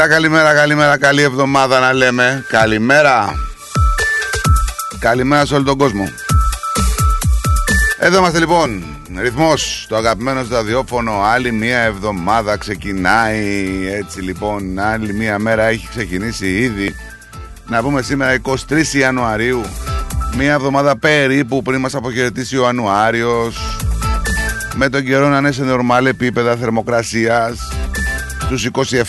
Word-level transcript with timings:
Έλα 0.00 0.08
καλημέρα, 0.08 0.54
καλημέρα, 0.54 0.98
καλή 0.98 1.22
εβδομάδα 1.22 1.80
να 1.80 1.92
λέμε. 1.92 2.44
Καλημέρα. 2.48 3.34
Καλημέρα 4.98 5.46
σε 5.46 5.54
όλο 5.54 5.64
τον 5.64 5.78
κόσμο. 5.78 6.08
Εδώ 7.98 8.18
είμαστε 8.18 8.38
λοιπόν. 8.38 8.84
Ρυθμός, 9.20 9.86
το 9.88 9.96
αγαπημένο 9.96 10.44
στο 10.44 10.54
ραδιόφωνο. 10.54 11.22
Άλλη 11.22 11.52
μία 11.52 11.78
εβδομάδα 11.78 12.56
ξεκινάει. 12.56 13.66
Έτσι 13.98 14.20
λοιπόν, 14.20 14.78
άλλη 14.78 15.12
μία 15.12 15.38
μέρα 15.38 15.64
έχει 15.64 15.88
ξεκινήσει 15.88 16.58
ήδη. 16.58 16.94
Να 17.66 17.82
πούμε 17.82 18.02
σήμερα 18.02 18.40
23 18.42 18.56
Ιανουαρίου. 18.92 19.62
Μία 20.36 20.52
εβδομάδα 20.52 20.98
περίπου 20.98 21.62
πριν 21.62 21.80
μας 21.80 21.94
αποχαιρετήσει 21.94 22.56
ο 22.56 22.62
Ιανουάριος. 22.62 23.78
Με 24.74 24.88
τον 24.88 25.04
καιρό 25.04 25.28
να 25.28 25.38
είναι 25.38 25.52
σε 25.52 25.62
νορμάλ 25.62 26.06
επίπεδα 26.06 26.56
θερμοκρασίας 26.56 27.69
στους 28.56 28.64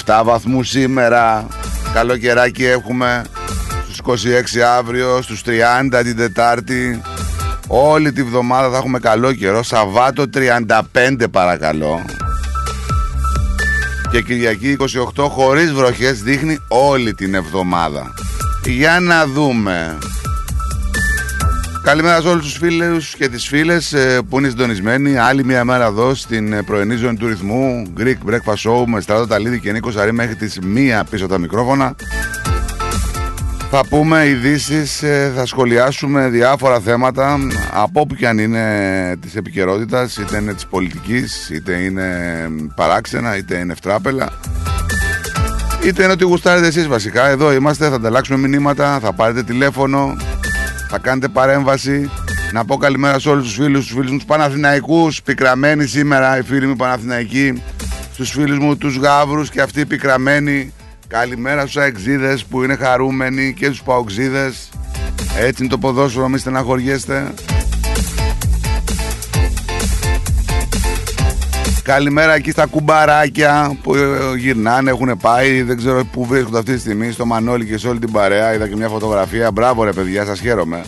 27 0.06 0.22
βαθμούς 0.23 0.70
σήμερα. 0.70 1.47
Καλοκαιράκι 1.94 2.66
έχουμε. 2.66 3.23
Στους 3.84 3.97
26 3.97 4.59
αύριο. 4.78 5.22
Στους 5.22 5.42
30 5.42 6.02
την 6.03 6.16
Τετάρτη. 6.16 7.02
Όλη 7.67 8.12
τη 8.12 8.23
βδομάδα 8.23 8.69
θα 8.69 8.78
έχουμε 8.78 9.00
καλό 9.00 9.34
καιρό. 9.34 9.64
Σαββάτο 9.64 10.23
35 10.34 11.28
παρακαλώ. 11.31 12.02
Και 14.12 14.22
Κυριακή 14.22 14.78
28 15.16 15.28
χωρίς 15.30 15.72
βροχές 15.72 16.22
δείχνει 16.22 16.57
όλη 16.68 17.13
την 17.13 17.34
εβδομάδα. 17.34 18.13
Για 18.66 19.00
να 19.00 19.25
δούμε 19.25 19.97
Καλημέρα 21.84 22.22
σε 22.22 22.28
όλους 22.28 22.44
τους 22.44 22.58
φίλους 22.58 23.16
και 23.16 23.30
τις 23.30 23.47
φίλες 23.47 23.94
ε, 23.94 24.22
που 24.30 24.40
είναι 24.40 24.50
συντονισμένοι. 24.50 25.18
Άλλη 25.18 25.44
μια 25.44 25.64
μέρα 25.64 25.86
εδώ 25.86 26.14
στην 26.14 26.53
ε, 26.53 26.64
πρωινή 26.64 26.96
ζώνη 26.96 27.18
του 27.18 27.28
ρυθμού. 27.28 27.94
Greek 27.97 28.30
Breakfast 28.30 28.69
Show 28.69 28.84
με 28.86 29.02
Στράτο 29.02 29.28
Ταλίδη 29.28 29.59
και 29.59 29.72
Νίκο 29.72 29.92
Σαρή 29.92 30.12
μέχρι 30.12 30.36
τις 30.36 30.59
μία 30.59 31.03
πίσω 31.09 31.28
τα 31.28 31.38
μικρόφωνα. 31.38 31.96
Θα 33.72 33.81
πούμε 33.90 34.28
ειδήσεις, 34.28 35.03
ε, 35.03 35.31
θα 35.36 35.46
σχολιάσουμε 35.46 36.30
διάφορα 36.30 36.80
θέματα 36.80 37.38
Από 37.72 38.00
όπου 38.00 38.16
και 38.16 38.28
αν 38.28 38.38
είναι 38.38 39.18
της 39.22 39.36
επικαιρότητας, 39.36 40.18
Είτε 40.18 40.38
είναι 40.38 40.53
της 40.53 40.66
πολιτικής, 40.66 41.50
είτε 41.50 41.74
είναι 41.74 42.08
παράξενα, 42.75 43.38
είτε 43.38 43.58
είναι 43.58 43.74
φτράπελα. 43.74 44.30
Είτε 45.86 46.03
είναι 46.03 46.12
ότι 46.12 46.24
γουστάρετε 46.24 46.68
εσείς 46.68 46.88
βασικά. 46.88 47.28
Εδώ 47.28 47.53
είμαστε, 47.53 47.90
θα 47.90 47.96
ανταλλάξουμε 47.96 48.48
μηνύματα, 48.48 49.00
θα 49.00 49.13
πάρετε 49.13 49.44
τηλέφωνο 49.44 50.16
θα 50.91 51.00
κάνετε 51.00 51.28
παρέμβαση. 51.28 52.09
Να 52.52 52.66
πω 52.66 52.78
καλημέρα 52.78 53.19
σε 53.19 53.29
όλους 53.29 53.44
τους 53.44 53.53
φίλους, 53.53 53.85
τους 53.85 53.94
φίλους 53.94 54.12
μου, 54.12 54.18
τους 54.18 54.25
Παναθηναϊκούς, 54.25 55.22
πικραμένοι 55.22 55.85
σήμερα 55.85 56.38
οι 56.38 56.41
φίλοι 56.41 56.68
μου 56.68 56.75
Παναθηναϊκοί, 56.75 57.63
στους 58.13 58.29
φίλους 58.29 58.57
μου 58.57 58.78
τους 58.78 58.97
Γάβρους 58.97 59.50
και 59.50 59.62
αυτοί 59.62 59.85
πικραμένοι. 59.85 60.74
Καλημέρα 61.07 61.62
στους 61.62 61.78
αεξίδες 61.78 62.46
που 62.46 62.63
είναι 62.63 62.75
χαρούμενοι 62.75 63.53
και 63.53 63.66
στους 63.66 63.81
παοξίδες. 63.81 64.69
Έτσι 65.40 65.63
είναι 65.63 65.72
το 65.72 65.78
ποδόσφαιρο, 65.78 66.30
μη 66.30 66.38
στεναχωριέστε. 66.38 67.34
Καλημέρα 71.84 72.34
εκεί 72.34 72.52
στα 72.52 72.66
κουμπαράκια 72.66 73.78
που 73.84 73.96
γυρνάνε, 74.38 74.90
έχουν 74.90 75.18
πάει. 75.22 75.62
Δεν 75.62 75.78
ξέρω 75.78 76.06
πού 76.12 76.25
βρίσκονται 76.25 76.58
αυτή 76.58 76.74
τη 76.74 76.80
στιγμή. 76.80 77.12
Στο 77.12 77.25
Μανώλη 77.25 77.66
και 77.66 77.78
σε 77.78 77.88
όλη 77.88 78.00
την 78.00 78.12
παρέα. 78.12 78.53
Είδα 78.53 78.68
και 78.68 78.75
μια 78.75 78.88
φωτογραφία. 78.88 79.52
Μπράβο 79.52 79.84
ρε 79.84 79.92
παιδιά, 79.92 80.25
σας 80.25 80.40
χαίρομαι. 80.40 80.81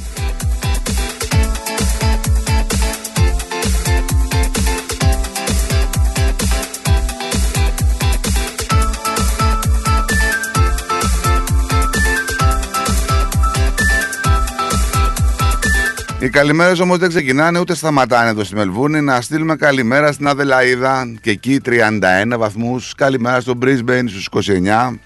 Οι 16.23 16.29
καλημέρες 16.29 16.79
όμως 16.79 16.97
δεν 16.97 17.09
ξεκινάνε 17.09 17.59
ούτε 17.59 17.75
σταματάνε 17.75 18.29
εδώ 18.29 18.43
στη 18.43 18.55
Μελβούρνη. 18.55 19.01
Να 19.01 19.21
στείλουμε 19.21 19.55
καλημέρα 19.55 20.11
στην 20.11 20.27
Αδελαίδα 20.27 21.13
και 21.21 21.29
εκεί 21.29 21.61
31 21.65 22.37
βαθμούς. 22.37 22.93
Καλημέρα 22.97 23.39
στο 23.39 23.53
Brisbane 23.61 24.03
στους 24.07 24.29
29. 24.29 24.99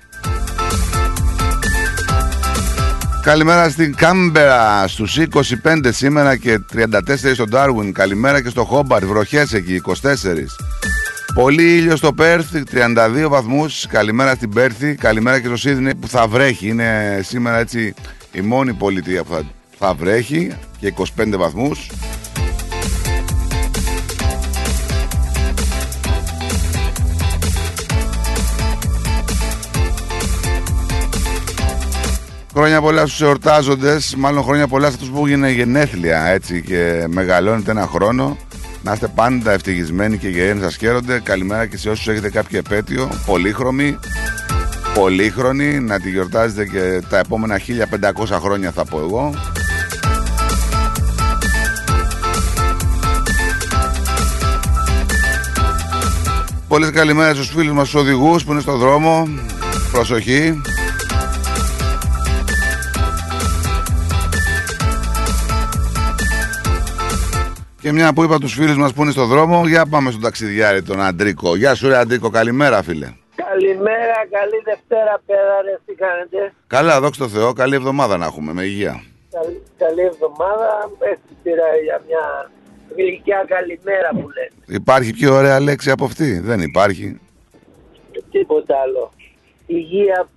Καλημέρα 3.22 3.70
στην 3.70 3.96
Κάμπερα 3.96 4.88
στους 4.88 5.18
25 5.64 5.90
σήμερα 5.90 6.36
και 6.36 6.60
34 6.74 6.90
στο 7.34 7.46
Darwin. 7.52 7.92
Καλημέρα 7.92 8.42
και 8.42 8.50
στο 8.50 8.64
Χόμπαρτ, 8.64 9.06
βροχές 9.06 9.54
εκεί 9.54 9.74
24. 9.76 10.48
Πολύ 11.34 11.76
ήλιο 11.76 11.96
στο 11.96 12.14
Πέρθ, 12.14 12.56
32 12.72 13.30
βαθμούς. 13.30 13.86
Καλημέρα 13.90 14.36
στην 14.36 14.50
Πέρθη. 14.50 14.96
Καλημέρα 14.96 15.40
και 15.40 15.48
στο 15.48 15.58
Σίδνεϊ 15.58 15.96
που 15.96 16.08
θα 16.08 16.28
βρέχει. 16.28 16.68
Είναι 16.68 17.20
σήμερα 17.24 17.58
έτσι 17.58 17.94
η 18.32 18.42
μόνη 18.42 18.74
πολιτεία 18.74 19.24
που 19.24 19.34
θα, 19.34 19.44
θα 19.80 19.94
βρέχει 19.94 20.58
και 20.80 20.94
25 21.18 21.38
βαθμούς. 21.38 21.90
Χρόνια 32.54 32.82
πολλά 32.82 33.06
στους 33.06 33.22
εορτάζοντες, 33.22 34.16
μάλλον 34.18 34.44
χρόνια 34.44 34.68
πολλά 34.68 34.88
σε 34.88 34.94
αυτούς 34.94 35.10
που 35.10 35.28
γίνανε 35.28 35.52
γενέθλια 35.52 36.26
έτσι 36.26 36.62
και 36.62 37.06
μεγαλώνετε 37.08 37.72
ένα 37.72 37.88
χρόνο. 37.88 38.38
Να 38.84 38.94
είστε 38.94 39.08
πάντα 39.08 39.52
ευτυχισμένοι 39.52 40.18
και 40.18 40.28
γεροί 40.28 40.56
να 40.56 40.64
σας 40.64 40.76
χαίρονται. 40.76 41.20
Καλημέρα 41.20 41.66
και 41.66 41.78
σε 41.78 41.90
όσους 41.90 42.08
έχετε 42.08 42.30
κάποιο 42.30 42.58
επέτειο, 42.58 43.10
πολύχρωμοι, 43.26 43.98
πολύχρονοι, 44.94 45.80
να 45.80 46.00
τη 46.00 46.10
γιορτάζετε 46.10 46.66
και 46.66 47.02
τα 47.10 47.18
επόμενα 47.18 47.60
1500 48.28 48.40
χρόνια 48.42 48.72
θα 48.72 48.86
πω 48.86 49.00
εγώ. 49.00 49.34
Πολλές 56.78 56.96
καλημέρες 56.96 57.36
στους 57.36 57.50
φίλους 57.50 57.74
μας 57.74 57.88
στους 57.88 58.02
οδηγούς 58.02 58.44
που 58.44 58.52
είναι 58.52 58.62
στο 58.62 58.78
δρόμο. 58.78 59.28
Προσοχή. 59.92 60.62
Και 67.82 67.92
μια 67.92 68.14
που 68.14 68.24
είπα 68.24 68.38
τους 68.40 68.54
φίλους 68.54 68.78
μας 68.78 68.94
που 68.94 69.02
είναι 69.02 69.12
στο 69.12 69.26
δρόμο, 69.26 69.68
για 69.68 69.86
πάμε 69.86 70.10
στον 70.10 70.22
ταξιδιάρη 70.22 70.84
τον 70.84 71.02
Αντρίκο. 71.02 71.56
Γεια 71.56 71.76
σου 71.76 71.88
ρε 71.88 71.98
Αντρίκο, 71.98 72.30
καλημέρα 72.30 72.84
φίλε. 72.84 73.14
Καλημέρα, 73.36 74.18
καλή 74.32 74.62
Δευτέρα, 74.64 75.22
παιδάρες, 75.26 75.80
τι 75.86 75.94
κάνετε; 75.94 76.54
Καλά, 76.68 77.00
δόξα 77.00 77.24
τω 77.24 77.30
Θεώ, 77.30 77.54
καλή 77.54 77.76
εβδομάδα 77.76 78.18
να 78.18 78.26
έχουμε, 78.26 78.54
με 78.54 78.64
υγεία. 78.64 79.04
Καλή, 79.32 79.64
καλή 79.78 80.02
εβδομάδα. 80.02 80.92
Έτσι 81.00 81.32
πήρα 81.44 81.68
για 81.84 82.02
μια 82.08 82.52
γλυκιά 82.98 83.46
καλημέρα 83.48 84.10
που 84.12 84.28
λένε. 84.36 84.52
Υπάρχει 84.66 85.14
πιο 85.14 85.34
ωραία 85.34 85.60
λέξη 85.60 85.92
από 85.92 86.06
αυτή; 86.06 86.40
Δεν 86.40 86.60
υπάρχει. 86.62 87.20
Τίποτα 88.32 88.76
άλλο. 88.84 89.12
Υγεία 89.66 90.28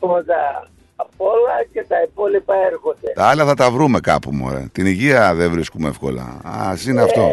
πρώτα 0.00 0.68
απ' 0.96 1.20
όλα 1.20 1.56
και 1.72 1.84
τα 1.88 2.02
υπόλοιπα 2.02 2.54
έρχονται. 2.70 3.12
Τα 3.14 3.24
άλλα 3.26 3.44
θα 3.44 3.54
τα 3.54 3.70
βρούμε 3.70 4.00
κάπου 4.00 4.30
μωρέ. 4.32 4.66
Την 4.72 4.86
υγεία 4.86 5.34
δεν 5.34 5.50
βρίσκουμε 5.50 5.88
εύκολα. 5.88 6.22
Α, 6.44 6.72
είναι 6.88 7.02
αυτό. 7.02 7.20
Ε, 7.22 7.32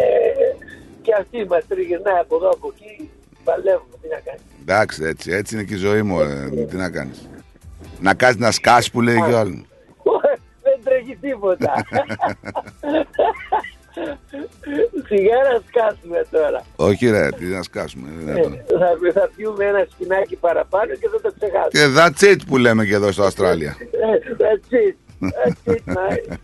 και 1.02 1.12
αυτή 1.20 1.46
μας 1.50 1.68
τριγυρνάει 1.68 2.18
από 2.20 2.36
εδώ 2.36 2.50
από 2.50 2.74
εκεί. 2.76 3.10
Παλεύουμε, 3.44 3.96
τι 4.02 4.08
να 4.08 4.20
κάνεις. 4.26 4.42
Εντάξει, 4.62 5.04
έτσι, 5.04 5.32
έτσι 5.32 5.56
είναι 5.56 5.64
και 5.64 5.74
η 5.74 5.78
ζωή 5.78 6.02
μου. 6.02 6.20
ρε. 6.20 6.66
Τι 6.66 6.76
να 6.76 6.90
κάνεις. 6.90 7.30
Να 8.00 8.14
κάνεις 8.14 8.38
να 8.38 8.52
σκάσει 8.52 8.92
που 8.92 9.02
λέει 9.02 9.16
και 9.16 9.34
ο 9.34 9.38
άλλος. 9.38 9.62
Δεν 10.64 10.80
τρέχει 10.84 11.18
τίποτα. 11.22 11.74
Σιγά 15.08 15.36
να 15.52 15.62
σκάσουμε 15.68 16.26
τώρα. 16.32 16.64
Όχι 16.76 17.10
ρε, 17.10 17.30
τι 17.38 17.46
να 17.46 17.62
σκάσουμε. 17.64 18.08
είναι 18.12 18.32
Ε, 18.32 18.34
δυνατόν. 18.34 18.54
θα, 18.80 19.12
θα 19.22 19.30
πιούμε 19.36 19.66
ένα 19.66 19.88
σπινάκι 19.92 20.36
παραπάνω 20.36 20.94
και 20.94 21.08
θα 21.12 21.22
το 21.22 21.34
ξεχάσουμε. 21.40 21.70
Και 21.72 21.84
that's 21.98 22.34
it 22.34 22.40
που 22.48 22.58
λέμε 22.58 22.86
και 22.86 22.94
εδώ 22.94 23.12
στο 23.12 23.24
Αυστράλια. 23.24 23.76
Ε, 23.80 24.34
That's 24.44 24.74
it. 24.86 24.96
That's 25.26 25.74
it, 25.74 25.94
mate. 25.96 26.38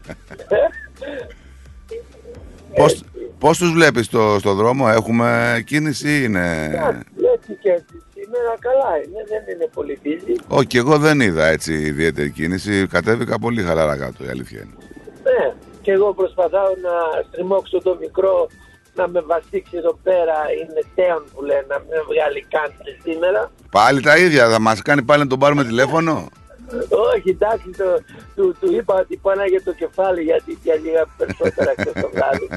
Πώς, 2.75 3.03
πώς 3.39 3.57
τους 3.57 3.71
βλέπεις 3.71 4.05
στο, 4.05 4.35
στο 4.39 4.53
δρόμο, 4.53 4.87
έχουμε 4.89 5.61
κίνηση 5.65 6.09
ή 6.09 6.21
είναι... 6.23 6.65
Έτσι 7.35 7.53
και 7.61 7.69
έτσι. 7.69 8.01
Σήμερα 8.13 8.55
καλά 8.59 8.97
είναι, 9.05 9.23
δεν 9.27 9.55
είναι 9.55 9.69
πολύ 9.73 9.99
busy. 10.03 10.43
Όχι, 10.47 10.65
και 10.67 10.77
εγώ 10.77 10.97
δεν 10.97 11.19
είδα 11.19 11.45
έτσι 11.47 11.73
ιδιαίτερη 11.73 12.29
κίνηση. 12.31 12.87
Κατέβηκα 12.87 13.39
πολύ 13.39 13.61
χαλαρά 13.61 13.97
κάτω, 13.97 14.23
η 14.25 14.27
αλήθεια 14.27 14.59
είναι. 14.59 14.73
Ναι, 15.87 15.93
και 15.93 16.01
εγώ 16.01 16.13
προσπαθάω 16.13 16.71
να 16.87 17.23
στριμώξω 17.27 17.81
το 17.81 17.97
μικρό 17.99 18.47
να 18.95 19.07
με 19.07 19.21
βασίξει 19.21 19.77
εδώ 19.77 19.93
πέρα. 20.03 20.35
Είναι 20.59 20.81
τέον 20.95 21.23
που 21.33 21.41
λένε 21.43 21.65
να 21.67 21.79
με 21.79 21.97
βγάλει 22.09 22.45
κάντρι 22.53 22.93
σήμερα. 23.03 23.51
Πάλι 23.71 24.01
τα 24.01 24.17
ίδια, 24.17 24.49
θα 24.49 24.59
μας 24.59 24.81
κάνει 24.81 25.03
πάλι 25.03 25.23
να 25.23 25.29
τον 25.29 25.39
πάρουμε 25.39 25.63
τηλέφωνο; 25.63 26.29
Όχι, 27.13 27.29
εντάξει, 27.29 27.69
το, 27.77 27.89
του, 28.35 28.55
του 28.59 28.71
είπα 28.73 28.95
ότι 28.95 29.17
πάνε 29.17 29.45
για 29.45 29.63
το 29.63 29.73
κεφάλι 29.73 30.21
γιατί 30.21 30.57
πια 30.63 30.75
λίγα 30.75 31.05
περισσότερα 31.17 31.71
χθες 31.77 31.93
το 32.01 32.09
βράδυ. 32.13 32.47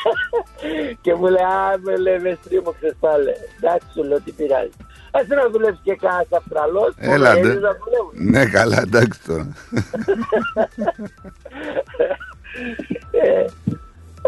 και 1.04 1.14
μου 1.14 1.26
λέει, 1.26 1.42
α, 1.42 1.78
με 1.78 1.96
λέει, 1.96 2.18
με 2.18 2.38
στρίμωξες 2.40 2.94
πάλι. 3.00 3.32
Εντάξει, 3.56 3.88
σου 3.94 4.02
λέω, 4.04 4.20
τι 4.20 4.32
πειράζει. 4.32 4.76
Ας 5.10 5.26
να 5.26 5.50
δουλεύεις 5.50 5.80
και 5.82 5.96
κανένας 5.96 6.26
Αυστραλός, 6.30 6.94
μόνο 7.00 7.14
Έλατε. 7.14 7.38
Έλληνες 7.38 7.60
να 7.60 7.76
δουλεύουν. 7.80 8.30
Ναι, 8.30 8.46
καλά, 8.46 8.80
εντάξει 8.80 9.20
τώρα. 9.26 9.46
Ε, 13.10 13.44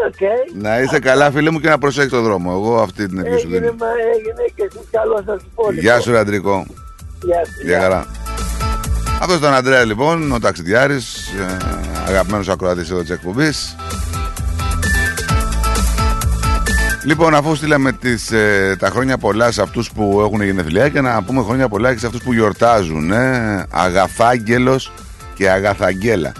Οκ. 0.07 0.21
να 0.61 0.79
είσαι 0.81 0.99
καλά, 0.99 1.31
φίλε 1.31 1.49
μου, 1.49 1.59
και 1.59 1.69
να 1.69 1.77
προσέχεις 1.77 2.11
τον 2.11 2.23
δρόμο. 2.23 2.51
Εγώ 2.53 2.81
αυτή 2.81 3.07
την 3.07 3.17
ευχή 3.25 3.39
σου 3.39 3.47
Έγινε, 3.47 3.59
δίνω. 3.59 3.75
μα 3.79 3.85
έγινε 4.15 4.43
και 4.55 4.63
εσείς 4.69 4.87
καλό 4.91 5.23
σας 5.25 5.41
υπόλοιπο. 5.51 5.81
Γεια 5.81 5.99
σου, 5.99 6.11
ρε 6.11 6.17
Αντρικό. 6.19 6.65
Γεια 7.23 7.45
σου. 7.45 7.65
Γεια 7.67 7.79
χαρά. 7.81 8.05
Αυτό 9.21 9.33
ήταν 9.35 9.53
ο 9.53 9.55
Αντρέα, 9.55 9.85
λοιπόν, 9.85 10.31
ο 10.31 10.39
ταξιδιάρης, 10.39 11.27
ε, 11.27 11.57
αγαπημένος 12.07 12.49
ακροατής 12.49 12.89
εδώ 12.91 13.01
της 13.01 13.09
εκπομπής. 13.09 13.75
Λοιπόν, 17.03 17.35
αφού 17.35 17.55
στείλαμε 17.55 17.91
τις, 17.91 18.31
ε, 18.31 18.75
τα 18.79 18.89
χρόνια 18.89 19.17
πολλά 19.17 19.51
σε 19.51 19.61
αυτούς 19.61 19.91
που 19.91 20.21
έχουν 20.21 20.41
γενεθλιά 20.41 20.89
και 20.89 21.01
να 21.01 21.23
πούμε 21.23 21.43
χρόνια 21.43 21.67
πολλά 21.69 21.93
και 21.93 21.99
σε 21.99 22.05
αυτούς 22.05 22.21
που 22.23 22.33
γιορτάζουν. 22.33 23.11
Ε, 23.11 23.65
Αγαθάγγελος 23.71 24.91
και 25.35 25.49
Αγαθαγγέλα. 25.49 26.31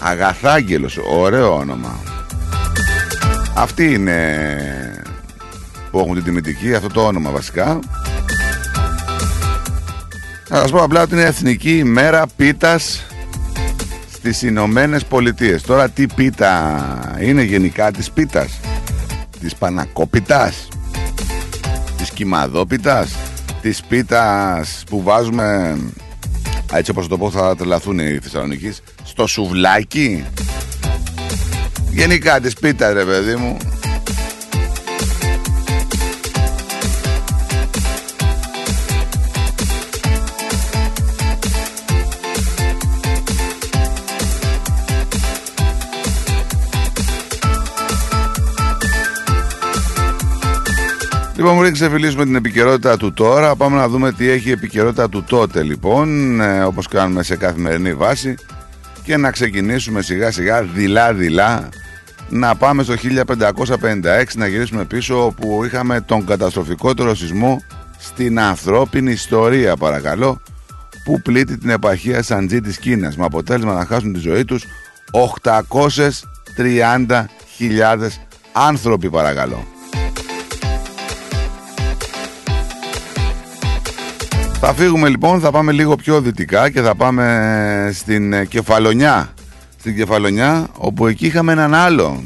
Αγαθάγγελος, 0.00 0.98
ωραίο 1.10 1.56
όνομα. 1.56 1.98
Αυτοί 3.54 3.92
είναι 3.92 4.46
που 5.90 5.98
έχουν 5.98 6.14
την 6.14 6.24
τιμητική, 6.24 6.74
αυτό 6.74 6.88
το 6.88 7.06
όνομα 7.06 7.30
βασικά. 7.30 7.78
Να 10.48 10.56
σας 10.56 10.70
πω 10.70 10.82
απλά 10.82 11.02
ότι 11.02 11.14
είναι 11.14 11.24
Εθνική 11.24 11.78
ημέρα 11.78 12.26
πίτας 12.36 13.06
στις 14.12 14.42
Ηνωμένες 14.42 15.04
Πολιτείες. 15.04 15.62
Τώρα 15.62 15.88
τι 15.88 16.06
πίτα 16.06 17.16
είναι 17.20 17.42
γενικά 17.42 17.90
της 17.90 18.10
πίτας, 18.10 18.60
της 19.40 19.54
πανακόπιτας, 19.54 20.68
της 21.96 22.10
κυμαδόπιτας, 22.10 23.16
της 23.60 23.82
πίτας 23.82 24.84
που 24.90 25.02
βάζουμε, 25.02 25.78
α, 26.72 26.78
έτσι 26.78 26.90
όπως 26.90 27.08
το 27.08 27.18
πω 27.18 27.30
θα 27.30 27.56
τρελαθούν 27.56 27.98
οι 27.98 28.18
Θεσσαλονικείς, 28.22 28.82
στο 29.16 29.26
σουβλάκι. 29.26 30.24
Γενικά 31.90 32.40
της 32.40 32.54
πίτας 32.54 32.92
ρε 32.92 33.04
παιδί 33.04 33.34
μου. 33.34 33.56
Λοιπόν, 51.36 51.58
πριν 51.58 51.72
ξεφυλίσουμε 51.72 52.24
την 52.24 52.34
επικαιρότητα 52.34 52.96
του 52.96 53.12
τώρα, 53.12 53.56
πάμε 53.56 53.76
να 53.76 53.88
δούμε 53.88 54.12
τι 54.12 54.28
έχει 54.28 54.48
η 54.48 54.52
επικαιρότητα 54.52 55.08
του 55.08 55.24
τότε, 55.24 55.62
λοιπόν, 55.62 56.40
ε, 56.40 56.62
όπως 56.62 56.88
κάνουμε 56.88 57.22
σε 57.22 57.36
καθημερινή 57.36 57.94
βάση 57.94 58.34
και 59.06 59.16
να 59.16 59.30
ξεκινήσουμε 59.30 60.02
σιγά 60.02 60.30
σιγά, 60.30 60.62
δειλά-δειλά, 60.62 61.68
να 62.28 62.54
πάμε 62.54 62.82
στο 62.82 62.94
1556, 62.94 64.24
να 64.34 64.46
γυρίσουμε 64.46 64.84
πίσω 64.84 65.24
όπου 65.24 65.64
είχαμε 65.64 66.00
τον 66.00 66.26
καταστροφικότερο 66.26 67.14
σεισμό 67.14 67.62
στην 67.98 68.40
ανθρώπινη 68.40 69.10
ιστορία, 69.10 69.76
παρακαλώ, 69.76 70.40
που 71.04 71.20
πλήττει 71.20 71.58
την 71.58 71.70
επαρχία 71.70 72.22
Σαντζή 72.22 72.60
της 72.60 72.78
Κίνας, 72.78 73.16
με 73.16 73.24
αποτέλεσμα 73.24 73.74
να 73.74 73.84
χάσουν 73.84 74.12
τη 74.12 74.18
ζωή 74.18 74.44
τους 74.44 74.64
830.000 76.56 78.08
άνθρωποι, 78.52 79.10
παρακαλώ. 79.10 79.66
Θα 84.60 84.74
φύγουμε 84.74 85.08
λοιπόν, 85.08 85.40
θα 85.40 85.50
πάμε 85.50 85.72
λίγο 85.72 85.96
πιο 85.96 86.20
δυτικά 86.20 86.70
και 86.70 86.80
θα 86.80 86.94
πάμε 86.94 87.90
στην 87.92 88.32
ε, 88.32 88.44
Κεφαλονιά. 88.44 89.34
Στην 89.78 89.96
Κεφαλονιά, 89.96 90.68
όπου 90.76 91.06
εκεί 91.06 91.26
είχαμε 91.26 91.52
έναν 91.52 91.74
άλλο 91.74 92.22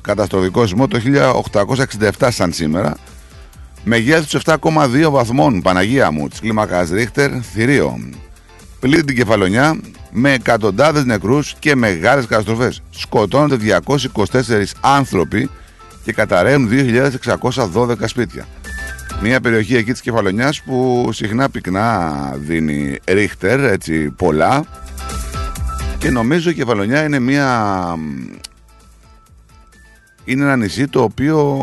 καταστροφικό 0.00 0.66
σεισμό 0.66 0.88
το 0.88 1.00
1867 2.18 2.28
σαν 2.30 2.52
σήμερα, 2.52 2.96
μεγέθους 3.84 4.42
7,2 4.44 5.10
βαθμών, 5.10 5.62
Παναγία 5.62 6.10
μου, 6.10 6.28
της 6.28 6.40
κλίμακας 6.40 6.90
Ρίχτερ, 6.90 7.30
θηρίο. 7.52 7.98
Πλήττει 8.80 9.04
την 9.04 9.16
Κεφαλονιά 9.16 9.80
με 10.10 10.32
εκατοντάδες 10.32 11.04
νεκρούς 11.04 11.54
και 11.58 11.74
μεγάλες 11.74 12.26
καταστροφές. 12.26 12.82
Σκοτώνονται 12.90 13.56
224 13.56 14.64
άνθρωποι 14.80 15.50
και 16.04 16.12
καταραίουν 16.12 16.68
2.612 16.70 17.94
σπίτια. 18.06 18.46
Μια 19.22 19.40
περιοχή 19.40 19.76
εκεί 19.76 19.92
της 19.92 20.00
Κεφαλονιάς 20.00 20.62
που 20.62 21.08
συχνά 21.12 21.50
πυκνά 21.50 22.12
δίνει 22.36 22.98
ρίχτερ, 23.04 23.64
έτσι 23.64 24.10
πολλά. 24.10 24.64
Και 25.98 26.10
νομίζω 26.10 26.50
η 26.50 26.54
Κεφαλονιά 26.54 27.04
είναι 27.04 27.18
μια... 27.18 27.96
Είναι 30.24 30.42
ένα 30.42 30.56
νησί 30.56 30.88
το 30.88 31.02
οποίο 31.02 31.60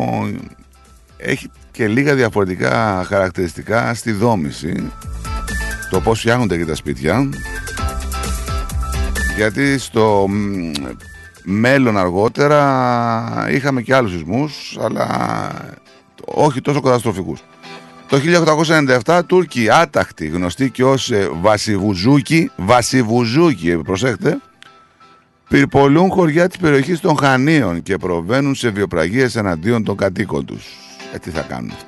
έχει 1.18 1.52
και 1.72 1.88
λίγα 1.88 2.16
διαφορετικά 2.16 3.04
χαρακτηριστικά 3.08 3.94
στη 3.94 4.12
δόμηση. 4.12 4.92
Το 5.90 6.02
πώς 6.02 6.20
φτιάχνονται 6.20 6.58
και 6.58 6.66
τα 6.66 6.76
σπίτια. 6.76 7.30
Γιατί 9.36 9.78
στο 9.78 10.28
μ, 10.30 10.72
μέλλον 11.44 11.98
αργότερα 11.98 13.48
είχαμε 13.52 13.82
και 13.82 13.96
άλλους 13.96 14.12
σεισμούς, 14.12 14.78
αλλά 14.82 15.50
όχι 16.34 16.62
τόσο 16.62 16.82
καταστροφικούς. 16.82 17.40
Το 18.10 18.18
1897 19.06 19.22
Τούρκοι 19.26 19.70
άταχτοι, 19.70 20.28
γνωστοί 20.28 20.70
και 20.70 20.84
ως 20.84 21.12
ε, 21.12 21.30
Βασιβουζούκοι, 21.42 22.52
Βασιβουζούκοι, 22.56 23.78
προσέχτε, 23.78 24.38
πυρπολούν 25.50 26.10
χωριά 26.10 26.48
της 26.48 26.58
περιοχής 26.58 27.00
των 27.00 27.18
Χανίων 27.18 27.84
και 27.84 27.98
προβαίνουν 27.98 28.56
σε 28.56 28.70
βιοπραγίες 28.70 29.36
εναντίον 29.36 29.84
των 29.84 29.98
κατοίκων 29.98 30.46
τους. 30.46 30.66
Ε, 31.14 31.18
τι 31.18 31.30
θα 31.30 31.42
κάνουν 31.42 31.72
αυτοί; 31.72 31.86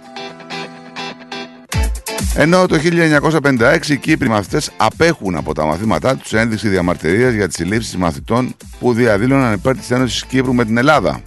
Ενώ 2.35 2.65
το 2.65 2.77
1956 2.77 3.89
οι 3.89 3.97
Κύπροι 3.97 4.29
μαθητές 4.29 4.71
απέχουν 4.77 5.35
από 5.35 5.53
τα 5.53 5.65
μαθήματά 5.65 6.15
τους 6.15 6.27
σε 6.27 6.39
ένδειξη 6.39 6.67
διαμαρτυρίας 6.67 7.33
για 7.33 7.47
τις 7.47 7.55
συλλήψεις 7.55 7.97
μαθητών 7.97 8.55
που 8.79 8.93
διαδήλωναν 8.93 9.53
υπέρ 9.53 9.77
της 9.77 9.91
Ένωσης 9.91 10.25
Κύπρου 10.25 10.53
με 10.53 10.65
την 10.65 10.77
Ελλάδα. 10.77 11.21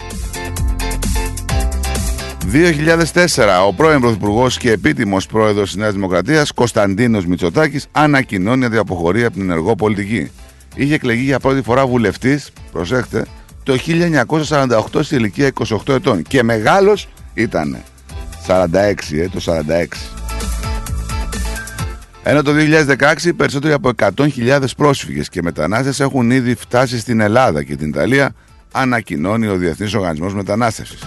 2004, 2.50 3.66
ο 3.66 3.72
πρώην 3.72 4.00
Πρωθυπουργός 4.00 4.56
και 4.56 4.70
επίτιμος 4.70 5.26
πρόεδρος 5.26 5.70
της 5.70 5.76
Νέας 5.76 5.92
Δημοκρατίας, 5.92 6.52
Κωνσταντίνος 6.52 7.26
Μητσοτάκης, 7.26 7.86
ανακοινώνει 7.92 8.64
ότι 8.64 8.76
αποχωρεί 8.76 9.24
από 9.24 9.34
την 9.34 9.42
ενεργό 9.42 9.74
πολιτική. 9.74 10.30
είχε 10.74 10.94
εκλεγεί 10.94 11.22
για 11.22 11.40
πρώτη 11.40 11.62
φορά 11.62 11.86
βουλευτής, 11.86 12.50
προσέχτε, 12.72 13.26
το 13.62 13.76
1948 13.76 15.02
στη 15.02 15.14
ηλικία 15.14 15.50
28 15.86 15.94
ετών 15.94 16.22
και 16.22 16.42
μεγάλος 16.42 17.08
ήταν 17.34 17.76
46, 18.46 19.16
ε, 19.16 19.28
το 19.28 19.40
46. 19.40 20.10
Ενώ 22.22 22.42
το 22.42 22.52
2016 22.52 23.32
περισσότεροι 23.36 23.72
από 23.72 23.88
100.000 23.88 24.74
πρόσφυγες 24.76 25.28
και 25.28 25.42
μετανάστες 25.42 26.00
έχουν 26.00 26.30
ήδη 26.30 26.54
φτάσει 26.54 26.98
στην 26.98 27.20
Ελλάδα 27.20 27.62
και 27.62 27.76
την 27.76 27.88
Ιταλία, 27.88 28.34
ανακοινώνει 28.72 29.46
ο 29.46 29.56
Διεθνής 29.56 29.94
Οργανισμός 29.94 30.34
Μετανάστευσης. 30.34 31.02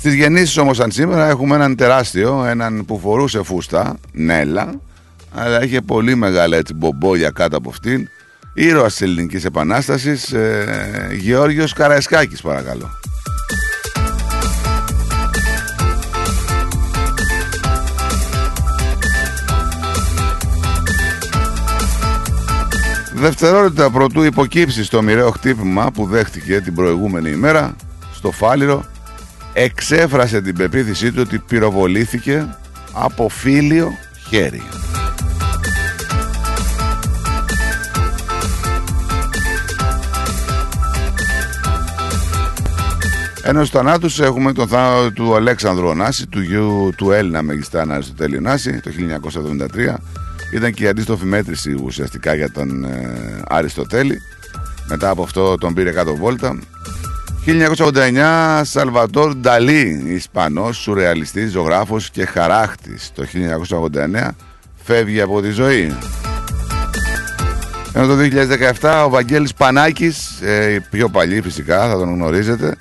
Στις 0.00 0.14
γεννήσεις 0.14 0.56
όμως 0.56 0.80
αν 0.80 0.90
σήμερα 0.90 1.28
έχουμε 1.28 1.54
έναν 1.54 1.76
τεράστιο, 1.76 2.44
έναν 2.44 2.84
που 2.84 2.98
φορούσε 2.98 3.42
φούστα, 3.42 3.96
Νέλα, 4.12 4.80
αλλά 5.34 5.64
είχε 5.64 5.80
πολύ 5.80 6.14
μεγάλα 6.14 6.56
έτσι 6.56 6.74
μπομπόγια 6.74 7.30
κάτω 7.30 7.56
από 7.56 7.70
αυτήν, 7.70 8.08
ήρωας 8.54 8.92
της 8.92 9.02
ελληνικής 9.02 9.44
επανάστασης, 9.44 10.32
ε, 10.32 11.08
Γεώργιος 11.20 11.72
Καραϊσκάκης 11.72 12.40
παρακαλώ. 12.40 12.90
Δευτερόλεπτα 23.14 23.90
πρωτού 23.90 24.22
υποκύψει 24.22 24.84
στο 24.84 25.02
μοιραίο 25.02 25.30
χτύπημα 25.30 25.90
που 25.94 26.06
δέχτηκε 26.06 26.60
την 26.60 26.74
προηγούμενη 26.74 27.30
ημέρα 27.30 27.76
στο 28.12 28.30
Φάληρο 28.30 28.84
εξέφρασε 29.52 30.40
την 30.40 30.56
πεποίθησή 30.56 31.12
του 31.12 31.22
ότι 31.26 31.38
πυροβολήθηκε 31.38 32.56
από 32.92 33.28
φίλιο 33.28 33.90
χέρι. 34.28 34.62
Ενώ 43.42 43.64
στο 43.64 43.78
θανάτου 43.78 44.22
έχουμε 44.22 44.52
τον 44.52 44.68
θάνατο 44.68 45.12
του 45.12 45.34
Αλέξανδρου 45.34 45.86
Ωνάση, 45.86 46.26
του 46.26 46.40
γιου 46.40 46.90
του 46.96 47.10
Έλληνα 47.10 47.42
μεγιστάνα 47.42 47.94
Αριστοτέλη 47.94 48.40
Νάση 48.40 48.80
το 48.80 48.90
1973. 49.74 49.94
Ήταν 50.52 50.72
και 50.72 50.84
η 50.84 50.88
αντίστοφη 50.88 51.24
μέτρηση 51.24 51.74
ουσιαστικά 51.84 52.34
για 52.34 52.50
τον 52.50 52.84
ε, 52.84 53.42
Αριστοτέλη. 53.48 54.18
Μετά 54.88 55.10
από 55.10 55.22
αυτό 55.22 55.56
τον 55.56 55.74
πήρε 55.74 55.90
κάτω 55.90 56.14
βόλτα. 56.16 56.58
1989 57.46 58.60
Σαλβατόρ 58.64 59.34
Νταλή, 59.34 60.02
Ισπανός, 60.06 60.76
σουρεαλιστής, 60.76 61.50
ζωγράφος 61.50 62.10
και 62.10 62.24
χαράχτης. 62.24 63.12
Το 63.14 63.24
1989 63.24 64.36
φεύγει 64.84 65.20
από 65.20 65.40
τη 65.40 65.50
ζωή. 65.50 65.96
Ενώ 67.92 68.06
το 68.06 68.16
2017 68.80 69.04
ο 69.04 69.08
Βαγγέλης 69.08 69.54
Πανάκης, 69.54 70.40
ε, 70.40 70.86
πιο 70.90 71.08
παλιή 71.08 71.40
φυσικά, 71.40 71.88
θα 71.88 71.98
τον 71.98 72.14
γνωρίζετε, 72.14 72.76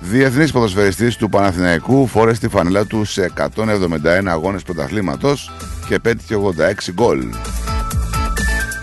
Διεθνής 0.00 0.52
ποδοσφαιριστής 0.52 1.16
του 1.16 1.28
Παναθηναϊκού 1.28 2.06
φόρεσε 2.06 2.40
τη 2.40 2.48
φανέλα 2.48 2.84
του 2.84 3.04
σε 3.04 3.32
171 3.36 4.30
αγώνες 4.30 4.62
πρωταθλήματος 4.62 5.52
και 5.88 5.98
πέτυχε 5.98 6.34
86 6.34 6.92
γκολ. 6.92 7.24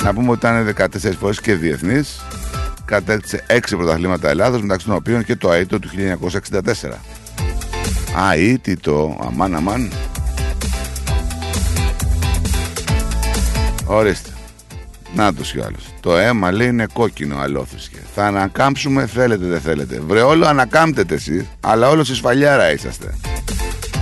Να 0.03 0.13
πούμε 0.13 0.29
ότι 0.29 0.37
ήταν 0.37 0.75
14 0.77 1.17
φορές 1.19 1.41
και 1.41 1.55
διεθνής, 1.55 2.21
κατέκτησε 2.85 3.45
6 3.49 3.59
πρωταθλήματα 3.69 4.29
Ελλάδος 4.29 4.61
μεταξύ 4.61 4.85
των 4.85 4.95
οποίων 4.95 5.23
και 5.23 5.35
το 5.35 5.49
ΑΕΤΟ 5.49 5.79
του 5.79 5.89
1964. 5.89 7.01
Αίτητο, 8.35 9.17
αμάν 9.25 9.55
αμάν. 9.55 9.91
Ορίστε. 13.85 14.29
Να 15.15 15.33
τους 15.33 15.51
κι 15.51 15.61
άλλους. 15.61 15.83
Το 15.99 16.17
αίμα 16.17 16.51
λέει 16.51 16.67
είναι 16.67 16.87
κόκκινο 16.93 17.37
αλόθυσκε. 17.37 17.97
Θα 18.15 18.25
ανακάμψουμε 18.25 19.05
θέλετε 19.05 19.45
δεν 19.45 19.61
θέλετε. 19.61 20.01
Βρε 20.07 20.21
όλο 20.21 20.45
ανακάμπτετε 20.45 21.13
εσείς, 21.13 21.45
αλλά 21.61 21.89
όλος 21.89 22.07
στη 22.07 22.15
σφαλιάρα 22.15 22.71
είσαστε. 22.71 23.17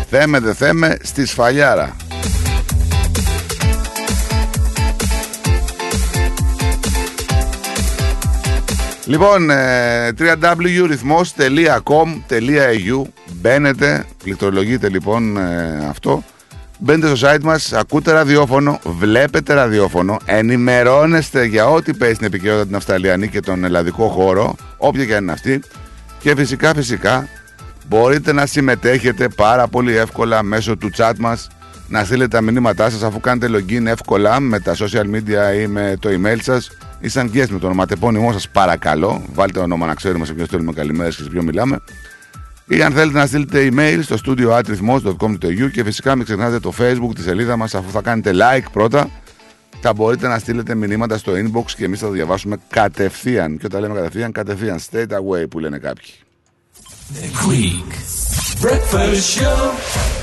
Θέμε 0.10 0.40
δεν 0.40 0.56
θέμε 0.56 0.98
στη 1.02 1.26
σφαλιάρα. 1.26 1.96
Λοιπόν, 9.06 9.50
ε, 9.50 10.10
www.rhythmos.com.au 10.20 13.02
Μπαίνετε, 13.42 14.06
πληκτρολογείτε 14.24 14.90
λοιπόν 14.90 15.38
ε, 15.38 15.86
αυτό 15.90 16.24
Μπαίνετε 16.80 17.16
στο 17.16 17.28
site 17.28 17.44
μας, 17.44 17.74
ακούτε 17.74 18.12
ραδιόφωνο, 18.12 18.80
βλέπετε 18.84 19.54
ραδιόφωνο, 19.54 20.18
ενημερώνεστε 20.26 21.46
για 21.46 21.70
ό,τι 21.70 21.94
παίζει 21.94 22.16
στην 22.16 22.28
επικαιρότητα 22.28 22.66
την 22.66 22.76
Αυστραλιανή 22.76 23.28
και 23.28 23.40
τον 23.40 23.64
ελλαδικό 23.64 24.08
χώρο, 24.08 24.56
όποια 24.78 25.06
και 25.06 25.16
αν 25.16 25.24
είναι 25.24 25.32
αυτή. 25.32 25.62
Και 26.20 26.36
φυσικά, 26.36 26.74
φυσικά, 26.74 27.28
μπορείτε 27.88 28.34
να 28.34 28.46
συμμετέχετε 28.46 29.28
πάρα 29.28 29.68
πολύ 29.68 29.96
εύκολα 29.96 30.44
μέσω 30.44 30.78
του 30.78 30.90
chat 30.98 31.14
μας, 31.20 31.48
να 31.88 32.04
στείλετε 32.04 32.28
τα 32.28 32.42
μηνύματά 32.42 32.90
σας 32.90 33.04
αφού 33.04 33.20
κάνετε 33.20 33.58
login 33.58 33.86
εύκολα 33.86 34.40
με 34.40 34.60
τα 34.60 34.76
social 34.76 35.06
media 35.16 35.62
ή 35.62 35.68
με 35.68 35.96
το 36.00 36.10
email 36.10 36.38
σας 36.42 36.70
ή 37.04 37.10
σαν 37.10 37.32
guest 37.34 37.50
με 37.50 37.60
το 37.60 37.66
ονοματεπώνυμό 37.66 38.32
σας 38.32 38.50
παρακαλώ. 38.50 39.22
Βάλτε 39.34 39.60
όνομα 39.60 39.86
να 39.86 39.94
ξέρουμε 39.94 40.26
σε 40.26 40.34
ποιο 40.34 40.46
στέλνουμε 40.46 40.74
καλημέρες 40.74 41.16
και 41.16 41.24
σε 41.24 41.30
ποιο 41.30 41.44
μιλάμε. 41.44 41.80
Ή 42.68 42.82
αν 42.82 42.94
θέλετε 42.94 43.18
να 43.18 43.26
στείλετε 43.26 43.70
email 43.72 44.00
στο 44.02 44.18
studio 44.26 44.60
atrithmos.com.au 44.60 45.72
και 45.72 45.84
φυσικά 45.84 46.16
μην 46.16 46.26
ξεχνάτε 46.26 46.60
το 46.60 46.74
facebook, 46.80 47.16
τη 47.16 47.22
σελίδα 47.22 47.58
μας 47.58 47.76
αφού 47.76 47.92
θα 47.92 48.02
κάνετε 48.02 48.32
like 48.34 48.66
πρώτα 48.72 49.10
θα 49.86 49.94
μπορείτε 49.94 50.28
να 50.28 50.40
στείλετε 50.40 50.76
μηνύματα 50.76 51.18
στο 51.18 51.32
inbox 51.32 51.72
και 51.78 51.86
εμείς 51.86 52.00
θα 52.00 52.06
το 52.06 52.12
διαβάσουμε 52.12 52.58
κατευθείαν. 52.70 53.58
Και 53.58 53.66
όταν 53.66 53.82
λέμε 53.82 53.96
κατευθείαν, 53.96 54.32
κατευθείαν. 54.32 54.80
Straight 54.80 55.08
away 55.08 55.50
που 55.50 55.60
λένε 55.60 55.78
κάποιοι. 55.78 56.12
The 57.14 57.26
Greek 57.44 57.92
Breakfast 58.62 59.40
Show. 59.40 60.23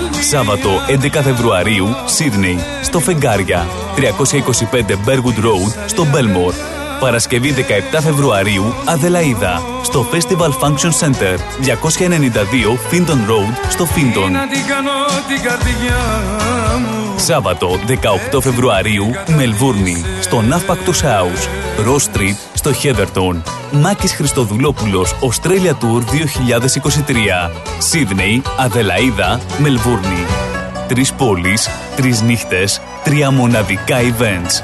Σάββατο 0.29 0.69
11 0.87 1.19
Φεβρουαρίου, 1.23 1.87
Σίδνεϊ, 2.05 2.59
στο 2.81 2.99
Φεγγάρια, 2.99 3.67
325 3.95 4.91
Bergwood 5.05 5.43
Road, 5.45 5.73
στο 5.85 6.05
Μπέλμορ. 6.05 6.53
Παρασκευή 6.99 7.53
17 7.93 7.99
Φεβρουαρίου, 8.01 8.73
Αδελαίδα, 8.85 9.61
στο 9.83 10.05
Festival 10.11 10.49
Function 10.49 10.91
Center, 10.99 11.37
292 11.61 12.77
Finton 12.91 13.29
Road, 13.29 13.69
στο 13.69 13.87
Finton. 13.95 14.31
Σάββατο 17.15 17.79
18 18.33 18.41
Φεβρουαρίου, 18.41 19.11
Μελβούρνη, 19.35 20.05
στο 20.21 20.43
Navpactus 20.49 21.05
House, 21.05 21.47
Ross 21.87 22.17
Street, 22.17 22.50
στο 22.61 22.71
Heatherton. 22.83 23.41
Μάκης 23.71 24.13
Χριστοδουλόπουλος, 24.13 25.15
Australia 25.21 25.71
Tour 25.71 26.03
2023. 26.11 27.51
Σίδνεϊ, 27.79 28.41
Αδελαίδα, 28.57 29.39
Μελβούρνη. 29.57 30.25
Τρεις 30.87 31.13
πόλεις, 31.13 31.69
τρεις 31.95 32.21
νύχτες, 32.21 32.81
τρία 33.03 33.31
μοναδικά 33.31 33.97
events. 33.99 34.63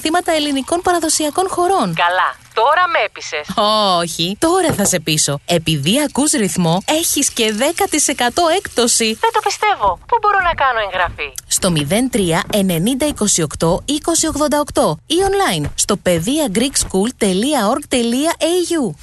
ελληνικών 0.35 0.81
παραδοσιακών 0.81 1.47
χωρών. 1.49 1.93
Καλά. 1.95 2.35
Τώρα 2.53 2.87
με 2.87 2.99
έπεισες. 3.05 3.47
Όχι, 4.01 4.35
τώρα 4.39 4.73
θα 4.73 4.85
σε 4.85 4.99
πείσω. 4.99 5.39
Επειδή 5.45 6.01
ακούς 6.01 6.31
ρυθμό, 6.31 6.83
έχεις 6.85 7.29
και 7.29 7.53
10% 7.57 7.63
έκπτωση. 8.57 9.05
Δεν 9.05 9.31
το 9.33 9.39
πιστεύω. 9.43 9.99
Πού 10.07 10.17
μπορώ 10.21 10.37
να 10.43 10.53
κάνω 10.53 10.79
εγγραφή; 10.79 11.33
Στο 11.47 11.71
03 11.71 12.43
90 12.51 13.07
28 13.07 13.83
2088 14.83 14.97
ή 15.05 15.15
online 15.29 15.65
στο 15.75 15.95
pediagreekschool.org.au 16.05 18.95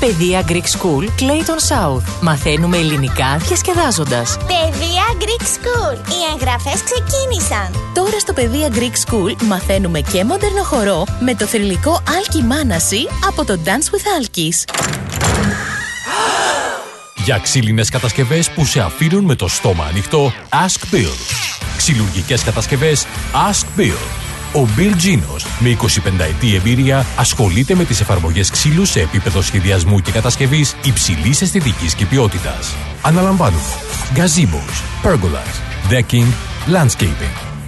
Παιδεία 0.00 0.44
Greek 0.48 0.64
School 0.76 1.04
Clayton 1.20 1.60
South. 1.70 2.02
Μαθαίνουμε 2.20 2.76
ελληνικά 2.76 3.36
διασκεδάζοντας. 3.36 4.36
Παιδεία 4.36 5.04
Greek 5.18 5.42
School. 5.42 5.94
Οι 5.94 6.32
εγγραφές 6.32 6.82
ξεκίνησαν. 6.82 7.92
Τώρα 7.94 8.18
στο 8.18 8.32
Παιδεία 8.32 8.68
Greek 8.72 8.94
School 9.10 9.34
μαθαίνουμε 9.42 10.00
και 10.00 10.24
μοντέρνο 10.46 10.64
χορό 10.64 11.04
με 11.20 11.34
το 11.34 11.46
θρηλυκό 11.46 12.02
Άλκη 12.16 12.42
Μάναση 12.42 12.96
από 13.26 13.44
το 13.44 13.58
Dance 13.64 13.68
with 13.68 14.22
Alkis. 14.22 14.74
Για 17.24 17.38
ξύλινες 17.38 17.88
κατασκευές 17.88 18.50
που 18.50 18.64
σε 18.64 18.80
αφήνουν 18.80 19.24
με 19.24 19.34
το 19.34 19.48
στόμα 19.48 19.84
ανοιχτό, 19.84 20.32
Ask 20.48 20.94
Bill. 20.94 21.12
Ξυλουργικές 21.76 22.42
κατασκευές, 22.42 23.06
Ask 23.50 23.80
Bill. 23.80 23.98
Ο 24.52 24.68
Bill 24.76 24.92
Genos, 24.92 25.42
με 25.58 25.68
25 25.68 26.24
ετή 26.24 26.54
εμπειρία, 26.54 27.06
ασχολείται 27.16 27.74
με 27.74 27.84
τις 27.84 28.00
εφαρμογές 28.00 28.50
ξύλου 28.50 28.84
σε 28.84 29.00
επίπεδο 29.00 29.42
σχεδιασμού 29.42 30.00
και 30.00 30.10
κατασκευής 30.10 30.74
υψηλής 30.84 31.42
αισθητικής 31.42 31.94
και 31.94 32.06
ποιότητας. 32.06 32.74
Αναλαμβάνουμε 33.02 33.62
gazebos, 34.14 34.74
pergolas, 35.02 35.54
decking, 35.90 36.28
landscaping. 36.74 37.55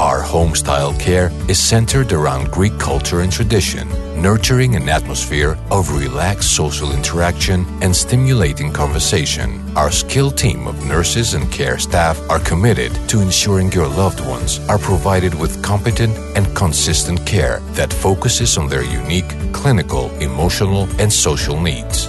Our 0.00 0.22
home 0.22 0.54
style 0.54 0.94
care 0.94 1.32
is 1.48 1.58
centered 1.58 2.12
around 2.12 2.52
Greek 2.52 2.78
culture 2.78 3.22
and 3.22 3.32
tradition, 3.32 3.88
nurturing 4.22 4.76
an 4.76 4.88
atmosphere 4.88 5.58
of 5.72 5.90
relaxed 5.90 6.54
social 6.54 6.92
interaction 6.92 7.66
and 7.82 7.94
stimulating 7.94 8.72
conversation. 8.72 9.60
Our 9.76 9.90
skilled 9.90 10.38
team 10.38 10.68
of 10.68 10.86
nurses 10.86 11.34
and 11.34 11.50
care 11.50 11.78
staff 11.78 12.16
are 12.30 12.38
committed 12.38 12.92
to 13.08 13.20
ensuring 13.20 13.72
your 13.72 13.88
loved 13.88 14.20
ones 14.20 14.60
are 14.68 14.78
provided 14.78 15.34
with 15.34 15.64
competent 15.64 16.16
and 16.36 16.46
consistent 16.54 17.26
care 17.26 17.58
that 17.72 17.92
focuses 17.92 18.56
on 18.56 18.68
their 18.68 18.84
unique 18.84 19.52
clinical, 19.52 20.12
emotional, 20.20 20.88
and 21.00 21.12
social 21.12 21.60
needs. 21.60 22.08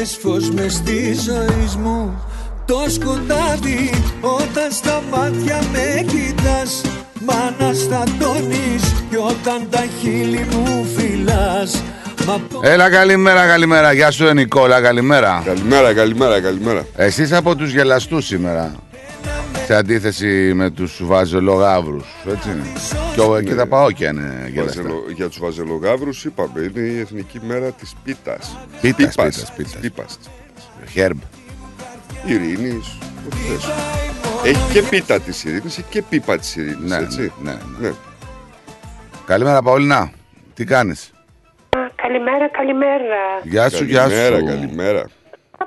Έγινες 0.00 0.18
φως 0.22 0.50
μες 0.50 0.72
στη 0.74 1.14
ζωή 1.14 1.70
μου 1.82 2.22
Το 2.66 2.84
σκοτάδι 2.88 3.90
Όταν 4.20 4.70
στα 4.70 5.02
μάτια 5.10 5.60
με 5.72 6.04
κοιτάς 6.06 6.80
Μ' 7.20 7.30
αναστατώνεις 7.30 8.82
Κι 9.10 9.16
όταν 9.16 9.66
τα 9.70 9.84
χείλη 10.00 10.46
μου 10.52 10.86
φυλάς 10.96 11.82
Μα 12.26 12.40
Έλα, 12.62 12.90
καλημέρα, 12.90 13.46
καλημέρα. 13.46 13.92
Γεια 13.92 14.10
σου, 14.10 14.32
Νικόλα, 14.32 14.80
καλημέρα. 14.80 15.42
Καλημέρα, 15.44 15.94
καλημέρα, 15.94 16.40
καλημέρα. 16.40 16.86
Εσύ 16.96 17.28
από 17.34 17.56
τους 17.56 17.72
γελαστούς 17.72 18.26
σήμερα. 18.26 18.74
Σε 19.66 19.74
αντίθεση 19.74 20.52
με 20.54 20.70
τους 20.70 21.00
βαζελογάβρου. 21.04 22.00
Έτσι 22.32 22.48
είναι. 22.50 22.62
Και 23.14 23.20
ο- 23.20 23.36
εκεί 23.36 23.54
τα 23.54 23.66
πάω 23.66 23.90
και 23.90 24.04
είναι 24.04 24.39
γελαστά. 24.50 24.82
Βαζελο- 24.82 25.10
Για 25.10 25.28
τους 25.28 25.38
βαζελογάβρους 25.38 26.24
είπαμε, 26.24 26.60
είναι 26.60 26.80
η 26.80 26.98
εθνική 26.98 27.40
μέρα 27.42 27.70
της 27.72 27.94
πίτας. 28.04 28.58
Πίτας, 28.80 29.14
πίτας, 29.14 29.52
πίτας. 29.56 29.76
Πίπα. 29.80 30.04
Χέρμπ. 30.90 31.18
Ειρήνης. 32.26 32.98
Έχει 34.44 34.72
και 34.72 34.82
πίτα 34.82 35.20
της 35.20 35.44
ειρήνης, 35.44 35.78
έχει 35.78 35.88
και 35.90 36.02
πίπα 36.02 36.38
της 36.38 36.56
ειρήνης. 36.56 36.90
Ναι, 36.90 36.96
έτσι. 36.96 37.32
ναι, 37.42 37.56
ναι. 37.80 37.90
Καλημέρα, 39.26 39.62
Παολινά. 39.62 40.10
Τι 40.54 40.64
κάνεις; 40.64 41.12
Καλημέρα, 41.94 42.48
καλημέρα. 42.48 43.16
Γεια 43.42 43.68
σου, 43.70 43.84
γεια 43.84 44.02
σου. 44.08 44.08
Καλημέρα, 44.16 44.40
καλημέρα. 44.56 45.04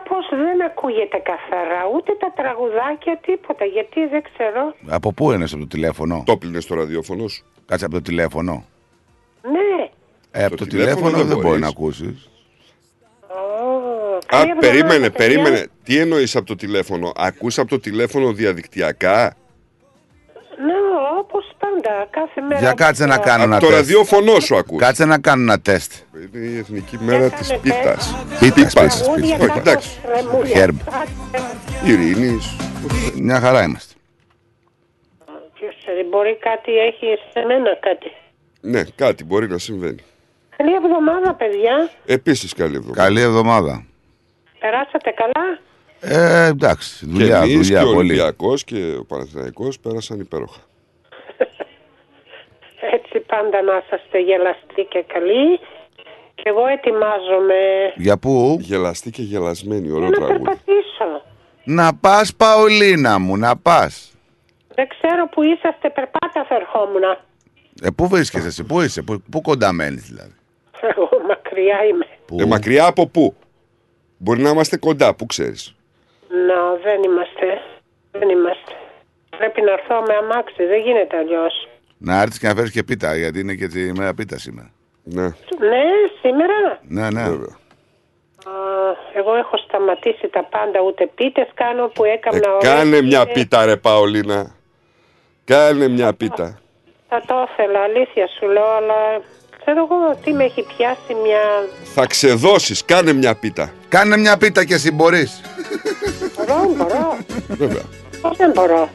Πώς 0.10 0.26
δεν 0.30 0.62
ακούγεται 0.66 1.18
καθαρά, 1.18 1.82
ούτε 1.96 2.12
τα 2.20 2.34
τραγουδάκια, 2.36 3.20
τίποτα. 3.26 3.66
Γιατί 3.66 4.00
δεν 4.12 4.22
ξέρω. 4.24 4.76
Από 4.88 5.14
πού 5.14 5.32
είναι 5.32 5.44
από 5.44 5.58
το 5.58 5.68
τηλέφωνο; 5.68 6.24
Το 6.26 6.38
πλύνες 6.38 6.64
στο 6.64 6.76
ραδιόφωνο 6.76 7.28
σου. 7.28 7.46
Κάτσε 7.66 7.86
από 7.86 7.94
το 7.94 8.02
τηλέφωνο. 8.02 8.66
Ναι. 9.52 9.90
Ε, 10.32 10.46
από 10.46 10.56
το 10.58 10.66
τηλέφωνο 10.66 10.94
τηλέφωνο 10.96 11.18
δεν 11.18 11.28
δεν 11.28 11.36
μπορεί 11.36 11.48
μπορείς. 11.48 11.62
να 11.62 11.68
ακούσεις. 11.68 12.30
Α, 13.28 13.36
Καλή 14.26 14.50
εβδομάδα, 14.50 14.60
περίμενε, 14.60 15.10
παιδιά. 15.10 15.12
περίμενε. 15.12 15.68
Τι 15.84 15.98
εννοείς 15.98 16.36
από 16.36 16.46
το 16.46 16.56
τηλέφωνο; 16.56 17.12
Ακούς 17.16 17.58
από 17.60 17.70
το 17.70 17.80
τηλέφωνο 17.80 18.32
διαδικτυακά; 18.34 19.36
Ναι, 20.66 20.74
όπως 21.20 21.52
πάντα, 21.60 22.08
κάθε 22.10 22.42
μέρα. 22.42 22.60
Για 22.60 22.74
κάτσε 22.74 23.06
να 23.06 23.18
κάνω 23.18 23.44
ένα 23.44 23.56
Από 23.56 23.66
το 23.66 23.72
τεστ. 23.72 23.82
ραδιόφωνο 23.82 24.40
σου 24.40 24.58
ακούς. 24.58 24.80
Κάτσε 24.82 25.06
να 25.06 25.20
κάνω 25.20 25.42
ένα 25.42 25.60
τεστ. 25.60 25.94
Είναι 26.36 26.46
η 26.46 26.58
εθνική 26.58 26.98
μέρα 27.02 27.30
της 27.30 27.58
πίτα. 27.62 27.96
Πίτας, 28.40 28.74
πίτας, 28.74 29.02
Τραγούδια 29.04 29.38
πίτας. 29.38 29.50
Όχι, 29.50 29.58
εντάξει. 29.60 30.00
κάπως 30.04 30.22
ρεμούλια. 30.32 30.56
Χέρμπ. 30.56 30.78
Ειρήνης. 31.86 32.56
Μια 33.16 33.40
χαρά 33.40 33.64
είμαστε. 33.64 33.94
Ποιος 35.54 35.76
ξέρει, 35.82 36.04
μπορεί 36.04 36.38
κάτι 36.38 36.72
έχει 36.78 37.06
σε 37.34 37.46
μένα 37.48 37.76
κάτι. 37.80 38.12
Ναι, 38.66 38.84
κάτι 38.96 39.24
μπορεί 39.24 39.48
να 39.48 39.58
συμβαίνει. 39.58 40.04
Καλή 40.58 40.74
εβδομάδα, 40.74 41.34
παιδιά. 41.34 41.90
Επίσης 42.06 42.54
καλή 42.54 42.76
εβδομάδα. 42.76 43.04
Καλή 43.04 43.22
εβδομάδα. 43.22 43.86
Περάσατε 44.60 45.12
καλά; 45.12 45.60
Ε, 46.00 46.46
εντάξει, 46.46 47.06
Και 47.06 47.12
δουλειά, 47.12 47.38
εμείς 47.38 47.54
δουλειά 47.56 47.82
και 47.82 47.88
ο 47.88 47.94
πολύ. 47.94 47.98
Ολυμπιακός 48.12 48.64
και 48.64 48.96
ο 49.00 49.06
Παναθηναϊκός 49.06 49.80
πέρασαν 49.80 50.20
υπέροχα. 50.20 50.60
Έτσι 52.96 53.20
πάντα 53.20 53.62
να 53.62 53.82
είσαστε 53.86 54.20
γελαστοί 54.20 54.84
και 54.90 55.04
καλοί. 55.14 55.60
Και 56.36 56.50
εγώ 56.50 56.66
ετοιμάζομαι 56.68 57.56
Για 57.96 58.18
πού; 58.18 58.58
Γελαστή 58.62 59.10
και 59.12 59.22
γελασμένη, 59.22 59.86
για 59.88 59.96
ωραίο 59.96 60.10
να 60.10 60.16
τραγούδι. 60.16 60.40
περπατήσω. 60.44 61.22
Να 61.64 61.96
πας 61.96 62.36
Παολίνα 62.36 63.20
μου, 63.20 63.38
να 63.38 63.58
πας. 63.58 64.14
Δεν 64.76 64.88
ξέρω 64.88 65.28
που 65.32 65.44
είσαστε, 65.44 65.90
περπάτα 65.90 66.46
θα 66.48 66.56
ερχόμουν. 66.56 67.02
Ε, 67.86 67.90
πού 67.96 68.08
βρίσκεσαι 68.08 68.48
εσύ, 68.48 68.64
πού 68.64 68.82
είσαι, 68.82 69.02
πού, 69.02 69.22
πού 69.32 69.42
κοντά 69.42 69.72
μένεις 69.72 70.04
δηλαδή; 70.04 70.36
Εγώ 70.82 71.10
μακριά 71.28 71.84
είμαι. 71.86 72.06
Ε, 72.44 72.46
μακριά 72.46 72.86
από 72.86 73.08
πού; 73.08 73.36
Μπορεί 74.18 74.42
να 74.42 74.50
είμαστε 74.50 74.78
κοντά, 74.78 75.14
πού 75.16 75.26
ξέρεις; 75.26 75.76
Να, 76.48 76.76
δεν 76.84 77.04
είμαστε. 77.04 77.62
Δεν 78.12 78.30
είμαστε. 78.30 78.72
Πρέπει 79.38 79.62
να 79.62 79.72
έρθω 79.72 80.02
με 80.08 80.14
αμάξι, 80.16 80.66
δεν 80.66 80.82
γίνεται 80.82 81.18
αλλιώς. 81.18 81.68
Να 81.98 82.22
έρθεις 82.22 82.40
και 82.40 82.48
να 82.48 82.56
φέρεις 82.56 82.72
και 82.72 82.84
πίτα, 82.84 83.16
γιατί 83.18 83.40
είναι 83.40 83.54
και 83.56 83.68
τη 83.68 83.92
μέρα 83.94 84.14
πίτα 84.14 84.38
σήμερα. 84.38 84.72
Ναι. 85.04 85.24
Ναι, 85.24 85.84
σήμερα; 86.22 86.80
Ναι, 86.88 87.10
ναι. 87.10 87.22
Α, 87.22 88.52
εγώ 89.16 89.36
έχω 89.36 89.58
σταματήσει 89.58 90.28
τα 90.28 90.44
πάντα, 90.44 90.80
ούτε 90.88 91.08
πίτες 91.16 91.48
κάνω 91.54 91.88
που 91.88 92.04
έκανα 92.04 92.38
Ε, 92.38 92.50
ωραίες 92.50 92.74
κάνε 92.74 93.02
μια 93.02 93.26
πίτες. 93.26 93.44
πίτα 93.44 93.66
ρε 93.66 93.78
Παολίνα. 93.78 94.56
Κάνε 95.46 95.88
μια 95.88 96.14
πίτα. 96.14 96.58
Θα 97.16 97.22
το 97.26 97.48
ήθελα, 97.52 97.80
αλήθεια 97.80 98.28
σου 98.28 98.46
λέω, 98.48 98.70
αλλά 98.80 99.22
ξέρω 99.60 99.88
εγώ 99.88 100.18
τι 100.24 100.34
με 100.34 100.44
έχει 100.44 100.66
πιάσει 100.78 101.14
μια... 101.24 101.44
Θα 101.94 102.06
ξεδώσεις, 102.06 102.86
κάνε 102.86 103.14
μια 103.14 103.36
πίτα. 103.36 103.72
Κάνε 103.90 104.18
μια 104.18 104.38
πίτα 104.38 104.66
και 104.66 104.74
εσύ 104.74 104.92
μπορείς. 104.92 105.42
Μπορώ, 106.38 106.74
μπορώ. 106.76 107.18
Βέβαια. 107.48 107.82
Πώς 108.22 108.38
δεν 108.38 108.52
μπορώ; 108.52 108.90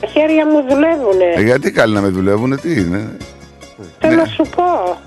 Τα 0.00 0.06
χέρια 0.06 0.46
μου 0.46 0.62
δουλεύουνε. 0.68 1.32
Ε, 1.36 1.40
γιατί 1.40 1.70
καλοί 1.70 1.94
να 1.94 2.00
με 2.00 2.08
δουλεύουν, 2.08 2.60
τι 2.60 2.72
είναι; 2.80 3.16
Θέλω 4.00 4.16
να 4.16 4.26
σου 4.26 4.44
πω. 4.56 4.98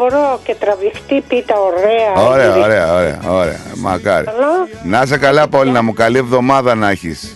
Μπορώ 0.00 0.40
και 0.44 0.54
τραβηχτή 0.60 1.20
πίτα 1.28 1.54
ωραία. 1.60 2.28
Ωραία, 2.30 2.44
γυριστή. 2.44 2.64
ωραία, 2.64 2.94
ωραία, 2.94 3.18
ωραία. 3.30 3.60
Μακάρι. 3.74 4.24
Καλό. 4.24 4.68
Να 4.84 5.02
είσαι 5.02 5.16
καλά, 5.16 5.48
Πόλη, 5.48 5.82
μου. 5.82 5.92
Καλή 5.92 6.18
εβδομάδα 6.18 6.74
να 6.74 6.90
έχεις. 6.90 7.32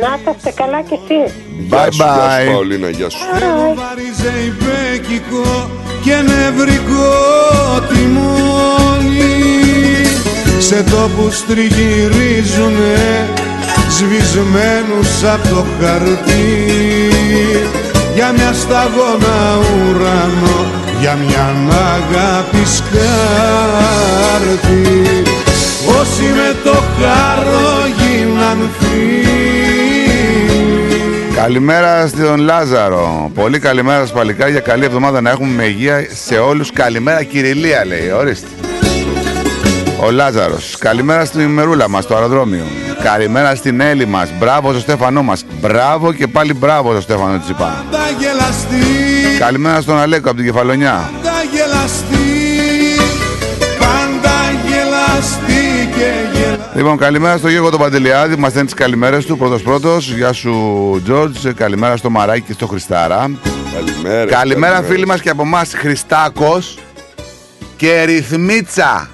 Να 0.00 0.32
είστε 0.32 0.50
καλά 0.50 0.82
κι 0.82 0.94
εσύ. 0.94 1.34
Bye 1.70 1.90
Γεια 1.90 1.92
σου, 1.92 2.02
γεια 2.04 2.30
σου 2.30 2.48
bye. 2.48 2.52
Παολίνα, 2.52 2.88
γεια 2.88 3.10
σου. 3.10 3.18
Βαριζεϊπέκικο 3.74 5.70
και 6.04 6.14
νευρικό 6.14 7.12
τιμόνι 7.88 9.26
σε 10.58 10.82
τόπους 10.82 11.46
τριγυρίζουνε 11.46 13.28
σβησμένους 13.90 15.24
από 15.24 15.48
το 15.48 15.64
χαρτί 15.80 16.66
για 18.14 18.32
μια 18.32 18.52
σταγόνα 18.52 19.58
ουρανό 19.58 20.75
για 21.00 21.14
μια 21.14 21.54
αγάπη 21.94 22.64
σκάρτη 22.76 24.02
όσοι 26.00 26.22
με 26.22 26.54
το 26.64 26.74
χάρο 26.98 27.86
γίναν 27.98 28.70
φίλοι 28.78 29.36
Καλημέρα 31.36 32.06
στον 32.06 32.40
Λάζαρο. 32.40 33.30
Πολύ 33.34 33.58
καλημέρα 33.58 34.00
σας 34.00 34.12
παλικάρια. 34.12 34.60
Καλή 34.60 34.84
εβδομάδα 34.84 35.20
να 35.20 35.30
έχουμε 35.30 35.54
με 35.54 35.64
υγεία 35.64 36.06
σε 36.24 36.38
όλους. 36.38 36.72
Καλημέρα 36.72 37.22
Κυριλία 37.22 37.84
λέει. 37.86 38.10
Ορίστε. 38.10 38.46
Ο 40.00 40.10
Λάζαρος. 40.10 40.76
Καλημέρα 40.78 41.24
στην 41.24 41.48
Μερούλα 41.48 41.88
μας 41.88 42.04
στο 42.04 42.14
αεροδρόμιο. 42.14 42.64
Καλημέρα 43.02 43.54
στην 43.54 43.80
Έλλη 43.80 44.06
μας. 44.06 44.28
Μπράβο 44.38 44.70
στο 44.70 44.80
Στέφανό 44.80 45.22
μας. 45.22 45.44
Μπράβο 45.60 46.12
και 46.12 46.26
πάλι 46.26 46.54
μπράβο 46.54 46.90
στο 46.92 47.00
Στέφανο 47.00 47.38
Τσιπά. 47.38 47.84
Τα 47.90 47.98
γελαστή, 48.18 49.38
Καλημέρα 49.38 49.80
στον 49.80 49.98
Αλέκο 49.98 50.28
από 50.28 50.36
την 50.36 50.46
Κεφαλονιά. 50.46 51.10
τα 51.22 51.30
γελαστή, 51.52 52.16
πάντα 53.78 54.34
γελαστή 54.66 55.88
και 55.96 56.38
γελαστή. 56.38 56.76
Λοιπόν, 56.76 56.96
καλημέρα 56.96 57.36
στο 57.36 57.48
Γιώργο 57.48 57.70
τον 57.70 57.80
Παντελιάδη 57.80 58.34
που 58.34 58.40
μας 58.40 58.50
στέλνει 58.50 58.66
τις 58.68 58.76
καλημέρες 58.76 59.26
του. 59.26 59.36
Πρώτος 59.38 59.62
πρώτος. 59.62 60.12
Γεια 60.12 60.32
σου, 60.32 60.54
Τζορτζ. 61.04 61.46
Καλημέρα 61.56 61.96
στο 61.96 62.10
Μαράκι 62.10 62.40
και 62.40 62.52
στο 62.52 62.66
Χριστάρα. 62.66 63.30
Καλημέρα. 63.74 64.30
Καλημέρα, 64.30 64.82
φίλοι 64.82 65.06
μας 65.06 65.20
και 65.20 65.30
από 65.30 65.42
εμάς, 65.42 65.72
Χριστάκος 65.74 66.78
και 67.76 68.02
Ρυθμίτσα. 68.02 69.08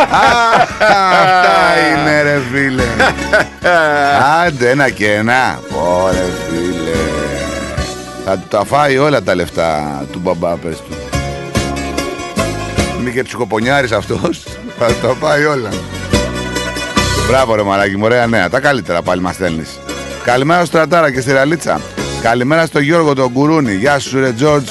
Αυτά 0.00 1.72
είναι, 1.90 2.22
ρε 2.22 2.40
φίλε. 2.52 2.84
Άντε, 4.46 4.70
ένα 4.70 4.90
και 4.90 5.12
ένα. 5.12 5.60
Ωραία, 6.02 6.22
φίλε. 6.48 6.90
Θα 8.24 8.32
του 8.38 8.46
τα 8.48 8.64
φάει 8.64 8.98
όλα 8.98 9.22
τα 9.22 9.34
λεφτά 9.34 10.04
του 10.12 10.18
μπαμπά, 10.18 10.56
πες 10.56 10.76
του. 10.76 10.96
Είναι 13.00 13.10
και 13.10 13.22
ψυχοπονιάρης 13.22 13.92
αυτός. 13.92 14.42
Θα 14.78 14.86
του 14.86 15.06
τα 15.06 15.14
φάει 15.20 15.44
όλα. 15.44 15.68
Μπράβο 17.28 17.54
ρε 17.54 17.62
μαλάκι 17.62 17.96
μου, 17.96 18.04
ωραία 18.04 18.26
νέα. 18.26 18.48
Τα 18.48 18.60
καλύτερα 18.60 19.02
πάλι 19.02 19.20
μας 19.20 19.34
στέλνεις. 19.34 19.68
Καλημέρα 20.24 20.64
στο 20.64 20.66
Στρατάρα 20.66 21.12
και 21.12 21.20
στη 21.20 21.32
Ραλίτσα. 21.32 21.80
Καλημέρα 22.22 22.66
στο 22.66 22.78
Γιώργο 22.78 23.14
τον 23.14 23.32
Κουρούνι. 23.32 23.74
Γεια 23.74 23.98
σου 23.98 24.20
ρε 24.20 24.32
Τζόρτζ. 24.32 24.70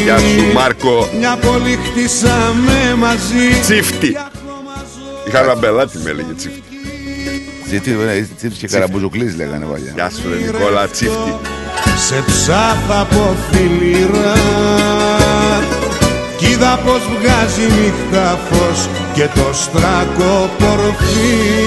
Γεια 0.03 0.17
σου 0.17 0.53
Μάρκο. 0.53 1.09
Μια 1.17 1.37
πόλη 1.37 1.79
χτίσαμε 1.85 2.95
μαζί 2.97 3.59
Τσίφτη. 3.61 4.17
Είχα 5.27 5.39
ένα 5.39 5.55
μπελάτη 5.55 5.97
με 6.03 6.09
έλεγε 6.09 6.33
τσίφτη. 6.33 6.63
Τσίφτης 8.37 8.57
και 8.57 8.67
καραμπουζουκλής 8.67 9.35
λέγανε 9.35 9.65
παλιά. 9.65 9.91
Γεια 9.95 10.09
σου 10.09 10.29
ρε 10.29 10.35
Νικόλα 10.35 10.87
Τσίφτη. 10.87 11.35
Σε 12.07 12.23
ψάθα 12.25 12.99
από 12.99 13.35
φιλήρα 13.51 14.33
Κι 16.37 16.49
είδα 16.49 16.79
πως 16.85 17.01
βγάζει 17.19 17.61
νύχτα 17.61 18.39
φως 18.49 18.87
Και 19.13 19.27
το 19.35 19.53
στράκο 19.53 20.49
πορφύρα 20.57 21.63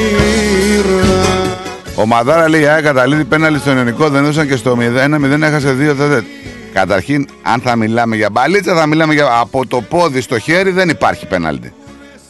Ο 1.97 2.07
Μαδάρα 2.07 2.49
λέει: 2.49 2.67
Α, 2.69 2.81
καταλήτη 2.83 3.25
πέναλι 3.25 3.59
στο 3.59 3.71
ελληνικό, 3.71 4.09
δεν 4.09 4.23
έδωσαν 4.23 4.49
και 4.49 4.57
στο 4.57 4.77
0-0, 4.81 5.41
έχασε 5.43 5.71
2 5.73 5.75
δεδε. 5.95 6.25
Καταρχήν, 6.73 7.27
αν 7.43 7.61
θα 7.61 7.77
μιλάμε 7.77 8.17
για 8.17 8.31
μπαλίτσα, 8.31 8.75
θα 8.75 8.87
μιλάμε 8.87 9.15
για. 9.15 9.39
Από 9.41 9.67
το 9.67 9.81
πόδι 9.81 10.21
στο 10.21 10.39
χέρι 10.39 10.71
δεν 10.71 10.89
υπάρχει 10.89 11.27
πέναλτι. 11.27 11.73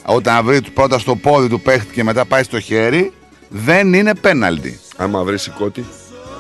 Όταν 0.05 0.44
βρει 0.44 0.61
πρώτα 0.74 0.98
στο 0.98 1.16
πόδι 1.16 1.48
του 1.48 1.61
παίχτη 1.61 1.94
και 1.94 2.05
μετά 2.05 2.24
πάει 2.24 2.42
στο 2.42 2.61
χέρι, 2.61 3.12
δεν 3.48 3.92
είναι 3.94 4.14
πέναλτι. 4.14 4.79
Άμα 4.96 5.22
βρεις 5.24 5.50
κότη. 5.59 5.85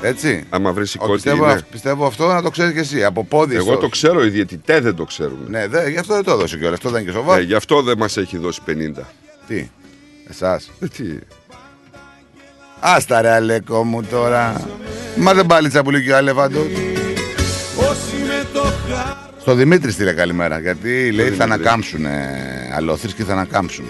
Έτσι. 0.02 0.44
Άμα 0.50 0.72
βρεις 0.72 0.94
Ο, 0.94 0.98
κότη. 0.98 1.12
πιστεύω, 1.12 1.44
είναι. 1.44 1.52
αυ- 1.52 1.64
πιστεύω 1.70 2.06
αυτό 2.06 2.26
να 2.26 2.42
το 2.42 2.50
ξέρεις 2.50 2.72
και 2.72 2.80
εσύ. 2.80 3.04
Από 3.04 3.24
πόδι 3.24 3.54
Εγώ 3.54 3.64
στο- 3.70 3.76
το 3.76 3.88
ξέρω, 3.88 4.24
οι 4.24 4.28
διαιτητέ 4.28 4.80
δεν 4.80 4.94
το 4.94 5.04
ξέρουν. 5.04 5.38
Ναι, 5.48 5.66
δε, 5.66 5.88
γι' 5.90 5.98
αυτό 5.98 6.14
δεν 6.14 6.24
το 6.24 6.30
έδωσε 6.32 6.56
κιόλας. 6.56 6.74
Αυτό 6.76 6.90
δεν 6.90 7.00
είναι 7.02 7.10
και 7.10 7.16
σοβαρό. 7.16 7.38
Ναι, 7.40 7.44
γι' 7.46 7.54
αυτό 7.54 7.82
δεν 7.82 7.98
μας 7.98 8.16
έχει 8.16 8.38
δώσει 8.38 8.60
50. 8.66 9.02
Τι, 9.48 9.68
εσάς. 10.30 10.70
Ε, 10.80 10.86
τι. 10.86 11.04
Άστα 12.80 13.20
ρε 13.20 13.30
Αλέκο 13.32 13.84
μου 13.84 14.02
τώρα. 14.02 14.60
Μα 15.16 15.34
δεν 15.34 15.46
πάλιτσα 15.46 15.82
που 15.82 15.90
λέει 15.90 16.02
και 16.04 16.12
ο 16.12 16.16
Αλεβάντο. 16.16 16.60
Όσοι 17.76 18.16
με 18.26 18.44
το 18.52 18.62
χάρη 18.62 19.16
Στο 19.40 19.54
Δημήτρη 19.54 19.90
στείλε 19.90 20.12
καλημέρα. 20.12 20.58
Γιατί 20.58 21.10
λέει 21.12 21.30
θα 21.30 21.44
ανακάμψουν 21.44 22.06
αλόθρησκοι 22.76 23.22
θα 23.22 23.32
ανακάμψουν. 23.32 23.84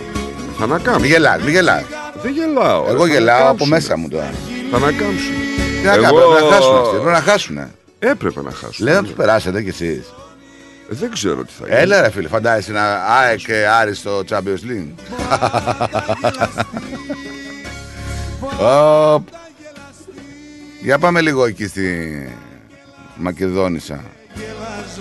Θα 0.58 0.64
ανακάμψουν. 0.64 1.02
Μη 1.02 1.08
γελάς, 1.08 1.42
μη 1.42 1.50
γελάς. 1.50 1.82
Δεν 2.22 2.32
γελάω. 2.32 2.84
ρε, 2.84 2.90
Εγώ 2.90 3.06
θα 3.06 3.12
γελάω 3.12 3.36
από 3.36 3.44
ανακάμψουν. 3.64 3.68
μέσα 3.68 3.96
μου 3.96 4.08
τώρα. 4.08 4.30
Θα 4.70 4.76
ανακάμψουν. 4.76 5.34
Τι 5.80 5.86
να 5.86 5.96
κάνουμε, 5.96 6.20
πρέπει 6.20 6.42
να 6.44 6.50
χάσουν 6.52 6.76
αυτοί. 6.76 6.90
Πρέπει 6.96 7.10
να 7.10 7.20
χάσουν. 7.20 7.58
Έπρεπε 7.98 8.42
να 8.42 8.50
χάσουν. 8.50 8.84
Λέω 8.86 8.94
να 8.94 9.02
τους 9.02 9.12
περάσετε 9.12 9.62
κι 9.62 9.68
εσείς. 9.68 9.98
Ε, 10.90 10.94
Δεν 10.94 11.10
ξέρω 11.12 11.44
τι 11.44 11.52
θα 11.60 11.66
γίνει. 11.66 11.78
Έλα 11.80 12.00
ρε 12.00 12.10
φίλε, 12.10 12.28
φαντάζεσαι 12.28 12.72
να 12.72 12.82
ΑΕΚ 13.20 13.38
και 13.38 13.66
Άρης 13.80 13.98
στο 13.98 14.22
Champions 14.30 14.62
League. 14.70 14.90
Οπ. 18.60 19.22
Για 20.82 20.98
πάμε 20.98 21.20
λίγο 21.20 21.44
εκεί 21.44 21.66
στη 21.66 22.28
Μακεδόνισσα. 23.16 24.00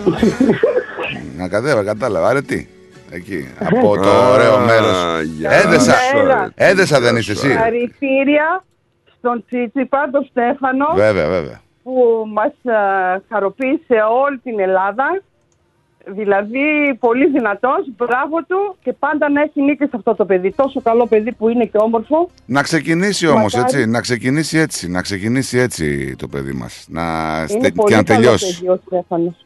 να 1.37 1.47
κατέβα, 1.47 1.83
κατάλαβα. 1.83 2.27
Άρα 2.27 2.41
τι. 2.43 2.67
Εκεί. 3.09 3.47
Από 3.59 3.95
το 3.95 4.09
Α, 4.09 4.29
ωραίο 4.29 4.59
μέρος. 4.59 5.21
γεια 5.23 5.51
Έδεσα. 5.51 5.93
σου, 5.93 6.25
ρε. 6.25 6.47
Έδεσα 6.55 6.99
δεν 6.99 7.15
είσαι 7.15 7.31
εσύ. 7.31 7.47
Χαρητήρια 7.49 8.63
στον 9.17 9.45
Τσίτσιπα, 9.47 10.09
τον 10.11 10.27
Στέφανο, 10.29 10.85
Βέβαια, 10.95 11.27
βέβαια. 11.27 11.61
που 11.83 11.93
μας 12.33 12.75
α, 12.75 13.21
χαροποίησε 13.29 13.95
όλη 14.25 14.37
την 14.37 14.59
Ελλάδα. 14.59 15.21
Δηλαδή, 16.07 16.59
πολύ 16.99 17.27
δυνατός, 17.29 17.85
μπράβο 17.97 18.37
του 18.47 18.77
και 18.83 18.93
πάντα 18.93 19.29
να 19.29 19.41
έχει 19.41 19.61
νίκη 19.61 19.83
σε 19.83 19.89
αυτό 19.93 20.15
το 20.15 20.25
παιδί. 20.25 20.51
Τόσο 20.51 20.81
καλό 20.81 21.07
παιδί 21.07 21.31
που 21.31 21.49
είναι 21.49 21.65
και 21.65 21.77
όμορφο. 21.77 22.29
Να 22.45 22.61
ξεκινήσει 22.61 23.27
όμως 23.27 23.53
Μακάρι. 23.53 23.73
έτσι. 23.77 23.89
Να 23.89 24.01
ξεκινήσει 24.01 24.57
έτσι. 24.57 24.89
Να 24.89 25.01
ξεκινήσει 25.01 25.57
έτσι 25.57 26.15
το 26.17 26.27
παιδί 26.27 26.51
μας. 26.51 26.85
Να... 26.89 27.01
Είναι 27.49 27.59
στε- 27.61 27.73
πολύ 27.73 27.89
Και 27.89 27.95
να 27.95 28.03
καλό 28.03 28.21
τελειώσει. 28.21 28.55
παιδί 28.59 28.69
ο 28.71 28.79
Στέφανος. 28.85 29.45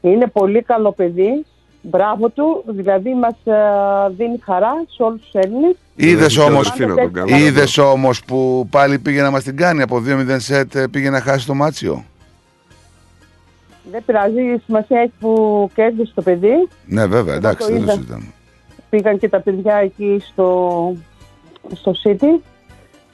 Είναι 0.00 0.26
πολύ 0.26 0.62
καλό 0.62 0.92
παιδί. 0.92 1.44
Μπράβο 1.82 2.28
του. 2.28 2.64
Δηλαδή, 2.66 3.14
μας 3.14 3.54
α, 3.56 4.08
δίνει 4.16 4.38
χαρά 4.44 4.72
σε 4.96 5.02
όλους 5.02 5.20
τους 5.20 5.32
Έλληνες. 5.32 5.74
Είδες 5.96 6.34
Δεν 6.34 6.44
όμως 6.46 6.70
αφήνω 6.70 6.94
τον 6.94 7.12
καλά. 7.12 7.36
είδες 7.38 7.78
όμως 7.78 8.24
που 8.24 8.66
πάλι 8.70 8.98
πήγε 8.98 9.22
να 9.22 9.30
μας 9.30 9.42
την 9.42 9.56
κάνει 9.56 9.82
από 9.82 10.02
2-0 10.06 10.36
σετ, 10.38 10.74
ε, 10.74 10.88
πήγε 10.88 11.10
να 11.10 11.20
χάσει 11.20 11.46
το 11.46 11.54
μάτσιο. 11.54 12.04
Δεν 13.90 14.04
πειράζει, 14.06 14.42
η 14.42 14.62
σημασία 14.64 15.00
έχει 15.00 15.12
που 15.20 15.70
κέρδισε 15.74 16.12
το 16.14 16.22
παιδί. 16.22 16.68
Ναι, 16.86 17.06
βέβαια, 17.06 17.34
εντάξει, 17.34 17.66
το 17.66 17.72
δεν 17.72 17.76
το 17.76 17.82
είδα. 17.82 17.92
συζητάμε. 17.92 18.32
Πήγαν 18.90 19.18
και 19.18 19.28
τα 19.28 19.40
παιδιά 19.40 19.76
εκεί 19.76 20.22
στο, 20.32 20.96
στο 21.74 21.92
City 22.04 22.40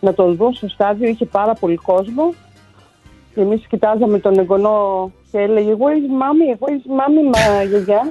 να 0.00 0.14
τον 0.14 0.37
δουν 0.37 0.54
στο 0.54 0.68
στάδιο. 0.68 1.09
Είχε 1.09 1.24
πάρα 1.24 1.54
πολύ 1.54 1.76
κόσμο. 1.76 2.35
Και 3.35 3.40
εμείς 3.40 3.66
κοιτάζαμε 3.66 4.18
τον 4.18 4.38
εγγονό 4.38 5.11
και 5.31 5.38
έλεγε 5.38 5.70
εγώ 5.70 5.90
είσαι 5.90 6.12
μάμη, 6.12 6.44
εγώ 6.44 6.66
είσαι 6.74 6.88
μάμη, 6.88 7.22
μα 7.22 7.62
γιαγιά; 7.62 8.09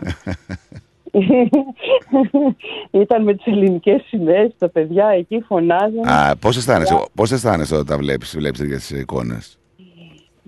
Ήταν 3.03 3.23
με 3.23 3.33
τις 3.33 3.45
ελληνικές 3.45 4.01
σημαίες, 4.07 4.51
τα 4.57 4.69
παιδιά 4.69 5.07
εκεί 5.07 5.43
φωνάζαν. 5.47 6.07
Α, 6.07 6.35
πώς 6.39 6.57
αισθάνεσαι, 6.57 7.05
πώς 7.15 7.31
αισθάνεσαι 7.31 7.73
όταν 7.73 7.85
τα 7.85 7.97
βλέπεις, 7.97 8.35
βλέπεις 8.37 8.59
τέτοιες 8.59 8.89
εικόνες; 8.89 9.57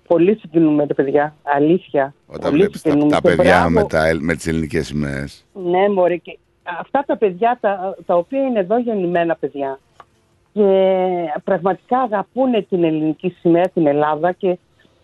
Πολύ 0.10 0.36
συγκινούμε 0.39 0.88
τα 0.88 0.93
παιδιά, 0.93 1.36
αλήθεια. 1.43 2.13
Όταν 2.28 2.50
Πολύ 2.50 2.62
βλέπεις 2.62 2.82
τα, 2.82 2.89
συγκινούμε. 2.89 3.12
τα 3.12 3.19
Και 3.22 3.28
παιδιά 3.36 3.58
μπράβο. 3.60 3.69
με, 3.69 3.84
τα, 3.84 4.17
με 4.19 4.36
τις 4.36 4.48
ελληνικές 4.48 4.86
σημαίες. 4.88 5.45
Ναι, 5.54 5.89
μωρέ, 5.89 6.15
και 6.15 6.38
αυτά 6.80 7.04
τα 7.08 7.17
παιδιά 7.17 7.58
τα, 7.62 7.95
τα 8.06 8.15
οποία 8.15 8.41
είναι 8.41 8.60
εδώ 8.60 8.80
γεννημένα 8.80 9.36
παιδιά 9.36 9.80
και 10.54 10.63
πραγματικά 11.43 12.00
αγαπούν 12.00 12.67
την 12.69 12.84
ελληνική 12.84 13.36
σημαία, 13.39 13.69
την 13.69 13.88
Ελλάδα 13.88 14.32
και 14.32 14.58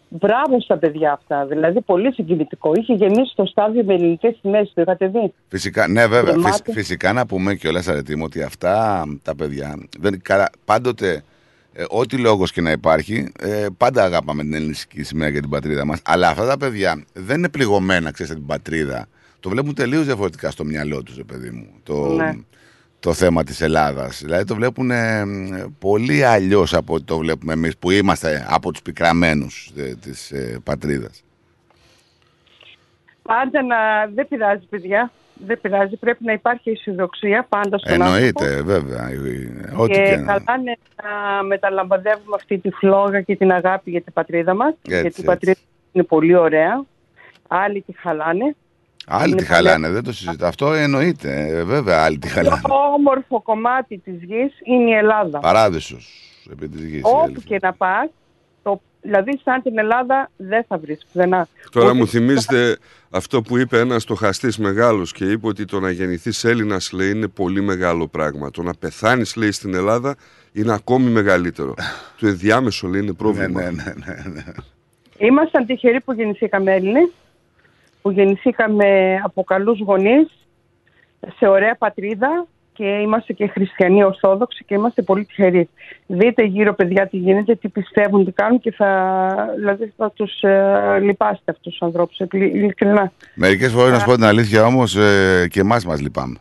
μπράβο 0.10 0.60
στα 0.62 0.78
παιδιά 0.78 1.12
αυτά. 1.12 1.46
Δηλαδή 1.46 1.82
πολύ 1.82 2.14
συγκινητικό. 2.14 2.72
Είχε 2.76 2.94
γεμίσει 2.94 3.36
το 3.36 3.46
στάδιο 3.46 3.84
με 3.84 3.94
ελληνικές 3.94 4.38
σημαίες, 4.42 4.72
το 4.76 4.82
είχατε 4.82 5.08
δει; 5.08 5.34
Φυσικά, 5.50 5.88
ναι, 5.88 6.08
βέβαια. 6.08 6.32
Γεμάτο. 6.36 6.56
Φυσ- 6.64 6.72
φυσικά 6.78 7.14
να 7.14 7.26
πούμε 7.26 7.56
κιόλας, 7.56 7.88
αρετή 7.88 8.16
μου, 8.16 8.24
ότι 8.26 8.42
αυτά 8.42 9.04
τα 9.24 9.36
παιδιά. 9.36 9.88
Δεν, 10.00 10.22
καλά, 10.22 10.50
πάντοτε, 10.66 11.24
ε, 11.78 11.84
ό,τι 11.90 12.18
λόγος 12.18 12.52
και 12.52 12.62
να 12.62 12.72
υπάρχει, 12.72 13.32
ε, 13.40 13.66
πάντα 13.78 14.04
αγάπαμε 14.04 14.44
την 14.44 14.54
ελληνική 14.54 15.04
σημαία 15.04 15.32
και 15.32 15.40
την 15.40 15.50
πατρίδα 15.50 15.86
μας. 15.86 16.00
Αλλά 16.06 16.30
αυτά 16.30 16.48
τα 16.48 16.58
παιδιά 16.58 17.04
δεν 17.14 17.38
είναι 17.38 17.50
πληγωμένα, 17.50 18.12
ξέρετε, 18.12 18.36
την 18.36 18.46
πατρίδα. 18.46 19.08
Το 19.40 19.50
βλέπουν 19.50 19.74
τελείως 19.74 20.06
διαφορετικά 20.06 20.52
στο 20.52 20.64
μυαλό 20.66 21.04
τους, 21.04 21.20
παιδί 21.26 21.50
μου. 21.50 21.68
Το, 21.84 22.08
Ναι. 22.16 22.32
το 23.00 23.14
θέμα 23.14 23.44
της 23.44 23.62
Ελλάδας. 23.62 24.22
Δηλαδή 24.24 24.44
το 24.44 24.56
βλέπουν 24.56 24.92
ε, 24.92 25.26
πολύ 25.80 26.24
αλλιώς 26.24 26.74
από 26.74 26.94
ό,τι 26.94 27.04
το 27.04 27.18
βλέπουμε 27.18 27.54
εμείς 27.54 27.78
που 27.78 27.92
είμαστε 27.92 28.46
από 28.50 28.72
τους 28.72 28.82
πικραμένους 28.82 29.72
ε, 29.78 29.96
της 29.96 30.32
ε, 30.32 30.60
πατρίδας. 30.64 31.24
Πάντα 33.22 33.64
να... 33.64 33.76
Δεν 34.14 34.28
πειράζει 34.28 34.66
παιδιά. 34.70 35.12
Δεν 35.46 35.62
πειράζει. 35.62 35.96
Πρέπει 35.96 36.24
να 36.24 36.34
υπάρχει 36.34 36.70
αισιοδοξία 36.70 37.46
πάντα 37.50 37.78
στον 37.78 37.92
Εννοείται, 38.02 38.62
βέβαια. 38.62 39.10
ε, 39.10 39.14
ε, 39.14 39.74
Ό,τι 39.76 39.94
και, 39.94 40.02
και 40.02 40.16
να. 40.16 40.26
καλά 40.26 40.60
είναι 40.60 40.78
να 41.04 41.44
μεταλαμπαδεύουμε 41.44 42.36
αυτή 42.36 42.58
τη 42.58 42.70
φλόγα 42.70 43.22
και 43.22 43.36
την 43.36 43.52
αγάπη 43.52 43.92
για 43.92 44.02
την 44.02 44.14
πατρίδα 44.14 44.54
μας. 44.54 44.74
Έτσι, 44.88 45.02
γιατί 45.02 45.22
η 45.22 45.24
πατρίδα 45.24 45.60
είναι 45.92 46.04
πολύ 46.04 46.36
ωραία. 46.36 46.84
Άλλοι 47.48 47.82
τη 47.82 47.94
χαλάνε. 47.98 48.56
Άλλοι 49.08 49.32
Είναι 49.32 49.42
τη 49.42 49.46
χαλάνε, 49.46 49.90
δεν 49.90 50.04
το 50.04 50.12
συζητώ. 50.14 50.46
Αυτό 50.46 50.74
εννοείται. 50.74 51.46
ε, 51.50 51.64
βέβαια, 51.64 52.04
άλλοι 52.04 52.18
τη 52.18 52.28
χαλάνε. 52.28 52.62
Το 52.64 52.74
όμορφο 52.96 53.42
κομμάτι 53.42 53.98
της 53.98 54.14
γης 54.24 54.54
είναι 54.64 54.90
η 54.90 54.94
Ελλάδα. 54.94 55.40
Παράδεισος 55.40 56.32
επί 56.52 56.68
της 56.68 56.84
γης. 56.86 57.02
Όπου 57.04 57.42
και 57.42 57.60
να 57.62 57.74
πας, 57.74 58.06
το, 58.06 58.12
δηλαδή 59.06 59.40
σαν 59.44 59.62
την 59.62 59.78
Ελλάδα 59.78 60.30
δεν 60.38 60.64
θα 60.68 60.78
βρεις 60.78 61.06
πουθενά. 61.12 61.48
Τώρα 61.72 61.88
Ούτε- 61.88 61.98
μου 61.98 62.08
θυμίζετε 62.08 62.78
αυτό 63.10 63.42
που 63.42 63.58
είπε 63.58 63.80
ένας 63.80 64.02
στοχαστής 64.02 64.58
μεγάλος 64.58 65.12
και 65.12 65.26
είπε 65.26 65.48
ότι 65.48 65.66
το 65.66 65.80
να 65.80 65.90
γεννηθείς 65.92 66.44
Έλληνας 66.44 66.92
λέει 66.92 67.10
είναι 67.10 67.28
πολύ 67.28 67.62
μεγάλο 67.62 68.08
πράγμα. 68.08 68.52
Το 68.52 68.62
να 68.64 68.74
πεθάνεις 68.74 69.36
λέει 69.36 69.52
στην 69.52 69.74
Ελλάδα 69.74 70.16
είναι 70.54 70.74
ακόμη 70.74 71.10
μεγαλύτερο. 71.10 71.74
το 72.20 72.28
ενδιάμεσο 72.28 72.88
λέει 72.88 73.02
είναι 73.02 73.14
πρόβλημα. 73.14 73.62
Ναι, 73.62 73.70
ναι, 73.70 73.94
ναι, 74.06 74.32
ναι. 74.34 74.44
Ήμασταν 75.18 75.66
τυχεροί 75.66 76.02
που 76.02 76.14
γεννηθήκαμε 76.14 76.74
Έλληνες, 76.74 77.10
που 78.02 78.12
γεννηθήκαμε 78.12 79.20
από 79.24 79.44
καλούς 79.44 79.80
γονείς, 79.80 80.28
σε 81.38 81.48
ωραία 81.48 81.76
πατρίδα 81.76 82.48
και 82.76 82.86
είμαστε 82.86 83.34
και 83.34 83.48
χριστιανοί 83.48 84.04
ορθόδοξοι 84.04 84.64
και 84.64 84.74
είμαστε 84.74 85.02
πολύ 85.02 85.26
τυχεροί. 85.26 85.70
Δείτε 86.08 86.44
γύρω 86.44 86.74
παιδιά 86.74 87.08
τι 87.08 87.18
γίνεται, 87.18 87.56
τι 87.56 87.68
πιστεύουν, 87.70 88.26
τι 88.26 88.32
κάνουν 88.32 88.60
και 88.60 88.72
θα, 88.72 89.34
δηλαδή 89.58 89.94
θα 89.98 90.12
τους 90.12 90.42
ε, 90.42 91.00
λυπάστε 91.02 91.52
αυτούς 91.52 91.72
τους 91.72 91.82
ανθρώπους, 91.82 92.20
ειλι- 92.20 92.56
ειλικρινά. 92.56 93.12
Μερικές 93.36 93.72
φορές, 93.72 93.92
να 93.92 94.00
σου 94.00 94.06
πω 94.06 94.14
την 94.16 94.24
αλήθεια 94.24 94.66
όμως, 94.66 94.96
ε, 94.96 95.48
και 95.50 95.60
εμάς 95.60 95.86
μας 95.86 96.02
λυπάμαι. 96.02 96.38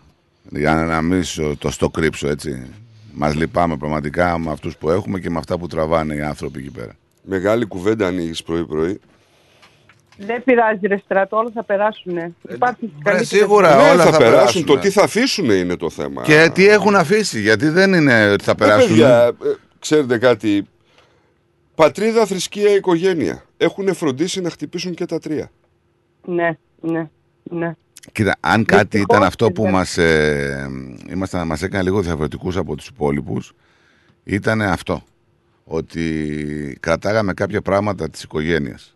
Για 0.51 0.75
να, 0.75 0.85
να 0.85 1.03
μην 1.03 1.25
σου 1.25 1.57
το 1.59 1.71
στο 1.71 1.89
κρύψω 1.91 2.29
έτσι. 2.29 2.71
Μας 3.13 3.35
λυπάμαι 3.35 3.77
πραγματικά 3.77 4.39
με 4.39 4.51
αυτούς 4.51 4.77
που 4.77 4.91
έχουμε 4.91 5.19
και 5.19 5.31
με 5.31 5.39
αυτά 5.39 5.59
που 5.59 5.67
τραβάνε 5.67 6.15
οι 6.15 6.21
άνθρωποι 6.21 6.59
εκεί 6.59 6.71
πέρα. 6.71 6.93
Μεγάλη 7.23 7.65
κουβέντα 7.65 8.07
ανοίγεις 8.07 8.43
πρωί-πρωί. 8.43 9.01
Δεν 10.19 10.45
πειράζει 10.45 10.87
ρε 10.87 10.97
στρατό, 11.05 11.37
όλα 11.37 11.51
θα 11.55 11.65
περάσουν. 11.65 12.35
Υπάρχει 12.51 12.93
καλύτερη- 13.03 13.27
σίγουρα. 13.41 13.77
Ναι, 13.77 13.91
όλα 13.91 14.05
θα, 14.05 14.11
θα 14.11 14.19
περάσουν. 14.19 14.31
περάσουν. 14.31 14.65
Το 14.65 14.79
τι 14.79 14.91
θα 14.91 15.03
αφήσουν 15.03 15.51
είναι 15.51 15.77
το 15.77 15.91
θέμα. 15.91 16.23
Και 16.23 16.51
τι 16.55 16.67
έχουν 16.69 16.95
αφήσει, 16.97 17.41
γιατί 17.41 17.69
δεν 17.69 17.93
είναι 17.95 18.31
ότι 18.31 18.45
θα 18.45 18.51
Ε, 18.51 18.55
περάσουν. 18.55 18.89
παιδιά, 18.89 19.27
ε, 19.27 19.33
ξέρετε 19.79 20.19
κάτι. 20.19 20.67
Πατρίδα, 21.75 22.27
θρησκεία, 22.27 22.75
οικογένεια. 22.75 23.45
Έχουν 23.57 23.95
φροντίσει 23.95 24.41
να 24.41 24.51
χτυπήσουν 24.51 24.95
και 24.95 25.07
τα 25.07 25.19
τρία. 25.19 25.51
Ναι, 26.25 26.57
ναι, 26.81 27.09
ναι. 27.43 27.73
Κοίτα, 28.13 28.37
αν 28.41 28.65
κάτι 28.65 28.83
Δυστυχώς, 28.83 29.17
ήταν 29.17 29.23
αυτό 29.29 29.47
που 29.47 29.63
παιδιά. 29.63 29.71
μας, 29.71 29.99
ε, 29.99 30.69
ήμασταν, 31.11 31.47
μας 31.47 31.63
έκανε 31.63 31.83
λίγο 31.83 32.01
διαφορετικούς 32.01 32.57
από 32.57 32.77
τους 32.77 32.87
υπόλοιπους, 32.87 33.53
ήταν 34.25 34.63
αυτό. 34.63 35.03
Ότι 35.65 36.77
κρατάγαμε 36.81 37.33
κάποια 37.35 37.63
πράγματα 37.63 38.11
της 38.11 38.23
οικογένειας. 38.23 38.94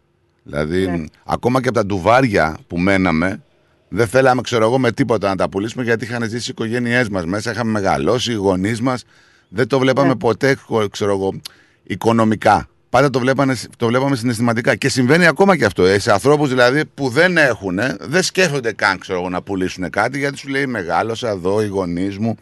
Δηλαδή, 0.48 0.86
Ναι. 0.86 1.04
ακόμα 1.24 1.60
και 1.62 1.68
από 1.68 1.76
τα 1.78 1.86
ντουβάρια 1.86 2.56
που 2.66 2.78
μέναμε, 2.78 3.42
δεν 3.88 4.06
θέλαμε, 4.06 4.40
ξέρω 4.40 4.64
εγώ, 4.64 4.78
με 4.78 4.92
τίποτα 4.92 5.28
να 5.28 5.36
τα 5.36 5.48
πουλήσουμε 5.48 5.82
γιατί 5.84 6.04
είχαν 6.04 6.28
ζήσει 6.28 6.50
οι 6.50 6.54
οικογένειές 6.56 7.08
μας 7.08 7.24
μέσα, 7.24 7.50
είχαμε 7.50 7.70
μεγαλώσει, 7.70 8.32
οι 8.32 8.34
γονείς 8.34 8.80
μας. 8.80 9.04
Δεν 9.48 9.66
το 9.68 9.78
βλέπαμε 9.78 10.08
Ναι. 10.08 10.16
ποτέ, 10.16 10.56
ξέρω 10.90 11.10
εγώ, 11.12 11.40
οικονομικά. 11.82 12.68
Πάντα 12.90 13.10
το, 13.10 13.18
βλέπανε, 13.18 13.54
το 13.76 13.86
βλέπαμε 13.86 14.16
συναισθηματικά. 14.16 14.74
Και 14.74 14.88
συμβαίνει 14.88 15.26
ακόμα 15.26 15.56
και 15.56 15.64
αυτό. 15.64 15.84
Ε, 15.84 15.98
σε 15.98 16.12
ανθρώπους 16.12 16.48
δηλαδή 16.48 16.84
που 16.84 17.08
δεν 17.08 17.36
έχουν, 17.36 17.78
δεν 18.00 18.22
σκέφτονται 18.22 18.72
καν 18.72 18.98
ξέρω 18.98 19.18
εγώ, 19.18 19.28
να 19.28 19.42
πουλήσουν 19.42 19.90
κάτι 19.90 20.18
γιατί 20.18 20.38
σου 20.38 20.48
λέει 20.48 20.66
Μεγάλωσα 20.66 21.28
εδώ, 21.28 21.62
οι 21.62 21.66
γονείς 21.66 22.18
μου. 22.18 22.36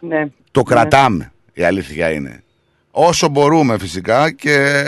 Ναι. 0.00 0.26
Το 0.50 0.62
κρατάμε. 0.62 1.32
Η 1.52 1.62
αλήθεια 1.64 2.10
είναι. 2.10 2.42
Όσο 2.90 3.28
μπορούμε 3.28 3.78
φυσικά 3.78 4.30
και 4.30 4.84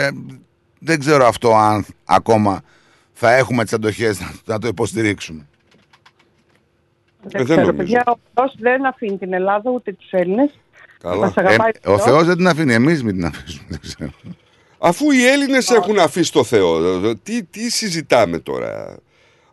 δεν 0.87 0.99
ξέρω 0.99 1.25
αυτό 1.27 1.55
αν 1.55 1.85
ακόμα 2.05 2.61
θα 3.13 3.33
έχουμε 3.33 3.63
τις 3.63 3.73
αντοχές 3.73 4.19
να, 4.19 4.31
να 4.45 4.59
το 4.59 4.67
υποστηρίξουμε. 4.67 5.47
Δεν 7.21 7.41
Ε, 7.41 7.43
δεν 7.43 7.45
ξέρω, 7.45 7.61
νομίζω. 7.61 7.77
παιδιά, 7.77 8.03
ο 8.05 8.17
Θεός 8.33 8.55
δεν 8.59 8.85
αφήνει 8.85 9.17
την 9.17 9.33
Ελλάδα 9.33 9.71
ούτε 9.71 9.93
τους 9.93 10.11
Έλληνες. 10.11 10.49
Καλά. 10.99 11.15
Μας 11.15 11.37
αγαπάει 11.37 11.71
Ε, 11.81 11.89
ο 11.89 11.99
Θεός 11.99 12.25
δεν 12.25 12.37
την 12.37 12.47
αφήνει. 12.47 12.73
Εμείς 12.73 13.03
μην 13.03 13.13
την 13.15 13.25
αφήσουμε. 13.25 13.65
Δεν 13.69 13.79
ξέρω. 13.79 14.11
Αφού 14.77 15.11
οι 15.11 15.25
Έλληνες 15.25 15.69
έχουν 15.69 15.99
αφήσει 15.99 16.31
το 16.31 16.43
Θεό, 16.43 16.99
τι, 17.15 17.43
τι 17.43 17.71
συζητάμε 17.71 18.39
τώρα; 18.39 18.97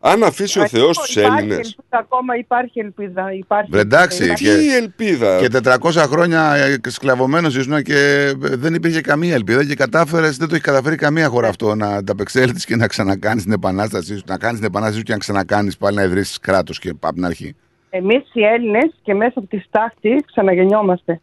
Αν 0.07 0.23
αφήσει 0.23 0.61
ο 0.61 0.69
Θεός 0.69 0.99
τους 0.99 1.17
Υπάρχει 1.17 1.37
Έλληνε. 1.39 1.55
ελπίδα, 1.55 1.83
ακόμα 1.91 2.37
υπάρχει 2.37 2.81
ελπίδα. 2.81 3.33
Υπάρχει 3.33 3.71
Βρε, 3.71 3.81
εντάξει, 3.81 4.25
ελπίδα. 4.25 4.53
και- 4.55 4.59
Τι 4.61 4.77
ελπίδα; 4.77 5.39
Και 5.41 5.49
400 5.49 6.07
χρόνια 6.07 6.57
σκλαβωμένος 6.89 7.57
ήσουν 7.57 7.83
και 7.83 8.33
δεν 8.37 8.75
υπήρχε 8.75 9.01
καμία 9.01 9.35
ελπίδα 9.35 9.65
και 9.65 9.75
κατάφερες, 9.75 10.37
δεν 10.37 10.49
το 10.49 10.55
έχει 10.55 10.65
καταφέρει 10.65 10.97
καμία 10.97 11.29
χώρα 11.29 11.49
αυτό 11.49 11.75
να 11.75 11.87
ανταπεξέλθεις 11.87 12.65
και 12.65 12.77
να 12.77 12.87
ξανακάνεις 12.87 13.43
την 13.43 13.53
επανάστασή 13.53 14.17
σου. 14.17 14.23
Να 14.27 14.39
κάνεις 14.39 14.57
την 14.59 14.67
επανάστασή 14.67 14.99
σου 14.99 15.05
και 15.05 15.13
να 15.13 15.19
ξανακάνεις 15.19 15.77
πάλι 15.77 15.97
να 15.97 16.03
ιδρύσεις 16.03 16.39
κράτος 16.39 16.79
και 16.79 16.89
από 16.89 17.13
την 17.15 17.25
αρχή. 17.25 17.55
Εμείς 17.91 18.23
οι 18.33 18.43
Έλληνες 18.45 18.95
και 19.03 19.15
μέσα 19.15 19.33
από 19.37 19.47
τη 19.49 19.59
στάχτη 19.59 20.25
ξαναγεννιόμαστε. 20.27 21.21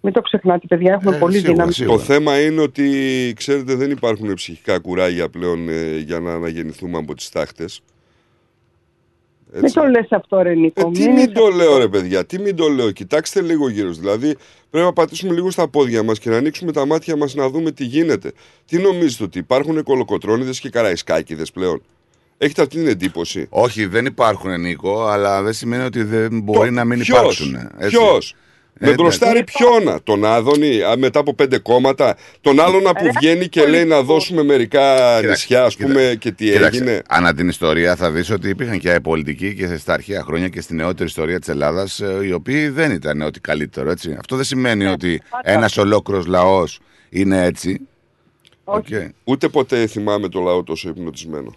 Μην 0.00 0.12
το 0.12 0.20
ξεχνάτε, 0.20 0.66
παιδιά, 0.66 0.92
έχουμε 0.92 1.16
Ε, 1.16 1.18
πολύ 1.18 1.32
σίγουρα, 1.34 1.52
δύναμη. 1.52 1.72
σίγουρα. 1.72 1.96
Το 1.96 2.02
θέμα 2.02 2.40
είναι 2.40 2.60
ότι, 2.60 2.88
ξέρετε, 3.36 3.74
δεν 3.74 3.90
υπάρχουν 3.90 4.34
ψυχικά 4.34 4.78
κουράγια 4.78 5.28
πλέον 5.28 5.68
ε, 5.68 5.96
για 5.96 6.20
να 6.20 6.32
αναγεννηθούμε 6.32 6.98
από 6.98 7.14
τις 7.14 7.28
τάχτες. 9.52 9.74
Μην 9.74 9.82
το 9.84 9.90
λες 9.90 10.06
αυτό, 10.10 10.42
ρε 10.42 10.54
Νίκο. 10.54 10.88
Ε, 10.88 10.90
τι 10.90 11.08
μην 11.08 11.32
το 11.32 11.48
λέω 11.48 11.78
ρε 11.78 11.88
παιδιά, 11.88 12.24
τι 12.26 12.38
μην 12.38 12.56
το 12.56 12.68
λέω. 12.68 12.90
Κοιτάξτε 12.90 13.40
λίγο 13.40 13.68
γύρω. 13.68 13.88
σας. 13.88 13.98
Δηλαδή 13.98 14.36
πρέπει 14.70 14.86
να 14.86 14.92
πατήσουμε 14.92 15.32
λίγο 15.32 15.50
στα 15.50 15.68
πόδια 15.68 16.02
μας 16.02 16.18
και 16.18 16.30
να 16.30 16.36
ανοίξουμε 16.36 16.72
τα 16.72 16.86
μάτια 16.86 17.16
μας 17.16 17.34
να 17.34 17.48
δούμε 17.48 17.70
τι 17.70 17.84
γίνεται. 17.84 18.32
Τι 18.66 18.78
νομίζετε 18.78 19.24
ότι 19.24 19.38
υπάρχουν 19.38 19.82
κολοκοτρώνιδες 19.82 20.60
και 20.60 20.70
καραϊσκάκιδες 20.70 21.50
πλέον; 21.50 21.82
Έχετε 22.38 22.62
αυτή 22.62 22.76
την 22.76 22.88
εντύπωση; 22.88 23.46
Όχι, 23.50 23.86
δεν 23.86 24.06
υπάρχουν 24.06 24.60
Νίκο, 24.60 25.06
αλλά 25.06 25.42
δεν 25.42 25.52
σημαίνει 25.52 25.84
ότι 25.84 26.02
δεν 26.02 26.40
μπορεί 26.42 26.70
να 26.70 26.84
μην 26.84 26.98
Ποιος; 26.98 27.18
υπάρξουν. 27.18 27.70
έτσι. 27.78 27.96
Ποιος; 28.78 28.88
Ε, 28.88 28.94
Με 28.94 29.02
μπροστάρι 29.02 29.44
ποιόνα, 29.44 30.00
τον 30.02 30.24
Άδωνη, 30.24 30.82
α, 30.82 30.96
μετά 30.98 31.18
από 31.20 31.34
πέντε 31.34 31.58
κόμματα, 31.58 32.16
τον 32.40 32.60
άλλον 32.60 32.82
που 32.82 33.04
Ρε, 33.04 33.10
βγαίνει 33.20 33.48
και 33.48 33.60
πολύ 33.60 33.72
λέει 33.72 33.84
να 33.84 34.02
δώσουμε 34.02 34.42
μερικά 34.42 34.94
Κοίταξε, 35.20 35.26
νησιά, 35.28 35.64
ας 35.64 35.76
κοίτα- 35.76 35.88
πούμε, 35.88 36.16
και 36.18 36.30
τι 36.32 36.44
Κοίταξε, 36.44 36.66
έγινε. 36.82 37.02
Ανά 37.08 37.34
την 37.34 37.48
ιστορία 37.48 37.96
θα 37.96 38.10
δεις 38.10 38.30
ότι 38.30 38.48
υπήρχαν 38.48 38.78
και 38.78 39.00
πολιτικοί 39.02 39.54
και 39.54 39.76
στα 39.76 39.92
αρχαία 39.92 40.22
χρόνια 40.22 40.48
και 40.48 40.60
στη 40.60 40.74
νεότερη 40.74 41.08
ιστορία 41.08 41.38
της 41.38 41.48
Ελλάδας 41.48 42.00
ε, 42.00 42.18
οι 42.24 42.32
οποίοι 42.32 42.68
δεν 42.68 42.90
ήταν 42.90 43.20
ό,τι 43.22 43.40
καλύτερο. 43.40 43.90
Έτσι. 43.90 44.16
Αυτό 44.18 44.36
δεν 44.36 44.44
σημαίνει 44.44 44.84
Ναι, 44.84 44.90
ότι 44.90 45.22
ένας 45.42 45.76
ολόκληρος 45.76 46.26
λαός 46.26 46.80
είναι 47.10 47.44
έτσι. 47.44 47.80
Οκ. 48.64 48.86
Ούτε 49.24 49.48
ποτέ 49.48 49.86
θυμάμαι 49.86 50.28
το 50.28 50.40
λαό 50.40 50.62
τόσο 50.62 50.88
υπνοτισμένο. 50.88 51.54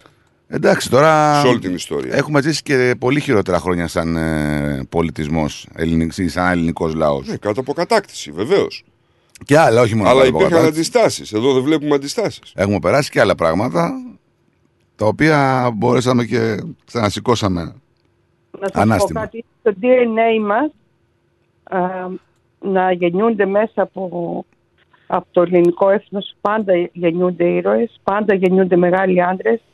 Εντάξει, 0.48 0.90
τώρα 0.90 1.40
Σε 1.40 1.46
όλη 1.46 1.58
την 1.58 1.74
ιστορία. 1.74 2.14
έχουμε 2.14 2.42
ζήσει 2.42 2.62
και 2.62 2.94
πολύ 2.98 3.20
χειρότερα 3.20 3.58
χρόνια 3.58 3.88
σαν 3.88 4.16
ε, 4.16 4.84
πολιτισμός, 4.88 5.66
ελληνικός, 5.74 6.18
ή 6.18 6.28
σαν 6.28 6.50
ελληνικός 6.50 6.94
λαός. 6.94 7.26
Ναι, 7.28 7.36
κάτω 7.36 7.60
από 7.60 7.72
κατάκτηση, 7.72 8.30
βεβαίως. 8.30 8.84
Και 9.44 9.58
άλλα, 9.58 9.80
όχι 9.80 9.94
μόνο 9.94 10.08
Αλλά 10.08 10.18
κάτω 10.22 10.28
από 10.36 10.38
υπήρχαν 10.44 10.62
κατάκτηση. 10.64 10.80
αντιστάσεις. 10.90 11.32
Εδώ 11.32 11.52
δεν 11.54 11.62
βλέπουμε 11.62 11.94
αντιστάσεις. 11.94 12.52
Έχουμε 12.54 12.78
περάσει 12.78 13.10
και 13.10 13.20
άλλα 13.20 13.34
πράγματα 13.34 13.92
τα 14.96 15.06
οποία 15.06 15.70
μπορέσαμε 15.74 16.24
και 16.24 16.56
ξανασηκώσαμε 16.84 17.60
Να 18.60 18.68
σας 18.72 18.82
ανάστημα. 18.82 19.20
πω 19.20 19.26
κάτι. 19.26 19.44
στο 19.60 19.72
DNA 19.80 20.40
μας 20.46 20.70
α, 21.82 22.08
να 22.60 22.92
γεννιούνται 22.92 23.46
μέσα 23.46 23.82
από, 23.82 24.44
από 25.06 25.26
το 25.30 25.42
ελληνικό 25.42 25.90
έθνος 25.90 26.34
πάντα 26.40 26.72
γεννιούνται 26.92 27.44
ήρωες, 27.44 28.00
πάντα 28.02 28.34
γεννιούνται 28.34 28.76
μεγάλοι 28.76 29.22
άντρες 29.22 29.56
σε 29.56 29.73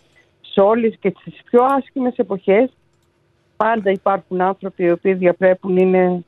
όλες 0.62 0.96
και 1.00 1.10
τις 1.10 1.42
πιο 1.44 1.62
άσχημες 1.64 2.16
εποχές 2.16 2.70
πάντα 3.56 3.90
υπάρχουν 3.90 4.40
άνθρωποι 4.40 4.84
οι 4.84 4.90
οποίοι 4.90 5.14
διαπρέπουν 5.14 5.76
είναι 5.76 6.24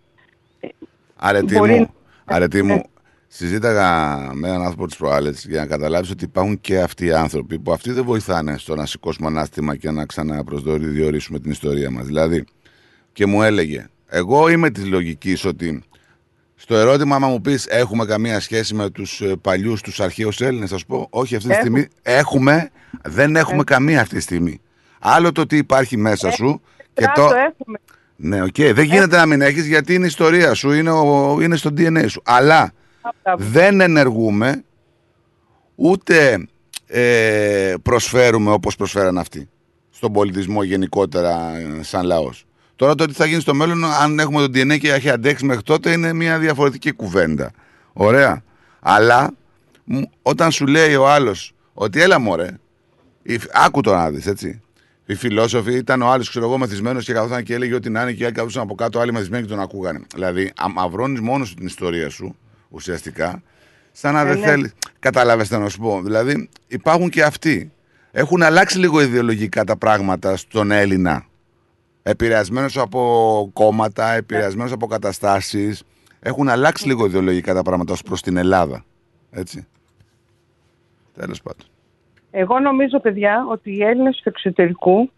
Αρετή 1.17 1.57
Μπορεί- 1.57 1.79
μου, 1.79 1.95
αρετή 2.25 2.63
μου, 2.63 2.83
συζήταγα 3.27 4.19
με 4.35 4.49
έναν 4.49 4.61
άνθρωπο 4.63 4.87
της 4.87 4.97
προάλλες 4.97 5.47
για 5.49 5.61
να 5.61 5.67
καταλάβεις 5.67 6.11
ότι 6.11 6.25
υπάρχουν 6.25 6.61
και 6.61 6.81
αυτοί 6.81 7.07
οι 7.07 7.13
άνθρωποι 7.13 7.59
που 7.59 7.73
αυτοί 7.73 7.93
δεν 7.93 8.05
βοηθάνε 8.05 8.59
στο 8.59 8.75
να 8.75 8.87
σηκώσουμε 8.87 9.27
ανάστημα 9.27 9.77
και 9.77 9.91
να 9.91 10.07
ξαναπροσδιορίσουμε 10.07 11.39
την 11.39 11.51
ιστορία 11.51 11.91
μας. 11.91 12.07
Δηλαδή, 12.07 12.45
και 13.13 13.27
μου 13.27 13.43
έλεγε, 13.43 13.87
εγώ 14.09 14.49
είμαι 14.49 14.71
της 14.71 14.87
λογικής 14.87 15.45
ότι 15.45 15.83
στο 16.63 16.75
ερώτημα, 16.77 17.17
άμα 17.17 17.27
μου 17.27 17.41
πεις, 17.41 17.67
έχουμε 17.67 18.05
καμία 18.05 18.41
σχέση 18.41 18.75
με 18.75 18.91
τους 18.91 19.23
παλιούς, 19.41 19.81
τους 19.81 20.01
αρχαίους 20.01 20.41
Έλληνες, 20.41 20.71
θα 20.71 20.79
σου 20.79 20.87
πω, 20.87 21.07
όχι 21.11 21.37
αυτή 21.37 21.49
τη 21.49 21.55
Έχουμε. 21.55 21.79
στιγμή. 21.81 21.89
Έχουμε, 22.03 22.71
δεν 23.03 23.37
έχουμε 23.37 23.65
καμία 23.65 24.01
αυτή 24.01 24.15
τη 24.15 24.21
στιγμή. 24.21 24.61
Άλλο 25.01 25.33
το 25.33 25.47
τι 25.47 25.57
υπάρχει 25.57 25.97
μέσα 25.97 26.31
σου 26.31 26.61
και 26.95 27.03
Κράτο 27.05 27.21
το. 27.21 27.35
έχουμε. 27.35 27.79
Ναι, 28.17 28.43
οκ. 28.43 28.55
Δεν 28.57 28.85
γίνεται 28.85 29.17
να 29.17 29.27
μην 29.27 29.41
έχεις 29.41 29.67
γιατί 29.67 29.95
είναι 29.95 30.05
η 30.05 30.07
ιστορία 30.07 30.55
σου, 30.55 30.73
είναι, 30.73 30.91
ο, 30.91 31.39
είναι 31.41 31.57
στο 31.57 31.71
DNA 31.77 32.05
σου. 32.09 32.23
Αλλά 32.25 32.73
δεν 33.37 33.81
ενεργούμε 33.81 34.65
ούτε 35.75 36.47
ε, 36.87 37.75
προσφέρουμε 37.83 38.51
όπως 38.51 38.77
προσφέραν 38.77 39.19
αυτοί 39.19 39.49
στον 39.91 40.13
πολιτισμό 40.13 40.63
γενικότερα 40.63 41.57
ε, 41.57 41.83
σαν 41.83 42.05
λαός. 42.07 42.47
Τώρα 42.83 42.95
το 42.95 43.07
τι 43.07 43.13
θα 43.13 43.27
γίνει 43.27 43.41
στο 43.41 43.55
μέλλον, 43.55 43.85
αν 43.85 44.19
έχουμε 44.19 44.41
το 44.41 44.51
DNA 44.55 44.79
και 44.79 44.93
έχει 44.93 45.11
αντέξει 45.11 45.45
μέχρι 45.45 45.63
τότε, 45.63 45.93
είναι 45.93 46.13
μια 46.13 46.39
διαφορετική 46.39 46.93
κουβέντα. 46.93 47.51
Ωραία. 47.93 48.43
Αλλά 48.81 49.35
μ, 49.85 50.01
όταν 50.23 50.51
σου 50.51 50.67
λέει 50.67 50.95
ο 50.95 51.09
άλλος 51.09 51.55
ότι 51.75 52.01
έλα 52.03 52.19
μωρέ, 52.19 52.59
οι 53.23 53.39
φ- 53.39 53.51
άκου 53.53 53.81
το 53.81 53.95
να 53.95 54.11
δεις, 54.11 54.27
έτσι. 54.27 54.61
Οι 55.07 55.15
φιλόσοφοι 55.15 55.73
ήταν 55.75 56.03
ο 56.03 56.11
άλλος, 56.11 56.29
ξέρω 56.29 56.45
εγώ, 56.45 56.59
μεθυσμένος 56.59 57.05
και 57.05 57.13
καθόταν 57.13 57.43
και 57.43 57.55
έλεγε 57.55 57.75
ότι 57.75 57.91
να 57.91 58.03
είναι 58.03 58.13
και 58.13 58.23
οι 58.23 58.27
άλλοι 58.27 58.35
καθόταν 58.35 58.63
από 58.63 58.75
κάτω, 58.75 58.99
άλλοι 59.01 59.13
μεθυσμένοι 59.13 59.43
και 59.43 59.49
τον 59.51 59.61
ακούγανε. 59.61 60.01
Δηλαδή, 60.15 60.53
αμαυρώνει 60.57 61.21
μόνος 61.21 61.49
σου 61.49 61.55
την 61.55 61.67
ιστορία 61.67 62.11
σου, 62.11 62.37
ουσιαστικά, 62.69 63.43
σαν 63.93 64.15
να 64.15 64.21
Ε, 64.21 64.25
δεν 64.25 64.39
ναι. 64.39 64.47
θέλεις. 64.47 64.73
Κατάλαβες 64.99 65.49
τι 65.49 65.57
να 65.57 65.69
σου 65.69 65.79
πω. 65.79 66.01
Δηλαδή, 66.03 66.49
υπάρχουν 66.67 67.09
και 67.09 67.23
αυτοί. 67.23 67.73
Έχουν 68.13 68.43
αλλάξει 68.43 68.79
λίγο 68.79 69.01
ιδεολογικά 69.01 69.65
τα 69.65 69.77
πράγματα 69.77 70.37
στον 70.37 70.71
Έλληνα. 70.71 71.25
Επηρεασμένος 72.03 72.79
από 72.79 73.51
κόμματα, 73.53 74.13
επηρεασμένος 74.13 74.73
από 74.73 74.87
καταστάσεις. 74.87 75.83
Έχουν 76.21 76.49
αλλάξει 76.49 76.87
λίγο 76.87 77.07
ιδεολογικά 77.07 77.55
τα 77.55 77.63
πράγματα 77.63 77.93
ως 77.93 78.03
προς 78.03 78.23
την 78.23 78.37
Ελλάδα. 78.37 78.85
Έτσι. 79.31 79.67
Τέλος 81.15 81.43
πάντων. 81.43 81.67
Εγώ 82.31 82.59
νομίζω, 82.59 83.01
παιδιά, 83.01 83.47
ότι 83.51 83.77
οι 83.77 83.83
Έλληνες 83.83 84.17
του 84.17 84.29
εξωτερικού 84.29 85.11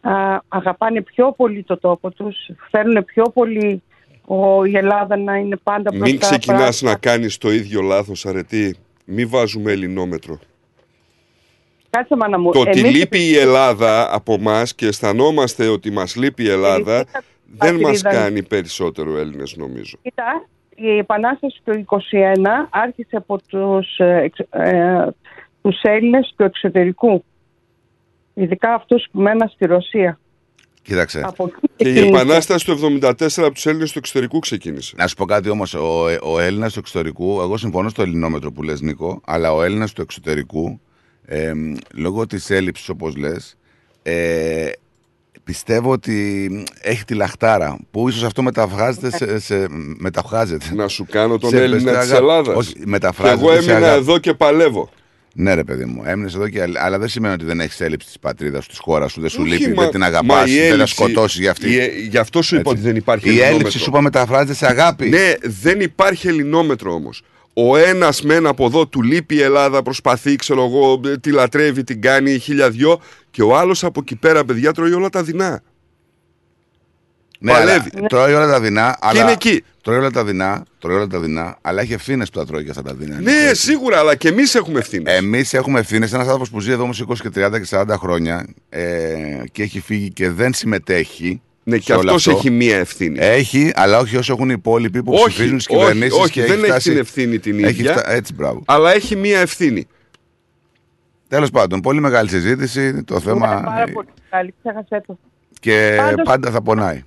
α, 0.00 0.38
αγαπάνε 0.48 1.02
πιο 1.02 1.32
πολύ 1.32 1.62
το 1.62 1.78
τόπο 1.78 2.10
τους, 2.10 2.36
θέλουν 2.70 3.04
πιο 3.04 3.24
πολύ 3.24 3.82
ο, 4.24 4.64
η 4.64 4.76
Ελλάδα 4.76 5.16
να 5.16 5.36
είναι 5.36 5.56
πάντα 5.56 5.90
μπροστά. 5.90 6.08
Μην 6.08 6.18
ξεκινάς 6.18 6.78
πράγματα. 6.78 7.06
να 7.06 7.12
κάνεις 7.12 7.38
το 7.38 7.52
ίδιο 7.52 7.80
λάθος, 7.80 8.26
αρετή. 8.26 8.76
Μην 9.04 9.28
βάζουμε 9.28 9.72
ελληνόμετρο. 9.72 10.38
Κάτσε 11.96 12.16
μάνα 12.16 12.38
μου. 12.38 12.50
Το 12.52 12.60
ότι 12.60 12.78
εμείς- 12.80 12.92
λείπει 12.94 13.18
η 13.18 13.36
Ελλάδα 13.36 14.14
από 14.14 14.34
εμά 14.34 14.62
και 14.76 14.86
αισθανόμαστε 14.86 15.68
ότι 15.68 15.90
μας 15.90 16.16
λείπει 16.16 16.42
η 16.42 16.48
Ελλάδα 16.48 17.04
δεν 17.58 17.74
μας 17.74 18.00
πατρίδα. 18.02 18.10
κάνει 18.10 18.42
περισσότερο 18.42 19.18
Έλληνες, 19.18 19.56
νομίζω. 19.56 19.96
Κοίτα, 20.02 20.46
η 20.74 20.98
Επανάσταση 20.98 21.60
του 21.64 21.72
21 21.78 22.68
άρχισε 22.70 23.16
από 23.16 23.38
τους, 23.48 23.98
ε, 23.98 24.20
εξ- 24.22 24.46
ε, 24.50 25.06
τους 25.62 25.80
Έλληνες 25.82 26.32
του 26.36 26.42
εξωτερικού. 26.44 27.24
Ειδικά 28.34 28.74
αυτούς 28.74 29.06
που 29.12 29.20
μέναν 29.20 29.48
στη 29.48 29.66
Ρωσία. 29.66 30.18
Κοίταξε. 30.82 31.20
Από 31.24 31.44
εκεί 31.44 31.54
Και 31.76 31.88
η 31.88 31.92
ξεκίνησε. 31.92 32.08
επανάσταση 32.22 32.64
του 32.64 32.72
74 32.72 33.44
από 33.46 33.54
τους 33.54 33.66
Έλληνες 33.66 33.92
του 33.92 33.98
εξωτερικού 33.98 34.38
ξεκίνησε. 34.38 34.94
Να 34.98 35.06
σου 35.06 35.14
πω 35.14 35.24
κάτι 35.24 35.48
όμως. 35.48 35.74
Ο, 35.74 36.04
ο 36.22 36.38
Έλληνας 36.40 36.72
του 36.72 36.78
εξωτερικού, 36.78 37.40
εγώ 37.40 37.56
συμφωνώ 37.56 37.88
στο 37.88 38.02
ελληνόμετρο 38.02 38.52
που 38.52 38.62
λες 38.62 38.80
Νίκο, 38.80 39.20
αλλά 39.24 39.52
ο 39.52 39.62
Έλληνας 39.62 39.92
του 39.92 40.02
εξωτερικού, 40.02 40.80
ε, 41.26 41.52
λόγω 41.94 42.26
της 42.26 42.50
έλλειψης, 42.50 42.88
όπως 42.88 43.16
λες, 43.16 43.56
ε, 44.02 44.70
πιστεύω 45.44 45.90
ότι 45.90 46.48
έχει 46.80 47.04
τη 47.04 47.14
λαχτάρα. 47.14 47.78
Που 47.90 48.08
ίσως 48.08 48.22
αυτό 48.24 48.42
μεταφράζεται 48.42 49.10
σε. 49.16 49.38
σε 49.38 49.66
μεταφράζεται. 49.98 50.66
Να 50.74 50.88
σου 50.88 51.06
κάνω 51.10 51.38
τον 51.38 51.50
Σε 51.50 51.62
Έλληνα 51.62 51.90
της 51.90 52.00
αγάπη. 52.00 52.16
Ελλάδας. 52.16 52.56
Όχι, 52.56 52.72
Και 52.72 52.82
μεταφράζεται. 52.84 53.40
εγώ 53.40 53.52
σε 53.52 53.58
έμεινα 53.58 53.76
αγάπη. 53.86 53.98
εδώ 54.00 54.18
και 54.18 54.34
παλεύω. 54.34 54.90
Ναι, 55.36 55.54
ρε 55.54 55.64
παιδί 55.64 55.84
μου, 55.84 56.02
έμεινες 56.04 56.34
εδώ 56.34 56.48
και. 56.48 56.62
Αλλά 56.76 56.98
δεν 56.98 57.08
σημαίνει 57.08 57.34
ότι 57.34 57.44
δεν 57.44 57.60
έχεις 57.60 57.80
έλλειψη 57.80 58.06
της 58.06 58.18
πατρίδας 58.18 58.64
σου, 58.64 58.70
της 58.70 58.78
χώρας 58.78 59.12
σου, 59.12 59.20
δεν 59.20 59.30
σου 59.30 59.42
Όχι, 59.42 59.50
λείπει, 59.50 59.72
μα- 59.74 59.82
δεν 59.82 59.90
την 59.90 60.00
μα 60.00 60.06
αγαπά, 60.06 60.46
η 60.46 60.50
δεν 60.54 60.58
θα 60.68 60.72
έλλειψη- 60.72 60.94
σκοτώσεις 60.96 61.40
για 61.40 61.50
αυτή. 61.50 61.68
η- 61.74 62.06
γι' 62.10 62.18
αυτό 62.18 62.42
σου 62.42 62.54
είπα 62.54 62.70
Έτσι. 62.70 62.82
ότι 62.82 62.88
δεν 62.92 62.96
υπάρχει 62.96 63.26
Η 63.26 63.28
ελληνόμετρο. 63.30 63.56
έλλειψη 63.56 63.78
σου 63.78 63.84
είπα 63.88 64.00
μεταφράζεται 64.00 64.54
σε 64.54 64.66
αγάπη. 64.66 65.08
Ναι, 65.08 65.32
δεν 65.42 65.80
υπάρχει 65.80 66.28
ελληνόμετρο 66.28 66.92
όμως. 66.94 67.22
Ο 67.54 67.76
ένας 67.76 68.22
μεν 68.22 68.46
από 68.46 68.66
εδώ 68.66 68.86
του 68.86 69.02
λείπει 69.02 69.34
η 69.34 69.40
Ελλάδα, 69.42 69.82
προσπαθεί, 69.82 70.36
ξέρω 70.36 70.64
εγώ, 70.64 71.00
τη 71.20 71.30
λατρεύει, 71.30 71.84
την 71.84 72.00
κάνει 72.00 72.38
χίλια 72.38 72.70
δυο. 72.70 73.00
Και 73.30 73.42
ο 73.42 73.56
άλλος 73.56 73.84
από 73.84 74.00
εκεί 74.00 74.16
πέρα, 74.16 74.44
παιδιά, 74.44 74.72
τρώει 74.72 74.92
όλα 74.92 75.08
τα 75.08 75.22
δεινά. 75.22 75.62
Ναι, 77.38 77.52
αλλά 77.52 77.64
Παλεύει. 77.64 77.90
τρώει 78.08 78.34
όλα 78.34 78.46
τα 78.46 78.60
δεινά. 78.60 78.96
αλλά... 79.00 79.20
είναι 79.20 79.32
εκεί. 79.32 79.64
Τρώει 79.82 79.96
όλα 79.96 80.10
τα 80.10 80.24
δεινά, 80.24 80.64
τρώει 80.78 80.96
όλα 80.96 81.06
τα 81.06 81.20
δεινά, 81.20 81.58
αλλά 81.60 81.80
έχει 81.80 81.92
ευθύνες 81.92 82.30
που 82.30 82.38
τα 82.38 82.46
τρώει 82.46 82.64
και 82.64 82.70
αυτά 82.70 82.82
τα 82.82 82.94
δεινά. 82.94 83.20
Ναι, 83.20 83.54
σίγουρα, 83.54 83.98
αλλά 83.98 84.14
και 84.14 84.28
εμείς 84.28 84.54
έχουμε 84.54 84.78
ευθύνη. 84.78 85.04
Εμείς 85.06 85.54
έχουμε 85.54 85.80
ευθύνες. 85.80 86.12
Ένας 86.12 86.24
άνθρωπος 86.24 86.50
που 86.50 86.60
ζει 86.60 86.70
εδώ 86.70 86.82
όμως 86.82 87.04
20 87.08 87.14
και 87.20 87.28
30 87.34 87.60
και 87.60 87.66
40 87.70 87.84
χρόνια 87.98 88.46
ε, 88.68 89.42
και 89.52 89.62
έχει 89.62 89.80
φύγει 89.80 90.10
και 90.10 90.30
δεν 90.30 90.54
συμμετέχει. 90.54 91.42
Ναι, 91.66 91.76
σε 91.76 91.82
και 91.82 91.92
όλο 91.92 92.00
αυτός 92.00 92.26
αυτό. 92.26 92.38
έχει 92.38 92.50
μία 92.50 92.76
ευθύνη. 92.78 93.18
Έχει, 93.20 93.72
αλλά 93.74 93.98
όχι 93.98 94.16
όσο 94.16 94.32
έχουν 94.32 94.48
οι 94.50 94.54
υπόλοιποι 94.56 95.02
που 95.02 95.12
Όχι, 95.12 95.26
ψηφίζουν 95.28 95.60
στις 95.60 95.76
όχι, 95.76 95.84
κυβερνήσεις. 95.86 96.18
όχι, 96.18 96.30
και 96.30 96.42
δεν 96.44 96.56
έχει 96.58 96.64
φτάσει- 96.66 96.90
την 96.90 96.98
ευθύνη 97.00 97.38
την 97.38 97.64
έχει 97.64 97.68
ίδια. 97.80 97.92
φτα- 97.92 98.10
Έτσι, 98.10 98.34
μπράβο. 98.34 98.62
Αλλά 98.66 98.92
έχει 98.92 99.16
μία 99.16 99.40
ευθύνη. 99.40 99.86
Τέλος 101.28 101.50
πάντων, 101.50 101.80
πολύ 101.80 102.00
μεγάλη 102.00 102.28
συζήτηση. 102.28 103.04
Το 103.04 103.14
Ναι, 103.14 103.20
θέμα. 103.20 103.62
πάρα 103.64 103.84
πολύ 103.92 104.06
καλή, 104.30 104.54
ξέχασέ 104.62 105.02
το. 105.06 105.18
Και 105.60 105.94
Πάντως- 105.98 106.22
πάντα 106.24 106.50
θα 106.50 106.62
πονάει. 106.62 107.02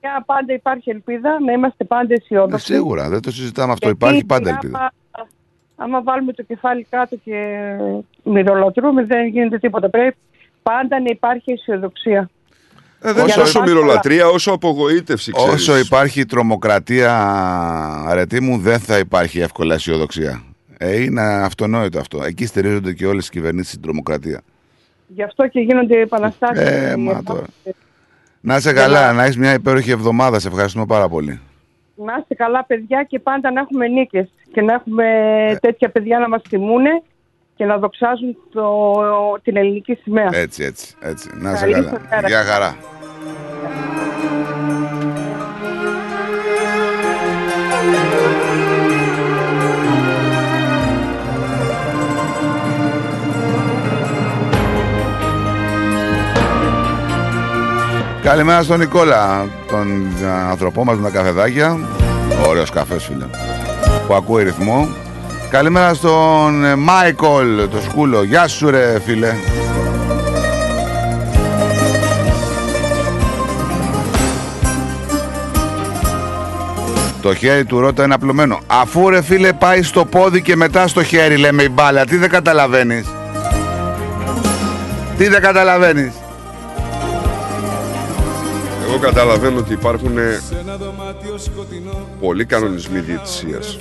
Για 0.00 0.22
πάντα 0.26 0.52
υπάρχει 0.52 0.90
ελπίδα, 0.90 1.40
να 1.40 1.52
είμαστε 1.52 1.84
πάντα 1.84 2.12
Ε, 2.12 2.16
αισιόδοξοι. 2.20 2.64
Σίγουρα, 2.72 3.08
δεν 3.08 3.20
το 3.20 3.30
συζητάμε 3.30 3.72
αυτό. 3.72 3.86
Γιατί 3.86 4.04
Υπάρχει 4.04 4.24
πάντα 4.24 4.48
άμα- 4.48 4.58
ελπίδα. 4.62 4.92
Άμα 5.76 6.02
βάλουμε 6.02 6.32
το 6.32 6.42
κεφάλι 6.42 6.86
κάτω 6.90 7.16
και 7.24 7.58
μυρολατρούμε, 8.24 9.04
δεν 9.04 9.26
γίνεται 9.26 9.58
τίποτα. 9.58 9.90
Πρέπει 9.90 10.16
πάντα 10.62 10.98
να 11.00 11.06
υπάρχει 11.10 11.52
αισιοδοξία. 11.52 12.30
Ε, 13.06 13.12
δεν 13.12 13.22
είναι 13.22 13.24
Για 13.24 13.36
να 13.36 13.42
τόσο 13.42 13.58
πας 13.58 13.68
μυρολατρεία 13.68 14.26
όσο 14.26 14.52
απογοήτευση. 14.52 15.32
Ξέρεις. 15.32 15.54
Όσο 15.54 15.78
υπάρχει 15.78 16.24
τρομοκρατία, 16.24 17.12
αρετή 18.06 18.40
μου, 18.40 18.58
δεν 18.58 18.78
θα 18.78 18.98
υπάρχει 18.98 19.40
εύκολα 19.40 19.74
αισιοδοξία. 19.74 20.42
Ε, 20.78 21.02
είναι 21.02 21.20
αυτονόητο 21.22 21.98
αυτό. 21.98 22.22
Εκεί 22.24 22.46
στηρίζονται 22.46 22.92
και 22.92 23.06
όλε 23.06 23.20
οι 23.20 23.28
κυβερνήσει 23.30 23.68
στην 23.68 23.82
τρομοκρατία. 23.82 24.40
Γι' 25.06 25.22
αυτό 25.22 25.48
και 25.48 25.60
γίνονται 25.60 26.00
επαναστάσεις. 26.00 26.64
Ε, 26.68 26.96
μα 26.96 27.22
τώρα. 27.22 27.44
Να 28.40 28.56
είσαι 28.56 28.72
καλά, 28.72 29.12
να 29.12 29.24
έχει 29.24 29.38
μια 29.38 29.52
υπέροχη 29.52 29.90
εβδομάδα. 29.90 30.38
Σε 30.38 30.48
ευχαριστούμε 30.48 30.86
πάρα 30.86 31.08
πολύ. 31.08 31.40
Να 31.94 32.16
είστε 32.20 32.34
καλά 32.34 32.64
παιδιά 32.64 33.02
και 33.02 33.18
πάντα 33.18 33.52
να 33.52 33.60
έχουμε 33.60 33.86
νίκες 33.88 34.28
και 34.52 34.60
να 34.60 34.72
έχουμε 34.72 35.04
τέτοια 35.60 35.88
παιδιά 35.88 36.18
να 36.18 36.28
μας 36.28 36.42
τιμούνε 36.42 37.02
και 37.56 37.64
να 37.64 37.78
δοξάζουν 37.78 38.36
το, 38.52 38.92
την 39.42 39.56
ελληνική 39.56 39.94
σημαία. 39.94 40.28
Έτσι, 40.32 40.64
έτσι, 40.64 40.94
έτσι. 41.00 41.30
Να 41.34 41.50
είσαι 41.50 41.60
Καλή 41.60 41.72
καλά. 41.72 41.88
σας 41.88 42.00
μέρα. 42.10 42.28
Γεια 42.28 42.42
χαρά. 42.42 42.76
Καλημέρα 58.26 58.62
στον 58.62 58.78
Νικόλα, 58.78 59.48
τον 59.68 60.06
άνθρωπό 60.50 60.84
μας 60.84 60.96
με 60.96 61.02
τα 61.02 61.18
καφεδάκια. 61.18 61.78
Ωραίος 62.48 62.70
καφές 62.70 63.04
φίλε. 63.04 63.24
Που 64.06 64.14
ακούει 64.14 64.42
ρυθμό. 64.42 64.88
Καλημέρα 65.50 65.94
στον 65.94 66.64
ε, 66.64 66.74
Μάικολ, 66.74 67.68
το 67.70 67.80
σκούλο. 67.80 68.22
Γεια 68.22 68.48
σου 68.48 68.70
ρε 68.70 69.00
φίλε. 69.04 69.34
Το 77.22 77.34
χέρι 77.34 77.64
του 77.64 77.80
Ρώτα 77.80 78.04
είναι 78.04 78.14
απλωμένο. 78.14 78.58
Αφού 78.66 79.08
ρε 79.08 79.22
φίλε 79.22 79.52
πάει 79.52 79.82
στο 79.82 80.04
πόδι 80.04 80.42
και 80.42 80.56
μετά 80.56 80.86
στο 80.86 81.02
χέρι 81.02 81.36
λέμε 81.36 81.62
η 81.62 81.68
μπάλα. 81.72 82.04
Τι 82.04 82.16
δεν 82.16 82.30
καταλαβαίνεις; 82.30 83.06
Τι 85.16 85.28
δεν 85.28 85.40
καταλαβαίνεις; 85.40 86.12
Εγώ 88.96 89.06
εδώ 89.06 89.14
καταλαβαίνω 89.14 89.58
ότι 89.58 89.72
υπάρχουν 89.72 90.16
πολλοί 92.20 92.44
κανονισμοί 92.44 92.98
διαιτησίας. 93.00 93.78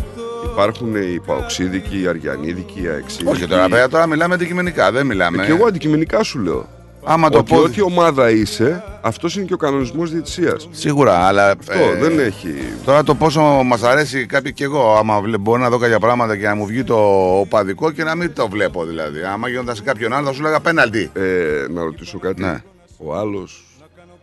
Υπάρχουν 0.51 0.95
οι 0.95 1.21
παοξίδικοι, 1.25 2.01
οι 2.01 2.07
αριανίδικοι, 2.07 2.81
οι 2.81 2.87
αεξίδικοι. 2.87 3.31
Όχι 3.31 3.47
τώρα, 3.47 3.69
παιδιά, 3.69 3.89
τώρα 3.89 4.07
μιλάμε 4.07 4.33
αντικειμενικά. 4.33 4.91
Δεν 4.91 5.05
μιλάμε. 5.05 5.43
Ε, 5.43 5.45
και 5.45 5.51
εγώ 5.51 5.65
αντικειμενικά 5.65 6.23
σου 6.23 6.39
λέω. 6.39 6.67
Άμα 7.03 7.29
το 7.29 7.37
ότι 7.37 7.53
πω- 7.53 7.61
ό,τι 7.61 7.81
ομάδα 7.81 8.29
είσαι, 8.29 8.83
αυτός 9.01 9.35
είναι 9.35 9.45
και 9.45 9.53
ο 9.53 9.57
κανονισμός 9.57 10.11
διαιτησίας. 10.11 10.67
Σίγουρα, 10.71 11.17
αλλά. 11.17 11.49
Αυτό 11.49 11.73
ε, 11.73 11.99
δεν 11.99 12.19
έχει. 12.19 12.53
Τώρα 12.85 13.03
το 13.03 13.15
πόσο 13.15 13.41
μας 13.41 13.83
αρέσει 13.83 14.25
κάποιοι 14.25 14.53
κι 14.53 14.63
εγώ, 14.63 14.95
άμα 14.97 15.21
βλέ- 15.21 15.39
μπορώ 15.39 15.61
να 15.61 15.69
δω 15.69 15.77
κάποια 15.77 15.99
πράγματα 15.99 16.37
και 16.37 16.47
να 16.47 16.55
μου 16.55 16.65
βγει 16.65 16.83
το 16.83 16.95
οπαδικό 17.39 17.91
και 17.91 18.03
να 18.03 18.15
μην 18.15 18.33
το 18.33 18.47
βλέπω 18.47 18.85
δηλαδή. 18.85 19.23
Άμα 19.23 19.47
γίνονταν 19.49 19.75
σε 19.75 19.81
κάποιον 19.81 20.13
άλλο 20.13 20.25
θα 20.27 20.33
σου 20.33 20.41
λέγα 20.41 20.59
πέναλτι. 20.59 21.09
Ε, 21.13 21.21
να 21.69 21.83
ρωτήσω 21.83 22.19
κάτι. 22.19 22.41
Ναι. 22.41 22.61
Ο 22.97 23.15
άλλο. 23.15 23.47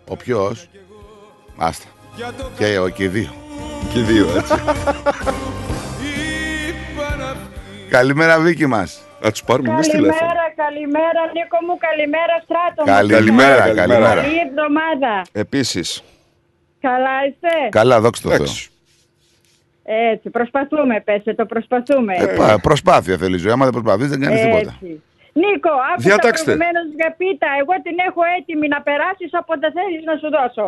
Ο 0.09 0.17
ποιος; 0.17 0.69
Άστα. 1.57 1.87
Και, 2.59 2.79
ο- 2.79 2.89
και 2.89 3.03
οι 3.03 3.09
δύο. 3.09 3.31
Και 3.93 3.99
οι 3.99 4.03
δύο, 4.03 4.27
έτσι. 4.37 4.55
Καλημέρα, 7.91 8.39
Βίκη 8.41 8.67
μας. 8.67 9.01
Να 9.23 9.31
τους 9.31 9.43
πάρουμε 9.45 9.69
εμείς 9.73 9.89
τηλέφωνο. 9.89 10.19
Καλημέρα, 10.19 10.53
καλημέρα 10.57 11.21
Νίκο 11.35 11.57
μου, 11.67 11.77
καλημέρα 11.79 12.35
Στράτο 12.45 12.83
μου. 13.03 13.09
Καλημέρα, 13.13 13.75
καλημέρα. 13.75 14.15
Καλή 14.23 14.39
εβδομάδα. 14.49 15.23
Επίσης. 15.33 16.03
Καλά 16.81 17.11
είστε; 17.29 17.49
Καλά, 17.71 18.01
δόξα 18.01 18.23
τω 18.23 18.31
Θεώ. 18.31 18.47
Έτσι, 19.85 20.31
προσπαθούμε, 20.31 21.01
πέσε 21.01 21.35
το 21.35 21.47
προσπαθούμε. 21.47 22.15
Ε, 22.17 22.27
πα- 22.27 22.59
προσπάθεια 22.61 23.17
θέλεις 23.17 23.39
η 23.39 23.43
ζωή. 23.43 23.53
Άμα 23.53 23.65
δεν 23.71 23.83
προσπαθείς, 23.83 24.09
δεν 24.11 24.21
κάνεις 24.21 24.41
τίποτα. 24.41 24.79
Έτσι. 25.35 25.47
Νίκο, 25.53 25.71
άκουσα 25.91 26.09
Διατάξτε. 26.09 26.45
προηγουμένως 26.45 26.87
για 27.01 27.11
πίτα. 27.21 27.49
Εγώ 27.61 27.75
την 27.87 27.97
έχω 28.09 28.23
έτοιμη 28.39 28.67
να 28.75 28.81
περάσεις 28.83 29.31
όποτε 29.41 29.67
θέλεις 29.77 30.03
να 30.11 30.15
σου 30.21 30.29
δώσω. 30.37 30.67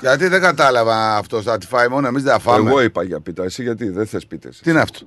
Γιατί 0.00 0.24
δεν 0.28 0.40
κατάλαβα 0.40 0.96
αυτό. 1.16 1.42
Θα 1.42 1.58
τη 1.58 1.66
φάει 1.66 1.88
μόνο, 1.88 2.06
εμείς 2.06 2.22
δεν 2.22 2.32
θα 2.32 2.38
φάμε. 2.38 2.70
Εγώ 2.70 2.80
είπα 2.82 3.02
για 3.02 3.20
πίτα. 3.20 3.42
Εσύ 3.44 3.62
γιατί 3.62 3.88
δεν 3.90 4.06
θες 4.06 4.26
πίτες. 4.26 4.60
Τι 4.62 4.70
είναι 4.70 4.80
αυτό; 4.80 4.98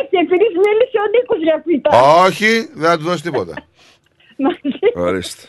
Έτσι, 0.00 0.16
επειδή 0.24 0.46
μίλησε 0.64 0.98
ο 1.04 1.08
Νίκος 1.14 1.40
για 1.48 1.62
πίτα. 1.66 1.90
Όχι, 2.26 2.70
δεν 2.74 2.88
θα 2.90 2.96
του 2.98 3.04
δώσει 3.04 3.22
τίποτα. 3.22 3.54
Ορίστε. 5.08 5.42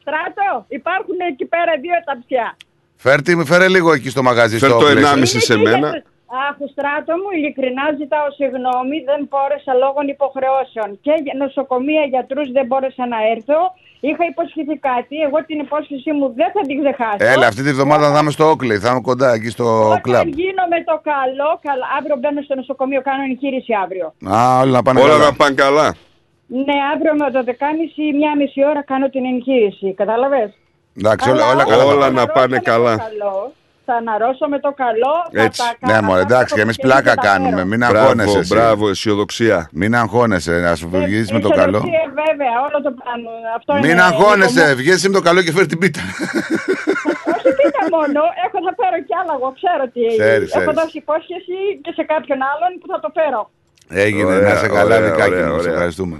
Στράτο, 0.00 0.64
υπάρχουν 0.68 1.16
εκεί 1.30 1.44
πέρα 1.44 1.72
δύο 1.80 1.94
ταψιά. 2.04 2.56
Φέρτε, 2.96 3.34
με 3.34 3.44
φέρε 3.44 3.68
λίγο 3.68 3.92
εκεί 3.92 4.10
στο 4.10 4.22
μαγαζί. 4.22 4.58
Φέρ 4.58 4.68
στο 4.70 4.78
το 4.78 4.86
πλαίσιο. 4.86 5.08
1,5 5.14 5.24
σε 5.24 5.56
μένα. 5.56 6.02
Αχ, 6.46 6.56
στράτο 6.72 7.12
μου, 7.20 7.28
ειλικρινά 7.36 7.84
ζητάω 8.00 8.28
συγγνώμη, 8.38 8.96
δεν 9.10 9.20
μπόρεσα 9.28 9.72
λόγω 9.82 10.00
υποχρεώσεων. 10.14 10.88
Και 11.04 11.14
για 11.24 11.34
νοσοκομεία 11.42 12.04
γιατρούς 12.12 12.46
δεν 12.56 12.64
μπόρεσα 12.68 13.04
να 13.14 13.18
έρθω. 13.34 13.60
Είχα 14.08 14.24
υποσχεθεί 14.32 14.76
κάτι. 14.90 15.14
Εγώ 15.26 15.38
την 15.48 15.58
υπόσχεσή 15.66 16.10
μου 16.18 16.26
δεν 16.40 16.48
θα 16.54 16.62
την 16.68 16.76
ξεχάσω. 16.80 17.22
Έλα, 17.34 17.46
αυτή 17.52 17.62
τη 17.66 17.72
βδομάδα 17.76 18.06
θα 18.14 18.18
είμαι 18.20 18.30
στο 18.36 18.44
Oakley, 18.52 18.76
θα 18.84 18.88
είμαι 18.90 19.04
κοντά 19.10 19.28
εκεί 19.36 19.50
στο 19.56 19.66
κλαμπ. 20.06 20.26
Όταν 20.26 20.38
γίνω 20.40 20.64
με 20.74 20.78
το 20.88 20.94
καλό, 21.10 21.50
καλά, 21.66 21.86
αύριο 21.98 22.16
μπαίνω 22.20 22.40
στο 22.46 22.54
νοσοκομείο, 22.60 23.00
κάνω 23.08 23.22
εγχείρηση 23.30 23.72
αύριο. 23.84 24.06
Α, 24.34 24.36
όλα 24.62 24.72
να 24.78 24.82
πάνε 24.86 24.98
Όλα 25.00 25.12
καλά. 25.16 25.24
να 25.28 25.32
πάνε 25.40 25.54
καλά. 25.64 25.86
Ναι, 26.66 26.76
αύριο 26.92 27.12
με 27.20 27.26
το 27.36 27.40
10.30 27.50 28.16
μία 28.20 28.32
μισή 28.40 28.60
ώρα 28.70 28.82
κάνω 28.90 29.06
την 29.14 29.24
εγχείρηση. 29.32 29.88
Κατάλαβες; 30.00 30.50
Εντάξει, 31.00 31.30
όλα, 31.30 31.42
Αλλά 31.44 31.52
όλα 31.54 31.64
καλά. 31.70 31.84
Όλα 31.84 31.92
θα 31.92 31.98
πάνε. 32.06 32.20
να 32.20 32.26
πάνε 32.26 32.58
καλά. 32.58 32.94
Καλός. 32.96 33.50
Θα 33.90 33.94
αναρρώσω 34.02 34.44
με 34.48 34.58
το 34.66 34.70
καλό. 34.82 35.14
θα 35.32 35.42
Έτσι. 35.46 35.60
τα 35.62 35.86
Ναι, 35.86 35.92
κάνω 35.92 36.06
μωρέ, 36.06 36.20
αυτά 36.22 36.34
εντάξει, 36.34 36.50
που 36.52 36.56
και 36.58 36.62
εμείς 36.66 36.76
και 36.76 36.86
πλάκα 36.86 37.14
τα 37.14 37.22
κάνουμε. 37.28 37.54
φέρω. 37.56 37.66
Μην 37.72 37.78
Μπράβο, 37.78 37.98
αγχώνεσαι. 37.98 38.38
εσύ. 38.38 38.54
μπράβο, 38.54 38.88
αισιοδοξία. 38.88 39.58
Μην 39.80 39.90
αγχώνεσαι, 40.00 40.52
να 40.66 40.74
σου 40.74 40.88
βγεις 40.92 41.26
με 41.32 41.40
το 41.46 41.48
καλό. 41.60 41.78
Ισοδοξία, 41.78 42.04
βέβαια, 42.22 42.54
όλο 42.66 42.78
το 42.86 42.92
πάνω. 43.04 43.28
Αυτό 43.56 43.70
Μην 43.82 43.90
είναι 43.90 44.02
αγχώνεσαι, 44.10 44.60
Νίκο 44.60 44.70
μου. 44.70 44.76
βγαίνει 44.82 45.00
με 45.02 45.14
το 45.18 45.20
καλό 45.28 45.40
και 45.44 45.52
φέρει 45.52 45.66
την 45.72 45.78
πίτα. 45.82 46.00
Όχι 47.34 47.48
πίτα 47.60 47.82
μόνο, 47.96 48.20
έχω 48.44 48.58
θα 48.66 48.72
φέρω 48.80 48.98
κι 49.08 49.14
άλλα. 49.20 49.32
Εγώ 49.38 49.48
ξέρω 49.58 49.82
τι 49.94 50.02
Ξέρεις, 50.18 50.48
Έχω 50.54 50.60
ξέρεις. 50.62 50.78
δώσει 50.80 50.96
υπόσχεση 51.04 51.56
και 51.84 51.92
σε 51.98 52.02
κάποιον 52.12 52.38
άλλον 52.50 52.70
που 52.80 52.86
θα 52.92 52.98
το 53.04 53.08
φέρω. 53.18 53.40
Έγινε, 54.04 54.32
Ωραία, 54.34 54.48
να 54.52 54.54
σε 54.62 54.68
καλά, 54.78 54.96
ωραία, 54.96 55.00
δικάκι 55.10 55.30
ωραία, 55.34 55.46
μου. 55.48 55.54
Σε 55.54 55.60
ωραία. 55.60 55.72
ευχαριστούμε. 55.72 56.16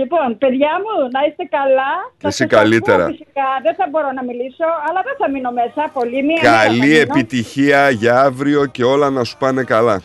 Λοιπόν, 0.00 0.28
παιδιά 0.42 0.72
μου, 0.82 0.94
να 1.14 1.20
είστε 1.26 1.44
καλά. 1.58 1.92
Θα 2.22 2.28
Εσύ 2.32 2.42
σας 2.42 2.50
καλύτερα. 2.58 3.04
ακούω 3.04 3.16
Φυσικά, 3.16 3.48
δεν 3.66 3.74
θα 3.80 3.86
μπορώ 3.90 4.08
να 4.18 4.22
μιλήσω, 4.28 4.68
αλλά 4.86 5.00
δεν 5.08 5.16
θα 5.20 5.26
μείνω 5.32 5.50
μέσα 5.60 5.82
πολύ. 5.96 6.18
Μία 6.28 6.40
μέρα 6.42 6.56
θα 6.58 6.64
Καλή 6.66 6.78
μείνω. 6.80 7.04
επιτυχία 7.06 7.80
για 8.02 8.14
αύριο 8.28 8.60
και 8.74 8.84
όλα 8.94 9.08
να 9.16 9.22
σου 9.28 9.36
πάνε 9.42 9.62
καλά. 9.74 9.96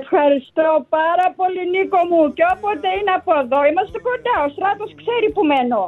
Ευχαριστώ 0.00 0.68
πάρα 0.98 1.26
πολύ 1.40 1.62
Νίκο 1.74 2.00
μου 2.10 2.22
και 2.36 2.44
όποτε 2.54 2.88
είναι 2.98 3.12
από 3.20 3.32
εδώ 3.42 3.58
είμαστε 3.70 3.98
κοντά, 4.08 4.34
ο 4.46 4.48
Στράτος 4.54 4.90
ξέρει 5.00 5.26
που 5.34 5.42
μένω. 5.52 5.82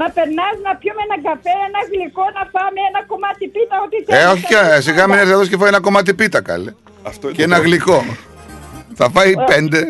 Να 0.00 0.06
περνάς, 0.16 0.54
να 0.66 0.72
πιούμε 0.80 1.02
ένα 1.08 1.18
καφέ, 1.28 1.54
ένα 1.68 1.80
γλυκό, 1.90 2.24
να 2.38 2.42
φάμε 2.54 2.80
ένα 2.90 3.00
κομμάτι 3.10 3.44
πίτα, 3.54 3.76
ό,τι 3.84 3.96
Ε, 4.00 4.04
θέλεις. 4.06 4.26
όχι, 4.32 4.44
και- 4.52 4.80
σιγά 4.86 5.02
μην 5.08 5.18
έρθει 5.22 5.32
εδώ 5.36 5.44
και 5.50 5.56
φάει 5.60 5.70
ένα 5.74 5.80
κομμάτι 5.86 6.10
πίτα, 6.20 6.40
καλέ. 6.50 6.70
Αυτό 7.10 7.24
Και 7.36 7.42
ένα 7.48 7.58
γλυκό. 7.66 7.98
Θα 9.00 9.10
φάει 9.10 9.32
πέντε. 9.46 9.84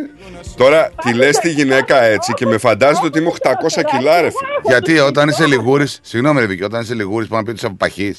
Τώρα 0.57 0.91
τη 1.03 1.13
λες 1.15 1.37
τη 1.39 1.51
γυναίκα 1.51 2.03
έτσι 2.03 2.33
και 2.35 2.47
με 2.47 2.59
φαντάζεται 2.59 3.07
ότι 3.07 3.19
είμαι 3.19 3.31
800 3.43 3.51
κιλά, 3.97 4.21
ρε 4.21 4.29
φίλε. 4.31 4.51
Γιατί 4.77 4.99
όταν 4.99 5.29
είσαι 5.29 5.47
λιγούρης, 5.47 5.99
συγγνώμη, 6.03 6.41
ρε 6.41 6.47
Βίκυ, 6.47 6.63
όταν 6.65 6.81
είσαι 6.81 6.95
λιγούρης, 6.95 7.29
πάνω 7.29 7.41
να 7.41 7.45
πει 7.45 7.51
ότι 7.51 7.59
είσαι 7.59 7.67
από 7.67 7.77
παχή. 7.77 8.15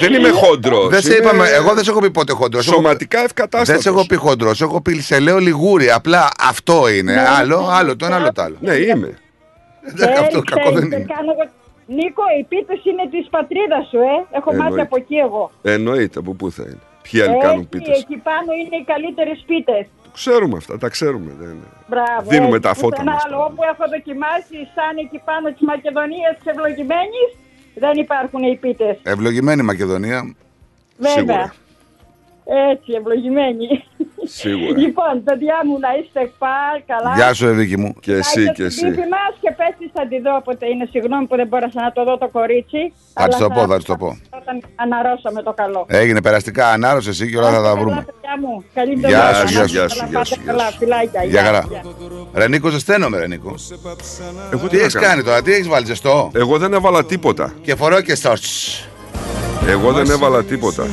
Δεν 0.00 0.14
είμαι 0.14 0.28
χόντρο. 0.28 0.88
Δεν 0.88 1.00
σε 1.02 1.14
είπαμε, 1.16 1.48
εγώ 1.48 1.74
δεν 1.74 1.84
σε 1.84 1.90
έχω 1.90 2.00
πει 2.00 2.10
πότε 2.10 2.32
χοντρός. 2.32 2.64
Σωματικά 2.64 3.18
ευκατάστατος. 3.24 3.66
Δεν 3.72 3.80
σε 3.80 3.88
έχω 3.98 4.06
πει 4.06 4.14
χοντρός, 4.16 4.56
σε 4.56 4.64
έχω 4.64 4.80
πει 4.80 4.94
σε 5.00 5.18
λέω 5.18 5.38
λιγούρι. 5.38 5.90
Απλά 5.90 6.28
αυτό 6.40 6.88
είναι. 6.88 7.12
Ναι, 7.12 7.24
Άλλο, 7.38 7.68
άλλο 7.70 7.96
το 7.96 8.06
ένα, 8.06 8.16
άλλο 8.16 8.32
το 8.32 8.42
άλλο. 8.42 8.56
Ναι, 8.60 8.74
είμαι. 8.74 9.18
Εντάξει, 9.88 10.20
αυτό 10.24 10.40
Ξέρεις, 10.40 10.50
κακό 10.50 10.70
δεν 10.70 10.88
ξέρεις, 10.88 11.04
είναι. 11.04 11.14
κάνω 11.14 11.32
εγώ- 11.38 11.50
Νίκο, 11.86 12.22
οι 12.40 12.44
πίτες 12.44 12.84
είναι 12.84 13.08
της 13.10 13.26
πατρίδας 13.30 13.88
σου, 13.90 13.96
ε. 13.96 14.36
Έχω 14.36 14.50
μάθει 14.50 14.62
Εννοείται. 14.62 14.82
από 14.82 14.96
εκεί 14.96 15.14
εγώ. 15.14 15.50
Εννοείται 15.62 16.18
από 16.18 16.32
πού 16.34 16.50
θα 16.50 16.62
είναι. 16.66 16.80
Ποιοι 17.04 17.20
άλλοι 17.20 17.38
κάνουν 17.38 17.66
Έτσι, 17.66 17.68
πίτες; 17.68 18.00
εκεί 18.02 18.16
πάνω 18.16 18.50
είναι 18.60 18.76
οι 18.76 18.84
καλύτερες 18.92 19.44
πίτες. 19.46 19.86
Ξέρουμε 20.12 20.56
αυτά, 20.56 20.78
τα 20.78 20.88
ξέρουμε. 20.88 21.30
Δεν... 21.38 21.56
Μπράβο. 21.86 22.28
Δίνουμε 22.32 22.56
έτσι, 22.56 22.68
τα 22.68 22.74
φώτα 22.74 22.96
πουθενά 22.96 23.12
μας 23.12 23.24
άλλο. 23.24 23.44
Όπου 23.44 23.62
έχω 23.72 23.84
δοκιμάσει, 23.94 24.56
σαν 24.74 24.96
εκεί 25.04 25.18
πάνω 25.24 25.48
της 25.48 25.60
Μακεδονίας 25.60 26.36
της 26.36 26.46
ευλογημένης, 26.52 27.28
δεν 27.74 27.94
υπάρχουν 28.04 28.42
οι 28.42 28.56
πίτες. 28.56 28.96
Ευλογημένη 29.02 29.62
Μακεδονία. 29.62 30.34
Βέβαια. 30.96 31.52
Έτσι, 32.70 32.92
ευλογημένοι. 32.92 33.84
Σίγουρα. 34.26 34.78
λοιπόν, 34.78 35.22
παιδιά 35.24 35.56
μου, 35.66 35.78
να 35.78 35.88
είστε 35.98 36.20
πάλι 36.38 36.82
καλά. 36.86 37.14
Γεια 37.14 37.34
σου, 37.34 37.46
Ευήκη 37.46 37.76
μου. 37.78 37.94
Και 38.00 38.12
εσύ, 38.12 38.52
και 38.52 38.62
εσύ. 38.62 38.80
Την 38.90 39.08
μας 39.14 39.32
και 39.40 39.50
πες 39.58 39.72
της 39.78 39.90
θα 39.94 40.06
τη 40.10 40.20
δω 40.20 40.36
όποτε 40.36 40.66
είναι. 40.66 40.88
Συγγνώμη 40.90 41.26
που 41.26 41.36
δεν 41.36 41.46
μπόρεσα 41.46 41.80
να 41.82 41.92
το 41.92 42.04
δω 42.04 42.18
το 42.18 42.28
κορίτσι. 42.28 42.92
Θα 43.14 43.26
της 43.28 43.36
αλλά 43.36 43.48
το 43.48 43.54
πω, 43.54 43.66
θα 43.66 43.76
της 43.76 43.84
το 43.84 43.96
πω. 43.96 44.06
Όταν 44.40 44.54
αναρρώσω 44.76 45.28
με 45.32 45.42
το 45.42 45.52
καλό. 45.52 45.84
Έγινε 45.88 46.20
περαστικά, 46.22 46.64
ανάρρωσε 46.68 47.10
εσύ 47.10 47.30
και 47.30 47.36
όλα 47.38 47.50
θα 47.50 47.56
τα 47.56 47.62
Καλά, 47.62 47.76
βρούμε. 47.80 48.04
παιδιά 48.10 48.34
μου. 48.40 48.64
Καλή 48.74 48.92
Γεια 48.94 49.08
εβδομάδα. 49.08 49.46
σου, 49.46 49.54
γεια 49.54 49.88
σου, 49.88 49.98
Καλά, 49.98 50.10
γεια 50.10 50.24
σου, 50.24 50.34
πάτε 50.34 50.46
καλά, 50.50 50.64
φιλάκια. 50.78 51.24
Γεια 51.24 51.42
χαρά. 51.44 51.62
Ρενίκο, 52.34 52.68
ζεσταίνομαι, 52.68 53.18
Ρενίκο. 53.18 53.54
Εγώ 54.52 54.68
Τι 54.68 54.76
να 54.76 54.82
έχεις 54.82 54.94
κάνω. 54.94 55.06
κάνει 55.06 55.22
τώρα, 55.22 55.42
τι 55.42 55.52
έχεις 55.52 55.68
βάλει 55.68 55.86
ζεστό; 55.86 56.30
Εγώ 56.34 56.58
δεν 56.58 56.72
έβαλα 56.72 57.04
τίποτα. 57.04 57.52
Και 57.62 57.74
φορώ 57.74 58.00
και 58.00 58.14
στο. 58.14 58.32
Εγώ 59.68 59.92
δεν 59.92 60.10
έβαλα 60.10 60.42
τίποτα. 60.44 60.86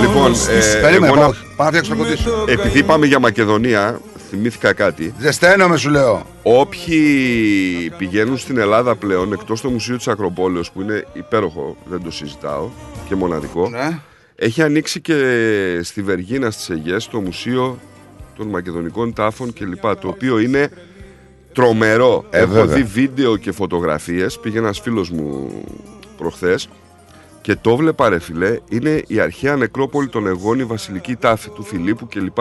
Λοιπόν, 0.00 0.32
ε, 0.32 0.80
Περίμενε, 0.80 1.06
εγώ 1.06 1.14
πάω, 1.14 1.28
να- 1.28 1.34
πάω 1.56 1.66
να 1.66 1.66
φτιάξω 1.66 1.90
το 1.94 1.96
κοντί 2.02 2.16
σου. 2.16 2.30
επειδή 2.46 2.82
πάμε 2.82 3.06
για 3.06 3.18
Μακεδονία, 3.18 4.00
θυμήθηκα 4.30 4.72
κάτι. 4.72 5.14
Ζεσταίνομαι, 5.18 5.76
σου 5.76 5.90
λέω. 5.90 6.26
Όποιοι 6.42 7.92
πηγαίνουν 7.98 8.38
στην 8.38 8.58
Ελλάδα 8.58 8.94
πλέον, 8.96 9.32
εκτός 9.32 9.60
το 9.60 9.68
Μουσείο 9.70 9.96
της 9.96 10.08
Ακροπόλεως, 10.08 10.70
που 10.70 10.80
είναι 10.80 11.06
υπέροχο, 11.12 11.76
δεν 11.84 12.02
το 12.04 12.10
συζητάω, 12.10 12.68
και 13.08 13.14
μοναδικό, 13.14 13.68
Ναι. 13.68 13.98
έχει 14.36 14.62
ανοίξει 14.62 15.00
και 15.00 15.14
στη 15.82 16.02
Βεργίνα 16.02 16.50
στις 16.50 16.70
Αιγές 16.70 17.08
το 17.08 17.20
Μουσείο 17.20 17.78
των 18.36 18.46
Μακεδονικών 18.48 19.12
Τάφων 19.12 19.52
κλπ. 19.52 19.80
Το 19.80 20.08
οποίο 20.08 20.38
είναι 20.38 20.70
τρομερό. 21.52 22.24
Ε, 22.30 22.38
Έχω 22.38 22.52
βέβαια. 22.52 22.74
δει 22.76 22.82
βίντεο 22.82 23.36
και 23.36 23.52
φωτογραφίες, 23.52 24.38
πήγε 24.42 24.58
ένας 24.58 24.80
φίλος 24.80 25.10
μου 25.10 25.50
προχθές 26.18 26.68
και 27.48 27.56
το 27.60 27.76
βλέπα 27.76 28.08
ρε 28.08 28.18
φιλέ, 28.18 28.58
είναι 28.68 29.02
η 29.06 29.20
αρχαία 29.20 29.56
νεκρόπολη 29.56 30.08
των 30.08 30.26
Αιγών, 30.26 30.58
η 30.58 30.64
βασιλική 30.64 31.16
τάφη 31.16 31.48
του 31.50 31.62
Φιλίππου 31.62 32.06
κλπ. 32.06 32.38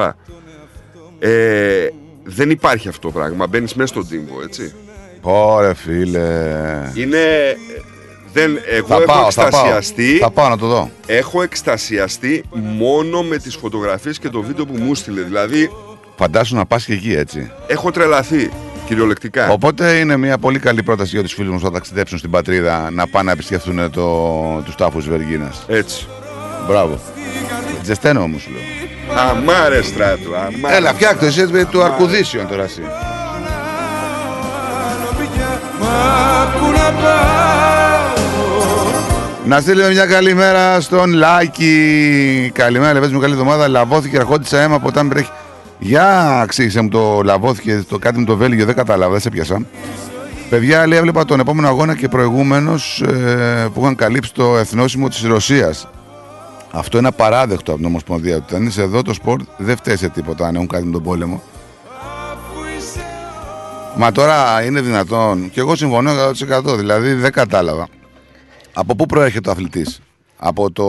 Ε, 1.20 1.88
δεν 2.24 2.49
υπάρχει 2.49 2.88
αυτό 2.88 3.08
το 3.08 3.14
πράγμα, 3.14 3.47
μπαίνεις 3.47 3.74
μέσα 3.74 3.88
στον 3.88 4.08
τύμβο, 4.08 4.41
έτσι. 4.43 4.74
Ωρε 5.22 5.74
φίλε. 5.74 6.28
Είναι... 6.95 7.18
Δεν, 8.34 8.60
εγώ 8.70 8.88
Θα 8.88 8.95
έχω 8.95 9.05
πάω, 9.05 9.32
θα 9.32 9.49
πάω. 9.49 9.49
εκστασιαστεί 9.49 10.18
Θα 10.18 10.32
πάω 10.32 10.49
να 10.49 10.58
το 10.58 10.68
δω. 10.68 10.91
Έχω 11.05 11.41
εκστασιαστεί 11.41 12.43
μόνο 12.78 13.24
με 13.24 13.38
τις 13.38 13.55
φωτογραφίες 13.55 14.20
και 14.20 14.30
το 14.30 14.41
βίντεο 14.41 14.66
που 14.66 14.78
μου 14.78 14.95
στείλε. 14.95 15.22
Δηλαδή, 15.22 15.72
Φαντάσου 16.16 16.55
να 16.55 16.66
πας 16.66 16.86
και 16.86 16.93
εκεί 16.93 17.14
έτσι. 17.14 17.51
έχω 17.68 17.91
τρελαθεί 17.91 18.49
κυριολεκτικά. 18.88 19.49
Οπότε 19.49 19.91
είναι 19.91 20.17
μια 20.17 20.38
πολύ 20.38 20.59
καλή 20.59 20.83
πρόταση 20.83 21.09
για 21.09 21.23
τους 21.23 21.33
φίλους 21.33 21.51
μας 21.51 21.61
που 21.61 21.67
θα 21.67 21.73
ταξιδέψουν 21.73 22.17
στην 22.17 22.29
πατρίδα 22.29 22.89
να 22.91 23.07
πάνε 23.07 23.25
να 23.25 23.31
επισκεφθούν 23.31 23.91
το, 23.91 24.61
τους 24.65 24.75
τάφους 24.75 25.03
της 25.03 25.11
Βεργίνας. 25.11 25.63
Έτσι. 25.67 26.07
Μπράβο. 26.67 26.99
Ζεσταίνω 27.83 28.21
όμως 28.21 28.41
σου 28.41 28.51
λέω. 28.51 28.61
Αμάρε 29.17 29.81
στράτου, 29.81 30.35
αμάρε. 30.35 30.75
Έλα, 30.75 30.93
φτιάκτο 30.93 31.25
εσύ 31.25 31.47
του 31.71 31.83
Αρκουδίσιον 31.83 32.47
τώρα 32.47 32.63
εσύ. 32.63 32.81
Μα 35.79 36.51
πού 36.59 36.71
να 36.71 36.91
πάω 37.01 37.47
Να 39.45 39.59
στείλουμε 39.59 39.89
μια 39.89 40.05
καλημέρα 40.05 40.81
στον 40.81 41.13
Λάκη. 41.13 42.51
Καλημέρα, 42.53 42.93
λεβές 42.93 43.11
μου 43.11 43.19
καλή 43.19 43.33
εβδομάδα. 43.33 43.67
Λαβώθηκε, 43.67 44.17
αρχόντισσα 44.17 44.61
αίμα 44.61 44.79
ποτέ 44.79 45.03
με 45.03 45.09
βρέχει. 45.09 45.29
Για 45.80 46.45
εξήγησέ 46.47 46.82
μου 46.82 46.89
το 46.89 47.21
λαβώθηκε, 47.23 47.86
το 47.89 47.97
κάτι 47.97 48.19
με 48.19 48.25
το 48.25 48.36
Βέλγιο, 48.38 48.65
δεν 48.65 48.75
κατάλαβα, 48.75 49.11
δεν 49.11 49.21
σ' 49.21 49.30
έπιασα. 49.30 49.65
Παιδιά, 50.49 50.88
λέει, 50.88 50.97
έβλεπα 50.97 51.25
τον 51.25 51.39
επόμενο 51.39 51.67
αγώνα 51.67 51.95
και 51.95 52.07
προηγούμενος 52.07 53.01
ε, 53.01 53.67
που 53.73 53.82
είχαν 53.82 53.95
καλύψει 53.95 54.34
το 54.34 54.57
εθνόσημο 54.57 55.07
της 55.07 55.21
Ρωσίας. 55.21 55.88
Αυτό 56.71 56.97
είναι 56.97 57.07
απαράδεκτο 57.07 57.71
από 57.71 57.80
την 57.80 57.89
Ομοσπονδία. 57.89 58.36
Όταν 58.36 58.65
είσαι 58.65 58.82
εδώ, 58.82 59.01
το 59.01 59.13
sport 59.13 59.41
δεν 59.57 59.78
φταίει 59.78 59.95
σε 59.95 60.09
τίποτα 60.09 60.47
αν 60.47 60.55
έχουν 60.55 60.67
κάτι 60.67 60.86
με 60.86 60.91
τον 60.91 61.03
πόλεμο. 61.03 61.43
Μα 63.95 64.11
τώρα 64.11 64.63
είναι 64.63 64.82
δυνατόν, 64.82 65.49
και 65.51 65.59
εγώ 65.59 65.75
συμφωνώ 65.75 66.11
100%. 66.71 66.78
Δηλαδή 66.78 67.13
δεν 67.13 67.32
κατάλαβα. 67.32 67.88
Από 68.73 68.95
πού 68.95 69.05
προέρχεται 69.05 69.49
ο 69.49 69.51
αθλητής, 69.51 69.99
Από 70.38 70.71
το 70.71 70.88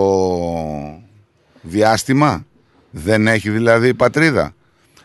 διάστημα; 1.63 2.45
Δεν 2.91 3.27
έχει 3.27 3.51
δηλαδή 3.51 3.95
πατρίδα; 3.95 4.53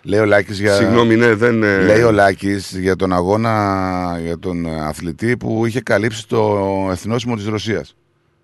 Λέει 0.05 0.19
ο 0.19 0.25
Λάκης 0.25 0.59
για... 0.59 0.73
Συγγνώμη, 0.75 1.15
ναι, 1.15 1.33
δεν... 1.35 1.63
ε, 1.63 1.77
Λέει 1.83 2.01
ο 2.01 2.11
Λάκης 2.11 2.77
για 2.79 2.95
τον 2.95 3.13
αγώνα 3.13 4.19
για 4.23 4.39
τον 4.39 4.65
αθλητή 4.79 5.37
που 5.37 5.65
είχε 5.65 5.81
καλύψει 5.81 6.27
το 6.27 6.57
εθνόσημο 6.91 7.35
της 7.35 7.45
Ρωσίας. 7.45 7.95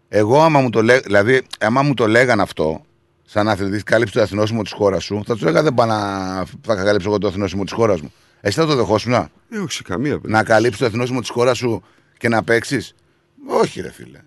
Εγώ 0.10 0.41
άμα 0.41 0.60
μου 0.60 0.70
το, 0.70 0.82
λέ... 0.82 0.99
δηλαδή, 0.99 1.41
άμα 1.60 1.82
μου 1.82 1.93
το 1.93 2.07
λέγαν 2.07 2.39
αυτό, 2.39 2.82
σαν 3.26 3.47
αθλητής, 3.49 3.84
κάλυψε 3.84 4.14
το 4.14 4.20
εθνόσημο 4.22 4.62
της 4.62 4.72
χώρας 4.72 5.03
σου, 5.03 5.22
θα 5.26 5.34
τους 5.34 5.41
έλεγα 5.41 5.64
δεν 5.64 5.74
πάω 5.74 5.86
να 5.86 5.97
θα 6.66 6.76
καλύψω 6.76 7.10
εγώ 7.10 7.18
το 7.18 7.28
εθνόσημο 7.28 7.64
της 7.64 7.74
χώρας 7.74 8.01
μου. 8.01 8.14
Εσύ 8.41 8.60
θα 8.60 8.66
το 8.66 8.76
δεχόσουν 8.76 9.14
Ε, 9.14 9.30
όχι 9.57 9.72
σε 9.72 9.84
καμία 9.84 10.07
περίπτωση. 10.07 10.34
να 10.34 10.43
καλύψεις 10.43 10.80
το 10.80 10.86
εθνόσημο 10.86 11.20
της 11.20 11.30
χώρας 11.30 11.57
σου 11.57 11.84
και 12.18 12.30
να 12.30 12.43
παίξεις; 12.43 12.95
Όχι 13.47 13.82
ρε 13.82 13.91
φίλε. 13.91 14.20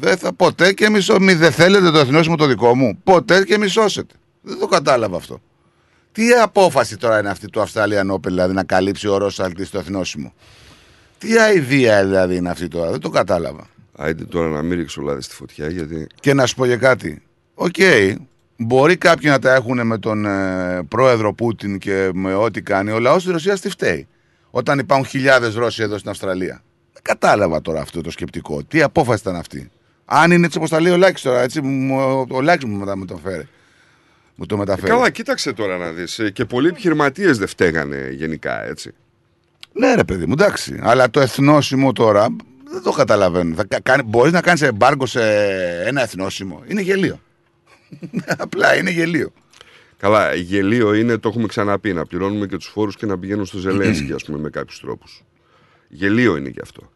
Δεν 0.00 0.16
θα 0.16 0.32
ποτέ 0.32 0.72
και 0.72 0.90
μισό. 0.90 1.20
Μη 1.20 1.34
δεν 1.34 1.52
θέλετε 1.52 1.90
το 1.90 1.98
εθνόσημο 1.98 2.36
το 2.36 2.46
δικό 2.46 2.74
μου. 2.74 2.98
Ποτέ 3.04 3.44
και 3.44 3.58
μισώσετε. 3.58 4.14
Δεν 4.42 4.58
το 4.58 4.66
κατάλαβα 4.66 5.16
αυτό. 5.16 5.40
Τι 6.12 6.32
απόφαση 6.32 6.96
τώρα 6.96 7.18
είναι 7.18 7.28
αυτή 7.30 7.46
του 7.48 7.60
Αυστραλιαν 7.60 8.12
Open, 8.12 8.22
δηλαδή 8.26 8.54
να 8.54 8.64
καλύψει 8.64 9.08
ο 9.08 9.16
Ρώσος 9.16 9.40
αθλητής 9.40 9.70
το 9.70 9.78
εθνόσημο; 9.78 10.32
Τι 11.18 11.38
αηδία 11.38 12.04
δηλαδή 12.04 12.36
είναι 12.36 12.50
αυτή 12.50 12.68
τώρα, 12.68 12.90
δεν 12.90 13.00
το 13.00 13.08
κατάλαβα. 13.08 13.66
Άιντε 13.96 14.24
τώρα 14.24 14.48
να 14.48 14.62
μην 14.62 14.78
ρίξω 14.78 15.00
λάδι 15.02 15.22
στη 15.22 15.34
φωτιά 15.34 15.68
γιατί. 15.68 16.06
Και 16.20 16.34
να 16.34 16.46
σου 16.46 16.54
πω 16.54 16.66
και 16.66 16.76
κάτι. 16.76 17.22
Οκ, 17.54 17.74
μπορεί 18.56 18.96
κάποιοι 18.96 19.28
να 19.32 19.38
τα 19.38 19.54
έχουν 19.54 19.86
με 19.86 19.98
τον 19.98 20.24
ε, 20.26 20.82
πρόεδρο 20.88 21.34
Πούτιν 21.34 21.78
και 21.78 22.10
με 22.14 22.34
ό,τι 22.34 22.62
κάνει. 22.62 22.90
Ο 22.90 22.98
λαός 22.98 23.22
της 23.22 23.32
Ρωσίας 23.32 23.60
τι 23.60 23.68
φταίει. 23.68 24.06
Όταν 24.50 24.78
υπάρχουν 24.78 25.06
χιλιάδες 25.06 25.54
Ρώσοι 25.54 25.82
εδώ 25.82 25.98
στην 25.98 26.10
Αυστραλία. 26.10 26.62
Δεν 26.92 27.02
κατάλαβα 27.02 27.60
τώρα 27.60 27.80
αυτό 27.80 28.00
το 28.00 28.10
σκεπτικό. 28.10 28.64
Τι 28.64 28.82
απόφαση 28.82 29.20
ήταν 29.20 29.36
αυτή; 29.36 29.70
Αν 30.04 30.30
είναι 30.30 30.46
έτσι 30.46 30.58
όπως 30.58 30.70
τα 30.70 30.80
λέει 30.80 30.92
ο 30.92 30.96
Λάκης 30.96 31.22
τώρα, 31.22 31.40
έτσι, 31.40 31.60
μου- 31.60 32.26
ο 32.30 32.40
Λάκης 32.40 32.64
μου 32.64 32.84
τα 32.84 32.96
μεταφέρει. 32.96 33.48
Μου 34.40 34.46
το 34.46 34.56
μεταφέρει. 34.56 34.86
Καλά, 34.90 35.10
κοίταξε 35.10 35.52
τώρα 35.52 35.78
να 35.78 35.90
δεις. 35.92 36.20
Και 36.32 36.44
πολλοί 36.44 36.68
επιχειρηματίες 36.68 37.38
δεν 37.38 37.46
φταίγανε 37.48 38.10
γενικά, 38.12 38.64
έτσι. 38.64 38.90
Ναι, 39.72 39.94
ρε 39.94 40.04
παιδί 40.04 40.26
μου, 40.26 40.32
εντάξει. 40.32 40.78
Αλλά 40.82 41.10
το 41.10 41.20
εθνόσημο 41.20 41.92
τώρα 41.92 42.26
δεν 42.70 42.82
το 42.82 42.90
καταλαβαίνω. 42.90 43.54
Θα 43.54 43.64
κα- 43.64 43.80
κάνει- 43.80 44.02
μπορείς 44.06 44.32
να 44.32 44.40
κάνεις 44.40 44.62
εμπάργκο 44.62 45.06
σε 45.06 45.22
ένα 45.86 46.02
εθνόσημο. 46.02 46.62
Είναι 46.66 46.80
γελίο. 46.80 47.20
Απλά 48.38 48.76
είναι 48.76 48.90
γελίο. 48.90 49.32
Καλά, 49.96 50.34
γελίο 50.34 50.94
είναι, 50.94 51.16
το 51.18 51.28
έχουμε 51.28 51.46
ξαναπεί, 51.46 51.92
να 51.92 52.06
πληρώνουμε 52.06 52.46
και 52.46 52.56
τους 52.56 52.66
φόρους 52.66 52.96
και 52.96 53.06
να 53.06 53.18
πηγαίνουν 53.18 53.46
στο 53.46 53.58
Ζελένσκι, 53.58 54.12
ας 54.18 54.24
πούμε, 54.24 54.38
με 54.38 54.50
κάποιους 54.50 54.80
τρόπους. 54.80 55.24
Γελίο 55.88 56.36
είναι 56.36 56.48
και 56.48 56.60
αυτό. 56.62 56.92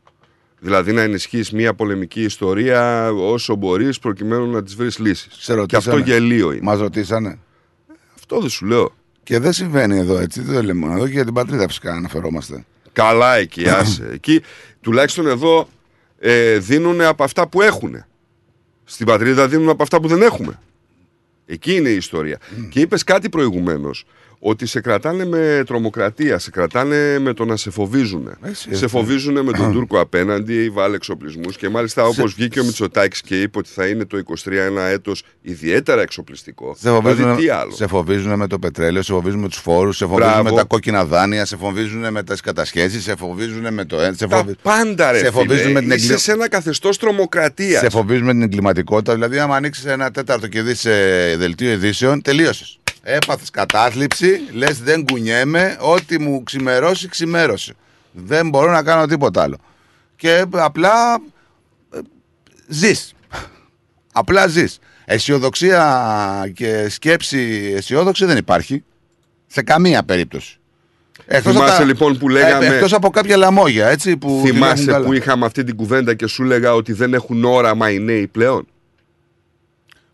Δηλαδή 0.65 0.93
να 0.93 1.03
ενισχύεις 1.03 1.51
μια 1.51 1.75
πολεμική 1.75 2.23
ιστορία 2.23 3.13
όσο 3.13 3.55
μπορείς 3.55 3.99
προκειμένου 3.99 4.51
να 4.51 4.63
της 4.63 4.75
βρεις 4.75 4.99
λύσεις. 4.99 5.51
Και 5.67 5.77
αυτό 5.77 5.99
γελίο 5.99 6.53
είναι. 6.53 6.61
Μας 6.63 6.79
ρωτήσανε. 6.79 7.39
Αυτό 8.15 8.41
δεν 8.41 8.49
σου 8.49 8.67
λέω. 8.67 8.95
Και 9.23 9.39
δεν 9.39 9.53
συμβαίνει 9.53 9.99
εδώ 9.99 10.19
έτσι. 10.19 10.41
Δεν 10.41 10.55
το 10.55 10.63
λέμε 10.63 10.81
μόνο 10.81 10.95
εδώ 10.95 11.07
και 11.07 11.13
για 11.13 11.25
την 11.25 11.35
πατρίδα 11.35 11.67
φυσικά 11.67 11.93
αναφερόμαστε. 11.93 12.65
Καλά 12.93 13.37
εκεί, 13.37 13.69
άσε. 13.79 14.09
εκεί 14.13 14.43
τουλάχιστον 14.81 15.27
εδώ 15.27 15.69
ε, 16.19 16.59
δίνουν 16.59 17.01
από 17.01 17.25
αυτά 17.25 17.49
που 17.49 17.63
έχουν. 17.63 18.05
Στην 18.85 19.07
πατρίδα 19.07 19.49
δίνουν 19.49 19.69
από 19.69 19.83
αυτά 19.83 20.01
που 20.01 20.09
δεν 20.09 20.23
έχουμε. 20.23 20.59
Εκεί 21.47 21.75
είναι 21.75 21.89
η 21.89 21.97
ιστορία. 21.97 22.39
Και 22.69 22.81
είπες 22.81 23.05
κάτι 23.05 23.29
προηγουμένως. 23.29 24.05
Ότι 24.47 24.67
σε 24.67 24.81
κρατάνε 24.81 25.25
με 25.25 25.63
τρομοκρατία, 25.67 26.39
σε 26.39 26.51
κρατάνε 26.51 27.19
με 27.19 27.33
το 27.33 27.45
να 27.45 27.57
σε 27.57 27.71
φοβίζουν. 27.71 28.29
σε 28.53 28.69
έτσι. 28.71 28.87
φοβίζουν 28.87 29.45
με 29.45 29.53
τον 29.53 29.73
Τούρκο 29.73 30.01
απέναντι, 30.01 30.71
βάλε 30.71 30.97
εξοπλισμούς. 30.97 31.57
Και 31.57 31.69
μάλιστα, 31.69 32.05
όπως 32.05 32.35
βγήκε 32.35 32.61
ο 32.61 32.65
Μητσοτάκης 32.65 33.21
και 33.21 33.41
είπε 33.41 33.59
ότι 33.59 33.69
θα 33.75 33.87
είναι 33.87 34.05
το 34.05 34.17
23 34.45 34.53
ένα 34.53 34.83
έτος 34.83 35.23
ιδιαίτερα 35.43 36.03
εξοπλιστικό. 36.03 36.77
Σε 36.79 36.89
φοβίζουν, 36.91 37.17
δηλαδή, 37.17 37.43
τι 37.43 37.49
άλλο; 37.49 37.71
σε 37.73 37.87
φοβίζουν 37.87 38.35
με 38.39 38.47
το 38.47 38.59
πετρέλαιο, 38.59 39.03
σε 39.03 39.13
φοβίζουν 39.13 39.41
με 39.41 39.49
τους 39.49 39.59
φόρους, 39.59 39.97
σε 39.97 40.07
φοβίζουν 40.07 40.31
Μπράβο. 40.33 40.51
με 40.51 40.57
τα 40.57 40.65
κόκκινα 40.65 41.05
δάνεια, 41.05 41.45
σε 41.45 41.57
φοβίζουν 41.57 42.13
με 42.13 42.23
τις 42.23 42.41
κατασχέσεις, 42.41 43.03
σε 43.03 43.17
φοβίζουν 43.17 43.75
με 43.75 43.85
το 43.85 44.01
ένα. 44.01 44.13
Σε 44.17 44.27
Τα 44.27 44.37
φοβι- 44.37 44.57
πάντα 44.63 45.11
ρε 45.11 45.19
σε 45.19 45.31
φοβίζουν 45.31 45.59
φίλε. 45.63 45.73
με 45.73 45.81
την 45.81 45.91
Είσαι 45.91 46.05
εγκλη- 46.05 46.19
σε 46.19 46.33
ένα 46.33 46.49
καθεστώς 46.49 46.99
τρομοκρατίας. 46.99 47.81
Σε 47.81 47.91
φοβίζουν 47.91 48.25
με 48.27 48.33
την 48.33 48.43
εγκληματικότητα. 48.43 49.13
Δηλαδή, 49.15 49.39
άμα 49.39 49.57
ανοίξεις 49.57 49.85
ένα 49.85 50.11
τέταρτο 50.11 50.47
και 50.49 50.63
δει 50.63 50.75
δελτίο 51.37 51.71
ειδήσεων, 51.73 52.23
τελείωσες. 52.23 52.79
Έπαθες 53.07 53.51
κατάθλιψη, 53.51 54.41
λες 54.53 54.79
δεν 54.81 55.05
κουνιέμαι, 55.05 55.77
ό,τι 55.81 56.21
μου 56.21 56.43
ξημερώσει, 56.43 57.09
ξημέρωσε. 57.09 57.75
Δεν 58.13 58.49
μπορώ 58.49 58.71
να 58.73 58.83
κάνω 58.83 59.07
τίποτα 59.07 59.43
άλλο. 59.43 59.57
Και 60.17 60.45
απλά 60.51 61.15
ε, 61.95 61.99
ζεις. 62.69 63.13
Απλά 64.13 64.47
ζεις. 64.47 64.79
Αισιοδοξία 65.05 66.51
και 66.55 66.89
σκέψη 66.89 67.73
αισιόδοξη 67.77 68.25
δεν 68.25 68.37
υπάρχει. 68.37 68.85
Σε 69.47 69.63
καμία 69.63 70.03
περίπτωση. 70.03 70.59
Εκτός 71.27 71.53
Θυμάσαι 71.53 71.71
από 71.73 71.81
τα- 71.81 71.87
λοιπόν 71.87 72.19
που 72.19 72.29
λέγαμε- 72.29 72.67
Ε, 72.67 72.75
εκτός 72.75 72.93
από 72.93 73.11
κάποια 73.11 73.37
λαμόγια, 73.37 73.89
έτσι. 73.89 74.17
Που 74.17 74.41
τη 74.45 74.51
Θυμάσαι 74.51 74.75
λέγουν 74.75 74.93
καλά. 74.93 75.05
που 75.07 75.13
είχαμε 75.13 75.47
αυτή 75.47 75.65
την 75.65 75.77
κουβέντα 75.77 76.15
και 76.15 76.27
σου 76.27 76.43
λέγα 76.43 76.75
ότι 76.75 76.93
δεν 76.93 77.15
έχουν 77.15 77.45
όραμα 77.45 77.91
οι 77.91 77.99
νέοι 77.99 78.27
πλέον; 78.27 78.67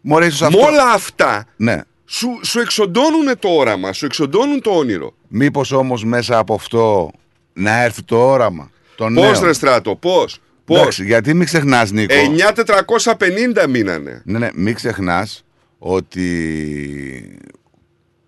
Μωρέ, 0.01 0.27
ίσως 0.27 0.41
Με 0.41 0.47
αυτό- 0.47 0.61
όλα 0.67 0.93
αυτά 0.93 1.47
Ναι. 1.57 1.81
Σου, 2.13 2.41
σου 2.43 2.61
εξοντώνουν 2.61 3.39
το 3.39 3.49
όραμα, 3.49 3.93
σου 3.93 4.05
εξοντώνουν 4.05 4.61
το 4.61 4.71
όνειρο. 4.71 5.15
Μήπως 5.29 5.73
όμως 5.73 6.05
μέσα 6.05 6.39
από 6.39 6.55
αυτό 6.55 7.11
να 7.53 7.83
έρθει 7.83 8.03
το 8.03 8.17
όραμα. 8.31 8.71
των 8.97 9.15
Πώς 9.15 9.31
νέων. 9.33 9.45
ρε 9.45 9.53
στράτο, 9.53 9.97
πώς. 9.97 10.39
Πώς; 10.65 10.79
Εντάξει, 10.79 11.05
γιατί 11.05 11.35
μην 11.35 11.47
ξεχνάς, 11.47 11.91
Νίκο. 11.91 12.15
9.450 12.15 13.67
μείνανε. 13.69 14.23
Ναι, 14.25 14.39
ναι, 14.39 14.49
μην 14.55 14.75
ξεχνάς 14.75 15.45
ότι 15.79 17.39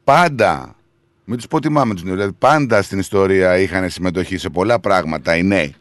πάντα. 0.05 0.77
Μην 1.25 1.37
τους 1.37 1.47
πω 1.47 1.61
τι 1.61 1.69
μάμε 1.69 1.95
τους 1.95 2.03
νέους. 2.03 2.17
Δηλαδή 2.17 2.35
πάντα 2.39 2.83
στην 2.83 2.99
ιστορία 2.99 3.59
είχαν 3.59 3.91
συμμετοχή 3.91 4.37
σε 4.37 4.49
πολλά 4.49 4.81
πράγματα 4.81 5.37
οι 5.37 5.43
νέοι. 5.43 5.75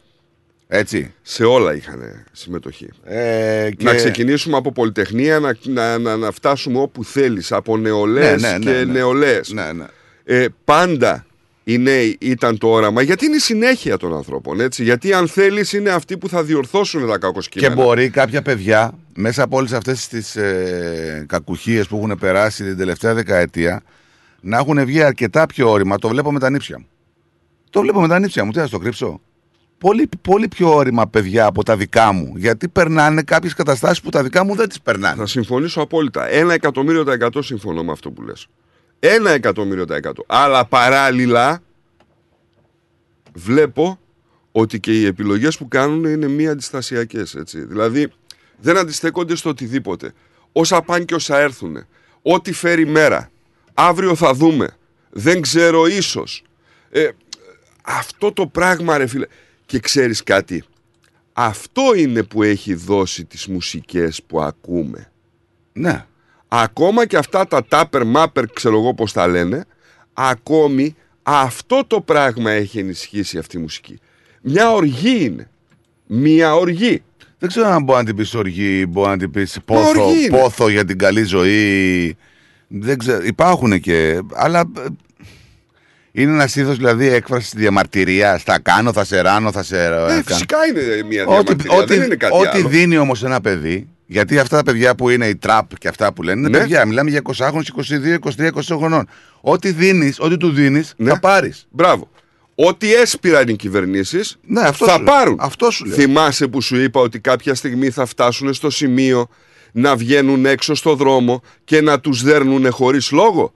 Έτσι. 0.74 1.14
Σε 1.22 1.44
όλα 1.44 1.74
είχαν 1.74 2.24
συμμετοχή. 2.32 2.88
Ε, 3.04 3.68
και... 3.76 3.84
Να 3.84 3.94
ξεκινήσουμε 3.94 4.56
από 4.56 4.72
πολυτεχνία, 4.72 5.38
να, 5.38 5.56
να, 5.62 5.98
να, 5.98 6.16
να 6.16 6.30
φτάσουμε 6.30 6.78
όπου 6.78 7.04
θέλεις, 7.04 7.52
από 7.52 7.76
νεολαίες 7.76 8.42
Ναι, 8.42 8.48
ναι, 8.50 8.58
ναι, 8.58 8.64
και 8.64 8.84
ναι. 8.84 8.92
νεολαίες. 8.92 9.52
Ναι, 9.52 9.72
ναι. 9.72 9.84
Ε, 10.24 10.46
πάντα 10.64 11.26
οι 11.64 11.78
νέοι 11.78 12.16
ήταν 12.20 12.58
το 12.58 12.68
όραμα, 12.68 13.02
γιατί 13.02 13.24
είναι 13.26 13.36
η 13.36 13.38
συνέχεια 13.38 13.96
των 13.96 14.14
ανθρώπων, 14.14 14.60
έτσι. 14.60 14.82
Γιατί 14.82 15.12
αν 15.12 15.28
θέλεις 15.28 15.72
είναι 15.72 15.90
αυτοί 15.90 16.18
που 16.18 16.28
θα 16.28 16.42
διορθώσουν 16.42 17.06
τα 17.06 17.12
Και 17.12 17.18
κακοσκήμενα. 17.18 17.74
μπορεί 17.74 18.10
κάποια 18.10 18.42
παιδιά 18.42 18.92
μέσα 19.14 19.42
από 19.42 19.56
όλες 19.56 19.72
αυτές 19.72 20.08
τις 20.08 20.36
ε, 20.36 21.24
κακουχίες 21.28 21.86
που 21.86 21.96
έχουν 21.96 22.18
περάσει 22.18 22.64
την 22.64 22.76
τελευταία 22.76 23.14
δεκαετία 23.14 23.82
να 24.40 24.56
έχουν 24.56 24.84
βγει 24.84 25.02
αρκετά 25.02 25.46
πιο 25.46 25.70
όρημα. 25.70 25.98
Το 25.98 26.08
βλέπω 26.08 26.32
με 26.32 26.38
τα 26.38 26.50
νύψια 26.50 26.78
μου. 26.78 26.86
Το 27.70 27.80
βλέπω 27.80 28.00
με 28.00 28.08
τα 28.08 28.18
νύψια 28.18 28.44
μου. 28.44 28.50
Τι 28.50 28.58
θα 28.58 28.66
στο 28.66 28.78
κρύψω; 28.78 29.20
Πολύ, 29.82 30.08
πολύ 30.22 30.48
πιο 30.48 30.74
όρημα 30.74 31.06
παιδιά 31.08 31.46
από 31.46 31.64
τα 31.64 31.76
δικά 31.76 32.12
μου. 32.12 32.32
Γιατί 32.36 32.68
περνάνε 32.68 33.22
κάποιες 33.22 33.54
καταστάσεις 33.54 34.00
που 34.00 34.10
τα 34.10 34.22
δικά 34.22 34.44
μου 34.44 34.54
δεν 34.54 34.68
τις 34.68 34.80
περνάνε. 34.80 35.16
Θα 35.16 35.26
συμφωνήσω 35.26 35.80
απόλυτα. 35.80 36.28
Ένα 36.28 36.54
εκατομμύριο 36.54 37.04
τα 37.04 37.12
εκατό 37.12 37.42
συμφωνώ 37.42 37.84
με 37.84 37.92
αυτό 37.92 38.10
που 38.10 38.22
λες. 38.22 38.46
Ένα 38.98 39.30
εκατομμύριο 39.30 39.84
τα 39.84 39.96
εκατό. 39.96 40.24
Αλλά 40.26 40.64
παράλληλα 40.64 41.62
βλέπω 43.32 43.98
ότι 44.52 44.80
και 44.80 45.00
οι 45.00 45.06
επιλογές 45.06 45.56
που 45.56 45.68
κάνουν 45.68 46.04
είναι 46.04 46.28
μη 46.28 46.48
αντιστασιακές. 46.48 47.34
Έτσι. 47.34 47.64
Δηλαδή 47.64 48.12
δεν 48.58 48.76
αντιστέκονται 48.76 49.34
στο 49.34 49.48
οτιδήποτε. 49.48 50.12
Όσα 50.52 50.82
πάνε 50.82 51.04
και 51.04 51.14
όσα 51.14 51.38
έρθουν. 51.38 51.86
Ό,τι 52.22 52.52
φέρει 52.52 52.86
μέρα. 52.86 53.30
Αύριο 53.74 54.14
θα 54.14 54.34
δούμε. 54.34 54.68
Δεν 55.10 55.40
ξέρω 55.40 55.86
ίσως. 55.86 56.44
Ε, 56.90 57.08
αυτό 57.82 58.32
το 58.32 58.46
πράγμα 58.46 58.98
ρε 58.98 59.06
φίλε. 59.06 59.26
Και 59.72 59.78
ξέρεις 59.78 60.22
κάτι. 60.22 60.64
Αυτό 61.32 61.82
είναι 61.96 62.22
που 62.22 62.42
έχει 62.42 62.74
δώσει 62.74 63.24
τις 63.24 63.46
μουσικές 63.46 64.22
που 64.26 64.40
ακούμε. 64.42 65.10
Ναι. 65.72 66.06
Ακόμα 66.48 67.06
και 67.06 67.16
αυτά 67.16 67.46
τα 67.46 67.64
τάπερ 67.64 68.04
μάπερ 68.04 68.46
ξέρω 68.46 68.78
εγώ 68.78 68.94
πως 68.94 69.12
τα 69.12 69.26
λένε 69.26 69.64
Ακόμη 70.12 70.96
αυτό 71.22 71.84
το 71.86 72.00
πράγμα 72.00 72.50
έχει 72.50 72.78
ενισχύσει 72.78 73.38
αυτή 73.38 73.56
η 73.56 73.60
μουσική 73.60 73.98
Μια 74.42 74.72
οργή 74.72 75.24
είναι 75.24 75.50
Μια 76.06 76.54
οργή 76.54 77.02
Δεν 77.38 77.48
ξέρω 77.48 77.68
αν 77.68 77.82
μπορεί 77.82 77.98
να 77.98 78.04
την 78.04 78.16
πεις 78.16 78.34
οργή, 78.34 78.86
μπορεί 78.88 79.08
να 79.08 79.16
την 79.18 79.30
πεις 79.30 79.58
πόθο, 79.64 79.88
Οργή 79.88 80.24
είναι. 80.24 80.38
πόθο 80.38 80.68
για 80.68 80.84
την 80.84 80.98
καλή 80.98 81.22
ζωή. 81.22 82.16
Δεν 82.68 82.98
ξέρω. 82.98 83.24
Υπάρχουν 83.24 83.80
και. 83.80 84.20
Αλλά 84.32 84.60
ε, 84.60 84.86
είναι 86.12 86.32
ένας 86.32 86.56
είδος 86.56 86.76
δηλαδή 86.76 87.06
έκφρασης 87.08 87.52
διαμαρτυρία. 87.56 88.38
Θα 88.44 88.58
κάνω, 88.58 88.92
θα 88.92 89.04
σε 89.04 89.20
ράνω, 89.20 89.52
θα 89.52 89.62
σε. 89.62 89.84
Ε, 89.84 89.88
κάνω. 89.88 90.22
φυσικά 90.24 90.56
είναι 90.66 91.02
μια 91.08 91.24
Ό,τι, 91.26 91.54
διαμαρτυρία, 91.54 91.76
ό,τι, 91.78 91.94
δεν 91.94 92.02
είναι 92.06 92.14
κάτι 92.16 92.34
ό,τι 92.36 92.58
άλλο. 92.58 92.68
δίνει 92.68 92.96
όμως 92.98 93.24
ένα 93.24 93.40
παιδί, 93.40 93.88
γιατί 94.06 94.38
αυτά 94.38 94.56
τα 94.56 94.62
παιδιά 94.62 94.94
που 94.94 95.08
είναι 95.08 95.26
οι 95.26 95.36
τραπ 95.36 95.78
και 95.78 95.88
αυτά 95.88 96.12
που 96.12 96.22
λένε 96.22 96.38
είναι 96.40 96.48
Ναι. 96.48 96.58
παιδιά. 96.58 96.84
Μιλάμε 96.86 97.10
για 97.10 97.20
20 97.22 97.32
χρόνου, 97.48 97.62
22, 97.64 98.18
23, 98.18 98.46
20 98.52 98.76
χρονών. 98.76 99.08
Ό,τι 99.40 99.70
δίνεις, 99.72 100.16
ό,τι 100.20 100.36
του 100.36 100.50
δίνεις, 100.50 100.94
Ναι. 100.96 101.10
θα 101.10 101.18
πάρεις. 101.20 101.66
Μπράβο. 101.70 102.10
Ό,τι 102.54 102.94
έσπηραν 102.94 103.48
οι 103.48 103.56
κυβερνήσεις 103.56 104.38
Ναι, 104.46 104.60
αυτό 104.60 104.84
θα 104.86 104.92
σου 104.92 105.02
λέω. 105.02 105.12
πάρουν. 105.12 105.36
Αυτό 105.40 105.70
σου 105.70 105.84
λέω. 105.84 105.96
Θυμάσαι 105.96 106.46
που 106.48 106.60
σου 106.60 106.76
είπα 106.76 107.00
ότι 107.00 107.18
κάποια 107.20 107.54
στιγμή 107.54 107.90
θα 107.90 108.06
φτάσουν 108.06 108.54
στο 108.54 108.70
σημείο 108.70 109.28
να 109.72 109.96
βγαίνουν 109.96 110.46
έξω 110.46 110.74
στο 110.74 110.94
δρόμο 110.94 111.42
και 111.64 111.80
να 111.80 112.00
τους 112.00 112.22
δέρνουν 112.22 112.70
χωρίς 112.70 113.10
λόγο; 113.10 113.52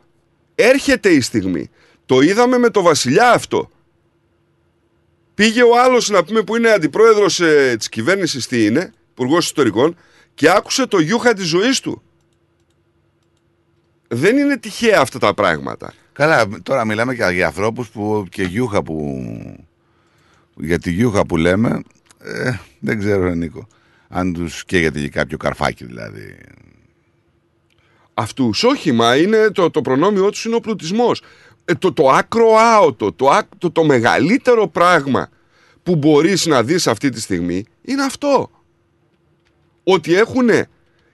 Έρχεται 0.55 1.09
η 1.09 1.21
στιγμή. 1.21 1.71
Το 2.07 2.21
είδαμε 2.21 2.59
με 2.59 2.71
το 2.71 2.83
βασιλιά 2.83 3.31
αυτό. 3.31 3.71
Πήγε 5.35 5.63
ο 5.63 5.81
άλλος 5.81 6.09
να 6.09 6.25
πούμε 6.25 6.43
που 6.43 6.57
είναι 6.57 6.71
αντιπρόεδρος 6.71 7.41
ε, 7.41 7.75
της 7.79 7.89
κυβέρνησης 7.89 8.47
τι 8.47 8.65
είναι, 8.65 8.93
υπουργός 9.11 9.45
Ιστορικών 9.45 9.97
και 10.35 10.51
άκουσε 10.51 10.87
το 10.87 10.99
γιούχα 10.99 11.33
της 11.33 11.47
ζωής 11.47 11.81
του. 11.81 12.03
Δεν 14.09 14.37
είναι 14.37 14.57
τυχαία 14.57 15.01
αυτά 15.01 15.19
τα 15.19 15.35
πράγματα. 15.35 15.95
Καλά, 16.13 16.49
τώρα 16.63 16.85
μιλάμε 16.85 17.15
και 17.15 17.25
για 17.33 17.47
ανθρώπους 17.47 17.89
που 17.89 18.27
και 18.31 18.43
γιούχα 18.43 18.83
που. 18.83 19.27
Για 20.57 20.79
τη 20.79 20.91
γιούχα 20.91 21.27
που 21.27 21.37
λέμε, 21.37 21.83
ε, 22.19 22.59
δεν 22.79 22.99
ξέρω, 22.99 23.23
ρε 23.23 23.35
Νίκο. 23.35 23.67
Αν 24.09 24.33
τους 24.33 24.65
καίγεται 24.65 25.01
και 25.01 25.09
κάποιο 25.09 25.37
καρφάκι 25.37 25.85
δηλαδή. 25.85 26.37
Αυτούς 28.15 28.65
όχι, 28.65 28.93
μα 28.93 29.17
είναι 29.17 29.51
το, 29.51 29.71
το 29.71 29.81
προνόμιό 29.81 30.31
τους 30.31 30.45
είναι 30.45 30.55
ο 30.55 30.61
πλουτισμός. 30.61 31.23
Ε, 31.69 31.75
το, 31.75 31.93
το 31.93 32.09
άκρο 32.11 32.47
άοτο, 32.75 33.13
το, 33.13 33.29
άκ- 33.29 33.57
το, 33.59 33.71
το 33.71 33.85
μεγαλύτερο 33.85 34.69
πράγμα 34.69 35.29
που 35.83 35.97
μπορείς 35.97 36.47
να 36.47 36.63
δεις 36.63 36.87
αυτή 36.87 37.09
τη 37.11 37.21
στιγμή 37.21 37.65
είναι 37.83 38.03
αυτό. 38.03 38.51
Ότι 39.85 40.15
έχουν 40.17 40.49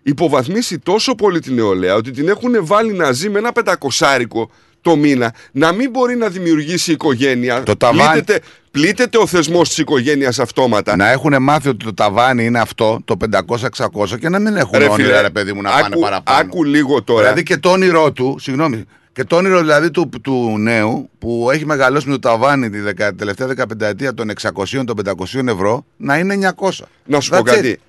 υποβαθμίσει 0.03 0.79
τόσο 0.79 1.15
πολύ 1.15 1.41
την 1.41 1.55
νεολαία, 1.55 1.95
ότι 1.95 2.11
την 2.11 2.29
έχουν 2.29 2.67
βάλει 2.67 2.93
να 2.93 3.13
ζει 3.13 3.29
με 3.31 3.39
ένα 3.39 3.53
πεντακοσάρικο 3.53 4.51
το 4.81 4.97
μήνα, 4.97 5.35
να 5.53 5.73
μην 5.73 5.91
μπορεί 5.91 6.17
να 6.17 6.29
δημιουργήσει 6.29 6.93
οικογένεια. 6.93 7.63
Το 7.63 7.77
ταβάνι- 7.77 8.11
Πλήττεται, 8.13 8.41
πλήττεται 8.71 9.19
ο 9.19 9.27
θεσμός 9.27 9.69
της 9.69 9.79
οικογένειας 9.79 10.39
αυτόματα. 10.39 10.97
Να 10.97 11.11
έχουν 11.11 11.43
μάθει 11.43 11.69
ότι 11.69 11.85
το 11.85 11.95
ταβάνι 11.95 12.45
είναι 12.45 12.61
αυτό, 12.61 13.01
το 13.05 13.17
500-600 13.17 14.19
και 14.19 14.29
να 14.29 14.39
μην 14.39 14.57
έχουν 14.57 14.79
Ρε 14.79 14.85
όνειρα, 14.85 14.95
φίλε, 15.09 15.21
ρε 15.21 15.31
παιδί 15.31 15.53
μου, 15.53 15.63
να 15.63 15.71
πάνε 15.71 15.85
άκου- 15.87 16.01
παραπάνω. 16.03 16.39
άκου 16.41 16.65
λίγο 16.65 17.03
τώρα. 17.03 17.21
Δηλαδή 17.23 17.43
και 17.43 17.57
το 17.57 17.71
όνειρό 17.71 18.13
του, 18.13 18.37
συγγνώμη, 18.41 18.85
και 19.13 19.25
το 19.25 19.37
όνειρο 19.37 19.61
δηλαδή 19.61 19.91
του, 19.91 20.09
του 20.23 20.59
νέου 20.59 21.11
που 21.19 21.49
έχει 21.53 21.67
μεγαλώσει 21.67 22.07
με 22.09 22.13
το 22.13 22.19
ταβάνι 22.19 22.71
τη 22.71 22.81
δεκα, 22.81 23.15
τελευταία 23.15 23.49
15 23.57 23.81
ετία 23.81 24.15
των 24.15 24.31
600 24.41 24.85
των 24.85 25.01
500 25.05 25.47
ευρώ 25.47 25.85
να 25.97 26.19
είναι 26.19 26.53
900. 26.57 26.71
Να 27.05 27.21
σου 27.21 27.35
That's 27.35 27.37
πω 27.45 27.51
it. 27.51 27.55
κάτι. 27.55 27.81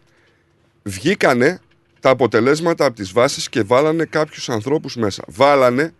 Βγήκανε 0.83 1.59
τα 1.99 2.09
αποτελέσματα 2.09 2.85
από 2.85 2.95
τις 2.95 3.11
βάσεις 3.11 3.49
και 3.49 3.63
βάλανε 3.63 4.05
κάποιους 4.05 4.49
ανθρώπους 4.49 4.95
μέσα. 4.95 5.23
Βάλανε 5.27 5.93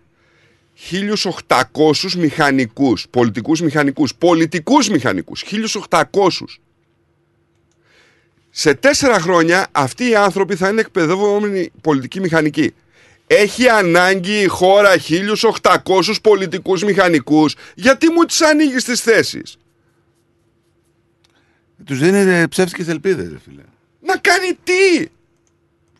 1.800 1.48 2.12
μηχανικούς, 2.18 3.08
πολιτικούς 3.10 3.62
μηχανικούς, 3.62 4.16
πολιτικούς 4.16 4.90
μηχανικούς, 4.90 5.44
1.800. 5.44 6.60
Σε 8.50 8.74
τέσσερα 8.74 9.20
χρόνια 9.20 9.68
αυτοί 9.72 10.10
οι 10.10 10.16
άνθρωποι 10.16 10.56
θα 10.56 10.70
είναι 10.70 10.82
εκπαιδευόμενοι 10.82 11.72
πολιτικοί 11.82 12.20
μηχανικοί. 12.20 12.74
Έχει 13.28 13.68
ανάγκη 13.70 14.42
η 14.42 14.48
χώρα 14.48 14.96
1.800 15.62 16.16
πολιτικούς 16.22 16.84
μηχανικούς. 16.84 17.56
Γιατί 17.76 18.10
μου 18.10 18.24
τις 18.24 18.42
ανοίγεις 18.42 18.84
τις 18.84 19.02
θέσεις; 19.02 19.58
Τους 21.86 22.00
δίνει 22.00 22.48
ψεύτικες 22.48 22.88
ελπίδες, 22.88 23.30
ρε 23.32 23.40
φίλε. 23.40 23.62
Να 24.00 24.18
κάνει 24.18 24.58
τι; 24.64 25.08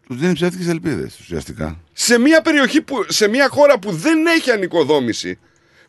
Τους 0.08 0.18
δίνει 0.18 0.34
ψεύτικες 0.34 0.68
ελπίδες 0.68 1.20
ουσιαστικά. 1.20 1.80
σε 1.94 2.18
μια 2.18 2.42
περιοχή, 2.42 2.82
που, 2.82 3.06
σε 3.08 3.28
μια 3.28 3.48
χώρα 3.50 3.80
που 3.80 3.92
δεν 3.92 4.26
έχει 4.26 4.52
ανοικοδόμηση, 4.52 5.40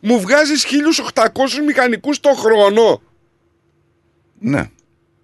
μου 0.01 0.19
βγάζεις 0.21 0.65
1.800 1.13 1.29
μηχανικούς 1.65 2.19
το 2.19 2.29
χρόνο; 2.29 3.01
Ναι. 4.39 4.69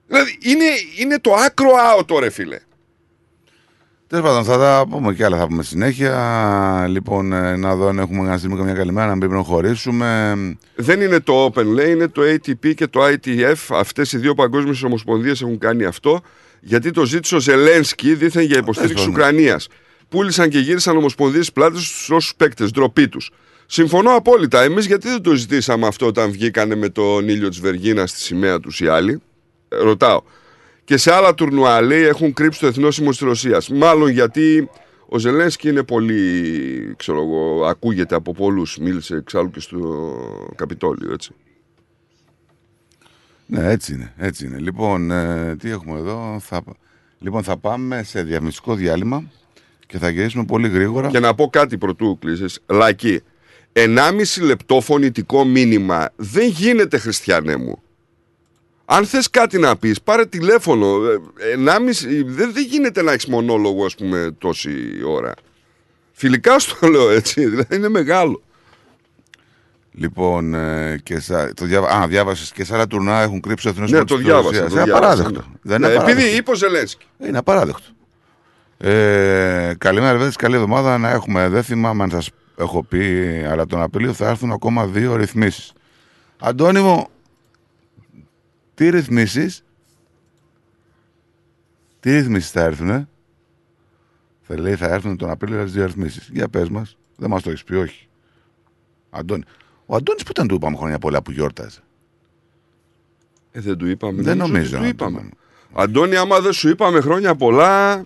Δηλαδή 0.08 0.38
είναι, 0.42 0.66
είναι 0.98 1.20
το 1.20 1.34
άκρο 1.34 1.70
άοτο 1.76 2.20
ρε 2.20 2.30
φίλε. 2.30 2.60
Τέλος 4.12 4.26
πάντων, 4.26 4.44
θα 4.44 4.58
τα 4.58 4.86
πούμε 4.90 5.14
και 5.14 5.26
άλλα 5.26 5.38
θα 5.38 5.48
πούμε 5.48 5.64
συνέχεια. 5.64 6.86
Λοιπόν, 6.90 7.34
ε, 7.34 7.56
να 7.56 7.76
δω 7.76 7.88
αν 7.88 8.00
έχουμε 8.00 8.30
να 8.30 8.38
στείλουμε 8.38 8.60
καμιά 8.60 8.74
καλημέρα, 8.74 9.08
να 9.08 9.16
μην 9.16 9.30
προχωρήσουμε. 9.30 10.36
Δεν 10.76 11.02
είναι 11.02 11.20
το 11.20 11.46
Open 11.46 11.66
λέει, 11.66 11.92
είναι 11.92 12.08
το 12.08 12.22
ATP 12.22 12.74
και 12.76 12.88
το 12.88 13.00
ITF. 13.06 13.56
Αυτές 13.70 14.12
οι 14.12 14.18
δύο 14.18 14.34
παγκόσμιες 14.34 14.84
ομοσπονδίες 14.84 15.42
έχουν 15.42 15.58
κάνει 15.58 15.86
αυτό 15.86 16.22
γιατί 16.60 16.92
το 16.92 17.06
ζήτησε 17.06 17.36
ο 17.36 17.40
Ζελένσκι 17.40 18.14
δίθεν 18.14 18.44
για 18.44 18.58
υποστήριξη 18.58 19.04
Τέλος 19.04 19.10
Ουκρανίας. 19.10 19.68
Πούλησαν 20.10 20.50
και 20.50 20.60
γύρισαν 20.60 20.98
ομοσπονδίες 20.98 21.52
πλάτες 21.52 21.82
στους 21.82 22.08
Ρώσους 22.08 22.36
παίκτες, 22.38 22.72
ντροπή 22.72 23.08
τους. 23.08 23.32
Συμφωνώ 23.66 24.16
απόλυτα. 24.16 24.62
Εμείς 24.62 24.86
γιατί 24.86 25.08
δεν 25.08 25.22
το 25.22 25.34
ζητήσαμε 25.34 25.88
αυτό 25.88 26.06
όταν 26.06 26.32
βγήκανε 26.32 26.76
με 26.76 26.90
τον 26.90 27.30
ήλιο 27.30 27.50
της 27.50 27.60
Βεργίνας 27.60 28.10
στη 28.10 28.20
σημαία 28.20 28.60
τους 28.60 28.80
οι 28.80 28.88
άλλοι; 28.88 29.22
Ε, 29.70 29.78
ρωτάω. 29.78 30.22
Και 30.92 30.98
σε 30.98 31.14
άλλα 31.14 31.34
τουρνουά 31.34 31.82
λέει 31.82 32.04
έχουν 32.04 32.34
κρύψει 32.34 32.60
το 32.60 32.68
εθνόσημο 32.68 33.10
της 33.10 33.20
Ρωσίας. 33.20 33.70
Μάλλον 33.70 34.10
γιατί 34.10 34.70
ο 35.06 35.18
Ζελένσκι 35.18 35.70
είναι 35.70 35.84
πολύ, 35.84 36.94
ξέρω 36.98 37.22
εγώ, 37.22 37.66
ακούγεται 37.66 38.16
από 38.16 38.34
πολλούς. 38.34 38.78
Μίλησε 38.78 39.16
εξάλλου 39.16 39.50
και 39.50 39.60
στο 39.60 39.80
Καπιτόλιο, 40.56 41.14
έτσι. 41.14 41.32
Ναι, 43.46 43.70
έτσι 43.70 43.94
είναι. 43.94 44.14
Έτσι 44.18 44.46
είναι. 44.46 44.58
Λοιπόν, 44.60 45.12
ε, 45.12 45.56
τι 45.56 45.70
έχουμε 45.70 46.00
εδώ. 46.00 46.38
Θα... 46.42 46.64
Λοιπόν, 47.20 47.44
θα 47.44 47.58
πάμε 47.58 48.04
σε 48.04 48.24
διαφημιστικό 48.24 48.76
διάλειμμα 48.76 49.24
και 49.88 49.98
θα 49.98 50.10
γυρίσουμε 50.10 50.46
πολύ 50.46 50.68
γρήγορα. 50.68 51.10
Και 51.10 51.20
να 51.20 51.36
πω 51.36 51.48
κάτι 51.48 51.78
πρωτού 51.78 52.18
κλείσεις. 52.20 52.60
Λακή. 52.68 53.22
1,5 53.74 53.92
λεπτό 54.42 54.82
φωνητικό 54.82 55.46
μήνυμα 55.46 56.10
δεν 56.16 56.48
γίνεται 56.48 56.98
χριστιανέ 56.98 57.56
μου. 57.56 57.82
Αν 58.94 59.06
θες 59.06 59.30
κάτι 59.30 59.58
να 59.60 59.78
πεις, 59.78 60.02
πάρε 60.02 60.26
τηλέφωνο. 60.26 60.86
Ε, 61.08 61.56
1,5, 61.56 62.24
δεν, 62.26 62.54
δεν 62.54 62.64
γίνεται 62.70 63.02
να 63.02 63.12
έχεις 63.12 63.26
μονόλογο, 63.26 63.86
ας 63.86 63.96
πούμε, 63.96 64.36
τόση 64.38 64.72
ώρα. 65.08 65.34
Φιλικά 66.12 66.60
στο 66.60 66.88
λέω 66.88 67.10
έτσι, 67.10 67.46
δηλαδή 67.50 67.76
είναι 67.76 67.90
μεγάλο. 67.90 68.42
Λοιπόν, 69.94 70.54
ε, 70.54 71.00
και 71.04 71.20
σα... 71.20 71.54
το 71.54 71.66
διάβα... 71.66 71.88
Α, 71.90 72.08
διάβασες 72.08 72.52
και 72.52 72.64
σε 72.64 72.74
άλλα 72.74 72.88
τουρνά 72.88 73.22
έχουν 73.22 73.42
κρύψει 73.42 73.64
το 73.66 73.70
εθνόσημο 73.72 74.00
Ναι, 74.00 74.06
το 74.06 74.16
της 74.16 74.24
διάβασα. 74.26 74.48
Ρωσίας. 74.50 74.70
το 74.74 74.76
Είναι 74.76 74.84
διάβασα, 74.84 75.08
απαράδεκτο. 75.14 75.40
ναι. 75.48 75.56
Δεν 75.62 75.78
είναι 75.78 75.88
Ε, 75.88 75.96
απαράδεκτο. 75.96 76.22
Επειδή 76.22 76.38
είπε 76.38 76.52
ο 76.52 76.56
Ζελένσκι. 76.56 77.06
Είναι 77.28 77.38
απαράδεκτο. 77.38 77.84
Ε, 78.78 79.74
καλημέρα, 79.78 80.12
βέβαια, 80.18 80.32
καλή 80.38 80.56
εβδομάδα 80.56 80.98
να 80.98 81.10
έχουμε. 81.10 81.50
Δεν 81.50 81.64
θυμάμαι 81.64 82.04
αν 82.04 82.10
σας 82.10 82.30
έχω 82.58 82.84
πει, 82.84 83.06
αλλά 83.50 83.66
τον 83.66 83.82
Απρίλιο 83.82 84.14
θα 84.14 84.28
έρθουν 84.30 84.52
ακόμα 84.52 84.86
δύο 84.86 85.16
ρυθμίσεις. 85.16 85.72
Αντώνη 86.40 86.80
μου, 86.82 87.08
τι 88.82 88.90
ρυθμίσεις; 88.90 89.64
Τι 92.00 92.12
ρυθμίσεις 92.12 92.52
θα 92.52 92.62
έρθουν, 92.62 93.10
Θα 94.42 94.60
λέει 94.60 94.76
θα 94.76 94.88
έρθουν 94.88 95.18
τον 95.18 95.30
Απρίλιο 95.30 95.64
τις 95.64 95.74
δύο 95.74 95.86
ρυθμίσει. 95.86 96.22
Για 96.32 96.50
πες 96.50 96.70
μας, 96.70 96.98
δεν 97.16 97.30
μας 97.30 97.42
το 97.42 97.50
έχεις 97.50 97.64
πει, 97.64 97.76
όχι. 97.76 98.08
Αντώνη. 99.10 99.44
Ο 99.86 99.96
Αντώνης 99.96 100.24
που 100.24 100.32
ήταν 100.32 100.48
του 100.48 100.56
είπαμε 100.56 100.78
χρόνια 100.78 101.00
πολλά 101.00 101.22
που 101.22 101.32
γιόρταζε. 101.32 101.80
Ε, 103.52 103.60
δεν 103.60 103.78
του 103.78 103.88
είπαμε. 103.88 104.22
Δεν 104.22 104.38
νομίζω 104.38 104.54
ότι 104.54 104.54
νομίζω, 104.54 104.76
Του 104.76 104.82
να 104.82 104.88
είπαμε. 104.88 105.30
Αντώνη, 105.74 106.16
άμα 106.16 106.40
δεν 106.40 106.54
σου 106.54 106.70
είπαμε 106.70 107.02
χρόνια 107.02 107.36
πολλά, 107.36 108.06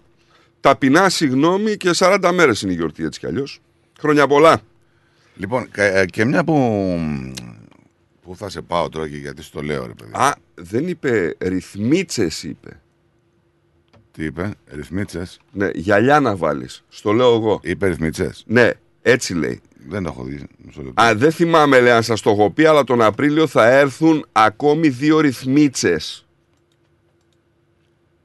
ταπεινά 0.60 1.10
συγγνώμη 1.10 1.78
και 1.78 1.90
40 1.96 2.32
μέρες 2.34 2.62
είναι 2.62 2.72
η 2.72 2.76
γιορτή 2.76 3.04
έτσι 3.04 3.20
κι 3.20 3.26
αλλιώς. 3.26 3.62
Χρόνια 4.00 4.28
πολλά. 4.28 4.60
Λοιπόν, 5.36 5.72
και, 5.72 5.82
ε, 5.82 6.06
και 6.06 6.26
μια 6.26 6.44
που. 6.44 6.54
Πού 8.26 8.36
θα 8.36 8.50
σε 8.50 8.62
πάω 8.62 8.90
τώρα 8.90 9.10
και 9.10 9.18
γιατί 9.18 9.44
στο 9.44 9.62
λέω, 9.62 9.86
ρε 9.86 9.94
παιδί. 9.94 10.12
Α, 10.14 10.36
δεν 10.56 10.88
είπε 10.88 11.36
ρυθμίτσες 11.40 12.44
είπε. 12.44 12.80
Τι 14.12 14.24
είπε, 14.24 14.52
ρυθμίτσες; 14.68 15.40
Ναι, 15.52 15.70
γυαλιά 15.74 16.20
να 16.20 16.36
βάλεις. 16.36 16.84
Στο 16.90 17.12
λέω 17.12 17.36
εγώ. 17.36 17.60
Είπε 17.64 17.88
ρυθμίτσες; 17.88 18.44
Ναι, 18.48 18.70
έτσι 19.02 19.34
λέει. 19.34 19.62
Δεν 19.88 20.04
το 20.04 20.10
έχω 20.10 20.24
δει. 20.24 20.44
μισό 20.66 20.82
λεπτό. 20.82 21.04
Α, 21.04 21.16
δεν 21.16 21.32
θυμάμαι 21.32 21.80
λέει 21.80 21.92
αν 21.92 22.04
σας 22.04 22.22
το 22.22 22.30
έχω 22.30 22.52
πει, 22.52 22.66
αλλά 22.66 22.84
τον 22.84 23.02
Απρίλιο 23.02 23.48
θα 23.48 23.68
έρθουν 23.68 24.26
ακόμη 24.32 24.90
δύο 24.90 25.20
ρυθμίτσες. 25.20 26.26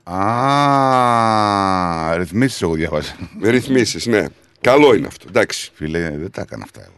Α, 0.03 2.17
ρυθμίσεις 2.17 2.63
εγώ 2.63 2.75
διάβασα. 2.75 3.17
Ρυθμίσεις, 3.43 4.07
ναι. 4.07 4.25
Καλό 4.61 4.95
είναι 4.95 5.07
αυτό, 5.07 5.25
εντάξει. 5.29 5.71
Φίλε, 5.75 6.11
δεν 6.11 6.31
τα 6.31 6.41
έκανα 6.41 6.65
αυτά 6.65 6.81
εγώ. 6.81 6.95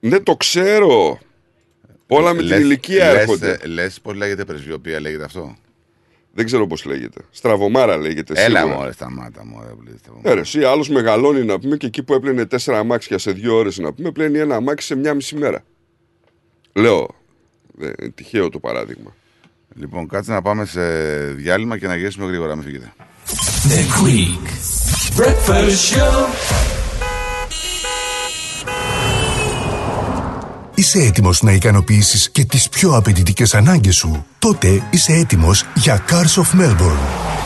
Ναι, 0.00 0.20
το 0.20 0.36
ξέρω. 0.36 1.18
Όλα 2.06 2.32
με 2.32 2.38
την 2.38 2.48
Λες- 2.48 2.60
ηλικία 2.60 3.12
λες, 3.12 3.20
έρχονται. 3.20 3.58
ε, 3.62 3.66
Λες 3.66 4.00
πώς 4.00 4.14
λέγεται 4.14 4.44
πρεσβειοποία, 4.44 5.00
λέγεται 5.00 5.24
αυτό; 5.24 5.56
Δεν 6.32 6.44
ξέρω 6.44 6.66
πώς 6.66 6.84
λέγεται. 6.84 7.20
Στραβομάρα 7.30 7.96
λέγεται. 7.96 8.32
Έλα 8.36 8.58
σίγουρα. 8.60 8.76
μωρέ, 8.78 8.92
σταμάτα 8.92 9.44
μωρέ. 9.44 9.68
please, 9.70 9.94
σταμάτα. 9.98 10.28
Ναι, 10.28 10.34
ρε, 10.34 10.40
εσύ 10.40 10.64
άλλος 10.64 10.88
μεγαλώνει 10.88 11.44
να 11.44 11.58
πούμε 11.58 11.76
και 11.76 11.86
εκεί 11.86 12.02
που 12.02 12.14
έπλαινε 12.14 12.46
τέσσερα 12.46 12.78
αμάξια 12.78 13.18
σε 13.18 13.30
δύο 13.32 13.56
ώρες 13.56 13.78
να 13.78 13.92
πούμε, 13.92 14.10
πλένει 14.10 14.38
ένα 14.38 14.56
αμάξι 14.56 14.86
σε 14.86 14.94
μια 14.96 15.14
μισή 15.14 15.36
μέρα. 15.36 15.64
Λέω. 16.72 17.08
Δεν, 17.78 17.92
είναι 18.00 18.10
τυχαίο 18.10 18.48
το 18.48 18.58
παράδειγμα. 18.58 19.14
Λοιπόν, 19.74 20.08
κάτσε 20.08 20.32
να 20.32 20.42
πάμε 20.42 20.64
σε 20.64 20.80
διάλειμμα 21.32 21.78
και 21.78 21.86
να 21.86 21.96
γυρίσουμε 21.96 22.26
γρήγορα, 22.26 22.54
μην 22.56 22.64
φύγετε. 22.64 22.92
The 23.68 24.04
Greek 24.04 24.46
Breakfast 25.20 25.94
Show. 25.94 26.75
Είσαι 30.78 30.98
έτοιμος 30.98 31.42
να 31.42 31.52
ικανοποιήσεις 31.52 32.30
και 32.30 32.44
τις 32.44 32.68
πιο 32.68 32.96
απαιτητικές 32.96 33.54
ανάγκες 33.54 33.96
σου; 33.96 34.26
Τότε 34.38 34.82
είσαι 34.90 35.12
έτοιμος 35.12 35.64
για 35.74 36.04
Cars 36.08 36.42
of 36.42 36.60
Melbourne. 36.60 37.45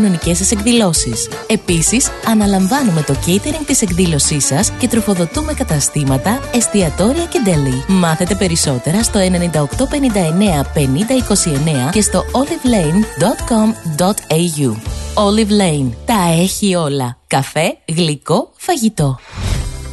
κοινωνικές 0.01 0.37
σας 0.37 0.51
εκδηλώσεις. 0.51 1.29
Επίσης, 1.47 2.09
αναλαμβάνουμε 2.25 3.01
το 3.01 3.15
catering 3.25 3.65
της 3.65 3.81
εκδήλωσής 3.81 4.45
σας 4.45 4.71
και 4.79 4.87
τροφοδοτούμε 4.87 5.53
καταστήματα, 5.53 6.39
εστιατόρια 6.53 7.25
και 7.25 7.39
deli. 7.45 7.83
Μάθετε 7.87 8.35
περισσότερα 8.35 9.03
στο 9.03 9.19
9859 9.19 10.65
5029 10.73 11.89
και 11.91 12.01
στο 12.01 12.23
olivelane.com.au. 12.31 14.75
Olive 15.13 15.51
Lane. 15.61 15.91
Τα 16.05 16.17
έχει 16.41 16.75
όλα. 16.75 17.17
Καφέ, 17.27 17.77
γλυκό, 17.87 18.51
φαγητό. 18.57 19.19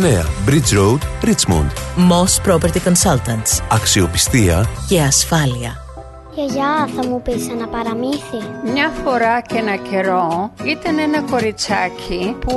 Bridge 0.00 0.72
Road, 0.72 1.00
Richmond. 1.22 1.70
Moss 1.96 2.40
Property 2.46 2.80
Consultants. 2.84 3.62
Αξιοπιστία 3.68 4.68
Και 4.88 5.00
ασφάλεια. 5.00 5.79
Γιαγιά, 6.46 6.88
θα 6.96 7.08
μου 7.08 7.22
πεις 7.22 7.48
ένα 7.48 7.66
παραμύθι; 7.66 8.40
Μια 8.72 8.92
φορά 9.04 9.40
και 9.40 9.56
ένα 9.56 9.76
καιρό 9.76 10.50
ήταν 10.64 10.98
ένα 10.98 11.20
κοριτσάκι 11.30 12.36
που 12.40 12.54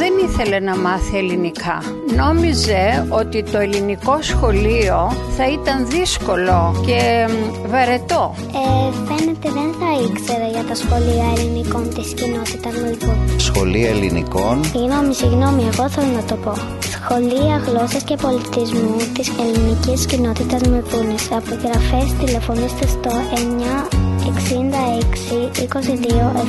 δεν 0.00 0.12
ήθελε 0.26 0.58
να 0.60 0.76
μάθει 0.76 1.16
ελληνικά. 1.16 1.82
Νόμιζε 2.16 3.06
ότι 3.08 3.42
το 3.42 3.58
ελληνικό 3.58 4.18
σχολείο 4.20 5.12
θα 5.36 5.48
ήταν 5.48 5.86
δύσκολο 5.86 6.82
και 6.86 7.28
μ, 7.28 7.68
βαρετό. 7.70 8.34
Ε, 8.38 8.92
φαίνεται 9.08 9.48
δεν 9.58 9.70
θα 9.80 9.90
ήξερε 10.06 10.48
για 10.50 10.64
τα 10.64 10.74
σχολεία 10.74 11.26
ελληνικών 11.36 11.88
της 11.94 12.14
κοινότητας 12.14 12.72
Μελβούρνη. 12.82 13.40
Σχολεία 13.40 13.88
ελληνικών; 13.88 14.64
Συγγνώμη, 14.64 15.14
συγγνώμη, 15.14 15.62
εγώ 15.72 15.88
θέλω 15.88 16.12
να 16.16 16.22
το 16.22 16.36
πω. 16.36 16.52
Σχολεία 16.94 17.56
γλώσσας 17.66 18.02
και 18.02 18.16
πολιτισμού 18.16 18.96
της 19.14 19.32
ελληνικής 19.44 20.06
κοινότητας 20.06 20.60
Μελβούρνης. 20.62 21.30
Απογραφές 21.32 22.12
τηλεφωνήστε 22.20 22.86
στο 22.86 23.10
966 23.18 25.68
22 25.68 26.36
722 26.36 26.40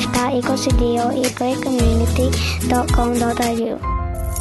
ή 1.24 1.34
greatcommunity.com.au 1.38 3.78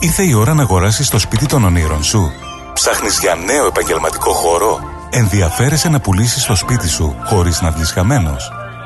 Ήρθε 0.00 0.22
η 0.22 0.32
ώρα 0.32 0.54
να 0.54 0.62
αγοράσει 0.62 1.10
το 1.10 1.18
σπίτι 1.18 1.46
των 1.46 1.64
ονείρων 1.64 2.04
σου. 2.04 2.32
Ψάχνει 2.72 3.08
για 3.20 3.34
νέο 3.34 3.66
επαγγελματικό 3.66 4.32
χώρο. 4.32 4.80
Ενδιαφέρεσαι 5.10 5.88
να 5.88 6.00
πουλήσει 6.00 6.46
το 6.46 6.56
σπίτι 6.56 6.88
σου 6.88 7.16
χωρί 7.24 7.52
να 7.60 7.70
βγει 7.70 7.84
χαμένο. 7.84 8.36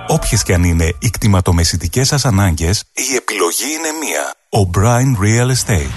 Όποιε 0.09 0.39
και 0.45 0.55
αν 0.55 0.65
είναι 0.65 0.95
οι 0.99 1.11
κτηματομεσητικέ 1.11 2.05
σα 2.05 2.29
ανάγκε, 2.29 2.71
η 2.93 3.15
επιλογή 3.17 3.65
είναι 3.79 3.89
μία. 4.03 4.35
O'Brien 4.51 5.17
Real 5.25 5.51
Estate. 5.51 5.97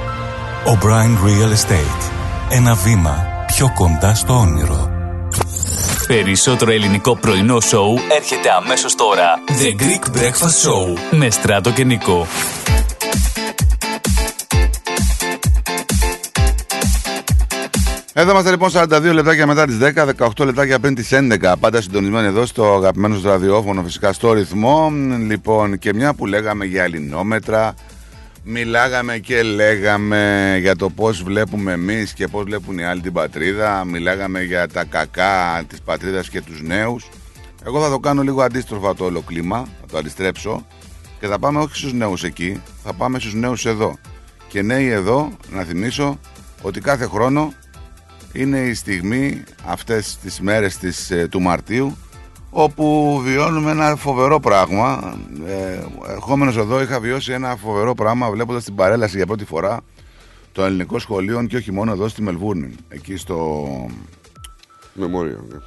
O'Brien 0.65 1.17
Real 1.25 1.51
Estate. 1.51 2.11
Ένα 2.49 2.73
βήμα 2.73 3.25
πιο 3.45 3.71
κοντά 3.75 4.13
στο 4.13 4.39
όνειρο. 4.39 4.89
Περισσότερο 6.07 6.71
ελληνικό 6.71 7.15
πρωινό 7.15 7.59
σοου 7.59 7.97
έρχεται 8.17 8.49
αμέσως 8.51 8.95
τώρα. 8.95 9.23
The 9.47 9.81
Greek 9.81 10.17
Breakfast 10.17 10.67
Show 10.67 10.97
με 11.11 11.29
Στράτο 11.29 11.71
και 11.71 11.83
Νικό. 11.83 12.27
Εδώ 18.13 18.31
είμαστε 18.31 18.49
λοιπόν 18.49 18.69
42 18.73 19.01
λεπτάκια 19.13 19.47
μετά 19.47 19.65
τις 19.65 19.77
10, 20.17 20.27
18 20.27 20.45
λεπτάκια 20.45 20.79
πριν 20.79 20.95
τις 20.95 21.09
11. 21.11 21.53
Πάντα 21.59 21.81
συντονισμένοι 21.81 22.27
εδώ 22.27 22.45
στο 22.45 22.73
αγαπημένο 22.75 23.13
σας 23.13 23.23
ραδιόφωνο, 23.23 23.83
φυσικά 23.83 24.13
στο 24.13 24.33
ρυθμό. 24.33 24.91
Λοιπόν, 25.27 25.77
και 25.77 25.93
μια 25.93 26.13
που 26.13 26.25
λέγαμε 26.25 26.65
για 26.65 26.83
ελληνόμετρα, 26.83 27.73
μιλάγαμε 28.43 29.17
και 29.17 29.43
λέγαμε 29.43 30.57
για 30.59 30.75
το 30.75 30.89
πώς 30.89 31.23
βλέπουμε 31.23 31.71
εμείς 31.71 32.13
και 32.13 32.27
πώς 32.27 32.43
βλέπουν 32.43 32.77
οι 32.77 32.83
άλλοι 32.83 33.01
την 33.01 33.13
πατρίδα. 33.13 33.85
Μιλάγαμε 33.85 34.43
για 34.43 34.67
τα 34.67 34.83
κακά 34.83 35.63
της 35.67 35.81
πατρίδας 35.81 36.29
και 36.29 36.41
τους 36.41 36.61
νέους. 36.61 37.09
Εγώ 37.65 37.81
θα 37.81 37.89
το 37.89 37.99
κάνω 37.99 38.21
λίγο 38.21 38.41
αντίστροφα 38.41 38.95
το 38.95 39.05
όλο 39.05 39.21
κλίμα, 39.21 39.67
θα 39.81 39.87
το 39.91 39.97
αντιστρέψω 39.97 40.65
και 41.19 41.27
θα 41.27 41.39
πάμε 41.39 41.59
όχι 41.59 41.75
στους 41.75 41.93
νέους 41.93 42.23
εκεί, 42.23 42.61
θα 42.83 42.93
πάμε 42.93 43.19
στους 43.19 43.33
νέους 43.33 43.65
εδώ. 43.65 43.97
Και 44.47 44.61
νέοι 44.61 44.87
εδώ, 44.87 45.31
να 45.49 45.63
θυμίσω 45.63 46.19
ότι 46.61 46.81
κάθε 46.81 47.05
χρόνο 47.05 47.53
είναι 48.33 48.59
η 48.59 48.73
στιγμή 48.73 49.43
αυτές 49.65 50.17
τις 50.17 50.39
μέρες 50.39 50.77
της, 50.77 51.11
ε, 51.11 51.27
του 51.27 51.41
Μαρτίου 51.41 51.97
όπου 52.53 53.19
βιώνουμε 53.23 53.71
ένα 53.71 53.95
φοβερό 53.95 54.39
πράγμα. 54.39 55.17
Ε, 55.45 55.79
ερχόμενος 56.09 56.57
εδώ 56.57 56.81
είχα 56.81 56.99
βιώσει 56.99 57.31
ένα 57.31 57.55
φοβερό 57.55 57.93
πράγμα 57.93 58.29
βλέποντας 58.29 58.63
την 58.63 58.75
παρέλαση 58.75 59.15
για 59.15 59.25
πρώτη 59.25 59.45
φορά 59.45 59.81
των 60.51 60.65
ελληνικών 60.65 60.99
σχολείων 60.99 61.47
και 61.47 61.57
όχι 61.57 61.71
μόνο 61.71 61.91
εδώ 61.91 62.07
στη 62.07 62.21
Μελβούρνη. 62.21 62.75
Εκεί 62.89 63.15
στο... 63.15 63.67
Μεμόρια, 64.93 65.39
ναι. 65.49 65.57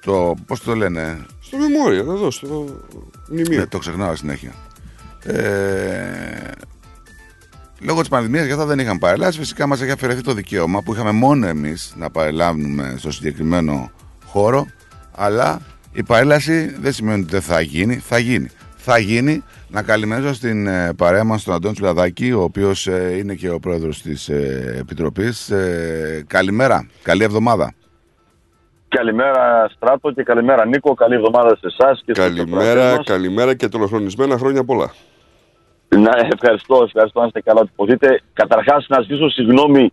Στο... 0.00 0.34
Πώς 0.46 0.60
το 0.62 0.74
λένε... 0.74 1.26
Στο 1.40 1.56
Μεμόρια, 1.56 1.98
εδώ, 1.98 2.30
στο 2.30 2.80
μνημείο. 3.30 3.58
Ναι, 3.58 3.66
το 3.66 3.78
ξεχνάω 3.78 4.16
συνέχεια. 4.16 4.52
Ε, 5.22 6.50
Λόγω 7.82 8.00
της 8.00 8.08
πανδημίας 8.08 8.46
γι' 8.46 8.52
αυτό 8.52 8.64
δεν 8.64 8.78
είχαν 8.78 8.98
παρελάσει. 8.98 9.38
Φυσικά 9.38 9.66
μας 9.66 9.80
έχει 9.80 9.90
αφαιρεθεί 9.90 10.20
το 10.20 10.34
δικαίωμα 10.34 10.82
που 10.82 10.92
είχαμε 10.92 11.10
μόνο 11.10 11.46
εμείς 11.46 11.94
να 11.96 12.10
παρελάβουμε 12.10 12.94
στο 12.98 13.10
συγκεκριμένο 13.10 13.90
χώρο. 14.30 14.66
Αλλά 15.16 15.60
η 15.92 16.02
παρέλαση 16.02 16.76
δεν 16.80 16.92
σημαίνει 16.92 17.20
ότι 17.20 17.30
δεν 17.30 17.42
θα 17.42 17.60
γίνει. 17.60 17.96
Θα 17.96 18.18
γίνει. 18.18 18.50
Θα 18.76 18.98
γίνει. 18.98 19.44
Να 19.68 19.82
καλημερίσω 19.82 20.34
στην 20.34 20.66
ε, 20.66 20.92
παρέα 20.96 21.24
μας 21.24 21.44
τον 21.44 21.54
Αντώνη 21.54 21.74
Τσουλαδάκη, 21.74 22.32
ο 22.32 22.42
οποίος 22.42 22.86
ε, 22.86 23.16
είναι 23.18 23.34
και 23.34 23.50
ο 23.50 23.58
πρόεδρος 23.58 24.02
της 24.02 24.28
ε, 24.28 24.74
Επιτροπής. 24.78 25.52
Καλημέρα. 26.26 26.88
Καλή 27.02 27.24
εβδομάδα. 27.24 27.74
Καλημέρα 28.88 29.68
Στράτο 29.74 30.10
και 30.10 30.22
καλημέρα 30.22 30.66
Νίκο. 30.66 30.94
Καλή 30.94 31.14
εβδομάδα 31.14 31.56
σε 31.56 31.66
εσάς. 31.66 32.04
Καλημέρα, 32.12 33.02
καλημέρα 33.04 33.54
και 33.54 33.68
τολοχρονισμένα 33.68 34.38
χρόνια 34.38 34.64
πολλά. 34.64 34.90
Ναι, 35.88 36.10
ευχαριστώ, 36.32 36.82
ευχαριστώ 36.84 37.20
να 37.20 37.26
είστε 37.26 37.40
καλά 37.40 37.60
ότι 37.60 37.70
ποθείτε. 37.76 38.20
Καταρχάς, 38.32 38.86
να 38.88 39.00
ζητήσω 39.00 39.28
συγγνώμη 39.28 39.92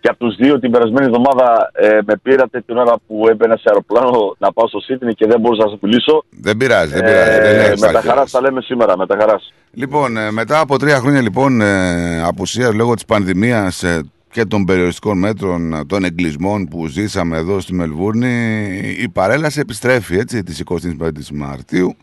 και 0.00 0.08
από 0.08 0.18
τους 0.18 0.36
δύο 0.36 0.58
την 0.58 0.70
περασμένη 0.70 1.06
εβδομάδα 1.06 1.70
ε, 1.72 1.98
με 2.06 2.16
πήρατε 2.22 2.60
την 2.66 2.76
ώρα 2.76 2.94
που 3.06 3.26
έμπαινα 3.28 3.56
σε 3.56 3.62
αεροπλάνο 3.66 4.36
να 4.38 4.52
πάω 4.52 4.68
στο 4.68 4.80
Σίτνη 4.80 5.14
και 5.14 5.26
δεν 5.26 5.40
μπορούσα 5.40 5.64
να 5.64 5.70
σα 5.70 5.86
μιλήσω. 5.86 6.24
Δεν 6.30 6.56
πειράζει, 6.56 6.92
δεν 6.92 7.04
πειράζει. 7.04 7.72
Ε, 7.72 7.86
με 7.86 7.92
τα 7.92 8.00
χαράς 8.00 8.30
τα 8.30 8.40
λέμε 8.40 8.60
σήμερα, 8.60 8.96
με 8.96 9.06
τα 9.06 9.16
χαράς. 9.20 9.52
Λοιπόν, 9.72 10.16
ε, 10.16 10.30
μετά 10.30 10.60
από 10.60 10.78
τρία 10.78 10.98
χρόνια 10.98 11.20
λοιπόν 11.20 11.60
ε, 11.60 12.22
απουσίας 12.22 12.74
λόγω 12.74 12.94
της 12.94 13.04
πανδημίας 13.04 13.82
ε, 13.82 14.00
και 14.30 14.44
των 14.44 14.64
περιοριστικών 14.64 15.18
μέτρων, 15.18 15.86
των 15.86 16.04
εγκλισμών 16.04 16.68
που 16.68 16.86
ζήσαμε 16.86 17.36
εδώ 17.36 17.60
στη 17.60 17.74
Μελβούρνη, 17.74 18.66
η 18.98 19.08
παρέλαση 19.08 19.60
επιστρέφει 19.60 20.18
έτσι 20.18 20.42
της 20.42 20.62
25η 20.66 21.28
Μαρτίου 21.32 21.96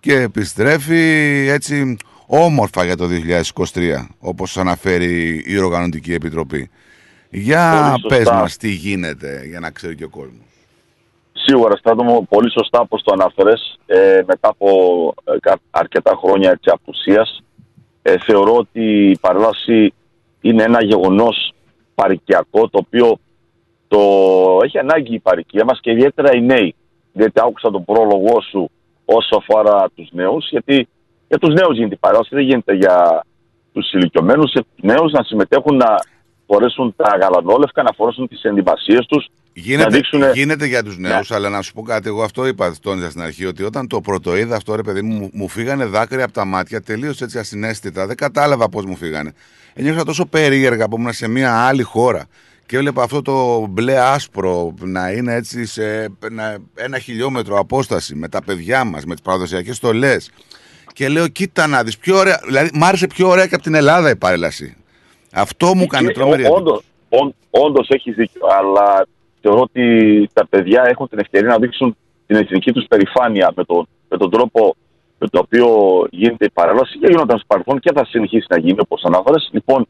και 0.00 0.20
επιστρέφει 0.20 1.46
έτσι 1.48 1.96
όμορφα 2.26 2.84
για 2.84 2.96
το 2.96 3.08
2023, 3.74 4.06
όπως 4.18 4.56
αναφέρει 4.56 5.42
η 5.46 5.58
Οργανωτική 5.58 6.12
Επιτροπή. 6.12 6.70
Για 7.30 7.94
πες 8.08 8.30
μας 8.30 8.56
τι 8.56 8.70
γίνεται, 8.70 9.42
για 9.44 9.60
να 9.60 9.70
ξέρει 9.70 9.94
και 9.94 10.04
ο 10.04 10.08
κόσμος. 10.08 10.44
Σίγουρα, 11.32 11.76
Στράτο 11.76 12.26
πολύ 12.28 12.50
σωστά 12.50 12.80
όπως 12.80 13.02
το 13.02 13.12
αναφέρες, 13.12 13.78
ε, 13.86 14.22
μετά 14.26 14.48
από 14.48 14.68
ε, 15.24 15.52
αρκετά 15.70 16.18
χρόνια 16.22 16.50
έτσι, 16.50 16.70
απουσίας, 16.72 17.42
ε, 18.02 18.18
θεωρώ 18.18 18.54
ότι 18.56 19.10
η 19.10 19.18
παρέλαση 19.18 19.92
είναι 20.40 20.62
ένα 20.62 20.84
γεγονός 20.84 21.52
παρικιακό, 21.94 22.68
το 22.68 22.78
οποίο 22.86 23.18
το 23.88 24.00
έχει 24.62 24.78
ανάγκη 24.78 25.14
η 25.14 25.18
παρικία 25.18 25.64
μας 25.64 25.80
και 25.80 25.90
ιδιαίτερα 25.90 26.34
οι 26.34 26.40
νέοι. 26.40 26.74
Γιατί 27.12 27.40
άκουσα 27.40 27.70
τον 27.70 27.84
πρόλογο 27.84 28.40
σου 28.50 28.70
όσο 29.04 29.36
αφορά 29.36 29.90
τους 29.94 30.08
νέους, 30.12 30.48
γιατί 30.50 30.88
για 31.28 31.38
τους 31.38 31.54
νέους 31.54 31.76
γίνεται 31.76 31.94
η 31.94 31.98
παράδοση, 32.00 32.34
δεν 32.34 32.44
γίνεται 32.44 32.74
για 32.74 33.24
τους 33.72 33.92
ηλικιωμένους, 33.92 34.52
για 34.52 34.62
τους 34.62 34.82
νέους 34.82 35.12
να 35.12 35.22
συμμετέχουν 35.22 35.76
να 35.76 35.94
φορέσουν 36.46 36.94
τα 36.96 37.18
γαλανόλευκα, 37.20 37.82
να 37.82 37.92
φορέσουν 37.96 38.28
τις 38.28 38.42
ενδυμασίες 38.42 39.06
τους. 39.06 39.26
Γίνεται, 39.52 39.88
δείξουν... 39.88 40.22
γίνεται 40.34 40.66
για 40.66 40.82
τους 40.82 40.98
νέους, 40.98 41.30
ναι. 41.30 41.36
αλλά 41.36 41.48
να 41.48 41.62
σου 41.62 41.72
πω 41.72 41.82
κάτι. 41.82 42.08
Εγώ 42.08 42.22
αυτό 42.22 42.46
είπα 42.46 42.74
τόνιζα 42.82 43.10
στην 43.10 43.22
αρχή, 43.22 43.46
ότι 43.46 43.62
όταν 43.62 43.88
το 43.88 44.00
πρωτοείδα 44.00 44.56
αυτό, 44.56 44.74
ρε 44.74 44.82
παιδί 44.82 45.02
μου, 45.02 45.30
μου 45.32 45.48
φύγανε 45.48 45.84
δάκρυα 45.84 46.24
από 46.24 46.32
τα 46.32 46.44
μάτια, 46.44 46.82
τελείω 46.82 47.12
έτσι 47.20 47.38
ασυναίσθητα. 47.38 48.06
Δεν 48.06 48.16
κατάλαβα 48.16 48.68
πώς 48.68 48.84
μου 48.84 48.96
φύγανε. 48.96 49.32
Ένιωσα 49.74 50.04
τόσο 50.04 50.26
περίεργα 50.26 50.88
που 50.88 50.96
ήμουν 50.98 51.12
σε 51.12 51.28
μια 51.28 51.66
άλλη 51.66 51.82
χώρα 51.82 52.26
και 52.66 52.76
έβλεπα 52.76 53.02
αυτό 53.02 53.22
το 53.22 53.66
μπλε 53.66 53.98
άσπρο 53.98 54.74
να 54.80 55.10
είναι 55.10 55.34
έτσι 55.34 55.66
σε 55.66 56.08
ένα 56.74 56.98
χιλιόμετρο 56.98 57.58
απόσταση 57.58 58.14
με 58.14 58.28
τα 58.28 58.42
παιδιά 58.42 58.84
μας, 58.84 59.04
με 59.04 59.14
τις 59.14 59.22
παραδοσιακές 59.22 59.76
στολές 59.76 60.30
και 60.92 61.08
λέω 61.08 61.28
κοίτα 61.28 61.66
να 61.66 61.82
δεις 61.82 61.98
πιο 61.98 62.16
ωραία, 62.16 62.40
δηλαδή 62.46 62.70
μ' 62.74 62.84
άρεσε 62.84 63.06
πιο 63.06 63.28
ωραία 63.28 63.46
και 63.46 63.54
από 63.54 63.64
την 63.64 63.74
Ελλάδα 63.74 64.10
η 64.10 64.16
παρέλαση. 64.16 64.76
Αυτό 65.36 65.74
μου 65.74 65.86
κάνει 65.86 66.12
τρομερή 66.12 66.44
Όντως, 66.44 66.82
όντως 67.50 67.88
έχει 67.88 68.12
δίκιο, 68.12 68.46
αλλά 68.58 69.06
θεωρώ 69.40 69.60
ότι 69.60 69.84
τα 70.32 70.46
παιδιά 70.46 70.84
έχουν 70.86 71.08
την 71.08 71.18
ευκαιρία 71.18 71.48
να 71.48 71.58
δείξουν 71.58 71.96
την 72.26 72.36
εθνική 72.36 72.72
τους 72.72 72.86
περηφάνεια 72.88 73.52
με, 73.56 73.64
το, 73.64 73.86
με 74.08 74.16
τον 74.16 74.30
τρόπο 74.30 74.76
με 75.18 75.28
τον 75.28 75.40
οποίο 75.44 75.68
γίνεται 76.10 76.44
η 76.44 76.50
παρέλαση 76.50 76.98
και 76.98 77.06
γίνονταν 77.06 77.36
στο 77.36 77.46
παρελθόν 77.46 77.78
και 77.78 77.92
θα 77.94 78.04
συνεχίσει 78.04 78.46
να 78.48 78.58
γίνει 78.58 78.80
όπως 78.80 79.04
ανάφερες. 79.04 79.48
Λοιπόν, 79.52 79.86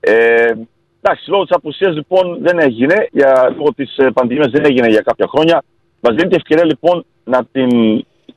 ε, 0.00 0.52
εντάξει, 1.00 1.30
λόγω 1.30 1.42
της 1.44 1.56
απουσίας 1.56 1.94
λοιπόν 1.94 2.38
δεν 2.40 2.58
έγινε, 2.58 3.08
για, 3.12 3.54
λόγω 3.56 3.74
της 3.74 3.96
ε, 3.96 4.10
πανδημίας 4.10 4.50
δεν 4.50 4.64
έγινε 4.64 4.88
για 4.88 5.00
κάποια 5.00 5.26
χρόνια. 5.28 5.62
Μας 6.00 6.14
δίνει 6.14 6.28
την 6.28 6.38
ευκαιρία 6.38 6.64
λοιπόν 6.64 7.04
να 7.24 7.44
την 7.52 7.70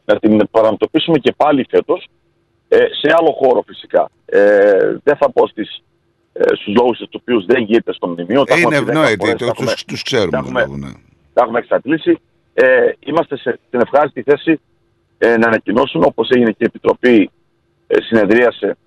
να 0.05 0.19
την 0.19 0.47
παραμετωπίσουμε 0.51 1.17
και 1.17 1.33
πάλι 1.37 1.65
φέτος 1.69 2.07
ε, 2.67 2.77
σε 2.77 3.13
άλλο 3.19 3.31
χώρο 3.31 3.63
φυσικά. 3.67 4.09
Ε, 4.25 4.97
δεν 5.03 5.15
θα 5.15 5.31
πω 5.31 5.47
στις, 5.47 5.83
ε, 6.37 6.55
στους 6.55 6.75
λόγους 6.75 6.97
του 6.97 7.19
οποίους 7.21 7.45
δεν 7.45 7.63
γίνεται 7.63 7.93
στο 7.93 8.07
μνημείο. 8.07 8.43
Ε, 8.45 8.59
είναι 8.59 8.75
ευνόητοι, 8.75 9.35
τους, 9.35 9.83
τους 9.85 10.03
ξέρουμε. 10.03 10.29
Τα 10.31 10.37
έχουμε, 10.37 10.65
ναι. 10.65 10.91
τα 11.33 11.41
έχουμε 11.43 11.59
εξαντλήσει. 11.59 12.19
Ε, 12.53 12.91
είμαστε 12.99 13.37
σε 13.37 13.59
την 13.69 13.79
ευχάριστη 13.79 14.21
θέση 14.21 14.59
ε, 15.17 15.37
να 15.37 15.47
ανακοινώσουμε, 15.47 16.05
όπως 16.05 16.29
έγινε 16.29 16.51
και 16.51 16.63
η 16.63 16.65
Επιτροπή 16.65 17.29
ε, 17.87 18.01
συνεδρίασε 18.01 18.77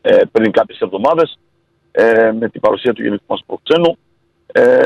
ε, 0.00 0.20
πριν 0.32 0.50
κάποιες 0.50 0.80
εβδομάδες 0.80 1.38
ε, 1.90 2.32
με 2.32 2.48
την 2.48 2.60
παρουσία 2.60 2.92
του 2.92 3.02
Γενικού 3.02 3.24
μας 3.26 3.42
Προξένου 3.46 3.98
ε, 4.52 4.80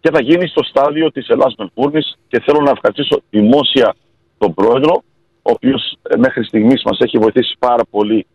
και 0.00 0.10
θα 0.10 0.20
γίνει 0.20 0.46
στο 0.46 0.62
στάδιο 0.62 1.12
της 1.12 1.28
Ελλάς 1.28 1.54
Μελβούρνης 1.58 2.18
και 2.28 2.40
θέλω 2.40 2.60
να 2.60 2.70
ευχαριστήσω 2.70 3.22
δημόσια 3.30 3.94
τον 4.38 4.54
πρόεδρο, 4.54 5.02
ο 5.42 5.50
οποίος 5.50 5.96
ε, 6.02 6.16
μέχρι 6.16 6.44
στιγμής 6.44 6.82
μας 6.84 6.98
έχει 7.00 7.18
βοηθήσει 7.18 7.56
πάρα 7.58 7.84
πολύ 7.90 8.26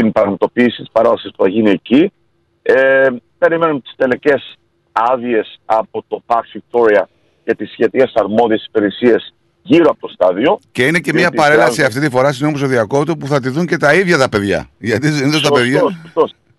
την 0.00 0.12
πραγματοποίηση 0.12 0.76
της 0.76 0.90
παράδοσης 0.92 1.30
που 1.30 1.42
θα 1.42 1.48
γίνει 1.48 1.70
εκεί. 1.70 2.12
Ε, 2.62 3.06
περιμένουμε 3.38 3.80
τις 3.80 3.94
τελικές 3.96 4.56
άδειες 4.92 5.60
από 5.64 6.04
το 6.08 6.22
Park 6.26 6.58
Victoria 6.58 7.02
και 7.44 7.54
τις 7.54 7.70
σχετικές 7.70 8.12
αρμόδιες 8.14 8.64
υπηρεσίες 8.68 9.34
γύρω 9.62 9.90
από 9.90 10.00
το 10.00 10.08
στάδιο. 10.08 10.58
Και 10.72 10.86
είναι 10.86 10.98
και 10.98 11.12
μια 11.12 11.30
παρέλαση 11.30 11.82
αυτή 11.82 12.00
τη 12.00 12.10
φορά, 12.10 12.32
συγγνώμη 12.32 12.58
στο 12.58 12.66
διακόπτω, 12.66 13.16
που 13.16 13.26
θα 13.26 13.40
τη 13.40 13.48
δουν 13.48 13.66
και 13.66 13.76
τα 13.76 13.94
ίδια 13.94 14.18
τα 14.18 14.28
παιδιά. 14.28 14.68
Γιατί 14.78 15.08
δεν 15.08 15.26
είναι 15.26 15.40
τα 15.40 15.50
παιδιά. 15.52 15.80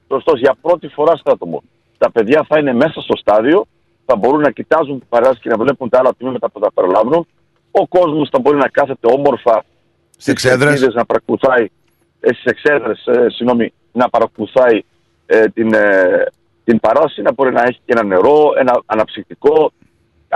Σωστός. 0.07 0.39
Για 0.39 0.55
πρώτη 0.61 0.87
φορά 0.87 1.15
στο 1.15 1.31
άτομο. 1.31 1.63
Τα 1.97 2.11
παιδιά 2.11 2.45
θα 2.47 2.59
είναι 2.59 2.73
μέσα 2.73 3.01
στο 3.01 3.17
στάδιο, 3.17 3.65
θα 4.05 4.15
μπορούν 4.15 4.41
να 4.41 4.51
κοιτάζουν 4.51 4.99
την 4.99 5.07
παρέλαση 5.09 5.39
και 5.39 5.49
να 5.49 5.57
βλέπουν 5.57 5.89
τα 5.89 5.99
άλλα 5.99 6.15
τμήματα 6.17 6.49
που 6.51 6.59
θα 6.59 6.71
περιλάβουν 6.73 7.27
ο 7.71 7.87
κόσμος 7.87 8.29
θα 8.31 8.39
μπορεί 8.39 8.57
να 8.57 8.67
κάθεται 8.67 9.07
όμορφα 9.11 9.63
στις 10.11 10.27
εξέδρε. 10.27 10.73
Να 10.93 11.05
παρακολουθάει, 11.05 11.63
ε, 11.63 11.69
στι 12.21 12.41
εξέδρε, 12.43 12.91
ε, 12.91 13.29
συγγνώμη, 13.29 13.73
να 13.91 14.09
παρακολουθάει 14.09 14.81
ε, 15.25 15.45
την, 15.47 15.73
ε, 15.73 16.25
την 16.63 16.79
παράση, 16.79 17.21
να 17.21 17.33
μπορεί 17.33 17.51
να 17.53 17.61
έχει 17.61 17.79
και 17.85 17.93
ένα 17.95 18.03
νερό, 18.03 18.53
ένα 18.57 18.81
αναψυκτικό, 18.85 19.71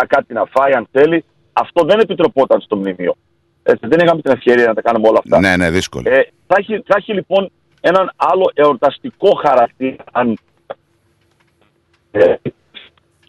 κάτι 0.07 0.33
να 0.33 0.45
φάει 0.45 0.73
αν 0.73 0.87
θέλει. 0.91 1.23
Αυτό 1.53 1.85
δεν 1.85 1.99
επιτρεπόταν 1.99 2.61
στο 2.61 2.75
μνημείο. 2.75 3.15
Έτσι, 3.63 3.87
δεν 3.87 3.99
είχαμε 3.99 4.21
την 4.21 4.31
ευκαιρία 4.31 4.65
να 4.67 4.73
τα 4.73 4.81
κάνουμε 4.81 5.07
όλα 5.07 5.19
αυτά. 5.23 5.39
Ναι, 5.39 5.57
ναι, 5.57 5.71
δύσκολο. 5.71 6.09
Ε, 6.09 6.27
θα, 6.47 6.55
έχει, 6.57 6.73
θα 6.85 6.95
έχει 6.97 7.13
λοιπόν 7.13 7.51
έναν 7.81 8.11
άλλο 8.15 8.51
εορταστικό 8.53 9.35
χαρακτήρα. 9.45 10.03
Αν, 10.11 10.37
ε, 12.11 12.35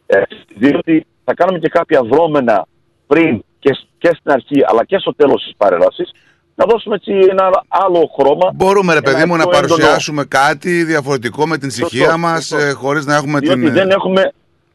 ε, 0.07 0.23
διότι 0.57 1.07
θα 1.25 1.35
κάνουμε 1.35 1.59
και 1.59 1.69
κάποια 1.69 2.03
δρόμενα 2.03 2.67
πριν 3.07 3.45
και, 3.59 3.75
σ- 3.75 3.87
και 3.99 4.09
στην 4.09 4.31
αρχή 4.31 4.61
αλλά 4.67 4.85
και 4.85 4.99
στο 4.99 5.15
τέλος 5.15 5.43
της 5.43 5.53
παρέλασης 5.57 6.11
να 6.55 6.65
δώσουμε 6.69 6.95
έτσι 6.95 7.13
ένα 7.31 7.65
άλλο 7.69 8.11
χρώμα. 8.19 8.51
Μπορούμε, 8.55 8.93
ρε 8.93 8.99
ένα 8.99 9.11
παιδί 9.11 9.25
μου, 9.25 9.37
να 9.37 9.43
πιο 9.47 9.51
έντονο- 9.59 9.69
παρουσιάσουμε 9.69 10.25
κάτι 10.25 10.85
διαφορετικό 10.85 11.47
με 11.47 11.59
την 11.59 11.69
ησυχία 11.69 12.05
Σωστό, 12.05 12.19
μας, 12.19 12.47
σωστό. 12.47 12.77
χωρίς 12.77 13.07
να 13.07 13.15
έχουμε 13.15 13.39
διότι, 13.39 13.61
την. 13.61 13.73
δεν 13.73 13.91
έχουμε, 13.91 14.33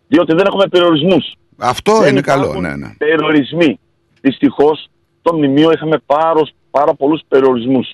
διότι 0.07 0.35
δεν 0.35 0.45
έχουμε 0.45 0.67
περιορισμούς. 0.67 1.33
Αυτό 1.57 1.97
δεν 1.99 2.11
είναι 2.11 2.21
καλό, 2.21 2.43
υπάρχουν 2.43 2.61
ναι, 2.61 2.75
ναι. 2.75 2.93
Περιορισμοί. 2.97 3.79
Δυστυχώς, 4.21 4.87
στο 5.19 5.35
μνημείο 5.35 5.71
είχαμε 5.71 5.97
πάρα, 6.05 6.41
πάρα 6.71 6.93
πολλούς 6.93 7.21
περιορισμούς 7.27 7.93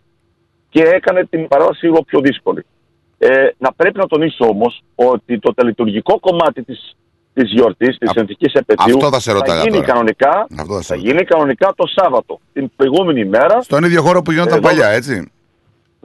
και 0.70 0.82
έκανε 0.82 1.26
την 1.26 1.48
παράδοση 1.48 1.86
λίγο 1.86 2.04
πιο 2.04 2.20
δύσκολη. 2.20 2.66
Ε, 3.18 3.48
να 3.58 3.74
πρέπει 3.74 3.98
να 3.98 4.08
τονίσω 4.08 4.46
όμως 4.46 4.82
ότι 4.96 5.40
το 5.40 5.54
τελετουργικό 5.54 6.20
κομμάτι 6.20 6.64
της 6.64 6.96
της 7.34 7.52
γιορτής, 7.52 7.98
της 7.98 8.12
ενθικής 8.14 8.54
επαιτίου, 8.54 8.96
αυτό 8.96 9.10
θα 9.10 9.20
σε 9.20 9.32
ρώταγα 9.32 9.62
γίνει, 9.62 9.72
τώρα. 9.72 9.86
κανονικά, 9.86 10.48
Αυτό 10.60 10.74
θα 10.74 10.82
σε 10.82 10.94
θα 10.94 10.96
γίνει 10.96 11.24
κανονικά 11.24 11.74
το 11.76 11.88
Σάββατο, 11.88 12.40
την 12.54 12.72
προηγούμενη 12.76 13.26
μέρα. 13.26 13.62
Στον 13.62 13.84
ίδιο 13.84 14.02
χώρο 14.02 14.22
που 14.22 14.32
γινόταν 14.32 14.58
Ε, 14.58 14.62
παλιά, 14.62 14.88
έτσι. 14.88 15.32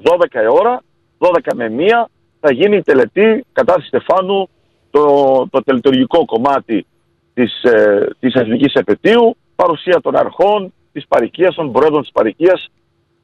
12 0.02 0.42
η 0.42 0.46
ώρα, 0.50 0.82
12 1.18 1.54
με 1.54 1.64
1 1.64 2.10
θα 2.40 2.52
γίνει 2.52 2.76
η 2.76 2.82
τελετή 2.82 3.44
κατά 3.52 3.80
Στεφάνου 3.86 4.48
το, 4.90 5.02
το 5.50 5.62
τελετουργικό 5.64 6.24
κομμάτι 6.24 6.86
της, 7.34 7.62
ε, 7.62 8.08
της 8.20 8.34
εθνικής 8.34 8.72
επαιτίου, 8.74 9.36
παρουσία 9.56 10.00
των 10.00 10.16
αρχών, 10.16 10.72
της 10.92 11.06
παρικίας, 11.08 11.54
των 11.54 11.72
πρόεδρων 11.72 12.00
της 12.00 12.10
παρικίας 12.12 12.68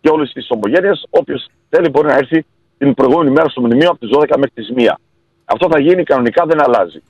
και 0.00 0.08
όλης 0.08 0.32
της 0.32 0.46
ομογένειας. 0.50 1.02
Όποιος 1.10 1.46
θέλει 1.68 1.88
μπορεί 1.88 2.06
να 2.06 2.14
έρθει 2.14 2.44
την 2.78 2.94
προηγούμενη 2.94 3.30
μέρα 3.30 3.48
στο 3.48 3.60
μνημείο 3.60 3.88
από 3.90 3.98
τις 3.98 4.10
12 4.12 4.36
μέχρι 4.36 4.54
τις 4.54 4.68
1. 4.76 4.94
Αυτό 5.44 5.68
θα 5.70 5.78
γίνει 5.80 6.02
κανονικά, 6.02 6.44
δεν 6.46 6.62
αλλάζει. 6.62 7.02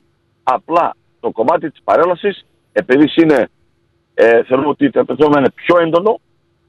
Απλά 0.44 0.96
το 1.20 1.30
κομμάτι 1.30 1.70
της 1.70 1.80
παρέλασης, 1.84 2.46
επειδή 2.72 3.22
είναι, 3.22 3.48
ε, 4.14 4.42
θεωρούμε 4.44 4.68
ότι 4.68 4.90
το 4.90 5.04
θέλουμε 5.04 5.34
να 5.34 5.38
είναι 5.38 5.50
πιο 5.54 5.78
έντονο, 5.78 6.20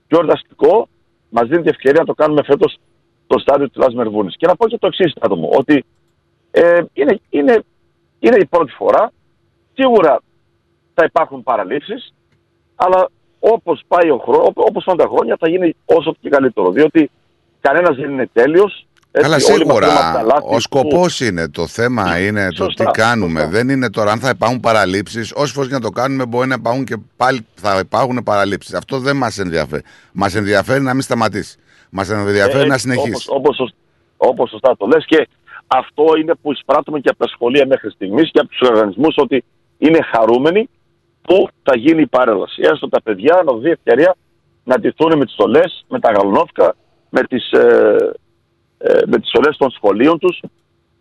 πιο 0.07 0.17
εορταστικό, 0.17 0.87
μας 1.29 1.47
δίνει 1.47 1.61
την 1.61 1.71
ευκαιρία 1.71 1.99
να 1.99 2.05
το 2.05 2.13
κάνουμε 2.13 2.43
φέτος 2.43 2.77
στο 3.25 3.39
στάδιο 3.39 3.69
της 3.69 3.77
Λάσμερ 3.77 4.09
Βούνη. 4.09 4.31
Και 4.31 4.47
να 4.47 4.55
πω 4.55 4.67
και 4.67 4.77
το 4.77 4.87
εξής, 4.87 5.13
άτομο, 5.19 5.49
ότι 5.53 5.85
ε, 6.51 6.81
είναι, 6.93 7.19
είναι, 7.29 7.63
είναι 8.19 8.37
η 8.39 8.45
πρώτη 8.45 8.71
φορά. 8.71 9.11
Σίγουρα 9.73 10.21
θα 10.93 11.05
υπάρχουν 11.05 11.43
παραλήψεις, 11.43 12.13
αλλά 12.75 13.09
όπως 13.39 13.81
πάει 13.87 14.09
ο 14.09 14.17
χρόνο, 14.17 14.51
όπως 14.55 14.83
πάνε 14.83 15.03
τα 15.03 15.09
χρόνια, 15.09 15.35
θα 15.39 15.49
γίνει 15.49 15.75
όσο 15.85 16.15
και 16.19 16.29
καλύτερο. 16.29 16.71
Διότι 16.71 17.09
κανένας 17.61 17.95
δεν 17.95 18.11
είναι 18.11 18.29
τέλειος. 18.33 18.87
Καλά, 19.21 19.39
σίγουρα. 19.39 19.87
Ο 20.43 20.59
σκοπός 20.59 21.19
είναι. 21.19 21.49
Το 21.49 21.67
θέμα 21.67 22.19
είναι 22.19 22.47
το 22.49 22.63
Σωστά, 22.63 22.85
τι 22.85 22.91
κάνουμε. 22.91 23.47
Δεν 23.47 23.69
είναι 23.69 23.89
τώρα 23.89 24.11
αν 24.11 24.19
θα 24.19 24.29
υπάρχουν 24.29 24.59
παραλήψεις. 24.59 25.33
Όσε 25.35 25.53
φορέ 25.53 25.67
και 25.67 25.73
να 25.73 25.79
το 25.79 25.89
κάνουμε, 25.89 26.25
μπορεί 26.25 26.47
να 26.47 26.55
υπάρχουν 26.55 26.85
και 26.85 26.97
πάλι 27.17 27.45
θα 27.55 27.79
υπάρχουν 27.79 28.23
παραλήψεις. 28.23 28.73
Αυτό 28.73 28.99
δεν 28.99 29.15
μας 29.15 29.39
ενδιαφέρει. 29.39 29.81
Μας 30.11 30.35
ενδιαφέρει 30.35 30.81
να 30.83 30.93
μην 30.93 31.01
σταματήσει. 31.01 31.57
Μας 31.89 32.09
ενδιαφέρει 32.09 32.67
να 32.67 32.77
συνεχίσει. 32.77 33.27
Όπως, 33.29 33.59
όπως, 33.59 33.73
όπως 34.17 34.49
σωστά 34.49 34.77
το 34.77 34.85
λες 34.85 35.05
και 35.05 35.27
αυτό 35.67 36.03
είναι 36.21 36.33
που 36.41 36.51
εισπράττουμε 36.51 36.99
και 36.99 37.09
από 37.09 37.17
τα 37.17 37.27
σχολεία 37.27 37.65
μέχρι 37.67 37.89
στιγμής 37.89 38.31
και 38.31 38.39
από 38.39 38.49
τους 38.49 38.69
οργανισμούς 38.69 39.15
ότι 39.17 39.43
είναι 39.77 39.99
χαρούμενοι 40.11 40.69
που 41.21 41.47
θα 41.63 41.77
γίνει 41.77 42.01
η 42.01 42.07
παρέλαση. 42.07 42.61
Έστω 42.71 42.89
τα 42.89 43.01
παιδιά 43.01 43.41
να 43.45 43.53
δει 43.57 43.69
ευκαιρία 43.69 44.15
να 44.63 44.79
ντυθούν 44.79 45.17
με 45.17 45.25
τις 45.25 45.33
στολές, 45.33 45.85
με 45.87 45.99
τα 45.99 46.11
γαλονόφκα, 46.11 46.75
με 47.09 47.21
τις, 47.23 47.51
ε, 47.51 47.59
ε, 47.59 48.11
με 49.07 49.17
τις 49.19 49.29
στολές 49.29 49.57
των 49.57 49.69
σχολείων 49.71 50.19
τους 50.19 50.39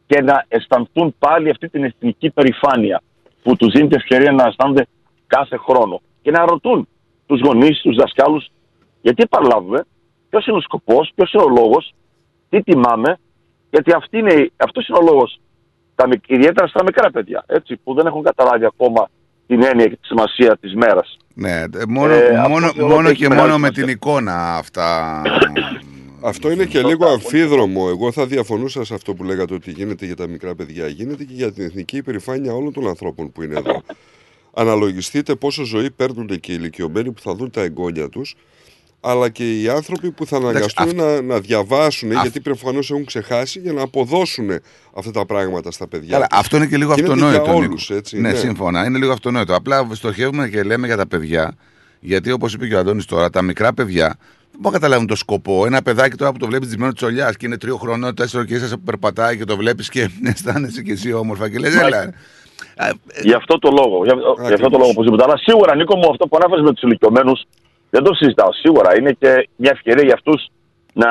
και 0.06 0.22
να 0.22 0.44
αισθανθούν 0.48 1.14
πάλι 1.18 1.50
αυτή 1.50 1.68
την 1.68 1.84
εθνική 1.84 2.30
περηφάνεια 2.30 3.02
που 3.42 3.56
τους 3.56 3.72
δίνει 3.72 3.88
την 3.88 3.96
ευκαιρία 3.96 4.32
να 4.32 4.46
αισθάνονται 4.46 4.86
κάθε 5.26 5.56
χρόνο 5.56 6.00
και 6.22 6.30
να 6.30 6.44
ρωτούν 6.44 6.88
τους 7.26 7.40
γονείς, 7.40 7.80
τους 7.80 7.96
δασκάλους 7.96 8.48
γιατί 9.02 9.26
παραλάβουμε, 9.26 9.84
ποιος 10.30 10.46
είναι 10.46 10.56
ο 10.56 10.60
σκοπός, 10.60 11.12
ποιος 11.14 11.32
είναι 11.32 11.42
ο 11.42 11.48
λόγος, 11.48 11.94
τι 12.48 12.62
τιμάμε, 12.62 13.18
γιατί 13.70 13.92
αυτή 13.92 14.18
είναι, 14.18 14.50
αυτός 14.56 14.88
είναι 14.88 14.98
ο 14.98 15.02
λόγος. 15.02 15.38
Ιδιαίτερα 16.26 16.66
στα 16.68 16.82
μικρά 16.84 17.10
παιδιά, 17.10 17.44
έτσι, 17.46 17.76
που 17.76 17.94
δεν 17.94 18.06
έχουν 18.06 18.22
καταλάβει 18.22 18.64
ακόμα 18.64 19.08
την 19.46 19.62
έννοια 19.62 19.86
και 19.86 19.96
τη 19.96 20.06
σημασία 20.06 20.56
της 20.60 20.74
μέρας. 20.74 21.16
Ναι, 21.34 21.50
ε, 21.60 21.66
μόνο, 21.88 22.12
Ε, 22.12 22.36
αυτό 22.36 22.48
μόνο, 22.48 22.66
θεωρώ 22.72 22.94
μόνο 22.94 23.08
ότι 23.08 23.16
και 23.16 23.24
έχει 23.24 23.34
μόνο 23.34 23.42
μεγάλη 23.44 23.60
με 23.60 23.66
σημασία. 23.66 23.84
την 23.84 23.92
εικόνα 23.94 24.54
αυτά. 24.56 25.22
Αυτό 26.26 26.50
είναι 26.50 26.64
και 26.64 26.82
λίγο 26.82 27.06
αμφίδρομο. 27.06 27.86
Εγώ 27.88 28.12
θα 28.12 28.26
διαφωνούσα 28.26 28.84
σε 28.84 28.94
αυτό 28.94 29.14
που 29.14 29.24
λέγατε 29.24 29.54
ότι 29.54 29.70
γίνεται 29.70 30.06
για 30.06 30.16
τα 30.16 30.28
μικρά 30.28 30.54
παιδιά. 30.54 30.86
Γίνεται 30.88 31.24
και 31.24 31.32
για 31.34 31.52
την 31.52 31.64
εθνική 31.64 31.96
υπερηφάνεια 31.96 32.52
όλων 32.54 32.72
των 32.72 32.88
ανθρώπων 32.88 33.32
που 33.32 33.42
είναι 33.42 33.58
εδώ. 33.58 33.82
Αναλογιστείτε 34.54 35.34
πόσο 35.34 35.64
ζωή 35.64 35.90
παίρνουν 35.90 36.26
και 36.40 36.52
οι 36.52 36.56
ηλικιωμένοι 36.58 37.12
που 37.12 37.20
θα 37.20 37.34
δουν 37.34 37.50
τα 37.50 37.60
εγγόνια 37.62 38.08
τους, 38.08 38.34
αλλά 39.00 39.28
και 39.28 39.60
οι 39.60 39.68
άνθρωποι 39.68 40.10
που 40.10 40.26
θα 40.26 40.36
αναγκαστούν 40.36 40.88
αυ- 40.88 40.96
να, 40.96 41.22
να 41.22 41.40
διαβάσουν, 41.40 42.12
αυ- 42.12 42.22
γιατί 42.22 42.40
προφανώς 42.40 42.90
έχουν 42.90 43.04
ξεχάσει, 43.04 43.58
για 43.60 43.72
να 43.72 43.82
αποδώσουν 43.82 44.50
αυτά 44.94 45.10
τα 45.10 45.26
πράγματα 45.26 45.70
στα 45.70 45.86
παιδιά. 45.88 46.10
Καλά, 46.12 46.26
τους. 46.26 46.38
αυτό 46.38 46.56
είναι 46.56 46.66
και 46.66 46.76
λίγο 46.76 46.94
Γίνεται 46.94 47.12
αυτονόητο. 47.12 47.42
Για 47.42 47.52
Νίκο. 47.52 47.64
όλους, 47.64 47.90
έτσι, 47.90 48.20
ναι, 48.20 48.34
σύμφωνα. 48.34 48.84
Είναι 48.84 48.98
λίγο 48.98 49.12
αυτονόητο. 49.12 49.54
Απλά 49.54 49.88
στοχεύουμε 49.92 50.48
και 50.48 50.62
λέμε 50.62 50.86
για 50.86 50.96
τα 50.96 51.06
παιδιά, 51.06 51.56
γιατί 52.00 52.30
όπως 52.30 52.54
είπε 52.54 52.66
και 52.66 52.74
ο 52.74 52.78
Αντώνης 52.78 53.04
τώρα, 53.04 53.30
τα 53.30 53.42
μικρά 53.42 53.74
παιδιά 53.74 54.16
δεν 54.54 54.62
μπορούν 54.62 54.72
να 54.72 54.78
καταλάβουν 54.78 55.06
το 55.06 55.16
σκοπό; 55.16 55.66
Ένα 55.66 55.82
παιδάκι 55.82 56.16
τώρα 56.16 56.32
που 56.32 56.38
το 56.38 56.46
βλέπεις 56.46 56.66
τζισμένο 56.68 56.92
της 56.92 57.02
ολιάς 57.02 57.36
και 57.36 57.46
είναι 57.46 57.58
τρίο 57.58 57.76
χρονών, 57.76 58.14
τέσσερο 58.14 58.44
και 58.44 58.54
είσαι 58.54 58.76
που 58.76 58.82
περπατάει 58.82 59.36
και 59.36 59.44
το 59.44 59.56
βλέπεις 59.56 59.88
και 59.88 60.08
αισθάνεσαι 60.30 60.82
και 60.82 60.92
εσύ 60.92 61.12
όμορφα 61.12 61.50
και 61.50 61.58
λες, 61.58 61.76
έλα. 61.76 62.12
Γι' 63.22 63.32
αυτό 63.32 63.58
το 63.58 63.70
λόγο. 63.70 64.04
Γι' 64.04 64.10
αυτό, 64.10 64.36
γι 64.46 64.52
αυτό 64.52 64.68
το 64.68 64.78
λόγο 64.78 64.90
οπωσδήποτε. 64.90 65.22
Αλλά 65.22 65.36
σίγουρα, 65.36 65.74
Νίκο 65.74 65.96
μου, 65.96 66.10
αυτό 66.10 66.26
που 66.26 66.36
ανάφερε 66.36 66.62
με 66.62 66.72
τους 66.72 66.82
ηλικιωμένους, 66.82 67.44
δεν 67.90 68.02
το 68.02 68.14
συζητάω. 68.14 68.52
Σίγουρα 68.52 68.98
είναι 68.98 69.12
και 69.18 69.48
μια 69.56 69.70
ευκαιρία 69.74 70.04
για 70.04 70.14
αυτούς 70.14 70.50
να, 70.92 71.10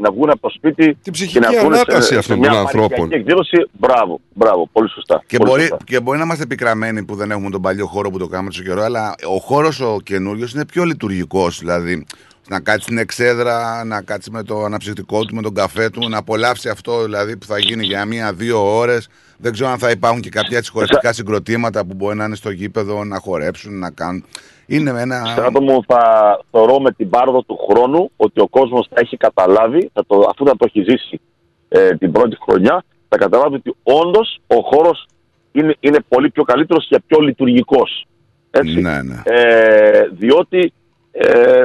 να 0.00 0.10
βγουν 0.12 0.30
από 0.30 0.40
το 0.40 0.48
σπίτι 0.48 0.94
Την 1.02 1.12
και 1.12 1.40
να 1.40 1.48
βγουν 1.50 1.74
ανάταση 1.74 2.08
σε, 2.08 2.18
αυτών 2.18 2.34
σε 2.34 2.40
μια 2.40 2.50
των 2.50 2.58
ανθρώπων. 2.58 2.88
παρικιακή 2.88 3.14
εκδήλωση. 3.14 3.68
Μπράβο, 3.72 4.20
μπράβο, 4.34 4.68
πολύ 4.72 4.90
σωστά. 4.90 5.22
Και 5.26 5.36
πολύ 5.36 5.50
μπορεί, 5.50 5.62
σωστά. 5.62 5.84
και 5.84 6.00
μπορεί 6.00 6.18
να 6.18 6.24
είμαστε 6.24 6.46
πικραμένοι 6.46 7.04
που 7.04 7.14
δεν 7.14 7.30
έχουμε 7.30 7.50
τον 7.50 7.62
παλιό 7.62 7.86
χώρο 7.86 8.10
που 8.10 8.18
το 8.18 8.26
κάνουμε 8.26 8.50
τόσο 8.50 8.62
καιρό, 8.62 8.82
αλλά 8.82 9.14
ο 9.34 9.38
χώρος 9.38 9.80
ο 9.80 9.96
καινούριος 10.02 10.52
είναι 10.52 10.66
πιο 10.66 10.84
λειτουργικός. 10.84 11.58
Δηλαδή, 11.58 12.06
να 12.48 12.60
κάτσει 12.60 12.82
στην 12.82 12.98
εξέδρα, 12.98 13.84
να 13.84 14.02
κάτσει 14.02 14.30
με 14.30 14.42
το 14.42 14.64
αναψυκτικό 14.64 15.24
του, 15.24 15.34
με 15.34 15.42
τον 15.42 15.54
καφέ 15.54 15.90
του, 15.90 16.08
να 16.08 16.18
απολαύσει 16.18 16.68
αυτό 16.68 17.02
δηλαδή 17.02 17.36
που 17.36 17.46
θα 17.46 17.58
γίνει 17.58 17.84
για 17.84 18.04
μία-δύο 18.04 18.76
ώρες. 18.76 19.08
Δεν 19.38 19.52
ξέρω 19.52 19.70
αν 19.70 19.78
θα 19.78 19.90
υπάρχουν 19.90 20.20
και 20.20 20.28
κάποια 20.28 20.58
έτσι 20.58 20.70
χορευτικά 20.70 21.12
συγκροτήματα 21.12 21.84
που 21.86 21.94
μπορεί 21.94 22.16
να 22.16 22.24
είναι 22.24 22.36
στο 22.36 22.50
γήπεδο, 22.50 23.04
να 23.04 23.18
χορέψουν, 23.18 23.78
να 23.78 23.90
κάνουν. 23.90 24.24
Είναι 24.66 25.00
ένα. 25.00 25.24
Στράτο 25.26 25.60
μου, 25.60 25.84
θα 25.86 26.00
θεωρώ 26.50 26.80
με 26.80 26.92
την 26.92 27.08
πάροδο 27.08 27.42
του 27.42 27.58
χρόνου 27.70 28.10
ότι 28.16 28.40
ο 28.40 28.48
κόσμος 28.48 28.86
θα 28.90 29.00
έχει 29.00 29.16
καταλάβει, 29.16 29.90
θα 29.92 30.06
το, 30.06 30.26
αφού 30.30 30.46
θα 30.46 30.56
το 30.56 30.66
έχει 30.68 30.90
ζήσει 30.90 31.20
ε, 31.68 31.96
την 31.96 32.12
πρώτη 32.12 32.36
χρονιά, 32.40 32.84
θα 33.08 33.16
καταλάβει 33.16 33.54
ότι 33.54 33.74
όντως 33.82 34.40
ο 34.46 34.60
χώρος 34.60 35.08
είναι, 35.52 35.76
είναι 35.80 35.98
πολύ 36.08 36.30
πιο 36.30 36.42
καλύτερος 36.42 36.86
και 36.88 37.02
πιο 37.06 37.20
λειτουργικός. 37.20 38.06
Έτσι. 38.50 38.80
Ναι, 38.80 39.02
ναι. 39.02 39.22
Ε, 39.24 40.08
διότι 40.12 40.72
ε, 41.10 41.62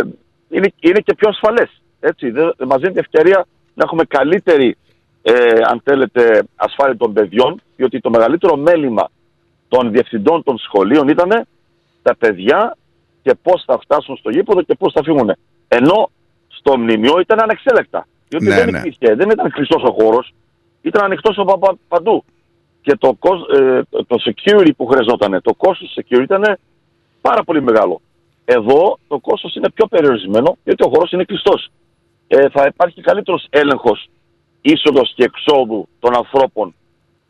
είναι, 0.53 0.73
είναι 0.79 0.99
και 0.99 1.13
πιο 1.15 1.29
ασφαλές. 1.29 1.81
Έτσι. 1.99 2.29
Δεν, 2.29 2.53
μας 2.67 2.77
δίνει 2.79 2.93
την 2.93 3.03
ευκαιρία 3.09 3.45
να 3.73 3.83
έχουμε 3.83 4.03
καλύτερη, 4.05 4.77
ε, 5.21 5.33
αν 5.69 5.81
θέλετε, 5.83 6.43
ασφάλεια 6.55 6.97
των 6.97 7.13
παιδιών, 7.13 7.61
διότι 7.75 7.99
το 7.99 8.09
μεγαλύτερο 8.09 8.55
μέλημα 8.55 9.09
των 9.67 9.91
διευθυντών 9.91 10.43
των 10.43 10.57
σχολείων 10.57 11.07
ήταν 11.07 11.45
τα 12.01 12.15
παιδιά 12.15 12.77
και 13.21 13.33
πώς 13.41 13.63
θα 13.65 13.79
φτάσουν 13.79 14.17
στο 14.17 14.29
γήπεδο 14.29 14.61
και 14.61 14.75
πώς 14.75 14.93
θα 14.93 15.03
φύγουν. 15.03 15.31
Ενώ 15.67 16.09
στο 16.47 16.77
μνημείο 16.77 17.19
ήταν 17.19 17.39
ανεξέλεκτα. 17.41 18.07
Διότι 18.29 18.45
Ναι, 18.45 18.55
δεν, 18.55 18.69
ναι. 18.69 18.77
υπήρχε, 18.79 19.15
δεν 19.15 19.29
ήταν 19.29 19.51
κλειστός 19.51 19.83
ο 19.83 19.91
χώρος, 19.91 20.33
ήταν 20.81 21.03
ανοιχτός 21.03 21.37
από 21.37 21.57
πα- 21.59 21.77
παντού. 21.87 22.23
Και 22.81 22.95
το, 22.95 23.13
κόσ- 23.19 23.49
ε, 23.49 23.81
το 24.07 24.17
security 24.25 24.69
που 24.77 24.85
χρειαζόταν, 24.85 25.41
το 25.43 25.53
κόστος 25.53 25.97
security 25.99 26.21
ήταν 26.21 26.57
πάρα 27.21 27.43
πολύ 27.43 27.61
μεγάλο. 27.61 28.01
Εδώ 28.45 28.99
το 29.07 29.19
κόστος 29.19 29.55
είναι 29.55 29.71
πιο 29.71 29.87
περιορισμένο, 29.87 30.57
διότι 30.63 30.83
ο 30.83 30.89
χώρος 30.89 31.11
είναι 31.11 31.23
κλειστός. 31.23 31.69
Ε, 32.27 32.49
θα 32.49 32.65
υπάρχει 32.65 33.01
καλύτερος 33.01 33.47
έλεγχος 33.49 34.09
είσοδος 34.61 35.13
και 35.15 35.23
εξόδου 35.23 35.87
των 35.99 36.15
ανθρώπων 36.15 36.75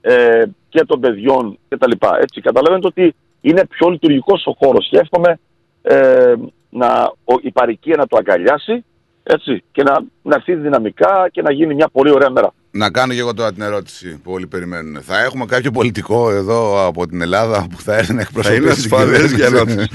ε, 0.01 0.43
και 0.69 0.85
των 0.85 0.99
παιδιών 0.99 1.57
κτλ. 1.67 1.91
Έτσι, 2.19 2.41
καταλαβαίνετε 2.41 2.87
ότι 2.87 3.15
είναι 3.41 3.65
πιο 3.65 3.89
λειτουργικός 3.89 4.45
ο 4.45 4.55
χώρος 4.59 4.87
και 4.89 4.97
εύχομαι 4.97 5.39
ε, 5.81 6.33
να, 6.69 7.13
ο, 7.23 7.33
η 7.41 7.51
παροικία 7.51 7.95
να 7.97 8.07
το 8.07 8.17
αγκαλιάσει 8.17 8.85
έτσι, 9.23 9.63
και 9.71 9.83
να, 9.83 10.03
να 10.21 10.35
έρθει 10.35 10.55
δυναμικά 10.55 11.29
και 11.31 11.41
να 11.41 11.51
γίνει 11.51 11.73
μια 11.73 11.89
πολύ 11.91 12.11
ωραία 12.11 12.29
μέρα. 12.29 12.53
Να 12.71 12.91
κάνω 12.91 13.13
και 13.13 13.19
εγώ 13.19 13.33
τώρα 13.33 13.53
την 13.53 13.61
ερώτηση 13.61 14.19
που 14.23 14.31
όλοι 14.31 14.47
περιμένουν. 14.47 15.01
Θα 15.01 15.19
έχουμε 15.19 15.45
κάποιο 15.45 15.71
πολιτικό 15.71 16.29
εδώ 16.31 16.87
από 16.87 17.07
την 17.07 17.21
Ελλάδα 17.21 17.67
που 17.71 17.81
θα 17.81 17.95
έρθει 17.95 18.13
να 18.13 18.21
Θα 18.21 18.27
εκπροσωπήσει. 18.27 18.61
είναι 18.63 18.73
την 18.73 18.83
ασφαλές 18.83 19.31
για 19.31 19.49
να, 19.49 19.59
κυβέρνηση. 19.59 19.89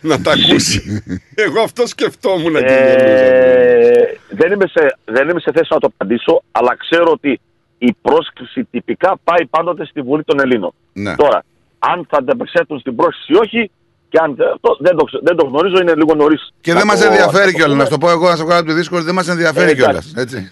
να 0.00 0.20
τα 0.20 0.32
ακούσει. 0.32 1.02
Εγώ 1.46 1.60
αυτό 1.60 1.86
σκεφτόμουν 1.86 2.52
και 2.52 2.64
Ε, 2.64 4.02
δεν, 4.30 4.52
είμαι 4.52 4.66
σε, 4.66 4.96
δεν 5.04 5.28
είμαι 5.28 5.40
σε 5.40 5.50
θέση 5.54 5.68
να 5.70 5.78
το 5.78 5.90
απαντήσω, 5.94 6.42
αλλά 6.52 6.76
ξέρω 6.76 7.10
ότι 7.10 7.40
η 7.78 7.94
πρόσκληση 8.02 8.64
τυπικά 8.70 9.18
πάει 9.24 9.46
πάντοτε 9.46 9.84
στη 9.86 10.00
Βουλή 10.00 10.24
των 10.24 10.40
Ελλήνων. 10.40 10.72
Ναι. 10.92 11.14
Τώρα, 11.16 11.44
αν 11.78 12.06
θα 12.08 12.16
ανταπεξέλθουν 12.18 12.78
στην 12.78 12.96
πρόσκληση 12.96 13.32
ή 13.32 13.36
όχι. 13.36 13.70
Και 14.14 14.20
αν 14.22 14.36
το, 14.60 14.76
δεν, 14.80 14.96
το, 14.96 15.04
δεν 15.22 15.36
το 15.36 15.46
γνωρίζω, 15.46 15.80
είναι 15.80 15.94
λίγο 15.94 16.14
νωρίς. 16.14 16.52
Και 16.60 16.72
δεν 16.72 16.86
μας 16.86 17.04
ενδιαφέρει 17.04 17.54
κιόλας. 17.54 17.76
Να 17.76 17.84
σου 17.84 17.90
το 17.90 17.98
πω 17.98 18.10
εγώ, 18.10 18.28
να 18.28 18.36
σε 18.36 18.42
βγάλω 18.44 18.60
από 18.60 18.68
τη 18.68 18.74
δύσκολη, 18.74 19.02
δεν 19.04 19.14
μας 19.14 19.28
ενδιαφέρει 19.28 19.70
Ε, 19.70 19.74
κιόλας. 19.74 20.12
εντάξει. 20.16 20.36
Έτσι. 20.36 20.48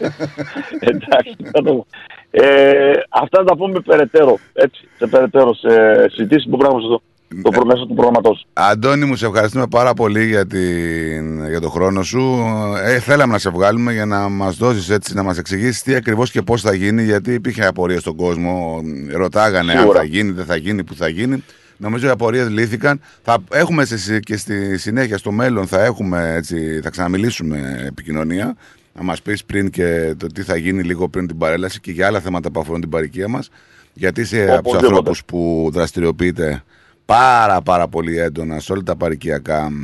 Εντάξει, 0.90 1.36
θα 1.52 1.62
το- 1.62 1.86
ε, 2.30 2.92
αυτά 3.10 3.38
θα 3.38 3.44
τα 3.44 3.56
πούμε 3.56 3.80
περαιτέρω. 3.80 4.38
Έτσι, 4.52 4.88
σε 4.98 5.06
περαιτέρω 5.06 5.54
σε 5.54 5.68
συζητήσεις 6.12 6.50
που 6.50 6.56
πράγμα 6.56 6.80
στο, 6.80 7.02
το 7.42 7.50
προ- 7.50 7.64
μέσω 7.64 7.86
του 7.86 7.94
προγραμματό. 7.94 8.38
Αντώνη 8.52 9.04
μου, 9.04 9.16
σε 9.16 9.26
ευχαριστούμε 9.26 9.66
πάρα 9.70 9.94
πολύ 9.94 10.26
για, 10.26 10.46
την, 10.46 11.48
για 11.48 11.60
τον 11.60 11.70
χρόνο 11.70 12.02
σου. 12.02 12.44
Ε, 12.84 12.98
θέλαμε 12.98 13.32
να 13.32 13.38
σε 13.38 13.50
βγάλουμε 13.50 13.92
για 13.92 14.06
να 14.06 14.28
μας 14.28 14.56
δώσεις 14.56 14.90
έτσι, 14.90 15.14
να 15.14 15.22
μας 15.22 15.38
εξηγήσεις 15.38 15.82
τι 15.82 15.94
ακριβώς 15.94 16.30
και 16.30 16.42
πώς 16.42 16.62
θα 16.62 16.74
γίνει, 16.74 17.02
γιατί 17.02 17.32
υπήρχε 17.34 17.66
απορία 17.66 18.00
στον 18.00 18.16
κόσμο. 18.16 18.80
Ρωτάγανε 19.12 19.72
αν 19.72 19.78
Σίγουρα. 19.78 19.98
θα 19.98 20.04
γίνει, 20.04 20.30
δεν 20.30 20.44
θα 20.44 20.56
γίνει, 20.56 20.84
που 20.84 20.94
θα 20.94 21.08
γίνει. 21.08 21.44
Νομίζω 21.80 22.06
οι 22.06 22.10
απορίες 22.10 22.48
λύθηκαν. 22.50 23.00
Θα 23.22 23.38
έχουμε 23.52 23.84
σε- 23.84 24.20
και 24.20 24.36
στη 24.36 24.78
συνέχεια, 24.78 25.18
στο 25.18 25.30
μέλλον, 25.32 25.66
θα, 25.66 25.84
έχουμε, 25.84 26.34
έτσι, 26.34 26.80
θα 26.82 26.90
ξαναμιλήσουμε 26.90 27.84
επικοινωνία. 27.86 28.56
Να 28.94 29.02
μας 29.02 29.22
πεις 29.22 29.44
πριν 29.44 29.70
και 29.70 30.14
το 30.18 30.26
τι 30.26 30.42
θα 30.42 30.56
γίνει 30.56 30.82
λίγο 30.82 31.08
πριν 31.08 31.26
την 31.26 31.38
παρέλαση 31.38 31.80
και 31.80 31.90
για 31.90 32.06
άλλα 32.06 32.20
θέματα 32.20 32.50
που 32.50 32.60
αφορούν 32.60 32.80
την 32.80 32.90
παροικία 32.90 33.28
μας. 33.28 33.50
Γιατί 33.92 34.20
είσαι 34.20 34.40
από 34.42 34.48
τους 34.50 34.58
Οπωσδήποτε. 34.58 34.86
ανθρώπους 34.86 35.24
που 35.24 35.68
δραστηριοποιείται 35.72 36.62
πάρα 37.06 37.60
πάρα 37.62 37.88
πολύ 37.88 38.18
έντονα 38.18 38.60
σε 38.60 38.72
όλα 38.72 38.82
τα 38.82 38.96
παρικιακά 38.96 39.70
μ, 39.70 39.74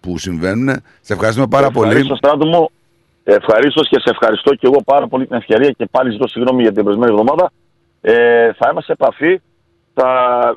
που 0.00 0.18
συμβαίνουν. 0.18 0.68
Σε 1.00 1.12
ευχαριστούμε 1.12 1.46
πάρα 1.46 1.70
πολύ. 1.70 1.88
Ευχαρίστω, 1.88 2.16
στράτο 2.16 2.46
μου. 2.46 2.70
Ευχαρίστω 3.24 3.82
και 3.82 3.98
σε 4.00 4.10
ευχαριστώ 4.10 4.54
και 4.54 4.66
εγώ 4.66 4.82
πάρα 4.84 5.06
πολύ 5.08 5.26
την 5.26 5.36
ευκαιρία 5.36 5.70
και 5.70 5.86
πάλι 5.90 6.10
ζητώ 6.10 6.28
συγγνώμη 6.28 6.62
για 6.62 6.72
την 6.72 6.84
περασμένη 6.84 7.10
εβδομάδα. 7.12 7.52
Ε, 8.00 8.12
θα 8.52 8.68
είμαστε 8.70 8.80
σε 8.82 8.92
επαφή. 8.92 9.40
Θα 9.98 10.08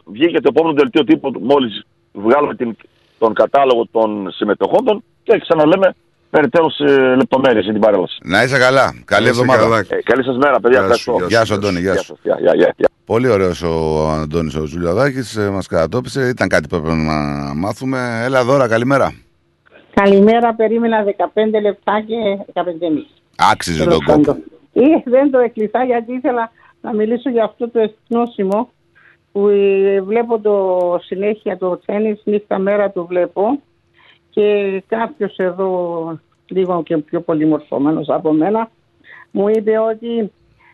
βγει 0.05 0.31
και 0.31 0.39
το 0.39 0.51
επόμενο 0.55 0.73
δελτίο 0.73 1.03
τύπου 1.03 1.31
μόλις 1.41 1.85
βγάλουμε 2.11 2.55
την, 2.55 2.75
τον 3.17 3.33
κατάλογο 3.33 3.87
των 3.91 4.31
συμμετοχόντων 4.31 5.03
και 5.23 5.39
ξαναλέμε 5.39 5.95
περαιτέρω 6.29 6.69
σε 6.69 6.85
λεπτομέρειες 7.15 7.63
για 7.63 7.73
την 7.73 7.81
παρέλαση. 7.81 8.17
Να 8.23 8.43
είσαι 8.43 8.57
καλά. 8.57 8.93
Καλή 9.05 9.23
Να 9.25 9.29
είσαι 9.29 9.41
εβδομάδα. 9.41 9.61
καλά. 9.61 9.77
Ε, 9.89 10.01
καλή 10.03 10.23
σας 10.23 10.37
μέρα, 10.37 10.59
παιδιά. 10.59 10.79
Γεια 10.85 10.93
σου, 10.95 11.11
Ευχαριστώ. 11.11 11.27
Γεια 11.27 11.45
σου, 11.45 11.53
Αντώνη. 11.53 11.79
Γεια 11.79 11.97
σου. 11.97 12.17
Γεια, 12.23 12.37
γεια, 12.39 12.53
γεια, 12.55 12.73
γεια. 12.77 12.87
Πολύ 13.05 13.29
ωραίος 13.29 13.61
ο 13.61 14.07
Αντώνης 14.09 14.55
ο 14.55 14.65
Ζουλιαδάκης, 14.65 15.35
ε, 15.35 15.49
μας 15.49 15.67
κατατόπισε. 15.67 16.27
Ήταν 16.27 16.47
κάτι 16.47 16.67
που 16.67 16.75
έπρεπε 16.75 16.95
να 16.95 17.13
μάθουμε. 17.55 18.21
Έλα 18.23 18.43
δώρα, 18.43 18.67
καλημέρα. 18.67 19.13
Καλημέρα, 19.93 20.53
περίμενα 20.55 21.03
15 21.03 21.61
λεπτά 21.61 22.03
και 22.07 22.15
15 22.53 22.63
Άξιζε 23.51 23.85
τον 23.85 24.03
κόπο. 24.03 24.37
Ή 24.73 25.03
δεν 25.05 25.31
το 25.31 25.39
εκλειθά 25.39 25.83
γιατί 25.83 26.13
ήθελα 26.13 26.51
να 26.81 26.93
μιλήσω 26.93 27.29
για 27.29 27.43
αυτό 27.43 27.69
το 27.69 27.79
εθνόσημο 27.79 28.69
που 29.31 29.47
ε, 29.47 30.01
βλέπω 30.01 30.39
το 30.39 30.99
συνέχεια 31.03 31.57
το 31.57 31.79
τέννις, 31.85 32.21
νύχτα 32.23 32.59
μέρα 32.59 32.91
το 32.91 33.05
βλέπω 33.05 33.61
και 34.29 34.83
κάποιος 34.87 35.35
εδώ 35.37 36.19
λίγο 36.47 36.83
και 36.83 36.97
πιο 36.97 37.21
πολύ 37.21 37.45
μορφωμένος 37.45 38.09
από 38.09 38.33
μένα 38.33 38.69
μου 39.31 39.47
είπε 39.47 39.77
ότι 39.77 40.31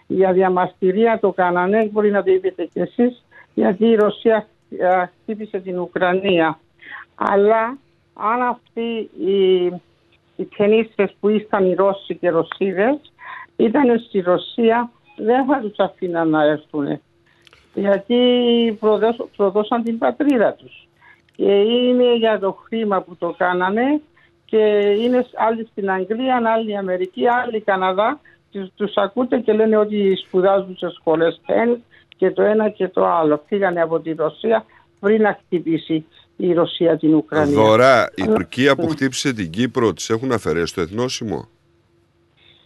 για 0.07 0.33
διαμαστηρία 0.33 1.19
το 1.19 1.31
κάνανε, 1.31 1.89
μπορεί 1.91 2.11
να 2.11 2.23
το 2.23 2.31
είπετε 2.31 2.65
κι 2.65 2.79
εσείς, 2.79 3.23
γιατί 3.53 3.85
η 3.85 3.95
Ρωσία 3.95 4.47
ε, 4.77 5.05
χτύπησε 5.21 5.59
την 5.59 5.79
Ουκρανία. 5.79 6.59
Αλλά 7.15 7.77
αν 8.13 8.41
αυτοί 8.41 9.09
οι, 9.19 9.65
οι 10.35 10.45
ταινίστες 10.57 11.15
που 11.19 11.29
ήταν 11.29 11.65
οι 11.65 11.73
Ρώσοι 11.73 12.15
και 12.15 12.29
Ρωσίδες 12.29 12.97
ήταν 13.55 13.99
στη 13.99 14.19
Ρωσία, 14.19 14.91
δεν 15.15 15.45
θα 15.45 15.59
τους 15.59 15.77
αφήναν 15.77 16.29
να 16.29 16.43
έρθουν. 16.43 16.99
Γιατί 17.75 18.17
προδώσ- 18.79 19.27
προδώσαν 19.35 19.83
την 19.83 19.97
πατρίδα 19.97 20.53
τους. 20.53 20.87
Και 21.35 21.51
είναι 21.61 22.15
για 22.15 22.39
το 22.39 22.57
χρήμα 22.65 23.01
που 23.01 23.15
το 23.15 23.35
κάνανε 23.37 24.01
και 24.45 24.57
είναι 25.01 25.25
άλλοι 25.35 25.67
στην 25.71 25.89
Αγγλία, 25.91 26.41
άλλοι 26.45 26.77
Αμερική, 26.77 27.27
άλλοι 27.27 27.59
Καναδά. 27.61 28.19
Τους, 28.51 28.69
τους 28.75 28.93
ακούτε 28.95 29.37
και 29.39 29.53
λένε 29.53 29.77
ότι 29.77 30.15
σπουδάζουν 30.15 30.77
σε 30.77 30.89
σχολές 30.99 31.41
τέννις 31.45 31.79
και 32.17 32.31
το 32.31 32.41
ένα 32.41 32.69
και 32.69 32.87
το 32.87 33.05
άλλο. 33.07 33.43
Φύγανε 33.47 33.81
από 33.81 33.99
τη 33.99 34.13
Ρωσία 34.13 34.65
πριν 34.99 35.21
να 35.21 35.39
χτυπήσει 35.45 36.05
η 36.37 36.53
Ρωσία 36.53 36.97
την 36.97 37.13
Ουκρανία. 37.15 37.55
Δωρά, 37.55 38.09
η 38.15 38.21
Αλλά- 38.21 38.33
Τουρκία 38.33 38.75
που 38.75 38.87
χτύπησε 38.87 39.33
την 39.33 39.49
Κύπρο, 39.49 39.93
τη 39.93 40.05
έχουν 40.09 40.31
αφαιρέσει 40.31 40.73
το 40.75 40.81
εθνόσημο; 40.81 41.47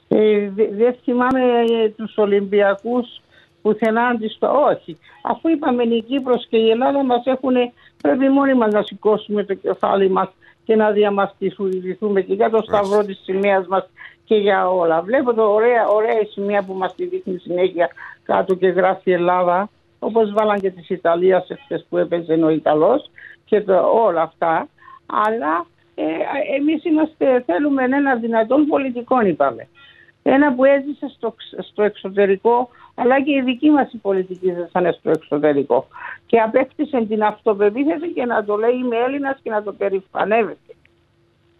Ε, 0.07 0.49
δε- 0.49 0.69
δεν 0.71 0.95
θυμάμαι 1.03 1.41
ε, 1.83 1.89
τους 1.89 2.17
Ολυμπιακούς 2.17 3.21
πουθενά 3.61 4.07
αντιστο... 4.07 4.63
Όχι. 4.69 4.97
Αφού 5.23 5.49
είπαμε 5.49 5.83
η 5.83 6.01
Κύπρος 6.01 6.47
και 6.49 6.57
η 6.57 6.69
Ελλάδα 6.69 7.03
μας 7.03 7.25
έχουν 7.25 7.55
πρέπει 8.01 8.29
μόνοι 8.29 8.53
μας 8.53 8.73
να 8.73 8.81
σηκώσουμε 8.81 9.43
το 9.43 9.53
κεφάλι 9.53 10.09
μας 10.09 10.29
και 10.63 10.75
να 10.75 10.91
διαμαστηθούμε 10.91 12.21
και 12.21 12.33
για 12.33 12.49
το 12.49 12.61
σταυρό 12.61 13.03
της 13.05 13.21
σημαίας 13.23 13.67
μας 13.67 13.89
και 14.25 14.35
για 14.35 14.69
όλα. 14.69 15.01
Βλέπω 15.01 15.33
το 15.33 15.53
ωραία, 15.53 15.87
ωραία 15.87 16.19
η 16.21 16.25
σημαία 16.25 16.63
που 16.63 16.73
μας 16.73 16.95
τη 16.95 17.05
δείχνει 17.05 17.37
συνέχεια 17.37 17.89
κάτω 18.23 18.55
και 18.55 18.67
γράφει 18.67 19.11
Ελλάδα 19.11 19.69
όπως 19.99 20.31
βάλαν 20.31 20.59
και 20.59 20.71
της 20.71 20.89
Ιταλίας 20.89 21.49
εχθές 21.49 21.85
που 21.89 21.97
έπαιζε 21.97 22.33
ο 22.33 22.49
Ιταλός 22.49 23.09
και 23.45 23.61
το, 23.61 23.91
όλα 24.05 24.21
αυτά. 24.21 24.67
Αλλά 25.05 25.65
ε, 25.95 26.03
εμείς 26.57 26.85
είμαστε, 26.85 27.43
θέλουμε 27.45 27.83
ένα 27.83 28.15
δυνατόν 28.15 28.65
πολιτικό 28.65 29.21
είπαμε. 29.21 29.67
Ένα 30.23 30.53
που 30.53 30.65
έζησε 30.65 31.11
στο, 31.15 31.35
στο 31.57 31.83
εξωτερικό, 31.83 32.69
αλλά 33.01 33.21
και 33.21 33.31
οι 33.31 33.41
δικοί 33.41 33.69
μας 33.69 33.93
οι 33.93 33.97
πολιτικοί 33.97 34.53
ζήσανε 34.53 34.91
στο 34.91 35.09
εξωτερικό. 35.09 35.87
Και 36.25 36.39
απέκτησε 36.39 37.05
την 37.09 37.23
αυτοπεποίθηση 37.23 38.13
και 38.13 38.25
να 38.25 38.43
το 38.43 38.55
λέει 38.55 38.73
είμαι 38.73 38.97
Έλληνας 38.97 39.39
και 39.43 39.49
να 39.49 39.63
το 39.63 39.73
περηφανεύεται. 39.73 40.73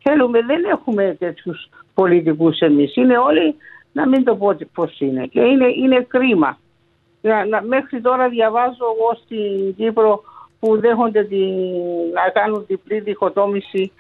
Θέλουμε, 0.04 0.42
δεν 0.42 0.64
έχουμε 0.64 1.16
τέτοιους 1.20 1.70
πολιτικούς 1.94 2.60
εμείς. 2.60 2.96
Είναι 2.96 3.18
όλοι, 3.18 3.56
να 3.92 4.08
μην 4.08 4.24
το 4.24 4.36
πω 4.36 4.56
πώς 4.74 5.00
είναι. 5.00 5.26
Και 5.26 5.42
είναι, 5.42 5.68
είναι 5.68 6.06
κρίμα. 6.08 6.58
Να, 7.22 7.46
να- 7.46 7.62
μέχρι 7.62 8.02
τώρα 8.02 8.30
διαβάζω 8.30 8.86
εγώ 8.96 9.20
στην 9.24 9.76
Κύπρο 9.76 10.24
που 10.60 10.80
δέχονται 10.80 11.24
την, 11.24 11.48
να 12.14 12.30
κάνουν 12.34 12.66
διπλή 12.68 13.00
διχοτόμηση 13.00 13.82
για, 13.82 13.92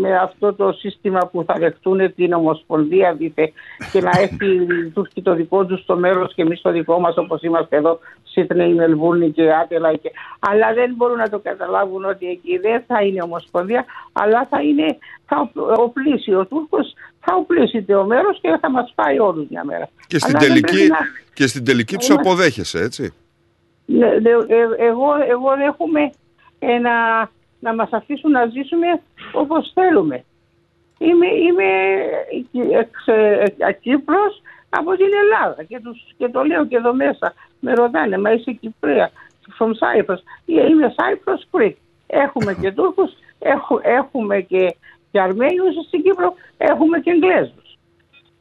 με 0.00 0.16
αυτό 0.16 0.54
το 0.54 0.72
σύστημα 0.72 1.28
που 1.32 1.44
θα 1.46 1.54
δεχτούν 1.58 2.14
την 2.14 2.32
Ομοσπονδία 2.32 3.14
δίθε 3.14 3.52
και 3.92 4.00
να 4.00 4.10
έχει 4.14 4.54
οι 4.54 4.90
Τούρκοι 4.94 5.22
το 5.22 5.34
δικό 5.34 5.64
τους 5.64 5.84
το 5.84 5.96
μέρος 5.96 6.34
και 6.34 6.42
εμείς 6.42 6.60
το 6.60 6.70
δικό 6.70 7.00
μας 7.00 7.16
όπως 7.16 7.42
είμαστε 7.42 7.76
εδώ 7.76 7.98
Σίτνεϊ, 8.22 8.74
Μελβούρνη 8.74 9.30
και 9.30 9.52
Άτελα 9.52 9.94
και... 9.94 10.10
αλλά 10.38 10.72
δεν 10.74 10.94
μπορούν 10.96 11.16
να 11.16 11.28
το 11.28 11.38
καταλάβουν 11.38 12.04
ότι 12.04 12.26
εκεί 12.28 12.58
δεν 12.58 12.82
θα 12.86 13.02
είναι 13.02 13.22
Ομοσπονδία 13.22 13.84
αλλά 14.12 14.46
θα 14.50 14.62
είναι 14.62 14.98
θα 15.26 15.50
οπλίσει 15.76 16.34
ο 16.34 16.46
Τούρκος 16.46 16.94
θα 17.20 17.34
οπλίσει 17.34 17.82
το 17.82 18.04
μέρος 18.04 18.38
και 18.40 18.58
θα 18.60 18.70
μας 18.70 18.92
πάει 18.94 19.18
όλους 19.18 19.46
μια 19.50 19.64
μέρα. 19.64 19.88
Και 20.06 20.18
στην 20.18 20.36
Αλλά 20.36 20.46
δεν 20.46 20.48
τελική, 20.48 20.74
πρέπει 20.74 20.88
να- 20.88 20.98
και 21.34 21.46
στην 21.46 21.64
τελική 21.64 21.96
τους 21.96 22.08
Είμαστε- 22.08 22.30
αποδέχεσαι, 22.30 22.78
έτσι; 22.78 23.14
ναι, 23.86 24.06
ναι, 24.06 24.30
ε, 24.30 24.86
εγώ, 24.86 25.08
εγώ 25.28 25.56
δέχομαι 25.56 26.00
ε, 26.58 26.78
να, 27.64 27.70
να 27.70 27.74
μας 27.74 27.92
αφήσουν 27.92 28.30
να 28.30 28.46
ζήσουμε 28.46 28.86
όπως 29.32 29.70
θέλουμε. 29.74 30.24
Είμαι, 30.98 31.26
είμαι 31.26 31.64
εξ, 32.78 33.06
ε, 33.06 33.54
ε, 33.58 33.72
Κύπρος 33.72 34.42
από 34.68 34.96
την 34.96 35.08
Ελλάδα 35.22 35.62
και, 35.62 35.80
τους, 35.84 36.14
και 36.16 36.28
το 36.28 36.42
λέω 36.42 36.66
και 36.66 36.76
εδώ 36.76 36.94
μέσα. 36.94 37.34
Με 37.60 37.72
ρωτάνε, 37.74 38.18
μα 38.18 38.32
είσαι 38.32 38.52
Κυπρέα, 38.52 39.10
from 39.58 39.70
Cyprus. 39.80 40.20
Ε, 40.46 40.66
Είμαι 40.66 40.94
Cyprus 40.98 41.58
Greek. 41.60 41.72
Έχουμε 42.06 42.54
και 42.60 42.72
Τούρκους, 42.72 43.12
έχου- 43.38 43.80
έχουμε 43.82 44.40
και, 44.40 44.74
και 45.10 45.20
Αρμένιους 45.20 45.74
στην 45.86 46.02
Κύπρο, 46.02 46.34
έχουμε 46.56 46.98
και 47.00 47.10
Εγγλέζους. 47.10 47.78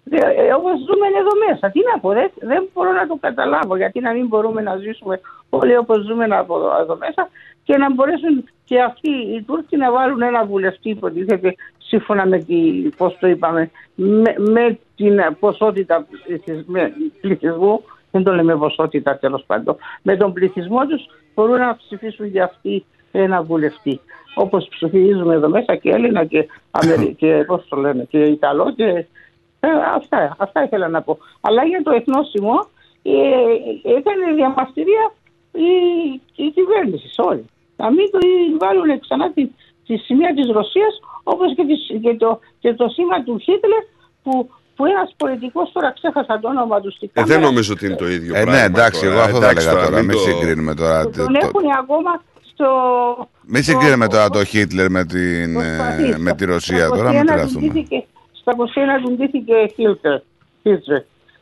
Ε, 0.09 0.53
Όπως 0.53 0.73
ζούμε 0.79 1.07
εδώ 1.19 1.29
μέσα. 1.49 1.69
Τι 1.71 1.79
να 1.93 1.99
πω, 1.99 2.09
δεν, 2.09 2.31
δεν 2.39 2.69
μπορώ 2.73 2.91
να 2.91 3.07
το 3.07 3.17
καταλάβω. 3.21 3.75
Γιατί 3.75 3.99
να 3.99 4.11
μην 4.11 4.27
μπορούμε 4.27 4.61
να 4.61 4.75
ζήσουμε 4.75 5.21
όλοι 5.49 5.77
όπως 5.77 6.05
ζούμε 6.05 6.25
από 6.25 6.55
εδώ, 6.57 6.77
εδώ 6.81 6.95
μέσα 6.97 7.29
και 7.63 7.77
να 7.77 7.93
μπορέσουν 7.93 8.43
και 8.65 8.81
αυτοί 8.81 9.09
οι 9.09 9.41
Τούρκοι 9.41 9.77
να 9.77 9.91
βάλουν 9.91 10.21
ένα 10.21 10.45
βουλευτή, 10.45 10.89
υποτίθεται, 10.89 11.55
σύμφωνα 11.77 12.25
με 12.25 12.37
τη, 12.39 12.55
πώς 12.97 13.17
το 13.19 13.27
είπαμε, 13.27 13.71
με, 13.95 14.35
με 14.37 14.79
την 14.95 15.19
ποσότητα 15.39 16.07
πληθυσ- 16.25 16.67
με- 16.67 16.93
πληθυσμού, 17.21 17.81
δεν 18.11 18.23
το 18.23 18.33
λέμε 18.33 18.57
ποσότητα 18.57 19.17
τέλος 19.17 19.43
πάντων, 19.47 19.75
με 20.01 20.17
τον 20.17 20.33
πληθυσμό 20.33 20.85
τους 20.87 21.05
μπορούν 21.35 21.57
να 21.59 21.75
ψηφίσουν 21.75 22.25
για 22.25 22.43
αυτοί 22.43 22.85
ένα 23.11 23.43
βουλευτή. 23.43 23.99
Όπως 24.35 24.67
ψηφίζουμε 24.67 25.33
εδώ 25.33 25.49
μέσα 25.49 25.75
και 25.75 25.89
Έλληνα 25.89 26.25
και, 26.25 26.47
Αμερι... 26.71 27.13
και 27.13 27.43
πώς 27.47 27.67
το 27.67 27.75
λένε, 27.75 28.03
και 28.03 28.17
Ιταλό 28.17 28.73
και 28.75 29.05
ε, 29.59 29.67
αυτά, 29.95 30.35
αυτά 30.37 30.63
ήθελα 30.63 30.87
να 30.87 31.01
πω. 31.01 31.17
Αλλά 31.41 31.65
για 31.65 31.81
το 31.83 31.91
εθνόσημο 31.91 32.67
ε, 33.03 33.11
έκανε 33.97 34.33
διαμαστηρία 34.35 35.13
η, 35.51 35.71
η 36.35 36.49
κυβέρνηση 36.49 37.21
όλοι. 37.21 37.45
Να 37.77 37.91
μην 37.91 38.05
το 38.11 38.17
βάλουν 38.59 38.99
ξανά 38.99 39.31
τη, 39.31 39.47
τη 39.87 39.97
σημαία 39.97 40.33
της 40.33 40.47
Ρωσίας 40.57 40.93
όπως 41.23 41.55
και, 41.55 41.63
της- 41.65 41.99
και 42.01 42.15
το, 42.15 42.39
και 42.59 42.73
το 42.73 42.87
σήμα 42.95 43.23
του 43.23 43.37
Χίτλερ 43.45 43.83
που, 44.23 44.49
που 44.75 44.85
ένας 44.85 45.13
πολιτικός, 45.17 45.71
τώρα 45.71 45.91
ξέχασα 45.91 46.39
το 46.39 46.47
όνομα 46.47 46.81
του 46.81 46.91
στη 46.91 47.05
Ε, 47.05 47.09
κάμερα, 47.13 47.33
δεν 47.33 47.43
νομίζω 47.47 47.73
ότι 47.73 47.85
είναι 47.85 47.95
το 47.95 48.07
ίδιο 48.07 48.35
Ε, 48.35 48.41
πράγμα. 48.41 48.59
ναι, 48.59 48.65
εντάξει, 48.65 49.01
τώρα. 49.01 49.13
εγώ 49.13 49.21
αυτό 49.23 49.37
θα 49.39 49.49
Εντάξει, 49.49 49.67
έλεγα 49.67 49.83
τώρα. 49.85 49.97
μην 49.97 50.05
Μην 50.05 50.15
το- 50.17 50.21
συγκρίνουμε 50.23 50.73
τώρα. 50.75 51.03
τον 51.03 51.11
το- 51.11 51.25
το- 51.25 51.39
έχουν 51.41 51.63
ακόμα 51.81 52.11
στο... 52.53 52.67
Μην 53.45 53.63
συγκρίνουμε 53.63 54.07
τώρα 54.07 54.29
το 54.29 54.43
Χίτλερ 54.43 54.89
με, 54.89 55.05
την, 55.05 55.55
ε, 55.59 55.75
Προσπαθήστε. 55.75 56.17
με 56.19 56.33
τη 56.33 56.45
Ρωσία. 56.45 56.85
Στα 56.87 56.95
Τώρα 56.97 57.09
μην 57.09 57.19
21 57.19 57.21
του 57.21 57.27
τρελαθούμε. 57.33 57.67
ντύθηκε- 57.67 58.05
Στα 58.41 58.51
21 58.55 59.01
του 59.03 59.11
ντύθηκε 59.15 59.53
Χίλτερ. 59.75 60.19
Χίλτερ. 60.61 61.01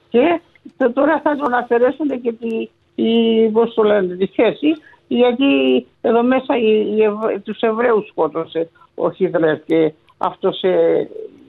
Και 0.10 0.40
το- 0.78 0.92
τώρα 0.92 1.20
θα 1.24 1.36
τον 1.36 1.54
αφαιρέσουν 1.54 2.08
και 2.22 2.32
τη, 2.34 2.70
τη, 2.96 3.04
πώς 3.52 3.74
το 3.74 3.84
λένε, 3.84 4.16
τη 4.16 4.26
θέση 4.28 4.68
γιατί 5.16 5.86
εδώ 6.02 6.24
μέσα 6.24 6.58
οι, 6.58 6.96
οι 6.98 7.04
Ευ- 7.04 7.44
τους 7.44 7.60
Εβραίους 7.60 8.08
σκότωσε 8.08 8.70
ο 8.96 9.12
Χίτλερ 9.12 9.64
και 9.64 9.94
αυτός 10.18 10.62
ε, 10.64 11.08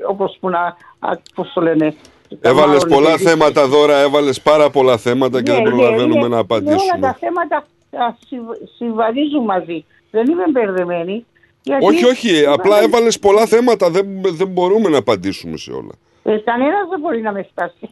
όπως 0.08 0.36
που 0.40 0.48
να, 0.48 0.58
α, 0.98 1.10
πώς 1.34 1.52
το 1.54 1.60
λένε, 1.60 1.94
Έβαλες 2.40 2.84
μάλλον 2.84 2.88
πολλά 2.88 3.08
είναι- 3.08 3.18
θέματα 3.30 3.66
δώρα, 3.66 3.98
έβαλες 4.00 4.40
πάρα 4.40 4.70
πολλά 4.70 4.96
θέματα 4.96 5.42
και 5.42 5.50
Ναι, 5.50 5.56
δεν 5.56 5.64
ναι, 5.64 5.70
προλαβαίνουμε 5.70 6.14
ναι, 6.14 6.20
να 6.20 6.28
ναι, 6.28 6.34
Όλα 6.34 6.38
απαντήσουμε. 6.40 6.98
τα 7.00 7.16
θέματα 7.20 7.56
α, 7.90 8.14
συμβ- 8.26 8.68
συμβαδίζουν 8.76 9.44
μαζί. 9.44 9.84
Δεν 10.10 10.26
είμαι 10.30 10.44
μπερδεμένη. 10.50 11.26
γιατί- 11.62 11.84
Όχι, 11.86 12.04
όχι, 12.04 12.46
απλά 12.46 12.82
έβαλες 12.82 13.18
πολλά 13.18 13.46
θέματα, 13.46 13.90
δεν, 13.90 14.06
δεν 14.22 14.46
μπορούμε 14.48 14.88
να 14.88 14.98
απαντήσουμε 14.98 15.56
σε 15.56 15.70
όλα. 15.72 15.92
Ε, 16.22 16.36
Κανένας 16.38 16.88
δεν 16.90 17.00
μπορεί 17.00 17.20
να 17.20 17.32
με 17.32 17.42
φτάσει. 17.52 17.90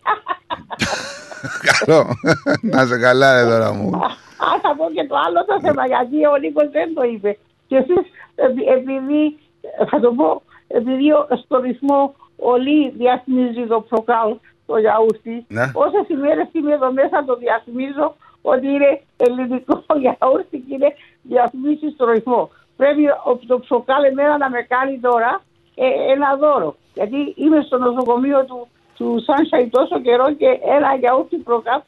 Καλό. 1.79 2.07
Να 2.61 2.87
σε 2.87 2.99
καλά, 2.99 3.43
ρε 3.43 3.49
τώρα 3.49 3.73
μου. 3.73 3.91
Α, 4.47 4.59
θα 4.63 4.75
πω 4.77 4.91
και 4.95 5.05
το 5.07 5.17
άλλο 5.27 5.45
το 5.45 5.61
θέμα, 5.61 5.87
γιατί 5.87 6.27
ο 6.27 6.37
Νίκος 6.37 6.69
δεν 6.71 6.95
το 6.95 7.03
είπε. 7.03 7.37
Και 7.69 7.77
εσείς, 7.77 8.03
επει- 8.35 8.69
επειδή, 8.69 9.39
ε, 9.79 9.85
θα 9.87 10.01
το 10.01 10.13
πω, 10.13 10.43
επειδή 10.69 11.13
ο- 11.13 11.29
στο 11.45 11.61
ρυθμό 11.61 12.15
όλοι 12.37 12.91
διαφημίζει 12.91 13.67
το 13.67 13.81
προκάλ, 13.81 14.37
το 14.67 14.77
γιαούρτι, 14.79 15.45
Ναι. 15.49 15.65
όσες 15.75 16.09
ημέρες 16.09 16.47
είμαι 16.53 16.73
εδώ 16.73 16.93
μέσα 16.93 17.25
το 17.25 17.35
διαφημίζω 17.37 18.15
ότι 18.43 18.67
είναι 18.67 19.01
ελληνικό 19.17 19.83
γιαούρτι 20.03 20.59
και 20.59 20.75
είναι 20.75 20.95
διαφημίσει 21.23 21.91
στο 21.91 22.05
ρυθμό. 22.11 22.51
Πρέπει 22.77 23.07
ο- 23.07 23.41
το 23.47 23.59
προκάλ 23.59 24.05
εμένα 24.05 24.39
να 24.39 24.51
με 24.51 24.63
κάνει 24.63 24.99
τώρα 24.99 25.41
ε, 25.75 26.13
ένα 26.13 26.37
δώρο. 26.37 26.75
Γιατί 26.95 27.33
είμαι 27.37 27.61
στο 27.63 27.79
νοσοκομείο 27.79 28.45
του, 28.45 28.69
του 28.97 29.25
Sunshine 29.27 29.69
τόσο 29.71 30.01
καιρό 30.01 30.33
και 30.33 30.47
ένα 30.77 30.95
γιαούρτι 30.95 31.37
προκάλ, 31.37 31.81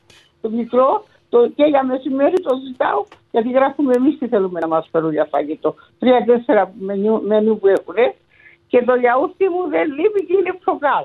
το 0.43 0.49
μικρό, 0.51 1.05
το, 1.33 1.39
και 1.57 1.65
για 1.73 1.83
μεσημέρι 1.91 2.39
το 2.47 2.53
ζητάω, 2.67 3.01
γιατί 3.35 3.51
γράφουμε 3.59 3.93
εμείς 3.99 4.19
τι 4.19 4.27
θέλουμε 4.33 4.59
να 4.61 4.69
μας 4.75 4.85
φέρουν 4.93 5.13
για 5.13 5.27
φαγητό. 5.31 5.71
Τρία-τέσσερα 5.99 6.63
μενού, 6.87 7.23
μενού 7.31 7.59
που 7.59 7.69
έχουν 7.77 7.99
και 8.71 8.79
το 8.89 8.95
γιαούρτι 9.03 9.47
μου 9.53 9.63
δεν 9.75 9.87
λείπει 9.97 10.21
και 10.27 10.35
είναι 10.39 10.53
προκάλ. 10.65 11.05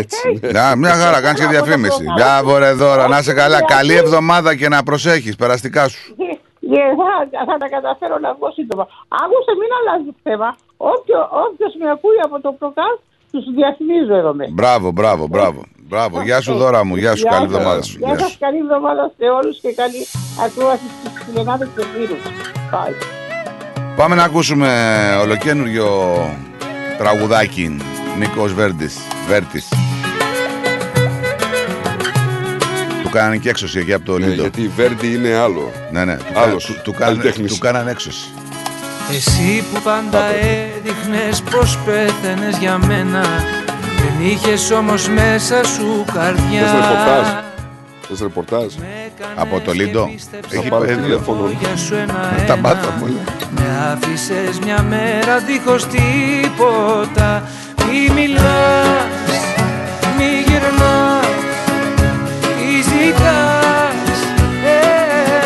Έτσι. 0.00 0.38
ναι. 0.40 0.50
Να, 0.56 0.76
μια 0.76 0.94
χαρά, 1.00 1.18
κάνεις 1.24 1.40
και 1.40 1.46
διαφήμιση. 1.54 2.04
Μπράβο, 2.16 2.58
ρε 2.58 2.72
δώρα, 2.72 3.08
να 3.08 3.22
σε 3.22 3.32
καλά. 3.40 3.58
Καλή 3.76 3.94
εβδομάδα 3.94 4.50
και 4.56 4.68
να 4.68 4.82
προσέχεις. 4.82 5.36
Περαστικά 5.36 5.88
σου. 5.88 6.14
Και, 6.16 6.38
και 6.70 6.82
θα, 6.98 7.44
θα 7.48 7.56
τα 7.62 7.68
καταφέρω 7.68 8.18
να 8.18 8.34
βγω 8.34 8.50
σύντομα. 8.58 8.84
Άκουσε, 9.22 9.52
μην 9.60 9.70
αλλάζεις 9.78 10.14
θέμα. 10.22 10.48
Όποιο 10.76 11.66
με 11.82 11.90
ακούει 11.90 12.18
από 12.24 12.40
το 12.40 12.50
προκάλ, 12.58 12.94
τους 13.32 13.44
διαφημίζω 13.58 14.14
εδώ 14.14 14.34
μέσα. 14.34 14.50
Μπράβο, 14.54 14.90
μπράβο, 14.90 15.26
μπράβο. 15.26 15.60
Μπράβο, 15.90 16.22
γεια 16.22 16.40
σου 16.40 16.54
δώρα 16.54 16.84
μου, 16.84 16.96
γεια 16.96 17.14
σου, 17.16 17.24
καλή 17.24 17.34
σας. 17.34 17.44
εβδομάδα 17.44 17.82
σου. 17.82 17.96
Γεια 17.98 18.08
Γεια 18.08 18.18
σας, 18.18 18.30
σου. 18.30 18.36
καλή 18.38 18.58
εβδομάδα 18.58 19.12
σε 19.18 19.24
όλους 19.24 19.60
και 19.60 19.72
καλή 19.72 20.06
ακρόαση 20.44 20.82
στις 21.00 21.12
Φιλενάδες 21.26 21.68
και 21.76 21.84
Βίρους. 21.98 22.22
Bye. 22.72 22.94
Πάμε 23.96 24.14
να 24.14 24.22
ακούσουμε 24.22 24.70
ολοκένουργιο 25.22 25.90
τραγουδάκι 26.98 27.76
Νίκος 28.18 28.52
Βέρτης. 28.54 28.98
Βέρτης. 29.28 29.68
Του 33.02 33.08
κάνανε 33.10 33.36
και 33.36 33.48
έξωση 33.48 33.78
εκεί 33.78 33.92
από 33.92 34.04
το 34.04 34.18
Ναι, 34.18 34.26
Λίντο. 34.26 34.40
γιατί 34.42 34.62
η 34.62 34.68
Βέρντι 34.76 35.12
είναι 35.14 35.34
άλλο. 35.34 35.72
Ναι, 35.92 36.04
ναι, 36.04 36.16
του, 36.16 36.24
Άλλος, 36.40 36.64
του, 36.64 36.74
του, 36.84 36.92
κάνανε, 36.92 37.16
καλλιτέχνης. 37.18 37.52
του 37.52 37.58
κάνανε 37.58 37.90
έξωση. 37.90 38.28
Εσύ 39.16 39.64
που 39.72 39.80
πάντα 39.82 40.24
έδειχνες 40.24 41.42
πως 41.50 41.78
πέθαινες 41.84 42.56
για 42.58 42.78
μένα 42.78 43.20
Δεν 43.20 43.59
είχες 44.22 44.70
όμως 44.70 45.08
μέσα 45.08 45.64
σου 45.64 46.04
καρδιά 46.14 46.60
Θες 46.60 46.70
ρεπορτάζ. 46.72 47.26
Θες 48.08 48.20
ρεπορτάζ. 48.20 48.74
Από 49.34 49.60
το 49.60 49.72
Λίντο. 49.72 50.10
Θα 50.48 50.56
Έχει 50.56 50.68
πάρω 50.68 50.84
πέδιο. 50.84 51.02
τηλέφωνο. 51.04 51.50
Για 51.60 51.76
σου 51.76 51.94
ένα 51.94 52.34
Τα 52.36 52.42
ένα 52.52 52.56
μπάτσα 52.56 52.94
μου. 52.98 53.18
Με 53.50 53.92
άφησες 53.92 54.58
μια 54.64 54.82
μέρα 54.82 55.38
δίχως 55.38 55.86
τίποτα 55.86 57.42
Μη 57.86 58.12
μιλάς, 58.14 59.40
μη 60.16 60.30
γυρνάς 60.46 61.26
Μη 62.56 62.82
ζητάς 62.82 64.18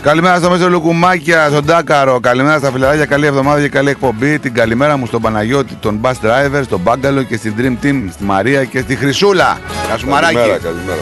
Καλημέρα 0.06 0.36
στο 0.36 0.50
Μέσο 0.50 0.68
Λουκουμάκια, 0.68 1.48
στον 1.48 1.66
Τάκαρο. 1.66 2.20
Καλημέρα 2.20 2.58
στα 2.58 2.70
φιλαράκια, 2.70 3.06
καλή 3.06 3.26
εβδομάδα 3.26 3.60
και 3.60 3.68
καλή 3.68 3.90
εκπομπή. 3.90 4.38
Την 4.38 4.54
καλημέρα 4.54 4.96
μου 4.96 5.06
στον 5.06 5.22
Παναγιώτη, 5.22 5.74
τον 5.74 6.00
Bus 6.02 6.10
Driver, 6.10 6.60
στον 6.64 6.80
Μπάγκαλο 6.80 7.22
και 7.22 7.36
στην 7.36 7.54
Dream 7.58 7.84
Team, 7.84 8.04
στη 8.12 8.24
Μαρία 8.24 8.64
και 8.64 8.80
στη 8.80 8.96
Χρυσούλα. 8.96 9.58
Γεια 9.86 9.96
σου 9.96 10.06
Καλημέρα, 10.06 10.40
Μαράκι. 10.40 10.64
καλημέρα. 10.64 10.98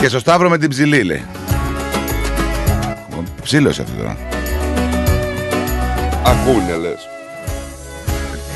Και 0.00 0.08
στο 0.08 0.18
Σταύρο 0.18 0.48
με 0.48 0.58
την 0.58 0.68
ψηλή, 0.68 1.02
λέει. 1.02 1.24
Ψήλωσε 3.42 3.82
αυτό 3.82 3.96
τώρα. 3.96 4.16
Ακούνε 6.26 6.76
λες. 6.76 7.08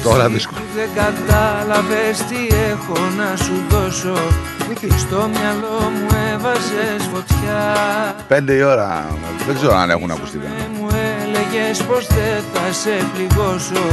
Τώρα 0.03 0.29
δύσκολο. 0.29 0.61
Δεν 0.75 0.89
κατάλαβες 0.95 2.19
τι 2.19 2.55
έχω 2.71 2.99
να 3.17 3.37
σου 3.37 3.53
δώσω 3.69 4.15
Και 4.15 4.50
στο 4.77 5.31
μυαλό 5.33 5.91
μου 5.91 6.09
έβαζες 6.33 7.09
φωτιά 7.13 7.75
Πέντε 8.29 8.53
η 8.53 8.63
ώρα. 8.63 9.19
Δεν 9.47 9.55
ξέρω 9.55 9.75
αν 9.75 9.91
έχουν 9.91 10.11
ακουστεί. 10.11 10.39
κανένα. 10.39 10.65
Μου 10.79 10.89
έλεγες 11.21 11.83
πως 11.83 12.07
δεν 12.07 12.43
θα 12.53 12.73
σε 12.73 13.05
πληγώσω 13.15 13.85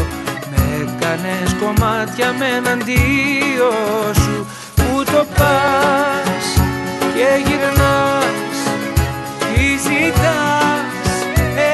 Με 0.51 0.63
έκανες 0.81 1.55
κομμάτια 1.59 2.33
με 2.39 2.45
έναν 2.57 2.81
δύο 2.85 3.71
σου 4.13 4.45
Που 4.75 5.03
το 5.03 5.25
πας 5.37 6.45
και 7.13 7.49
γυρνάς 7.49 8.57
Τι 9.39 9.65
ζητάς 9.85 11.09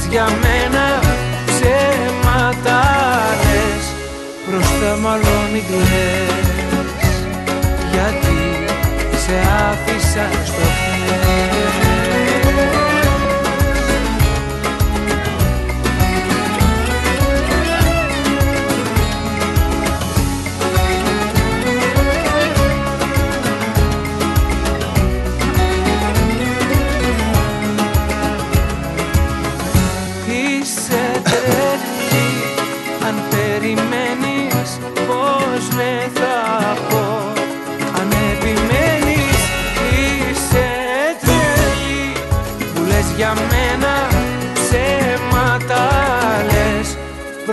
για 0.10 0.26
μένα 0.42 1.00
ψέματα 1.46 2.80
λες 3.44 3.86
Μπροστά 4.48 4.98
μάλλον 5.02 5.42
μην 5.52 5.64
κλαις 5.68 7.16
Γιατί 7.92 8.40
σε 9.24 9.36
άφησα 9.70 10.30
στο 10.46 10.62
χθες 10.62 11.57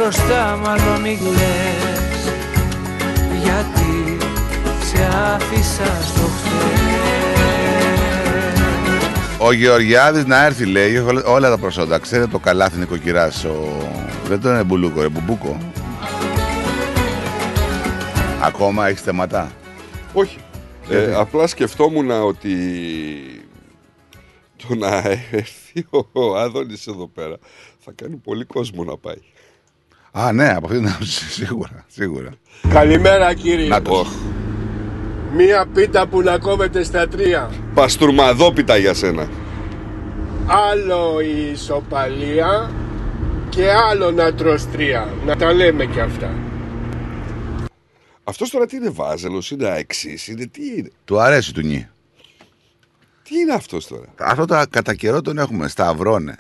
Μπροστά 0.05 0.57
μάλλον 0.57 1.01
μη 1.01 1.17
κλαις 1.17 2.33
Γιατί 3.43 4.17
σε 4.85 5.05
άφησα 5.35 6.03
στο 6.03 6.21
χθες 6.23 6.53
ο 9.39 9.53
Γεωργιάδης 9.53 10.25
να 10.25 10.45
έρθει 10.45 10.65
λέει, 10.65 10.95
έχει 10.95 10.99
όλα- 10.99 11.25
όλα 11.25 11.51
τα 11.51 11.59
προσόντα. 11.59 11.99
Ξέρετε 11.99 12.31
το 12.31 12.39
καλάθι 12.39 12.79
νοικοκυράς, 12.79 13.45
ο... 13.45 13.89
δεν 14.29 14.41
τον 14.41 14.53
είναι 14.53 14.65
μπουλούκο, 14.65 15.01
ρε 15.01 15.09
μπουμπούκο. 15.09 15.59
Ακόμα 18.43 18.89
έχεις 18.89 19.03
θεματά. 19.03 19.53
Όχι. 20.13 20.37
Ε, 20.91 20.99
Γιατί; 20.99 21.15
απλά 21.15 21.47
σκεφτόμουν 21.47 22.11
ότι 22.11 22.57
το 24.69 24.75
να 24.75 24.97
έρθει 25.31 25.87
ο 26.13 26.37
Άδωνης 26.37 26.87
εδώ 26.87 27.09
πέρα 27.09 27.37
θα 27.79 27.93
κάνει 27.95 28.17
πολύ 28.17 28.45
κόσμο 28.45 28.85
να 28.85 28.97
πάει. 28.97 29.19
Α, 30.17 30.33
ναι, 30.33 30.49
από 30.55 30.67
αυτή 30.67 30.79
την 30.79 30.89
άποψη, 30.89 31.31
σίγουρα, 31.41 31.85
σίγουρα. 31.87 32.31
Καλημέρα 32.69 33.35
κύριε. 33.35 33.69
Να 33.69 33.83
το. 33.83 34.07
Μία 35.37 35.67
πίτα 35.75 36.07
που 36.07 36.21
να 36.23 36.39
κόβεται 36.39 36.85
στα 36.85 37.09
τρία. 37.09 37.51
Παστουρμαδόπιτα 37.75 38.77
για 38.77 38.95
σένα. 38.95 39.29
Άλλο 40.47 41.21
η 41.21 41.51
ισοπαλία 41.53 42.71
και 43.49 43.71
άλλο 43.91 44.11
να 44.11 44.35
τρως 44.35 44.71
τρία. 44.71 45.09
Να 45.27 45.37
τα 45.37 45.53
λέμε 45.53 45.85
και 45.85 46.01
αυτά. 46.01 46.35
Αυτός 48.25 48.51
τώρα 48.51 48.67
τι 48.67 48.77
είναι 48.77 48.91
βάζελος, 48.91 49.51
είναι 49.51 49.69
αεξής, 49.69 50.29
είναι 50.29 50.47
τι 50.47 50.67
είναι; 50.77 50.91
Του 51.05 51.21
αρέσει 51.21 51.55
του 51.55 51.61
νι. 51.61 51.89
Τι 53.23 53.39
είναι 53.39 53.53
αυτός 53.53 53.87
τώρα; 53.87 54.07
Αυτό 54.19 54.45
το 54.45 54.63
κατά 54.71 54.95
καιρό 54.95 55.21
τον 55.21 55.39
έχουμε 55.39 55.69
σταυρώνε. 55.69 56.37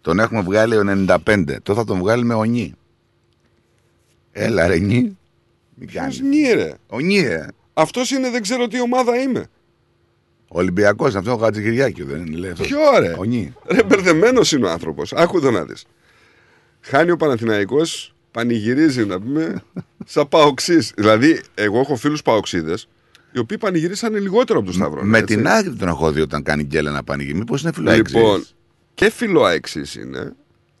Τον 0.00 0.18
έχουμε 0.18 0.40
βγάλει 0.40 0.76
ο 0.76 0.82
95. 1.26 1.44
Τώρα 1.62 1.78
θα 1.78 1.84
τον 1.84 1.98
βγάλει 1.98 2.24
με 2.24 2.34
ο 2.34 2.44
νι. 2.44 2.74
Έλα 4.36 4.66
ρε 4.66 4.78
νι. 4.78 5.16
Μην 5.74 5.88
Ποιος 5.88 6.02
κάνεις. 6.02 6.20
νι 6.20 6.52
ρε; 6.52 6.74
Ο 6.86 7.00
νι, 7.00 7.18
ε. 7.18 7.46
Αυτός 7.74 8.10
είναι 8.10 8.30
δεν 8.30 8.42
ξέρω 8.42 8.66
τι 8.68 8.80
ομάδα 8.80 9.16
είμαι. 9.16 9.46
Ολυμπιακός, 10.48 11.14
αυτό 11.14 11.32
ο 11.32 11.36
Χατζηγυριάκη 11.36 12.02
δεν 12.02 12.26
είναι. 12.26 12.36
Λέει, 12.36 12.50
αυτός. 12.50 12.66
Ποιο 12.66 12.78
ρε; 12.98 13.14
Ο 13.18 13.24
νι. 13.24 13.52
Ρε 13.66 13.82
μπερδεμένος 13.82 14.52
είναι 14.52 14.66
ο 14.66 14.70
άνθρωπος. 14.70 15.12
Άκου 15.12 15.36
εδώ 15.36 15.50
να 15.50 15.64
δεις. 15.64 15.84
Χάνει 16.80 17.10
ο 17.10 17.16
Παναθηναϊκός, 17.16 18.14
πανηγυρίζει 18.30 19.04
να 19.06 19.20
πούμε, 19.20 19.62
σαν 20.06 20.28
παοξής. 20.28 20.92
Δηλαδή, 20.96 21.40
εγώ 21.54 21.80
έχω 21.80 21.96
φίλους 21.96 22.22
παοξίδες, 22.22 22.88
οι 23.32 23.38
οποίοι 23.38 23.58
πανηγυρίσανε 23.58 24.18
λιγότερο 24.18 24.58
από 24.58 24.66
τους 24.68 24.76
Σταυρών. 24.76 25.06
Με 25.08 25.18
έτσι. 25.18 25.36
την 25.36 25.48
άκρη 25.48 25.74
τον 25.74 25.88
έχω 25.88 26.12
δει 26.12 26.20
όταν 26.20 26.42
κάνει 26.42 26.62
γκέλα 26.62 26.90
να 26.90 27.02
πανηγύρι. 27.04 27.38
Μήπως 27.38 27.62
είναι 27.62 27.72
φιλοέξι. 27.72 28.16
Λοιπόν, 28.16 28.46
και 28.94 29.10
φιλοαεξής 29.10 29.94
είναι, 29.94 30.32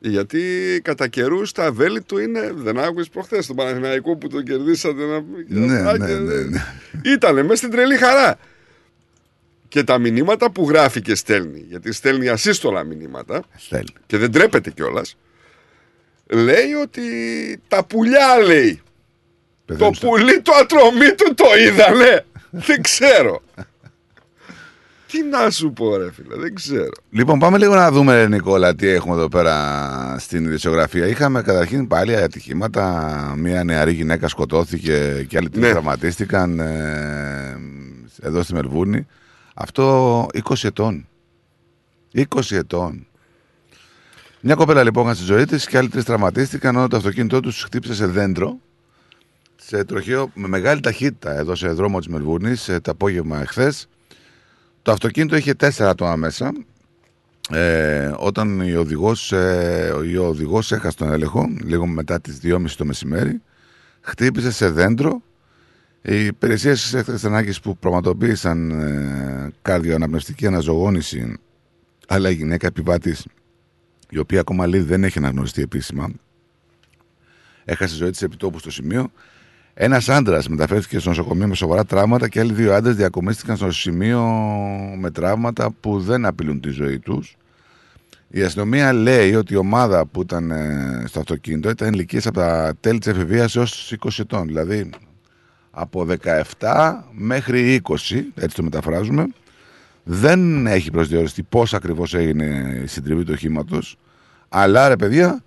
γιατί 0.08 0.40
κατά 0.84 1.08
καιρούς 1.08 1.52
τα 1.52 1.72
βέλη 1.72 2.02
του 2.02 2.18
είναι. 2.18 2.52
Δεν 2.54 2.78
άκουσε 2.78 3.08
προχθές 3.12 3.46
τον 3.46 3.56
Παναθηναϊκό 3.56 4.16
που 4.16 4.28
τον 4.28 4.44
κερδίσατε 4.44 5.04
να 5.04 5.22
πούμε. 5.22 5.44
Ναι, 5.48 5.78
Α, 5.88 5.96
ναι, 5.98 6.06
και- 6.06 6.12
ναι, 6.12 6.34
ναι. 6.42 6.64
Ήτανε 7.04 7.42
μέσα 7.42 7.56
στην 7.56 7.70
τρελή 7.70 7.96
χαρά. 7.96 8.38
Και 9.68 9.84
τα 9.84 9.98
μηνύματα 9.98 10.50
που 10.50 10.68
γράφει 10.68 11.00
και 11.02 11.14
στέλνει, 11.14 11.64
γιατί 11.68 11.92
στέλνει 11.92 12.28
ασύστολα 12.28 12.84
μηνύματα 12.84 13.42
Στέλνει. 13.56 13.92
και 14.06 14.16
δεν 14.16 14.32
τρέπεται 14.32 14.70
κιόλας. 14.70 15.16
Λέει 16.26 16.72
ότι 16.82 17.02
τα 17.68 17.84
πουλιά 17.84 18.38
λέει. 18.46 18.82
Το 19.78 19.90
πουλί 20.00 20.40
το 20.40 20.52
ατρωμί 20.60 21.14
του 21.14 21.34
το 21.34 21.44
είδανε. 21.66 22.24
δεν 22.66 22.82
ξέρω. 22.82 23.42
Τι 25.14 25.22
να 25.22 25.50
σου 25.50 25.72
πω 25.72 25.96
ρε 25.96 26.12
φίλε, 26.12 26.36
δεν 26.36 26.54
ξέρω. 26.54 26.88
Λοιπόν, 27.10 27.38
πάμε 27.38 27.58
λίγο 27.58 27.74
να 27.74 27.90
δούμε, 27.90 28.14
ρε, 28.14 28.28
Νικόλα, 28.28 28.74
τι 28.74 28.88
έχουμε 28.88 29.14
εδώ 29.14 29.28
πέρα 29.28 30.16
στην 30.18 30.44
ειδησιογραφία. 30.44 31.06
Είχαμε 31.06 31.42
καταρχήν 31.42 31.86
πάλι 31.86 32.16
ατυχήματα. 32.16 33.34
Μία 33.38 33.64
νεαρή 33.64 33.92
γυναίκα 33.92 34.28
σκοτώθηκε 34.28 35.24
και 35.28 35.36
άλλοι 35.36 35.48
τρεις 35.48 35.62
Ναι. 35.64 35.70
τραυματίστηκαν 35.70 36.58
ε, 36.60 37.56
εδώ 38.22 38.42
στη 38.42 38.54
Μελβούρνη. 38.54 39.06
Αυτό 39.54 40.26
20 40.44 40.54
ετών. 40.62 41.06
20 42.14 42.24
ετών. 42.50 43.06
Μια 44.40 44.54
κοπέλα 44.54 44.82
λοιπόν 44.82 45.04
έχασε 45.04 45.20
τη 45.20 45.26
ζωή 45.26 45.44
της 45.44 45.66
και 45.66 45.78
άλλοι 45.78 45.88
τρεις 45.88 46.04
τραυματίστηκαν 46.04 46.76
όταν 46.76 46.88
το 46.88 46.96
αυτοκίνητό 46.96 47.40
τους 47.40 47.62
χτύπησε 47.62 47.94
σε 47.94 48.06
δέντρο 48.06 48.58
σε 49.56 49.84
τροχαίο 49.84 50.30
με 50.34 50.48
μεγάλη 50.48 50.80
ταχύτητα 50.80 51.32
εδώ 51.38 51.54
σε 51.54 51.68
δρόμο 51.68 51.98
της 51.98 52.08
Μελβούρνης 52.08 52.70
το 52.82 52.90
απόγευμα 52.90 53.40
εχθές. 53.40 53.88
Το 54.84 54.92
αυτοκίνητο 54.92 55.36
είχε 55.36 55.54
τέσσερα 55.54 55.90
άτομα 55.90 56.16
μέσα. 56.16 56.52
Ε, 57.50 58.12
όταν 58.18 58.60
η 58.60 58.74
οδηγός, 58.74 59.32
ε, 59.32 59.92
ο 60.20 60.26
οδηγός 60.26 60.72
έχασε 60.72 60.96
τον 60.96 61.12
έλεγχο, 61.12 61.48
λίγο 61.64 61.86
μετά 61.86 62.20
τις 62.20 62.40
2.30 62.42 62.76
το 62.76 62.84
μεσημέρι, 62.84 63.42
χτύπησε 64.00 64.50
σε 64.52 64.70
δέντρο. 64.70 65.22
Οι 66.02 66.24
υπηρεσίες 66.24 66.82
της 66.82 66.94
έκτακτη 66.94 67.26
ανάγκη 67.26 67.52
που 67.62 67.76
πραγματοποίησαν 67.76 68.70
ε, 68.70 69.52
καρδιοαναπνευστική 69.62 70.46
αναζωογόνηση, 70.46 71.36
αλλά 72.08 72.30
η 72.30 72.34
γυναίκα 72.34 72.66
επιβάτης, 72.66 73.26
η 74.10 74.18
οποία 74.18 74.40
ακόμα 74.40 74.66
λέει 74.66 74.80
δεν 74.80 75.04
έχει 75.04 75.18
αναγνωριστεί 75.18 75.62
επίσημα, 75.62 76.10
έχασε 77.64 77.94
ζωή 77.94 78.10
της 78.10 78.22
επιτόπου 78.22 78.58
στο 78.58 78.70
σημείο. 78.70 79.10
Ένας 79.76 80.08
άντρας 80.08 80.48
μεταφέρθηκε 80.48 80.98
στο 80.98 81.08
νοσοκομείο 81.08 81.46
με 81.46 81.54
σοβαρά 81.54 81.84
τραύματα 81.84 82.28
και 82.28 82.40
άλλοι 82.40 82.52
δύο 82.52 82.74
άντρες 82.74 82.94
διακομίστηκαν 82.94 83.56
στο 83.56 83.70
σημείο 83.70 84.22
με 84.98 85.10
τραύματα 85.10 85.70
που 85.80 86.00
δεν 86.00 86.26
απειλούν 86.26 86.60
τη 86.60 86.70
ζωή 86.70 86.98
τους. 86.98 87.36
Η 88.28 88.42
αστυνομία 88.42 88.92
λέει 88.92 89.34
ότι 89.34 89.52
η 89.52 89.56
ομάδα 89.56 90.06
που 90.06 90.20
ήταν 90.20 90.50
ε, 90.50 91.04
στο 91.06 91.20
αυτοκίνητο 91.20 91.70
ήταν 91.70 91.92
ηλικίες 91.92 92.26
από 92.26 92.38
τα 92.38 92.74
τέλη 92.80 92.98
της 92.98 93.06
εφηβείας 93.06 93.56
έως 93.56 93.94
20 94.04 94.08
ετών. 94.18 94.46
Δηλαδή 94.46 94.90
από 95.70 96.06
17 96.58 96.92
μέχρι 97.12 97.80
20, 97.84 97.94
έτσι 98.34 98.56
το 98.56 98.62
μεταφράζουμε. 98.62 99.26
Δεν 100.04 100.66
έχει 100.66 100.90
προσδιοριστεί 100.90 101.42
πώς 101.42 101.74
ακριβώς 101.74 102.14
έγινε 102.14 102.80
η 102.84 102.86
συντριβή 102.86 103.24
του 103.24 103.32
οχήματος. 103.34 103.98
Αλλά 104.48 104.88
ρε 104.88 104.96
παιδιά, 104.96 105.42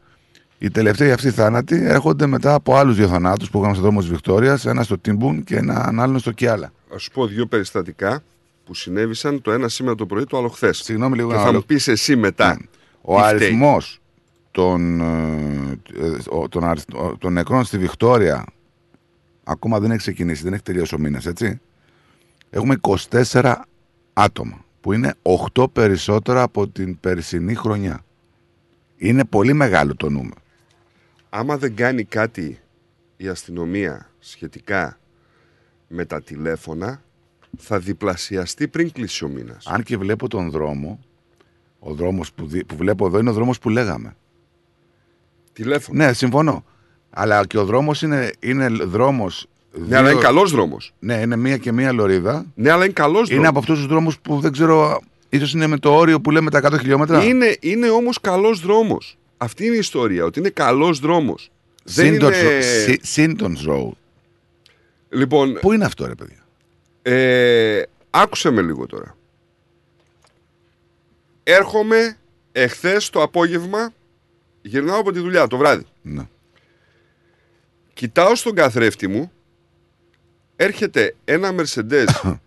οι 0.58 0.70
τελευταίοι 0.72 1.12
αυτοί 1.12 1.32
θάνατοι 1.32 1.76
έρχονται 1.86 2.26
μετά 2.26 2.54
από 2.54 2.76
άλλους 2.76 2.96
δύο 2.96 3.08
θανάτους 3.08 3.50
που 3.50 3.58
είχαμε 3.58 3.74
στον 3.74 3.86
δρόμος 3.86 4.04
της 4.04 4.14
Βικτόριας, 4.14 4.66
ένα 4.66 4.84
στο 4.84 4.98
Τιμπούν 5.00 5.44
και 5.44 5.56
έναν 5.56 6.00
άλλον 6.00 6.20
στο 6.20 6.32
Κιάλα. 6.32 6.66
Α 6.94 6.98
σου 6.98 7.12
πω 7.12 7.26
δύο 7.28 7.46
περιστατικά 7.46 8.24
που 8.66 8.74
συνέβησαν 8.74 9.42
το 9.42 9.52
ένα 9.52 9.68
σήμερα 9.68 9.96
το 9.96 10.06
πρωί, 10.06 10.24
το 10.24 10.38
άλλο 10.38 10.48
χθες. 10.48 10.78
Συγγνώμη 10.78 11.16
λίγο 11.16 11.28
Και 11.30 11.34
να 11.36 11.42
θα 11.42 11.48
άλλο- 11.48 11.58
μου 11.58 11.66
πεις 11.66 11.88
εσύ 11.88 12.16
μετά. 12.16 12.60
Ο 13.02 13.16
τι 13.16 13.22
φταίει. 13.22 13.30
αριθμός 13.36 14.00
των, 14.52 15.02
ε, 15.02 15.80
ε, 16.00 16.18
ο- 16.30 16.48
των, 16.50 16.64
αριθ- 16.64 16.94
ο- 16.94 17.18
των 17.20 17.34
νεκρών 17.34 17.64
στη 17.64 17.78
Βικτόρια 17.78 18.46
ακόμα 19.44 19.80
δεν 19.80 19.90
έχει 19.90 20.00
ξεκινήσει, 20.00 20.44
δεν 20.44 20.54
έχει 20.54 20.64
τελειώσει 20.64 20.96
ο 20.96 21.00
μήνας, 21.00 21.26
έτσι. 21.26 21.60
Έχουμε 22.50 22.76
24 22.82 23.66
άτομα, 24.14 24.66
που 24.82 24.94
είναι 24.94 25.14
8 25.22 25.68
περισσότερα 25.68 26.42
από 26.42 26.68
την 26.68 27.00
περσινή 27.00 27.56
χρονιά. 27.56 28.00
Είναι 28.98 29.26
πολύ 29.26 29.54
μεγάλο 29.54 29.96
το 29.96 30.10
νούμερο. 30.10 30.36
Άμα 31.30 31.58
δεν 31.58 31.76
κάνει 31.76 32.04
κάτι 32.04 32.60
η 33.18 33.28
αστυνομία 33.28 34.10
σχετικά 34.20 35.00
με 35.88 36.06
τα 36.06 36.22
τηλέφωνα, 36.22 37.02
θα 37.58 37.80
διπλασιαστεί 37.80 38.68
πριν 38.68 38.92
κλείσει 38.92 39.26
ο 39.26 39.28
μήνας. 39.28 39.66
Αν 39.68 39.84
και 39.84 39.98
βλέπω 39.98 40.28
τον 40.28 40.50
δρόμο, 40.50 41.00
ο 41.80 41.94
δρόμος 41.94 42.32
που, 42.34 42.46
δι- 42.48 42.66
που 42.66 42.76
βλέπω 42.76 43.06
εδώ 43.06 43.20
είναι 43.20 43.30
ο 43.30 43.34
δρόμος 43.34 43.60
που 43.60 43.70
λέγαμε. 43.70 44.16
Τηλέφωνο. 45.54 46.04
Ναι, 46.06 46.14
συμφωνώ. 46.14 46.64
Αλλά 47.10 47.46
και 47.46 47.58
ο 47.58 47.66
δρόμος 47.66 48.02
είναι, 48.02 48.32
είναι 48.40 48.68
δρόμος... 48.68 49.48
Ναι, 49.88 49.98
αλλά 49.98 50.12
είναι 50.12 50.22
καλός 50.22 50.52
δρόμος. 50.52 50.94
Ναι, 51.00 51.14
είναι 51.14 51.36
μία 51.36 51.58
και 51.58 51.72
μία 51.72 51.92
λωρίδα. 51.92 52.46
Ναι, 52.56 52.72
αλλά 52.72 52.84
είναι 52.84 52.94
καλός 52.94 53.30
Είναι 53.30 53.48
από 53.48 53.60
αυτούς 53.60 53.78
τους 53.78 53.88
δρόμους 53.88 54.20
που 54.20 54.40
δεν 54.40 54.52
ξέρω... 54.52 55.02
Ίσως 55.30 55.54
είναι 55.54 55.68
με 55.68 55.78
το 55.78 55.96
όριο 55.96 56.22
που 56.22 56.32
λέμε 56.32 56.50
τα 56.50 56.60
100 56.64 56.80
χιλιόμετρα. 56.80 57.24
Είναι, 57.24 57.58
είναι 57.60 57.90
όμως 57.90 58.20
καλός 58.22 58.60
δρόμος. 58.60 59.17
Αυτή 59.38 59.66
είναι 59.66 59.76
η 59.76 59.80
ιστορία, 59.80 60.24
ότι 60.26 60.40
είναι 60.40 60.50
καλός 60.50 61.00
δρόμος. 61.00 61.52
Σύντονς 63.02 63.66
Road. 63.68 63.92
Λοιπόν, 65.10 65.54
Πού 65.62 65.74
είναι 65.74 65.86
αυτό 65.86 66.06
ρε 66.08 66.16
παιδιά; 66.16 66.46
Ε, 67.02 67.82
άκουσε 68.10 68.50
με 68.50 68.62
λίγο 68.62 68.86
τώρα. 68.86 69.18
Έρχομαι 71.44 72.18
εχθές 72.52 73.10
το 73.10 73.22
απόγευμα, 73.22 73.94
γυρνάω 74.62 75.00
από 75.00 75.12
τη 75.12 75.20
δουλειά 75.20 75.48
το 75.48 75.58
βράδυ. 75.58 75.86
Ναι. 76.02 76.28
Κοιτάω 77.94 78.36
στον 78.36 78.56
καθρέφτη 78.56 79.08
μου, 79.08 79.32
έρχεται 80.56 81.16
ένα 81.26 81.56
Mercedes 81.58 82.08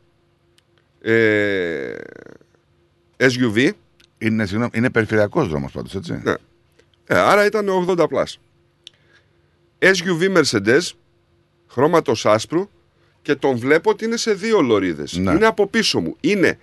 ε, 1.01 1.95
SUV. 3.17 3.71
Είναι, 4.19 4.47
συγγνώμη, 4.47 4.71
είναι 4.75 4.91
περιφερειακός 4.91 5.49
δρόμος 5.49 5.73
πάντως, 5.73 5.95
έτσι; 5.95 6.21
Ναι. 6.23 6.35
Ε, 7.13 7.19
άρα 7.19 7.45
ήταν 7.45 7.69
80 7.89 8.09
πλάς. 8.09 8.41
SUV 9.79 10.37
Mercedes, 10.43 10.81
χρώματος 11.69 12.27
άσπρου 12.27 12.71
και 13.23 13.35
τον 13.35 13.57
βλέπω 13.57 13.91
ότι 13.91 14.05
είναι 14.05 14.17
σε 14.17 14.33
δύο 14.35 14.61
λωρίδες. 14.61 15.13
Ναι. 15.17 15.31
Είναι 15.33 15.47
από 15.47 15.67
πίσω 15.67 16.01
μου. 16.01 16.17
Είναι 16.21 16.59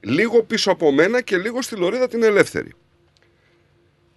λίγο 0.00 0.42
πίσω 0.42 0.70
από 0.70 0.92
μένα 0.92 1.20
και 1.20 1.36
λίγο 1.36 1.62
στη 1.62 1.76
λωρίδα 1.76 2.08
την 2.08 2.22
ελεύθερη. 2.22 2.72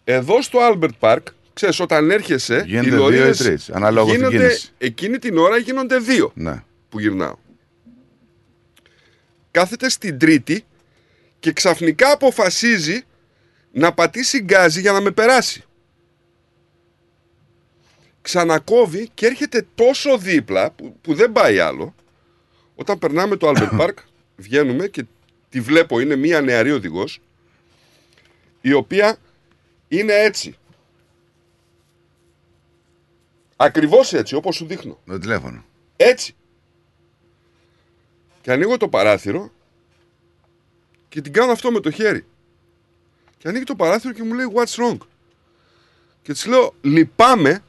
Εδώ 0.04 0.42
στο 0.42 0.60
Albert 0.72 0.90
Park, 1.00 1.20
ξέρεις, 1.54 1.80
όταν 1.80 2.12
έρχεσαι, 2.12 2.64
Γίνεται 2.68 2.86
οι 2.88 2.90
δύο 2.90 2.98
ή 2.98 3.02
λωρίδες 3.02 3.38
τρεις, 3.38 3.70
ανάλογα 3.70 4.08
στην 4.08 4.16
γίνονται, 4.20 4.38
κίνηση. 4.38 4.70
εκείνη 4.78 5.18
την 5.20 5.38
ώρα 5.38 5.58
γίνονται 5.58 5.98
δύο 5.98 6.32
Ναι. 6.36 6.64
που 6.90 7.00
γυρνάω. 7.00 7.36
Κάθεται 9.52 9.90
στην 9.90 10.18
τρίτη 10.20 10.66
και 11.40 11.52
ξαφνικά 11.52 12.12
αποφασίζει 12.12 13.02
να 13.72 13.94
πατήσει 13.94 14.40
γκάζι 14.42 14.82
για 14.82 14.92
να 14.92 15.02
με 15.02 15.12
περάσει. 15.12 15.62
Ξανακόβει 18.28 19.10
και 19.14 19.26
έρχεται 19.26 19.68
τόσο 19.76 20.18
δίπλα 20.18 20.72
που, 20.72 20.98
που 21.02 21.14
δεν 21.14 21.32
πάει 21.32 21.60
άλλο. 21.60 21.96
Όταν 22.76 23.00
περνάμε 23.00 23.36
το 23.36 23.50
Albert 23.50 23.78
Park, 23.82 23.94
βγαίνουμε 24.36 24.88
και 24.88 25.06
τη 25.50 25.62
βλέπω, 25.62 26.00
είναι 26.00 26.16
μία 26.16 26.42
νεαρή 26.42 26.72
οδηγός, 26.72 27.22
η 28.62 28.74
οποία 28.74 29.18
είναι 29.88 30.14
έτσι. 30.14 30.58
Ακριβώς 33.56 34.14
έτσι, 34.14 34.36
όπως 34.36 34.56
σου 34.56 34.66
δείχνω. 34.66 35.00
Το 35.06 35.20
τηλέφωνο. 35.20 35.66
Έτσι. 35.96 36.36
Και 38.42 38.52
ανοίγω 38.52 38.78
το 38.78 38.88
παράθυρο 38.88 39.52
και 41.10 41.22
την 41.22 41.34
κάνω 41.34 41.52
αυτό 41.52 41.72
με 41.72 41.80
το 41.80 41.92
χέρι. 41.92 42.26
Και 43.38 43.48
ανοίγει 43.48 43.64
το 43.64 43.76
παράθυρο 43.76 44.14
και 44.14 44.24
μου 44.24 44.34
λέει 44.34 44.46
What's 44.54 44.84
wrong? 44.84 44.98
Και 46.22 46.34
της 46.34 46.46
λέω 46.46 46.74
Λυπάμαι. 46.82 47.62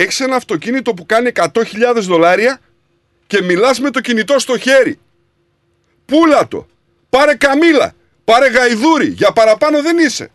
Έχεις 0.00 0.20
ένα 0.20 0.36
αυτοκίνητο 0.36 0.94
που 0.94 1.06
κάνει 1.06 1.30
100.000 1.34 1.46
δολάρια 1.94 2.60
και 3.26 3.42
μιλάς 3.42 3.80
με 3.80 3.90
το 3.90 4.00
κινητό 4.00 4.38
στο 4.38 4.58
χέρι. 4.58 4.98
Πούλα 6.04 6.48
το. 6.48 6.66
Πάρε 7.10 7.34
καμίλα. 7.34 7.94
Πάρε 8.24 8.48
γαϊδούρι. 8.48 9.08
Για 9.08 9.32
παραπάνω 9.32 9.82
δεν 9.82 9.98
είσαι. 9.98 10.30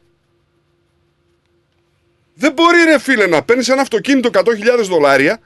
Δεν 2.33 2.53
μπορεί 2.53 2.83
ρε 2.83 2.99
φίλε 2.99 3.27
να 3.27 3.43
παίρνεις 3.43 3.69
ένα 3.69 3.81
αυτοκίνητο 3.81 4.29
100.000 4.33 4.43
δολάρια 4.83 5.39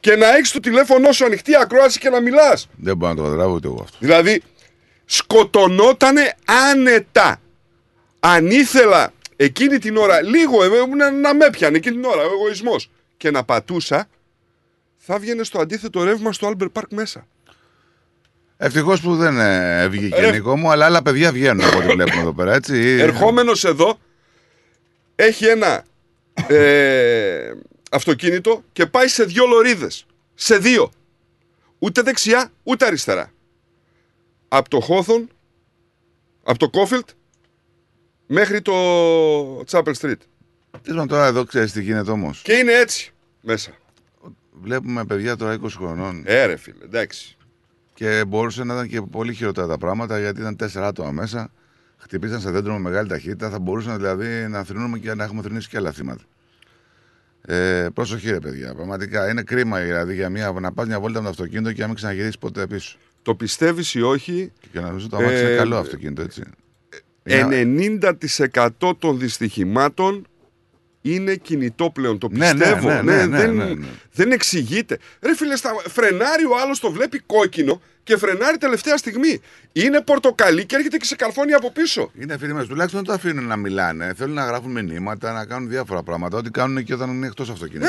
και 0.00 0.16
να 0.16 0.36
έχεις 0.36 0.50
το 0.50 0.60
τηλέφωνό 0.60 1.12
σου 1.12 1.24
ανοιχτή 1.24 1.56
ακρόαση 1.56 1.98
και 1.98 2.08
να 2.08 2.20
μιλάς. 2.20 2.68
Δεν 2.76 2.96
μπορώ 2.96 3.12
να 3.12 3.18
το 3.18 3.24
καταλάβω 3.24 3.54
ούτε 3.54 3.66
εγώ 3.66 3.80
αυτό. 3.82 3.96
Δηλαδή, 4.00 4.42
σκοτωνότανε 5.04 6.34
άνετα. 6.70 7.40
Αν 8.20 8.50
ήθελα 8.50 9.12
εκείνη 9.36 9.78
την 9.78 9.96
ώρα, 9.96 10.22
λίγο 10.22 10.64
ε, 10.64 10.68
να, 10.96 11.10
να 11.10 11.34
με 11.34 11.50
πιανε 11.50 11.76
εκείνη 11.76 11.94
την 11.94 12.04
ώρα, 12.04 12.22
ο 12.22 12.32
εγωισμός, 12.32 12.90
και 13.18 13.30
να 13.30 13.44
πατούσα, 13.44 14.08
θα 14.96 15.18
βγαινε 15.18 15.42
στο 15.44 15.60
αντίθετο 15.60 16.04
ρεύμα 16.04 16.32
στο 16.32 16.52
Albert 16.58 16.72
Park 16.72 16.86
μέσα. 16.90 17.26
Ευτυχώς 18.56 19.00
που 19.00 19.16
δεν 19.16 19.38
ε, 19.38 19.88
βγήκε 19.88 20.20
Ρε- 20.20 20.30
Νικό 20.30 20.56
μου, 20.56 20.70
αλλά 20.70 20.84
άλλα 20.84 21.02
παιδιά 21.02 21.32
βγαίνουν 21.32 21.64
από 21.66 21.78
ό,τι 21.78 21.86
βλέπουμε 21.86 22.20
εδώ 22.20 22.32
πέρα, 22.32 22.54
έτσι. 22.54 22.76
Ερχόμενος 23.00 23.64
εδώ, 23.64 23.98
έχει 25.14 25.46
ένα 25.46 25.84
ε, 26.48 27.52
αυτοκίνητο 27.90 28.62
και 28.72 28.86
πάει 28.86 29.08
σε 29.08 29.24
δύο 29.24 29.46
λωρίδες. 29.46 30.06
Σε 30.34 30.58
δύο. 30.58 30.90
Ούτε 31.78 32.02
δεξιά, 32.02 32.52
ούτε 32.62 32.86
αριστερά. 32.86 33.32
Από 34.48 34.68
το 34.68 34.80
Χόθον, 34.80 35.28
από 36.42 36.58
το 36.58 36.70
Κόφιλτ, 36.70 37.08
μέχρι 38.26 38.62
το 38.62 38.72
Chapel 39.70 39.92
Street. 40.00 40.16
Τι 40.82 40.92
να 40.92 41.06
τώρα 41.06 41.26
εδώ 41.26 41.44
ξέρεις 41.44 41.72
τι 41.72 41.82
γίνεται 41.82 42.10
όμως. 42.10 42.42
Και 42.42 42.52
είναι 42.52 42.72
έτσι 42.72 43.12
μέσα. 43.40 43.70
Βλέπουμε 44.62 45.04
παιδιά 45.04 45.36
τώρα 45.36 45.58
20 45.62 45.66
χρονών. 45.76 46.22
Ε, 46.26 46.44
ρε 46.44 46.56
φίλε, 46.56 46.84
εντάξει. 46.84 47.36
Και 47.94 48.24
μπορούσε 48.28 48.64
να 48.64 48.74
ήταν 48.74 48.88
και 48.88 49.00
πολύ 49.00 49.34
χειρότερα 49.34 49.66
τα 49.66 49.78
πράγματα 49.78 50.18
γιατί 50.18 50.40
ήταν 50.40 50.56
τέσσερα 50.56 50.86
άτομα 50.86 51.10
μέσα. 51.10 51.50
Χτυπήσαν 51.96 52.40
σε 52.40 52.50
δέντρο 52.50 52.72
με 52.72 52.78
μεγάλη 52.78 53.08
ταχύτητα. 53.08 53.50
Θα 53.50 53.58
μπορούσαν 53.58 53.96
δηλαδή 53.96 54.26
να 54.48 54.64
θρυνούμε 54.64 54.98
και 54.98 55.14
να 55.14 55.24
έχουμε 55.24 55.42
θρυνήσει 55.42 55.68
και 55.68 55.76
άλλα 55.76 55.92
θύματα. 55.92 56.22
Ε, 57.46 57.86
προσοχή, 57.94 58.30
ρε 58.30 58.38
παιδιά. 58.38 58.74
Πραγματικά 58.74 59.30
είναι 59.30 59.42
κρίμα 59.42 59.78
δηλαδή 59.80 60.14
για 60.14 60.28
μια, 60.28 60.50
να 60.60 60.72
πας 60.72 60.86
μια 60.86 61.00
βόλτα 61.00 61.18
με 61.18 61.24
το 61.24 61.30
αυτοκίνητο 61.30 61.72
και 61.72 61.80
να 61.80 61.86
μην 61.86 61.96
ξαναγυρίσεις 61.96 62.38
ποτέ 62.38 62.66
πίσω. 62.66 62.98
Το 63.22 63.34
πιστεύεις 63.34 63.94
ή 63.94 64.02
όχι. 64.02 64.52
Και 64.72 64.80
να 64.80 64.86
νομίζω 64.86 65.08
το 65.08 65.16
αμάξι 65.16 65.38
είναι 65.40 65.50
Ε, 65.52 65.56
καλό 65.56 65.76
αυτοκίνητο, 65.76 66.22
έτσι. 66.22 66.42
Είναι- 67.24 67.64
90% 67.64 68.94
των 68.98 69.18
δυστυχημάτων 69.18 70.26
είναι 71.14 71.34
κινητό 71.34 71.90
πλέον. 71.90 72.18
Το 72.18 72.28
Ναι, 72.30 72.52
ναι, 72.52 72.52
πιστεύω. 72.52 72.88
ναι, 72.88 73.02
ναι, 73.02 73.26
ναι, 73.26 73.38
δεν, 73.38 73.54
ναι, 73.54 73.64
ναι. 73.64 73.86
δεν 74.12 74.32
εξηγείται. 74.32 74.98
Ρε 75.22 75.34
φίλε, 75.36 75.56
στα... 75.56 75.70
φρενάρει 75.88 76.44
ο 76.44 76.58
άλλος, 76.62 76.80
το 76.80 76.90
βλέπει 76.90 77.18
κόκκινο 77.18 77.80
και 78.02 78.16
φρενάρει 78.16 78.58
τελευταία 78.58 78.96
στιγμή. 78.96 79.40
Είναι 79.72 80.00
πορτοκαλί 80.00 80.66
και 80.66 80.76
έρχεται 80.76 80.96
και 80.96 81.04
σε 81.04 81.16
καρφώνει 81.16 81.52
από 81.52 81.72
πίσω. 81.72 82.10
Είναι 82.20 82.38
φίλοι 82.38 82.52
μας, 82.52 82.66
τουλάχιστον 82.66 83.04
δεν 83.04 83.08
το 83.08 83.12
αφήνουν 83.20 83.44
να 83.46 83.56
μιλάνε. 83.56 84.12
Θέλουν 84.16 84.34
να 84.34 84.44
γράφουν 84.44 84.70
μηνύματα, 84.70 85.32
να 85.32 85.44
κάνουν 85.44 85.68
διάφορα 85.68 86.02
πράγματα. 86.02 86.36
Ό,τι 86.36 86.50
κάνουν 86.50 86.84
και 86.84 86.94
όταν 86.94 87.10
είναι 87.10 87.26
εκτός 87.26 87.50
αυτοκίνητου. 87.50 87.86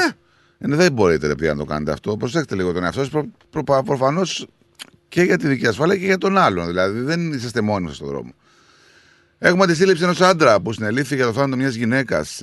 Ναι. 0.57 0.73
Ε, 0.73 0.75
δεν 0.75 0.91
μπορείτε 0.91 1.27
ρε, 1.27 1.35
παιδιά, 1.35 1.53
να 1.53 1.59
το 1.59 1.65
κάνετε 1.65 1.91
αυτό. 1.91 2.17
Προσέξτε 2.17 2.55
λίγο 2.55 2.73
τον 2.73 2.83
εαυτό 2.83 2.99
σας. 2.99 3.09
Προ, 3.09 3.63
προ, 3.63 3.83
Προφανώς 3.83 4.47
και 5.09 5.21
για 5.21 5.37
τη 5.37 5.47
δική 5.47 5.67
ασφάλεια 5.67 5.95
και 5.97 6.05
για 6.05 6.17
τον 6.17 6.37
άλλον. 6.37 6.67
Δηλαδή 6.67 6.99
δεν 6.99 7.33
είσαστε 7.33 7.61
μόνοι 7.61 7.87
σας 7.87 7.95
στον 7.95 8.07
δρόμο. 8.07 8.33
Έχουμε 9.41 9.65
τη 9.65 9.75
σύλληψη 9.75 10.03
ενός 10.03 10.21
άντρα 10.21 10.61
που 10.61 10.73
συνελήφθη 10.73 11.15
για 11.15 11.25
το 11.25 11.33
θάνατο 11.33 11.55
μιας 11.55 11.75
γυναίκας 11.75 12.41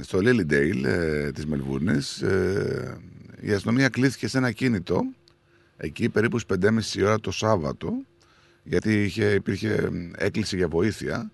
στο 0.00 0.18
Lilydale 0.22 0.84
ε, 0.84 1.30
της 1.30 1.46
Μελβούρνη. 1.46 1.98
Ε, 2.22 2.94
η 3.40 3.52
αστυνομία 3.52 3.88
κλείθηκε 3.88 4.28
σε 4.28 4.38
ένα 4.38 4.50
κίνητο 4.50 5.00
εκεί 5.76 6.08
περίπου 6.08 6.38
στις 6.38 6.56
5.30 6.60 6.94
η 6.94 7.02
ώρα 7.02 7.20
το 7.20 7.30
Σάββατο 7.30 7.92
γιατί 8.62 9.02
είχε, 9.02 9.24
υπήρχε 9.24 9.90
έκκληση 10.16 10.56
για 10.56 10.68
βοήθεια. 10.68 11.30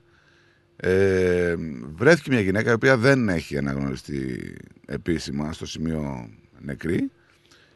Ε, 0.76 1.54
βρέθηκε 1.94 2.30
μια 2.30 2.40
γυναίκα 2.40 2.70
η 2.70 2.74
οποία 2.74 2.96
δεν 2.96 3.28
έχει 3.28 3.58
αναγνωριστεί 3.58 4.54
επίσημα 4.86 5.52
στο 5.52 5.66
σημείο 5.66 6.30
νεκρή. 6.58 7.10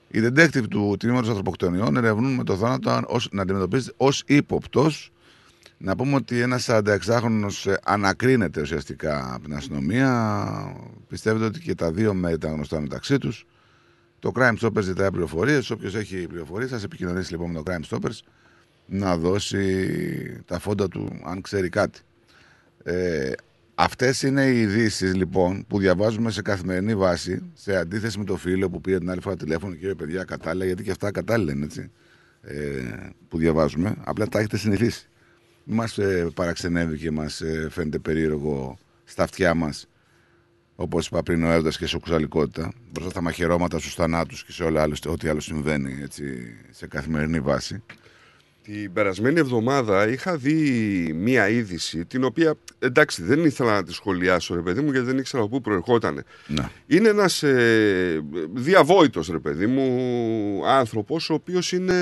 Οι 0.08 0.20
detective 0.22 0.68
του 0.70 0.96
τμήματος 0.98 1.28
ανθρωποκτονιών 1.28 1.96
ερευνούν 1.96 2.34
με 2.34 2.44
το 2.44 2.56
θάνατο 2.56 3.00
ως, 3.06 3.28
να 3.32 3.42
αντιμετωπίζεται 3.42 3.94
ως 3.96 4.22
ύποπτος. 4.26 5.10
Να 5.78 5.96
πούμε 5.96 6.14
ότι 6.14 6.40
ένας 6.40 6.68
46χρονο 6.70 7.74
ανακρίνεται 7.84 8.60
ουσιαστικά 8.60 9.34
από 9.34 9.44
την 9.44 9.54
αστυνομία. 9.54 10.76
Πιστεύετε 11.08 11.44
ότι 11.44 11.60
και 11.60 11.74
τα 11.74 11.92
δύο 11.92 12.14
μέρη 12.14 12.34
ήταν 12.34 12.52
γνωστά 12.52 12.80
μεταξύ 12.80 13.18
τους. 13.18 13.46
Το 14.18 14.32
Crime 14.34 14.56
Stoppers 14.60 14.82
ζητάει 14.82 15.10
πληροφορίες. 15.10 15.70
Όποιος 15.70 15.94
έχει 15.94 16.26
πληροφορίες, 16.26 16.70
θα 16.70 16.80
επικοινωνήσει 16.84 17.30
λοιπόν 17.30 17.50
με 17.50 17.62
το 17.62 17.72
Crime 17.72 17.96
Stoppers 17.96 18.18
να 18.86 19.16
δώσει 19.16 20.42
τα 20.44 20.58
φόντα 20.58 20.88
του 20.88 21.20
αν 21.24 21.40
ξέρει 21.40 21.68
κάτι. 21.68 22.00
Ε, 22.82 23.32
αυτές 23.74 24.22
είναι 24.22 24.46
οι 24.46 24.60
ειδήσεις 24.60 25.14
λοιπόν 25.14 25.64
που 25.68 25.78
διαβάζουμε 25.78 26.30
σε 26.30 26.42
καθημερινή 26.42 26.94
βάση 26.94 27.42
σε 27.54 27.76
αντίθεση 27.76 28.18
με 28.18 28.24
το 28.24 28.36
φίλο 28.36 28.70
που 28.70 28.80
πήρε 28.80 28.98
την 28.98 29.10
άλλη 29.10 29.20
φορά 29.20 29.36
τηλέφωνο 29.36 29.74
και 29.74 29.86
είπε 29.86 29.94
παιδιά 29.94 30.24
κατάλληλα 30.24 30.64
γιατί 30.64 30.82
και 30.82 30.90
αυτά 30.90 31.10
κατάλληλα 31.10 31.52
είναι 31.52 31.64
έτσι 31.64 31.90
ε, 32.40 32.82
που 33.28 33.38
διαβάζουμε 33.38 33.94
απλά 34.04 34.26
τα 34.26 34.38
έχετε 34.38 34.56
συνηθίσει 34.56 35.08
μην 35.08 35.15
μας 35.66 35.98
ε, 35.98 36.30
παραξενεύει 36.34 36.98
και 36.98 37.10
μας 37.10 37.40
ε, 37.40 37.68
φαίνεται 37.70 37.98
περίεργο 37.98 38.78
στα 39.04 39.22
αυτιά 39.22 39.54
μας 39.54 39.88
όπως 40.76 41.06
είπα 41.06 41.22
πριν 41.22 41.44
ο 41.44 41.50
έρωτας 41.50 41.78
και 41.78 41.84
η 41.84 41.86
σοκουσαλικότητα 41.86 42.72
μπροστά 42.90 43.10
στα 43.10 43.20
μαχαιρώματα, 43.20 43.78
στους 43.78 43.94
θανάτους 43.94 44.44
και 44.44 44.52
σε 44.52 44.64
όλα 44.64 44.82
άλλο, 44.82 44.94
ό,τι 45.06 45.28
άλλο 45.28 45.40
συμβαίνει 45.40 45.98
έτσι, 46.02 46.24
σε 46.70 46.86
καθημερινή 46.86 47.40
βάση 47.40 47.82
Την 48.62 48.92
περασμένη 48.92 49.38
εβδομάδα 49.38 50.08
είχα 50.08 50.36
δει 50.36 50.60
μία 51.14 51.48
είδηση 51.48 52.04
την 52.04 52.24
οποία 52.24 52.54
εντάξει 52.78 53.22
δεν 53.22 53.44
ήθελα 53.44 53.72
να 53.72 53.82
τη 53.82 53.92
σχολιάσω 53.92 54.54
ρε 54.54 54.62
παιδί 54.62 54.80
μου 54.80 54.90
γιατί 54.90 55.06
δεν 55.06 55.18
ήξερα 55.18 55.42
από 55.42 55.50
πού 55.50 55.60
προερχόταν. 55.60 56.24
Ναι. 56.46 56.68
Είναι 56.86 57.08
ένας 57.08 57.42
ε, 57.42 58.24
διαβόητος 58.54 59.28
ρε 59.28 59.38
παιδί 59.38 59.66
μου 59.66 60.66
άνθρωπος 60.66 61.30
ο 61.30 61.34
οποίος 61.34 61.72
είναι 61.72 61.94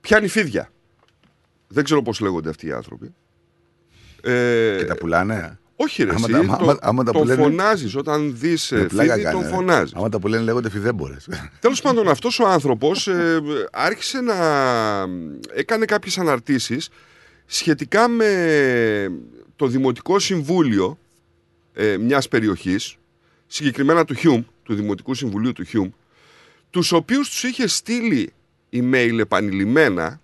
πιάνει 0.00 0.28
φίδια. 0.28 0.70
Δεν 1.68 1.84
ξέρω 1.84 2.02
πώς 2.02 2.20
λέγονται 2.20 2.48
αυτοί 2.48 2.66
οι 2.66 2.72
άνθρωποι. 2.72 3.14
Ε, 4.22 4.76
και 4.78 4.84
τα 4.84 4.96
πουλάνε 4.96 5.58
όχι 5.80 6.02
ρε, 6.04 6.10
Άμα 6.10 6.20
εσύ, 6.22 6.32
τα- 6.32 6.38
άμα- 6.38 6.56
το, 6.56 6.78
άμα 6.80 7.04
τα 7.04 7.12
το 7.12 7.18
πουλάνε- 7.18 7.42
φωνάζεις 7.44 7.96
όταν 7.96 8.38
δεις 8.38 8.70
Με 8.70 8.80
ε, 8.80 8.84
πλάκα 8.84 9.12
φίδι, 9.12 9.24
κάνει, 9.24 9.40
τον 9.40 9.48
ρε. 9.50 9.54
φωνάζεις. 9.56 9.94
Άμα 9.94 10.08
τα 10.08 10.18
που 10.18 10.28
λένε 10.28 10.42
λέγονται 10.42 10.70
φιδέμπορες. 10.70 11.28
Τέλος 11.60 11.80
πάντων 11.82 12.08
αυτός 12.08 12.38
ο 12.38 12.46
άνθρωπος 12.48 13.06
ε, 13.06 13.40
άρχισε 13.72 14.20
να 14.20 14.34
έκανε 15.54 15.84
κάποιες 15.84 16.18
αναρτήσεις 16.18 16.88
σχετικά 17.46 18.08
με 18.08 19.12
το 19.56 19.66
Δημοτικό 19.66 20.18
Συμβούλιο 20.18 20.98
ε, 21.72 21.96
μιας 21.96 22.28
περιοχής, 22.28 22.96
συγκεκριμένα 23.46 24.04
του 24.04 24.14
Χιούμ, 24.14 24.42
του 24.62 24.74
Δημοτικού 24.74 25.14
Συμβουλίου 25.14 25.52
του 25.52 25.64
Χιούμ, 25.64 25.90
τους 26.70 26.92
οποίους 26.92 27.28
τους 27.28 27.42
είχε 27.44 27.66
στείλει 27.66 28.32
email 28.72 29.18
επανειλημμένα 29.18 30.20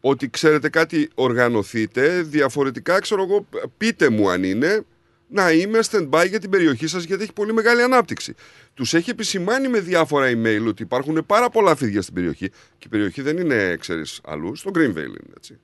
ότι 0.00 0.30
ξέρετε 0.30 0.68
κάτι 0.68 1.10
οργανωθείτε, 1.14 2.22
διαφορετικά 2.22 2.98
ξέρω 2.98 3.22
εγώ 3.22 3.46
πείτε 3.76 4.08
μου 4.08 4.30
αν 4.30 4.44
είναι 4.44 4.84
να 5.28 5.52
είμαι 5.52 5.78
stand-by 5.90 6.26
για 6.28 6.40
την 6.40 6.50
περιοχή 6.50 6.86
σας 6.86 7.04
γιατί 7.04 7.22
έχει 7.22 7.32
πολύ 7.32 7.52
μεγάλη 7.52 7.82
ανάπτυξη. 7.82 8.34
Τους 8.74 8.94
έχει 8.94 9.10
επισημάνει 9.10 9.68
με 9.68 9.80
διάφορα 9.80 10.30
email 10.30 10.64
ότι 10.66 10.82
υπάρχουν 10.82 11.26
πάρα 11.26 11.50
πολλά 11.50 11.76
φίδια 11.76 12.02
στην 12.02 12.14
περιοχή 12.14 12.48
και 12.48 12.84
η 12.84 12.88
περιοχή 12.88 13.22
δεν 13.22 13.38
είναι, 13.38 13.76
ξέρεις, 13.76 14.20
αλλού, 14.24 14.54
στο 14.54 14.70
Greenvale 14.74 14.96
είναι 14.96 15.34
έτσι. 15.36 15.58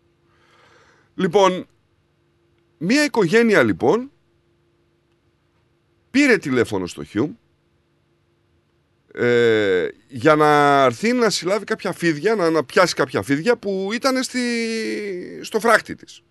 Λοιπόν, 1.15 1.67
μία 2.79 3.05
οικογένεια 3.05 3.63
λοιπόν 3.63 4.11
πήρε 6.11 6.39
τηλέφωνο 6.39 6.87
στο 6.87 7.03
Hume 7.15 7.31
ε, 9.19 9.89
για 10.09 10.35
να 10.35 10.83
έρθει 10.85 11.13
να 11.13 11.31
συλλάβει 11.31 11.65
κάποια 11.65 11.93
φίδια, 11.93 12.35
να, 12.35 12.51
να 12.51 12.65
πιάσει 12.65 12.95
κάποια 12.95 13.23
φίδια 13.23 13.57
που 13.57 13.91
ήταν 13.93 14.23
στη, 14.23 14.41
στο 15.41 15.61
φράχτη 15.61 15.95
της. 15.95 16.23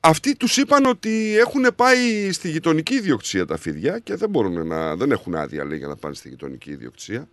Αυτοί 0.00 0.36
τους 0.36 0.56
είπαν 0.56 0.84
ότι 0.84 1.36
έχουν 1.38 1.66
πάει 1.76 2.32
στη 2.32 2.50
γειτονική 2.50 2.94
ιδιοκτησία 2.94 3.46
τα 3.46 3.56
φίδια 3.56 3.98
και 3.98 4.14
δεν, 4.14 4.30
μπορούν 4.30 4.66
να, 4.66 4.96
δεν 4.96 5.10
έχουν 5.10 5.34
άδεια 5.34 5.64
λέει, 5.64 5.78
για 5.78 5.86
να 5.86 5.96
πάνε 5.96 6.14
στη 6.14 6.28
γειτονική 6.28 6.70
ιδιοκτησία. 6.70 7.28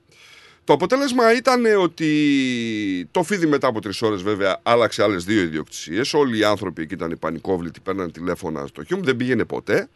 Το 0.64 0.74
αποτέλεσμα 0.74 1.36
ήταν 1.36 1.66
ότι 1.66 3.08
το 3.12 3.24
φίδι 3.24 3.46
μετά 3.46 3.68
από 3.68 3.82
τρεις 3.82 4.02
ώρες 4.02 4.22
βέβαια 4.22 4.60
άλλαξε 4.64 5.04
άλλες 5.04 5.24
δύο 5.24 5.42
ιδιοκτησίες. 5.42 6.14
Όλοι 6.14 6.38
οι 6.38 6.44
άνθρωποι 6.44 6.82
εκεί 6.82 6.94
ήταν 6.94 7.18
πανικόβλητοι, 7.20 7.80
παίρναν 7.80 8.12
τηλέφωνα 8.12 8.68
στο 8.68 8.84
χιούμ, 8.84 9.02
δεν 9.02 9.16
πήγαινε 9.16 9.46
ποτέ. 9.46 9.88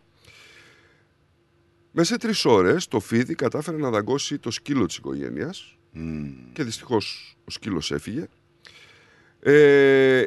Μέσα 1.92 2.14
σε 2.14 2.18
τρεις 2.20 2.46
ώρες 2.46 2.88
το 2.88 3.00
φίδι 3.00 3.36
κατάφερε 3.36 3.78
να 3.78 3.90
δαγκώσει 3.90 4.38
το 4.40 4.52
σκύλο 4.52 4.86
της 4.86 4.96
οικογένειας 4.96 5.76
και 6.54 6.64
δυστυχώς 6.64 7.36
ο 7.46 7.52
σκύλος 7.52 7.92
έφυγε. 7.92 8.28
Ε, 9.40 10.24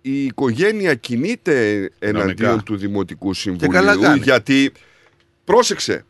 η 0.00 0.24
οικογένεια 0.24 0.94
κινείται 0.94 1.90
εναντίον 1.98 2.36
Κανονικά. 2.36 2.62
του 2.62 2.76
Δημοτικού 2.76 3.30
καλά 3.30 3.34
Συμβουλίου 3.34 4.00
κάνει. 4.00 4.20
γιατί 4.20 4.72
πρόσεξε 5.44 6.04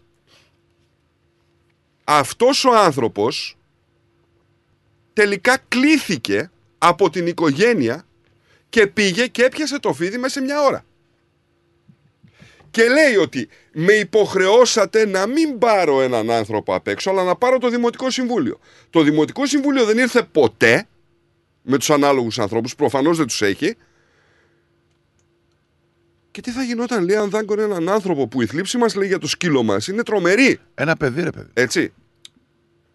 αυτός 2.05 2.65
ο 2.65 2.77
άνθρωπος 2.77 3.57
τελικά 5.12 5.59
κλήθηκε 5.69 6.51
από 6.78 7.11
την 7.11 7.27
οικογένεια 7.27 8.05
και 8.69 8.87
πήγε 8.87 9.27
και 9.27 9.43
έπιασε 9.45 9.78
το 9.78 9.93
φίδι 9.93 10.19
μέσα 10.19 10.39
σε 10.39 10.41
μια 10.41 10.62
ώρα. 10.62 10.85
Και 12.70 12.88
λέει 12.88 13.16
ότι 13.16 13.48
με 13.72 13.92
υποχρεώσατε 13.92 15.06
να 15.06 15.26
μην 15.26 15.59
πάρω 15.59 16.02
έναν 16.02 16.30
άνθρωπο 16.30 16.74
απ' 16.74 16.88
έξω, 16.88 17.10
αλλά 17.10 17.24
να 17.24 17.36
πάρω 17.36 17.59
το 17.59 17.68
Δημοτικό 17.68 18.10
Συμβούλιο. 18.10 18.59
Το 18.90 19.02
Δημοτικό 19.02 19.47
Συμβούλιο 19.47 19.84
δεν 19.84 19.98
ήρθε 19.98 20.22
ποτέ 20.22 20.86
με 21.62 21.78
τους 21.78 21.90
ανάλογους 21.90 22.38
ανθρώπους, 22.38 22.74
προφανώς 22.74 23.16
δεν 23.16 23.26
τους 23.26 23.42
έχει. 23.42 23.76
Και 26.30 26.40
τι 26.40 26.51
θα 26.51 26.62
γινόταν, 26.62 27.05
λέει, 27.05 27.16
αν 27.16 27.30
δάγκωνε 27.30 27.62
έναν 27.62 27.88
άνθρωπο 27.88 28.28
που 28.28 28.42
η 28.42 28.47
θλίψη 28.47 28.78
μας 28.78 28.94
λέει 28.94 29.09
για 29.09 29.18
το 29.18 29.26
σκύλο 29.26 29.62
μας 29.62 29.88
είναι 29.88 30.02
τρομερή. 30.02 30.59
Ένα 30.74 30.97
παιδί, 30.97 31.22
ρε 31.22 31.30
παιδί. 31.30 31.51
Έτσι. 31.52 31.92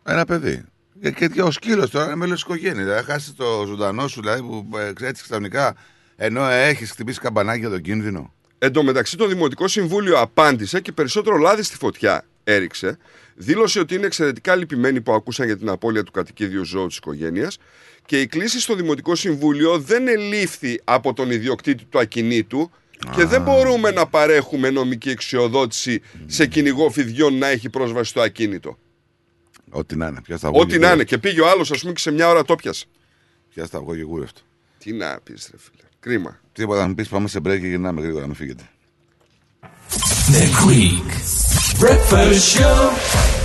Ένα 0.04 0.26
παιδί. 0.26 0.64
Και, 1.02 1.12
και, 1.12 1.28
και 1.28 1.42
ο 1.42 1.52
σκύλος 1.52 1.90
τώρα 1.90 2.06
είναι 2.06 2.16
μέλος 2.16 2.34
της 2.34 2.44
οικογένειας. 2.44 2.86
Δηλαδή, 2.86 3.04
χάσει 3.04 3.34
το 3.34 3.64
ζωντανό 3.68 4.08
σου, 4.08 4.22
δηλαδή, 4.22 4.42
που 4.42 4.78
ε, 4.78 5.08
έτσι 5.08 5.24
ξαφνικά, 5.24 5.76
ενώ 6.16 6.46
έχεις 6.50 6.92
χτυπήσει 6.92 7.20
καμπανάκι 7.20 7.60
για 7.60 7.70
τον 7.70 7.82
κίνδυνο. 7.82 8.35
Εν 8.58 8.72
τω 8.72 8.84
μεταξύ, 8.84 9.18
το 9.18 9.28
Δημοτικό 9.28 9.68
Συμβούλιο 9.68 10.20
απάντησε 10.20 10.80
και 10.80 10.92
περισσότερο 10.92 11.38
λάδι 11.38 11.64
στη 11.64 11.76
φωτιά 11.76 12.26
έριξε. 12.44 12.98
Δήλωσε 13.36 13.80
ότι 13.80 13.96
είναι 13.96 14.06
εξαιρετικά 14.06 14.56
λυπημένοι 14.56 15.02
που 15.02 15.14
ακούσαν 15.14 15.46
για 15.46 15.58
την 15.58 15.70
απώλεια 15.70 16.04
του 16.04 16.12
κατοικίδιου 16.12 16.64
ζώου 16.64 16.88
της 16.88 16.98
οικογένειας 16.98 17.58
και 18.06 18.22
η 18.22 18.28
κλήση 18.28 18.60
στο 18.60 18.76
Δημοτικό 18.76 19.16
Συμβούλιο 19.16 19.80
δεν 19.80 20.08
ελήφθη 20.08 20.82
από 20.84 21.14
τον 21.14 21.32
ιδιοκτήτη 21.32 21.86
του 21.86 22.00
ακινήτου 22.00 22.72
και 23.16 23.26
δεν 23.26 23.42
μπορούμε 23.42 23.92
να 23.92 24.08
παρέχουμε 24.08 24.70
νομική 24.70 25.10
εξοδότηση 25.10 26.02
σε 26.26 26.46
κυνηγό 26.46 26.90
φιδιών 26.90 27.38
να 27.38 27.48
έχει 27.48 27.70
πρόσβαση 27.70 28.10
στο 28.10 28.22
ακίνητο. 28.22 28.78
Ό,τι 29.70 29.96
να 29.96 30.08
είναι. 30.08 30.22
Πια 30.22 30.38
στα 30.38 30.50
Ό,τι 30.50 30.78
να 30.78 30.92
είναι. 30.92 31.04
Και 31.04 31.18
πήγε 31.18 31.42
ο 31.42 31.50
άλλος, 31.50 31.72
ας 31.72 31.80
πούμε, 31.80 31.94
και 31.94 32.00
σε 32.00 32.12
μια 32.12 32.30
ώρα 32.30 32.44
το 32.44 32.56
πιασε. 32.56 32.86
Πια 33.50 33.66
στα 33.66 33.78
αυγό 33.78 33.96
και 33.96 34.02
γούρευτο. 34.02 34.42
Τι 34.78 34.92
να 34.92 35.20
πεις, 35.24 35.50
ρε 35.52 35.58
φίλε. 35.58 35.85
Κρίμα. 36.06 36.40
Τίποτα, 36.52 36.82
να 36.82 36.88
μου 36.88 36.94
πεις 36.94 37.08
πάμε 37.08 37.28
σε 37.28 37.40
break 37.40 37.60
και 37.60 37.68
γυρνάμε 37.68 38.02
γρήγορα, 38.02 38.26
μην 38.26 38.36
φύγετε. 38.36 38.64
The 40.32 40.44
Greek 40.64 41.10
Breakfast 41.84 42.60
Show. 42.60 43.45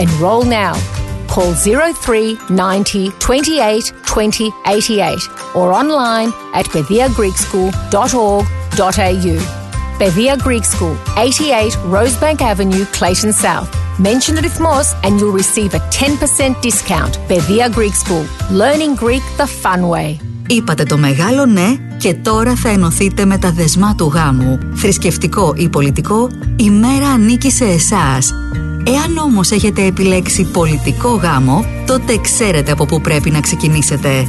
Enroll 0.00 0.44
now. 0.44 0.74
Call 1.28 1.54
03 1.54 2.38
90 2.50 3.10
28 3.18 3.92
20 4.04 4.50
88 4.66 5.18
or 5.54 5.72
online 5.72 6.28
at 6.54 6.66
pediagreekschool.org.au. 6.66 9.58
Bevia 9.98 10.38
Greek 10.38 10.64
School, 10.64 10.96
88 11.16 11.72
Rosebank 11.84 12.40
Avenue, 12.40 12.84
Clayton 12.86 13.32
South. 13.32 13.70
Mention 14.00 14.34
the 14.34 14.40
Rhythmos 14.40 14.98
and 15.04 15.20
you'll 15.20 15.32
receive 15.32 15.74
a 15.74 15.78
10% 15.78 16.60
discount. 16.60 17.18
Bevia 17.28 17.72
Greek 17.72 17.94
School, 17.94 18.26
learning 18.50 18.96
Greek 18.96 19.22
the 19.36 19.46
fun 19.46 19.88
way. 19.88 20.18
Είπατε 20.56 20.82
το 20.82 20.98
μεγάλο 20.98 21.46
ναι 21.46 21.76
και 21.98 22.14
τώρα 22.14 22.54
θα 22.56 22.68
ενωθείτε 22.68 23.24
με 23.24 23.38
τα 23.38 23.52
δεσμά 23.52 23.94
του 23.94 24.10
γάμου. 24.14 24.58
Θρησκευτικό 24.74 25.54
ή 25.56 25.68
πολιτικό, 25.68 26.28
η 26.56 26.70
μέρα 26.70 27.08
ανήκει 27.08 27.50
σε 27.50 27.64
εσάς. 27.64 28.34
Εάν 28.86 29.18
όμως 29.18 29.50
έχετε 29.50 29.84
επιλέξει 29.84 30.44
πολιτικό 30.44 31.08
γάμο, 31.08 31.64
τότε 31.86 32.18
ξέρετε 32.18 32.72
από 32.72 32.86
πού 32.86 33.00
πρέπει 33.00 33.30
να 33.30 33.40
ξεκινήσετε. 33.40 34.28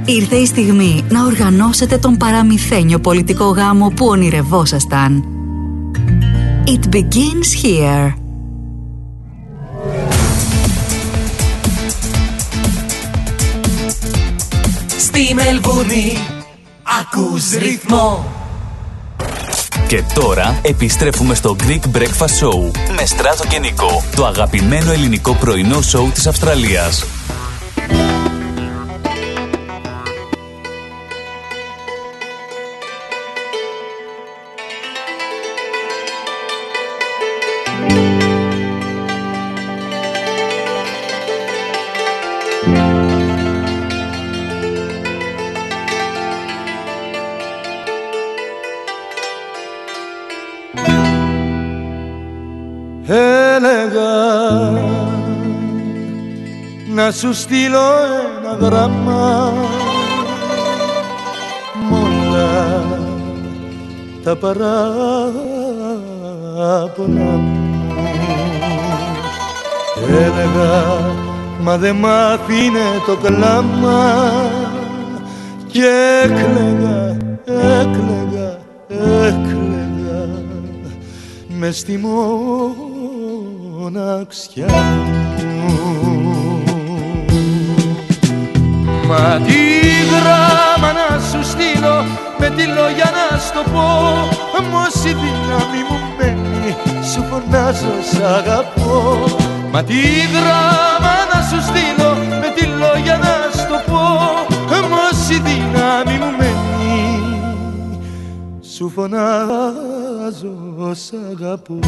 Ήρθε 0.15 0.35
η 0.35 0.45
στιγμή 0.45 1.05
να 1.09 1.23
οργανώσετε 1.25 1.97
τον 1.97 2.17
παραμυθένιο 2.17 2.99
πολιτικό 2.99 3.45
γάμο 3.45 3.87
που 3.95 4.05
ονειρευόσασταν. 4.05 5.23
It 6.65 6.95
begins 6.95 7.63
here. 7.63 8.13
Στη 14.97 15.33
Μελβούνι 15.33 16.17
ακούς 16.99 17.51
ρυθμό 17.51 18.25
Και 19.87 20.03
τώρα 20.13 20.59
επιστρέφουμε 20.61 21.35
στο 21.35 21.55
Greek 21.59 21.97
Breakfast 21.97 22.45
Show 22.45 22.71
με 22.95 23.05
Στράτο 23.05 23.47
και 23.47 23.59
Νικό, 23.59 24.03
το 24.15 24.25
αγαπημένο 24.25 24.91
ελληνικό 24.91 25.33
πρωινό 25.33 25.81
σοου 25.81 26.11
της 26.13 26.27
Αυστραλίας. 26.27 27.05
Να 57.11 57.17
σου 57.17 57.33
στείλω 57.33 57.79
ένα 58.39 58.53
γράμμα. 58.67 59.53
Μόλα 61.89 62.83
τα 64.23 64.35
παράπονα 64.35 64.61
μου. 67.23 67.59
Έλεγα 70.09 70.83
μα 71.61 71.77
δεν 71.77 71.95
μ' 71.95 72.05
αφήνε 72.05 73.01
το 73.05 73.15
κλάμα. 73.15 74.31
Και 75.67 75.89
έκλαιγα, 76.23 77.17
έκλαιγα, 77.45 78.59
έκλαιγα 78.87 80.27
μες 81.47 81.77
στη 81.77 81.97
μοναξιά 83.79 84.67
μου 85.67 86.20
Μα 89.11 89.41
τι 89.45 89.61
γράμμα 90.11 90.89
να 90.99 91.19
σου 91.19 91.49
στείλω 91.51 92.05
με 92.39 92.49
τη 92.49 92.63
λόγια 92.63 93.11
να 93.17 93.37
στο 93.37 93.61
πω. 93.71 93.87
Όμως 94.59 94.93
η 95.05 95.13
δύναμη 95.21 95.81
μου 95.89 95.97
μένει 96.17 96.75
σου 97.13 97.23
φωνάζω 97.29 97.95
σ' 98.11 98.21
αγαπώ. 98.37 99.23
Μα 99.71 99.83
τι 99.83 100.01
γράμμα 100.33 101.13
να 101.33 101.41
σου 101.49 101.61
στείλω 101.67 102.11
με 102.29 102.53
τη 102.55 102.65
λόγια 102.65 103.17
να 103.17 103.59
στο 103.61 103.77
πω. 103.91 104.03
Όμως 104.77 105.29
η 105.29 105.41
δύναμη 105.47 106.17
μου 106.17 106.31
μένει 106.37 107.21
σου 108.75 108.89
φωνάζω 108.89 110.55
σ' 110.93 111.13
αγαπώ 111.31 111.79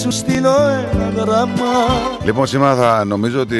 σου 0.00 0.10
στείλω 0.10 0.48
ένα 0.92 1.12
γράμμα 1.16 1.64
Λοιπόν, 2.24 2.46
σήμερα 2.46 2.74
θα 2.74 3.04
νομίζω 3.04 3.40
ότι 3.40 3.58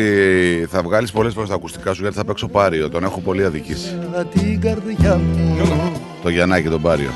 θα 0.70 0.82
βγάλεις 0.82 1.10
πολλές 1.12 1.32
φορές 1.32 1.48
τα 1.48 1.54
ακουστικά 1.54 1.92
σου 1.92 2.00
γιατί 2.00 2.16
θα 2.16 2.24
παίξω 2.24 2.48
πάριο. 2.48 2.88
Τον 2.90 3.04
έχω 3.04 3.20
πολύ 3.20 3.44
αδικήσει. 3.44 3.98
για 4.12 4.24
την 4.24 4.60
καρδιά 4.60 5.16
μου 5.16 5.92
Το 6.22 6.28
Γιαννάκη 6.28 6.68
τον 6.68 6.80
πάριο. 6.82 7.10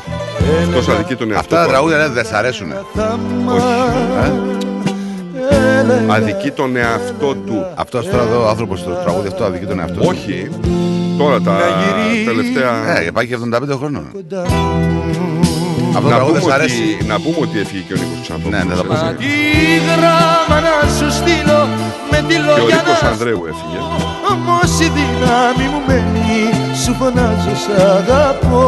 Τόσο 0.75 0.93
αδική 0.93 1.15
τον 1.15 1.33
εαυτό 1.33 1.41
Αυτά 1.41 1.57
τα 1.57 1.65
του. 1.65 1.71
τραγούδια 1.71 1.97
ναι, 1.97 2.09
δεν 2.09 2.25
σ' 2.25 2.33
αρέσουν. 2.33 2.73
Αδική 6.09 6.51
τον 6.51 6.77
εαυτό 6.77 7.35
του. 7.35 7.67
Αυτός 7.75 8.09
τώρα 8.11 8.23
εδώ 8.23 8.45
ο 8.45 8.49
άνθρωπος 8.49 8.79
στο 8.79 8.91
τραγούδι 8.91 9.27
αυτό 9.29 9.45
αδικεί 9.45 9.65
τον 9.65 9.79
εαυτό 9.81 10.01
του. 10.01 10.07
Όχι. 10.09 10.49
Τώρα 11.19 11.41
τα 11.41 11.57
τελευταία. 12.27 13.01
Ναι, 13.05 13.13
πάει 13.13 13.27
και 13.27 13.37
75 13.55 13.77
χρόνων. 13.77 14.11
Αυτό 15.99 16.09
το 16.11 16.15
να, 16.15 16.17
τραγούδι 16.21 16.39
πούμε 16.41 16.51
δεν 16.51 16.53
σ' 16.53 16.59
αρέσει. 16.59 16.83
ότι, 16.95 17.07
να 17.13 17.17
πούμε 17.23 17.39
ότι 17.47 17.57
έφυγε 17.63 17.83
και 17.87 17.95
ο 17.95 17.97
Νίκος 18.01 18.19
Ξανθόπουλος. 18.27 18.55
Ναι, 18.55 18.63
δεν 18.69 18.77
θα 18.81 18.85
έτσι. 18.95 19.05
πω. 19.05 19.21
Τι 19.23 19.35
γράμμα 19.89 20.57
να 20.69 20.77
σου 20.97 21.09
στείλω 21.19 21.61
με 22.13 22.19
τη 22.29 22.35
Και 22.35 22.41
ο 22.41 22.47
λόγια 22.49 22.77
Νίκος 22.77 23.01
να 23.03 23.09
Ανδρέου 23.13 23.43
έφυγε. 23.53 23.81
Όμως 24.33 24.71
η 24.87 24.89
δύναμη 24.97 25.67
μου 25.73 25.81
μένει 25.89 26.41
Σου 26.83 26.93
φωνάζω 27.01 27.55
σ' 27.65 27.71
αγαπώ 27.97 28.65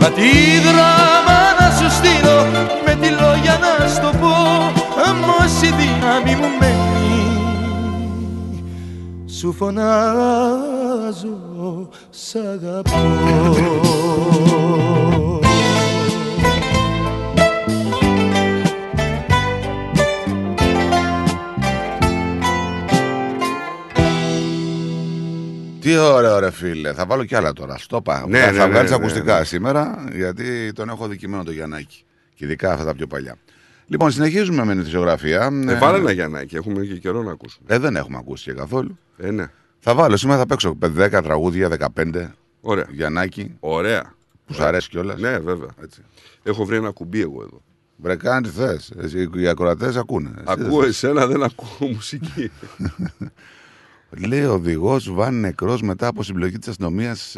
Μα 0.00 0.08
τι 0.16 0.30
γράμμα 0.66 1.38
να 1.58 1.66
σου 1.76 1.88
στείλω 1.98 2.38
Με 2.86 2.92
τη 3.00 3.08
λόγια 3.20 3.54
να 3.64 3.72
στο 3.94 4.10
πω 4.20 4.34
Όμως 5.10 5.52
η 5.68 5.70
δύναμη 5.80 6.34
μου 6.40 6.48
μένει 6.60 7.20
Σου 9.38 9.48
φωνάζω 9.58 11.36
σ' 12.10 12.34
αγαπώ 12.34 13.02
Τι 25.82 25.96
ωραίο, 25.96 26.38
ρε 26.38 26.50
φίλε. 26.50 26.92
Θα 26.92 27.06
βάλω 27.06 27.24
κι 27.24 27.34
άλλα 27.34 27.52
τώρα. 27.52 27.78
Στόπα. 27.78 28.24
Ναι, 28.28 28.38
θα 28.38 28.50
ναι, 28.50 28.58
θα 28.58 28.64
ναι, 28.64 28.70
βγάλεις 28.72 28.90
ναι, 28.90 28.96
ακουστικά 28.96 29.38
ναι. 29.38 29.44
σήμερα 29.44 30.04
γιατί 30.12 30.72
τον 30.72 30.88
έχω 30.88 31.08
δικημένο 31.08 31.44
το 31.44 31.52
Γιαννάκη. 31.52 32.04
Και 32.34 32.44
ειδικά 32.44 32.72
αυτά 32.72 32.84
τα 32.84 32.94
πιο 32.94 33.06
παλιά. 33.06 33.36
Λοιπόν, 33.86 34.10
συνεχίζουμε 34.10 34.64
με 34.64 34.74
την 34.74 34.84
φυσιογραφία. 34.84 35.50
Ε, 35.68 35.78
βάλε 35.78 35.98
ένα 35.98 36.12
Γιαννάκη, 36.12 36.56
έχουμε 36.56 36.84
και 36.84 36.94
καιρό 36.94 37.22
να 37.22 37.30
ακούσουμε. 37.32 37.74
Ε, 37.74 37.78
δεν 37.78 37.96
έχουμε 37.96 38.16
ακούσει 38.18 38.44
και 38.44 38.52
καθόλου. 38.52 38.98
Ε, 39.16 39.30
ναι. 39.30 39.46
Θα 39.78 39.94
βάλω 39.94 40.16
σήμερα 40.16 40.38
θα 40.38 40.46
παίξω 40.46 40.78
10 40.80 41.20
τραγούδια, 41.22 41.92
15. 41.96 42.26
Ωραία. 42.60 42.86
Γιαννάκη. 42.90 43.56
Ωραία. 43.60 44.14
Που 44.46 44.54
σου 44.54 44.64
αρέσει 44.64 44.88
κιόλας. 44.88 45.20
Ναι, 45.20 45.38
βέβαια. 45.38 45.68
Έτσι. 45.82 46.02
Έχω 46.42 46.64
βρει 46.64 46.76
ένα 46.76 46.90
κουμπί 46.90 47.20
εγώ 47.20 47.42
εδώ. 47.42 47.62
Βρε, 47.96 48.16
κάνεις 48.16 48.50
τι 48.52 48.56
θε. 48.56 48.76
Οι 49.40 49.48
ακροατές 49.48 49.96
ακούνε. 49.96 50.30
Εσύ 50.34 50.44
δεν 50.56 50.66
Ακούω 50.66 50.80
θες. 50.82 50.88
εσένα, 50.88 51.26
δεν 51.26 51.42
ακούω 51.42 51.88
μουσική. 51.88 52.50
Λέει 54.18 54.44
ο 54.44 54.52
οδηγός 54.52 55.10
βαν 55.12 55.40
νεκρός 55.40 55.82
μετά 55.82 56.06
από 56.06 56.22
συμπλοκή 56.22 56.58
της 56.58 56.68
αστυνομίας 56.68 57.36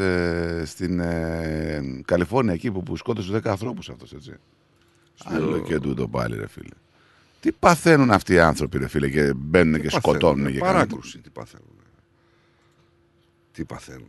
στην 0.64 1.00
ε, 1.00 1.82
Καλιφόρνια, 2.04 2.52
εκεί 2.52 2.70
που, 2.70 2.82
που 2.82 2.96
σκότωσε 2.96 3.32
10 3.36 3.40
ανθρώπους 3.44 3.88
αυτός, 3.88 4.12
έτσι. 4.12 4.32
Άλλο 5.24 5.58
και 5.62 5.78
τούτο 5.78 6.08
πάλι, 6.08 6.36
ρε 6.36 6.46
φίλε. 6.48 6.68
Τι 7.40 7.52
παθαίνουν 7.52 8.10
αυτοί 8.10 8.32
οι 8.32 8.38
άνθρωποι, 8.38 8.78
ρε 8.78 8.88
φίλε, 8.88 9.08
και 9.08 9.32
μπαίνουν 9.36 9.80
και 9.80 9.88
παθαίνουνε, 9.88 10.00
σκοτώνουν. 10.18 10.52
Και 10.52 10.58
κάνουν- 10.58 10.74
Παράκρουση, 10.74 11.18
τι 11.18 11.30
παθαίνουν. 11.30 11.66
Τι 13.52 13.64
παθαίνουν. 13.64 14.06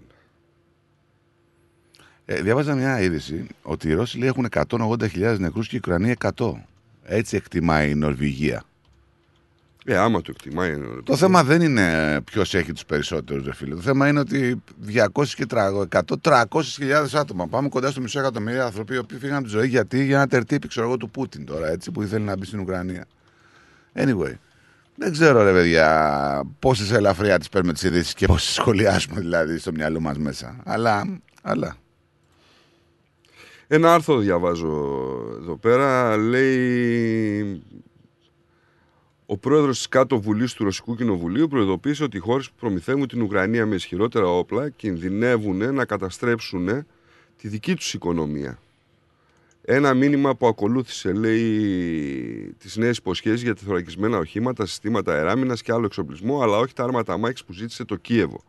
Ε, 2.25 2.41
διάβαζα 2.41 2.75
μια 2.75 3.01
είδηση 3.01 3.47
ότι 3.61 3.87
οι 3.87 3.93
Ρώσοι 3.93 4.17
λέει, 4.17 4.27
έχουν 4.27 4.45
180.000 4.45 5.39
νεκρούς 5.39 5.67
και 5.67 5.75
οι 5.75 5.79
Ουκρανοί 5.83 6.09
100. 6.11 6.65
Έτσι 7.03 7.35
εκτιμάει 7.35 7.89
η 7.89 7.95
Νορβηγία. 7.95 8.63
Ε, 9.87 9.97
άμα 9.97 10.21
το 10.21 10.31
εκτιμάει. 10.35 10.73
είναι 10.73 10.85
ωραίο. 10.85 11.03
Το 11.03 11.15
θέμα 11.15 11.43
δεν 11.43 11.61
είναι 11.61 12.19
ποιος 12.21 12.53
έχει 12.53 12.73
τους 12.73 12.85
περισσότερους, 12.85 13.45
ρε 13.45 13.53
φίλε. 13.53 13.75
Το 13.75 13.81
θέμα 13.81 14.07
είναι 14.07 14.19
ότι 14.19 14.63
200 15.13 15.25
και 15.35 15.45
100, 15.49 16.15
300.000 16.21 16.43
άτομα. 17.13 17.47
Πάμε 17.47 17.69
κοντά 17.69 17.91
στο 17.91 18.01
μισό 18.01 18.19
εκατομμύριο 18.19 18.65
άνθρωποι 18.65 18.93
οι 18.93 18.97
οποίοι 18.97 19.17
φύγαν 19.17 19.35
από 19.35 19.45
τη 19.45 19.49
ζωή 19.49 19.67
γιατί 19.67 20.05
για 20.05 20.15
ένα 20.15 20.27
τερτύπη, 20.27 20.67
ξέρω 20.67 20.85
εγώ, 20.85 20.97
του 20.97 21.09
Πούτιν 21.09 21.45
τώρα, 21.45 21.67
έτσι, 21.67 21.91
που 21.91 22.01
ήθελε 22.01 22.25
να 22.25 22.37
μπει 22.37 22.45
στην 22.45 22.59
Ουκρανία. 22.59 23.05
Anyway. 23.93 24.33
Δεν 24.97 25.11
ξέρω, 25.11 25.43
ρε 25.43 25.51
παιδιά, 25.51 26.43
πόσες 26.59 26.91
ελαφριά 26.91 27.39
τις 27.39 27.49
παίρνουμε 27.49 27.73
τις 27.73 27.83
ειδήσεις 27.83 28.13
και 28.13 28.25
πόσες 28.25 28.53
σχολιάζουμε 28.53 29.19
δηλαδή 29.19 29.57
στο 29.57 29.71
μυαλό 29.71 29.99
μας 29.99 30.17
μέσα. 30.17 30.61
Αλλά, 30.63 31.19
αλλά. 31.41 31.75
Ένα 33.67 33.93
άρθρο 33.93 34.17
διαβάζω 34.17 34.67
εδώ 35.41 35.57
πέρα. 35.57 36.17
Λέει. 36.17 37.63
Ο 39.25 39.37
πρόεδρος 39.37 39.77
της 39.77 39.87
κάτω 39.87 40.19
βουλής 40.19 40.53
του 40.53 40.63
Ρωσικού 40.63 40.95
Κοινοβουλίου 40.95 41.47
προειδοποίησε 41.47 42.03
ότι 42.03 42.17
οι 42.17 42.19
χώρες 42.19 42.49
που 42.49 42.55
προμηθεύουν 42.59 43.07
την 43.07 43.21
Ουκρανία 43.21 43.65
με 43.65 43.75
ισχυρότερα 43.75 44.27
όπλα 44.27 44.69
κινδυνεύουν 44.69 45.73
να 45.73 45.85
καταστρέψουν 45.85 46.85
τη 47.37 47.47
δική 47.47 47.75
τους 47.75 47.93
οικονομία. 47.93 48.59
Ένα 49.61 49.93
μήνυμα 49.93 50.35
που 50.35 50.47
ακολούθησε, 50.47 51.13
λέει, 51.13 52.55
τις 52.57 52.75
νέες 52.77 52.97
υποσχέσεις 52.97 53.41
για 53.41 53.55
τεθωρακισμένα 53.55 54.17
οχήματα, 54.17 54.65
συστήματα 54.65 55.13
αεράμινα 55.13 55.55
και 55.55 55.71
άλλο 55.71 55.85
εξοπλισμό, 55.85 56.41
αλλά 56.41 56.57
όχι 56.57 56.73
τα 56.73 56.83
άρματα 56.83 57.17
μάχη 57.17 57.45
που 57.45 57.53
ζήτησε 57.53 57.85
το 57.85 57.95
Κίεβο. 57.95 58.43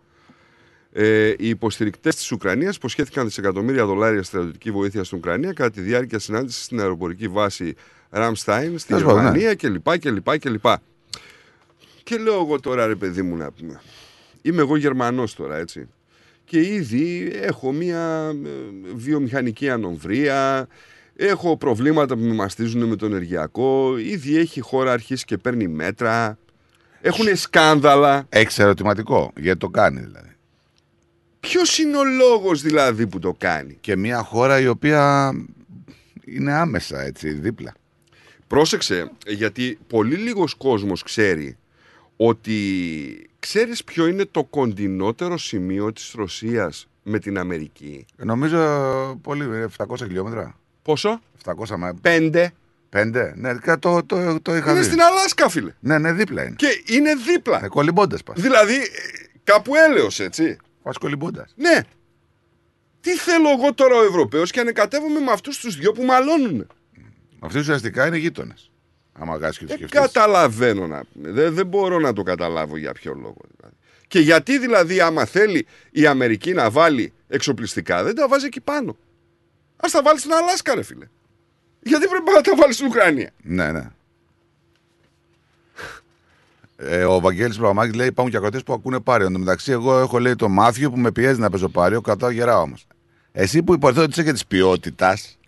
Ε, 0.93 1.29
οι 1.39 1.49
υποστηρικτές 1.49 2.17
της 2.17 2.33
Ουκρανίας 2.33 2.77
υποσχέθηκαν 2.77 3.25
δισεκατομμύρια 3.25 3.87
δολάρια 3.87 4.23
στρατιωτική 4.23 4.71
βοήθεια 4.71 5.05
στην 5.05 5.19
Ουκρανία 5.19 5.53
κατά 5.53 5.71
τη 5.71 5.81
διάρκεια 5.81 6.19
συνάντησης 6.19 6.65
στην 6.65 6.81
αεροπορική 6.81 7.29
βάση 7.29 7.75
Ραμστάιν 8.19 8.79
στη 8.79 8.89
Τέλος 8.89 9.03
πάντων, 9.03 9.23
ναι. 9.23 9.39
Γερμανία 9.39 9.55
κλπ. 9.55 9.99
κλπ, 9.99 10.39
κλπ. 10.39 10.67
Και 12.03 12.17
λέω 12.17 12.35
εγώ 12.35 12.61
τώρα, 12.61 12.87
ρε 12.87 12.95
παιδί 12.95 13.23
μου, 13.23 13.37
να 13.37 13.51
πούμε. 13.51 13.81
Είμαι 14.43 14.61
εγώ 14.61 14.77
Γερμανός 14.77 15.35
τώρα, 15.35 15.57
έτσι. 15.57 15.89
Και 16.45 16.61
ήδη 16.61 17.33
έχω 17.35 17.73
μία 17.73 18.33
ε, 18.45 18.49
βιομηχανική 18.95 19.71
ανομβρία, 19.71 20.69
έχω 21.17 21.57
προβλήματα 21.57 22.17
που 22.17 22.23
με 22.23 22.35
μαστίζουν 22.35 22.85
με 22.85 22.97
το 22.97 23.07
ενεργειακό, 23.07 23.99
ήδη 23.99 24.37
έχει 24.37 24.59
η 24.59 24.63
χώρα 24.63 24.93
αρχίσει 24.93 25.25
και 25.25 25.37
παίρνει 25.37 25.69
μέτρα, 25.69 26.39
έχουν 27.01 27.37
σκάνδαλα. 27.37 28.27
Έχεις 28.29 28.59
ερωτηματικό, 28.59 29.33
γιατί 29.37 29.59
το 29.59 29.69
κάνει 29.69 30.01
δηλαδή. 30.01 30.37
Ποιος 31.41 31.79
είναι 31.79 31.97
ο 31.97 32.05
λόγος 32.05 32.63
δηλαδή 32.63 33.07
που 33.07 33.19
το 33.19 33.35
κάνει; 33.39 33.77
Και 33.81 33.97
μια 33.97 34.23
χώρα 34.23 34.61
η 34.61 34.67
οποία 34.67 35.33
είναι 36.25 36.53
άμεσα 36.53 37.01
έτσι, 37.03 37.31
δίπλα. 37.31 37.73
Πρόσεξε, 38.47 39.11
γιατί 39.27 39.79
πολύ 39.87 40.15
λίγος 40.17 40.55
κόσμος 40.55 41.03
ξέρει 41.03 41.57
ότι 42.17 42.57
ξέρεις 43.39 43.85
ποιο 43.85 44.07
είναι 44.07 44.25
το 44.31 44.45
κοντινότερο 44.45 45.39
σημείο 45.39 45.93
της 45.93 46.13
Ρωσίας 46.17 46.89
με 47.03 47.19
την 47.19 47.39
Αμερική. 47.39 48.07
Νομίζω 48.17 48.59
πολύ, 49.23 49.45
ε, 49.57 49.67
700 49.77 49.97
χιλιόμετρα. 49.97 50.59
Πόσο; 50.83 51.21
700 51.45 51.77
μα... 51.77 51.95
Πέντε. 52.01 52.53
Πέντε, 52.89 53.33
ναι, 53.37 53.55
κα- 53.55 53.79
το, 53.79 54.03
το, 54.05 54.41
το 54.41 54.57
είχα 54.57 54.71
Είναι 54.71 54.81
δει. 54.81 54.87
στην 54.87 55.01
Αλάσκα, 55.03 55.49
φίλε. 55.49 55.73
Ναι, 55.81 55.99
ναι, 55.99 56.13
δίπλα 56.13 56.45
είναι. 56.47 56.55
Και 56.57 56.83
είναι 56.95 57.15
δίπλα. 57.15 57.65
Ε, 57.65 57.69
κολυμπώντας 57.69 58.23
πας. 58.23 58.41
Δηλαδή, 58.41 58.75
ε, 58.75 58.81
κάπου 59.45 59.75
έλεος, 59.75 60.21
έτσι. 60.21 60.57
Πας 60.83 60.97
κολυμπώντας. 60.99 61.53
Ναι. 61.57 61.81
Τι 63.01 63.17
θέλω 63.17 63.49
εγώ 63.51 63.75
τώρα 63.75 63.97
ο 63.97 64.05
Ευρωπαίος 64.05 64.51
και 64.51 64.61
ανεκατεύομαι 64.61 65.21
με 65.21 65.31
αυτούς 65.33 65.59
τους 65.59 65.77
δυο 65.77 65.93
που 65.93 66.03
μαλώνουν. 66.03 66.67
Αυτοί 67.47 67.59
ουσιαστικά 67.59 68.07
είναι 68.07 68.17
γείτονες. 68.17 68.71
Άμα 69.13 69.39
κάτσει 69.39 69.59
και 69.59 69.65
τους 69.67 69.77
Δεν 69.77 69.89
σκεφτείς. 69.89 70.13
καταλαβαίνω 70.13 70.87
να 70.87 71.03
πούμε. 71.13 71.31
Δεν, 71.31 71.55
δεν 71.55 71.67
μπορώ 71.67 71.99
να 71.99 72.13
το 72.13 72.23
καταλάβω 72.23 72.77
για 72.77 72.93
ποιο 72.93 73.15
λόγο. 73.15 73.37
Δηλαδή. 73.57 73.75
Και 74.09 74.21
γιατί 74.21 74.59
δηλαδή 74.59 75.01
άμα 75.01 75.25
θέλει 75.25 75.67
η 75.91 76.07
Αμερική 76.07 76.53
να 76.53 76.71
βάλει 76.71 77.13
εξοπλιστικά 77.29 78.03
δεν 78.03 78.15
τα 78.15 78.29
βάζει 78.29 78.47
εκεί 78.47 78.61
πάνω. 78.61 78.91
Α 79.77 79.89
τα 79.93 80.03
βάλει 80.03 80.19
στην 80.19 80.33
Αλάσκα, 80.33 80.75
ρε 80.75 80.83
φίλε. 80.83 81.07
Γιατί 81.83 82.07
πρέπει 82.07 82.31
να 82.35 82.41
τα 82.41 82.55
βάλει 82.57 82.73
στην 82.73 82.87
Ουκρανία; 82.87 83.31
Ναι, 83.43 83.73
ναι. 83.73 83.91
Ε, 86.77 87.05
ο 87.05 87.21
Βαγγέλης 87.21 87.57
Παπαμάκης 87.57 87.95
λέει: 87.95 88.07
Υπάρχουν 88.07 88.33
και 88.33 88.39
ακροτέ 88.39 88.59
που 88.67 88.73
ακούνε 88.73 89.01
πάριο. 89.01 89.27
Εν 89.27 89.33
τω 89.33 89.39
μεταξύ, 89.39 89.73
εγώ 89.73 89.99
έχω 89.99 90.19
λέει 90.19 90.37
το 90.37 90.49
Μάθιο 90.49 90.91
που 90.91 90.99
με 90.99 91.13
πιέζει 91.13 91.41
να 91.41 91.51
παίζω 91.51 91.69
πάριο, 91.69 92.01
κρατάω 92.01 92.31
γερά 92.31 92.61
όμως. 92.61 92.87
Εσύ 93.33 93.63
που 93.63 93.75
υποθέτω 93.75 94.01
ότι 94.03 94.11
είσαι 94.11 94.23
και 94.23 94.33
της 94.33 94.47
ποιότητας. 94.47 95.39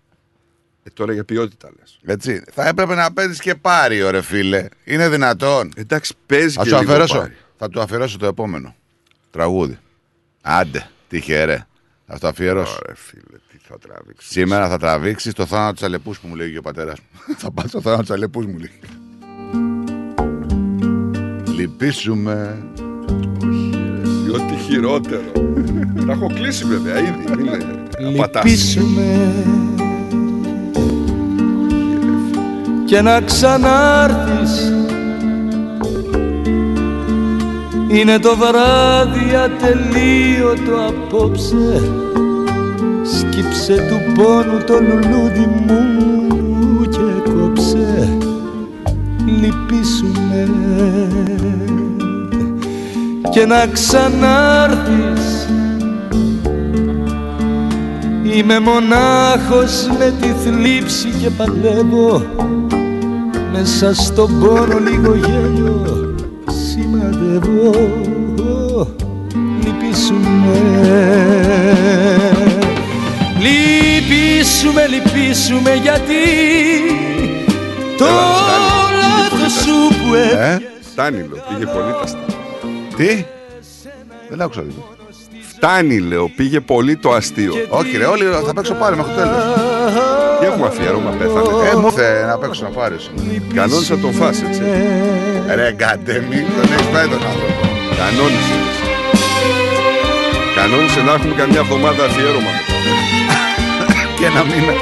Ε, 0.88 0.90
τώρα 0.94 1.12
για 1.12 1.24
ποιότητα 1.24 1.68
λες. 1.78 1.98
Έτσι. 2.04 2.42
Θα 2.52 2.68
έπρεπε 2.68 2.94
να 2.94 3.12
παίζεις 3.12 3.40
και 3.40 3.54
πάριο, 3.54 4.10
ρε 4.10 4.22
φίλε. 4.22 4.66
Είναι 4.84 5.08
δυνατόν. 5.08 5.72
Εντάξει, 5.76 6.14
παίζεις 6.26 6.54
Θα 6.54 6.62
και 6.62 6.68
σου 6.68 6.78
λίγο 6.78 6.90
αφαιρέσω. 6.90 7.18
πάριο. 7.18 7.34
Θα 7.56 7.68
του 7.68 7.80
αφαιρέσω 7.80 8.18
το 8.18 8.26
επόμενο. 8.26 8.74
Τραγούδι. 9.30 9.78
Άντε, 10.42 10.90
τυχερέ. 11.08 11.66
Θα 12.06 12.18
το 12.18 12.28
αφιερώσω. 12.28 12.78
Ωραία, 12.82 12.94
φίλε, 12.96 13.38
τι 13.50 13.58
θα 13.68 13.78
τραβήξεις. 13.78 14.30
Σήμερα 14.30 14.68
θα 14.68 14.78
τραβήξεις 14.78 15.32
το 15.34 15.46
θάνατο 15.46 15.72
της 15.72 15.82
αλεπούς 15.82 16.18
που 16.18 16.26
μου 16.28 16.34
λέει 16.34 16.52
και 16.52 16.58
ο 16.58 16.62
πατέρας 16.62 16.98
μου. 16.98 17.34
θα 17.42 17.50
πάω 17.50 17.66
στο 17.66 17.80
θάνατο 17.80 18.02
της 18.02 18.10
αλεπούς 18.10 18.46
μου 18.46 18.58
λέει. 18.58 18.80
Λυπήσουμε. 21.56 22.66
Ό,τι 24.34 24.54
χειρότερο. 24.66 25.32
Τα 26.06 26.12
έχω 26.12 26.26
κλείσει 26.34 26.64
βέβαια 26.64 26.98
ήδη. 26.98 27.24
Μην 27.36 27.46
είναι 27.98 28.18
απατάς. 28.18 28.44
Λυπήσουμε 28.44 29.32
και 32.88 33.00
να 33.00 33.20
ξανάρθεις. 33.20 34.72
Είναι 37.88 38.18
το 38.18 38.36
βράδυ 38.36 39.34
ατελείωτο 39.44 40.86
απόψε. 40.88 41.82
Σκύψε 43.02 43.74
του 43.74 44.12
πόνου 44.12 44.64
το 44.66 44.74
λουλούδι 44.80 45.48
μου 45.66 46.86
και 46.90 47.30
κόψε. 47.30 48.18
Λυπήσουμε 49.26 50.48
και 53.30 53.46
να 53.46 53.66
ξανάρθεις. 53.66 55.48
Είμαι 58.22 58.60
μονάχος 58.60 59.88
με 59.98 60.12
τη 60.20 60.28
θλίψη 60.28 61.08
και 61.08 61.30
παλεύω 61.30 62.22
Μέσα 63.60 63.94
στον 63.94 64.40
πόνο 64.40 64.78
λίγο 64.78 65.14
γέλιο 65.14 66.14
σημαδεύω 66.46 67.70
Λυπήσουμε 69.64 70.60
Λυπήσουμε, 73.38 74.86
λυπήσουμε 74.86 75.74
γιατί 75.74 76.14
Το 77.96 78.04
λάθος 78.04 79.52
σου 79.52 79.88
που 79.88 80.14
Ε, 80.14 80.58
Φτάνει, 80.90 81.16
λέω, 81.16 81.42
πήγε 81.48 81.66
πολύ 81.66 81.92
τα 81.92 82.00
αστεία. 82.02 82.24
τι; 82.96 83.24
Δεν 84.28 84.40
άκουσα 84.40 84.60
δηλαδή. 84.60 84.84
Φτάνει, 85.54 85.98
λέω, 85.98 86.28
πήγε 86.36 86.60
πολύ 86.60 86.96
το 86.96 87.12
αστείο. 87.12 87.52
Όχι, 87.68 87.96
ρε, 87.96 88.04
όλοι 88.04 88.24
θα 88.46 88.52
παίξω 88.54 88.74
πάλι 88.74 88.96
μέχρι 88.96 89.12
το 89.14 89.20
τέλος. 89.20 89.67
Τι 90.40 90.46
έχουμε 90.46 90.66
αφιέρωμα, 90.66 91.10
πέθανε. 91.10 91.48
Ε, 91.72 91.76
μου 91.76 91.92
θε 91.92 92.26
να 92.26 92.38
παίξω 92.38 92.62
να 92.62 92.70
πάρει. 92.70 92.96
Κανόνισα 93.54 93.98
τον 93.98 94.12
φας, 94.12 94.42
έτσι. 94.42 94.62
Ρε, 95.54 95.72
γκαντέμι, 95.72 96.40
τον 96.56 96.72
έχεις 96.72 96.86
πάει 96.92 97.06
τον 97.12 97.22
άνθρωπο. 97.30 97.62
Κανόνισε. 97.98 98.58
Κανόνισε 100.56 101.00
να 101.00 101.12
έχουμε 101.12 101.34
καμιά 101.34 101.60
εβδομάδα 101.60 102.04
αφιέρωμα. 102.04 102.52
Και 104.18 104.24
ένα 104.24 104.44
μήνα. 104.44 104.74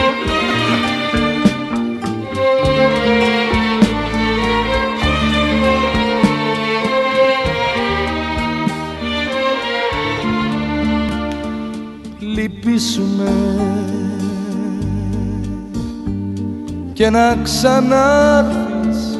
λυπήσουμε 12.18 13.32
και 16.96 17.10
να 17.10 17.36
ξανάρθεις 17.42 19.18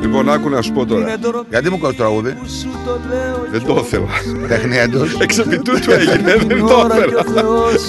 Λοιπόν, 0.00 0.30
άκου 0.30 0.48
να 0.48 0.62
σου 0.62 0.72
πω 0.72 0.86
τώρα. 0.86 1.00
είναι 1.00 1.16
το 1.20 1.44
Γιατί 1.48 1.70
μου 1.70 1.78
κόβεις 1.78 1.96
το 1.96 2.02
τραγούδι; 2.02 2.36
σου 2.60 2.68
το 2.84 2.98
λέω 3.08 3.46
Δεν 3.50 3.66
το 3.66 3.82
ήθελα. 3.84 4.06
Τέχνη 4.48 4.76
έντος. 4.76 5.16
Εξ 5.18 5.38
επιτούτου 5.38 5.90
έγινε, 5.98 6.36
δεν 6.46 6.66
το 6.66 6.74
ώρα 6.74 6.94
και 6.94 7.14
ο 7.14 7.18
ήθελα. 7.18 7.40
Θεός 7.40 7.82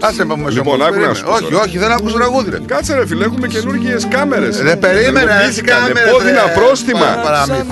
Άσε 0.00 0.24
με 0.24 0.34
μου 0.36 0.48
Λοιπόν, 0.48 0.82
άκου 0.82 1.00
να 1.00 1.14
σου 1.14 1.24
πω 1.24 1.32
Όχι, 1.32 1.42
τώρα. 1.42 1.64
όχι, 1.64 1.78
δεν 1.78 1.90
άκουσα 1.90 2.16
τραγούδι. 2.16 2.50
Ρε. 2.50 2.58
Κάτσε 2.66 2.94
ρε 2.94 3.06
φίλε, 3.06 3.24
έχουμε 3.24 3.46
καινούργιες 3.48 4.06
κάμερες. 4.08 4.62
Δεν 4.62 4.78
περίμενε, 4.78 5.30
έτσι 5.46 5.62
κάμερες, 5.62 6.10
Πόδινα 6.12 6.44
ρε. 6.46 6.52
πρόστιμα. 6.54 7.20
Παραμύθι. 7.22 7.66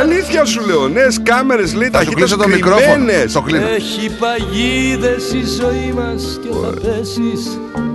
Αλήθεια 0.00 0.44
σου 0.44 0.66
λέω, 0.66 0.88
νέες 0.88 1.18
κάμερες 1.22 1.74
λέει 1.74 1.88
Θα 1.92 2.02
σου 2.04 2.12
κλείσω 2.12 2.36
το 2.36 2.48
μικρόφωνο. 2.48 3.04
Το 3.32 3.40
κλείνω. 3.40 3.66
Έχει 3.66 4.10
παγίδες 4.18 5.32
η 5.32 5.44
ζωή 5.60 5.92
μας 5.96 6.38
και 6.42 6.48
θα 6.62 6.70
πέσεις 6.88 7.58
Κι 7.74 7.87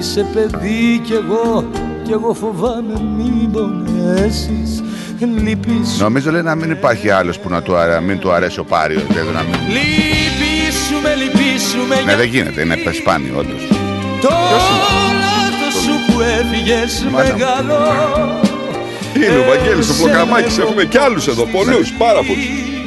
είσαι 0.00 0.26
παιδί 0.34 1.00
κι 1.04 1.12
εγώ 1.12 1.64
κι 2.04 2.12
εγώ 2.12 2.34
φοβάμαι 2.34 3.00
μην 3.16 3.50
πονέσεις 3.52 4.82
Λυπήσουμε, 5.44 5.84
Νομίζω 5.98 6.30
λέει 6.30 6.42
να 6.42 6.54
μην 6.54 6.70
υπάρχει 6.70 7.10
άλλος 7.10 7.38
που 7.38 7.48
να 7.48 7.62
του 7.62 7.76
αρέ- 7.76 8.00
μην 8.02 8.18
του 8.18 8.32
αρέσει 8.32 8.58
ο 8.60 8.64
Πάριος. 8.64 9.02
Δηλαδή 9.06 9.30
να 9.32 9.42
μην... 9.42 9.54
λυπήσουμε, 9.76 11.14
λυπήσουμε 11.14 11.94
Ναι, 11.94 12.00
για 12.02 12.16
δεν 12.16 12.26
γίνεται, 12.28 12.60
είναι 12.60 12.76
σπάνιο 13.00 13.34
όντως. 13.38 13.62
το 14.20 14.28
λάθος 15.22 15.82
σου 15.82 15.92
που 16.06 16.20
έφυγες 16.20 17.06
Μάνα 17.10 17.32
μου. 17.32 17.38
μεγάλο 17.38 17.78
Είναι 19.16 19.38
ο 19.38 19.44
Βαγγέλης 19.48 19.88
ο 19.88 19.92
Σε 19.92 20.02
Πλοκαμάκης, 20.02 20.56
λέω 20.58 20.66
έχουμε 20.66 20.84
κι 20.84 20.98
άλλους 20.98 21.26
εδώ, 21.26 21.44
πολλούς, 21.44 21.92
πάρα 21.92 22.20
πολλούς. 22.26 22.44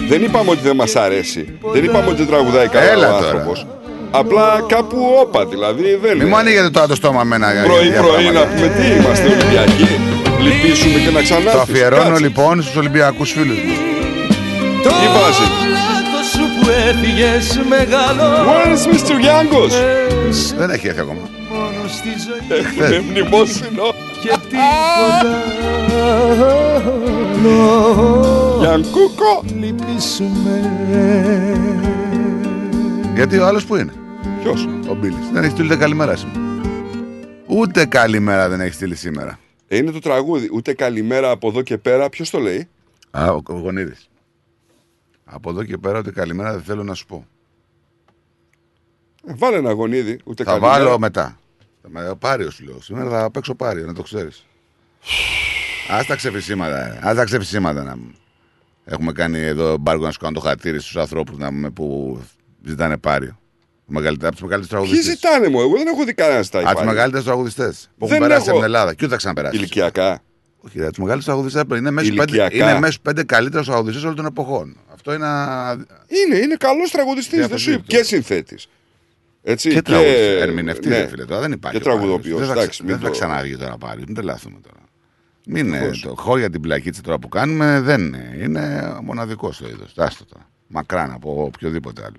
Δεν 0.10 0.24
είπαμε 0.24 0.50
ότι 0.50 0.62
δεν 0.64 0.76
μας 0.76 0.96
αρέσει. 0.96 1.58
Δεν 1.74 1.84
είπαμε 1.84 2.08
ότι 2.08 2.16
δεν 2.16 2.28
τραγουδάει 2.28 2.68
καλά 2.68 2.92
Έλα 2.92 3.16
ο 3.16 3.20
τώρα. 3.22 3.44
Άνθρωπος. 4.14 4.42
Απλά 4.44 4.66
κάπου 4.68 4.98
όπα, 5.22 5.46
δηλαδή 5.46 5.96
δεν 6.02 6.18
Μην 6.18 6.28
μου 6.28 6.38
ανοίγετε 6.38 6.70
τώρα 6.70 6.88
το 6.88 6.96
στόμα 6.96 7.24
με 7.24 7.36
ένα 7.36 7.48
Πρωί-πρωί 7.64 8.30
να 8.34 8.42
πούμε 8.46 8.68
τι 8.68 8.84
είμαστε 8.98 9.28
Ολυμπιακοί. 9.28 9.88
Λυπήσουμε 10.46 11.00
και 11.00 11.10
να 11.10 11.22
ξανάρθεις. 11.22 11.52
Το 11.54 11.60
αφιερώνω 11.62 12.04
Κάτσε. 12.10 12.24
λοιπόν 12.24 12.62
στους 12.62 12.76
Ολυμπιακούς 12.76 13.32
φίλους 13.32 13.58
μου. 13.58 13.74
Το 14.84 14.90
Τι 14.90 15.08
βάζεις; 15.18 15.50
λάθος 15.76 16.28
σου 16.32 16.46
που 16.60 16.70
έφυγες 16.88 17.60
μεγάλο 17.70 18.24
Where 18.50 18.72
is 18.76 18.84
Mr. 18.94 19.20
Γιάνγκος; 19.20 19.74
Σε 20.30 20.56
Δεν 20.58 20.70
έχει 20.70 20.88
έρθει 20.88 21.00
ακόμα. 21.00 21.30
μόνο 21.52 21.88
στη 21.88 22.10
ζωή 22.26 22.60
Έχουμε 22.60 23.04
μνημόσυνο. 23.10 23.86
και 24.22 24.28
τίποτα 24.50 25.20
άλλο 25.20 25.36
Γιανκούκο. 28.60 29.44
Λυπήσουμε 29.60 30.72
Γιατί 33.16 33.38
ο 33.40 33.46
άλλος 33.46 33.66
που 33.66 33.76
είναι; 33.76 33.94
Ποιος; 34.44 34.66
Ο 34.90 34.96
Μπίλης. 34.96 35.30
Δεν 35.32 35.42
έχεις 35.44 35.52
στείλει 35.52 35.68
ούτε 35.68 35.76
καλημέρα 35.78 36.16
σήμερα. 36.16 36.40
Ούτε 37.48 37.86
καλημέρα 37.86 38.50
δεν 38.50 38.62
έχεις 38.62 38.76
στείλει 38.76 38.96
σήμερα. 38.96 39.40
Ε, 39.68 39.78
Είναι 39.78 39.92
το 39.92 40.00
τραγούδι. 40.00 40.50
Ούτε 40.54 40.74
καλημέρα 40.74 41.30
από 41.32 41.48
εδώ 41.48 41.62
και 41.62 41.78
πέρα. 41.78 42.10
Ποιος 42.10 42.30
το 42.30 42.40
λέει; 42.40 42.68
Α, 43.12 43.32
ο, 43.32 43.42
ο 43.48 43.54
Γονίδης. 43.54 44.10
Από 45.26 45.50
εδώ 45.50 45.64
και 45.64 45.78
πέρα 45.78 46.00
ούτε 46.00 46.12
καλημέρα 46.12 46.52
δεν 46.52 46.62
θέλω 46.62 46.84
να 46.84 46.94
σου 46.94 47.06
πω. 47.06 47.26
Ε, 49.28 49.34
Βάλε 49.36 49.56
ένα 49.58 49.72
γονίδι. 49.72 50.20
Ούτε 50.24 50.44
Θα 50.44 50.50
καλημέρα. 50.52 50.74
βάλω 50.84 51.00
μετά. 51.00 51.40
Θα 51.82 51.90
με 51.90 52.10
ο 52.10 52.16
Πάριος 52.16 52.54
σου 52.54 52.64
λέω. 52.66 52.82
Σήμερα 52.82 53.10
θα 53.10 53.32
παίξω 53.32 53.56
Πάριο, 53.56 53.86
να 53.86 53.94
το 53.94 54.02
ξέρεις. 54.02 54.46
Α 55.94 56.04
τα 56.08 56.16
ξεφυσίματα. 56.16 56.78
ε. 57.06 57.08
Α 57.10 57.16
τα 57.16 57.24
ξεφυσίματα 57.24 57.84
να 57.84 57.98
μου. 57.98 58.12
Έχουμε 58.86 59.12
κάνει 59.12 59.40
εδώ 59.40 59.78
μπάργκο 59.78 60.06
να 60.06 60.12
σου 60.12 60.20
κάνω 60.20 60.34
το 60.34 60.40
χατήρι 60.40 60.80
στους 60.80 60.98
ανθρώπους 60.98 61.38
να 61.38 61.48
πούμε, 61.48 61.70
που 61.70 62.20
ζητάνε 62.66 62.98
Πάριο. 62.98 63.38
Μεγαλύτερα, 63.86 64.28
από 64.28 64.38
τους 64.38 64.46
μεγαλύτερους 64.48 64.88
Ποιοι 64.90 65.00
τραγουδιστές. 65.00 65.32
ζητάνε 65.32 65.50
μου, 65.50 65.60
εγώ 65.62 65.78
δεν 65.78 65.88
έχω 65.88 66.04
δει 66.04 66.14
κανένα 66.14 66.44
στα 66.44 66.58
Από 66.58 66.66
τους 66.68 66.72
υπάλληλα. 66.74 66.94
μεγαλύτερους 66.94 67.26
τραγουδιστές 67.26 67.90
που 67.98 68.06
έχουν 68.06 68.18
Δεν 68.18 68.28
περάσει 68.28 68.42
έχω- 68.42 68.50
από 68.50 68.58
την 68.60 68.66
Ελλάδα. 68.66 68.90
Και 68.94 69.00
ούτε 69.06 69.12
θα 69.14 69.18
ξαναπεράσει. 69.18 69.56
Ηλικιακά. 69.56 70.22
Όχι, 70.66 70.80
ρε, 70.80 70.88
τους 70.90 70.98
μεγαλύτερους 70.98 71.26
τραγουδιστές 71.26 71.80
είναι 71.80 71.92
μέσα 71.92 72.06
στου 72.08 72.16
πέντε, 72.16 72.32
Ηλικιακά. 72.38 72.56
είναι 72.70 72.80
μέσα 72.80 72.92
στους 72.92 73.00
πέντε 73.04 73.24
καλύτερους 73.24 73.66
τραγουδιστές 73.68 74.04
όλων 74.04 74.16
των 74.16 74.26
εποχών. 74.26 74.78
Αυτό 74.94 75.14
είναι. 75.14 75.26
α- 75.26 75.72
Είναι, 76.08 76.38
είναι 76.38 76.56
καλός 76.56 76.92
τραγουδιστής. 76.92 77.48
Δεν 77.48 77.58
σου 77.58 77.72
είπα. 77.72 77.84
Και 77.88 78.04
συνθέτης. 78.04 78.68
Έτσι, 79.44 79.70
Και 79.70 79.82
τραγουδιστής. 79.82 80.42
Ερμηνευτή, 80.42 80.88
ναι. 80.90 80.98
ρε 81.00 81.08
φίλε. 81.08 81.26
Τώρα 81.26 81.42
δεν 81.42 81.52
υπάρχει. 81.52 81.80
Και 81.80 81.84
ο 81.84 81.92
Πάριος. 81.92 82.04
τραγουδοποιός, 82.04 82.38
Δεν 82.40 82.48
θα, 82.48 82.54
εντάξει, 82.54 82.70
ξα- 82.70 82.86
δεν 82.86 82.96
μην 82.96 83.04
θα 83.06 83.12
το- 83.12 83.18
ξαναβγεί 83.20 83.58
τώρα 83.58 83.78
πάλι. 83.78 84.04
Μην 84.06 84.16
τρελαθούμε 84.16 84.58
τώρα. 84.64 84.78
Μην 85.46 85.68
είναι 85.68 85.78
Ευτυχώς. 85.78 86.00
το 86.02 86.16
χώρια 86.22 86.50
την 86.50 86.62
πλακίτσα 86.62 87.02
τώρα 87.02 87.20
που 87.20 87.30
κάνουμε 87.30 87.82
δεν 87.82 88.02
είναι. 88.02 88.38
Είναι 88.42 88.94
μοναδικός 89.04 89.58
το 89.58 89.68
είδος. 89.68 89.94
Άστο 89.98 90.26
τώρα. 90.26 90.50
Μακράν 90.68 91.12
από 91.12 91.44
οποιοδήποτε 91.44 92.02
άλλο. 92.06 92.16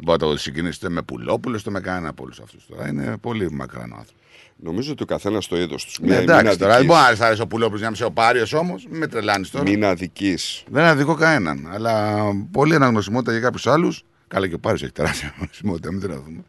Δεν 0.00 0.06
μπορεί 0.16 0.24
να 0.24 0.30
το 0.30 0.36
συγκινήσετε 0.38 0.88
με 0.88 1.02
πουλόπουλο, 1.02 1.56
είτε 1.56 1.70
με 1.70 1.80
κανένα 1.80 2.08
από 2.08 2.22
όλους 2.22 2.40
αυτούς 2.40 2.66
τώρα. 2.68 2.88
Είναι 2.88 3.16
πολύ 3.20 3.50
μακράν 3.50 3.90
ο 3.92 3.94
άνθρωπος. 3.98 4.14
Νομίζω 4.62 4.92
ότι 4.92 5.02
ο 5.02 5.06
καθένας 5.06 5.46
το 5.46 5.60
είδος 5.60 5.84
τους. 5.84 5.98
Ναι, 6.02 6.16
εντάξει 6.16 6.58
τώρα. 6.58 6.76
Δεν 6.76 6.84
μπορεί 6.86 7.00
να 7.18 7.26
αρέσει 7.26 7.40
ο 7.42 7.46
πουλόπουλος 7.46 7.78
για 7.80 7.88
να 7.88 7.94
είσαι 7.94 8.04
ο 8.04 8.10
Πάριος 8.10 8.52
όμως. 8.52 8.86
Μην 8.90 8.98
με 8.98 9.06
τρελάνεις 9.06 9.50
τώρα. 9.50 9.64
Μην 9.70 9.84
αδική. 9.84 10.34
Δεν 10.70 10.84
αδικό 10.84 11.14
κανέναν. 11.14 11.68
Αλλά 11.72 12.22
πολύ 12.50 12.74
αναγνωσιμότητα 12.74 13.32
για 13.32 13.40
κάποιους 13.40 13.66
άλλους. 13.66 14.04
Καλά 14.28 14.48
και 14.48 14.54
ο 14.54 14.58
Πάριος 14.58 14.82
έχει 14.82 14.92
τεράστια 14.92 15.32
αναγνωσιμότητα, 15.36 15.92
μην 15.92 16.00
τρελαθούμε. 16.00 16.44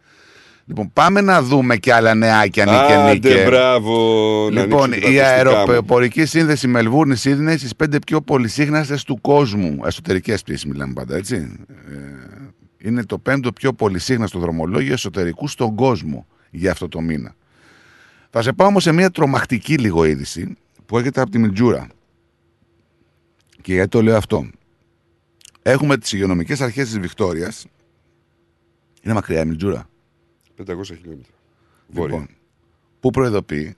Λοιπόν, 0.65 0.93
πάμε 0.93 1.21
να 1.21 1.41
δούμε 1.41 1.77
και 1.77 1.93
άλλα 1.93 2.13
νεάκια 2.13 2.65
νίκε 2.65 2.77
Άντε, 2.77 3.11
νίκε. 3.13 3.43
μπράβο. 3.45 4.49
να 4.51 4.61
Λοιπόν, 4.61 4.83
ανοίξω 4.83 5.09
και 5.11 5.17
τα 5.17 5.23
η 5.23 5.29
ακουστικά 5.39 5.51
μου. 5.65 5.69
αεροπορική 5.69 6.25
σύνδεση 6.25 6.67
Μελβούρνη 6.67 7.15
Σίδνεϊ 7.15 7.57
στις 7.57 7.75
πέντε 7.75 7.99
πιο 7.99 8.21
πολυσύχναστες 8.21 9.03
του 9.03 9.21
κόσμου. 9.21 9.79
Εσωτερικές 9.85 10.41
πτήσεις 10.41 10.65
μιλάμε 10.65 10.93
πάντα, 10.93 11.15
έτσι. 11.15 11.35
Ε, 11.35 11.95
είναι 12.81 13.05
το 13.05 13.17
πέμπτο 13.17 13.51
πιο 13.51 13.73
πολυσύχναστο 13.73 14.39
δρομολόγιο 14.39 14.93
εσωτερικού 14.93 15.47
στον 15.47 15.75
κόσμο 15.75 16.27
για 16.49 16.71
αυτό 16.71 16.87
το 16.87 17.01
μήνα. 17.01 17.35
Θα 18.29 18.41
σε 18.41 18.53
πάω 18.53 18.67
όμως 18.67 18.83
σε 18.83 18.91
μια 18.91 19.09
τρομακτική 19.09 19.77
λίγο 19.77 20.05
είδηση 20.05 20.57
που 20.85 20.97
έρχεται 20.97 21.21
από 21.21 21.31
τη 21.31 21.37
Μιτζούρα. 21.37 21.87
Και 23.61 23.73
γιατί 23.73 23.89
το 23.89 24.01
λέω 24.01 24.17
αυτό. 24.17 24.49
Έχουμε 25.61 25.97
τις 25.97 26.11
υγειονομικές 26.11 26.61
αρχές 26.61 26.87
της 26.87 26.99
Βικτόριας. 26.99 27.65
Είναι 29.01 29.13
μακριά 29.13 29.41
η 29.41 29.45
Μιτζούρα. 29.45 29.89
500 30.55 30.65
χιλιόμετρα. 30.83 31.33
Βόρεια. 31.87 32.17
Λοιπόν, 32.17 32.29
που 32.99 33.09
προειδοποιεί 33.09 33.75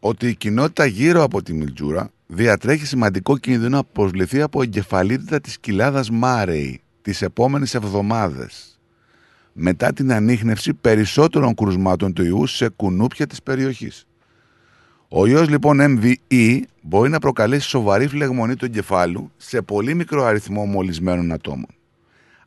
ότι 0.00 0.28
η 0.28 0.34
κοινότητα 0.34 0.86
γύρω 0.86 1.22
από 1.22 1.42
τη 1.42 1.52
Μιλτζούρα 1.52 2.10
διατρέχει 2.26 2.86
σημαντικό 2.86 3.38
κίνδυνο 3.38 3.76
να 3.76 3.84
προσβληθεί 3.84 4.40
από 4.40 4.62
εγκεφαλίτιδα 4.62 5.40
της 5.40 5.58
κοιλάδας 5.58 6.10
Μάρεϊ 6.10 6.80
τις 7.08 7.22
επόμενες 7.22 7.74
εβδομάδες 7.74 8.78
μετά 9.52 9.92
την 9.92 10.12
ανείχνευση 10.12 10.74
περισσότερων 10.74 11.54
κρουσμάτων 11.54 12.12
του 12.12 12.24
ιού 12.24 12.46
σε 12.46 12.68
κουνούπια 12.68 13.26
της 13.26 13.42
περιοχής. 13.42 14.06
Ο 15.08 15.26
ιός 15.26 15.48
λοιπόν 15.48 15.78
MVE 15.80 16.60
μπορεί 16.82 17.10
να 17.10 17.18
προκαλέσει 17.18 17.68
σοβαρή 17.68 18.06
φλεγμονή 18.06 18.56
του 18.56 18.64
εγκεφάλου 18.64 19.30
σε 19.36 19.62
πολύ 19.62 19.94
μικρό 19.94 20.24
αριθμό 20.24 20.64
μολυσμένων 20.64 21.32
ατόμων. 21.32 21.68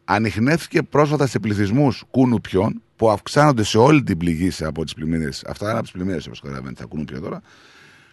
Ανοιχνεύτηκε 0.03 0.81
πρόσφατα 0.83 1.27
σε 1.27 1.39
πληθυσμούς 1.39 2.03
κουνουπιών 2.11 2.81
που 2.95 3.09
αυξάνονται 3.09 3.63
σε 3.63 3.77
όλη 3.77 4.03
την 4.03 4.17
πληγή 4.17 4.63
από 4.63 4.83
τις 4.83 4.93
πλημμύρες. 4.93 5.43
Αυτά 5.47 5.65
είναι 5.65 5.73
από 5.73 5.83
τις 5.83 5.91
πλημμύρες, 5.91 6.25
όπως 6.25 6.39
καταλαβαίνετε, 6.39 6.81
τα 6.81 6.87
κουνούπια 6.87 7.19
τώρα. 7.19 7.41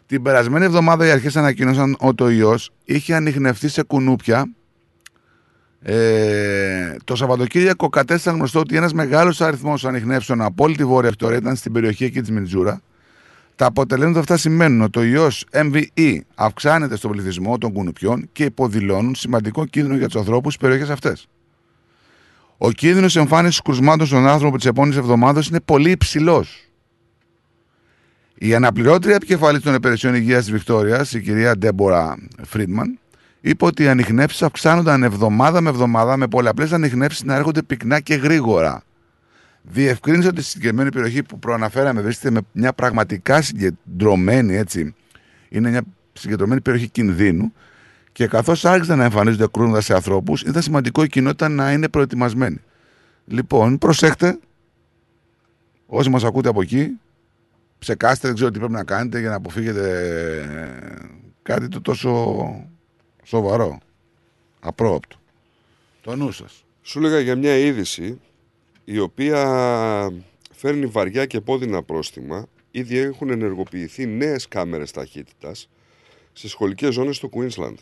Την 0.07 0.23
περασμένη 0.23 0.65
εβδομάδα 0.65 1.07
οι 1.07 1.11
αρχές 1.11 1.37
ανακοίνωσαν 1.37 1.97
ότι 1.99 2.23
ο 2.23 2.31
ιός 2.31 2.71
είχε 2.85 3.15
ανοιχνευτεί 3.15 3.69
σε 3.69 3.83
κουνούπια. 3.83 4.53
Ε, 5.83 6.97
το 7.05 7.17
Σαββατοκύριακο 7.17 7.89
κατέστησαν 7.89 8.35
γνωστό 8.35 8.61
ότι 8.61 8.77
ένας 8.77 8.93
μεγάλος 8.93 9.41
αριθμός 9.41 9.85
ανοιχνεύσεων 9.85 10.43
από 10.43 10.65
όλη 10.65 10.77
τη 10.77 10.85
Βόρεια 10.85 11.09
Βικτωρία 11.09 11.37
ήταν 11.37 11.57
στην 11.57 11.73
περιοχή 11.73 12.05
εκεί 12.05 12.21
της 12.21 12.31
Μιτζούρα. 12.31 12.81
Τα 13.57 13.67
αποτελέσματα 13.67 14.19
αυτά 14.19 14.37
σημαίνουν 14.37 14.81
ότι 14.81 14.99
ο 14.99 15.03
ιός 15.03 15.45
MVE 15.53 16.19
αυξάνεται 16.35 16.97
στον 16.97 17.11
πληθυσμό 17.11 17.59
των 17.59 17.73
κουνουπιών 17.73 18.29
και 18.33 18.45
υποδηλώνουν 18.45 19.15
σημαντικό 19.15 19.67
κίνδυνο 19.67 19.97
για 19.97 20.07
τους 20.07 20.17
ανθρώπους 20.17 20.55
στις 20.55 20.67
περιοχές 20.67 20.91
αυτές. 20.91 21.27
Ο 22.59 22.71
κίνδυνος 22.71 23.17
εμφάνισης 23.17 23.61
κρουσμάτων 23.61 24.07
στον 24.07 24.27
άνθρωπο 24.27 24.57
τις 24.57 24.67
επόμενες 24.67 24.97
εβδομάδες 24.97 25.47
είναι 25.47 25.61
πολύ 25.61 25.91
υψηλός. 25.91 26.69
Η 28.35 28.55
αναπληρώτρια 28.55 29.15
επικεφαλής 29.15 29.63
των 29.63 29.75
υπηρεσιών 29.75 30.15
υγείας 30.15 30.45
της 30.45 30.53
Βικτόριας, 30.53 31.13
η 31.13 31.21
κυρία 31.21 31.57
Ντέμπορα 31.59 32.17
Φρίντμαν, 32.43 32.99
είπε 33.41 33.65
ότι 33.65 33.83
οι 33.83 33.89
ανιχνεύσεις 33.89 34.45
αυξάνονταν 34.45 35.03
εβδομάδα 35.03 35.61
με 35.61 35.69
εβδομάδα 35.69 36.17
με 36.17 36.27
πολλαπλές 36.27 36.73
ανιχνεύσεις 36.73 37.27
να 37.27 37.35
έρχονται 37.35 37.63
πυκνά 37.63 38.01
και 38.01 38.15
γρήγορα. 38.15 38.83
Διευκρίνησε 39.63 40.29
ότι 40.29 40.41
στη 40.41 40.51
συγκεκριμένη 40.51 40.91
περιοχή 40.91 41.23
που 41.23 41.39
προαναφέραμε 41.39 42.01
βρίσκεται 42.01 42.31
με 42.31 42.41
μια 42.53 42.73
πραγματικά 42.73 43.43
συγκεντρωμένη, 43.43 44.55
έτσι, 44.55 44.95
είναι 45.49 45.71
μια 45.71 45.83
συγκεντρωμένη 46.13 46.61
περιοχή 46.61 46.89
κινδύνου 46.89 47.53
και 48.13 48.27
καθώς 48.27 48.65
άρχισαν 48.65 48.99
να 48.99 49.05
εμφανίζονται 49.05 49.47
κρούσματα 49.53 49.81
σε 49.81 49.95
ανθρώπους, 49.95 50.43
ήταν 50.43 50.63
σημαντικό 50.63 51.03
η 51.03 51.09
κοινότητα 51.09 51.49
να 51.49 51.73
είναι 51.73 51.89
προετοιμασμένη. 51.89 52.61
Λοιπόν, 53.25 53.79
προσέχτε, 53.79 54.39
όσοι 55.87 56.11
μας 56.11 56.25
ακούτε 56.25 56.49
από 56.49 56.63
εκεί, 56.63 56.99
ψεκάστε, 57.79 58.27
δεν 58.27 58.37
ξέρω 58.37 58.51
τι 58.51 58.59
πρέπει 58.59 58.73
να 58.73 58.85
κάνετε 58.85 59.21
για 59.21 59.29
να 59.29 59.35
αποφύγετε 59.35 59.89
ε, 60.39 60.79
κάτι 61.43 61.69
το 61.69 61.81
τόσο 61.81 62.45
σοβαρό, 63.29 63.79
απρόοπτο. 64.61 65.17
Το 66.01 66.17
νου 66.17 66.33
σας. 66.33 66.65
Σου 66.83 66.99
έλεγα 66.99 67.21
για 67.21 67.37
μια 67.37 67.57
είδηση 67.57 68.21
η 68.85 68.99
οποία 68.99 69.43
φέρνει 70.53 70.87
βαριά 70.87 71.27
και 71.27 71.41
πόδινα 71.41 71.83
πρόστιμα. 71.83 72.47
Ήδη 72.71 72.99
έχουν 72.99 73.31
ενεργοποιηθεί 73.31 74.07
νέες 74.07 74.49
κάμερες 74.49 74.91
ταχύτητας 74.91 75.69
στις 76.33 76.51
σχολικές 76.51 76.95
ζώνες 76.95 77.19
του 77.19 77.31
Queensland. 77.35 77.75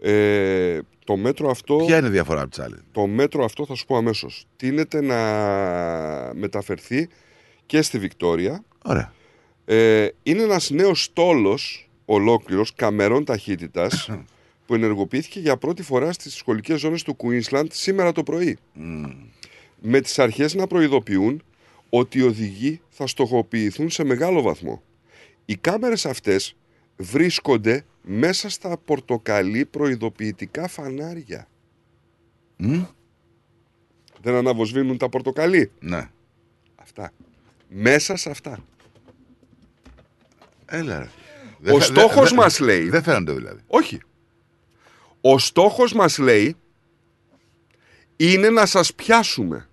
Ε, 0.00 0.78
το 1.04 1.16
μέτρο 1.16 1.50
αυτό... 1.50 1.76
Ποια 1.76 1.98
είναι 1.98 2.06
η 2.06 2.10
διαφορά 2.10 2.40
από 2.40 2.50
τις 2.50 2.58
άλλες. 2.58 2.80
Το 2.92 3.06
μέτρο 3.06 3.44
αυτό 3.44 3.66
θα 3.66 3.74
σου 3.74 3.86
πω 3.86 3.96
αμέσως. 3.96 4.46
Τίνεται 4.56 5.00
να 5.00 6.34
μεταφερθεί 6.34 7.08
και 7.66 7.82
στη 7.82 7.98
Βικτόρια. 7.98 8.64
Ωραία. 8.84 9.12
Ε, 9.64 10.08
είναι 10.22 10.42
ένας 10.42 10.70
νέος 10.70 11.02
στόλος 11.02 11.87
ολόκληρος 12.10 12.74
καμερών 12.74 13.24
ταχύτητας 13.24 14.10
που 14.66 14.74
ενεργοποιήθηκε 14.74 15.40
για 15.40 15.56
πρώτη 15.56 15.82
φορά 15.82 16.12
στις 16.12 16.34
σχολικές 16.34 16.80
ζώνες 16.80 17.02
του 17.02 17.16
Queensland 17.22 17.66
σήμερα 17.70 18.12
το 18.12 18.22
πρωί. 18.22 18.58
Με 19.80 20.00
τις 20.00 20.18
αρχές 20.18 20.54
να 20.54 20.66
προειδοποιούν 20.66 21.42
ότι 21.88 22.18
οι 22.18 22.22
οδηγοί 22.22 22.80
θα 22.88 23.06
στοχοποιηθούν 23.06 23.90
σε 23.90 24.04
μεγάλο 24.04 24.42
βαθμό. 24.42 24.82
Οι 25.44 25.56
κάμερες 25.56 26.06
αυτές 26.06 26.56
βρίσκονται 26.96 27.84
μέσα 28.02 28.48
στα 28.48 28.78
πορτοκαλί 28.78 29.64
προειδοποιητικά 29.64 30.68
φανάρια. 30.68 31.48
Μμ. 32.56 32.84
Δεν 34.20 34.34
αναβοσβήνουν 34.34 34.98
τα 34.98 35.08
πορτοκαλί. 35.08 35.70
Ναι. 35.80 36.08
Αυτά. 36.76 37.12
Μέσα 37.68 38.16
σε 38.16 38.30
αυτά. 38.30 38.64
Έλα 40.66 41.10
ρε. 41.62 41.72
Ο 41.72 41.78
θα- 41.78 41.84
στόχος 41.84 42.28
δεν- 42.28 42.38
μας 42.38 42.58
λέει... 42.60 42.88
Δεν 42.88 43.02
φαίνονται 43.02 43.32
δηλαδή. 43.32 43.60
Όχι. 43.66 44.00
Ο 45.20 45.38
στόχος 45.38 45.92
μας 45.92 46.18
λέει 46.18 46.56
είναι 48.16 48.50
να 48.50 48.66
σας 48.66 48.94
πιάσουμε. 48.94 49.68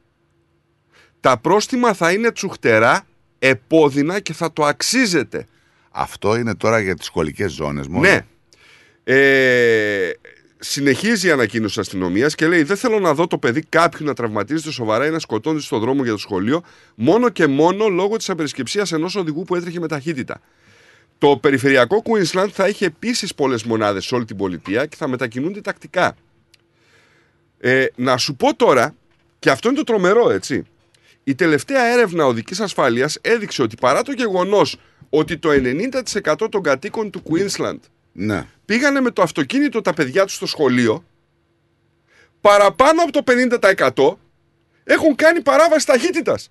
Τα 1.19 1.37
πρόστιμα 1.37 1.93
θα 1.93 2.11
είναι 2.11 2.31
τσουχτερά, 2.31 3.05
επώδυνα 3.39 4.19
και 4.19 4.33
θα 4.33 4.53
το 4.53 4.65
αξίζετε. 4.65 5.45
Αυτό 5.91 6.35
είναι 6.35 6.55
τώρα 6.55 6.79
για 6.79 6.95
τις 6.95 7.05
σχολικές 7.05 7.51
ζώνες 7.53 7.87
μόνο. 7.87 8.07
Ναι. 8.07 8.25
Ε, 9.03 10.09
συνεχίζει 10.59 11.27
η 11.27 11.31
ανακοίνωση 11.31 11.73
τη 11.75 11.81
αστυνομίας 11.81 12.35
και 12.35 12.47
λέει: 12.47 12.63
Δεν 12.63 12.77
θέλω 12.77 12.99
να 12.99 13.13
δω 13.13 13.27
το 13.27 13.37
παιδί 13.37 13.61
κάποιου 13.61 14.05
να 14.05 14.13
τραυματίζεται 14.13 14.71
σοβαρά 14.71 15.05
ή 15.05 15.09
να 15.09 15.19
σκοτώνεται 15.19 15.63
στο 15.63 15.79
δρόμο 15.79 16.03
για 16.03 16.11
το 16.11 16.17
σχολείο, 16.17 16.61
μόνο 16.95 17.29
και 17.29 17.47
μόνο 17.47 17.87
λόγω 17.87 18.17
της 18.17 18.29
απερισκεψίας 18.29 18.91
ενός 18.91 19.15
οδηγού 19.15 19.43
που 19.43 19.55
έτρεχε 19.55 19.79
με 19.79 19.87
ταχύτητα. 19.87 20.41
Το 21.25 21.37
περιφερειακό 21.37 22.01
Queensland 22.05 22.49
θα 22.51 22.65
έχει 22.65 22.83
επίσης 22.83 23.35
πολλές 23.35 23.63
μονάδες 23.63 24.05
σε 24.05 24.15
όλη 24.15 24.25
την 24.25 24.37
πολιτεία 24.37 24.85
και 24.85 24.95
θα 24.95 25.07
μετακινούνται 25.07 25.61
τακτικά. 25.61 26.15
Ε, 27.59 27.85
να 27.95 28.17
σου 28.17 28.35
πω 28.35 28.55
τώρα, 28.55 28.95
και 29.39 29.49
αυτό 29.49 29.67
είναι 29.69 29.77
το 29.77 29.83
τρομερό, 29.83 30.29
έτσι. 30.29 30.63
Η 31.23 31.35
τελευταία 31.35 31.83
έρευνα 31.85 32.25
οδικής 32.25 32.59
ασφάλειας 32.59 33.17
έδειξε 33.21 33.61
ότι 33.61 33.75
παρά 33.81 34.01
το 34.01 34.11
γεγονός 34.11 34.77
ότι 35.09 35.37
το 35.37 35.49
90% 35.51 36.47
των 36.49 36.61
κατοίκων 36.61 37.09
του 37.09 37.23
Queensland 37.29 37.79
Ναι. 38.11 38.47
πήγανε 38.65 39.01
με 39.01 39.11
το 39.11 39.21
αυτοκίνητο 39.21 39.81
τα 39.81 39.93
παιδιά 39.93 40.25
τους 40.25 40.35
στο 40.35 40.45
σχολείο, 40.45 41.03
παραπάνω 42.41 43.01
από 43.01 43.11
το 43.11 43.23
50% 43.23 44.17
έχουν 44.83 45.15
κάνει 45.15 45.41
παράβαση 45.41 45.85
ταχύτητας 45.85 46.49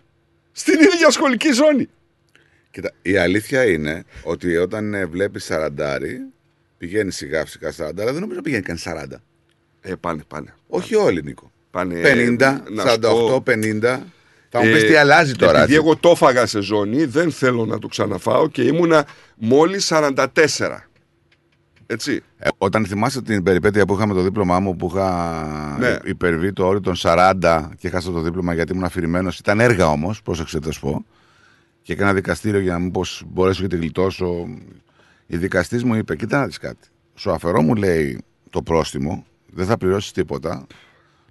στην 0.52 0.80
ίδια 0.80 1.10
σχολική 1.10 1.52
ζώνη. 1.52 1.88
Κοίτα, 2.74 2.92
η 3.02 3.16
αλήθεια 3.16 3.64
είναι 3.64 4.04
ότι 4.22 4.56
όταν 4.56 4.94
ε, 4.94 5.06
βλέπεις 5.06 5.44
σαραντάρι, 5.44 6.20
πηγαίνει 6.78 7.10
σιγά 7.10 7.44
φυσικά 7.44 7.72
σαραντάρι, 7.72 8.10
δεν 8.10 8.20
νομίζω 8.20 8.40
πηγαίνει 8.40 8.62
καν 8.62 8.78
40. 8.84 9.16
Ε, 9.80 9.94
πάνε, 10.00 10.22
πάνε. 10.28 10.54
Όχι 10.66 10.94
όλοι, 10.94 11.22
Νίκο. 11.22 11.52
Πάνε, 11.70 12.00
50, 12.04 12.36
να 12.70 12.82
σου 12.82 12.96
48, 12.96 13.00
πω, 13.00 13.42
50. 13.46 13.80
Θα 14.48 14.62
μου 14.62 14.68
ε, 14.68 14.72
πεις 14.72 14.84
τι 14.84 14.94
αλλάζει 14.94 15.32
τώρα. 15.32 15.62
Επειδή 15.62 15.74
έτσι. 15.74 15.86
εγώ 15.86 15.96
το 15.96 16.10
έφαγα 16.10 16.46
σε 16.46 16.60
ζώνη, 16.60 17.04
δεν 17.04 17.32
θέλω 17.32 17.64
να 17.64 17.78
το 17.78 17.86
ξαναφάω 17.86 18.48
και 18.48 18.62
ήμουνα 18.62 19.06
μόλις 19.36 19.92
44. 19.92 20.26
Έτσι. 21.86 22.22
Ε, 22.38 22.48
όταν 22.58 22.86
θυμάσαι 22.86 23.22
την 23.22 23.42
περιπέτεια 23.42 23.84
που 23.86 23.94
είχα 23.94 24.06
με 24.06 24.14
το 24.14 24.20
δίπλωμά 24.20 24.60
μου 24.60 24.76
που 24.76 24.90
είχα 24.94 25.76
Ναι. 25.78 25.96
υπερβεί 26.04 26.52
το 26.52 26.66
όριο 26.66 26.80
των 26.80 26.94
40 26.96 27.68
και 27.78 27.88
χάσα 27.88 28.10
το 28.10 28.20
δίπλωμα 28.20 28.54
γιατί 28.54 28.72
ήμουν 28.72 28.84
αφηρημένος. 28.84 29.38
Ήταν 29.38 29.60
έργα 29.60 29.86
όμως, 29.90 30.22
πρόσεξε 30.22 30.58
να 30.64 30.70
σου 30.70 30.80
πω. 30.80 31.04
Και 31.84 31.92
έκανα 31.92 32.14
δικαστήριο 32.14 32.60
για 32.60 32.72
να 32.72 32.78
μήπως 32.78 33.22
μπορέσω 33.26 33.62
και 33.62 33.68
τη 33.68 33.76
γλιτώσω. 33.76 34.48
Η 35.26 35.36
δικαστής 35.36 35.84
μου 35.84 35.94
είπε: 35.94 36.16
Κοίτα 36.16 36.38
να 36.38 36.46
δεις 36.46 36.58
κάτι. 36.58 36.88
Σου 37.14 37.30
αφαιρώ 37.30 37.62
μου 37.62 37.74
λέει 37.74 38.24
το 38.50 38.62
πρόστιμο, 38.62 39.26
δεν 39.46 39.66
θα 39.66 39.76
πληρώσεις 39.76 40.12
τίποτα. 40.12 40.66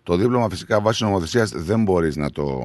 Το 0.03 0.15
δίπλωμα 0.15 0.49
φυσικά 0.49 0.81
βάσει 0.81 1.03
νομοθεσίας 1.03 1.51
δεν 1.51 1.83
μπορείς 1.83 2.15
να 2.15 2.29
το 2.29 2.61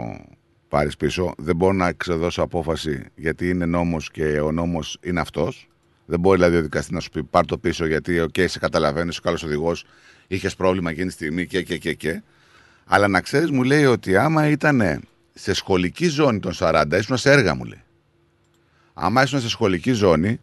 πάρεις 0.69 0.97
πίσω. 0.97 1.35
Δεν 1.39 1.56
μπορώ 1.56 1.73
να 1.73 1.89
εξεδώσω 1.89 2.43
απόφαση 2.43 3.05
γιατί 3.15 3.48
είναι 3.48 3.66
νόμος 3.66 4.10
και 4.10 4.40
ο 4.40 4.52
νόμος 4.52 4.98
είναι 5.02 5.20
αυτός. 5.20 5.69
Δεν 6.06 6.20
μπορεί 6.20 6.36
δηλαδή 6.36 6.56
ο 6.56 6.62
δικαστής 6.62 6.90
να 6.93 7.01
σου 7.01 7.10
πει 7.10 7.23
πάρ 7.23 7.44
το 7.44 7.59
πίσω 7.59 7.86
γιατί, 7.86 8.20
οκ, 8.20 8.35
σε 8.44 8.59
καταλαβαίνει, 8.59 9.10
ο 9.19 9.20
καλός 9.23 9.43
οδηγός, 9.43 9.85
είχες 10.27 10.56
πρόβλημα 10.56 10.90
εκείνη 10.90 11.06
τη 11.06 11.12
στιγμή 11.12 11.47
και, 11.47 11.62
και, 11.62 11.78
και, 11.78 11.94
και. 11.94 12.23
Αλλά 12.85 13.09
να 13.09 13.20
ξέρεις, 13.20 13.51
μου 13.51 13.62
λέει 13.62 13.85
ότι 13.85 14.16
άμα 14.16 14.48
ήταν 14.48 15.02
σε 15.39 15.52
σχολική 15.52 16.09
ζώνη 16.09 16.39
των 16.39 16.52
40 16.59 16.85
ήσουν 16.98 17.16
σε 17.16 17.31
έργα, 17.31 17.55
μου 17.55 17.65
λέει. 17.65 17.82
Άμα 18.94 19.23
ήσουν 19.23 19.40
σε 19.40 19.48
σχολική 19.48 19.93
ζώνη, 19.93 20.40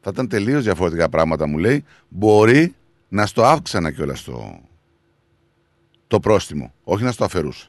θα 0.00 0.10
ήταν 0.12 0.28
τελείως 0.28 0.64
διαφορετικά 0.64 1.08
πράγματα, 1.08 1.46
μου 1.46 1.58
λέει. 1.58 1.84
Μπορεί 2.08 2.74
να 3.08 3.26
στο 3.26 3.44
αύξανα 3.44 3.90
κιόλας 3.90 4.24
το, 4.24 4.60
το 6.06 6.20
πρόστιμο, 6.20 6.74
όχι 6.84 7.04
να 7.04 7.12
στο 7.12 7.24
αφαιρούσα. 7.24 7.66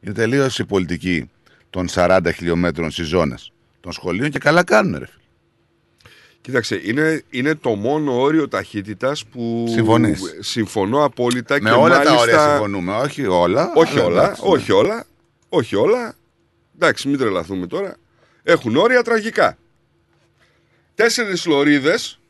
Είναι 0.00 0.14
τελείως 0.14 0.58
η 0.58 0.64
πολιτική 0.64 1.30
των 1.70 1.86
40 1.90 2.20
χιλιόμετρων 2.34 2.90
στις 2.90 3.06
ζώνες 3.06 3.52
των 3.80 3.92
σχολείων 3.92 4.30
και 4.30 4.38
καλά 4.38 4.64
κάνουν, 4.64 4.98
ρε 4.98 5.06
φίλε. 5.06 5.22
Κοίταξε, 6.40 6.80
είναι, 6.84 7.22
είναι 7.30 7.54
το 7.54 7.74
μόνο 7.74 8.20
όριο 8.20 8.48
ταχύτητας 8.48 9.24
που. 9.24 9.66
Συμφωνείς. 9.68 10.36
Συμφωνώ 10.40 11.04
απόλυτα 11.04 11.54
Με 11.60 11.70
και 11.70 11.76
όλα 11.76 11.88
μάλιστα... 11.88 12.14
τα 12.14 12.20
όρια 12.20 12.50
συμφωνούμε, 12.50 12.96
όχι 12.96 13.26
όλα. 13.26 13.72
Όχι 13.74 13.98
αλλά 13.98 14.04
όλα, 14.06 14.22
εντάξει, 14.22 14.42
ναι. 14.44 14.48
όχι 14.50 14.72
όλα. 14.72 15.06
Όχι 15.48 15.76
όλα. 15.76 16.14
Εντάξει, 16.74 17.08
μην 17.08 17.18
τρελαθούμε 17.18 17.66
τώρα. 17.66 17.96
Έχουν 18.42 18.76
όρια 18.76 19.02
τραγικά. 19.02 19.58
Τέσσερις 20.94 21.46
λωρίδες 21.46 22.20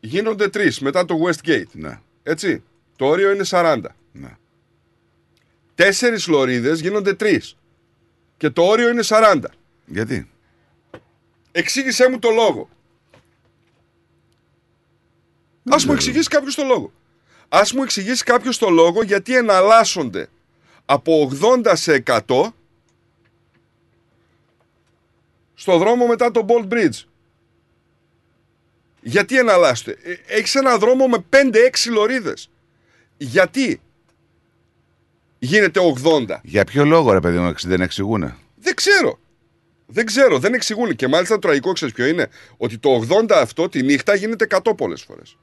γίνονται 0.00 0.48
τρεις 0.48 0.80
μετά 0.80 1.04
το 1.04 1.18
Westgate. 1.26 1.70
Ναι. 1.72 2.00
Έτσι. 2.22 2.62
Το 2.96 3.06
όριο 3.06 3.30
είναι 3.32 3.44
40. 3.50 3.80
Ναι. 4.12 4.36
Τέσσερις 5.74 6.26
λωρίδες 6.26 6.80
γίνονται 6.80 7.14
τρεις. 7.14 7.56
Και 8.36 8.50
το 8.50 8.62
όριο 8.62 8.88
είναι 8.88 9.02
40. 9.04 9.40
Γιατί; 9.86 10.30
Εξήγησέ 11.52 12.08
μου 12.10 12.18
το 12.18 12.30
λόγο. 12.30 12.68
Α 15.64 15.76
μου 15.86 15.92
εξηγήσει 15.92 16.28
κάποιος 16.28 16.54
το 16.54 16.64
λόγο. 16.64 16.92
Α 17.48 17.60
μου 17.74 17.82
εξηγήσει 17.82 18.24
κάποιος 18.24 18.58
το 18.58 18.68
λόγο 18.70 19.02
γιατί 19.02 19.36
εναλλάσσονται 19.36 20.28
από 20.84 21.30
80 21.64 21.72
σε 21.74 22.02
100 22.06 22.46
στο 25.58 25.78
δρόμο 25.78 26.06
μετά 26.06 26.30
το 26.30 26.46
Bolt 26.48 26.72
Bridge. 26.72 27.02
Γιατί 29.00 29.38
εναλλάσσονται. 29.38 29.96
Ε, 30.02 30.14
Έχεις 30.26 30.54
ένα 30.54 30.78
δρόμο 30.78 31.06
με 31.08 31.24
5-6 31.30 31.90
λωρίδες. 31.90 32.50
Γιατί 33.16 33.80
γίνεται 35.38 35.80
80. 36.04 36.40
Για 36.42 36.64
ποιο 36.64 36.84
λόγο, 36.84 37.12
ρε 37.12 37.20
παιδί 37.20 37.38
μου, 37.38 37.48
εξ- 37.48 37.66
δεν 37.66 37.80
εξηγούνε; 37.80 38.36
Δεν 38.56 38.74
ξέρω. 38.74 39.18
Δεν 39.86 40.06
ξέρω, 40.06 40.38
δεν 40.38 40.54
εξηγούν. 40.54 40.96
Και 40.96 41.08
μάλιστα 41.08 41.34
το 41.34 41.40
τραγικό 41.40 41.72
ξέρεις 41.72 41.94
ποιο 41.94 42.06
είναι; 42.06 42.28
Ότι 42.56 42.78
το 42.78 42.90
80 43.08 43.30
αυτό 43.40 43.68
τη 43.68 43.82
νύχτα 43.82 44.14
γίνεται 44.14 44.44
100 44.44 44.74
πολλές 44.76 45.02
φορές. 45.02 45.36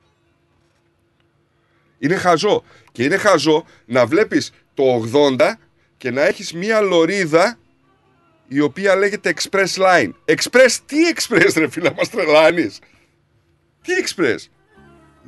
Είναι 2.00 2.16
χαζό. 2.16 2.64
Και 2.92 3.04
είναι 3.04 3.18
χαζό 3.18 3.66
να 3.86 4.06
βλέπεις 4.06 4.52
το 4.74 4.84
80 5.14 5.60
και 5.98 6.12
να 6.12 6.22
έχεις 6.22 6.54
μία 6.54 6.82
λωρίδα 6.82 7.58
η 8.54 8.60
οποία 8.60 8.96
λέγεται 8.96 9.34
Express 9.36 9.60
Line. 9.84 10.12
Express, 10.36 10.78
τι 10.86 10.96
Express, 11.16 11.52
ρε 11.58 11.70
φίλα, 11.70 11.94
μας 11.98 12.10
τρελάνεις; 12.10 12.80
Τι 13.84 13.92
Express; 14.06 14.48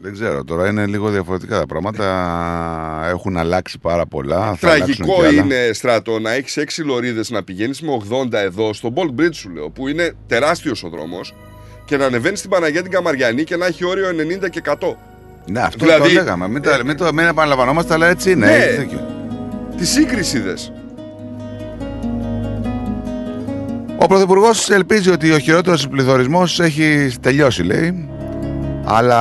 Δεν 0.02 0.14
ξέρω, 0.14 0.44
τώρα 0.44 0.68
είναι 0.68 0.86
λίγο 0.86 1.10
διαφορετικά 1.10 1.60
τα 1.60 1.66
πράγματα. 1.66 3.06
Έχουν 3.10 3.38
αλλάξει 3.38 3.80
πάρα 3.80 4.06
πολλά. 4.06 4.56
θα 4.56 4.72
αλλάξουν 4.72 4.96
Τραγικό 5.06 5.22
κι 5.22 5.28
άλλα. 5.28 5.42
είναι, 5.42 5.70
Στράτο, 5.74 6.20
να 6.20 6.32
έχεις 6.32 6.58
6 6.58 6.84
λωρίδες 6.86 7.30
να 7.30 7.44
πηγαίνεις 7.44 7.82
με 7.82 7.98
80 8.10 8.34
εδώ 8.34 8.74
στο 8.74 8.94
Bolt 8.96 9.22
Bridge, 9.22 9.34
σου 9.36 9.50
λέω, 9.50 9.70
που 9.70 9.88
είναι 9.88 10.14
τεράστιος 10.28 10.84
ο 10.84 10.90
δρόμος, 10.90 11.34
και 11.86 11.98
να 11.98 12.06
ανεβαίνεις 12.06 12.40
στην 12.40 12.52
Παναγία 12.52 12.82
την 12.82 12.92
Καμαριανή 12.92 13.44
και 13.44 13.56
να 13.56 13.66
έχει 13.66 13.86
όριο 13.86 14.10
90 14.10 14.50
και 14.50 14.62
100. 14.66 14.98
Ναι, 15.48 15.60
αυτό 15.60 15.86
Δηλαδή- 15.86 16.08
το 16.16 16.22
λέγαμε. 16.22 16.48
Μην, 16.48 16.62
τα, 16.62 16.84
μην, 16.86 16.98
το, 16.98 17.14
μην 17.14 17.26
επαναλαμβανόμαστε, 17.26 17.94
αλλά 17.94 18.08
έτσι 18.08 18.32
είναι. 18.32 18.46
Ναι. 18.46 18.54
έχεις 18.56 18.78
δίκιο. 18.78 19.06
Τη 19.78 19.86
σύγκριση 19.86 20.40
δες. 20.40 20.72
Ο 23.98 24.06
Πρωθυπουργός 24.08 24.70
ελπίζει 24.70 25.10
ότι 25.10 25.32
ο 25.32 25.40
χειρότερος 25.40 25.88
πληθωρισμός 25.88 26.60
έχει 26.60 27.10
τελειώσει, 27.22 27.64
λέει. 27.64 28.08
Αλλά 28.84 29.18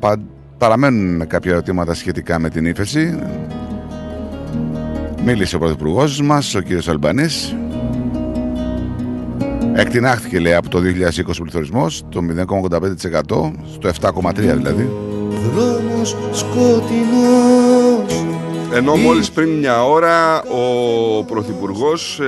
πα- 0.00 0.20
παραμένουν 0.58 1.26
κάποια 1.26 1.52
ερωτήματα 1.52 1.94
σχετικά 1.94 2.38
με 2.38 2.48
την 2.50 2.66
ύφεση. 2.66 3.18
Μίλησε 5.24 5.56
ο 5.56 5.58
Πρωθυπουργός 5.58 6.20
μας, 6.22 6.54
ο 6.54 6.60
κύριος 6.60 6.88
Αλμπανής. 6.88 7.56
Εκτινάχθηκε, 9.74 10.38
λέει, 10.38 10.54
από 10.54 10.68
το 10.68 10.78
2020 10.80 11.38
ο 11.38 11.42
πληθωρισμός, 11.42 12.02
το 12.08 12.20
0,85% 12.22 13.52
στο 13.72 13.88
7,3% 13.88 14.56
δηλαδή. 14.56 14.90
Δρόμος 15.54 16.16
σκοτεινός 16.32 18.24
Ενώ 18.72 18.96
μόλις 18.96 19.30
πριν 19.30 19.48
μια 19.58 19.84
ώρα 19.84 20.42
ο 20.42 21.24
Πρωθυπουργός 21.24 22.20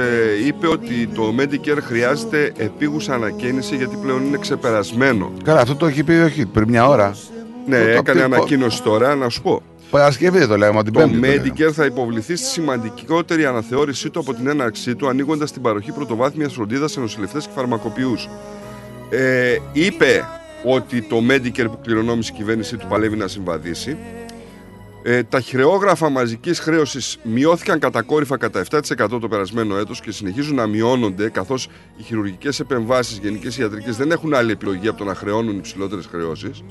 είπε 0.47 0.67
ότι 0.69 1.07
το 1.15 1.35
Medicare 1.39 1.79
χρειάζεται 1.83 2.53
επίγουσα 2.57 3.15
ανακαίνιση 3.15 3.77
γιατί 3.77 3.97
πλέον 4.03 4.27
είναι 4.27 4.37
ξεπερασμένο. 4.37 5.33
Καλά, 5.45 5.61
αυτό 5.61 5.77
το 5.77 5.87
έχει 5.87 6.05
πει 6.05 6.13
όχι 6.13 6.47
πριν 6.47 6.69
μια 6.69 6.89
ώρα. 6.89 7.17
Ναι, 7.67 7.79
Το- 7.79 7.85
το- 7.85 7.91
έκανε 7.91 8.19
το- 8.19 8.25
ανακοίνωση 8.25 8.83
τώρα, 8.83 9.15
να 9.15 9.29
σου 9.29 9.43
πω. 9.43 9.63
Παρασκευή 9.91 10.39
δεν 10.39 10.49
το 10.49 10.57
λέμε, 10.57 10.83
την 10.83 10.93
Το 10.93 10.99
Πέμπτη. 11.01 11.15
το 11.21 11.27
λέμε. 11.27 11.43
Medicare 11.57 11.73
θα 11.73 11.85
υποβληθεί 11.85 12.37
στη 12.37 12.47
σημαντικότερη 12.47 13.45
αναθεώρησή 13.45 14.11
του 14.11 14.21
από 14.21 14.35
την 14.35 14.49
έναρξή 14.49 14.95
του, 14.95 15.09
ανοίγοντας 15.09 15.53
την 15.53 15.63
παροχή 15.63 15.93
πρωτοβάθμιας 15.93 16.53
φροντίδας 16.53 16.93
σε 16.93 17.01
νοσηλευτές 17.01 17.45
και 17.45 17.51
φαρμακοποιούς. 17.55 18.29
Ε, 19.11 19.57
είπε 19.73 20.25
ότι 20.65 21.03
το 21.03 21.17
Medicare 21.31 21.65
που 21.71 21.79
κληρονόμησε 21.83 22.31
η 22.35 22.37
κυβέρνησή 22.37 22.77
του 22.77 22.87
παλεύει 22.89 23.17
να 23.17 23.29
συμβαδίσει. 23.29 23.97
Ε, 25.03 25.23
τα 25.23 25.41
χρεόγραφα 25.41 26.09
μαζικής 26.11 26.59
χρέωσης 26.59 27.19
μειώθηκαν 27.23 27.79
κατακόρυφα 27.79 28.37
κατά 28.37 28.65
7% 28.71 29.21
το 29.21 29.29
περασμένο 29.29 29.77
έτος 29.77 30.01
και 30.01 30.13
συνεχίζουν 30.13 30.55
να 30.55 30.67
μειώνονται, 30.67 31.29
καθώς 31.29 31.69
οι 31.97 32.03
χειρουργικές 32.03 32.61
επεμβάσεις 32.61 33.19
γενικές 33.19 33.59
ιατρικές 33.59 33.97
δεν 33.97 34.11
έχουν 34.11 34.35
άλλη 34.35 34.53
επιλογή 34.53 34.89
από 34.89 34.99
το 34.99 35.05
να 35.05 35.15
χρεώνουν 35.15 35.59
υψηλότερες 35.59 36.07
χρεώσεις. 36.07 36.63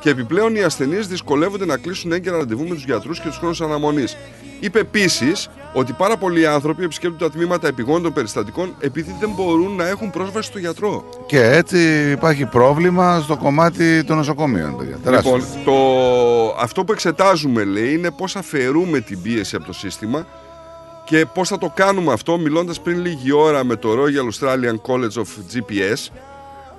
Και 0.00 0.10
επιπλέον 0.10 0.54
οι 0.54 0.62
ασθενείς 0.62 1.06
δυσκολεύονται 1.06 1.64
να 1.64 1.76
κλείσουν 1.76 2.12
έγκαιρα 2.12 2.36
ραντεβού 2.36 2.62
με 2.68 2.74
τους 2.74 2.84
γιατρούς 2.84 3.20
και 3.20 3.28
τους 3.28 3.36
χρόνους 3.36 3.60
αναμονής. 3.60 4.16
Είπε 4.60 4.78
επίσης 4.78 5.48
ότι 5.72 5.92
πάρα 5.92 6.16
πολλοί 6.16 6.46
άνθρωποι 6.46 6.84
επισκέπτονται 6.84 7.24
τα 7.24 7.30
τμήματα 7.30 7.66
επιγόντων 7.66 8.12
περιστατικών 8.12 8.74
επειδή 8.80 9.16
δεν 9.20 9.30
μπορούν 9.36 9.76
να 9.76 9.88
έχουν 9.88 10.10
πρόσβαση 10.10 10.48
στο 10.48 10.58
γιατρό. 10.58 11.04
Και 11.26 11.42
έτσι 11.42 12.10
υπάρχει 12.10 12.44
πρόβλημα 12.44 13.20
στο 13.20 13.36
κομμάτι 13.36 14.04
των 14.04 14.16
νοσοκομείων, 14.16 14.76
παιδιά. 14.76 14.98
Τεράστιο. 15.04 15.36
Λοιπόν, 15.36 15.48
το... 15.64 15.72
αυτό 16.60 16.84
που 16.84 16.92
εξετάζουμε 16.92 17.64
λέει 17.64 17.92
είναι 17.92 18.10
πώς 18.10 18.36
αφαιρούμε 18.36 19.00
την 19.00 19.22
πίεση 19.22 19.56
από 19.56 19.64
το 19.64 19.72
σύστημα 19.72 20.26
και 21.04 21.26
πώς 21.34 21.48
θα 21.48 21.58
το 21.58 21.72
κάνουμε 21.74 22.12
αυτό 22.12 22.38
μιλώντας 22.38 22.80
πριν 22.80 23.00
λίγη 23.00 23.32
ώρα 23.32 23.64
με 23.64 23.76
το 23.76 23.88
Royal 23.92 24.32
Australian 24.32 24.74
College 24.92 25.22
of 25.22 25.26
GPS 25.52 26.12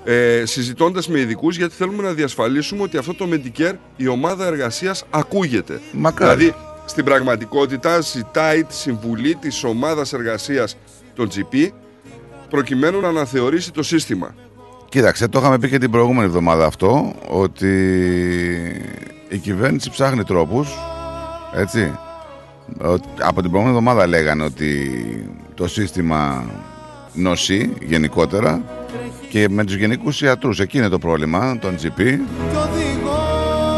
ε, 0.03 0.43
συζητώντας 0.45 1.07
με 1.07 1.19
ειδικούς 1.19 1.57
γιατί 1.57 1.73
θέλουμε 1.75 2.03
να 2.03 2.11
διασφαλίσουμε 2.13 2.81
ότι 2.83 2.97
αυτό 2.97 3.13
το 3.13 3.27
Medicare 3.31 3.73
η 3.95 4.07
ομάδα 4.07 4.45
εργασίας 4.45 5.03
ακούγεται. 5.09 5.79
Μακάρι. 5.91 6.37
Δηλαδή 6.39 6.55
στην 6.85 7.03
πραγματικότητα 7.05 7.99
ζητάει 8.01 8.63
τη 8.63 8.73
συμβουλή 8.75 9.35
της 9.35 9.63
ομάδας 9.63 10.13
εργασίας 10.13 10.77
των 11.15 11.29
GP 11.35 11.67
προκειμένου 12.49 12.99
να 12.99 13.07
αναθεωρήσει 13.07 13.71
το 13.71 13.83
σύστημα. 13.83 14.35
Κοίταξε, 14.89 15.27
το 15.27 15.39
είχαμε 15.39 15.59
πει 15.59 15.69
και 15.69 15.77
την 15.77 15.91
προηγούμενη 15.91 16.25
εβδομάδα 16.25 16.65
αυτό, 16.65 17.13
ότι 17.29 17.69
η 19.29 19.37
κυβέρνηση 19.37 19.89
ψάχνει 19.89 20.23
τρόπους, 20.23 20.69
έτσι. 21.55 21.97
Ότι- 22.81 23.07
Από 23.19 23.41
την 23.41 23.49
προηγούμενη 23.51 23.77
εβδομάδα 23.77 24.07
λέγανε 24.07 24.43
ότι 24.43 24.91
το 25.55 25.67
σύστημα 25.67 26.45
νοσεί 27.13 27.73
γενικότερα 27.81 28.61
και 29.31 29.47
με 29.49 29.63
τους 29.65 29.75
γενικούς 29.75 30.21
ιατρούς, 30.21 30.59
εκεί 30.59 30.77
είναι 30.77 30.87
το 30.87 30.97
πρόβλημα, 30.99 31.57
τον 31.59 31.75
GP. 31.83 32.01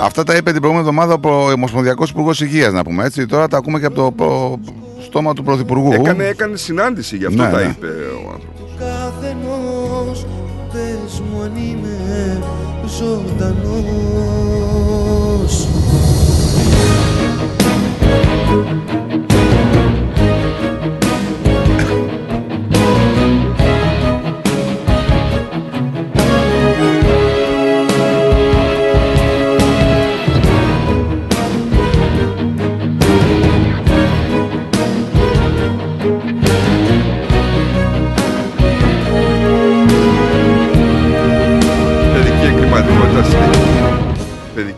Αυτά 0.01 0.23
τα 0.23 0.35
είπε 0.35 0.51
την 0.51 0.61
προηγούμενη 0.61 0.87
εβδομάδα 0.89 1.13
ο 1.13 1.19
προ- 1.19 1.47
ο 1.47 1.51
Ομοσπονδιακός 1.51 2.09
Υπουργός 2.09 2.41
Υγείας, 2.41 2.73
να 2.73 2.83
πούμε 2.83 3.05
έτσι. 3.05 3.25
Τώρα 3.25 3.47
τα 3.47 3.57
ακούμε 3.57 3.79
και 3.79 3.85
από 3.85 3.95
το 3.95 4.11
προ- 4.11 4.59
στόμα 5.03 5.33
του 5.33 5.43
Πρωθυπουργού. 5.43 5.93
Έκανε, 5.93 6.23
έκανε 6.25 6.55
συνάντηση, 6.57 7.17
γι' 7.17 7.25
αυτό 7.25 7.43
Ναι, 7.43 7.49
τα 7.49 7.57
ναι. 7.57 7.63
είπε 7.63 7.87
ο 7.87 8.31
άνθρωπος. 8.33 8.75
καθενός 8.79 10.25
Πες 10.73 11.21
μου 11.31 11.41
αν 11.41 11.51
είμαι 11.55 12.39
ζωντανός 12.85 14.12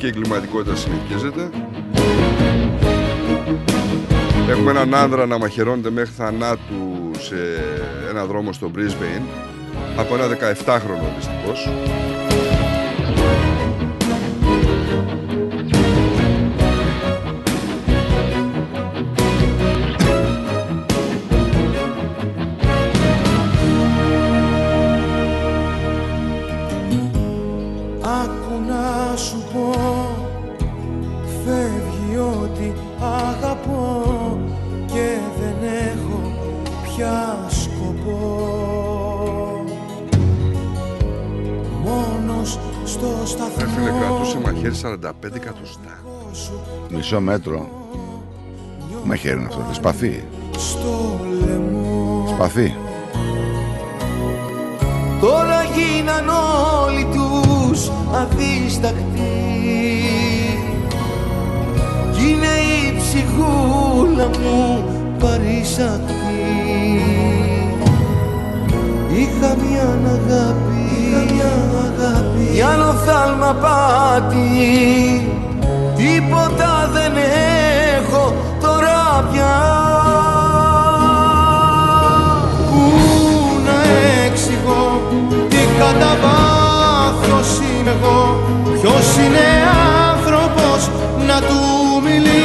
Παιδική 0.05 0.19
εγκληματικότητα 0.19 0.75
συνεχίζεται. 0.75 1.49
Έχουμε 4.49 4.71
έναν 4.71 4.95
άνδρα 4.95 5.25
να 5.25 5.37
μαχαιρώνεται 5.37 5.89
μέχρι 5.89 6.13
θανάτου 6.13 7.11
σε 7.19 7.35
ένα 8.09 8.25
δρόμο 8.25 8.53
στο 8.53 8.71
Brisbane 8.75 9.25
από 9.97 10.15
ένα 10.15 10.27
17χρονο 10.27 11.15
δυστυχώς. 11.17 11.69
Μαχαίρι 44.65 44.99
45 45.01 45.35
εκατοστά. 45.35 45.99
Μισό 46.89 47.19
μέτρο. 47.19 47.69
Μαχαίρι 49.03 49.37
είναι 49.37 49.47
αυτό. 49.47 49.65
Σπαθί. 49.71 50.23
στο 50.57 51.19
λαιμό 51.45 52.25
Σπαθί. 52.27 52.75
Τώρα 55.21 55.63
γίναν 55.63 56.29
όλοι 56.83 57.05
τους 57.05 57.91
αδίστακτοι 58.13 59.03
Κι 62.13 62.29
είναι 62.29 62.45
η 62.45 62.97
ψυχούλα 62.97 64.27
μου 64.27 64.85
παρήσακτη 65.19 66.13
Είχα 69.17 69.55
μια 69.55 69.99
αγάπη, 70.05 70.05
Είχα 70.05 70.05
μια 70.05 70.11
αγάπη 70.11 70.74
Κι 72.53 72.61
άλλο 72.61 72.93
θάλμα 73.05 73.55
πάτη 73.61 74.45
Τίποτα 75.95 76.89
δεν 76.93 77.13
έχω 77.97 78.33
τώρα 78.61 79.27
πια. 79.31 79.55
Πού 82.69 82.81
να 83.65 83.77
εξηγώ 84.25 85.01
τι 85.49 85.57
κατά 85.77 86.17
βάθος 86.23 87.59
είμαι 87.59 87.91
εγώ. 87.99 88.39
Ποιος 88.81 89.25
είναι 89.25 89.47
άνθρωπος 90.09 90.89
να 91.27 91.39
του 91.47 91.61
μιλήσω; 92.03 92.44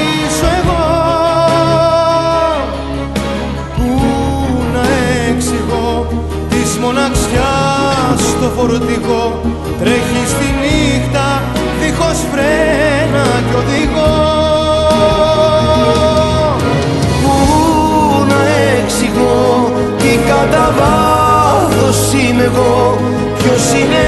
Φορτηγό 8.57 9.41
Τρέχει 9.81 10.23
στη 10.27 10.49
νύχτα 10.61 11.43
δίχως 11.81 12.19
φρένα 12.31 13.25
κι 13.49 13.57
οδηγό. 13.57 14.15
Πού 17.23 18.25
να 18.29 18.41
εξηγώ 18.79 19.73
τι 19.99 20.19
κατά 20.29 20.75
βάθος 20.79 22.13
είμαι 22.13 22.45
εγώ. 22.45 22.99
Ποιος 23.39 23.81
είναι 23.81 24.03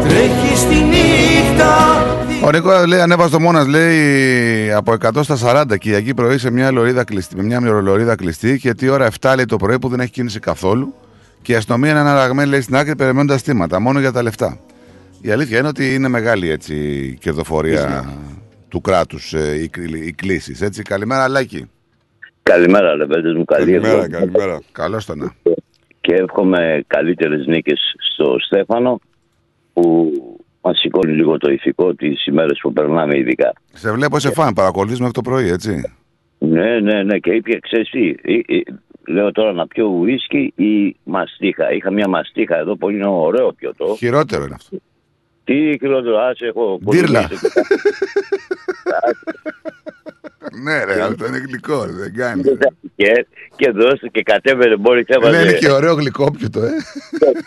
Ο 2.43 2.51
Νίκο 2.51 2.69
λέει, 2.88 2.99
ανέβασε 2.99 3.31
το 3.31 3.39
μόνας, 3.39 3.68
λέει 3.68 4.72
από 4.72 4.93
100 4.93 5.23
στα 5.23 5.63
40 5.72 5.77
Κυριακή 5.77 6.13
πρωί 6.13 6.38
σε 6.38 6.51
μια 6.51 6.72
λωρίδα 6.72 7.03
κλειστή, 7.03 7.35
με 7.35 7.43
μια 7.43 7.59
λωρίδα 7.81 8.15
κλειστή 8.15 8.59
και 8.59 8.73
τι 8.73 8.89
ώρα 8.89 9.09
7 9.22 9.34
λέει 9.35 9.45
το 9.45 9.55
πρωί 9.55 9.80
που 9.80 9.88
δεν 9.89 9.99
έχει 9.99 10.11
κίνηση 10.11 10.39
καθόλου. 10.39 10.93
Και 11.41 11.51
η 11.51 11.55
αστυνομία 11.55 11.89
είναι 11.89 11.99
αναραγμένη 11.99 12.49
λέει 12.49 12.61
στην 12.61 12.76
άκρη 12.76 12.95
περιμένοντας 12.95 13.41
θύματα, 13.41 13.80
μόνο 13.80 13.99
για 13.99 14.11
τα 14.11 14.23
λεφτά. 14.23 14.59
Η 15.22 15.31
αλήθεια 15.31 15.57
είναι 15.59 15.68
ότι 15.68 15.93
είναι 15.93 16.07
μεγάλη 16.07 16.49
έτσι 16.49 16.76
κερδοφορία 17.19 18.13
του 18.69 18.81
κράτους 18.81 19.31
οι, 19.34 19.68
κλ- 19.69 20.05
οι 20.05 20.13
κλήσεις. 20.13 20.61
Έτσι. 20.61 20.81
Καλημέρα, 20.81 21.27
Λάκη. 21.27 21.69
Καλημέρα, 22.43 22.95
λεβέντες 22.95 23.34
μου. 23.34 23.45
Καλή 23.45 23.65
Καλημέρα, 23.72 23.88
εβδομάδα. 24.03 24.18
καλημέρα. 24.18 24.59
Καλώς 24.72 25.05
το 25.05 25.15
να. 25.15 25.34
Και 26.01 26.13
εύχομαι 26.13 26.84
καλύτερες 26.88 27.45
νίκες 27.45 27.80
στο 28.13 28.35
Στέφανο 28.39 28.99
που 29.73 30.11
μας 30.62 30.80
σηκώνει 30.80 31.14
λίγο 31.14 31.38
το 31.38 31.52
ηθικό 31.52 31.96
τις 31.96 32.26
ημέρες 32.26 32.60
που 32.62 32.74
περνάμε 32.74 33.18
ειδικά. 33.18 33.54
Σε 33.74 33.92
βλέπω 33.92 34.20
σε 34.20 34.32
φαν, 34.32 34.54
παρακολουθείς 34.54 35.00
μέχρι 35.00 35.14
το 35.14 35.22
πρωί, 35.22 35.50
έτσι. 35.50 35.96
Ναι, 36.38 36.80
ναι, 36.80 37.04
ναι. 37.04 37.18
Και 37.20 37.32
είπε, 37.32 37.60
ξέρεις 37.60 37.90
τι, 37.90 38.16
ε, 38.22 38.34
ε, 38.34 38.62
λέω 39.08 39.32
τώρα 39.32 39.54
να 39.54 39.68
πιω 39.68 39.86
ουίσκι 39.86 40.54
ή 40.56 40.96
μαστίχα. 41.04 41.72
Είχα 41.72 41.92
μια 41.92 42.08
μαστίχα 42.08 42.58
εδώ 42.58 42.76
που 42.76 42.90
είναι 42.90 43.08
ωραίο 43.08 43.54
πιωτό. 43.54 43.96
Χειρότερο 43.98 44.44
είναι 44.44 44.56
αυτό. 44.56 44.78
Τι 45.44 45.78
χειρότερο, 45.80 46.18
άσε 46.18 46.46
έχω 46.46 46.80
Ντύρλα. 46.90 47.30
κολυμβήσει 50.52 50.84
και 50.86 50.88
ναι, 50.88 50.94
ρε, 50.94 51.02
αυτό 51.02 51.26
είναι 51.28 51.38
γλυκό, 51.38 51.86
ρε, 51.86 51.91
δεν 51.91 52.14
κάνει. 52.14 52.41
και, 52.95 53.28
και 53.56 53.72
δώσε 53.72 54.07
και 54.11 54.22
κατέβαινε 54.22 54.76
μόλις 54.76 55.06
έβαζε. 55.07 55.38
Δεν 55.38 55.48
είναι 55.48 55.57
και 55.57 55.72
ωραίο 55.72 55.94
γλυκόπιωτο, 55.94 56.61
ε. 56.64 56.72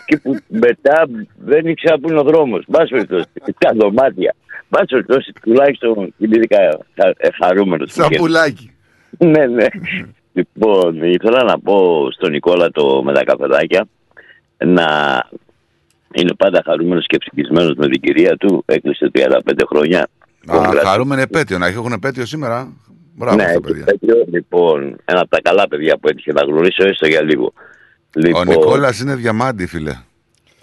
και 0.05 0.17
που 0.17 0.37
μετά 0.47 1.07
δεν 1.37 1.65
ήξερα 1.67 1.99
πού 1.99 2.09
είναι 2.09 2.19
ο 2.19 2.23
δρόμος. 2.23 2.63
Μπας 2.67 2.89
περιπτώσει, 2.89 3.25
τα 3.57 3.71
δωμάτια. 3.75 4.35
Μπας 4.69 4.85
περιπτώσει, 4.89 5.31
τουλάχιστον 5.41 6.13
κοιμήθηκα 6.17 6.57
χα- 6.95 7.15
ε, 7.17 7.29
χαρούμενος. 7.43 7.91
Σαν 7.93 8.07
πουλάκι. 8.17 8.71
ναι, 9.17 9.45
ναι. 9.45 9.65
λοιπόν, 10.33 11.03
ήθελα 11.03 11.43
να 11.43 11.59
πω 11.59 12.07
στον 12.11 12.31
Νικόλα 12.31 12.71
το 12.71 13.03
με 13.03 13.13
τα 13.13 13.23
καφεδάκια 13.23 13.87
να 14.65 14.87
είναι 16.13 16.33
πάντα 16.37 16.61
χαρούμενος 16.65 17.05
και 17.05 17.17
ευτυχισμένος 17.21 17.73
με 17.77 17.87
την 17.87 18.01
κυρία 18.01 18.37
του. 18.37 18.63
Έκλεισε 18.65 19.11
35 19.13 19.65
χρόνια. 19.69 20.07
Α, 20.47 20.71
χαρούμενη 20.83 21.21
επέτειο, 21.21 21.57
να 21.57 21.67
έχουν 21.67 21.91
επέτειο 21.91 22.25
σήμερα. 22.25 22.73
Μπράβο, 23.17 23.35
ναι, 23.35 23.43
στα 23.43 23.51
έχει 23.51 23.59
παιδιά. 23.61 23.85
τέτοιο, 23.85 24.25
λοιπόν, 24.31 24.95
ένα 25.05 25.19
από 25.19 25.29
τα 25.29 25.41
καλά 25.41 25.67
παιδιά 25.67 25.97
που 25.97 26.07
έτυχε 26.07 26.31
να 26.31 26.41
γνωρίσω 26.41 26.87
έστω 26.87 27.07
για 27.07 27.21
λίγο. 27.21 27.53
Ο 28.15 28.19
Λοιπόν, 28.19 28.47
Νικόλας 28.47 28.99
είναι 28.99 29.15
διαμάντη, 29.15 29.67
φίλε. 29.67 29.93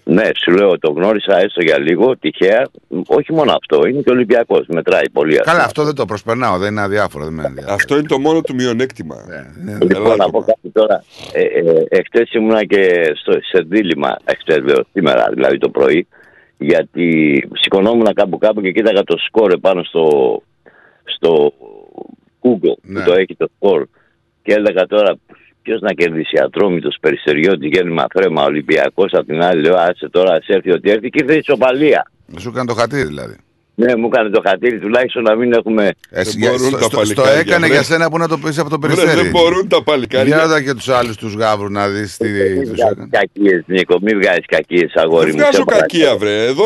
Ναι, 0.04 0.30
σου 0.36 0.50
λέω, 0.50 0.78
το 0.78 0.92
γνώρισα 0.92 1.38
έστω 1.38 1.62
για 1.62 1.78
λίγο, 1.78 2.16
τυχαία. 2.16 2.68
Όχι 3.06 3.32
μόνο 3.32 3.52
αυτό, 3.52 3.86
είναι 3.86 4.00
και 4.00 4.10
Ολυμπιακός. 4.10 4.66
Μετράει 4.68 5.10
πολύ 5.10 5.38
αυτό. 5.38 5.50
Καλά, 5.50 5.64
αυτό 5.64 5.84
δεν 5.84 5.94
το 5.94 6.04
προσπερνάω, 6.04 6.58
δεν 6.58 6.70
είναι 6.70 6.80
αδιάφορο. 6.80 7.24
Δεν 7.24 7.32
με 7.32 7.42
ενδιαφέρει. 7.46 7.74
Αυτό 7.74 7.96
είναι 7.96 8.06
το 8.06 8.18
μόνο 8.18 8.40
του 8.40 8.54
μειονέκτημα. 8.54 9.16
Λοιπόν, 9.80 10.16
να 10.16 10.30
πω 10.30 10.40
κάτι 10.40 10.70
τώρα. 10.72 11.04
Ε, 11.32 11.42
ε, 11.42 11.84
εχθές 11.88 12.32
ήμουνα 12.32 12.64
και 12.64 13.12
στο, 13.14 13.32
σε 13.32 13.64
δίλημα, 13.68 14.16
εχθές 14.24 14.64
λέω, 14.64 14.84
σήμερα 14.92 15.28
δηλαδή 15.34 15.58
το 15.58 15.68
πρωί, 15.68 16.06
γιατί 16.58 17.48
σηκωνόμουν 17.60 18.12
κάπου 18.14 18.38
κάπου 18.38 18.60
και 18.60 18.72
κοίταγα 18.72 19.04
το 19.04 19.16
σκορ 19.26 19.58
πάνω 19.60 19.82
στο, 19.82 20.06
στο 21.04 21.52
Google 22.42 22.76
που 22.92 23.02
το 23.06 23.12
έχει 23.12 23.36
το 23.36 23.48
σκορ 23.56 23.86
και 24.42 24.52
έλεγα 24.52 24.86
τώρα 24.86 25.16
ποιος 25.62 25.80
να 25.80 25.92
κερδίσει 25.92 26.38
Ατρόμητος, 26.44 26.96
Περιστεριώτης, 27.00 27.68
Γέννημα 27.72 28.06
Φρέμα, 28.14 28.44
Ολυμπιακός 28.44 29.12
απ' 29.12 29.26
την 29.26 29.42
άλλη 29.42 29.60
λέω 29.62 29.76
άσε 29.76 30.08
τώρα 30.10 30.32
ας 30.34 30.46
έρθει 30.48 30.70
ότι 30.70 30.90
έρθει 30.90 31.08
και 31.08 31.20
ήρθε 31.22 31.34
η 31.34 31.38
ισοπαλία. 31.38 32.10
Σου 32.38 32.48
έκανε 32.48 32.66
το 32.66 32.74
χατήρι 32.74 33.04
δηλαδή. 33.04 33.36
Ναι, 33.74 33.96
μου 33.96 34.06
έκανε 34.12 34.28
το 34.30 34.42
χατήρι 34.46 34.78
τουλάχιστον 34.78 35.22
να 35.22 35.34
μην 35.34 35.52
έχουμε... 35.52 35.90
Εσύ, 36.10 36.38
για- 36.38 36.58
στο, 36.58 36.78
στο, 36.78 37.04
στο 37.04 37.22
έκανε 37.28 37.66
για 37.66 37.82
σένα 37.82 38.10
που 38.10 38.18
να 38.18 38.28
το 38.28 38.38
πεις 38.38 38.58
από 38.58 38.70
το 38.70 38.78
Βρε, 38.80 38.94
περιστέρι. 38.94 39.20
δεν 39.22 39.30
μπορούν 39.30 39.68
τα 39.68 39.82
παλικάρια. 39.82 40.36
Για 40.36 40.48
δω 40.48 40.60
και 40.60 40.74
τους 40.74 40.88
άλλους 40.88 41.16
τους 41.16 41.34
γάβρου 41.34 41.70
να 41.70 41.88
δεις 41.88 42.16
τι 42.16 42.28
τους 42.70 42.80
έκανε. 42.80 43.08
Κακίες, 43.10 43.62
Νίκο, 43.66 43.98
μην 44.00 44.18
βγάζεις 44.20 44.46
κακίες, 44.46 44.92
αγόρι 44.94 45.24
Δεν 45.30 45.34
μου. 45.34 45.36
βγάζω 45.40 45.56
σε 45.56 45.62
παρακαλώ. 45.64 45.86
κακία, 45.90 46.16
βρε. 46.16 46.44
Εδώ 46.44 46.64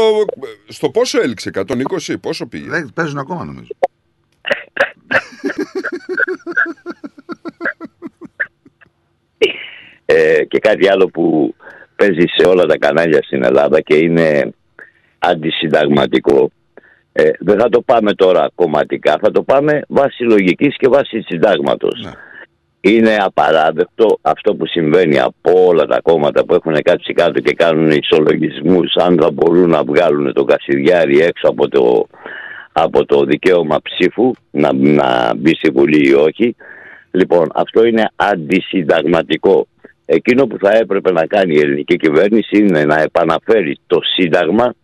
στο 0.68 0.90
πόσο 0.90 1.22
έληξε, 1.22 1.50
120, 1.54 2.14
πόσο 2.20 2.46
πήγε; 2.46 2.68
Δεν 2.68 2.90
παίζουν 2.94 3.18
ακόμα 3.18 3.44
νομίζω. 3.44 3.68
Ε, 10.08 10.44
και 10.44 10.58
κάτι 10.58 10.88
άλλο 10.88 11.08
που 11.08 11.54
παίζει 11.96 12.24
σε 12.36 12.48
όλα 12.48 12.64
τα 12.64 12.78
κανάλια 12.78 13.22
στην 13.22 13.44
Ελλάδα 13.44 13.80
και 13.80 13.96
είναι 13.96 14.52
αντισυνταγματικό. 15.18 16.50
Ε, 17.12 17.30
δεν 17.38 17.58
θα 17.58 17.68
το 17.68 17.80
πάμε 17.80 18.12
τώρα 18.12 18.50
κομματικά, 18.54 19.18
θα 19.20 19.30
το 19.30 19.42
πάμε 19.42 19.82
βάσει 19.88 20.22
λογικής 20.22 20.76
και 20.76 20.88
βάσει 20.88 21.20
συντάγματος. 21.20 22.08
Είναι 22.80 23.16
απαράδεκτο 23.20 24.18
αυτό 24.22 24.54
που 24.54 24.66
συμβαίνει 24.66 25.18
από 25.18 25.66
όλα 25.66 25.86
τα 25.86 26.00
κόμματα 26.02 26.44
που 26.44 26.54
έχουν 26.54 26.82
κάτσει 26.82 27.12
κάτω 27.12 27.40
και 27.40 27.54
κάνουν 27.54 27.90
ισολογισμούς 27.90 28.96
αν 28.96 29.18
θα 29.20 29.30
μπορούν 29.30 29.70
να 29.70 29.84
βγάλουν 29.84 30.32
το 30.32 30.44
Κασιδιάρη 30.44 31.20
έξω 31.20 31.48
από 31.48 31.68
το, 31.68 32.06
από 32.78 33.04
το 33.04 33.24
δικαίωμα 33.24 33.80
ψήφου 33.82 34.32
να, 34.50 34.72
να 34.72 35.34
μπει 35.34 35.54
στη 35.54 35.70
Βουλή 35.70 36.08
ή 36.08 36.12
όχι. 36.12 36.56
Λοιπόν, 37.10 37.50
αυτό 37.54 37.84
είναι 37.84 38.10
αντισυνταγματικό. 38.16 39.66
Εκείνο 40.06 40.46
που 40.46 40.56
θα 40.58 40.76
έπρεπε 40.76 41.12
να 41.12 41.26
κάνει 41.26 41.54
η 41.54 41.58
ελληνική 41.58 41.96
κυβέρνηση 41.96 42.58
είναι 42.58 42.84
να 42.84 43.00
επαναφέρει 43.00 43.78
το 43.86 43.98
Σύνταγμα, 44.16 44.74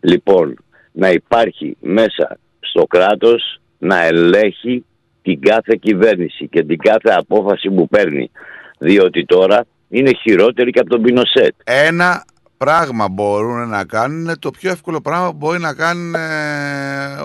λοιπόν, 0.00 0.56
να 0.92 1.10
υπάρχει 1.10 1.76
μέσα 1.80 2.38
στο 2.60 2.86
κράτος 2.86 3.60
να 3.78 4.04
ελέγχει 4.04 4.84
την 5.22 5.40
κάθε 5.40 5.78
κυβέρνηση 5.80 6.48
και 6.48 6.64
την 6.64 6.78
κάθε 6.78 7.10
απόφαση 7.16 7.70
που 7.70 7.88
παίρνει. 7.88 8.30
Διότι 8.78 9.24
τώρα 9.24 9.66
είναι 9.88 10.10
χειρότερη 10.22 10.70
και 10.70 10.80
από 10.80 10.90
τον 10.90 11.02
Πινοσέτ. 11.02 11.54
Ένα 11.64 12.24
πράγμα 12.58 13.08
μπορούν 13.08 13.68
να 13.68 13.84
κάνουν, 13.84 14.38
το 14.38 14.50
πιο 14.50 14.70
εύκολο 14.70 15.00
πράγμα 15.00 15.30
που 15.30 15.36
μπορεί 15.36 15.58
να 15.60 15.74
κάνουν 15.74 16.14
ε, 16.14 16.18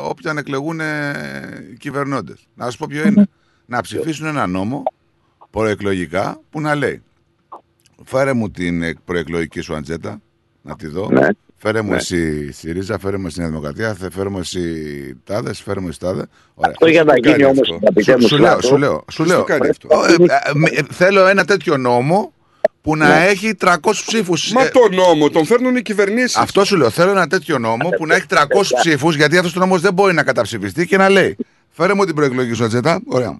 όποιοι 0.03 0.29
αν 0.29 0.37
εκλεγούν 0.37 0.79
ε, 0.79 1.13
κυβερνώντες. 1.79 2.47
Να 2.55 2.65
σας 2.65 2.77
πω 2.77 2.85
ποιο 2.89 3.07
είναι. 3.07 3.27
να 3.65 3.81
ψηφίσουν 3.81 4.25
ένα 4.25 4.47
νόμο 4.47 4.83
προεκλογικά 5.51 6.39
που 6.49 6.61
να 6.61 6.75
λέει 6.75 7.01
φέρε 8.03 8.33
μου 8.33 8.51
την 8.51 8.83
ε, 8.83 8.93
προεκλογική 9.05 9.61
σου 9.61 9.75
αντζέτα, 9.75 10.21
να 10.61 10.75
τη 10.75 10.87
δω. 10.87 11.09
Ναι. 11.11 11.27
Φέρε 11.57 11.81
μου 11.81 11.89
Ναι. 11.89 11.95
εσύ 11.95 12.51
ΣΥΡΙΖΑ, 12.51 12.99
φέρε 12.99 13.17
μου 13.17 13.27
εσύ 13.27 13.39
Νέα 13.39 13.47
Δημοκρατία, 13.49 13.93
θε- 13.93 14.11
φέρε 14.11 14.29
μου 14.29 14.39
εσύ 14.39 14.61
Τάδες, 15.23 15.61
φέρε 15.61 15.79
μου 15.79 15.87
εσύ 15.87 15.99
Τάδε. 15.99 16.25
Ωραία. 16.53 16.71
Αυτό 16.71 16.87
για 16.87 17.03
να 17.03 17.17
γίνει 17.17 17.43
όμως, 17.43 17.69
αγαπητέ 17.71 18.11
Σου, 18.11 18.17
μου 18.19 18.27
σου 18.27 18.37
λέω, 18.37 18.47
Στράτο, 18.47 18.67
σου 18.67 18.77
λέω. 18.77 19.05
Σου 19.11 19.23
ποιος 19.23 19.27
το 19.29 19.33
λέω. 19.35 19.43
κάνει 19.43 19.69
αυτό; 19.69 19.87
Ε, 20.07 20.11
ε, 20.23 20.75
ε, 20.75 20.79
ε, 20.79 20.83
θέλω 20.89 21.27
ένα 21.27 21.45
τέτοιο 21.45 21.77
νόμο 21.77 22.33
που 22.83 22.95
να 22.95 23.07
Ναι. 23.07 23.25
έχει 23.25 23.55
300 23.55 24.03
ψήφους. 24.05 24.51
Μα 24.51 24.67
το 24.69 24.89
νόμο 24.91 25.29
τον 25.29 25.45
φέρνουν 25.45 25.75
οι 25.75 25.81
κυβερνήσεις. 25.81 26.35
Αυτό 26.37 26.65
σου 26.65 26.75
λέω. 26.77 26.89
Θέλω 26.89 27.11
ένα 27.11 27.27
τέτοιο 27.27 27.57
νόμο 27.57 27.89
που 27.89 28.05
να 28.05 28.15
έχει 28.15 28.25
300 28.29 28.73
ψήφους, 28.75 29.15
γιατί 29.15 29.37
αυτός 29.37 29.55
ο 29.55 29.59
νόμος 29.59 29.81
δεν 29.81 29.93
μπορεί 29.93 30.13
να 30.13 30.23
καταψηφιστεί 30.23 30.87
και 30.87 30.97
να 30.97 31.09
λέει: 31.09 31.37
Φέρε 31.69 31.93
μου 31.93 32.05
την 32.05 32.15
προεκλογική 32.15 32.55
σου 32.55 32.63
ατζέτα. 32.63 33.01
Ωραία. 33.05 33.39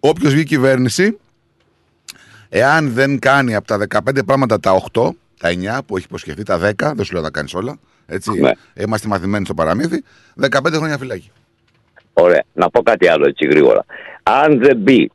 Όποιος 0.00 0.32
βγει 0.32 0.44
κυβέρνηση, 0.44 1.18
εάν 2.48 2.92
δεν 2.92 3.18
κάνει 3.18 3.54
από 3.54 3.66
τα 3.66 3.78
15 3.78 4.24
πράγματα 4.26 4.60
τα 4.60 4.72
8, 4.92 5.08
τα 5.40 5.48
9 5.48 5.78
που 5.86 5.96
έχει 5.96 6.06
υποσχεθεί, 6.08 6.42
τα 6.42 6.58
10, 6.58 6.92
δεν 6.94 7.04
σου 7.04 7.12
λέω 7.12 7.22
να 7.22 7.30
κάνεις 7.30 7.54
όλα. 7.54 7.76
Έτσι. 8.06 8.30
Ναι. 8.40 8.50
Είμαστε 8.74 9.08
μαθημένοι 9.08 9.44
στο 9.44 9.54
παραμύθι. 9.54 10.04
15 10.40 10.48
χρόνια 10.74 10.98
φυλάκι. 10.98 11.30
Ωραία. 12.12 12.44
Να 12.52 12.70
πω 12.70 12.82
κάτι 12.82 13.08
άλλο 13.08 13.26
έτσι 13.26 13.46
γρήγορα. 13.46 13.84
Αν 14.22 14.58
δεν 14.58 14.76
μπει 14.76 15.10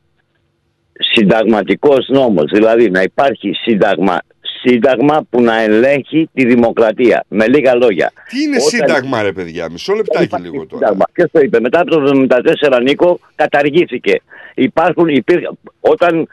συνταγματικός 1.13 2.07
νόμος, 2.09 2.45
δηλαδή 2.53 2.89
να 2.89 3.01
υπάρχει 3.01 3.51
σύνταγμα, 3.53 4.19
σύνταγμα 4.63 5.25
που 5.29 5.41
να 5.41 5.61
ελέγχει 5.61 6.29
τη 6.33 6.45
δημοκρατία. 6.45 7.25
Με 7.27 7.47
λίγα 7.47 7.75
λόγια. 7.75 8.11
Τι 8.29 8.41
είναι 8.41 8.55
Όταν- 8.55 8.67
σύνταγμα, 8.69 9.21
ρε 9.21 9.31
παιδιά, 9.31 9.69
μισό 9.71 9.93
λεπτάκι 9.93 10.35
λίγο 10.41 10.65
τώρα. 10.65 10.67
Σύνταγμα. 10.85 11.05
Ποιος 11.13 11.29
το 11.31 11.39
είπε. 11.39 11.59
Μετά 11.59 11.79
από 11.79 11.89
το 11.89 11.99
1974 11.99 12.81
Νίκο 12.81 13.19
καταργήθηκε. 13.35 14.21
Υπάρχουν, 14.55 15.07
υπήρχαν, 15.07 15.57
όταν, 15.79 16.27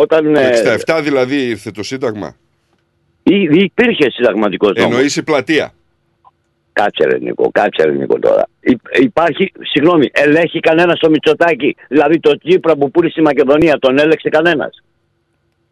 όταν 0.00 0.32
Το 0.34 0.40
ε, 0.40 0.76
67 0.86 1.00
δηλαδή 1.02 1.36
ήρθε 1.48 1.70
το 1.70 1.82
Σύνταγμα; 1.82 2.36
ή- 3.22 3.48
υπήρχε 3.64 4.10
συνταγματικός 4.10 4.72
νόμος. 4.76 4.90
Εννοείς 4.92 5.16
η 5.16 5.22
πλατεία. 5.22 5.72
Κάτσε 6.80 7.04
ρε 7.10 7.18
Νίκο, 7.18 7.50
κάτσε 7.52 7.82
ρε 7.84 7.90
Νίκο 7.92 8.18
τώρα. 8.18 8.48
Υ- 8.60 8.98
Υπάρχει, 9.00 9.52
συγγνώμη, 9.72 10.08
ελέγχει 10.12 10.60
κανένας 10.60 10.98
το 10.98 11.10
Μητσοτάκι. 11.10 11.76
Δηλαδή 11.88 12.20
το 12.20 12.38
Τσίπρα 12.38 12.76
που 12.76 12.90
πούλησε 12.90 13.12
στη 13.12 13.22
Μακεδονία, 13.22 13.78
τον 13.78 13.98
έλεξε 13.98 14.28
κανένας; 14.28 14.82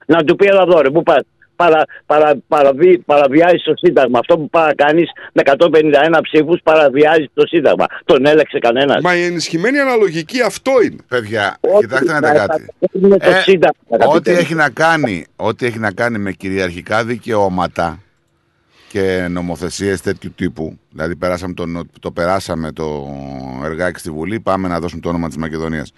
Να 0.06 0.24
του 0.24 0.36
πει 0.36 0.46
έλα 0.46 0.62
εδώ 0.62 0.80
ρε, 0.80 0.90
πού 0.90 1.02
πας. 1.02 1.22
Παρα, 1.56 1.84
παρα, 2.06 2.36
παραβι, 2.48 2.98
παραβιάζει 2.98 3.56
το 3.64 3.72
Σύνταγμα. 3.76 4.18
Αυτό 4.18 4.36
που 4.38 4.48
πάει 4.50 4.66
να 4.66 4.74
κάνεις 4.74 5.10
με 5.32 5.42
151 5.44 6.20
ψήφους 6.22 6.60
παραβιάζει 6.62 7.30
το 7.34 7.46
Σύνταγμα. 7.46 7.86
Τον 8.04 8.26
έλεξε 8.26 8.58
κανένας; 8.58 9.02
Μα 9.02 9.16
η 9.16 9.24
ενισχυμένη 9.24 9.78
αναλογική 9.78 10.40
αυτό 10.42 10.72
είναι. 10.84 10.96
Παιδιά, 11.08 11.56
Ό,τι 11.60 11.86
κοιτάξτε 11.86 12.12
να 12.12 12.20
να 12.20 12.28
δείτε 12.32 12.46
κάτι. 12.46 12.66
επαναφέρουμε 12.80 13.18
το 13.18 13.30
Ε, 13.30 13.40
Σύνταγμα, 13.40 13.76
αγαπητέ 13.90 14.16
ό,τι 14.16 14.30
μου. 14.30 14.36
έχει 14.38 14.54
να 14.54 14.70
κάνει, 14.70 15.26
ό,τι 15.36 15.66
έχει 15.66 15.78
να 15.78 15.92
κάνει 15.92 16.18
με 16.18 16.32
κυριαρχικά 16.32 17.04
δικαιώματα 17.04 17.98
και 18.94 19.26
νομοθεσίες 19.30 20.00
τέτοιου 20.00 20.32
τύπου, 20.36 20.78
δηλαδή 20.90 21.16
περάσαμε 21.16 21.54
το, 21.54 21.66
νο- 21.66 21.86
το 22.00 22.10
περάσαμε 22.10 22.72
το 22.72 23.06
εργάκι 23.64 23.98
στη 23.98 24.10
Βουλή, 24.10 24.40
πάμε 24.40 24.68
να 24.68 24.80
δώσουμε 24.80 25.00
το 25.00 25.08
όνομα 25.08 25.26
της 25.28 25.36
Μακεδονίας. 25.36 25.92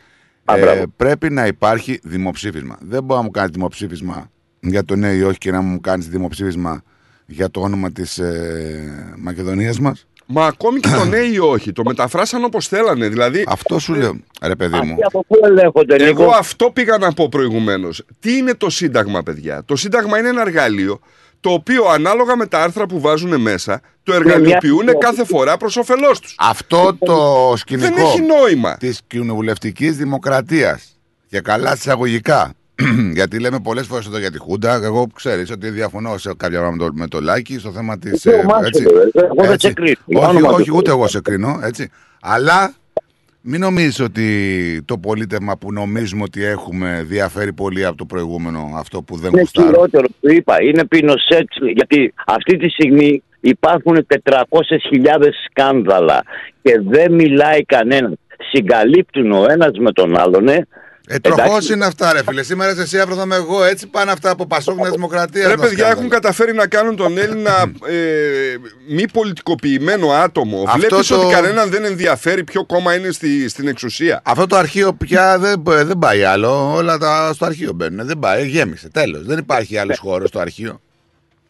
Α, 0.45 0.57
Ε, 0.57 0.61
μπράβο. 0.61 0.85
πρέπει 0.97 1.31
να 1.31 1.47
υπάρχει 1.47 2.01
δημοψήφισμα. 2.03 2.79
Δεν 2.81 3.05
μπορεί 3.05 3.19
να 3.19 3.25
μου 3.25 3.31
κάνεις 3.31 3.51
δημοψήφισμα 3.51 4.31
για 4.61 4.85
το 4.85 4.97
ναι 4.97 5.09
ή 5.09 5.23
όχι 5.23 5.39
και 5.39 5.51
να 5.51 5.61
μου 5.61 5.81
κάνεις 5.81 6.09
δημοψήφισμα 6.09 6.83
για 7.27 7.51
το 7.51 7.61
όνομα 7.61 7.93
της 7.93 8.19
ε, 8.19 9.15
Μακεδονίας 9.19 9.79
μας; 9.81 10.07
Μα 10.27 10.47
ακόμη 10.47 10.81
και 10.81 10.89
το 10.89 11.05
ναι 11.05 11.19
ή 11.19 11.39
όχι. 11.39 11.73
Το 11.73 11.83
μεταφράσαν 11.85 12.45
όπως 12.45 12.69
θέλανε. 12.69 13.09
Δηλαδή. 13.09 13.45
Αυτό 13.49 13.79
σου 13.79 13.95
λέω, 13.95 14.17
ρε 14.43 14.55
παιδί 14.57 14.77
μου. 14.77 14.93
Αυτοί 14.93 15.03
από 15.05 15.25
πού 15.27 15.37
ελέγχονται, 15.45 15.95
Εγώ 15.95 16.23
Νίκο; 16.25 16.31
αυτό 16.39 16.71
πήγα 16.71 16.99
να 16.99 17.13
πω 17.13 17.29
προηγουμένως. 17.29 18.05
Τι 18.21 18.37
είναι 18.37 18.55
το 18.55 18.71
Σύνταγμα, 18.71 19.23
παιδιά; 19.23 19.63
Το 19.65 19.77
Σύνταγμα 19.77 20.19
είναι 20.19 20.29
ένα 20.29 20.41
εργαλείο 20.41 21.01
το 21.41 21.51
οποίο 21.51 21.85
ανάλογα 21.85 22.37
με 22.37 22.47
τα 22.47 22.63
άρθρα 22.63 22.87
που 22.87 23.01
βάζουν 23.01 23.41
μέσα 23.41 23.81
το 24.03 24.15
εργαλειοποιούν 24.15 24.85
μια- 24.85 24.93
κάθε 24.95 25.25
φορά 25.25 25.57
προς 25.57 25.77
όφελός 25.77 26.21
τους. 26.21 26.35
Αυτό 26.39 26.97
το 26.99 27.53
σκηνικό 27.57 27.87
Δεν 27.95 28.05
έχει 28.05 28.21
νόημα. 28.23 28.77
της 28.77 29.01
κοινοβουλευτικής 29.07 29.97
δημοκρατίας. 29.97 30.97
Και 31.29 31.41
καλά 31.41 31.73
εισαγωγικά. 31.73 32.53
Γιατί 33.15 33.39
λέμε 33.41 33.61
πολλές 33.61 33.87
φορές 33.87 34.07
εδώ 34.07 34.19
για 34.19 34.31
τη 34.31 34.39
Χούντα. 34.39 34.75
Εγώ 34.85 35.07
ξέρεις 35.15 35.51
ότι 35.51 35.71
διαφωνώ 35.71 36.19
σε 36.19 36.35
κάποια 36.37 36.59
πράγματα 36.59 36.85
με 36.85 36.91
το, 36.91 36.95
με 36.99 37.07
το 37.09 37.21
Λάκη 37.21 37.59
στο 37.59 37.71
θέμα 37.71 37.99
της. 37.99 38.13
Εσύ 38.13 38.31
ομάς 38.45 38.67
σου, 38.67 38.83
ρε. 39.15 39.21
Εγώ 39.25 39.47
δεν 39.49 39.59
σε 39.59 39.73
κρίνω. 39.73 39.97
Για 40.05 40.21
Όχι, 40.21 40.29
όνομα 40.37 40.49
του 40.49 40.55
όχι, 40.55 40.65
Θεού. 40.65 40.77
ούτε 40.77 40.91
εγώ 40.91 41.09
σε 41.09 41.21
κρίνω. 41.21 41.61
Έτσι. 41.63 41.91
Αλλά 42.21 42.73
μην 43.49 43.61
νομίζεις 43.61 44.01
ότι 44.01 44.27
το 44.85 44.99
πολίτευμα 44.99 45.57
που 45.57 45.73
νομίζουμε 45.73 46.23
ότι 46.23 46.45
έχουμε 46.45 47.03
διαφέρει 47.07 47.53
πολύ 47.53 47.85
από 47.85 47.97
το 47.97 48.05
προηγούμενο 48.05 48.71
αυτό 48.77 49.03
που 49.03 49.17
δεν 49.17 49.31
Είναι 49.31 49.41
γουστάρω. 49.41 49.69
χειρότερο, 49.69 50.07
του 50.21 50.33
είπα. 50.33 50.63
Είναι 50.63 50.85
πινοσέτ. 50.85 51.49
Γιατί 51.75 52.15
αυτή 52.27 52.57
τη 52.57 52.69
στιγμή 52.69 53.23
υπάρχουν 53.41 54.07
400.000 54.25 54.35
σκάνδαλα 55.49 56.23
και 56.63 56.81
δεν 56.85 57.13
μιλάει 57.13 57.65
κανένας. 57.65 58.13
Συγκαλύπτουν 58.53 59.33
ο 59.33 59.47
ένας 59.51 59.71
με 59.79 59.93
τον 59.93 60.17
άλλον. 60.17 60.49
Ε, 60.49 60.67
Ε, 61.09 61.19
τροχός 61.19 61.45
Εντάξει. 61.47 61.73
είναι 61.73 61.85
αυτά, 61.85 62.13
ρε 62.13 62.23
φίλε. 62.23 62.43
Σήμερα 62.43 62.71
είσαι 62.73 62.81
εσύ, 62.83 62.99
αύριο 63.01 63.17
θα 63.17 63.23
είμαι 63.23 63.35
εγώ. 63.35 63.65
Έτσι 63.65 63.87
πάνε 63.87 64.11
αυτά 64.13 64.31
από 64.31 64.47
Πασόκ 64.47 64.77
Νέας 64.81 64.91
Δημοκρατίας. 64.91 65.49
Ρε 65.51 65.57
παιδιά, 65.57 65.89
έχουν 65.89 66.09
καταφέρει 66.09 66.55
να 66.55 66.67
κάνουν 66.67 66.97
τον 66.97 67.19
Έλληνα 67.19 67.73
ε, 67.89 67.95
μη 68.89 69.09
πολιτικοποιημένο 69.09 70.09
άτομο. 70.11 70.63
Αυτό 70.67 70.79
Βλέπεις 70.79 71.07
το- 71.07 71.17
ότι 71.21 71.35
κανέναν 71.35 71.71
δεν 71.71 71.85
ενδιαφέρει 71.85 72.45
ποιο 72.45 72.65
κόμμα 72.65 72.95
είναι 72.95 73.11
στη, 73.11 73.49
στην 73.49 73.69
εξουσία. 73.69 74.21
Αυτό 74.25 74.47
το 74.47 74.57
αρχείο 74.57 74.93
πια 74.95 75.39
δεν, 75.39 75.63
δεν 75.65 75.99
πάει 75.99 76.25
άλλο. 76.25 76.75
Όλα 76.75 76.99
τα, 76.99 77.31
στο 77.35 77.45
αρχείο 77.45 77.73
μπαίνουν. 77.73 78.07
Δεν 78.07 78.19
πάει. 78.19 78.47
Γέμισε. 78.47 78.89
Τέλος. 78.89 79.27
Δεν 79.27 79.39
υπάρχει 79.39 79.79
άλλος 79.79 79.99
χώρος 79.99 80.29
στο 80.29 80.39
αρχείο. 80.39 80.81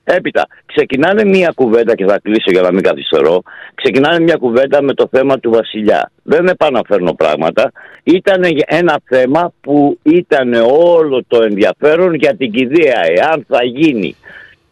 Έπειτα, 0.08 0.46
ξεκινάνε 0.66 1.24
μία 1.24 1.52
κουβέντα 1.54 1.94
και 1.94 2.04
θα 2.04 2.18
κλείσω 2.22 2.50
για 2.50 2.62
να 2.62 2.72
μην 2.72 2.82
καθυστερώ. 2.82 3.42
Ξεκινάνε 3.74 4.20
μία 4.20 4.36
κουβέντα 4.36 4.82
με 4.82 4.94
το 4.94 5.08
θέμα 5.10 5.38
του 5.38 5.50
Βασιλιά. 5.50 6.10
Δεν 6.22 6.46
επαναφέρνω 6.46 7.12
πράγματα. 7.12 7.72
Ήταν 8.02 8.42
ένα 8.66 9.00
θέμα 9.04 9.52
που 9.60 9.98
ήταν 10.02 10.52
όλο 10.70 11.24
το 11.28 11.42
ενδιαφέρον 11.42 12.14
για 12.14 12.36
την 12.36 12.50
κηδεία. 12.50 13.00
Εάν 13.16 13.44
θα 13.48 13.64
γίνει 13.64 14.16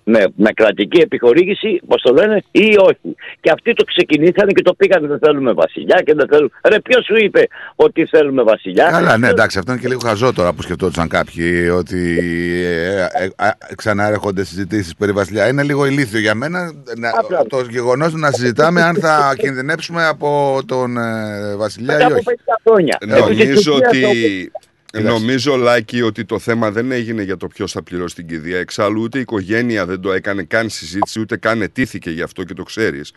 με, 0.05 0.25
με 0.37 0.51
κρατική 0.53 1.01
επιχορήγηση, 1.01 1.81
πώς 1.87 2.03
το 2.03 2.13
λένε, 2.13 2.43
ή 2.51 2.77
όχι. 2.79 3.17
Και 3.41 3.51
αυτοί 3.51 3.73
το 3.73 3.85
ξεκινήσανε 3.85 4.53
και 4.53 4.63
το 4.63 4.75
πήγανε. 4.75 5.07
Δεν 5.07 5.19
θέλουμε 5.19 5.53
Βασιλιά 5.53 6.03
και 6.05 6.15
δεν 6.15 6.27
θέλουμε. 6.29 6.51
Ρε, 6.69 6.81
ποιος 6.81 7.05
σου 7.05 7.17
είπε 7.17 7.47
ότι 7.75 8.07
θέλουμε 8.07 8.43
Βασιλιά; 8.43 8.89
Καλά, 8.91 9.19
ναι, 9.19 9.29
εντάξει, 9.29 9.59
αυτό 9.59 9.73
είναι 9.73 9.81
και 9.81 9.89
λίγο 9.89 10.01
χαζό 10.05 10.33
τώρα 10.33 10.53
που 10.53 10.63
σκεφτόντουσαν 10.63 11.09
κάποιοι 11.09 11.71
ότι 11.77 12.19
ε, 12.65 13.25
ε, 13.25 13.47
ε, 13.71 13.75
ξαναέρχονται 13.75 14.45
συζητήσεις 14.45 14.95
περί 14.95 15.13
Βασιλιά. 15.13 15.49
Είναι 15.49 15.63
λίγο 15.63 15.87
ηλίθιο 15.87 16.19
για 16.19 16.35
μένα 16.35 16.73
να, 16.97 17.11
το 17.49 17.61
γεγονός 17.71 18.13
να 18.13 18.31
συζητάμε 18.31 18.83
αν 18.83 18.95
θα 18.95 19.35
κινδυνεύσουμε 19.39 20.07
από 20.07 20.61
τον 20.67 20.97
ε, 20.97 21.57
Βασιλιά 21.57 21.95
ή 21.95 21.97
Μετά 21.97 22.07
από 22.07 22.15
όχι. 22.15 22.39
50 22.47 22.55
χρόνια. 22.65 22.99
Νομίζω 23.07 23.43
Επί 23.43 23.53
της 23.53 23.69
ότι. 23.69 24.53
Κοιτάξτε. 24.97 25.19
Νομίζω, 25.19 25.57
Λάκη, 25.57 26.03
ότι 26.03 26.25
το 26.25 26.39
θέμα 26.39 26.71
δεν 26.71 26.93
έγινε 26.93 27.23
για 27.23 27.37
το 27.37 27.47
ποιος 27.47 27.73
θα 27.73 27.83
πληρώσει 27.83 28.15
την 28.15 28.27
κηδεία. 28.27 28.59
Εξάλλου, 28.59 29.03
ούτε 29.03 29.19
η 29.19 29.21
οικογένεια 29.21 29.87
δεν 29.87 30.01
το 30.01 30.13
έκανε 30.13 30.43
καν 30.43 30.69
συζήτηση, 30.69 31.21
ούτε 31.21 31.37
καν 31.37 31.63
ετήθηκε 31.63 32.11
γι' 32.11 32.23
αυτό 32.23 32.45
και 32.45 32.55
το 32.55 32.63
ξέρεις. 32.63 33.13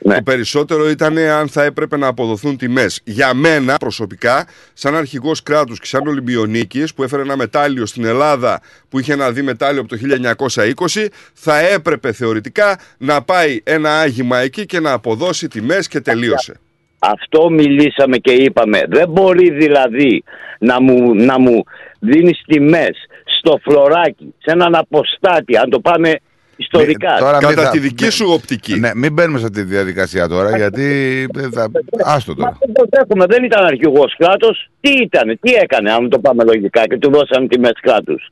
Ναι. 0.00 0.14
Το 0.14 0.22
περισσότερο 0.22 0.88
ήταν 0.88 1.18
αν 1.18 1.48
θα 1.48 1.62
έπρεπε 1.62 1.96
να 1.96 2.06
αποδοθούν 2.06 2.56
τιμές. 2.56 3.00
Για 3.04 3.34
μένα, 3.34 3.76
προσωπικά, 3.76 4.46
σαν 4.72 4.94
αρχηγός 4.96 5.42
κράτους 5.42 5.78
και 5.78 5.86
σαν 5.86 6.06
Ολυμπιονίκης, 6.06 6.94
που 6.94 7.02
έφερε 7.02 7.22
ένα 7.22 7.36
μετάλλιο 7.36 7.86
στην 7.86 8.04
Ελλάδα 8.04 8.60
που 8.88 8.98
είχε 8.98 9.12
ένα 9.12 9.32
δι 9.32 9.42
μετάλλιο 9.42 9.80
από 9.80 9.88
το 9.88 9.96
1920, 9.96 11.06
θα 11.32 11.58
έπρεπε 11.58 12.12
θεωρητικά 12.12 12.78
να 12.98 13.22
πάει 13.22 13.60
ένα 13.64 14.00
άγημα 14.00 14.38
εκεί 14.38 14.66
και 14.66 14.80
να 14.80 14.92
αποδώσει 14.92 15.48
τιμές 15.48 15.88
και 15.88 16.00
τελείωσε. 16.00 16.60
Αυτό 16.98 17.50
μιλήσαμε 17.50 18.16
και 18.16 18.32
είπαμε. 18.32 18.82
Δεν 18.88 19.08
μπορεί 19.08 19.50
δηλαδή 19.50 20.22
να 20.58 20.80
μου, 20.80 21.14
να 21.14 21.38
μου 21.38 21.62
δίνεις 22.00 22.42
τιμές 22.46 22.96
στο 23.38 23.58
φλωράκι, 23.62 24.34
σε 24.38 24.50
έναν 24.52 24.74
αποστάτη, 24.74 25.56
αν 25.56 25.70
το 25.70 25.80
πάμε 25.80 26.14
ιστορικά. 26.56 27.12
Μη- 27.12 27.18
τώρα 27.20 27.38
μην 27.38 27.48
Κατά 27.48 27.62
θα- 27.62 27.70
τη 27.70 27.78
δική 27.78 28.04
μη- 28.04 28.12
σου 28.12 28.26
οπτική. 28.32 28.78
Ναι, 28.78 28.90
μην 28.94 29.12
μπαίνουμε 29.12 29.38
σε 29.38 29.44
αυτή 29.44 29.60
τη 29.62 29.66
διαδικασία 29.68 30.28
τώρα 30.28 30.56
γιατί 30.56 30.86
δεν 31.32 31.52
θα. 31.52 31.70
Άστο 32.04 32.34
τώρα. 32.34 32.56
Δεν 32.60 32.72
το 32.74 32.84
δέχομαι, 32.90 33.26
δεν 33.26 33.44
ήταν 33.44 33.64
αρχηγός 33.64 34.14
κράτος. 34.18 34.70
Τι 34.80 34.90
ήταν, 34.90 35.38
τι 35.40 35.52
έκανε, 35.54 35.92
αν 35.92 36.08
το 36.08 36.18
πάμε 36.18 36.44
λογικά 36.44 36.86
και 36.86 36.98
του 36.98 37.10
δώσαν 37.10 37.48
τιμές 37.48 37.78
κράτους. 37.80 38.28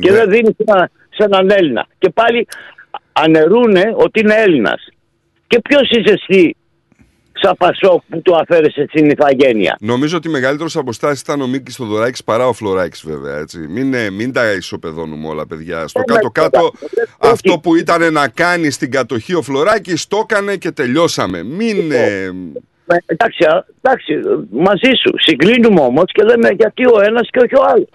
Και 0.00 0.12
δεν 0.12 0.30
δίνει 0.30 0.46
σε, 0.56 0.64
ένα- 0.66 0.90
σε 1.10 1.24
έναν 1.24 1.50
Έλληνα. 1.50 1.86
Και 1.98 2.10
πάλι 2.10 2.46
ανερούνε 3.12 3.92
ότι 3.94 4.20
είναι 4.20 4.34
Έλληνας. 4.34 4.88
Και 5.46 5.60
ποιος 5.60 5.90
είσαι 5.90 6.14
εσύ 6.26 6.56
σαν 7.42 7.54
Πασόκ 7.58 8.02
που 8.08 8.22
του 8.22 8.36
αφαίρεσε 8.36 8.84
την 8.92 9.10
ηθαγένεια. 9.10 9.76
Νομίζω 9.80 10.16
ότι 10.16 10.28
μεγαλύτερος 10.28 10.76
αποστάσει 10.76 11.22
ήταν 11.24 11.40
ο 11.40 11.46
Μίκης 11.46 11.76
Θοδωράκη 11.76 12.24
παρά 12.24 12.46
ο 12.48 12.52
Φλωράκης, 12.52 13.04
βέβαια. 13.06 13.36
Έτσι. 13.38 13.58
Μην, 13.58 13.94
ε, 13.94 14.10
μην 14.10 14.32
τα 14.32 14.52
ισοπεδώνουμε 14.52 15.28
όλα, 15.28 15.46
παιδιά. 15.46 15.88
Στο 15.88 16.00
Ε, 16.00 16.12
κάτω-κάτω, 16.12 16.60
ναι, 16.80 17.30
αυτό 17.30 17.58
που 17.58 17.76
ήταν 17.76 18.12
να 18.12 18.28
κάνει 18.28 18.70
στην 18.70 18.90
κατοχή 18.90 19.34
ο 19.34 19.42
Φλωράκης, 19.42 20.06
το 20.06 20.26
έκανε 20.28 20.56
και 20.56 20.70
τελειώσαμε. 20.70 21.42
Μην. 21.42 21.92
ε, 21.92 22.30
Ε, 22.92 22.96
Εντάξει, 23.06 23.44
α, 23.44 23.66
εντάξει, 23.82 24.12
μαζί 24.50 24.90
σου. 25.02 25.12
Συγκρίνουμε 25.16 25.80
όμως 25.80 26.04
και 26.12 26.22
λέμε 26.22 26.48
γιατί 26.58 26.86
ο 26.86 27.00
ένας 27.02 27.28
και 27.30 27.38
όχι 27.38 27.54
ο 27.54 27.64
άλλος. 27.68 27.88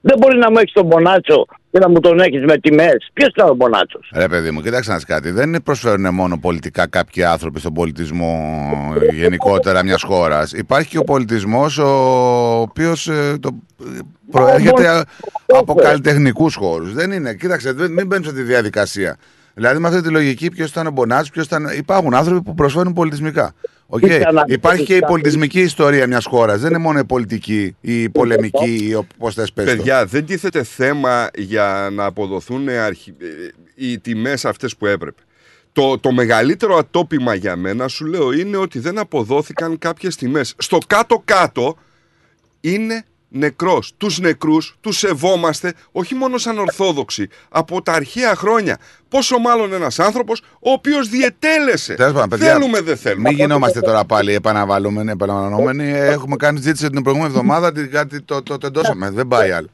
Δεν 0.00 0.18
μπορεί 0.18 0.38
να 0.38 0.50
μου 0.50 0.58
έχεις 0.58 0.72
τον 0.72 0.86
Μπονάτσο 0.86 1.46
και 1.70 1.78
να 1.78 1.88
μου 1.88 2.00
τον 2.00 2.20
έχεις 2.20 2.44
με 2.44 2.58
τιμές. 2.58 3.10
Ποιος 3.12 3.28
ήταν 3.28 3.48
ο 3.48 3.54
Μπονάτσος; 3.54 4.10
Ρε 4.14 4.28
παιδί 4.28 4.50
μου, 4.50 4.60
κοίταξε 4.62 4.90
να 4.90 4.96
δεις 4.96 5.04
κάτι. 5.04 5.30
Δεν 5.30 5.62
προσφέρουν 5.62 6.14
μόνο 6.14 6.38
πολιτικά 6.38 6.86
κάποιοι 6.86 7.24
άνθρωποι 7.24 7.60
στον 7.60 7.72
πολιτισμό 7.74 8.60
γενικότερα 9.12 9.84
μιας 9.84 10.02
χώρας. 10.02 10.52
Υπάρχει 10.52 10.88
και 10.88 10.98
ο 10.98 11.04
πολιτισμός 11.04 11.78
ο 11.78 12.60
οποίος 12.60 13.10
προέρχεται 14.30 14.88
α- 14.88 15.04
από 15.46 15.74
καλλιτεχνικούς 15.74 16.54
χώρους. 16.54 16.92
Δεν 16.94 17.12
είναι. 17.12 17.34
Κοίταξε, 17.34 17.72
δεν- 17.72 17.92
μην 17.92 18.06
μπαίνεις 18.06 18.26
σε 18.26 18.32
τη 18.32 18.42
διαδικασία. 18.42 19.16
Δηλαδή, 19.60 19.78
με 19.80 19.88
αυτή 19.88 20.00
τη 20.02 20.08
λογική, 20.08 20.50
ποιος 20.50 20.70
ήταν 20.70 20.86
ο 20.86 20.90
Μπονάτσος, 20.90 21.30
ποιος 21.32 21.46
ήταν. 21.46 21.68
Υπάρχουν 21.76 22.14
άνθρωποι 22.14 22.42
που 22.42 22.54
προσφέρουν 22.54 22.92
πολιτισμικά. 22.92 23.54
Οκ. 23.86 24.02
Ήταν 24.02 24.34
να- 24.34 24.44
Υπάρχει 24.46 24.84
και 24.84 24.94
η 24.96 25.00
πολιτισμική 25.00 25.60
ιστορία 25.60 26.06
μιας 26.06 26.24
χώρας. 26.26 26.60
Δεν 26.60 26.70
είναι 26.70 26.78
μόνο 26.78 26.98
η 26.98 27.04
πολιτική 27.04 27.76
ή 27.80 28.02
η 28.02 28.08
πολεμική 28.08 28.74
ή 28.74 29.06
πώς 29.18 29.30
θες 29.30 29.52
πες 29.52 29.64
το. 29.64 29.76
Παιδιά, 29.76 30.04
δεν 30.06 30.26
τίθεται 30.26 30.62
θέμα 30.62 31.28
για 31.36 31.88
να 31.92 32.04
αποδοθούν 32.04 32.68
αρχι... 32.68 33.14
ε, 33.20 33.26
οι 33.74 33.98
τιμές 33.98 34.44
αυτές 34.44 34.76
που 34.76 34.86
έπρεπε. 34.86 35.20
Το, 35.72 35.98
το 35.98 36.12
μεγαλύτερο 36.12 36.76
ατόπημα 36.76 37.34
για 37.34 37.56
μένα, 37.56 37.88
σου 37.88 38.04
λέω, 38.06 38.32
είναι 38.32 38.56
ότι 38.56 38.78
δεν 38.78 38.98
αποδόθηκαν 38.98 39.78
κάποιες 39.78 40.16
τιμές. 40.16 40.54
Στο 40.58 40.78
κάτω-κάτω 40.86 41.76
είναι 42.60 43.04
νεκρός. 43.30 43.92
Τους 43.96 44.18
νεκρούς 44.18 44.76
τους 44.80 44.96
σεβόμαστε, 44.98 45.72
όχι 45.92 46.14
μόνο 46.14 46.38
σαν 46.38 46.58
Ορθόδοξοι, 46.58 47.28
από 47.48 47.82
τα 47.82 47.92
αρχαία 47.92 48.34
χρόνια. 48.34 48.78
Πόσο 49.08 49.38
μάλλον 49.38 49.72
ένας 49.72 49.98
άνθρωπος 49.98 50.40
ο 50.60 50.70
οποίος 50.70 51.08
διετέλεσε. 51.08 51.94
Τέλος 51.94 52.12
πάντων, 52.12 52.28
παιδιά, 52.28 52.52
θέλουμε, 52.52 52.80
δεν 52.80 52.96
θέλουμε. 52.96 53.28
Μην 53.28 53.38
γινόμαστε 53.38 53.80
τώρα 53.80 54.04
πάλι 54.04 54.34
επαναβαλλόμενοι, 54.34 55.10
επαναλαμβανόμενοι. 55.10 55.90
Έχουμε 55.90 56.36
κάνει 56.36 56.56
συζήτηση 56.58 56.90
την 56.90 57.02
προηγούμενη 57.02 57.32
εβδομάδα, 57.32 57.72
τι- 57.72 57.86
κάτι 57.88 58.22
το, 58.22 58.42
το 58.42 58.58
τεντώσαμε. 58.58 59.10
Δεν 59.10 59.28
πάει 59.28 59.50
άλλο. 59.50 59.68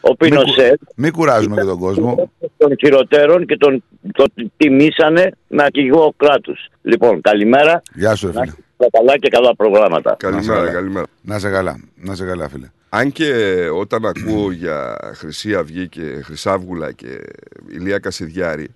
Ο 0.00 0.08
Μην, 0.08 0.16
Πινοσέτ 0.30 0.78
κου- 0.78 0.92
μην 0.96 1.12
κουράζουμε 1.12 1.56
και 1.56 1.62
τον 1.66 1.78
κόσμο. 1.78 2.30
των 2.56 2.76
χειροτέρων 2.78 3.46
και 3.46 3.56
τον, 3.56 3.82
τον 4.12 4.32
τιμήσανε 4.56 5.30
με 5.48 5.62
αρχηγό 5.62 6.14
κράτου. 6.16 6.54
Λοιπόν, 6.82 7.20
καλημέρα. 7.20 7.82
Γεια 7.94 8.14
σου, 8.14 8.26
ρε 8.26 8.32
φίλε. 8.32 8.52
Να 8.78 8.86
καλά 8.90 9.18
και 9.18 9.28
καλά 9.28 9.56
προγράμματα. 9.56 10.10
Να 10.10 10.16
σε 10.18 10.30
Καλημέρα, 10.30 10.58
καλά. 10.60 10.72
καλημέρα. 10.72 11.06
Να 11.22 11.38
σε 11.38 11.50
καλά. 11.50 11.80
Να 11.94 12.14
σε 12.14 12.24
καλά, 12.24 12.48
φίλε. 12.48 12.70
Αν 12.88 13.12
και 13.12 13.32
όταν 13.72 14.06
ακούω 14.06 14.50
για 14.50 14.98
Χρυσή 15.14 15.54
Αυγή 15.54 15.88
και 15.88 16.20
Χρυσάβγουλα 16.22 16.92
και 16.92 17.20
Ηλία 17.68 17.98
Κασιδιάρη 17.98 18.68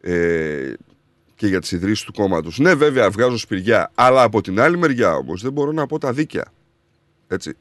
ε, 0.00 0.72
και 1.34 1.46
για 1.46 1.60
τις 1.60 1.72
ιδρύσεις 1.72 2.04
του 2.04 2.12
κόμματος, 2.12 2.58
ναι 2.58 2.74
βέβαια 2.74 3.10
βγάζω 3.10 3.38
σπηριά, 3.38 3.90
αλλά 3.94 4.22
από 4.22 4.40
την 4.40 4.60
άλλη 4.60 4.78
μεριά 4.78 5.14
όμως 5.14 5.42
δεν 5.42 5.52
μπορώ 5.52 5.72
να 5.72 5.86
πω 5.86 5.98
τα 5.98 6.12
δίκαια. 6.12 6.44
Έτσι. 7.28 7.56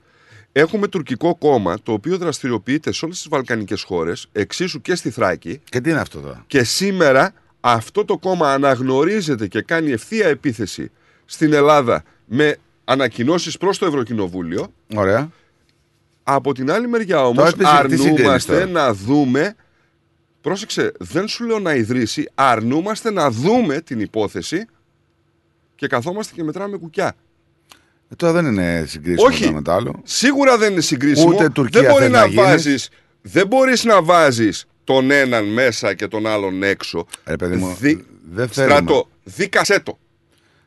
Έχουμε 0.51 0.87
τουρκικό 0.87 1.35
κόμμα 1.35 1.77
το 1.83 1.91
οποίο 1.91 2.17
δραστηριοποιείται 2.17 2.91
σε 2.91 3.05
όλες 3.05 3.17
τις 3.17 3.27
βαλκανικές 3.27 3.83
χώρες, 3.83 4.27
εξίσου 4.31 4.81
και 4.81 4.95
στη 4.95 5.09
Θράκη. 5.09 5.61
Και 5.63 5.81
τι 5.81 5.89
είναι 5.89 5.99
αυτό 5.99 6.19
τώρα; 6.19 6.43
Και 6.47 6.63
σήμερα 6.63 7.33
αυτό 7.59 8.05
το 8.05 8.17
κόμμα 8.17 8.53
αναγνωρίζεται 8.53 9.47
και 9.47 9.61
κάνει 9.61 9.91
ευθεία 9.91 10.27
επίθεση 10.27 10.91
στην 11.25 11.53
Ελλάδα 11.53 12.03
με 12.25 12.57
ανακοινώσεις 12.83 13.57
προς 13.57 13.77
το 13.77 13.85
Ευρωκοινοβούλιο. 13.85 14.73
Ωραία. 14.95 15.29
Από 16.27 16.53
την 16.53 16.71
άλλη 16.71 16.87
μεριά 16.87 17.25
όμως, 17.27 17.53
Τώρα 17.53 17.81
τι- 17.83 17.87
τι 17.89 17.97
συγκρίνεις 18.01 18.19
αρνούμαστε 18.19 18.53
τώρα; 18.53 18.65
να 18.65 18.93
δούμε. 18.93 19.55
Πρόσεξε, 20.41 20.91
δεν 20.99 21.27
σου 21.27 21.45
λέω 21.45 21.59
να 21.59 21.73
ιδρύσει, 21.75 22.29
αρνούμαστε 22.35 23.11
να 23.11 23.31
δούμε 23.31 23.81
την 23.81 23.99
υπόθεση 23.99 24.65
και 25.75 25.87
καθόμαστε 25.87 26.33
και 26.35 26.43
μετράμε 26.43 26.77
κουκιά. 26.77 27.15
Ε, 28.09 28.15
τώρα 28.15 28.33
δεν 28.33 28.45
είναι 28.45 28.85
συγκρίσιμο 28.87 29.27
Όχι. 29.27 29.39
το 29.41 29.45
ένα 29.47 29.55
με 29.55 29.61
το 29.61 29.71
άλλο. 29.71 30.01
Σίγουρα 30.03 30.57
δεν 30.57 30.71
είναι 30.71 30.81
συγκρίσιμο. 30.81 31.33
Ούτε 31.33 31.49
Τουρκία 31.49 31.81
δεν 31.81 31.89
μπορεί 31.91 32.03
θες 32.03 32.11
να, 32.11 32.19
να 32.19 32.25
γίνεις. 32.25 32.43
βάζεις, 32.43 32.89
δεν 33.21 33.47
μπορείς 33.47 33.83
να 33.83 34.01
βάζεις 34.01 34.65
τον 34.83 35.11
έναν 35.11 35.45
μέσα 35.45 35.93
και 35.93 36.07
τον 36.07 36.27
άλλον 36.27 36.63
έξω. 36.63 37.05
Ρε 37.25 37.35
παιδί 37.35 37.55
μου, 37.55 37.75
Δι... 37.79 38.05
δεν 38.31 38.47
θέλουμε. 38.47 38.75
Στράτο, 38.75 39.07
δίκασέ 39.23 39.79
το. 39.79 39.97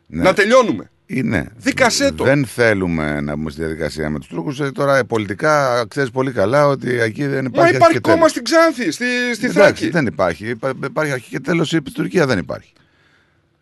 Ναι. 0.07 0.23
Να 0.23 0.35
τελειώνουμε. 0.35 0.91
Είναι. 1.11 1.49
Δίκασέ 1.57 2.13
το. 2.13 2.25
Δεν 2.25 2.47
θέλουμε 2.47 3.21
να 3.21 3.37
μπούμε 3.37 3.51
στη 3.51 3.61
διαδικασία 3.61 4.11
με 4.11 4.19
τους 4.19 4.29
Τούρκους. 4.29 4.61
Τώρα 4.73 4.97
ε, 4.97 5.03
πολιτικά 5.03 5.85
ξέρεις 5.89 6.11
πολύ 6.11 6.33
καλά 6.33 6.67
ότι 6.67 7.01
εκεί 7.01 7.27
δεν 7.27 7.45
υπάρχει. 7.45 7.57
Μα 7.57 7.63
αρχή 7.63 7.77
υπάρχει 7.77 7.93
και 7.95 8.01
κόμμα 8.01 8.17
τέλος. 8.17 8.31
στην 8.31 8.45
Ξάνθη, 8.45 8.91
στη, 8.91 9.05
στη 9.35 9.47
Εντάξει, 9.47 9.51
Θράκη. 9.53 9.89
δεν 9.91 10.07
υπάρχει. 10.07 10.49
Υπά- 10.49 10.85
Υπάρχει 10.85 11.13
αρχή 11.13 11.29
και 11.31 11.41
τέλο. 11.41 11.67
Η 11.73 11.83
Τουρκίας 11.93 12.27
δεν 12.27 12.39
υπάρχει. 12.39 12.73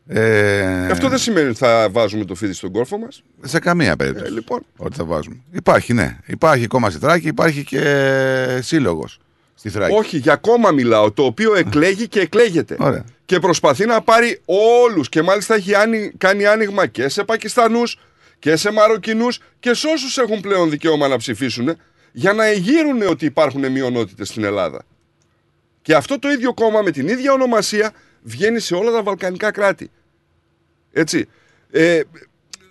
Ε, 0.09 0.86
Αυτό 0.90 1.09
δεν 1.09 1.18
σημαίνει 1.18 1.48
ότι 1.48 1.59
θα 1.59 1.89
βάζουμε 1.90 2.24
το 2.24 2.35
φίδι 2.35 2.52
στον 2.52 2.70
κόρφο 2.73 2.98
μας. 2.98 3.23
Σε 3.44 3.59
καμία 3.59 3.97
περίπτωση. 3.97 4.27
Ε, 4.27 4.35
λοιπόν. 4.35 4.60
Ότι 4.77 4.97
θα 4.97 5.05
βάζουμε. 5.05 5.36
Υπάρχει, 5.52 5.93
ναι. 5.93 6.16
Υπάρχει 6.27 6.66
κόμμα 6.66 6.90
στη 6.90 6.98
Θράκη, 7.01 7.28
υπάρχει 7.28 7.64
και 7.64 8.59
σύλλογος 8.62 9.18
στη 9.58 9.68
Θράκη. 9.68 9.94
Όχι, 9.94 10.16
για 10.18 10.36
κόμμα 10.36 10.70
μιλάω, 10.70 11.12
το 11.12 11.24
οποίο 11.24 11.54
εκλέγει 11.54 12.08
και 12.08 12.20
εκλέγεται. 12.20 12.76
Ωραία. 12.78 13.04
Και 13.24 13.38
προσπαθεί 13.38 13.86
να 13.86 14.02
πάρει 14.02 14.40
όλους 14.44 15.08
και 15.08 15.22
μάλιστα 15.22 15.54
έχει 15.54 15.74
άνοι- 15.74 16.12
κάνει 16.18 16.46
άνοιγμα 16.46 16.86
και 16.86 17.08
σε 17.08 17.24
Πακιστανούς 17.24 17.98
και 18.38 18.56
σε 18.56 18.70
Μαροκινούς 18.72 19.40
και 19.60 19.74
σε 19.74 19.86
όσους 19.88 20.18
έχουν 20.18 20.40
πλέον 20.40 20.70
δικαίωμα 20.70 21.08
να 21.08 21.16
ψηφίσουν 21.16 21.76
για 22.12 22.32
να 22.32 22.44
εγείρουν 22.44 23.02
ότι 23.02 23.24
υπάρχουν 23.24 23.70
μειονότητες 23.70 24.28
στην 24.28 24.44
Ελλάδα. 24.44 24.84
Και 25.82 25.94
αυτό 25.94 26.18
το 26.18 26.28
ίδιο 26.30 26.54
κόμμα 26.54 26.82
με 26.82 26.90
την 26.90 27.08
ίδια 27.08 27.32
ονομασία 27.32 27.92
βγαίνει 28.22 28.60
σε 28.60 28.74
όλα 28.74 28.90
τα 28.92 29.02
βαλκανικά 29.02 29.50
κράτη. 29.50 29.90
Έτσι. 30.92 31.28
Ε, 31.70 32.00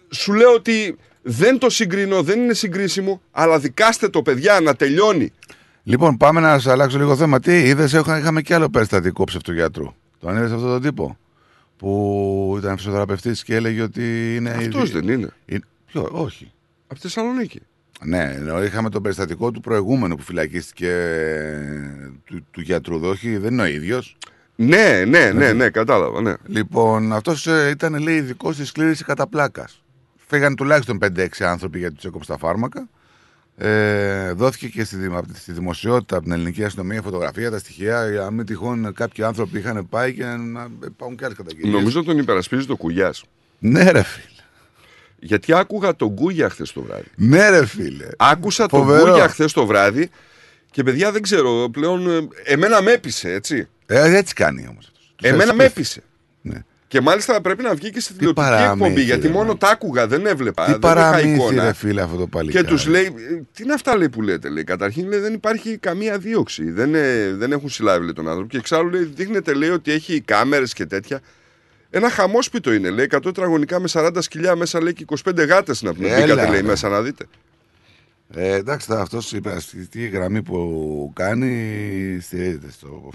σου 0.09 0.33
λέω 0.33 0.53
ότι 0.53 0.97
δεν 1.21 1.57
το 1.57 1.69
συγκρίνω, 1.69 2.23
δεν 2.23 2.39
είναι 2.39 2.53
συγκρίσιμο, 2.53 3.21
αλλά 3.31 3.59
δικάστε 3.59 4.09
το 4.09 4.21
παιδιά 4.21 4.59
να 4.59 4.75
τελειώνει. 4.75 5.33
Λοιπόν, 5.87 6.17
πάμε 6.17 6.39
να 6.39 6.59
σας 6.59 6.67
αλλάξω 6.67 6.97
λίγο 6.97 7.15
θέμα. 7.15 7.39
Τι 7.39 7.67
είδες, 7.67 7.93
είχαμε 7.93 8.41
και 8.41 8.53
άλλο 8.53 8.69
περιστατικό 8.69 9.23
ψευτογιάτρου. 9.23 9.93
Το 10.19 10.31
είδες 10.31 10.51
αυτόν 10.51 10.69
τον 10.69 10.81
τύπο. 10.81 11.17
Που 11.77 12.55
ήταν 12.59 12.77
φυσιοθεραπευτής 12.77 13.43
και 13.43 13.55
έλεγε 13.55 13.81
ότι 13.81 14.35
είναι. 14.35 14.49
Αυτός 14.49 14.91
δεν 14.91 15.07
είναι. 15.07 15.29
Ποιο, 15.85 16.09
όχι. 16.11 16.51
Από 16.85 16.93
τη 16.95 16.99
Θεσσαλονίκη. 16.99 17.61
Ναι, 18.03 18.35
ενώ 18.37 18.63
είχαμε 18.63 18.89
το 18.89 19.01
περιστατικό 19.01 19.51
του 19.51 19.61
προηγούμενου 19.61 20.15
που 20.15 20.21
φυλακίστηκε 20.21 20.87
ε, 20.87 22.11
του, 22.25 22.45
του 22.51 22.61
γιατρού. 22.61 22.99
Όχι, 23.03 23.37
δεν 23.37 23.51
είναι 23.51 23.61
ο 23.61 23.65
ίδιος. 23.65 24.17
Ναι, 24.55 25.03
ναι, 25.07 25.31
ναι, 25.31 25.53
ναι, 25.53 25.69
κατάλαβα. 25.69 26.21
Ναι. 26.21 26.33
Λοιπόν, 26.45 27.13
αυτός 27.13 27.45
ήταν 27.69 27.99
λέει 27.99 28.15
ειδικός 28.15 28.55
στη 28.55 28.65
σκλήρηση 28.65 29.03
κατά 29.03 29.27
πλάκας. 29.27 29.83
Φύγαν 30.27 30.55
τουλάχιστον 30.55 30.99
5-6 31.01 31.27
άνθρωποι 31.39 31.79
γιατί 31.79 31.95
τους 31.95 32.05
έκοψε 32.05 32.31
τα 32.31 32.37
φάρμακα. 32.37 32.87
Ε, 33.57 34.31
δόθηκε 34.31 34.67
και 34.67 34.83
στη, 34.83 34.95
δημο- 34.95 35.25
στη 35.33 35.51
δημοσιότητα 35.51 36.15
από 36.15 36.23
την 36.23 36.33
ελληνική 36.33 36.63
αστυνομία 36.63 37.01
φωτογραφία, 37.01 37.51
τα 37.51 37.57
στοιχεία. 37.59 38.09
Για 38.09 38.19
να 38.21 38.31
μην 38.31 38.45
τυχόν 38.45 38.93
κάποιοι 38.93 39.23
άνθρωποι 39.23 39.57
είχαν 39.57 39.89
πάει 39.89 40.13
και 40.13 40.23
να 40.25 40.67
υπάρχουν 40.85 41.17
και 41.17 41.25
άλλες 41.25 41.37
καταγγελίες. 41.37 41.73
Νομίζω 41.73 42.03
τον 42.03 42.17
υπερασπίζει 42.17 42.65
το 42.65 42.75
Κουγιάς. 42.75 43.23
Ναι, 43.59 43.91
ρε 43.91 44.03
φίλε. 44.03 44.25
Γιατί 45.19 45.53
άκουγα 45.53 45.95
τον 45.95 46.15
Κούγια 46.15 46.49
χθες 46.49 46.71
το 46.71 46.81
βράδυ. 46.81 47.07
Ναι, 47.15 47.49
ρε 47.49 47.65
φίλε. 47.65 48.07
Άκουσα 48.17 48.65
Φοβερό. 48.69 48.99
τον 49.01 49.09
Κούγια 49.09 49.27
χθες 49.29 49.53
το 49.53 49.65
βράδυ 49.65 50.09
και 50.71 50.83
παιδιά 50.83 51.11
δεν 51.11 51.21
ξέρω 51.21 51.69
πλέον. 51.71 52.09
ε, 52.09 52.27
Εμένα 52.43 52.81
με 52.81 52.91
έπεισε, 52.91 53.31
έτσι. 53.31 53.67
Ε, 53.85 54.15
έτσι 54.17 54.33
κάνει 54.33 54.67
όμως. 54.69 54.91
Εμένα 55.21 55.53
με 55.53 55.63
έπεισε. 55.63 56.03
Ναι. 56.87 56.99
Και 56.99 57.01
μάλιστα 57.01 57.41
πρέπει 57.41 57.63
να 57.63 57.73
βγει 57.75 57.89
και 57.89 57.99
στη 57.99 58.13
τηλεοπτική 58.13 58.47
παραμύθι, 58.47 58.71
εκπομπή 58.83 59.01
γιατί 59.01 59.27
ρε, 59.27 59.33
μόνο 59.33 59.55
τα 59.55 59.69
άκουγα, 59.69 60.07
δεν 60.07 60.25
έβλεπα. 60.25 60.65
Τι 60.65 60.71
δεν 60.71 60.79
είχα 60.83 60.93
παραμύθι, 60.93 61.29
εικόνα. 61.35 61.63
ρε 61.63 61.73
φίλε, 61.73 62.01
αυτό 62.01 62.15
το 62.17 62.23
Και 62.23 62.29
παλικάρι. 62.29 62.65
τους 62.67 62.85
λέει, 62.87 63.03
«Ε, 63.05 63.41
τι 63.53 63.63
είναι 63.63 63.73
αυτά 63.73 63.97
λέει, 63.97 64.09
που 64.09 64.21
λέτε, 64.21 64.49
λέει. 64.49 64.63
Καταρχήν 64.63 65.07
λέει, 65.07 65.19
δεν 65.19 65.33
υπάρχει 65.33 65.77
καμία 65.77 66.17
δίωξη. 66.17 66.71
Δεν, 66.71 66.95
ε, 66.95 67.33
δεν 67.33 67.51
έχουν 67.51 67.69
συλλάβει 67.69 68.03
λέει, 68.03 68.13
τον 68.13 68.27
άνθρωπο. 68.27 68.47
Και 68.49 68.57
εξάλλου 68.57 68.89
λέει, 68.89 69.03
δείχνεται 69.03 69.53
λέει, 69.53 69.69
ότι 69.69 69.91
έχει 69.91 70.21
κάμερες 70.21 70.73
και 70.73 70.85
τέτοια. 70.85 71.19
Ένα 71.89 72.09
χαμόσπιτο 72.09 72.73
είναι, 72.73 72.89
λέει. 72.89 73.05
100 73.11 73.19
τετραγωνικά 73.23 73.79
με 73.79 73.87
40 73.91 74.11
σκυλιά 74.19 74.55
μέσα 74.55 74.81
λέει 74.81 74.93
και 74.93 75.05
25 75.25 75.45
γάτες 75.47 75.81
να 75.81 75.93
πούμε. 75.93 76.07
Έλα, 76.09 76.25
Μπήκατε 76.33 76.49
λέει 76.51 76.61
ρε. 76.61 76.67
μέσα 76.67 76.89
να 76.89 77.01
δείτε. 77.01 77.25
Ε, 78.33 78.53
εντάξει, 78.55 78.87
αυτός 78.93 79.31
η 79.33 79.37
υπερασπιστική 79.37 80.05
γραμμή 80.05 80.41
που 80.41 81.11
κάνει 81.15 82.17
στηρίζεται 82.21 82.71
στο. 82.71 83.09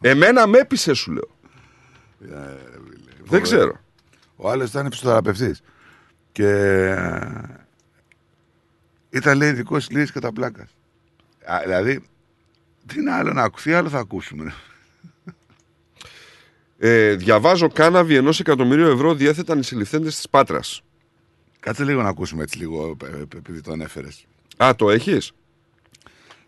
Εμένα 0.00 0.46
με 0.46 0.58
έπεισε, 0.58 0.94
σου 0.94 1.12
λέω. 1.12 1.28
Δεν 3.24 3.42
ξέρω. 3.42 3.80
Ο 4.36 4.50
άλλος 4.50 4.68
ήταν 4.68 4.88
ψυχοθεραπευτή. 4.88 5.54
Και 6.32 6.94
ήταν 9.10 9.36
λέει 9.36 9.48
ειδικός 9.48 9.90
λύση 9.90 10.12
κατά 10.12 10.32
πλάκας. 10.32 10.76
Δηλαδή, 11.64 12.02
Τι 12.86 13.00
είναι 13.00 13.12
άλλο 13.12 13.32
να 13.32 13.42
ακουθεί, 13.42 13.72
άλλο 13.72 13.88
θα 13.88 13.98
ακούσουμε. 13.98 14.54
Ε, 16.78 17.14
διαβάζω 17.14 17.68
κάναβη 17.68 18.14
ενός 18.14 18.40
εκατομμυρίου 18.40 18.86
ευρώ 18.86 19.14
διέθεταν 19.14 19.58
οι 19.58 19.64
συλληφθέντες 19.64 20.14
της 20.14 20.28
Πάτρας. 20.28 20.82
Κάτσε 21.60 21.84
λίγο 21.84 22.02
να 22.02 22.08
ακούσουμε 22.08 22.42
έτσι 22.42 22.58
λίγο, 22.58 22.96
ε, 23.04 23.06
ε, 23.06 23.20
επειδή 23.36 23.60
το 23.60 23.72
ανέφερε. 23.72 24.08
Α, 24.56 24.74
το 24.76 24.90
έχεις; 24.90 25.32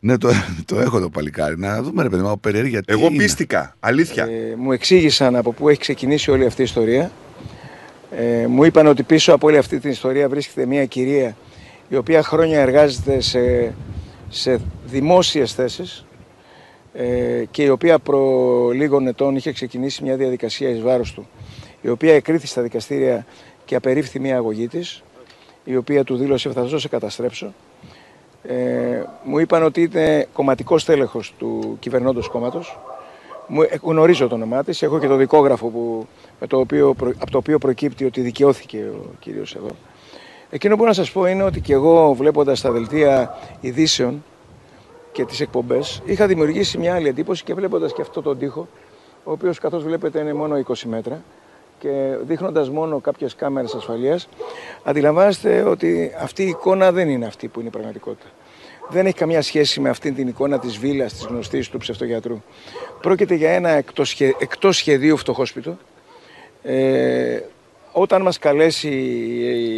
Ναι, 0.01 0.19
το, 0.19 0.31
το 0.65 0.81
έχω 0.81 1.01
το 1.01 1.09
παλικάρι. 1.09 1.59
Να 1.59 1.83
δούμε, 1.83 2.03
ρε 2.03 2.09
παιδί 2.09 2.23
μου, 2.23 2.41
περιέργεια. 2.41 2.83
τι 2.83 2.93
Εγώ 2.93 3.07
είναι. 3.07 3.17
πίστηκα. 3.17 3.77
Αλήθεια. 3.81 4.25
Ε, 4.25 4.55
μου 4.57 4.73
εξήγησαν 4.73 5.37
από 5.37 5.53
πού 5.53 5.69
έχει 5.69 5.81
ξεκινήσει 5.81 6.31
όλη 6.31 6.47
αυτή 6.47 6.61
η 6.61 6.65
ιστορία. 6.65 7.11
Ε, 8.11 8.47
μου 8.47 8.65
είπαν 8.65 8.87
ότι 8.87 9.03
πίσω 9.03 9.33
από 9.33 9.47
όλη 9.47 9.57
αυτή 9.59 9.79
την 9.79 9.91
ιστορία 9.91 10.29
βρίσκεται 10.29 10.67
μια 10.67 10.85
κυρία 10.85 11.37
η 11.89 11.97
οποία 11.97 12.23
χρόνια 12.23 12.61
εργάζεται 12.61 13.21
σε, 13.21 13.75
σε 14.29 14.61
δημόσιες 14.87 15.53
θέσεις 15.53 16.05
ε, 16.93 17.45
και 17.51 17.63
η 17.63 17.69
οποία 17.69 17.99
προ 17.99 18.71
λίγων 18.71 19.07
ετών 19.07 19.37
είχε 19.37 19.53
ξεκινήσει 19.53 20.03
μια 20.03 20.17
διαδικασία 20.17 20.69
εις 20.69 20.81
βάρος 20.81 21.13
του 21.13 21.29
η 21.81 21.89
οποία 21.89 22.15
εκρίθη 22.15 22.47
στα 22.47 22.63
δικαστήρια 22.63 23.27
και 23.65 23.75
απερίφθη 23.75 24.21
μια 24.21 24.37
αγωγή 24.37 24.69
της 24.69 25.03
η 25.65 25.77
οποία 25.77 26.05
του 26.05 26.17
δήλωσε 26.17 26.51
θα 26.51 26.79
σε 26.79 26.89
καταστρέψω 26.89 27.55
ε, 28.43 29.03
μου 29.25 29.39
είπαν 29.39 29.63
ότι 29.63 29.83
είναι 29.95 30.27
κομματικός 30.33 30.85
τέλεχος 30.85 31.35
του 31.39 31.77
κυβερνώντος 31.81 32.29
κόμματος. 32.29 32.79
Μου, 33.47 33.63
ε, 33.63 33.79
γνωρίζω 33.83 34.29
το 34.29 34.35
όνομά 34.35 34.65
της, 34.65 34.83
έχω 34.83 34.99
και 34.99 35.07
το 35.07 35.17
δικόγραφο 35.17 35.67
που, 35.69 36.07
με 36.41 36.47
το 36.47 36.59
οποίο, 36.59 36.95
προ- 36.95 37.15
από 37.21 37.31
το 37.31 37.39
οποίο 37.39 37.59
προκύπτει 37.59 38.05
ότι 38.05 38.21
δικαιώθηκε 38.21 38.79
ο 38.79 39.11
κύριος 39.19 39.55
εδώ. 39.55 39.69
Εκείνο 40.51 40.73
που 40.73 40.79
μπορώ 40.79 40.89
να 40.91 40.97
σας 40.97 41.11
πω 41.13 41.27
είναι 41.27 41.43
ότι 41.43 41.61
και 41.61 41.73
εγώ 41.73 42.13
βλέποντας 42.15 42.61
τα 42.61 42.71
δελτία 42.71 43.39
ειδήσεων 43.61 44.25
και 45.13 45.25
τις 45.25 45.41
εκπομπές 45.41 46.03
είχα 46.05 46.27
δημιουργήσει 46.27 46.79
μια 46.79 46.95
άλλη 46.95 47.09
εντύπωση 47.09 47.45
και 47.45 47.55
βλέποντας 47.55 47.93
και 47.93 48.03
αυτό 48.03 48.23
τον 48.23 48.39
τοίχο 48.39 48.69
ο 49.25 49.31
οποίος 49.33 49.59
καθώς 49.59 49.83
βλέπετε 49.83 50.21
είναι 50.21 50.33
μόνο 50.35 50.57
20 50.69 50.75
μέτρα 50.89 51.23
και 51.81 52.17
δείχνοντας 52.23 52.71
μόνο 52.71 53.01
κάποιες 53.01 53.35
κάμερες 53.35 53.75
ασφαλείας 53.75 54.29
αντιλαμβάνεστε 54.83 55.63
ότι 55.63 56.13
αυτή 56.21 56.43
η 56.43 56.49
εικόνα 56.49 56.93
δεν 56.93 57.09
είναι 57.09 57.27
αυτή 57.27 57.49
που 57.49 57.59
είναι 57.61 57.69
η 57.69 57.73
πραγματικότητα. 57.73 58.27
Δεν 58.89 59.07
έχει 59.07 59.15
καμία 59.15 59.43
σχέση 59.43 59.81
με 59.81 59.89
αυτή 59.89 60.13
την 60.13 60.29
εικόνα 60.29 60.59
της 60.59 60.79
βίλας, 60.79 61.13
της 61.13 61.25
γνωστής 61.25 61.69
του 61.69 61.79
ψευτογιατρού. 61.79 62.43
Πρόκειται 63.01 63.35
για 63.35 63.51
ένα 63.51 63.69
εκτός, 63.69 64.09
σχε- 64.09 64.43
εκτός 64.43 64.77
σχεδίου 64.77 65.17
φτωχόσπιτο. 65.17 65.79
Ε, 66.63 67.41
όταν 67.93 68.23
μας 68.23 68.39
καλέσει 68.39 68.89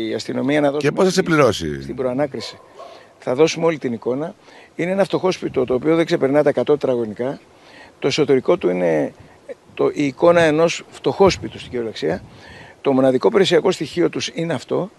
η 0.09 0.15
αστυνομία 0.15 0.61
να 0.61 0.71
δώσουμε... 0.71 0.91
Και 0.91 0.97
πώς 0.97 1.05
θα 1.05 1.11
σε 1.11 1.23
πληρώσει. 1.23 1.83
Στην 1.83 1.95
προανάκριση. 1.97 2.59
Θα 3.19 3.35
δώσουμε 3.35 3.67
όλη 3.67 3.79
την 3.79 3.93
εικόνα. 3.93 4.35
Είναι 4.75 4.91
ένα 4.91 5.05
φτωχόσπιτο 5.05 5.65
το 5.65 5.75
οποίο 5.75 5.97
δεν 5.97 6.05
ξεπερνά 6.05 6.43
τα 6.43 6.53
100 6.55 6.63
τετραγωνικά. 6.65 7.41
Το 7.99 8.07
εσωτερικό 8.07 8.57
του 8.57 8.69
είναι 8.69 9.13
το, 9.75 9.91
η 9.95 10.07
εικόνα 10.07 10.41
ενός 10.41 10.85
φτωχόσπιτου 10.91 11.59
στην 11.59 11.71
κυριολεξία. 11.71 12.23
Το 12.81 12.93
μοναδικό 12.93 13.31
περιουσιακό 13.31 13.71
στοιχείο 13.71 14.09
τους 14.09 14.31
είναι 14.35 14.55
αυτό. 14.55 14.91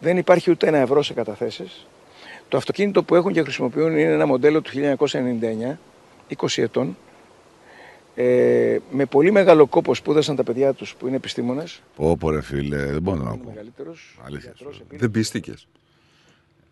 Δεν 0.00 0.16
υπάρχει 0.16 0.50
ούτε 0.50 0.66
ένα 0.66 0.78
ευρώ 0.78 1.02
σε 1.02 1.12
καταθέσεις. 1.12 1.86
Το 2.48 2.56
αυτοκίνητο 2.56 3.02
που 3.02 3.14
έχουν 3.14 3.32
και 3.32 3.42
χρησιμοποιούν 3.42 3.90
είναι 3.90 4.12
ένα 4.12 4.26
μοντέλο 4.26 4.60
του 4.60 4.70
1999, 4.98 5.76
20 6.36 6.62
ετών. 6.62 6.96
Ε, 8.14 8.78
με 8.90 9.04
πολύ 9.04 9.30
μεγάλο 9.30 9.66
κόπο 9.66 9.94
σπούδασαν 9.94 10.36
τα 10.36 10.42
παιδιά 10.42 10.72
τους 10.72 10.94
που 10.94 11.06
είναι 11.06 11.16
επιστήμονες. 11.16 11.82
Πω, 11.96 12.16
πω, 12.16 12.30
ρε 12.30 12.42
φίλε, 12.42 12.76
δεν 12.76 13.02
μπορώ 13.02 13.16
να 13.16 13.24
το 13.24 13.30
ακούω. 13.30 13.54
Αλήθεια. 14.24 14.52
Δεν 14.88 15.10
πίστηκες. 15.10 15.66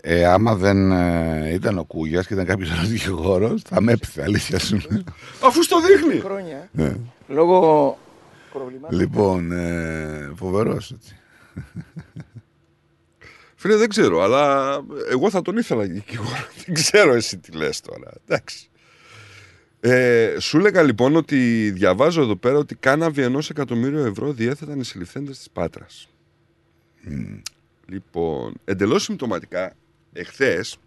Ε, 0.02 0.24
άμα 0.24 0.54
δεν 0.54 0.92
ε, 0.92 1.52
ήταν 1.54 1.78
ο 1.78 1.84
Κούγιας 1.84 2.26
και 2.26 2.34
ήταν 2.34 2.46
κάποιος 2.46 2.70
άλλος 2.72 2.88
δικηγόρος, 2.88 3.62
θα 3.62 3.80
με 3.80 3.92
έπιθε, 3.92 4.22
αλήθεια 4.22 4.58
σου. 4.58 4.78
λέω. 4.90 5.02
Αφού 5.42 5.62
στο 5.62 5.80
δείχνει. 5.80 6.20
Χρόνια. 6.20 6.68
Ναι. 6.72 6.96
Λόγω 7.28 7.98
προβλημάτων. 8.52 8.98
Λοιπόν, 8.98 9.52
ε, 9.52 10.32
φοβερός 10.36 10.90
έτσι. 10.92 11.16
Φίλε, 13.54 13.76
δεν 13.76 13.88
ξέρω, 13.88 14.22
αλλά 14.22 14.74
εγώ 15.10 15.30
θα 15.30 15.42
τον 15.42 15.56
ήθελα 15.56 15.82
δικηγόρο. 15.82 16.46
Δεν 16.66 16.74
ξέρω 16.74 17.14
εσύ 17.14 17.38
τι 17.38 17.52
λες 17.52 17.80
τώρα. 17.80 18.12
Εντάξει. 18.26 18.68
Ε, 19.80 20.36
σου 20.38 20.56
έλεγα 20.58 20.82
λοιπόν 20.82 21.16
ότι 21.16 21.70
διαβάζω 21.70 22.22
εδώ 22.22 22.36
πέρα 22.36 22.58
ότι 22.58 22.74
κάναβη 22.74 23.22
ενός 23.22 23.50
εκατομμύριο 23.50 24.04
ευρώ 24.04 24.32
διέθεταν 24.32 24.80
οι 24.80 24.84
συλληφθέντες 24.84 25.38
της 25.38 25.50
Πάτρας. 25.50 26.08
Λοιπόν, 27.86 28.54
εντελώς 28.64 29.02
συμπτωματικά, 29.02 29.74
εχθές, 30.18 30.78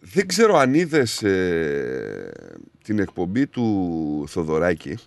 δεν 0.00 0.26
ξέρω 0.26 0.56
αν 0.56 0.74
είδες 0.74 1.16
την 2.82 2.98
εκπομπή 2.98 3.46
του 3.46 4.24
Θοδωράκη, 4.28 4.98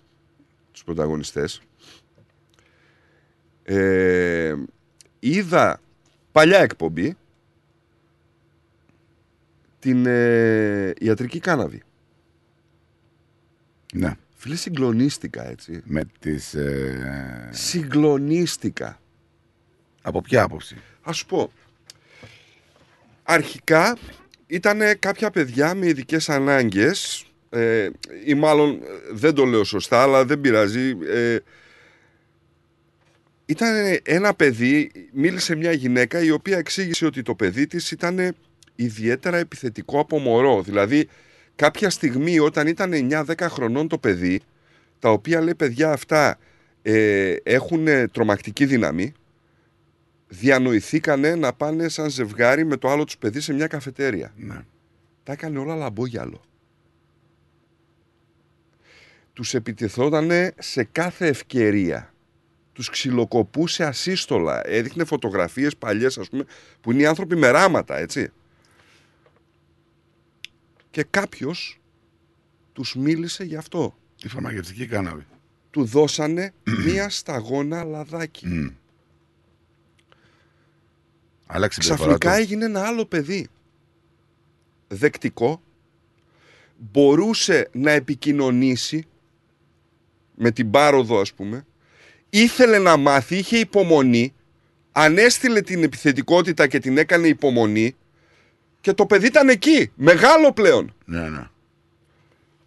τους 0.71 0.83
πρωταγωνιστές. 0.83 1.61
Ε, 3.63 4.55
είδα 5.19 5.81
παλιά 6.31 6.59
εκπομπή 6.59 7.17
την 9.79 10.05
ε, 10.05 10.93
ιατρική 10.99 11.39
κάναβη. 11.39 11.81
Ναι. 13.93 14.15
Φίλε, 14.35 14.55
συγκλονίστηκα 14.55 15.49
έτσι. 15.49 15.81
Με 15.85 16.01
τις... 16.19 16.53
Ε, 16.53 17.49
Συγκλονίστηκα. 17.51 18.99
από 20.01 20.21
ποια 20.21 20.43
άποψη; 20.43 20.75
Α 21.09 21.11
σου 21.13 21.25
πω. 21.25 21.51
Αρχικά 23.27 23.97
ήταν 24.47 24.79
κάποια 24.99 25.31
παιδιά 25.31 25.73
με 25.73 25.87
ειδικές 25.87 26.29
ανάγκες 26.29 27.25
ε, 27.49 27.89
ή 28.25 28.33
μάλλον 28.33 28.69
ε, 28.69 28.75
δεν 29.11 29.33
το 29.33 29.45
λέω 29.45 29.63
σωστά 29.63 30.01
αλλά 30.01 30.25
δεν 30.25 30.41
πειράζει. 30.41 30.97
Ε, 31.07 31.37
ήταν 33.45 33.99
ένα 34.03 34.33
παιδί, 34.33 34.91
μίλησε 35.13 35.55
μια 35.55 35.71
γυναίκα 35.71 36.23
η 36.23 36.31
οποία 36.31 36.57
εξήγησε 36.57 37.05
ότι 37.05 37.21
το 37.21 37.35
παιδί 37.35 37.67
της 37.67 37.91
ήταν 37.91 38.35
ιδιαίτερα 38.75 39.37
επιθετικό 39.37 39.99
από 39.99 40.19
μωρό. 40.19 40.61
Δηλαδή 40.61 41.07
κάποια 41.55 41.89
στιγμή 41.89 42.39
όταν 42.39 42.67
ήταν 42.67 42.91
9-10 43.11 43.23
χρονών 43.39 43.87
το 43.87 43.97
παιδί, 43.97 44.41
τα 44.99 45.09
οποία 45.09 45.41
λέει 45.41 45.55
παιδιά 45.55 45.91
αυτά 45.91 46.37
ε, 46.81 47.35
έχουν 47.43 47.87
τρομακτική 48.11 48.65
δύναμη, 48.65 49.13
διανοηθήκανε 50.27 51.35
να 51.35 51.53
πάνε 51.53 51.87
σαν 51.89 52.09
ζευγάρι 52.09 52.65
με 52.65 52.77
το 52.77 52.89
άλλο 52.89 53.03
τους 53.03 53.17
παιδί 53.17 53.39
σε 53.39 53.53
μια 53.53 53.67
καφετέρια. 53.67 54.33
Ναι. 54.35 54.65
Τα 55.23 55.31
έκανε 55.31 55.59
όλα 55.59 55.75
λαμπόγιαλο. 55.75 56.41
Τους 59.33 59.53
επιτεθότανε 59.53 60.53
σε 60.59 60.83
κάθε 60.83 61.27
ευκαιρία. 61.27 62.13
Τους 62.73 62.89
ξυλοκοπούσε 62.89 63.83
ασύστολα. 63.83 64.67
Έδειχνε 64.67 65.03
φωτογραφίες 65.03 65.77
παλιές, 65.77 66.17
ας 66.17 66.29
πούμε, 66.29 66.45
που 66.81 66.91
είναι 66.91 67.01
οι 67.01 67.05
άνθρωποι 67.05 67.35
με 67.35 67.47
ράματα, 67.47 67.97
έτσι. 67.97 68.31
Και 70.89 71.03
κάποιος 71.09 71.79
τους 72.73 72.95
μίλησε 72.95 73.43
γι' 73.43 73.55
αυτό. 73.55 73.97
Τη 74.21 74.27
φαρμακευτική 74.27 74.85
κάναβη. 74.85 75.25
Του 75.69 75.85
δώσανε 75.85 76.53
μία 76.85 77.09
σταγόνα 77.09 77.83
λαδάκι. 77.83 78.75
Άλλαξε 81.47 81.79
η 81.81 81.83
συμπεριφορά 81.83 82.17
Ξαφνικά 82.17 82.35
του. 82.37 82.41
έγινε 82.41 82.65
ένα 82.65 82.87
άλλο 82.87 83.05
παιδί. 83.05 83.47
Δεκτικό. 84.87 85.61
Μπορούσε 86.91 87.69
να 87.71 87.91
επικοινωνήσει 87.91 89.07
με 90.35 90.51
την 90.51 90.71
πάροδο 90.71 91.19
ας 91.19 91.33
πούμε. 91.33 91.65
Ήθελε 92.29 92.77
να 92.79 92.97
μάθει, 92.97 93.35
είχε 93.37 93.57
υπομονή. 93.57 94.33
Ανέστηλε 94.91 95.61
την 95.61 95.83
επιθετικότητα 95.83 96.67
και 96.67 96.79
την 96.79 96.97
έκανε 96.97 97.27
υπομονή. 97.27 97.95
Και 98.81 98.93
το 98.93 99.05
παιδί 99.05 99.27
ήταν 99.27 99.49
εκεί. 99.49 99.91
Μεγάλο 99.95 100.53
πλέον. 100.53 100.93
Ναι, 101.05 101.29
ναι. 101.29 101.47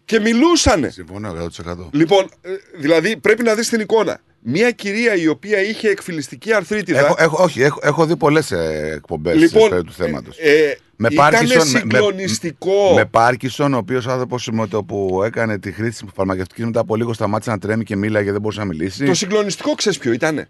Και 0.05 0.19
μιλούσανε. 0.19 0.89
Συμφωνώ 0.89 1.49
100%. 1.65 1.75
Λοιπόν, 1.91 2.29
ε, 2.41 2.49
δηλαδή 2.77 3.17
πρέπει 3.17 3.43
να 3.43 3.55
δεις 3.55 3.69
την 3.69 3.79
εικόνα. 3.79 4.19
Μια 4.41 4.71
κυρία 4.71 5.15
η 5.15 5.27
οποία 5.27 5.61
είχε 5.61 5.89
εκφυλιστική 5.89 6.53
αρθρίτιδα. 6.53 6.99
Έχω, 6.99 7.15
έχω, 7.17 7.43
όχι, 7.43 7.61
έχω, 7.61 7.79
έχω 7.83 8.05
δει 8.05 8.15
πολλές 8.15 8.51
ε, 8.51 8.91
εκπομπές 8.95 9.35
Λοιπόν, 9.35 9.85
του 9.85 9.93
θέματος. 9.93 10.37
ε, 10.37 10.77
με 10.95 11.07
ήτανε 11.11 11.29
Πάρκισον, 11.31 11.57
με- 11.71 11.79
συγκλονιστικό. 11.79 12.89
Με, 12.89 12.95
με 12.95 13.05
Πάρκισον, 13.05 13.73
ο 13.73 13.77
οποίος 13.77 14.07
άνθρωπος 14.07 14.49
με 14.51 14.67
το 14.67 14.83
που 14.83 15.21
έκανε 15.25 15.59
τη 15.59 15.71
χρήση 15.71 16.03
της 16.03 16.11
φαρμακευτικής 16.15 16.65
μετά 16.65 16.79
από 16.79 16.95
λίγο 16.95 17.13
σταμάτησε 17.13 17.49
να 17.49 17.59
τρέμει 17.59 17.83
και 17.83 17.95
μίλαγε, 17.95 18.31
δεν 18.31 18.41
μπορούσε 18.41 18.59
να 18.59 18.65
μιλήσει. 18.65 19.05
Το 19.05 19.13
συγκλονιστικό 19.13 19.75
ξέρεις 19.75 19.97
ποιο 19.97 20.11
ήτανε; 20.11 20.49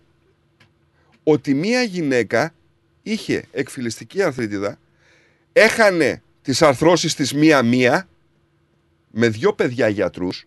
Ότι 1.24 1.53
μία 1.53 1.82
γυναίκα 1.84 2.53
είχε 3.03 3.44
εκφυλιστική 3.52 4.22
αρθρίτιδα, 4.24 4.78
έχανε 5.53 6.22
τις 6.41 6.61
αρθρώσεις 6.61 7.16
της 7.16 7.34
μία-μία 7.34 8.07
με 9.11 9.30
δυο 9.30 9.53
παιδιά 9.53 9.88
γιατρούς. 9.88 10.44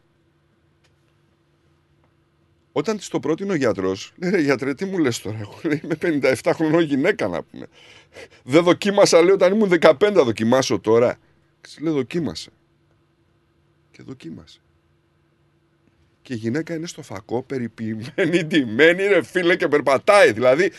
Όταν 2.72 2.96
της 2.96 3.08
το 3.08 3.20
πρότεινε 3.20 3.52
ο 3.52 3.54
γιατρός, 3.54 4.12
λέει 4.16 4.30
ρε 4.30 4.40
γιατρέ 4.40 4.74
τι 4.74 4.84
μου 4.84 4.98
λες 4.98 5.20
τώρα, 5.20 5.38
εγώ 5.40 5.58
λέει, 5.62 5.80
είμαι 5.84 6.20
57 6.42 6.50
χρονών 6.54 6.80
γυναίκα 6.80 7.28
να 7.28 7.42
πούμε. 7.42 7.66
Δεν 8.42 8.62
δοκίμασα 8.62 9.22
λέει 9.22 9.34
όταν 9.34 9.52
ήμουν 9.52 9.72
15 9.80 10.12
δοκιμάσω 10.12 10.78
τώρα. 10.78 11.18
Της 11.60 11.78
λέει 11.80 11.92
δοκίμασε. 11.92 12.50
και 13.90 14.02
δοκίμασε. 14.02 14.60
Και 16.22 16.32
η 16.32 16.36
γυναίκα 16.36 16.74
είναι 16.74 16.86
στο 16.86 17.02
φακό, 17.02 17.42
περιποιημένη, 17.42 18.44
ντυμένη, 18.44 19.06
ρε 19.06 19.22
φίλε 19.22 19.56
και 19.56 19.68
περπατάει. 19.68 20.32
Δηλαδή, 20.32 20.72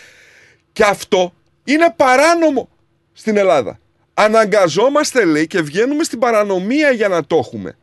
και 0.72 0.84
αυτό 0.84 1.34
είναι 1.64 1.94
παράνομο 1.96 2.70
στην 3.14 3.38
Ελλάδα. 3.38 3.80
Αναγκαζόμαστε, 4.14 5.26
λέει, 5.26 5.48
και 5.48 5.62
βγαίνουμε 5.62 6.04
στην 6.04 6.20
παρανομία 6.20 6.92
για 6.92 7.08
να 7.08 7.26
το 7.26 7.36
έχουμε. 7.36 7.78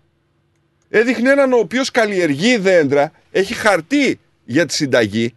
Έδειχνε 0.89 1.31
έναν 1.31 1.53
ο 1.53 1.57
οποίος 1.57 1.91
καλλιεργεί 1.91 2.57
δέντρα, 2.57 3.12
έχει 3.31 3.55
χαρτί 3.55 4.20
για 4.44 4.66
τη 4.66 4.74
συνταγή, 4.74 5.35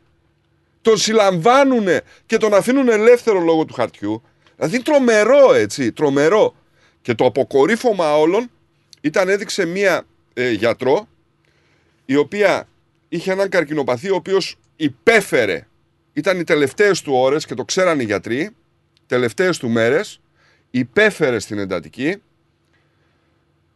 τον 0.82 0.98
συλλαμβάνουν 0.98 1.88
και 2.26 2.38
τον 2.38 2.54
αφήνουν 2.54 2.90
ελεύθερο 2.90 3.40
λόγω 3.40 3.66
του 3.66 3.74
χαρτιού. 3.74 4.24
Δηλαδή 4.56 4.82
τρομερό 4.82 5.54
έτσι, 5.54 5.92
τρομερό. 5.92 6.56
Και 7.02 7.14
το 7.14 7.26
αποκορύφωμα 7.26 8.18
όλων 8.18 8.50
ήταν 9.02 9.30
έδειξε 9.30 9.66
μία 9.66 10.06
ε, 10.34 10.52
γιατρό 10.52 11.08
η 12.06 12.16
οποία 12.16 12.68
είχε 13.10 13.32
έναν 13.32 13.50
καρκινοπαθή 13.50 14.10
ο 14.10 14.16
οποίος 14.16 14.58
υπέφερε. 14.76 15.68
Ήταν 16.14 16.40
οι 16.40 16.44
τελευταίες 16.44 17.02
του 17.02 17.14
ώρες 17.14 17.46
και 17.46 17.54
το 17.54 17.64
ξέραν 17.64 18.00
οι 18.00 18.04
γιατροί, 18.04 18.50
τελευταίες 19.08 19.58
του 19.58 19.70
μέρες, 19.70 20.20
υπέφερε 20.72 21.40
στην 21.40 21.58
εντατική. 21.58 22.22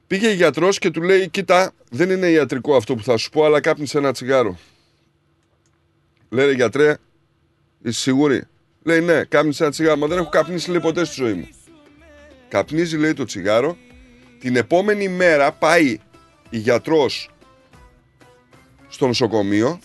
Πήγε 0.07 0.27
η 0.29 0.35
γιατρός 0.35 0.79
και 0.79 0.91
του 0.91 1.01
λέει, 1.01 1.29
κοίτα, 1.29 1.71
δεν 1.89 2.09
είναι 2.09 2.27
ιατρικό 2.29 2.75
αυτό 2.75 2.95
που 2.95 3.03
θα 3.03 3.17
σου 3.17 3.29
πω, 3.29 3.45
αλλά 3.45 3.59
κάπνισε 3.59 3.97
ένα 3.97 4.11
τσιγάρο. 4.11 4.57
Λέει, 6.29 6.53
γιατρέ, 6.53 6.97
είσαι 7.84 7.99
σίγουρη; 7.99 8.43
Λέει, 8.84 9.01
ναι, 9.01 9.23
κάπνισε 9.23 9.63
ένα 9.63 9.71
τσιγάρο, 9.71 9.97
μα 9.97 10.07
δεν 10.07 10.17
έχω 10.17 10.29
καπνίσει 10.29 10.69
λέει, 10.69 10.79
ποτέ 10.79 11.05
στη 11.05 11.13
ζωή 11.13 11.34
μου. 11.34 11.47
Καπνίζει, 12.47 12.97
λέει, 12.97 13.13
το 13.13 13.25
τσιγάρο. 13.25 13.77
Την 14.39 14.55
επόμενη 14.55 15.07
μέρα 15.07 15.51
πάει 15.51 15.97
η 16.49 16.57
γιατρός 16.57 17.29
στο 18.88 19.07
νοσοκομείο 19.07 19.79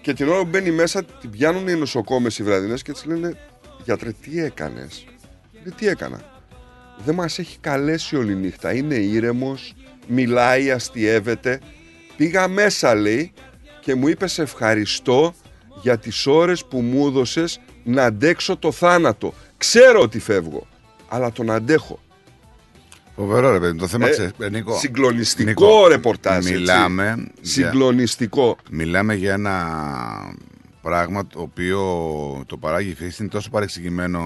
και 0.00 0.12
την 0.12 0.28
ώρα 0.28 0.38
που 0.38 0.48
μπαίνει 0.48 0.70
μέσα 0.70 1.04
την 1.04 1.30
πιάνουν 1.30 1.68
οι 1.68 1.74
νοσοκόμες 1.74 2.38
οι 2.38 2.42
βραδινές 2.42 2.82
και 2.82 2.92
της 2.92 3.04
λένε 3.04 3.36
γιατρέ 3.84 4.12
τι 4.12 4.40
έκανες; 4.40 5.04
Λέει 5.52 5.74
τι 5.76 5.86
έκανα; 5.86 6.33
Δεν 7.04 7.14
μας 7.14 7.38
έχει 7.38 7.58
καλέσει 7.60 8.16
όλη 8.16 8.34
νύχτα 8.34 8.74
είναι 8.74 8.94
ήρεμος 8.94 9.74
μιλάει 10.06 10.70
αστειεύεται 10.70 11.60
πήγα 12.16 12.48
μέσα 12.48 12.94
λέει 12.94 13.32
και 13.80 13.94
μου 13.94 14.08
είπες 14.08 14.32
σε 14.32 14.42
ευχαριστώ 14.42 15.34
για 15.82 15.98
τις 15.98 16.26
ώρες 16.26 16.64
που 16.64 16.80
μου 16.80 17.06
έδωσες 17.06 17.60
να 17.84 18.04
αντέξω 18.04 18.56
το 18.56 18.72
θάνατο 18.72 19.34
ξέρω 19.58 20.00
ότι 20.00 20.18
φεύγω 20.18 20.66
αλλά 21.08 21.32
τον 21.32 21.50
αντέχω 21.50 21.98
Φοβερό 23.16 23.52
ρε 23.52 23.58
παιδί, 23.60 23.78
το 23.78 23.86
θέμα 23.86 24.06
Ε, 24.06 24.10
ξέρεις, 24.10 24.32
ε, 24.38 24.48
Νίκο, 24.48 24.78
συγκλονιστικό 24.78 25.48
Νίκο, 25.48 25.86
ρεπορτάζ, 25.88 26.36
έτσι. 26.36 26.52
Μιλάμε 26.52 27.04
για- 27.16 27.28
Συγκλονιστικό. 27.40 28.56
Μιλάμε 28.70 29.14
για 29.14 29.32
ένα 29.32 29.64
πράγμα 30.82 31.26
το 31.26 31.40
οποίο 31.40 31.80
το 32.46 32.56
παράγει 32.56 32.90
η 32.90 32.94
φύση, 32.94 33.22
είναι 33.22 33.30
τόσο 33.30 33.50
παρεξηγημένο 33.50 34.20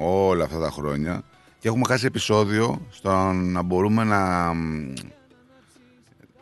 όλα 0.00 0.44
αυτά 0.44 0.58
τα 0.58 0.70
χρόνια 0.70 1.22
και 1.62 1.68
έχουμε 1.68 1.84
χάσει 1.88 2.06
επεισόδιο 2.06 2.86
στο 2.90 3.10
να 3.32 3.62
μπορούμε 3.62 4.04
να, 4.04 4.52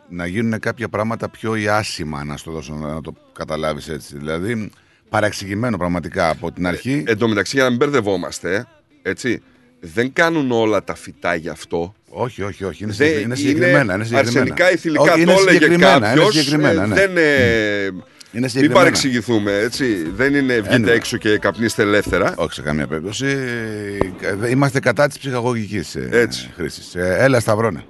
να 0.09 0.27
γίνουν 0.27 0.59
κάποια 0.61 0.89
πράγματα 0.89 1.29
πιο 1.29 1.55
ιάσιμα, 1.55 2.25
να 2.25 2.37
στο 2.37 2.51
δώσω 2.53 2.75
να 2.75 3.01
το 3.01 3.15
καταλάβεις 3.33 3.89
έτσι. 3.89 4.19
Δηλαδή, 4.19 4.71
παρεξηγημένο 5.09 5.77
πραγματικά 5.77 6.29
από 6.31 6.53
την 6.53 6.67
αρχή. 6.67 7.03
Εν 7.07 7.19
τω 7.19 7.29
μεταξύ, 7.29 7.55
για 7.55 7.63
να 7.65 7.69
μην 7.71 7.79
μπερδευόμαστε, 7.79 8.67
έτσι, 9.03 9.43
δεν 9.81 10.13
κάνουν 10.13 10.51
όλα 10.51 10.85
τα 10.85 10.95
φυτά 10.95 11.35
γι' 11.35 11.49
αυτό. 11.49 11.95
Όχι, 12.09 12.43
όχι, 12.43 12.65
όχι. 12.65 12.83
Είναι, 12.83 12.93
Δεν- 12.93 13.07
συγκεκρι- 13.07 13.25
είναι 13.27 13.35
συγκεκριμένα. 13.35 13.95
Είναι 13.95 14.05
συγκεκριμένα. 14.05 14.41
αρσενικά 14.41 14.73
ή 14.73 14.77
θηλυκά 14.77 15.03
Όχι, 15.13 15.21
είναι 15.21 15.33
το 15.35 15.41
έλεγε 15.41 15.53
συγκεκριμένα, 15.53 15.97
είναι 15.97 16.07
κάποιος, 16.07 16.35
συγκεκριμένα, 16.35 16.83
ε, 16.83 16.87
ναι. 16.87 16.95
Δεν, 16.95 17.17
ε, 17.17 17.91
Είναι 18.33 18.41
μην 18.41 18.49
συγκεκριμένα. 18.49 18.81
παρεξηγηθούμε, 18.81 19.53
έτσι. 19.59 20.11
Δεν 20.11 20.35
είναι 20.35 20.55
βγείτε 20.55 20.75
Εννοώ. 20.75 20.93
έξω 20.93 21.17
και 21.17 21.39
καπνίστε 21.39 21.83
ελεύθερα. 21.83 22.35
Όχι 22.37 22.53
σε 22.53 22.63
καμία 22.63 22.87
περίπτωση. 22.87 23.27
Ε, 24.43 24.51
Είμαστε 24.51 24.81
κατά 24.81 25.07
της 25.07 25.19
ψυχαγωγικής 25.19 25.97
χρήσης. 26.55 26.95
Ε, 26.95 27.17
έλα, 27.19 27.41
Σταυρώνε. 27.41 27.85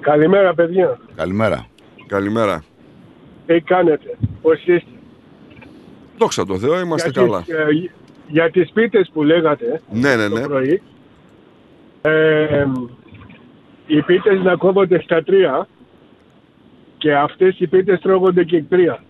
Καλημέρα, 0.00 0.54
παιδιά. 0.54 0.98
Καλημέρα. 1.14 1.66
Καλημέρα. 2.06 2.64
Τι 3.46 3.60
κάνετε, 3.60 4.16
πώς 4.42 4.58
είστε; 4.58 4.82
Δόξα 6.18 6.46
τω 6.46 6.58
Θεώ, 6.58 6.80
είμαστε 6.80 7.08
για 7.10 7.22
καλά. 7.22 7.42
Τις, 7.42 7.54
ε, 7.54 7.90
για 8.28 8.50
τις 8.50 8.70
πίτες 8.72 9.10
που 9.12 9.22
λέγατε 9.22 9.80
Ναι, 9.92 10.16
ναι, 10.16 10.28
το 10.28 10.38
ναι. 10.38 10.46
πρωί, 10.46 10.82
ε, 12.02 12.66
οι 13.86 14.02
πίτες 14.02 14.40
να 14.42 14.54
κόβονται 14.56 15.00
στα 15.02 15.22
τρία 15.22 15.68
και 17.04 17.14
αυτές 17.14 17.58
οι 17.58 17.66
πίτες 17.66 18.00
τρώγονται 18.00 18.44
και 18.44 18.62
τρία. 18.68 19.02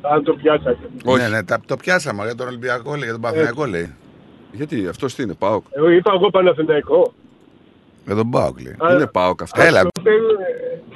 Αν 0.00 0.24
το 0.24 0.34
πιάσατε. 0.34 0.78
Ναι, 1.04 1.28
ναι, 1.28 1.42
τα- 1.44 1.60
το 1.66 1.76
πιάσαμε 1.76 2.24
για 2.24 2.34
τον 2.34 2.46
Ολυμπιακό, 2.46 2.90
λέει, 2.90 3.02
για 3.02 3.12
τον 3.12 3.20
Παναθηναϊκό 3.20 3.64
λέει. 3.64 3.94
Γιατί 4.52 4.86
αυτός 4.88 5.14
τι 5.14 5.22
είναι, 5.22 5.34
Πάοκ. 5.34 5.64
Εγώ 5.70 5.88
είπα 5.90 6.12
εγώ 6.14 6.30
Παναθηναϊκό. 6.30 7.14
Για 8.06 8.14
τον 8.14 8.30
Πάοκ 8.30 8.60
λέει. 8.60 8.76
Α, 8.78 8.94
Είναι 8.94 9.06
Πάοκ 9.06 9.42
αυτός. 9.42 9.64
Έλα. 9.64 9.78
Αυτό, 9.80 10.10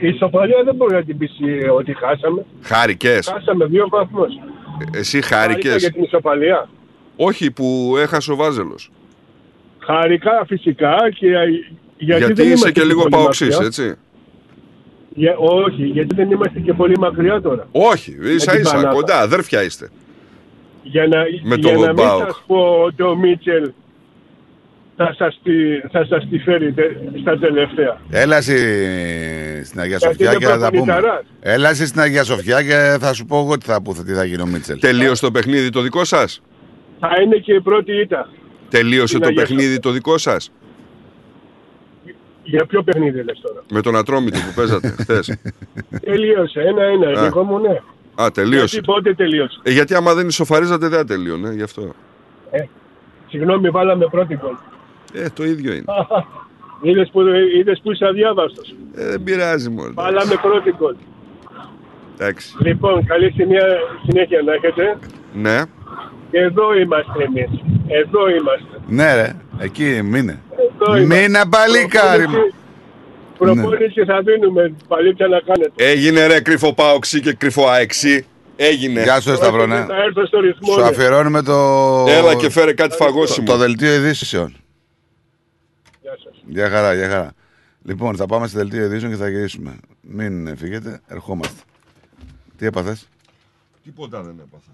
ε, 0.00 0.06
Η 0.06 0.08
ισοπαλία 0.08 0.62
δεν 0.64 0.74
μπορεί 0.74 0.94
να 0.94 1.02
την 1.04 1.18
πεις 1.18 1.30
ε, 1.62 1.68
ότι 1.70 1.94
χάσαμε. 1.94 2.44
Χάρηκες. 2.62 3.28
Χάσαμε 3.28 3.64
δύο 3.66 3.88
βαθμούς. 3.88 4.32
Εσύ 4.94 5.22
Χάρηκα 5.22 5.60
χάρηκε. 5.68 5.78
για 5.78 5.90
την 5.92 6.02
ισοπαλία. 6.02 6.68
Όχι 7.16 7.50
που 7.50 7.94
έχασε 7.98 8.32
ο 8.32 8.36
Βάζελος. 8.36 8.90
Χάρηκα 9.78 10.44
φυσικά 10.46 10.96
και 11.18 11.26
γιατί, 11.26 11.64
Γιατί, 11.98 12.24
δεν 12.32 12.32
είσαι 12.34 12.42
είμαστε 12.44 12.72
και 12.72 12.84
λίγο 12.84 13.00
πολύ 13.02 13.14
παοξή, 13.14 13.44
μακριά. 13.44 13.66
έτσι. 13.66 13.94
Για, 15.18 15.34
όχι, 15.36 15.84
γιατί 15.84 16.14
δεν 16.14 16.30
είμαστε 16.30 16.58
και 16.60 16.72
πολύ 16.72 16.98
μακριά 16.98 17.40
τώρα. 17.40 17.66
Όχι, 17.72 18.16
ίσα 18.34 18.52
την 18.52 18.60
ίσα, 18.60 18.70
Πανάθα. 18.74 18.92
κοντά, 18.94 19.20
αδέρφια 19.20 19.62
είστε. 19.62 19.88
Για 20.82 21.06
να, 21.06 21.18
Με 21.42 21.54
για 21.54 21.58
τον 21.58 21.72
να 21.80 21.86
μην 21.86 21.94
Μπάουκ. 21.94 22.22
σας 22.26 22.42
πω 22.46 22.82
ότι 22.84 23.02
ο 23.02 23.16
Μίτσελ 23.16 23.70
θα 24.96 25.14
σας, 25.18 25.40
τη, 25.42 25.52
θα 25.92 26.06
σας 26.08 26.28
τη 26.30 26.38
φέρει 26.38 26.72
τε- 26.72 26.96
στα 27.20 27.38
τελευταία. 27.38 28.00
Έλα 28.10 28.36
εσύ 28.36 28.56
στην 29.64 29.80
Αγία 29.80 29.96
Γιατί 29.96 30.04
Σοφιά 30.14 30.30
είναι 30.30 30.38
και 30.38 30.46
θα 30.46 30.58
τα 30.58 30.70
πούμε. 30.70 30.82
προπονηταράς. 30.84 31.22
Έλα 31.40 31.68
εσύ 31.70 31.86
στην 31.86 32.00
Αγία 32.00 32.24
Σοφιά 32.24 32.62
και 32.62 32.96
θα 33.00 33.12
σου 33.12 33.24
πω 33.26 33.38
εγώ 33.38 33.58
τι 33.58 33.66
θα, 33.66 33.82
που, 33.82 33.94
τι 34.06 34.12
θα 34.12 34.24
γίνει 34.24 34.42
ο 34.42 34.46
Μίτσελ. 34.46 34.78
Τελείωσε 34.80 35.22
το 35.24 35.30
παιχνίδι 35.30 35.70
το 35.70 35.80
δικό 35.80 36.04
σας; 36.04 36.42
Θα 37.00 37.08
είναι 37.22 37.36
και 37.36 37.52
η 37.54 37.60
πρώτη 37.60 38.00
ήττα. 38.00 38.28
Τελείωσε 38.68 39.06
Στην 39.06 39.20
το 39.20 39.26
Αγία 39.28 39.40
παιχνίδι 39.42 39.78
το 39.78 39.90
δικό 39.90 40.18
σας; 40.18 40.52
Για 42.50 42.66
ποιο 42.66 42.82
παιχνίδι 42.82 43.22
λες 43.22 43.40
τώρα; 43.40 43.62
Με 43.70 43.80
τον 43.80 43.96
Ατρόμητο 43.96 44.38
που 44.38 44.52
παίζατε 44.54 44.88
χθες. 44.88 45.38
Τελείωσε, 46.04 46.60
ένα-ένα. 46.60 47.20
Α. 47.20 47.24
Εγώ 47.24 47.42
μου 47.42 47.58
ναι. 47.58 47.80
Α, 48.22 48.30
τελείωσε. 48.30 48.64
Γιατί 48.64 48.80
πότε 48.80 49.14
τελείωσε; 49.14 49.60
Ε, 49.62 49.70
γιατί 49.70 49.94
άμα 49.94 50.14
δεν 50.14 50.28
ισοφαρίζατε 50.28 50.88
δεν 50.88 50.98
θα 50.98 51.04
τελείωνε, 51.04 51.52
γι' 51.52 51.62
αυτό. 51.62 51.94
Ε, 52.50 52.64
συγγνώμη, 53.28 53.70
βάλαμε 53.70 54.06
πρώτη 54.10 54.38
γκολ. 54.40 54.54
Ε, 55.12 55.28
το 55.34 55.44
ίδιο 55.44 55.72
είναι. 55.72 55.84
Είδες 56.82 57.10
που, 57.12 57.20
είδες 57.58 57.80
που 57.82 57.92
είσαι 57.92 58.06
αδιάβαστος. 58.06 58.74
Ε, 58.94 59.08
δεν 59.08 59.22
πειράζει 59.22 59.68
μόνο. 59.70 59.92
Βάλαμε 59.94 60.34
πρώτη 60.42 60.74
γκολ. 60.78 60.94
Εντάξει. 62.18 62.56
Λοιπόν, 62.58 63.04
καλή 63.04 63.30
σημεία, 63.30 63.64
συνέχεια 64.06 64.42
να 64.42 64.52
έχετε. 64.52 64.98
Ναι. 65.34 65.62
Και 66.30 66.38
εδώ 66.38 66.74
είμαστε 66.74 67.22
εμείς. 67.22 67.50
Εδώ 67.86 68.28
είμαστε. 68.28 68.80
Ναι, 68.88 69.14
ρε, 69.14 69.36
εκεί 69.58 70.02
μείνε. 70.02 70.40
Εδώ 70.50 70.96
είμαστε. 70.96 71.20
Μείνε 71.20 71.40
παλικάρι 71.50 72.28
μου. 72.28 72.36
Προπόνηση- 73.38 73.68
Προπόνηση 73.68 74.04
θα 74.04 74.20
δίνουμε. 74.22 74.74
Παλίτσα 74.88 75.28
να 75.28 75.40
κάνετε. 75.40 75.72
Έγινε 75.84 76.26
ρε 76.26 76.40
κρυφό 76.40 76.74
πάοξι 76.74 77.20
και 77.20 77.32
κρυφό 77.32 77.68
αεξί. 77.68 78.26
Έγινε. 78.56 79.02
Γεια 79.02 79.20
σου, 79.20 79.34
Σταυρονέ. 79.34 79.84
Θα 79.88 79.96
έρθω 80.02 80.26
στο 80.26 80.40
ρυθμό. 80.40 80.72
Σου 80.72 80.80
ναι. 80.80 80.86
αφιερώνουμε 80.86 81.42
το. 81.42 81.54
Έλα 82.08 82.34
και 82.34 82.50
φέρε 82.50 82.72
κάτι 82.72 82.96
το, 82.96 83.04
φαγόσιμο. 83.04 83.46
το 83.46 83.56
δελτίο 83.56 83.94
ειδήσεων. 83.94 84.56
Γεια 86.02 86.16
σας. 86.24 86.42
Γεια 86.46 86.68
χαρά, 86.70 86.94
γεια 86.94 87.08
χαρά. 87.08 87.32
Λοιπόν, 87.82 88.16
θα 88.16 88.26
πάμε 88.26 88.46
στο 88.46 88.58
δελτίο 88.58 88.84
ειδήσεων 88.84 89.10
και 89.12 89.16
θα 89.18 89.28
γυρίσουμε. 89.28 89.76
Μην 90.00 90.56
φύγετε, 90.56 91.00
ερχόμαστε. 91.06 91.60
Τι 92.56 92.66
έπαθες, 92.66 93.08
Τίποτα 93.84 94.22
δεν 94.22 94.34
έπαθα. 94.46 94.70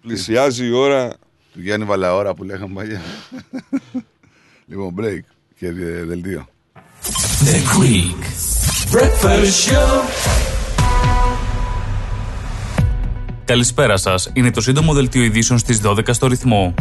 Πλησιάζει 0.00 0.66
η 0.66 0.72
ώρα. 0.72 1.08
του 1.52 1.60
Γιάννη 1.60 1.86
Βαλαώρα 1.86 2.34
που 2.34 2.44
λέγαμε 2.44 2.74
παλιά. 2.74 3.00
Λοιπόν, 4.68 4.94
break 5.00 5.20
και 5.58 5.70
δι- 5.70 6.02
δελτίο. 6.06 6.46
The 7.44 7.54
Greek 7.80 8.22
Breakfast 8.96 9.70
Show. 9.70 10.02
Καλησπέρα 13.44 13.96
σας. 13.96 14.30
Είναι 14.32 14.50
το 14.50 14.60
σύντομο 14.60 14.92
δελτίο 14.92 15.22
ειδήσεων 15.22 15.58
στις 15.58 15.80
12 15.84 16.12
στο 16.14 16.26
ρυθμό. 16.26 16.74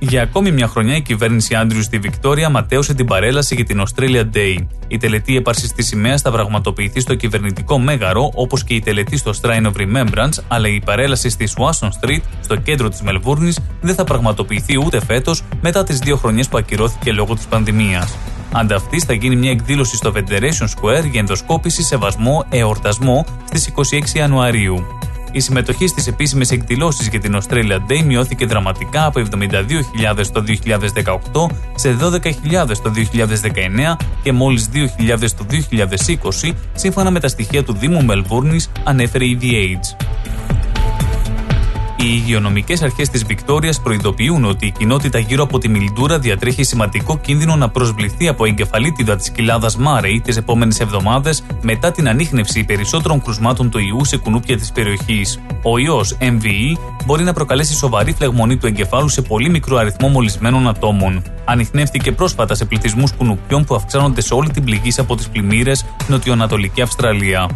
Για 0.00 0.22
ακόμη 0.22 0.50
μια 0.50 0.68
χρονιά, 0.68 0.96
η 0.96 1.02
κυβέρνηση 1.02 1.54
Άντριου 1.54 1.82
στη 1.82 1.98
Βικτόρια 1.98 2.48
ματέωσε 2.48 2.94
την 2.94 3.06
παρέλαση 3.06 3.54
για 3.54 3.64
την 3.64 3.82
Australia 3.82 4.24
Day. 4.34 4.56
Η 4.88 4.96
τελετή 4.96 5.36
έπαρσης 5.36 5.72
της 5.72 5.86
σημαίας 5.86 6.20
θα 6.20 6.30
πραγματοποιηθεί 6.30 7.00
στο 7.00 7.14
κυβερνητικό 7.14 7.78
μέγαρο, 7.78 8.30
όπως 8.34 8.64
και 8.64 8.74
η 8.74 8.80
τελετή 8.80 9.16
στο 9.16 9.32
Shrine 9.42 9.66
of 9.66 9.72
Remembrance, 9.72 10.42
αλλά 10.48 10.68
η 10.68 10.80
παρέλαση 10.84 11.28
στη 11.28 11.48
Swanson 11.56 11.88
Street, 11.88 12.20
στο 12.40 12.56
κέντρο 12.56 12.88
της 12.88 13.02
Μελβούρνης, 13.02 13.58
δεν 13.80 13.94
θα 13.94 14.04
πραγματοποιηθεί 14.04 14.78
ούτε 14.78 15.04
φέτος 15.04 15.42
μετά 15.60 15.84
τις 15.84 15.98
δύο 15.98 16.16
χρονιές 16.16 16.48
που 16.48 16.58
ακυρώθηκε 16.58 17.12
λόγω 17.12 17.34
της 17.34 17.44
πανδημίας. 17.44 18.16
Ανταυτή 18.52 19.00
θα 19.00 19.12
γίνει 19.12 19.36
μια 19.36 19.50
εκδήλωση 19.50 19.96
στο 19.96 20.12
Federation 20.14 20.66
Square 20.66 21.10
για 21.10 21.20
ενδοσκόπηση, 21.20 21.82
σεβασμό, 21.82 22.46
εορτασμό 22.50 23.26
στις 23.44 23.66
26 23.66 24.18
Ιανουαρίου. 24.18 24.84
Η 25.38 25.40
συμμετοχή 25.40 25.86
στις 25.86 26.06
επίσημες 26.06 26.50
εκδηλώσεις 26.50 27.08
για 27.08 27.20
την 27.20 27.38
Australia 27.40 27.76
Day 27.90 28.02
μειώθηκε 28.04 28.46
δραματικά 28.46 29.04
από 29.04 29.22
72.000 29.30 30.26
το 30.32 30.44
2018 31.44 31.54
σε 31.74 31.96
12.000 32.00 32.76
το 32.82 32.92
2019 32.94 33.96
και 34.22 34.32
μόλις 34.32 34.68
2.000 34.72 35.30
το 35.36 35.46
2020, 36.50 36.52
σύμφωνα 36.74 37.10
με 37.10 37.20
τα 37.20 37.28
στοιχεία 37.28 37.64
του 37.64 37.72
Δήμου 37.72 38.04
Μελβούρνης, 38.04 38.70
ανέφερε 38.84 39.24
η 39.24 39.38
The 39.42 39.46
Age. 39.46 40.47
Οι 42.00 42.06
υγειονομικές 42.06 42.82
αρχές 42.82 43.08
της 43.08 43.24
Βικτόριας 43.24 43.80
προειδοποιούν 43.80 44.44
ότι 44.44 44.66
η 44.66 44.70
κοινότητα 44.70 45.18
γύρω 45.18 45.42
από 45.42 45.58
τη 45.58 45.68
Μιλντούρα 45.68 46.18
διατρέχει 46.18 46.62
σημαντικό 46.62 47.18
κίνδυνο 47.18 47.56
να 47.56 47.68
προσβληθεί 47.68 48.28
από 48.28 48.44
εγκεφαλίτιδα 48.44 49.16
της 49.16 49.30
κοιλάδας 49.30 49.76
Μάρεϊ 49.76 50.20
τις 50.20 50.36
επόμενες 50.36 50.80
εβδομάδες 50.80 51.44
μετά 51.62 51.90
την 51.90 52.08
ανείχνευση 52.08 52.64
περισσότερων 52.64 53.22
κρουσμάτων 53.22 53.70
του 53.70 53.78
ιού 53.78 54.04
σε 54.04 54.16
κουνούπια 54.16 54.56
της 54.56 54.72
περιοχής. 54.72 55.40
Ο 55.62 55.78
ιός 55.78 56.16
MVE 56.20 56.78
μπορεί 57.04 57.24
να 57.24 57.32
προκαλέσει 57.32 57.74
σοβαρή 57.74 58.12
φλεγμονή 58.12 58.56
του 58.56 58.66
εγκεφάλου 58.66 59.08
σε 59.08 59.22
πολύ 59.22 59.48
μικρό 59.48 59.76
αριθμό 59.76 60.08
μολυσμένων 60.08 60.68
ατόμων. 60.68 61.22
Ανοιχνεύτηκε 61.44 62.12
πρόσφατα 62.12 62.54
σε 62.54 62.64
πληθυσμούς 62.64 63.12
κουνουπιών 63.12 63.64
που 63.64 63.74
αυξάνονται 63.74 64.20
σε 64.20 64.34
όλη 64.34 64.50
την 64.50 64.64
πληγή 64.64 65.00
από 65.00 65.16
τις 65.16 65.28
πλημμύρες 65.28 65.84
Νοτιοανατολική 66.08 66.82
Αυστραλία. 66.82 67.48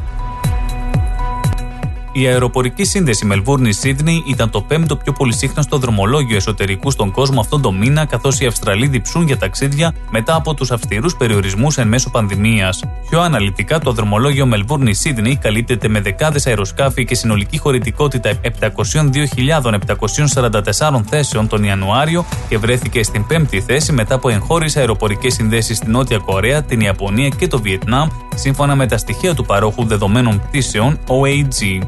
Η 2.15 2.26
αεροπορική 2.26 2.84
σύνδεση 2.84 3.26
Μελβούρνη-Σίδνey 3.26 4.28
ήταν 4.28 4.50
το 4.50 4.62
πέμπτο 4.62 4.97
πιο 4.97 5.12
πολυσύχναστο 5.12 5.78
δρομολόγιο 5.78 6.36
εσωτερικού 6.36 6.91
στον 6.91 7.10
κόσμο 7.10 7.41
αυτόν 7.41 7.62
τον 7.62 7.76
μήνα, 7.76 8.05
καθώς 8.05 8.41
οι 8.41 8.47
Αυστραλοί 8.47 8.86
διψούν 8.86 9.26
για 9.26 9.36
ταξίδια 9.36 9.94
μετά 10.10 10.34
από 10.34 10.55
τους 10.55 10.70
αυστηρούς 10.70 11.16
περιορισμούς 11.16 11.78
εν 11.78 11.89
μέσω 11.89 12.10
πανδημίας. 12.10 12.82
Πιο 13.10 13.20
αναλυτικά, 13.20 13.78
το 13.78 13.92
δρομολόγιο 13.92 14.47
Μελβούρνη-Σίδνey 14.47 15.34
καλύπτεται 15.41 15.89
με 15.89 16.00
δεκάδες 16.00 16.47
αεροσκάφη 16.47 17.05
και 17.05 17.15
συνολική 17.15 17.58
χωρητικότητα 17.58 18.32
702.744 18.60 21.00
θέσεων 21.08 21.49
τον 21.49 21.65
Ιανουάριο 21.65 22.24
και 22.49 22.58
βρέθηκε 22.58 23.02
στην 23.02 23.26
πέμπτη 23.26 23.60
θέση 23.60 23.92
μετά 23.92 24.15
από 24.15 24.28
εγχώριες 24.28 24.76
αεροπορικές 24.76 25.34
συνδέσεις 25.34 25.76
στην 25.76 25.91
Νότια 25.91 26.18
Κορέα, 26.18 26.62
την 26.62 26.81
Ιαπωνία 26.81 27.28
και 27.28 27.49
το 27.49 27.60
Βιετνάμ, 27.60 28.08
σύμφωνα 28.34 28.76
με 28.76 28.86
τα 28.86 28.97
στοιχεία 28.97 29.34
του 29.34 29.44
παρόχου 29.44 29.84
δεδομένων 29.84 30.41
πτήσεων 30.41 30.99
OAG. 31.07 31.81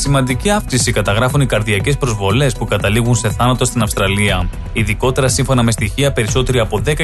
Σημαντική 0.00 0.50
αύξηση 0.50 0.92
καταγράφουν 0.92 1.40
οι 1.40 1.46
καρδιακές 1.46 1.96
προσβολές 1.96 2.54
που 2.54 2.64
καταλήγουν 2.64 3.14
σε 3.14 3.30
θάνατο 3.30 3.64
στην 3.64 3.82
Αυστραλία. 3.82 4.48
Ειδικότερα, 4.72 5.28
σύμφωνα 5.28 5.62
με 5.62 5.70
στοιχεία, 5.70 6.12
περισσότεροι 6.12 6.58
από 6.58 6.82
10.200 6.86 6.94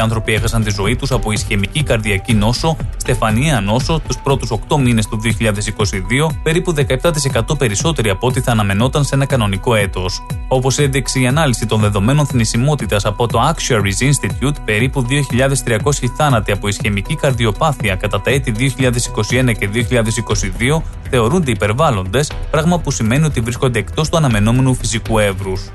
άνθρωποι 0.00 0.32
έχασαν 0.32 0.64
τη 0.64 0.70
ζωή 0.70 0.96
τους 0.96 1.10
από 1.10 1.32
ισχυμική 1.32 1.82
καρδιακή 1.82 2.34
νόσο, 2.34 2.76
στεφανία 2.96 3.60
νόσο, 3.60 4.00
τους 4.06 4.18
πρώτους 4.18 4.50
8 4.68 4.76
μήνες 4.78 5.06
του 5.06 5.20
2022, 5.22 6.30
περίπου 6.42 6.74
17% 6.74 7.58
περισσότεροι 7.58 8.10
από 8.10 8.26
ό,τι 8.26 8.40
θα 8.40 8.52
αναμενόταν 8.52 9.04
σε 9.04 9.14
ένα 9.14 9.26
κανονικό 9.26 9.74
έτος. 9.74 10.22
Όπως 10.48 10.78
έδειξε 10.78 11.20
η 11.20 11.26
ανάλυση 11.26 11.66
των 11.66 11.80
δεδομένων 11.80 12.26
θνησιμότητας 12.26 13.04
από 13.04 13.26
το 13.26 13.40
Actuaries 13.40 14.10
Institute, 14.10 14.56
περίπου 14.64 15.06
2.300 15.66 15.78
θάνατοι 16.16 16.52
από 16.52 16.68
ισχυμική 16.68 17.16
καρδιοπάθεια 17.16 17.94
κατά 17.94 18.20
τα 18.20 18.30
έτη 18.30 18.54
2021 18.58 19.52
και 19.58 19.68
2022 19.68 20.82
θεωρούνται 21.10 21.50
υπερβάλλοντε, 22.00 22.34
πράγμα 22.50 22.78
που 22.78 22.90
σημαίνει 22.90 23.24
ότι 23.24 23.40
βρίσκονται 23.40 23.78
εκτός 23.78 24.08
του 24.08 24.16
αναμενόμενου 24.16 24.74
φυσικού 24.74 25.18
εύρους. 25.18 25.70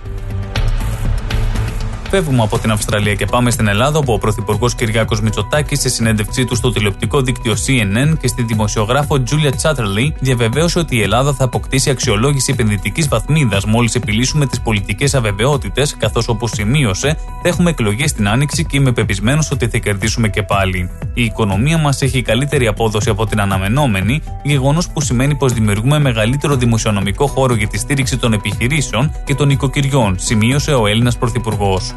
Φεύγουμε 2.16 2.44
από 2.44 2.60
την 2.60 2.72
Αυστραλία 2.72 3.14
και 3.14 3.26
πάμε 3.26 3.52
στην 3.52 3.68
Ελλάδα, 3.68 4.00
όπου 4.00 4.14
ο 4.14 4.18
Πρωθυπουργός 4.18 4.76
Κυριάκος 4.76 5.22
Μητσοτάκης, 5.22 5.80
σε 5.80 5.90
συνέντευξή 5.90 6.46
του 6.46 6.56
στο 6.56 6.72
τηλεοπτικό 6.72 7.22
δίκτυο 7.22 7.54
CNN 7.54 8.18
και 8.20 8.28
στη 8.28 8.44
δημοσιογράφο 8.44 9.24
Τζούλια 9.24 9.52
Τσάτερλι, 9.52 10.16
διαβεβαίωσε 10.20 10.80
ότι 10.80 10.96
η 10.96 11.02
Ελλάδα 11.02 11.34
θα 11.34 11.44
αποκτήσει 11.44 11.90
αξιολόγηση 11.90 12.52
επενδυτικής 12.52 13.08
βαθμίδας 13.08 13.66
μόλις 13.66 13.96
επιλύσουμε 13.96 14.46
τις 14.46 14.62
πολιτικές 14.62 15.14
αβεβαιότητες, 15.14 15.96
καθώς 15.98 16.28
όπως 16.28 16.52
σημείωσε, 16.54 17.18
θα 17.42 17.48
έχουμε 17.50 17.70
εκλογές 17.70 18.10
στην 18.10 18.28
Άνοιξη 18.28 18.66
και 18.66 18.78
είμαι 18.78 18.92
πεπισμένος 18.92 19.52
ότι 19.52 19.68
θα 19.68 19.78
κερδίσουμε 19.78 20.28
και 20.28 20.44
πάλι. 20.44 20.90
Η 21.14 21.24
οικονομία 21.24 21.78
μας 21.78 22.02
έχει 22.02 22.22
καλύτερη 22.22 22.68
απόδοση 22.68 23.10
από 23.10 23.26
την 23.26 23.42
αναμενόμενη, 23.42 24.22
γεγονός 24.44 24.90
που 24.90 25.02
σημαίνει 25.02 25.36
πως 25.36 25.54
δημιουργούμε 25.54 26.00
μεγαλύτερο 26.00 26.56
δημοσιονομικό 26.56 27.28
χώρο 27.28 27.54
για 27.54 27.68
τη 27.68 27.78
στήριξη 27.78 28.18
των 28.18 28.34
επιχειρήσεων 28.34 29.12
και 29.26 29.36
των 29.36 29.50
οικοκυριών, 29.50 30.16
σημείωσε 30.20 30.74
ο 30.74 30.88
Έλληνας 30.88 31.18
Πρωθυπουργός 31.18 31.94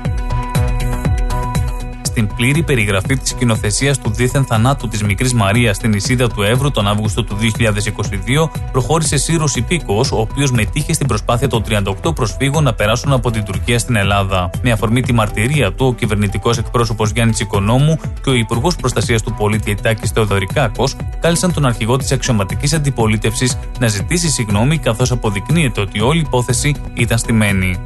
στην 2.19 2.37
πλήρη 2.37 2.63
περιγραφή 2.63 3.17
της 3.17 3.31
σκηνοθεσίας 3.31 3.99
του 3.99 4.11
δίθεν 4.11 4.45
θανάτου 4.45 4.89
της 4.89 5.03
μικρής 5.03 5.33
Μαρίας 5.33 5.77
στην 5.77 5.93
Ισίδα 5.93 6.29
του 6.29 6.43
Εύρου 6.43 6.71
τον 6.71 6.89
Αύγουστο 6.89 7.25
του 7.25 7.37
2022, 7.37 8.51
προχώρησε 8.73 9.17
Σύρος 9.17 9.57
Υπήκο, 9.57 10.05
ο 10.13 10.21
οποίος 10.21 10.51
μετήχε 10.51 10.93
στην 10.93 11.07
προσπάθεια 11.07 11.49
των 11.49 11.63
38 11.69 12.15
προσφύγων 12.15 12.65
να 12.65 12.75
περάσουν 12.75 13.13
από 13.13 13.31
την 13.31 13.45
Τουρκία 13.45 13.79
στην 13.79 13.97
Ελλάδα. 13.97 14.51
Με 14.63 14.71
αφορμή 14.71 15.03
τη 15.03 15.13
μαρτυρία 15.13 15.73
του, 15.73 15.87
ο 15.87 15.95
κυβερνητικός 15.95 16.59
εκπρόσωπος 16.59 17.11
Γιάννης 17.11 17.41
Οικονόμου 17.41 17.99
και 18.23 18.31
ο 18.31 18.35
Υπουργός 18.35 18.77
Προστασίας 18.77 19.23
του 19.23 19.35
Πολίτη 19.35 19.71
Ετάκης 19.71 20.11
Θεοδωρικάκος 20.11 20.97
κάλεσαν 21.21 21.53
τον 21.53 21.67
αρχηγό 21.67 21.97
της 21.97 22.13
αξιωματικής 22.13 22.73
αντιπολίτευσης 22.73 23.59
να 23.79 23.87
ζητήσει 23.87 24.29
συγγνώμη, 24.29 24.79
καθώς 24.79 25.11
αποδεικνύεται 25.11 25.81
ότι 25.81 26.01
όλη 26.01 26.19
η 26.19 26.25
υπόθεση 26.27 26.75
ήταν 26.95 27.19
στημένη 27.19 27.79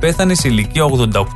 πέθανε 0.00 0.34
σε 0.34 0.48
ηλικία 0.48 0.84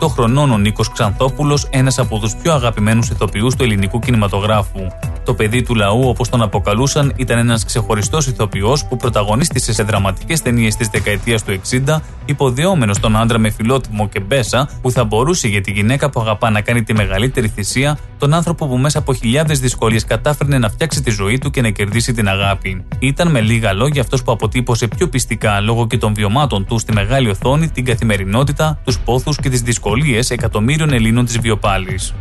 88 0.01 0.09
χρονών 0.09 0.51
ο 0.51 0.59
Νίκος 0.59 0.93
Ξανθόπουλος, 0.93 1.69
ένας 1.71 1.99
από 1.99 2.19
τους 2.19 2.35
πιο 2.37 2.53
αγαπημένους 2.53 3.09
ηθοποιούς 3.09 3.57
του 3.57 3.63
ελληνικού 3.63 3.99
κινηματογράφου. 3.99 4.87
Το 5.25 5.34
παιδί 5.34 5.62
του 5.62 5.75
λαού, 5.75 6.09
όπως 6.09 6.28
τον 6.28 6.42
αποκαλούσαν, 6.42 7.12
ήταν 7.17 7.39
ένας 7.39 7.65
ξεχωριστός 7.65 8.26
ηθοποιός 8.26 8.86
που 8.86 8.97
πρωταγωνίστησε 8.97 9.73
σε 9.73 9.83
δραματικές 9.83 10.42
ταινίες 10.42 10.76
της 10.76 10.89
δεκαετίας 10.89 11.44
του 11.44 11.51
60, 11.51 12.02
υποδιόμενος 12.25 13.01
τον 13.01 13.17
άντρα 13.17 13.39
με 13.39 13.51
φιλότιμο 13.51 14.09
και 14.09 14.20
μπέσα, 14.20 14.68
που 14.83 14.91
θα 14.91 15.05
μπορούσε 15.05 15.49
για 15.49 15.60
τη 15.60 15.70
γυναίκα 15.70 16.10
που 16.10 16.20
αγαπά 16.20 16.51
να 16.51 16.60
κάνει 16.60 16.83
τη 16.83 16.94
μεγαλύτερη 16.94 17.49
θυσία, 17.49 17.99
τον 18.18 18.34
άνθρωπο 18.34 18.67
που 18.67 18.76
μέσα 18.76 18.99
από 18.99 19.15
χιλιάδες 19.15 19.60
δυσκολίες 19.60 20.05
κατάφερνε 20.05 20.59
να 20.59 20.68
φτιάξει 20.68 21.02
τη 21.02 21.10
ζωή 21.10 21.39
του 21.39 21.51
και 21.51 21.60
να 21.60 21.70
κερδίσει 21.70 22.12
την 22.12 22.28
αγάπη. 22.28 22.84
Ήταν 22.99 23.31
με 23.31 23.41
λίγα 23.41 23.73
λόγια 23.73 24.01
αυτός 24.01 24.23
που 24.23 24.33
αποτύπωσε 24.33 24.89
πιο 24.89 25.09
πιστικά 25.09 25.60
λόγω 25.60 25.86
και 25.86 25.99
των 25.99 26.15
βιωμάτων 26.15 26.67
του 26.67 26.78
στη 26.78 26.92
μεγάλη 26.92 27.28
οθόνη 27.28 27.68
την 27.68 27.84
καθημερινότητα, 27.84 28.78
τους 28.84 28.99
πόθους 28.99 29.36
και 29.36 29.49
τις 29.49 29.62
δυσκολίες 29.62 30.31
εκατομμύριων 30.31 30.92
Ελλήνων 30.92 31.25
της 31.25 31.39
βιοπάλης. 31.39 32.15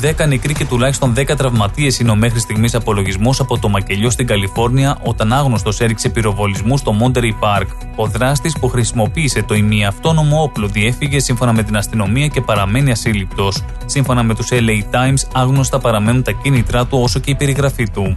10 0.00 0.26
νεκροί 0.28 0.54
και 0.54 0.64
τουλάχιστον 0.64 1.14
10 1.16 1.36
τραυματίες 1.36 1.98
είναι 1.98 2.10
ο 2.10 2.16
μέχρι 2.16 2.40
στιγμής 2.40 2.74
απολογισμός 2.74 3.40
από 3.40 3.58
το 3.58 3.68
μακελιό 3.68 4.10
στην 4.10 4.26
Καλιφόρνια 4.26 4.98
όταν 5.02 5.32
άγνωστος 5.32 5.80
έριξε 5.80 6.08
πυροβολισμούς 6.08 6.80
στο 6.80 6.96
Monterey 7.00 7.32
Park. 7.40 7.66
Ο 7.96 8.06
δράστης 8.06 8.58
που 8.58 8.68
χρησιμοποίησε 8.68 9.42
το 9.42 9.54
ημιαυτόνομο 9.54 10.42
όπλο 10.42 10.66
διέφυγε 10.66 11.18
σύμφωνα 11.18 11.52
με 11.52 11.62
την 11.62 11.76
αστυνομία 11.76 12.26
και 12.26 12.40
παραμένει 12.40 12.90
ασύλληπτος. 12.90 13.64
Σύμφωνα 13.86 14.22
με 14.22 14.34
τους 14.34 14.48
LA 14.50 14.94
Times, 14.94 15.28
άγνωστα 15.32 15.78
παραμένουν 15.78 16.22
τα 16.22 16.32
κίνητρά 16.32 16.86
του 16.86 16.98
όσο 17.02 17.18
και 17.18 17.30
η 17.30 17.34
περιγραφή 17.34 17.90
του. 17.90 18.16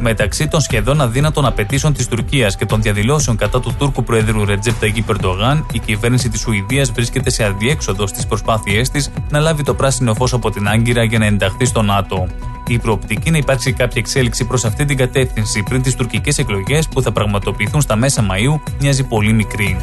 Μεταξύ 0.00 0.48
των 0.48 0.60
σχεδόν 0.60 1.00
αδύνατων 1.00 1.46
απαιτήσεων 1.46 1.92
της 1.92 2.08
Τουρκίας 2.08 2.56
και 2.56 2.66
των 2.66 2.82
διαδηλώσεων 2.82 3.36
κατά 3.36 3.60
του 3.60 3.74
Τούρκου 3.78 4.04
Προέδρου 4.04 4.44
Ρετζέπ 4.44 4.80
Ταγί 4.80 5.02
Περντογάν, 5.02 5.66
η 5.72 5.78
κυβέρνηση 5.78 6.28
της 6.28 6.40
Σουηδίας 6.40 6.90
βρίσκεται 6.92 7.30
σε 7.30 7.44
αδιέξοδο 7.44 8.06
στις 8.06 8.26
προσπάθειές 8.26 8.90
της 8.90 9.10
να 9.30 9.40
λάβει 9.40 9.62
το 9.62 9.74
πράσινο 9.74 10.14
φως 10.14 10.32
από 10.32 10.50
την 10.50 10.68
Άγκυρα 10.68 11.02
για 11.02 11.18
να 11.18 11.26
ενταχθεί 11.26 11.64
στο 11.64 11.82
ΝΑΤΟ. 11.82 12.26
Η 12.66 12.78
προοπτική 12.78 13.30
να 13.30 13.36
υπάρξει 13.36 13.72
κάποια 13.72 14.00
εξέλιξη 14.00 14.44
προς 14.44 14.64
αυτή 14.64 14.84
την 14.84 14.96
κατεύθυνση 14.96 15.62
πριν 15.62 15.82
τις 15.82 15.94
τουρκικές 15.94 16.38
εκλογές 16.38 16.88
που 16.88 17.02
θα 17.02 17.12
πραγματοποιηθούν 17.12 17.80
στα 17.80 17.96
μέσα 17.96 18.22
Μαου 18.22 18.60
μοιάζει 18.80 19.04
πολύ 19.04 19.32
μικρή. 19.32 19.76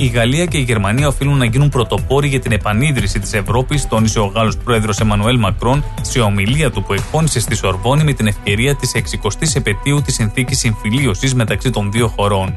Η 0.00 0.06
Γαλλία 0.06 0.44
και 0.44 0.58
η 0.58 0.60
Γερμανία 0.60 1.08
οφείλουν 1.08 1.38
να 1.38 1.44
γίνουν 1.44 1.68
πρωτοπόροι 1.68 2.28
για 2.28 2.40
την 2.40 2.52
επανίδρυση 2.52 3.18
της 3.18 3.32
Ευρώπης, 3.32 3.88
τόνισε 3.88 4.18
ο 4.18 4.24
Γάλλος 4.24 4.56
πρόεδρος 4.56 5.00
Εμμανουέλ 5.00 5.38
Μακρόν 5.38 5.84
σε 6.00 6.20
ομιλία 6.20 6.70
του 6.70 6.82
που 6.82 6.92
εκφώνησε 6.92 7.40
στη 7.40 7.56
Σορβόνη 7.56 8.04
με 8.04 8.12
την 8.12 8.26
ευκαιρία 8.26 8.76
της 8.76 8.92
60η 8.94 9.56
επαιτίου 9.56 10.02
της 10.02 10.14
συνθήκης 10.14 10.58
συμφιλίωσης 10.58 11.34
μεταξύ 11.34 11.70
των 11.70 11.92
δύο 11.92 12.08
χωρών. 12.08 12.54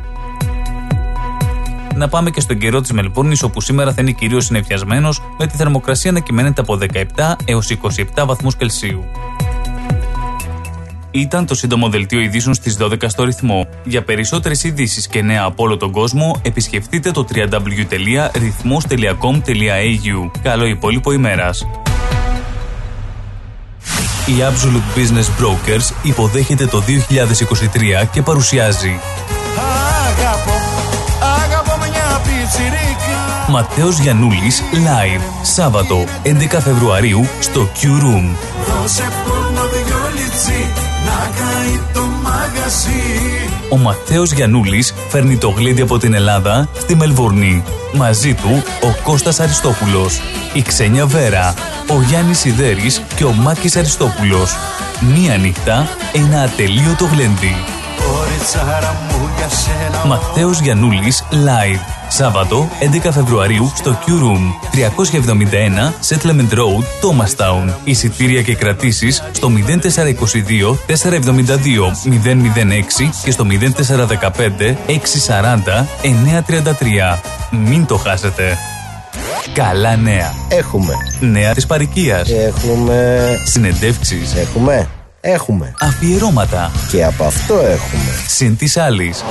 Να 1.96 2.10
πάμε 2.10 2.30
και 2.30 2.40
στον 2.42 2.58
καιρό 2.58 2.82
της 2.82 2.92
Μελβούρνης, 2.92 3.44
όπου 3.44 3.62
σήμερα 3.62 3.94
θα 3.94 4.02
είναι 4.02 4.12
κυρίως 4.12 4.46
συνεφιασμένος, 4.46 5.22
με 5.38 5.48
τη 5.48 5.58
θερμοκρασία 5.58 6.12
να 6.12 6.20
κυμαίνεται 6.20 6.62
από 6.62 6.78
17 6.78 7.36
έως 7.46 7.70
27 7.70 8.26
βαθμούς 8.26 8.56
Κελσίου. 8.56 9.04
Ήταν 11.12 11.46
το 11.46 11.56
σύντομο 11.56 11.90
δελτίο 11.90 12.20
ειδήσεων 12.20 12.54
στις 12.54 12.78
12 12.80 12.96
στο 13.08 13.24
ρυθμό. 13.24 13.68
Για 13.84 14.04
περισσότερες 14.04 14.64
ειδήσεις 14.64 15.08
και 15.08 15.22
νέα 15.22 15.44
από 15.44 15.64
όλο 15.64 15.78
τον 15.78 15.92
κόσμο, 15.92 16.40
επισκεφτείτε 16.42 17.12
το 17.12 17.28
www.rythmos.com.au. 17.36 20.32
Καλό 20.42 20.66
υπόλοιπο 20.66 21.12
ημέρας. 21.12 21.66
Η 24.26 24.34
Absolute 24.40 24.98
Business 24.98 25.28
Brokers 25.42 25.94
υποδέχεται 26.04 26.66
το 26.66 26.84
2023 26.88 26.94
και 28.12 28.22
παρουσιάζει 28.22 29.00
Αγαπώ, 30.08 30.60
αγαπώ 31.44 31.78
μια 31.78 32.22
πιτσιρίκα 32.24 33.46
Ματέος 33.50 34.00
Γιαννούλης 34.00 34.62
Live 34.74 35.22
Σάββατο 35.42 36.04
11 36.24 36.60
Φεβρουαρίου 36.60 37.28
στο 37.40 37.70
Q 37.82 37.86
το 41.94 42.02
μαγαζί 42.24 42.92
Ο 43.70 43.78
Ματέος 43.78 44.32
Γιαννούλης 44.32 44.94
φέρνει 45.10 45.38
το 45.38 45.50
γλέντι 45.50 45.82
από 45.82 45.98
την 45.98 46.14
Ελλάδα 46.14 46.70
στη 46.80 46.96
Μελβορνή. 46.96 47.64
Μαζί 47.94 48.34
του 48.34 48.64
ο 48.82 49.02
Κώστας 49.04 49.40
Αριστόπουλος, 49.40 50.22
η 50.54 50.62
Ξένια 50.62 51.06
Βέρα, 51.06 51.54
ο 51.88 52.02
Γιάννης 52.02 52.40
Σιδέρης 52.40 53.02
και 53.16 53.24
ο 53.24 53.32
Μάκης 53.32 53.76
Αριστόπουλος. 53.76 54.56
Μία 55.16 55.38
νύχτα, 55.38 55.88
ένα 56.14 56.42
ατελείωτο 56.42 57.06
γλέντι. 57.06 57.56
Κοριτσάρα 58.42 58.96
μου 59.10 59.30
για 59.38 59.50
σένα 59.50 60.06
Ματέος 60.06 60.60
Γιαννούλης 60.60 61.24
Live. 61.32 61.80
Σάββατο 62.10 62.70
11 63.04 63.10
Φεβρουαρίου 63.12 63.72
στο 63.76 63.98
Q 64.06 64.10
Room 64.10 64.44
371 64.72 65.94
Settlement 66.10 66.54
Road, 66.54 66.84
Thomastown. 67.02 67.74
Εισιτήρια 67.84 68.42
και 68.42 68.56
κρατήσεις 68.56 69.24
στο 69.32 69.50
0422 69.50 70.78
472 70.88 71.92
006 72.04 73.10
και 73.24 73.32
στο 73.32 73.46
0415 73.46 74.76
640 74.88 75.86
933. 77.16 77.20
Μην 77.52 77.86
το 77.86 77.98
χάσετε. 77.98 78.58
Καλά 79.54 79.96
νέα. 79.96 80.34
Έχουμε. 80.48 80.94
Νέα 81.20 81.54
της 81.54 81.66
παροικίας. 81.66 82.30
Έχουμε. 82.30 83.26
Συνεντεύξεις. 83.46 84.36
Έχουμε. 84.36 84.88
Έχουμε. 85.22 85.74
Αφιερώματα. 85.80 86.72
Και 86.90 87.06
από 87.06 87.24
αυτό 87.24 87.54
έχουμε. 87.54 88.24
Συν 88.28 88.58
της 88.58 88.78
άλλης. 88.78 89.24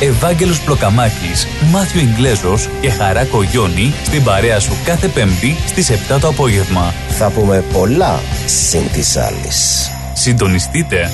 Ευάγγελος 0.00 0.60
Πλοκαμάκης, 0.60 1.46
Μάθιο 1.70 2.00
Ιγκλέζος 2.00 2.68
και 2.80 2.90
Χαρά 2.90 3.24
Κογιόνι 3.24 3.92
στην 4.04 4.24
παρέα 4.24 4.60
σου 4.60 4.72
κάθε 4.84 5.08
Πέμπτη 5.08 5.56
στις 5.66 5.90
7 5.90 6.18
το 6.20 6.28
απόγευμα. 6.28 6.94
Θα 7.08 7.30
πούμε 7.30 7.64
πολλά 7.72 8.20
συν 8.46 8.90
της 8.92 9.16
άλλης. 9.16 9.90
Συντονιστείτε. 10.14 11.10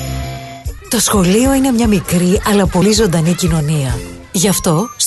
Το 0.89 0.99
σχολείο 0.99 1.53
είναι 1.53 1.71
μια 1.71 1.87
μικρή 1.87 2.41
αλλά 2.47 2.67
πολύ 2.67 2.93
ζωντανή 2.93 3.33
κοινωνία. 3.33 3.97
Γι' 4.31 4.47
αυτό, 4.47 4.89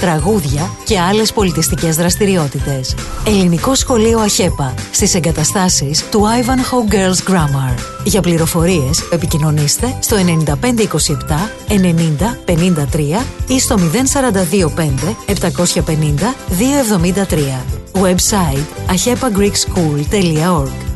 Τραγούδια 0.00 0.70
και 0.84 1.00
άλλες 1.00 1.32
πολιτιστικές 1.32 1.96
δραστηριότητες. 1.96 2.94
Ελληνικό 3.26 3.74
σχολείο 3.74 4.18
ΑΧΕΠΑ 4.18 4.74
στις 4.90 5.14
εγκαταστάσεις 5.14 6.08
του 6.10 6.20
Ivanhoe 6.20 6.92
Girls 6.94 7.32
Grammar. 7.32 7.74
Για 8.04 8.20
πληροφορίες 8.20 9.08
επικοινωνήστε 9.12 9.96
στο 10.00 10.16
9527 10.16 10.20
90 11.68 11.74
53 12.44 13.24
ή 13.46 13.60
στο 13.60 13.76
0425 13.76 13.80
750 15.26 16.34
273. 17.28 17.30
Website 17.92 18.66
ahepagreekschool.org 18.94 20.95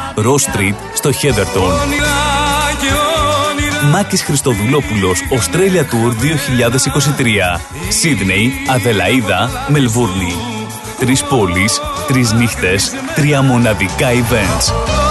Ross 0.15 0.55
Street, 0.55 0.75
στο 0.93 1.11
Χέδερτον. 1.11 1.71
Μάκης 3.91 4.23
Χριστοδουλόπουλος, 4.23 5.21
Australia 5.31 5.81
Tour 5.81 6.13
2023. 6.19 7.61
Σίδνεϊ, 7.89 8.53
Αδελαίδα, 8.69 9.65
Μελβούρνη. 9.67 10.35
Τρεις 10.99 11.23
πόλεις, 11.23 11.81
τρεις 12.07 12.31
νύχτες, 12.31 12.91
τρία 13.15 13.41
μοναδικά 13.41 14.07
events. 14.11 15.10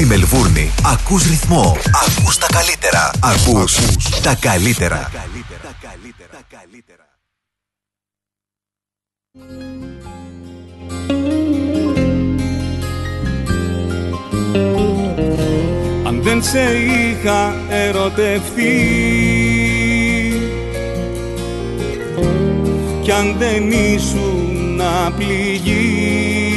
Στη 0.00 0.08
Μελβούρνη 0.08 0.70
ακούς 0.84 1.26
ρυθμό. 1.26 1.76
Ακούς 2.06 2.38
τα 2.38 2.46
καλύτερα. 2.52 3.10
Ακούς 3.20 3.76
τα 4.22 4.34
καλύτερα. 4.34 5.10
Αν 16.06 16.22
δεν 16.22 16.42
σε 16.42 16.76
είχα 16.76 17.54
ερωτευτεί 17.68 18.72
Κι 23.02 23.12
αν 23.12 23.36
δεν 23.38 23.70
ήσουν 23.70 24.80
πληγή 25.16 26.49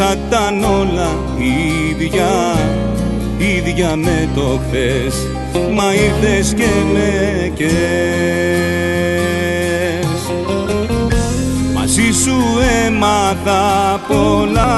Θα 0.00 0.16
ήταν 0.26 0.64
όλα 0.64 1.10
ίδια, 1.38 2.54
ίδια 3.38 3.96
με 3.96 4.28
το 4.34 4.60
χθες. 4.66 5.26
Μα 5.74 5.92
ήρθες 5.94 6.54
και 6.54 6.66
με 6.92 7.52
κες. 7.54 7.68
Μαζί 11.74 12.12
σου 12.24 12.36
έμαθα 12.86 14.00
πολλά. 14.08 14.76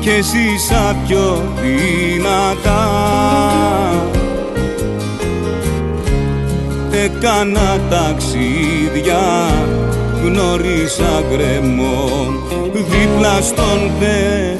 Και 0.00 0.22
ζήσα 0.22 0.96
πιο 1.06 1.42
δυνατά. 1.62 2.88
Έκανα 6.90 7.80
ταξίδια, 7.90 9.24
γνώρισα 10.26 11.22
γκρεμό 11.30 12.08
δίπλα 12.72 13.40
στον 13.40 13.90
Θεό 14.00 14.58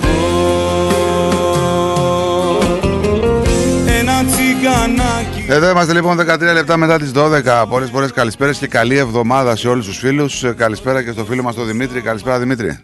Ένα 4.00 4.24
τσιγκανάκι 4.24 5.44
Εδώ 5.48 5.70
είμαστε 5.70 5.92
λοιπόν 5.92 6.16
13 6.20 6.40
λεπτά 6.54 6.76
μετά 6.76 6.98
τις 6.98 7.12
12. 7.16 7.64
Πολλές 7.68 7.90
φορές 7.90 8.12
καλησπέρες 8.12 8.58
και 8.58 8.66
καλή 8.66 8.96
εβδομάδα 8.96 9.56
σε 9.56 9.68
όλους 9.68 9.86
τους 9.86 9.98
φίλους. 9.98 10.44
Ε, 10.44 10.52
Καλησπέρα 10.52 11.04
και 11.04 11.10
στο 11.10 11.24
φίλο 11.24 11.42
μας 11.42 11.54
τον 11.54 11.66
Δημήτρη. 11.66 12.00
Καλησπέρα 12.00 12.38
Δημήτρη. 12.38 12.78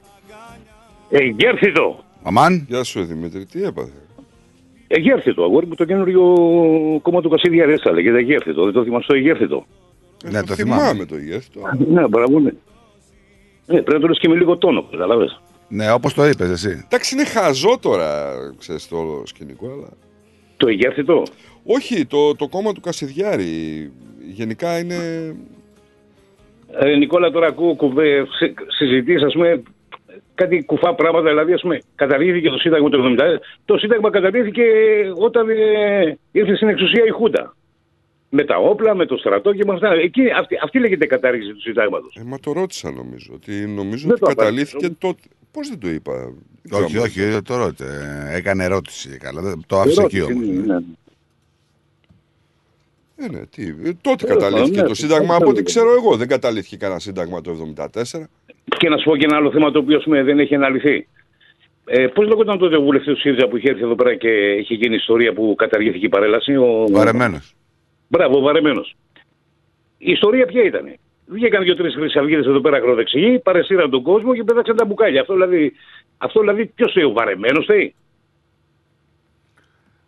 Εγέρθητο. 1.10 2.04
Αμάν. 2.22 2.66
Γεια 2.68 2.84
σου 2.84 3.04
Δημήτρη, 3.04 3.44
τι 3.46 3.62
έπαθε; 3.62 3.90
Εγέρθητο, 4.86 5.42
αγόρι 5.42 5.66
μου, 5.66 5.74
το 5.74 5.84
καινούριο 5.84 6.22
κόμμα 7.02 7.20
του 7.20 7.28
Κασίδια 7.28 7.64
θα 7.82 7.92
λέγεται 7.92 8.18
Εγέρθητο. 8.18 8.64
Δεν 8.64 8.72
το 8.72 8.84
θυμάσαι 8.84 9.06
το 9.06 9.14
Εγέρθητο. 9.14 9.66
Ναι, 10.30 10.42
το 10.42 10.54
θυμάμαι 10.54 11.04
το 11.04 11.16
γεύτο. 11.16 11.60
Ναι, 11.88 12.08
μπράβο, 12.08 12.40
ναι. 12.40 12.50
Ε, 13.73 13.81
πρέπει 13.81 13.92
να 13.92 14.01
το 14.01 14.07
λες 14.07 14.18
και 14.18 14.28
με 14.28 14.34
λίγο 14.34 14.57
τόνο, 14.57 14.83
καταλαβες. 14.91 15.41
Ναι, 15.68 15.92
όπως 15.92 16.15
το 16.15 16.25
είπες 16.26 16.51
εσύ. 16.51 16.83
Εντάξει, 16.84 17.15
είναι 17.15 17.25
χαζό 17.25 17.78
τώρα, 17.81 18.33
ξέρεις, 18.59 18.89
το 18.89 18.97
όλο 18.97 19.23
σκηνικό, 19.26 19.67
αλλά... 19.67 19.89
Το 20.57 20.68
Εγέρθητο. 20.68 21.23
Όχι, 21.65 22.07
το, 22.07 22.34
το 22.36 22.49
κόμμα 22.49 22.73
του 22.73 22.81
Κασιδιάρη. 22.81 23.92
Γενικά 24.33 24.78
είναι... 24.78 24.97
Ε, 26.73 26.97
Νικόλα, 26.97 27.31
τώρα 27.31 27.47
ακούω 27.47 27.75
κουβέ, 27.75 28.26
συ- 28.39 28.59
συζητήσεις, 28.68 29.23
ας 29.23 29.33
πούμε, 29.33 29.62
κάτι 30.34 30.65
κουφά 30.65 30.94
πράγματα, 30.94 31.28
δηλαδή, 31.28 31.52
ας 31.52 31.60
πούμε, 31.60 31.81
καταργήθηκε 31.94 32.49
το 32.49 32.59
Σύνταγμα 32.59 32.89
το 32.89 33.17
70. 33.18 33.20
Το 33.65 33.78
Σύνταγμα 33.78 34.10
καταργήθηκε 34.10 34.62
όταν 35.18 35.49
ε, 35.51 36.18
ήρθε 36.33 36.57
στην 36.57 36.68
εξουσία 36.68 37.05
η 37.05 37.10
Χούντα. 37.10 37.57
Με 38.34 38.44
τα 38.44 38.56
όπλα, 38.56 38.94
με 38.94 39.06
το 39.06 39.16
στρατό 39.16 39.52
και 39.54 39.64
με 39.64 39.72
αυτά. 39.72 39.92
Εκεί, 39.92 40.22
αυτή, 40.38 40.56
αυτή 40.62 40.78
λέγεται 40.78 41.06
κατάργηση 41.06 41.52
του 41.52 41.60
Συντάγματος. 41.60 42.16
Ε, 42.20 42.22
μα 42.24 42.38
το 42.38 42.52
ρώτησα 42.52 42.90
νομίζω. 42.90 43.32
Ότι 43.34 43.52
νομίζω 43.66 44.02
Δεν 44.06 44.10
ότι 44.10 44.20
το 44.20 44.26
καταλήθηκε 44.26 44.76
απάντησα. 44.86 44.98
τότε. 44.98 45.20
Πώς 45.52 45.68
δεν 45.68 45.78
το 45.78 45.88
είπα; 45.88 46.32
Δεν 46.62 46.78
Όχι, 46.82 46.86
ξέρω. 46.86 47.02
όχι, 47.02 47.20
ε, 47.22 47.40
το 47.42 47.56
ρώτησε. 47.56 48.28
Ε, 48.32 48.36
Έκανε 48.36 48.64
ερώτηση. 48.64 49.16
Καλά, 49.18 49.40
δεν- 49.42 49.62
το 49.66 49.80
άφησε 49.80 50.02
εκεί 50.02 50.16
Ερώτηση, 50.16 50.38
όμως. 50.38 50.66
ναι, 50.66 50.74
ναι. 50.74 50.80
Ε, 53.16 53.28
ναι, 53.30 53.46
τι. 53.46 53.62
Ε, 53.62 53.92
τότε 54.00 54.26
Τέλος 54.26 54.42
καταλήθηκε 54.42 54.70
πάντων, 54.70 54.82
το 54.82 54.88
ναι, 54.88 54.94
Σύνταγμα. 54.94 55.22
αυτό 55.32 55.36
Από 55.36 55.44
ό,τι 55.48 55.58
είναι. 55.58 55.62
ξέρω 55.68 55.92
εγώ, 55.92 56.16
δεν 56.16 56.28
καταλήθηκε 56.28 56.76
κανένα 56.76 56.98
Σύνταγμα 57.00 57.40
το 57.40 57.52
1974. 57.54 58.28
Και 58.78 58.88
να 58.88 58.96
σου 58.96 59.04
πω 59.04 59.16
και 59.16 59.24
ένα 59.24 59.36
άλλο 59.36 59.50
θέμα 59.50 59.70
το 59.70 59.78
οποίο 59.78 59.96
ας 59.96 60.04
πούμε, 60.04 60.22
δεν 60.22 60.38
έχει 60.38 60.54
αναλυθεί. 60.54 61.06
Ε, 61.84 62.06
Πώς 62.06 62.26
λέγονταν 62.26 62.58
τότε 62.58 62.76
ο 62.76 62.82
βουλευτής 62.82 63.14
του 63.14 63.20
ΣΥΡΙΖΑ 63.20 63.48
που 63.48 63.56
είχε 63.56 63.68
έρθει 63.70 63.82
εδώ 63.82 63.94
πέρα 63.94 64.14
και 64.14 64.28
είχε 64.52 64.74
γίνει 64.74 64.94
ιστορία 64.94 65.32
που 65.32 65.54
καταργήθηκε 65.58 66.06
η 66.06 66.08
παρέλαση. 66.08 66.56
Ο... 66.56 66.86
Βαρεμένος. 66.90 67.54
Μπράβο, 68.12 68.41
βαρεμένος. 68.41 68.97
Η 69.99 70.10
ιστορία 70.10 70.47
ποια 70.47 70.62
ήταν; 70.62 70.97
Βγήκαν 71.26 71.62
δύο-τρεις 71.62 71.94
χρυσαυγίδες 71.94 72.47
εδώ 72.47 72.60
πέρα 72.60 72.76
ακροδεξιοί, 72.76 73.39
παρεσύραν 73.39 73.91
τον 73.91 74.02
κόσμο 74.02 74.34
και 74.34 74.44
πέταξαν 74.44 74.76
τα 74.76 74.84
μπουκάλια. 74.84 75.20
Αυτό 75.20 75.32
δηλαδή, 75.32 75.73
αυτό 76.18 76.41
δηλαδή 76.41 76.66
ποιος 76.66 76.94
είναι 76.94 77.05
ο 77.05 77.12
βαρεμένος, 77.12 77.65
θέλει. 77.66 77.94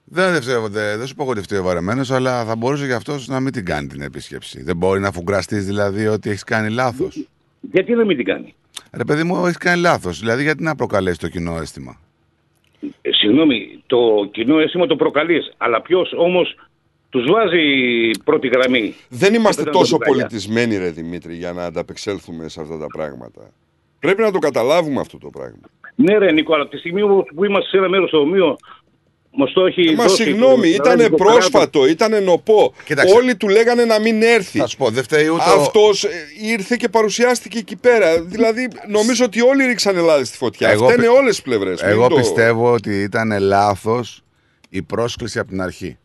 Δεν, 0.04 0.32
δεν, 0.32 0.42
φταίω, 0.42 0.68
δεν, 0.68 0.98
δεν 0.98 1.06
σου 1.06 1.14
πω 1.14 1.24
ότι 1.24 1.40
φταίει 1.40 1.58
ο 1.58 1.62
βαρεμένος, 1.62 2.10
αλλά 2.10 2.44
θα 2.44 2.56
μπορούσε 2.56 2.86
και 2.86 2.92
αυτός 2.92 3.28
να 3.28 3.40
μην 3.40 3.52
την 3.52 3.64
κάνει 3.64 3.86
την 3.86 4.00
επίσκεψη. 4.00 4.62
Δεν 4.62 4.76
μπορεί 4.76 5.00
να 5.00 5.12
φουγκραστείς 5.12 5.66
δηλαδή 5.66 6.06
ότι 6.06 6.30
έχεις 6.30 6.44
κάνει 6.44 6.70
λάθος. 6.70 7.28
Γιατί 7.60 7.92
να 7.92 8.04
μην 8.04 8.16
την 8.16 8.24
κάνει; 8.24 8.54
Ρε 8.92 9.04
παιδί 9.04 9.22
μου, 9.22 9.46
έχεις 9.46 9.58
κάνει 9.58 9.80
λάθος. 9.80 10.18
Δηλαδή 10.18 10.42
γιατί 10.42 10.62
να 10.62 10.74
προκαλέσει 10.74 11.18
το 11.18 11.28
κοινό 11.28 11.56
αίσθημα; 11.56 12.00
Ε, 13.02 13.12
συγγνώμη, 13.12 13.82
το 13.86 14.28
κοινό 14.32 14.58
αίσθημα 14.58 14.86
το 14.86 14.96
προκαλείς. 14.96 15.52
Αλλά 15.56 15.82
ποιος 15.82 16.12
όμως 16.16 16.56
τους 17.18 17.26
βάζει 17.30 17.60
πρώτη 18.24 18.48
γραμμή. 18.48 18.94
Δεν 19.08 19.34
είμαστε 19.34 19.62
Και 19.62 19.66
πετάνε 19.68 19.84
τόσο 19.84 19.96
τα 19.98 20.04
μπουκάλια. 20.04 20.26
πολιτισμένοι, 20.26 20.76
ρε 20.76 20.90
Δημήτρη, 20.90 21.34
για 21.34 21.52
να 21.52 21.64
ανταπεξέλθουμε 21.64 22.48
σε 22.48 22.60
αυτά 22.60 22.78
τα 22.78 22.86
πράγματα. 22.86 23.40
Πρέπει 23.98 24.22
να 24.22 24.30
το 24.32 24.38
καταλάβουμε 24.38 25.00
αυτό 25.00 25.18
το 25.18 25.30
πράγμα. 25.30 25.60
Ναι, 25.94 26.18
ρε 26.18 26.32
Νίκο, 26.32 26.54
αλλά 26.54 26.62
από 26.62 26.70
τη 26.72 26.78
στιγμή 26.78 27.02
όμως 27.02 27.24
που 27.34 27.44
είμαστε 27.44 27.68
σε 27.68 27.76
ένα 27.76 27.88
μέρος 27.88 28.08
στο 28.08 28.18
ομοίο, 28.20 28.56
μας 29.36 29.52
το 29.52 29.66
έχει. 29.66 29.80
Ε, 29.80 29.94
Μα 29.94 30.02
δώσει 30.04 30.22
συγγνώμη, 30.22 30.76
το- 30.76 30.90
ήταν 30.90 31.10
το 31.10 31.16
πρόσφατο, 31.16 31.86
ήταν 31.86 32.24
νοπό. 32.24 32.74
Κοίταξε. 32.84 33.14
Όλοι 33.14 33.36
του 33.36 33.48
λέγανε 33.48 33.84
να 33.84 33.98
μην 34.00 34.22
έρθει. 34.22 34.58
Θα 34.58 34.66
σου 34.66 34.76
πω, 34.76 34.90
δεν 34.90 35.02
φταίει 35.02 35.28
ούτε. 35.28 35.42
ο- 35.56 35.60
Αυτός 35.60 36.06
ήρθε 36.42 36.76
και 36.78 36.88
παρουσιάστηκε 36.88 37.58
εκεί 37.58 37.76
πέρα. 37.76 38.22
Δηλαδή, 38.22 38.68
νομίζω 38.88 39.24
ότι 39.24 39.40
όλοι 39.42 39.64
ρίξανε 39.64 40.00
λάδι 40.00 40.24
στη 40.24 40.36
φωτιά. 40.36 40.68
Εγώ 40.68 40.84
Αυτά 40.84 40.94
είναι 40.96 41.06
πι- 41.06 41.16
όλες 41.18 41.30
τις 41.34 41.42
πλευρές. 41.42 41.82
Εγώ 41.82 42.06
πιστεύω 42.06 42.72
ότι 42.72 43.02
ήταν 43.02 43.38
λάθος 43.40 44.22
η 44.68 44.82
πρόσκληση 44.82 45.38
από 45.38 45.48
την 45.48 45.60
αρχή. 45.62 45.98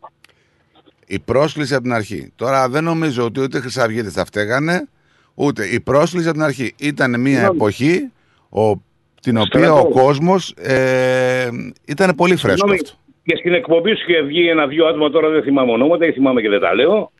Η 1.12 1.18
πρόσκληση 1.18 1.74
από 1.74 1.82
την 1.82 1.92
αρχή. 1.92 2.32
Τώρα 2.36 2.68
δεν 2.68 2.84
νομίζω 2.84 3.24
ότι 3.24 3.40
ούτε 3.40 3.58
οι 3.58 3.60
Χρυσαυγίτες 3.60 4.12
τα 4.12 4.24
φταίγανε, 4.24 4.88
ούτε 5.34 5.64
η 5.66 5.80
πρόσκληση 5.80 6.26
από 6.28 6.36
την 6.36 6.46
αρχή. 6.46 6.74
Ήταν 6.78 7.20
μια 7.20 7.30
Συγγνώμη. 7.30 7.56
εποχή 7.56 8.10
ο, 8.50 8.82
την 9.20 9.36
οποία 9.36 9.60
Στρατό. 9.60 9.78
ο 9.78 9.88
κόσμος 9.90 10.54
ε, 10.56 11.48
ήταν 11.86 12.14
πολύ 12.14 12.36
φρέσκο 12.36 12.56
Συγγνώμη, 12.68 12.80
αυτό. 12.84 12.98
Και 13.24 13.36
στην 13.36 13.54
εκπομπή 13.54 13.94
σου 13.94 14.04
είχε 14.10 14.22
βγει 14.22 14.48
ένα-δυο 14.48 14.86
άτομα, 14.86 15.10
τώρα 15.10 15.28
δεν 15.28 15.42
θυμάμαι 15.42 15.72
ονόματα 15.72 16.06
ή 16.06 16.12
θυμάμαι 16.12 16.40
και 16.40 16.48
δεν 16.48 16.60
τα 16.60 16.74
λέω. 16.74 17.12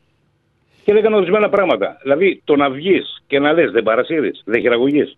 Και 0.85 0.93
λέγανε 0.93 1.17
ορισμένα 1.17 1.49
πράγματα. 1.49 1.99
Δηλαδή 2.03 2.41
το 2.45 2.57
να 2.57 2.71
βγεις 2.71 3.23
και 3.27 3.39
να 3.39 3.53
λες 3.53 3.71
δεν 3.71 3.83
παρασύρεις, 3.83 4.43
δεν 4.45 4.61
χειραγωγείς. 4.61 5.17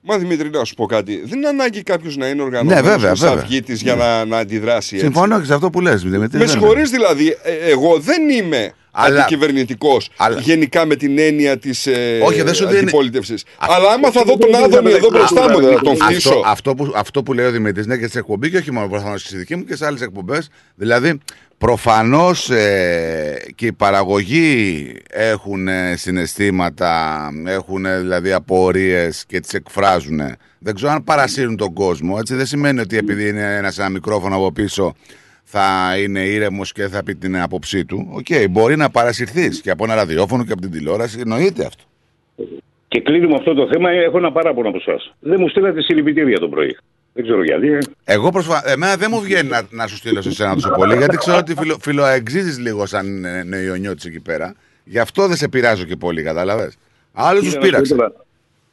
Μα 0.00 0.18
Δημήτρη, 0.18 0.50
να 0.50 0.64
σου 0.64 0.74
πω 0.74 0.86
κάτι. 0.86 1.22
Δεν 1.24 1.38
είναι 1.38 1.48
ανάγκη 1.48 1.82
κάποιος 1.82 2.16
να 2.16 2.28
είναι 2.28 2.42
οργανωμένος 2.42 2.82
Ναι, 2.84 2.90
βέβαια, 2.90 3.14
βέβαια. 3.14 3.32
αυγήτης 3.42 3.80
για 3.82 3.94
να, 3.94 4.24
να 4.24 4.38
αντιδράσει 4.38 4.94
έτσι. 4.94 5.06
Συμφωνώ 5.06 5.40
και 5.40 5.46
σε 5.46 5.54
αυτό 5.54 5.70
που 5.70 5.80
λες. 5.80 6.02
Δημήτρη, 6.02 6.38
Με 6.38 6.44
δεν- 6.44 6.48
συγχωρείς 6.48 6.90
δηλαδή, 6.90 7.36
ε, 7.42 7.70
εγώ 7.70 7.98
δεν 7.98 8.28
είμαι 8.28 8.72
Αλλά- 8.90 9.20
αντικυβερνητικός 9.20 10.10
γενικά 10.40 10.86
με 10.86 10.96
την 10.96 11.18
έννοια 11.18 11.58
της 11.58 11.86
ε, 11.86 12.18
Όχι, 12.22 12.42
δεν 12.42 12.54
σου 12.54 12.66
δίνει- 12.66 12.78
αντιπολίτευσης. 12.80 13.44
Αλλά 13.58 13.88
άμα 13.92 14.10
θα 14.10 14.22
δω 14.26 14.36
τον 14.36 14.54
Άδωνη 14.54 14.90
εδώ 14.90 15.08
μπροστά 15.10 15.50
μου, 15.50 15.60
δεν 15.60 15.76
θα 15.76 15.80
τον 15.82 15.96
φτύσω. 15.96 16.28
Αυτό, 16.28 16.42
αυτό, 16.46 16.74
που, 16.74 16.92
αυτό 16.96 17.22
που 17.22 17.32
λέει 17.32 17.46
ο 17.46 17.50
Δημήτρης 17.50 17.84
είναι 17.84 17.96
και 17.96 18.06
στην 18.06 18.20
εκπομπή 18.20 18.50
και 18.50 18.56
όχι 18.56 18.72
μόνο 18.72 18.88
προφανώς 18.88 19.22
και 19.22 19.28
στη 19.28 19.36
δική 19.36 19.56
μου 19.56 19.64
και 19.64 19.76
σε 19.76 19.86
άλλες 19.86 20.00
εκπομπές. 20.00 20.48
Δηλαδή, 20.74 21.18
προφανώς 21.58 22.50
και 23.54 23.66
οι 23.66 23.72
παραγωγοί 23.72 24.92
έχουν 25.10 25.68
ε, 25.68 25.96
συναισθήματα, 25.96 27.18
έχουν 27.46 27.84
ε, 27.84 28.00
δηλαδή 28.00 28.32
απορίες 28.32 29.26
και 29.26 29.40
τις 29.40 29.54
εκφράζουν. 29.54 30.20
Δεν 30.58 30.74
ξέρω 30.74 30.92
αν 30.92 31.04
παρασύρουν 31.04 31.56
τον 31.56 31.72
κόσμο. 31.72 32.16
Έτσι 32.18 32.34
δεν 32.34 32.46
σημαίνει 32.46 32.80
ότι 32.80 32.96
επειδή 32.96 33.28
είναι 33.28 33.56
ένας 33.56 33.78
ένα 33.78 33.88
μικρόφωνο 33.88 34.36
από 34.36 34.52
πίσω 34.52 34.94
θα 35.42 35.94
είναι 35.98 36.20
ήρεμος 36.20 36.72
και 36.72 36.86
θα 36.86 37.02
πει 37.02 37.14
την 37.14 37.40
άποψή 37.40 37.84
του. 37.84 38.08
Οκ, 38.12 38.50
μπορεί 38.50 38.76
να 38.76 38.90
παρασυρθείς 38.90 39.60
και 39.60 39.70
από 39.70 39.84
ένα 39.84 39.94
ραδιόφωνο 39.94 40.44
και 40.44 40.52
από 40.52 40.60
την 40.60 40.70
τηλεόραση. 40.70 41.20
Εννοείται 41.20 41.66
αυτό. 41.66 41.82
Και 42.88 43.00
κλείνουμε 43.00 43.34
αυτό 43.34 43.54
το 43.54 43.68
θέμα. 43.72 43.90
Έχω 43.90 44.18
ένα 44.18 44.32
παράπονο 44.32 44.68
από 44.68 44.78
εσάς. 44.86 45.14
Δεν 45.20 45.36
μου 45.40 45.48
στείλατε 45.48 45.82
συλλυπητήρια 45.82 46.38
το 46.38 46.48
πρωί. 46.48 46.76
Δεν 47.12 47.24
ξέρω 47.26 47.44
γιατί. 47.44 47.78
Εγώ 48.04 48.30
προσπα... 48.30 48.62
Εμένα 48.70 48.96
δεν 48.96 49.08
μου 49.12 49.20
βγαίνει 49.20 49.48
να, 49.48 49.62
να 49.70 49.86
σου 49.86 49.96
στείλω 49.96 50.22
σε 50.22 50.28
εσένα 50.28 50.54
τόσο 50.54 50.70
πολύ, 50.76 50.96
γιατί 50.96 51.16
ξέρω 51.16 51.36
ότι 51.36 51.54
φιλο, 51.54 51.76
φιλοαεκίζεις 51.80 52.58
λίγο 52.58 52.86
σαν 52.86 53.24
ε, 53.24 53.42
Νεοϊωνιώτη 53.42 54.08
εκεί 54.08 54.20
πέρα. 54.20 54.54
Γι' 54.84 54.98
αυτό 54.98 55.26
δεν 55.26 55.36
σε 55.36 55.48
πειράζω 55.48 55.84
και 55.84 55.96
πολύ, 55.96 56.22
κατάλαβες. 56.22 56.78
Άλλους 57.12 57.42
τους 57.44 57.52
Κοίτα, 57.58 57.78
να 57.78 57.84
σου 57.84 57.94
πω 57.94 57.94
πείραξε. 57.94 57.94
τώρα. 57.94 58.12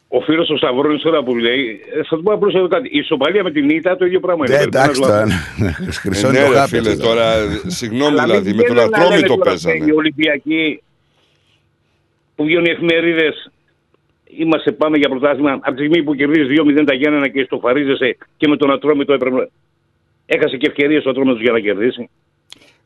Ο 0.07 0.19
φίλος 0.21 0.49
ο 0.49 0.57
Σταυρόνη 0.57 0.99
τώρα 0.99 1.23
που 1.23 1.35
λέει, 1.35 1.79
ε, 1.99 2.03
θα 2.03 2.15
του 2.15 2.23
πω 2.23 2.33
απλώς 2.33 2.53
εδώ 2.53 2.67
κάτι. 2.67 2.87
Η 2.91 2.97
ισοπαλία 2.97 3.43
με 3.43 3.51
την 3.51 3.69
ήττα 3.69 3.97
το 3.97 4.05
ίδιο 4.05 4.19
πράγμα 4.19 4.45
είναι. 4.47 4.55
Ναι, 4.57 4.63
εντάξει 4.63 5.01
Ένας 5.03 5.07
τώρα. 5.09 5.25
βαθμός. 5.57 5.97
Χρυσώνει 5.97 6.37
Ε, 6.37 6.41
το 6.41 6.47
ναι, 6.47 6.53
ρε 6.53 6.59
χάπι. 6.59 6.69
φίλε, 6.69 6.89
αυτό. 6.91 7.03
τώρα, 7.03 7.33
συγγνώμη 7.67 8.11
Αλλά 8.19 8.23
δηλαδή, 8.23 8.47
μην 8.53 8.55
με 8.55 8.63
τον 8.63 8.73
βγαίνουν 8.75 8.89
να 8.91 8.97
λένε 8.97 9.05
Ατρόμητο 9.15 9.27
τώρα 9.35 9.43
παίζανε. 9.49 9.85
Οι 9.85 9.91
Ολυμπιακοί 9.91 10.81
που 12.35 12.43
βγαίνουν 12.43 12.65
οι 12.65 12.69
εφημερίδες. 12.69 13.51
Είμαστε 14.37 14.71
πάμε 14.71 14.97
για 14.97 15.09
πρωτάθλημα. 15.09 15.51
Από 15.51 15.71
τη 15.71 15.77
στιγμή 15.77 16.03
που 16.03 16.15
κερδίζεις 16.15 16.59
2-0 16.61 16.83
τα 16.85 16.93
Γιάννενα 16.93 17.27
και 17.27 17.43
στο 17.43 17.59
φαρίζεσαι 17.59 18.17
και 18.37 18.47
με 18.47 18.57
τον 18.57 18.71
Ατρόμητο 18.71 19.13
έπρεπε. 19.13 19.49
Έχασε 20.25 20.57
και 20.57 20.67
ευκαιρίες 20.67 21.05
ο 21.05 21.09
Ατρόμητος 21.09 21.41
για 21.41 21.51
να 21.51 21.59
κερδίσει. 21.59 22.09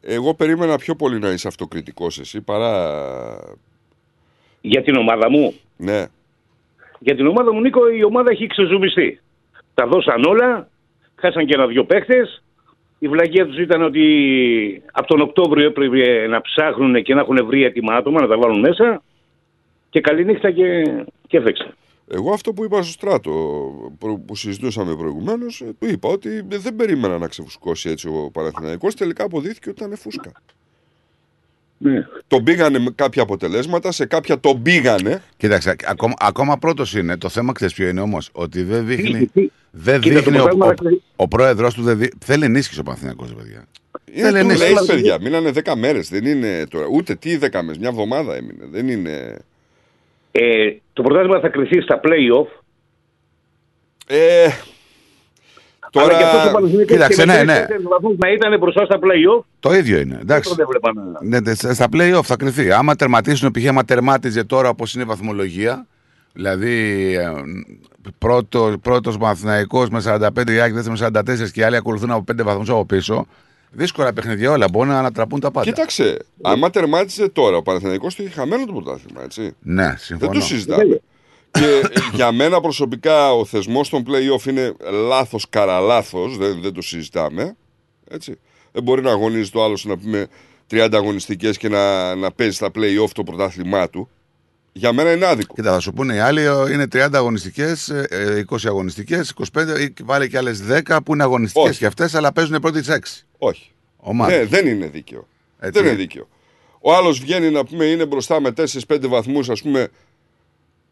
Εγώ 0.02 0.34
περίμενα 0.34 0.78
πιο 0.78 0.95
πολύ 0.95 1.19
να 1.19 1.30
είσαι 1.30 1.48
αυτοκριτικός 1.48 2.19
εσύ 2.19 2.42
παρά... 2.42 3.58
Για 4.61 4.82
την 4.82 4.95
ομάδα 4.95 5.30
μου; 5.30 5.53
Ναι. 5.78 6.06
Για 7.00 7.16
την 7.16 7.28
ομάδα 7.28 7.53
μου, 7.53 7.61
Νίκο, 7.61 7.90
η 7.90 8.03
ομάδα 8.03 8.32
έχει 8.32 8.48
ξεζουμιστεί. 8.48 9.19
Τα 9.74 9.88
δώσαν 9.88 10.24
όλα, 10.24 10.69
χάσαν 11.16 11.45
και 11.45 11.53
ένα-δυο 11.53 11.84
παίχτες. 11.84 12.44
Η 13.00 13.08
βλαγία 13.08 13.45
τους 13.45 13.58
ήταν 13.58 13.82
ότι 13.82 14.03
από 14.92 15.08
τον 15.08 15.22
Οκτώβριο 15.22 15.66
έπρεπε 15.66 16.28
να 16.28 16.42
ψάχνουν 16.42 17.03
και 17.03 17.14
να 17.14 17.22
έχουν 17.22 17.45
βρει 17.45 17.64
έτοιμα 17.64 17.94
άτομα 17.95 18.22
να 18.22 18.28
τα 18.28 18.38
βάλουν 18.38 18.60
μέσα. 18.60 19.02
Και 19.90 20.02
καληνύχτα 20.02 20.52
και, 20.52 20.84
και 21.30 21.38
έφεξε. 21.38 21.74
Εγώ 22.11 22.33
αυτό 22.33 22.53
που 22.53 22.64
είπα 22.64 22.82
στο 22.82 22.91
στράτο 22.91 23.32
προ- 23.99 24.19
που 24.25 24.35
συζητούσαμε 24.35 24.95
προηγουμένως, 24.95 25.64
του 25.80 25.88
είπα 25.88 26.09
ότι 26.09 26.41
δεν 26.48 26.75
περίμενα 26.75 27.17
να 27.17 27.27
ξεφουσκώσει 27.27 27.90
έτσι 27.90 28.08
ο 28.08 28.30
Παναθηναϊκός 28.33 28.95
Τελικά 28.95 29.24
αποδείχθηκε 29.24 29.69
ότι 29.69 29.83
ήταν 29.83 29.98
φούσκα. 29.98 30.32
Ναι. 31.77 32.08
Τον 32.27 32.43
πήγανε 32.43 32.80
με 32.80 32.90
κάποια 32.95 33.22
αποτελέσματα, 33.22 33.91
σε 33.91 34.06
κάποια 34.06 34.40
τον 34.40 34.61
πήγανε. 34.61 35.22
Κοίταξε, 35.38 35.75
ακόμα, 35.85 36.14
ακόμα 36.19 36.58
πρώτος 36.58 36.93
είναι. 36.95 37.17
Το 37.17 37.30
θέμα 37.30 37.51
ξέρεις 37.51 37.74
ποιο 37.74 37.88
είναι 37.88 38.01
όμως. 38.01 38.30
Ότι 38.32 38.64
δεν 38.64 38.85
δείχνει. 38.85 39.30
Δεν 39.72 40.01
Κοίτα, 40.01 40.16
το 40.16 40.22
δείχνει 40.24 40.40
ο, 40.40 40.43
πρωτάθλημα 40.43 40.66
ο, 40.66 40.67
θα 40.69 40.74
κρυ- 40.74 41.01
ο 41.16 41.27
πρόεδρος 41.27 41.74
του. 41.74 41.82
Δεν 41.83 41.98
δει, 41.98 42.11
θέλει 42.25 42.45
ενίσχυση 42.45 42.80
ο 42.80 42.83
Παναθηναϊκός, 42.83 43.33
παιδιά. 43.33 43.66
Είναι 44.14 44.22
Θέλει 44.30 44.32
του 44.40 44.49
ενίσχυση. 44.49 44.74
λέει, 44.74 44.85
παιδιά, 44.85 45.17
μείνανε 45.22 45.51
10 45.66 45.75
μέρες. 45.75 46.09
Δεν 46.09 46.25
είναι 46.25 46.64
τώρα. 46.69 46.85
Ούτε 46.91 47.16
τι 47.16 47.38
10 47.38 47.61
μέρες, 47.61 47.77
μια 47.77 47.90
εβδομάδα 47.90 48.35
έμεινε. 48.35 48.66
Δεν 48.72 48.88
είναι. 48.90 49.38
Ε, 50.42 50.76
το 50.93 51.01
πρωτάθλημα 51.01 51.40
θα 51.40 51.50
κρυθεί 51.50 51.82
στα 51.82 52.00
play-off. 52.03 52.48
Ε, 54.08 54.48
Αλλά 55.93 56.18
και 56.18 56.24
αυτό 56.24 56.48
το 56.48 56.53
Παναθηναϊκός 56.53 56.95
Κοίταξε, 56.95 57.22
και 57.22 57.26
με 57.26 57.34
ναι, 57.34 57.38
τρεις 57.43 57.53
ναι. 57.53 57.59
τέσσερις 57.59 57.85
βαθμούς 57.88 58.18
να 58.18 58.32
ήταν 58.32 58.59
μπροστά 58.59 58.85
στα 58.85 59.00
play-off. 59.01 59.43
Το 59.59 59.74
ίδιο 59.74 60.00
είναι. 60.00 60.19
Εντάξει. 60.22 60.56
Δεν 60.56 60.58
το 60.58 60.61
έβλεπα 60.61 60.93
να... 60.93 61.27
Ναι, 61.27 61.42
τε- 61.42 61.74
στα 61.74 61.88
play-off 61.93 62.24
θα 62.24 62.35
κρυθεί. 62.35 62.72
Άμα 62.72 62.95
τερματίσουν, 62.95 63.51
π.χ. 63.51 63.68
άμα 63.68 63.85
τερμάτιζε 63.85 64.43
τώρα 64.43 64.69
όπως 64.69 64.93
είναι 64.93 65.03
η 65.03 65.06
βαθμολογία, 65.06 65.85
δηλαδή 66.34 67.14
ε, 67.16 67.30
πρώτο, 68.18 68.74
πρώτος 68.82 69.18
Μαθηναϊκός 69.18 69.90
με 69.90 70.01
45, 70.06 70.50
η 70.50 70.59
Άκη 70.61 70.74
δεύτερη 70.74 70.98
με 71.00 71.22
44 71.45 71.51
και 71.51 71.59
οι 71.59 71.64
άλλοι 71.64 71.76
ακολουθούν 71.76 72.11
από 72.11 72.24
5 72.32 72.43
βαθμούς 72.43 72.69
από 72.69 72.85
πίσω, 72.85 73.26
δύσκολα 73.72 74.14
παιχνίδια 74.14 74.52
όλα. 74.52 74.68
Μπορεί 74.72 74.90
να 74.90 75.00
ανατραπούν 75.00 75.40
τα 75.40 75.52
πάντα. 75.52 75.70
Κοίταξε, 75.72 76.18
άμα 76.42 76.70
τερμάτισε 76.70 77.30
τώρα, 77.30 77.58
ο 77.58 77.62
Παναθηναϊκός 77.62 78.16
το 78.16 78.24
είχε 78.24 78.32
χαμένο 78.32 78.66
το 78.66 78.74
πρωτάθλημα, 78.74 79.24
έτσι. 79.24 79.56
Ναι, 79.62 79.96
συμφωνώ. 79.98 80.32
Δεν 80.32 80.40
το 80.40 80.46
συζητάμε. 80.46 81.02
και 81.52 81.66
ε, 81.66 82.00
για 82.14 82.32
μένα 82.32 82.62
προσωπικά 82.62 83.34
ο 83.34 83.46
θεσμός 83.46 83.90
των 83.90 84.06
play-off 84.08 84.46
είναι 84.46 84.74
λάθος 85.08 85.50
καραλάθος, 85.50 86.38
δεν, 86.38 86.62
δεν 86.62 86.74
το 86.74 86.82
συζητάμε. 86.82 87.56
Έτσι. 88.10 88.40
Δεν 88.72 88.84
μπορεί 88.84 89.02
να 89.02 89.12
αγωνίζει 89.12 89.50
το 89.50 89.64
άλλος 89.64 89.86
να 89.86 89.98
πούμε 89.98 90.28
30 90.72 90.90
αγωνιστικές 90.94 91.58
και 91.58 91.70
να, 91.70 92.16
να 92.16 92.32
παίζει 92.32 92.56
στα 92.56 92.68
play-off 92.76 93.10
το 93.14 93.24
πρωτάθλημά 93.24 93.90
του. 93.90 94.10
Για 94.72 94.94
μένα 94.94 95.12
είναι 95.12 95.26
άδικο. 95.26 95.54
Κοίτα, 95.54 95.72
θα 95.72 95.80
σου 95.80 95.94
πούνε 95.94 96.16
οι 96.16 96.20
άλλοι 96.20 96.42
ε, 96.42 96.72
είναι 96.72 96.88
30 96.94 97.10
αγωνιστικές, 97.14 97.92
20 98.50 98.58
αγωνιστικές, 98.66 99.34
25 99.54 99.80
ή 99.80 99.94
βάλε 100.04 100.28
και 100.28 100.38
άλλες 100.38 100.64
10 100.88 100.98
που 101.06 101.14
είναι 101.14 101.24
αγωνιστικές 101.24 101.70
Όχι. 101.70 101.80
και 101.80 101.86
αυτές, 101.86 102.16
αλλά 102.16 102.32
παίζουν 102.32 102.60
πρώτη 102.60 102.82
τι 102.82 102.88
6. 102.90 102.98
Όχι. 103.40 103.72
Ομάδα. 103.98 104.38
Ναι, 104.38 104.45
δεν 104.45 104.68
είναι 104.68 104.88
δίκαιο. 104.88 105.27
Έτσι. 105.59 105.80
Δεν 105.82 105.90
είναι 105.90 106.01
δίκαιο. 106.01 106.27
Ο 106.82 106.93
άλλος 106.93 107.19
βγαίνει 107.19 107.50
να 107.50 107.66
πούμε 107.66 107.85
είναι 107.85 108.06
μπροστά 108.06 108.40
με 108.42 108.53
4-5 108.88 109.08
βαθμούς, 109.08 109.50
ας 109.50 109.61
πούμε, 109.61 109.88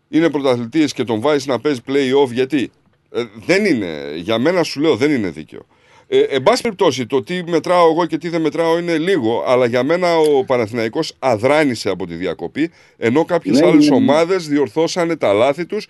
είναι 0.10 0.30
πρωταθλητής 0.30 0.94
και 0.94 1.04
τον 1.04 1.22
βάζει 1.22 1.48
να 1.48 1.60
παίζει 1.60 1.80
play-off. 1.88 2.32
Γιατί 2.32 2.72
ε, 3.12 3.24
δεν 3.46 3.66
είναι, 3.66 4.14
για 4.16 4.38
μένα 4.38 4.64
σου 4.64 4.80
λέω, 4.80 4.96
δεν 4.96 5.12
είναι 5.12 5.30
δίκαιο. 5.30 5.66
Ε, 6.08 6.20
εν 6.20 6.44
πάση 6.44 6.62
περιπτώσει, 6.62 7.06
το 7.06 7.24
τι 7.24 7.44
μετράω 7.48 7.92
εγώ 7.92 8.06
και 8.06 8.18
τι 8.18 8.30
δεν 8.30 8.42
μετράω 8.42 8.78
είναι 8.78 8.98
λίγο, 8.98 9.44
αλλά 9.48 9.66
για 9.66 9.84
μένα 9.84 10.18
ο 10.18 10.44
Παναθηναϊκός 10.46 11.14
αδράνησε 11.20 11.90
από 11.90 12.08
τη 12.08 12.14
διακοπή, 12.14 12.72
ενώ 12.98 13.26
κάποιες 13.26 13.60
Ναι, 13.60 13.68
άλλες 13.68 13.84
ναι, 13.84 13.90
ναι. 13.90 13.96
ομάδες 13.96 14.48
διορθώσανε 14.48 15.16
τα 15.16 15.34
λάθη 15.34 15.66
τους 15.66 15.88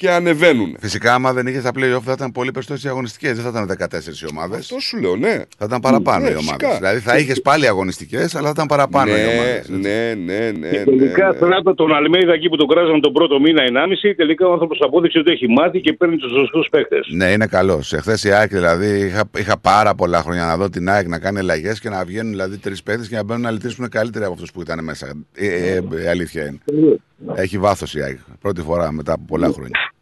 και 0.00 0.10
ανεβαίνουν. 0.10 0.76
Φυσικά, 0.80 1.14
άμα 1.14 1.32
δεν 1.32 1.46
είχες 1.46 1.62
τα 1.62 1.70
playoff, 1.76 2.02
θα 2.04 2.12
ήταν 2.12 2.32
πολύ 2.32 2.50
περισσότερες 2.50 2.86
αγωνιστικές. 2.86 3.32
Δεν 3.40 3.42
θα 3.44 3.48
ήταν 3.48 3.66
14 3.66 4.22
οι 4.22 4.26
ομάδες. 4.30 4.58
Αυτό 4.58 4.80
σου 4.80 4.98
λέω, 5.00 5.16
ναι. 5.16 5.34
Θα 5.58 5.64
ήταν 5.64 5.80
παραπάνω 5.80 6.24
Ναι, 6.24 6.30
οι 6.30 6.34
ομάδες. 6.34 6.50
φυσικά. 6.50 6.76
Δηλαδή 6.76 6.98
θα 7.00 7.18
είχες 7.18 7.40
πάλι 7.42 7.66
αγωνιστικές, 7.66 8.34
αλλά 8.34 8.44
θα 8.46 8.52
ήταν 8.54 8.66
παραπάνω 8.66 9.10
οι 9.10 9.20
ναι, 9.20 9.26
ομάδες. 9.32 9.68
ναι, 9.68 10.14
ναι, 10.24 10.50
ναι, 10.58 10.68
Και 10.68 10.78
ναι, 10.78 10.84
τελικά 10.84 11.28
ναι. 11.28 11.36
στράτο 11.36 11.74
τον 11.74 11.94
Αλμέιδα 11.94 12.32
εκεί 12.32 12.48
που 12.48 12.56
τον 12.56 12.68
κράζαν 12.68 13.00
τον 13.00 13.12
πρώτο 13.12 13.40
μήνα, 13.40 13.62
1,5, 13.62 14.12
τελικά 14.16 14.46
ο 14.46 14.52
άνθρωπος 14.52 14.78
απόδειξε 14.82 15.18
ότι 15.18 15.30
έχει 15.30 15.48
μάθει 15.48 15.80
και 15.80 15.92
παίρνει 15.92 16.16
τους 16.16 16.30
σωστούς 16.30 16.68
παίχτε. 16.70 16.96
Ναι, 17.14 17.30
είναι 17.30 17.46
καλός. 17.46 17.92
Εχθές 17.92 18.24
η 18.24 18.30
ΑΕΚ 18.30 18.50
δηλαδή 18.50 18.98
είχα, 19.06 19.22
είχα 19.38 19.58
πάρα 19.58 19.94
πολλά 19.94 20.22
χρόνια 20.22 20.44
να 20.46 20.56
δω 20.56 20.68
την 20.68 20.88
ΑΕΚ 20.90 21.08
να 21.08 21.18
κάνει 21.18 21.38
αλλαγές 21.38 21.80
και 21.80 21.88
να 21.88 22.04
βγαίνουν 22.04 22.30
δηλαδή 22.30 22.56
τρεις 22.58 22.82
παίχτε 22.82 23.06
και 23.08 23.16
να 23.16 23.24
μπαίνουν 23.24 23.42
να 23.42 23.50
λυτρήσουν 23.50 23.88
καλύτεροι 23.88 24.24
από 24.24 24.34
αυτούς 24.34 24.52
που 24.52 24.60
ήταν 24.60 24.84
μέσα. 24.84 25.06
Ε, 25.34 25.46
ε, 25.46 25.74
ε, 25.74 26.02
η 26.04 26.06
αλήθεια 26.06 26.42
είναι. 26.46 26.58
Έχει 27.34 27.58
βάθος 27.58 27.94
η 27.94 28.02
ΑΕΚ. 28.02 28.18
Πρώτη 28.40 28.60
φορά 28.62 28.92
μετά 28.92 29.12
από 29.12 29.22
πολλά 29.26 29.48
χρόνια. 29.48 29.92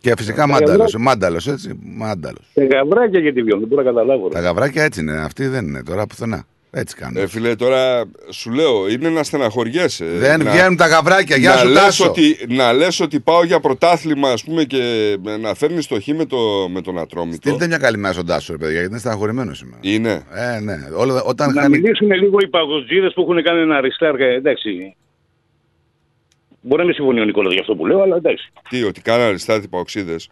Και 0.00 0.14
φυσικά 0.16 0.46
μάνταλος. 0.46 0.94
Μάνταλος, 0.98 1.46
έτσι. 1.46 1.78
Μάνταλος. 1.82 2.50
Τα 2.54 2.64
γαβράκια 2.64 3.20
γιατί 3.20 3.42
βιώνουν, 3.42 3.60
δεν 3.60 3.68
μπορώ 3.68 3.82
να 3.82 3.88
καταλάβω. 3.88 4.28
Τα 4.28 4.40
γαβράκια 4.40 4.82
έτσι 4.84 5.00
είναι. 5.00 5.20
Αυτοί 5.20 5.46
δεν 5.46 5.66
είναι 5.66 5.82
τώρα 5.82 6.06
πουθενά. 6.06 6.44
Έτσι 6.70 6.96
κάνουν. 6.96 7.16
Ε, 7.22 7.26
φίλε, 7.26 7.54
τώρα 7.56 8.04
σου 8.30 8.50
λέω, 8.50 8.88
είναι 8.88 9.08
να 9.08 9.22
στεναχωριέσαι. 9.22 10.04
Δεν 10.04 10.42
να, 10.44 10.50
βγαίνουν 10.50 10.76
τα 10.76 10.86
γαβράκια. 10.86 11.36
Γεια 11.36 11.50
να 11.50 11.56
σου, 11.58 11.68
λες 11.68 11.82
Τάσο. 11.82 12.08
ότι, 12.08 12.36
να 12.48 12.72
λες 12.72 13.00
ότι 13.00 13.20
πάω 13.20 13.44
για 13.44 13.60
πρωτάθλημα, 13.60 14.30
ας 14.30 14.44
πούμε, 14.44 14.64
και 14.64 15.16
να 15.40 15.54
φέρνεις 15.54 15.86
το 15.86 16.00
χ 16.00 16.06
με, 16.06 16.24
το, 16.24 16.68
με 16.68 16.80
τον 16.80 16.98
Ατρόμητο. 16.98 17.36
Στείλτε 17.36 17.66
μια 17.66 17.78
καλημέρα 17.78 18.12
στον 18.14 18.26
Τάσο, 18.26 18.52
ρε 18.52 18.58
παιδιά, 18.58 18.72
γιατί 18.74 18.88
είναι 18.88 18.98
στεναχωρημένος 18.98 19.58
σήμερα. 19.58 19.78
Είναι. 19.82 20.22
Ε, 20.34 20.60
ναι. 20.60 20.76
Όλο, 20.96 21.22
όταν 21.26 21.52
Να 21.54 21.60
χάνει. 21.60 21.78
μιλήσουν 21.78 22.10
λίγο 22.10 22.36
οι 22.40 22.48
παγκοσμίδε 22.48 23.10
που 23.10 23.20
έχουν 23.22 23.42
κάνει 23.42 23.60
ένα 23.60 23.80
restart. 23.80 24.18
ε, 24.18 24.34
Εντάξει. 24.34 24.96
Μπορεί 26.60 26.80
να 26.80 26.86
μην 26.86 26.94
συμφωνεί 26.94 27.20
ο 27.20 27.24
Νικόλας 27.24 27.52
για 27.52 27.60
αυτό 27.60 27.74
που 27.74 27.86
λέω, 27.86 28.02
αλλά 28.02 28.16
εντάξει. 28.16 28.52
Τι, 28.68 28.82
ότι 28.82 29.00
κάνανε 29.00 29.24
αριστάτη 29.24 29.68
παοξίδες. 29.68 30.28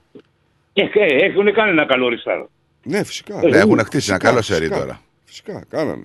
Ε, 0.73 0.83
ε, 0.83 1.25
έχουν 1.27 1.53
κάνει 1.53 1.71
ένα 1.71 1.87
καλό 1.87 2.07
restart. 2.09 2.47
Ναι, 2.83 3.05
φυσικά. 3.05 3.41
Ναι, 3.49 3.59
έχουν 3.59 3.79
χτίσει 3.79 4.11
ένα 4.11 4.19
Φυσικά, 4.19 4.19
καλό 4.19 4.43
σερί 4.43 4.59
φυσικά. 4.61 4.79
τώρα. 4.79 5.01
Φυσικά, 5.25 5.65
κάνανε. 5.69 6.05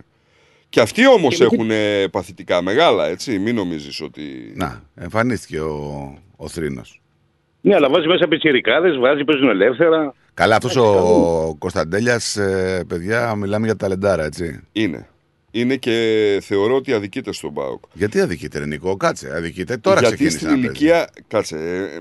Και 0.72 0.80
αυτοί 0.82 1.08
όμως 1.08 1.35
Και- 1.38 1.43
έχουν 1.43 1.69
παθητικά 2.11 2.61
μεγάλα, 2.61 3.08
έτσι. 3.08 3.40
Μην 3.40 3.56
νομίζεις 3.56 4.01
ότι... 4.01 4.51
Να, 4.56 4.82
εμφανίστηκε 4.95 5.59
ο, 5.59 6.17
ο 6.35 6.48
Θρήνος. 6.48 7.01
Ναι, 7.61 7.75
αλλά 7.75 7.90
βάζει 7.90 8.08
μέσα 8.08 8.27
πιτσιρικάδες, 8.27 8.98
βάζει, 8.98 9.24
παίζουν 9.24 9.50
ελεύθερα. 9.50 10.14
Καλά, 10.33 10.56
αυτός 10.56 10.75
ο 10.75 11.56
Κωνσταντέλιας, 11.59 12.38
παιδιά, 12.88 13.35
μιλάμε 13.35 13.66
για 13.66 13.75
ταλεντάρα, 13.75 14.24
έτσι. 14.24 14.59
Είναι. 14.72 15.08
Είναι 15.51 15.75
και 15.75 16.38
θεωρώ 16.41 16.75
ότι 16.75 16.93
αδικείται 16.93 17.33
στον 17.33 17.53
ΠΑΟΚ. 17.53 17.83
Γιατί 17.93 18.19
αδικείται, 18.22 18.59
ρε 18.59 18.66
Νικό, 18.66 18.98
κάτσε. 18.98 19.32
Αδικείται. 19.35 19.77
Τώρα 19.77 20.00
Γιατί 20.00 20.16
ξεκίνησε 20.16 20.38
στην 20.38 20.50
να 20.50 20.53
παίζει. 20.56 20.67
ηλικία. 20.67 21.09
Κάτσε. 21.27 21.56
ε, 21.95 22.00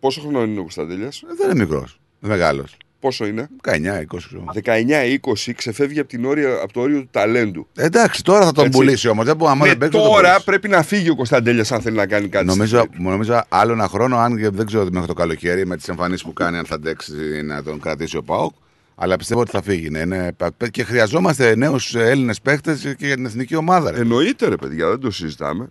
πόσο 0.00 0.20
χρόνο 0.20 0.42
είναι 0.42 0.58
ο 0.58 0.62
Κωνσταντέλιας, 0.62 1.22
Ε, 1.22 1.26
Δεν 1.38 1.50
είναι 1.50 1.58
μικρός. 1.64 2.00
Μεγάλος. 2.20 2.76
Πόσο 3.00 3.26
είναι, 3.26 3.48
19-20 3.64 4.04
ξέρω. 4.26 4.44
19-20, 4.64 5.52
ξεφεύγει 5.56 5.98
από, 5.98 6.08
την 6.08 6.24
όρια, 6.24 6.54
από 6.62 6.72
το 6.72 6.80
όριο 6.80 7.00
του 7.00 7.08
ταλέντου. 7.10 7.66
Εντάξει, 7.76 8.24
τώρα 8.24 8.44
θα 8.44 8.52
τον 8.52 8.64
Έτσι. 8.66 8.78
πουλήσει 8.78 9.08
όμως. 9.08 9.24
Δεν 9.24 9.36
μπορεί 9.36 9.50
άμα 9.50 9.62
Ναι, 9.64 9.68
δεν 9.70 9.78
παίξει. 9.78 9.96
θα 9.98 10.02
τον 10.02 10.12
τώρα 10.12 10.28
πουλήσει. 10.28 10.44
πρέπει 10.44 10.68
να 10.68 10.82
φύγει 10.82 11.10
ο 11.10 11.16
Κωνσταντέλιας 11.16 11.72
αν 11.72 11.80
θέλει 11.80 11.96
να 11.96 12.06
κάνει 12.06 12.28
κάτι. 12.28 12.46
Νομίζω, 12.46 12.86
νομίζω 12.98 13.42
άλλο 13.48 13.72
ένα 13.72 13.88
χρόνο, 13.88 14.16
αν 14.16 14.36
και 14.38 14.48
δεν 14.50 14.66
ξέρω 14.66 14.86
μέχρι 14.90 15.06
το 15.08 15.14
καλοκαίρι 15.14 15.66
με 15.66 15.76
τις 15.76 15.88
εμφανίσεις 15.88 16.22
που 16.24 16.32
κάνει, 16.32 16.56
αν 16.56 16.64
θα 16.66 16.74
αντέξει 16.74 17.12
να 17.44 17.62
τον 17.62 17.80
κρατήσει 17.80 18.16
ο 18.16 18.22
Πάοκ. 18.22 18.52
Αλλά 18.94 19.16
πιστεύω 19.16 19.40
ότι 19.40 19.50
θα 19.50 19.62
φύγει. 19.62 19.90
Ναι, 19.90 19.98
είναι- 19.98 20.34
και 20.70 20.82
χρειαζόμαστε 20.84 21.54
νέους 21.56 21.94
Έλληνες 21.94 22.40
παίχτε 22.40 22.74
και 22.98 23.06
για 23.06 23.14
την 23.14 23.26
εθνική 23.26 23.54
ομάδα. 23.56 23.90
Ρε. 23.90 23.98
Εννοείται 23.98 24.48
ρε 24.48 24.56
παιδιά, 24.56 24.88
δεν 24.88 25.00
το 25.00 25.10
συζητάμε. 25.10 25.68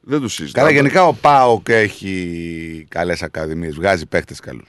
Δεν 0.00 0.20
το 0.20 0.28
συζητάμε. 0.28 0.66
Καλά, 0.68 0.78
γενικά 0.80 1.06
ο 1.06 1.12
Πάοκ 1.14 1.68
έχει 1.68 2.86
καλές 2.88 3.22
ακαδημίες, 3.22 3.74
βγάζει 3.74 4.06
παίχτε 4.06 4.34
καλούς. 4.42 4.68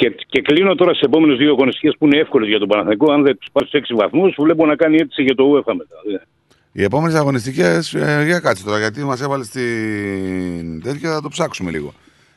Και, 0.00 0.14
και 0.26 0.40
κλείνω 0.40 0.74
τώρα 0.74 0.94
στι 0.94 1.04
επόμενε 1.04 1.34
δύο 1.34 1.50
αγωνιστικές 1.50 1.94
που 1.98 2.06
είναι 2.06 2.18
εύκολες 2.18 2.48
για 2.48 2.58
τον 2.58 2.68
Παναθηναϊκό. 2.68 3.12
Αν 3.12 3.22
δεν 3.22 3.38
τους 3.38 3.48
πάρεις 3.52 3.70
του 3.70 3.76
6 3.78 3.96
βαθμούς, 3.96 4.36
βλέπω 4.38 4.66
να 4.66 4.76
κάνει 4.76 4.96
αίτηση 4.96 5.22
για 5.22 5.34
το 5.34 5.44
UEFA 5.52 5.72
μετά. 5.76 6.24
Οι 6.72 6.82
επόμενες 6.82 7.14
αγωνιστικές, 7.16 7.90
για 8.26 8.38
κάτσε 8.40 8.64
τώρα, 8.64 8.78
γιατί 8.78 9.04
μας 9.04 9.20
έβαλες 9.20 9.46
στην 9.46 10.82
τέτοια, 10.82 11.12
θα 11.12 11.20
το 11.22 11.28
ψάξουμε 11.28 11.70
λίγο. 11.70 11.92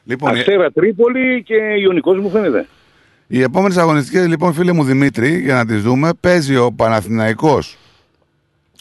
Λοιπόν, 0.05 0.35
οι- 0.35 0.39
Αστέρα 0.39 0.71
Τρίπολη 0.71 1.43
και 1.43 1.55
Ιωνικός 1.81 2.19
μου 2.19 2.29
φαίνεται. 2.29 2.65
οι 3.27 3.41
επόμενες 3.41 3.77
αγωνιστικές, 3.77 4.27
λοιπόν, 4.27 4.53
φίλε 4.53 4.71
μου 4.71 4.83
Δημήτρη, 4.83 5.39
για 5.39 5.53
να 5.53 5.65
τις 5.65 5.81
δούμε, 5.81 6.09
παίζει 6.19 6.55
ο 6.55 6.71
Παναθηναϊκός 6.71 7.77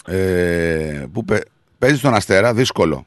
ε, 0.06 1.04
που 1.12 1.24
παι- 1.24 1.44
παίζει 1.78 1.96
στον 1.98 2.14
Αστέρα, 2.14 2.54
δύσκολο 2.54 3.04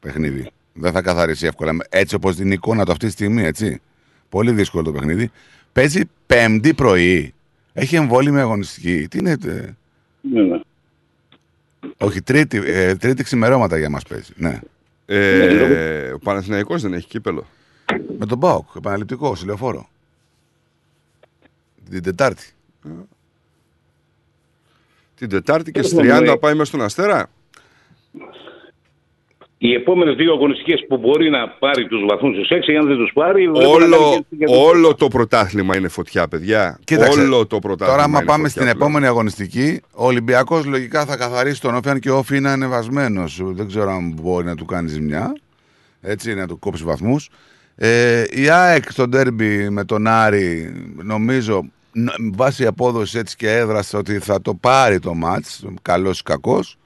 παιχνίδι. 0.00 0.50
Δεν 0.72 0.92
θα 0.92 1.02
καθαρίσει 1.02 1.46
εύκολα. 1.46 1.72
Έτσι 1.88 2.14
όπως 2.14 2.36
την 2.36 2.52
εικόνα 2.52 2.84
του 2.84 2.92
αυτή 2.92 3.06
τη 3.06 3.12
στιγμή, 3.12 3.42
έτσι. 3.44 3.80
Πολύ 4.28 4.52
δύσκολο 4.52 4.82
το 4.82 4.92
παιχνίδι. 4.92 5.30
Παίζει 5.72 6.02
πέμπτη 6.26 6.74
πρωί. 6.74 7.34
Έχει 7.72 7.96
εμβόλυμη 7.96 8.40
αγωνιστική. 8.40 9.08
Τι 9.08 9.18
είναι. 9.18 9.30
ε, 9.30 9.74
Ναι, 10.20 10.42
ναι. 10.42 10.60
όχι, 11.98 12.22
τρίτη, 12.22 12.62
ε, 12.64 12.94
τρίτη 12.96 13.22
ξημερώματα 13.22 13.78
για 13.78 13.90
μας 13.90 14.02
παίζει. 14.04 14.32
Ναι. 14.36 14.60
Ε, 15.06 16.10
ο 16.12 16.18
Παναθηναϊκός 16.18 16.82
δεν 16.82 16.92
έχει 16.92 17.06
κύπελο. 17.06 17.46
Με 18.18 18.26
τον 18.26 18.38
Μπάουκ, 18.38 18.68
επαναληπτικό, 18.76 19.34
σε 19.34 19.46
λεωφόρο. 19.46 19.88
Την 21.90 22.02
Τετάρτη. 22.02 22.46
Την 25.14 25.28
Τετάρτη 25.28 25.70
και 25.72 25.80
Δεν 25.80 25.90
στις 25.90 26.02
θυμάμαι. 26.02 26.30
30 26.32 26.36
πάει 26.40 26.52
μέσα 26.52 26.64
στον 26.64 26.82
Αστέρα. 26.82 27.30
Οι 29.60 29.72
επόμενες 29.74 30.14
δύο 30.16 30.32
αγωνιστικές 30.32 30.84
που 30.88 30.96
μπορεί 30.98 31.30
να 31.30 31.48
πάρει 31.48 31.86
τους 31.86 32.04
βαθμούς 32.08 32.36
του 32.36 32.46
6, 32.54 32.76
αν 32.80 32.86
δεν 32.86 32.96
τους 32.96 33.10
πάρει. 33.14 33.48
βλέπω 33.48 33.58
να 33.60 33.66
Όλο, 33.84 33.98
κάνει 34.10 34.24
και- 34.28 34.36
και- 34.36 34.44
όλο 34.56 34.94
το 34.94 35.08
πρωτάθλημα 35.08 35.76
είναι 35.76 35.88
φωτιά, 35.88 36.28
παιδιά. 36.28 36.78
Κοίταξε, 36.84 37.20
όλο 37.20 37.46
το 37.46 37.58
πρωτάθλημα. 37.58 37.90
Τώρα, 37.92 38.02
άμα 38.02 38.18
είναι 38.18 38.26
πάμε 38.26 38.48
φωτιά 38.48 38.62
στην 38.62 38.62
πλέον. 38.62 38.76
επόμενη 38.76 39.06
αγωνιστική, 39.06 39.80
ο 39.94 40.06
Ολυμπιακός 40.06 40.64
λογικά 40.64 41.04
θα 41.04 41.16
καθαρίσει 41.16 41.60
τον 41.60 41.74
Όφη, 41.74 41.88
αν 41.88 41.98
και 42.00 42.10
ο 42.10 42.16
Όφη 42.16 42.36
είναι 42.36 42.48
ανεβασμένος. 42.50 43.40
Δεν 43.44 43.66
ξέρω 43.66 43.90
αν 43.90 44.12
μπορεί 44.20 44.44
να 44.46 44.54
του 44.54 44.64
κάνει 44.64 44.88
ζημιά. 44.88 45.32
Έτσι, 46.00 46.34
να 46.34 46.46
του 46.46 46.58
κόψει 46.58 46.84
βαθμούς. 46.84 47.28
Ε, 47.76 48.24
η 48.30 48.48
ΑΕΚ 48.48 48.90
στο 48.90 49.08
ντέρμπι 49.08 49.70
με 49.70 49.84
τον 49.84 50.06
Άρη, 50.06 50.72
νομίζω, 51.02 51.64
ν- 51.92 52.10
βάσει 52.36 52.66
απόδοσης 52.66 53.14
έτσι 53.20 53.36
και 53.36 53.50
έδρασε 53.56 53.96
ότι 53.96 54.18
θα 54.18 54.40
το 54.42 54.54
πάρει 54.54 54.98
το 54.98 55.14
μάτς, 55.14 55.64
καλός 55.82 56.18
ή 56.20 56.22
κακός. 56.22 56.76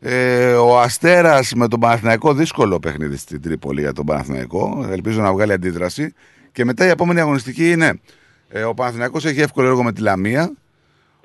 Ε, 0.00 0.52
ο 0.52 0.78
Αστέρας 0.78 1.52
με 1.54 1.68
τον 1.68 1.80
Παναθηναϊκό, 1.80 2.34
δύσκολο 2.34 2.78
παιχνίδι 2.78 3.16
στην 3.16 3.42
Τρίπολη 3.42 3.80
για 3.80 3.92
τον 3.92 4.04
Παναθηναϊκό. 4.04 4.88
Ελπίζω 4.90 5.22
να 5.22 5.32
βγάλει 5.32 5.52
αντίδραση. 5.52 6.14
Και 6.52 6.64
μετά 6.64 6.86
η 6.86 6.88
επόμενη 6.88 7.20
αγωνιστική 7.20 7.70
είναι 7.70 8.00
ε, 8.48 8.62
ο 8.62 8.74
Παναθηναϊκός 8.74 9.24
έχει 9.24 9.40
εύκολο 9.40 9.66
έργο 9.68 9.82
με 9.82 9.92
τη 9.92 10.00
Λαμία. 10.00 10.52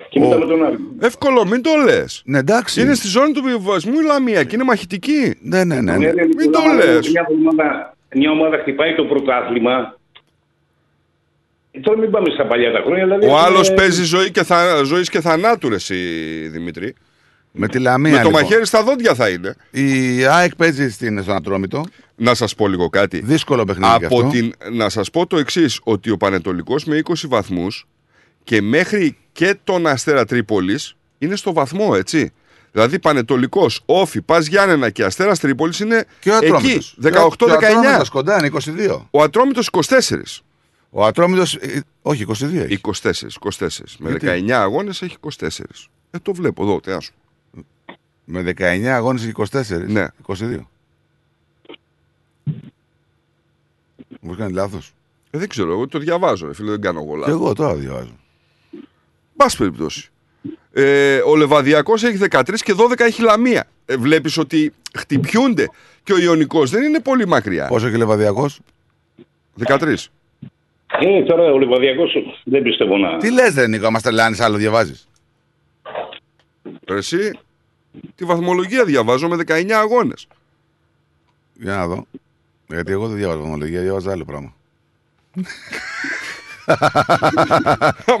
Και 0.08 0.20
μετά 0.20 0.38
με 0.38 0.46
τον 0.46 0.64
Άρη. 0.64 0.76
Εύκολο, 1.00 1.46
μην 1.46 1.62
το 1.62 1.70
λες. 1.84 2.22
Ναι, 2.24 2.38
εντάξει. 2.38 2.80
Είναι 2.80 2.94
στη 2.94 3.06
ζώνη 3.06 3.32
του 3.32 3.42
βιβασμού 3.42 4.00
η 4.00 4.04
Λαμία 4.04 4.44
και 4.44 4.54
είναι 4.54 4.64
μαχητική. 4.64 5.34
Ναι, 5.42 5.64
ναι, 5.64 5.80
ναι. 5.80 5.96
Ναι, 5.96 6.12
ναι, 6.12 6.24
Μην 6.36 6.50
το 6.52 6.60
μιλάμε, 6.60 6.84
λες. 6.84 7.08
Μια 7.10 7.26
ομάδα, 7.40 7.96
μια 8.14 8.30
ομάδα 8.30 8.56
χτυπάει 8.58 8.94
το 8.94 9.04
πρωτάθλημα. 9.04 9.98
Ε, 11.70 11.80
Τώρα 11.80 11.98
μην 11.98 12.10
πάμε 12.10 12.30
στα 12.30 12.46
παλιά 12.46 12.72
τα 12.72 12.82
χρόνια. 12.84 13.04
Δηλαδή, 13.04 13.26
Ο 13.26 13.38
άλλος 13.38 13.68
ε, 13.68 13.74
παίζει 13.74 14.02
ζωή 14.04 14.30
και, 14.30 14.42
θα, 14.42 14.82
ζωής 14.84 15.10
και 15.10 15.20
θανάτου, 15.20 15.68
ρε, 15.68 15.74
εσύ, 15.74 15.94
Δημήτρη. 16.48 16.94
Με 17.52 17.68
τη 17.68 17.78
Λαμία. 17.78 18.10
Με 18.10 18.18
το 18.18 18.24
λοιπόν. 18.24 18.42
μαχαίρι 18.42 18.66
στα 18.66 18.82
δόντια 18.82 19.14
θα 19.14 19.28
είναι. 19.28 19.54
Η 19.70 20.24
ΑΕΚ 20.24 20.56
παίζει 20.56 20.90
στην, 20.90 21.22
στον 21.22 21.34
Ατρόμητο. 21.34 21.84
Να 22.16 22.34
σας 22.34 22.54
πω 22.54 22.68
λίγο 22.68 22.88
κάτι. 22.88 23.20
Δύσκολο 23.20 23.64
παιχνίδι 23.64 23.98
κι 23.98 24.04
Από 24.04 24.18
αυτό. 24.18 24.30
την, 24.30 24.54
να 24.72 24.88
σας 24.88 25.10
πω 25.10 25.26
το 25.26 25.36
εξής, 25.36 25.80
ότι 25.82 26.10
ο 26.10 26.16
Πανετολικός 26.16 26.84
με 26.84 27.00
20 27.04 27.12
βαθμούς 27.28 27.86
και 28.44 28.62
μέχρι 28.62 29.16
και 29.32 29.56
τον 29.64 29.86
Αστέρα 29.86 30.24
Τρίπολης 30.24 30.96
είναι 31.18 31.36
στο 31.36 31.52
βαθμό, 31.52 31.92
έτσι. 31.96 32.32
Δηλαδή 32.72 32.98
Πανετολικός, 32.98 33.82
Όφη, 33.84 34.22
Πας 34.22 34.46
Γιάννενα 34.46 34.90
και 34.90 35.04
Αστέρας 35.04 35.38
Τρίπολης 35.38 35.80
είναι 35.80 36.04
Και 36.20 36.30
ο 36.30 36.36
εκεί. 36.36 36.46
Ατρόμητος. 36.46 36.96
Και 37.00 37.08
ο 37.08 37.32
18-19. 37.38 37.54
Ατρόμητος 37.54 38.08
κοντά 38.08 38.38
είναι 38.38 38.46
22. 38.46 39.06
Ο 39.10 39.22
Ατρόμητος 39.22 39.68
24. 39.70 40.42
Ο 40.90 41.04
Ατρόμητος, 41.04 41.54
ε, 41.54 41.82
όχι 42.02 42.22
22 42.22 42.62
έχει. 42.62 42.72
24, 42.72 43.36
24. 43.38 43.96
Με 43.98 44.10
Γιατί; 44.10 44.26
19 44.26 44.60
αγώνες 44.60 45.02
έχει 45.02 45.16
24. 45.20 45.88
Ε, 46.10 46.18
το 46.22 46.34
βλέπω 46.34 46.62
εδώ, 46.62 46.80
τι 46.80 46.90
άσου. 46.90 47.12
Με 48.34 48.54
19 48.58 48.84
αγώνες 48.86 49.22
έχει 49.22 49.32
24. 49.36 49.84
Ναι. 49.86 50.06
22. 50.26 50.58
Μου 54.20 54.34
κάνει 54.36 54.52
λάθος. 54.52 54.92
Ε, 55.30 55.38
δεν 55.38 55.48
ξέρω, 55.48 55.72
εγώ 55.72 55.88
το 55.88 55.98
διαβάζω, 55.98 56.46
ρε 56.46 56.54
φίλε, 56.54 56.70
δεν 56.70 56.80
κάνω 56.80 57.00
εγώ 57.00 57.12
Και 57.12 57.18
λάθος. 57.18 57.34
εγώ 57.34 57.52
τώρα 57.52 57.74
διαβάζω. 57.74 58.16
Πάση 59.36 59.56
περιπτώσει. 59.56 60.10
Ε, 60.72 61.18
ο 61.18 61.36
Λεβαδιακός 61.36 62.02
έχει 62.02 62.18
13 62.30 62.42
και 62.62 62.74
12 62.76 63.00
έχει 63.00 63.22
Λαμία. 63.22 63.64
Ε, 63.86 63.96
βλέπεις 63.96 64.38
ότι 64.38 64.72
χτυπιούνται. 64.98 65.68
Και 66.02 66.12
ο 66.12 66.18
Ιωνικός 66.18 66.70
δεν 66.70 66.82
είναι 66.82 67.00
πολύ 67.00 67.26
μακριά. 67.26 67.66
Πόσο 67.66 67.86
έχει 67.86 67.96
Λεβαδιακός; 67.96 68.60
13. 69.66 70.10
Ε, 71.00 71.22
τώρα 71.22 71.52
ο 71.52 71.58
Λεβαδιακός 71.58 72.12
δεν 72.44 72.62
πιστεύω 72.62 72.96
να. 72.98 73.16
Τι 73.16 73.32
λες 73.32 73.54
ρε 73.54 73.66
Νίκο, 73.66 73.86
άμα 73.86 74.00
τρελάνεις 74.00 74.40
άλλο 74.40 74.56
διαβάζεις; 74.56 75.08
Ρε 76.88 76.96
Εσύ, 76.96 77.38
τη 78.14 78.24
βαθμολογία 78.24 78.84
διαβάζω 78.84 79.28
με 79.28 79.36
19 79.46 79.70
αγώνες. 79.70 80.26
Για 81.54 81.76
να 81.76 81.86
δω. 81.86 82.06
Γιατί 82.66 82.92
εγώ 82.92 83.08
δεν 83.08 83.16
διαβάζω 83.16 83.40
ομολογία, 83.40 83.80
διαβάζω 83.80 84.10
άλλο 84.10 84.24
πράγμα. 84.24 84.54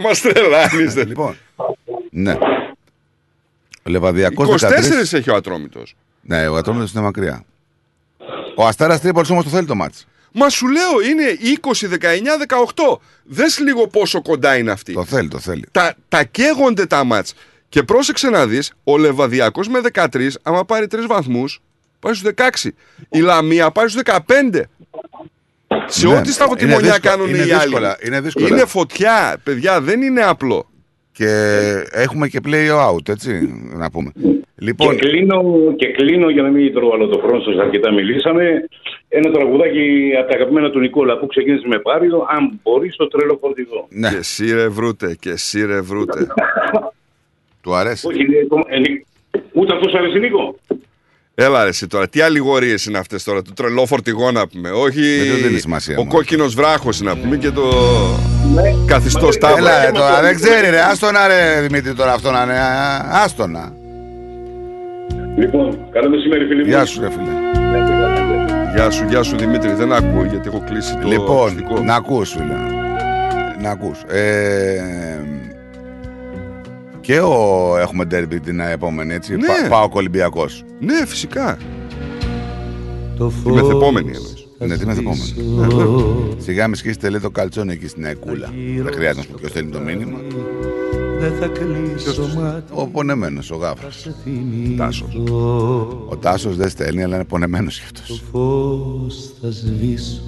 Μας 0.02 0.20
τρελάνεις. 0.20 0.94
δεν. 0.94 1.06
Λοιπόν, 1.08 1.36
ναι. 2.10 2.38
Ο 3.82 3.90
Λεβαδιακός 3.90 4.62
24 4.62 4.68
13. 4.68 5.12
έχει 5.12 5.30
ο 5.30 5.34
Ατρόμητος. 5.34 5.94
Ναι, 6.20 6.48
ο 6.48 6.56
Ατρόμητος 6.56 6.92
είναι 6.92 7.02
μακριά. 7.02 7.44
Ο 8.56 8.66
Αστέρας 8.66 9.00
Τρίπολης 9.00 9.30
όμως 9.30 9.44
το 9.44 9.50
θέλει 9.50 9.66
το 9.66 9.74
μάτς. 9.74 10.06
Μα 10.32 10.48
σου 10.48 10.68
λέω 10.68 11.00
είναι 11.10 11.24
20-19-18. 12.74 12.98
Δες 13.24 13.58
λίγο 13.58 13.86
πόσο 13.86 14.22
κοντά 14.22 14.56
είναι 14.56 14.70
αυτή. 14.70 14.92
Το 14.92 15.04
θέλει, 15.04 15.28
το 15.28 15.38
θέλει. 15.38 15.64
Τα, 15.70 15.94
τα 16.08 16.24
καίγονται 16.24 16.86
τα 16.86 17.04
μάτς. 17.04 17.34
Και 17.72 17.82
πρόσεξε 17.82 18.30
να 18.30 18.46
δεις, 18.46 18.72
ο 18.84 18.98
Λεβαδιακός 18.98 19.68
με 19.68 19.80
13, 19.92 20.06
άμα 20.42 20.64
πάρει 20.64 20.86
3 20.86 21.06
βαθμούς, 21.08 21.60
πάει 22.00 22.14
στους 22.14 22.30
16. 22.62 22.68
Η 23.10 23.18
Λαμία 23.20 23.70
πάει 23.70 23.88
στους 23.88 24.02
15. 24.04 24.60
Σε 25.86 26.06
Ναι, 26.08 26.14
ό,τι 26.16 26.32
στα 26.32 26.44
είναι 26.44 26.52
φωτιμονιά 26.52 26.78
δύσκολα, 26.78 26.98
κάνουν 26.98 27.28
είναι 27.28 27.38
οι 27.38 27.42
δύσκολα, 27.42 27.88
άλλοι. 27.88 27.96
είναι 28.06 28.20
δύσκολα. 28.20 28.48
Είναι 28.48 28.64
φωτιά, 28.66 29.36
παιδιά, 29.42 29.80
δεν 29.80 30.02
είναι 30.02 30.22
απλό. 30.22 30.70
Και 31.12 31.28
έχουμε 31.90 32.28
και 32.28 32.40
play 32.46 32.68
out, 32.88 33.08
έτσι, 33.08 33.30
να 33.76 33.90
πούμε. 33.90 34.12
Λοιπόν, 34.56 34.96
Και, 34.96 35.06
κλείνω, 35.08 35.42
και 35.76 35.86
κλείνω 35.92 36.30
για 36.30 36.42
να 36.42 36.48
μην 36.48 36.74
τρώω 36.74 36.90
άλλο 36.94 37.06
το 37.06 37.18
χρόνο 37.18 37.42
σας, 37.42 37.56
αρκετά 37.58 37.92
μιλήσαμε. 37.92 38.44
Ένα 39.08 39.30
τραγουδάκι 39.30 40.10
από 40.20 40.28
τα 40.30 40.34
αγαπημένα 40.36 40.70
του 40.70 40.78
Νικόλα 40.78 41.18
που 41.18 41.26
ξεκίνησε 41.26 41.66
με 41.68 41.78
πάριδο, 41.78 42.26
αν 42.30 42.60
μπορείς 42.62 42.94
στο 42.94 43.08
τρελό 43.08 43.38
φορτηγό. 43.40 43.86
Ναι. 43.90 44.08
Και 44.08 44.16
εσύ 44.16 44.52
ρε 44.54 44.68
βρούτε, 44.68 45.16
και 45.20 45.30
εσύ 45.30 45.66
ρε 45.66 45.80
βρούτε. 45.80 46.26
του 47.62 47.74
αρέσει. 47.74 48.06
Όχι, 48.06 48.20
είναι, 48.20 48.36
ε, 48.68 48.78
Νι- 48.78 49.04
ούτε 49.52 49.72
αυτός 49.74 49.90
σου 49.90 49.98
αρέσει 49.98 50.18
Νίκο. 50.18 50.58
Έλα 51.34 51.62
ρε 51.62 51.68
εσύ 51.68 51.86
τώρα, 51.86 52.08
τι 52.08 52.20
αλληγορίες 52.20 52.84
είναι 52.86 52.98
αυτές 52.98 53.24
τώρα, 53.24 53.42
το 53.42 53.52
τρελό 53.52 53.86
φορτηγό 53.86 54.30
να 54.30 54.48
πούμε, 54.48 54.70
όχι 54.70 55.00
Δεν 55.00 55.36
του 55.36 55.42
δίνεις 55.46 55.60
σημασία, 55.60 55.94
ο 55.98 55.98
μόνο. 56.04 56.10
κόκκινος 56.14 56.54
βράχος 56.54 57.00
να 57.00 57.16
πούμε 57.16 57.36
και 57.36 57.50
το 57.50 57.62
καθιστός 58.86 59.34
στάβρο. 59.34 59.56
Έλα, 59.56 59.84
ρε, 59.84 59.90
τώρα 59.90 60.20
δεν 60.22 60.34
ξέρει, 60.34 60.70
ρε. 60.70 60.80
Άστονα, 60.82 61.26
ρε, 61.26 61.60
Δημήτρη, 61.60 61.94
τώρα 61.94 62.12
αυτό 62.12 62.30
να 62.30 62.42
είναι. 62.42 62.58
α, 62.58 63.22
Άστονα. 63.24 63.72
Λοιπόν, 65.38 65.78
καλό 65.90 66.08
μεσημέρι 66.10 66.46
φίλοι 66.46 66.62
μου. 66.62 66.68
Γεια 66.68 66.84
σου, 66.84 67.00
ρε 67.00 67.10
φίλε. 67.10 67.30
Γεια 68.74 68.90
σου, 68.90 69.04
γεια 69.08 69.22
σου 69.22 69.36
Δημήτρη, 69.36 69.72
δεν 69.72 69.92
ακούω 69.92 70.24
γιατί 70.24 70.48
έχω 70.48 70.64
κλείσει 70.66 70.96
το 71.02 71.08
Λοιπόν, 71.08 71.38
ακουστικό. 71.40 71.80
να 71.82 71.94
ακούς, 71.94 72.30
φίλε. 72.30 72.54
Να 73.62 73.70
ακούς. 73.70 74.02
Ε, 74.02 74.82
και 77.02 77.20
ο, 77.20 77.76
έχουμε 77.80 78.04
ντέρμπι 78.04 78.40
την 78.40 78.60
επόμενη, 78.60 79.14
έτσι. 79.14 79.36
Ναι. 79.36 79.46
Πα, 79.46 79.68
πάω 79.68 79.88
Ολυμπιακός. 79.92 80.64
Ναι, 80.80 81.06
φυσικά. 81.06 81.56
Το 83.18 83.32
Τη 83.44 83.50
μεθεπόμενη 83.50 84.10
εννοείς. 84.14 84.46
Ναι, 84.58 84.76
τη 84.76 84.86
μεθεπόμενη. 84.86 85.34
Σιγά 86.38 86.68
μη 86.68 86.76
σκίσετε, 86.76 87.10
λέει 87.10 87.20
το 87.20 87.30
καλτσόνι 87.30 87.72
εκεί 87.72 87.88
στην 87.88 88.06
Αεκούλα. 88.06 88.52
Δεν 88.82 88.92
χρειάζεται 88.92 89.16
να 89.16 89.22
σου 89.22 89.28
πω 89.28 89.34
ποιος 89.38 89.50
στέλνει 89.50 89.70
το 89.70 89.80
μήνυμα. 89.80 90.18
Δεν 91.18 91.32
θα 91.40 91.46
κλείσω 91.46 92.22
μάτι 92.40 92.72
Ο 92.74 92.86
πονεμένος, 92.86 93.50
ο 93.50 93.56
Γάφρος. 93.56 93.98
σε 94.00 94.14
θυμίζω 94.24 94.74
Τάσος. 94.76 95.14
Ο 96.08 96.16
Τάσος 96.16 96.56
δεν 96.56 96.68
στέλνει, 96.68 97.02
αλλά 97.02 97.14
είναι 97.14 97.24
πονεμένος 97.24 97.78
κι 97.78 97.84
αυτός. 97.84 98.22
Φως 98.32 99.30
θα 99.40 99.50
σβήσω 99.50 100.22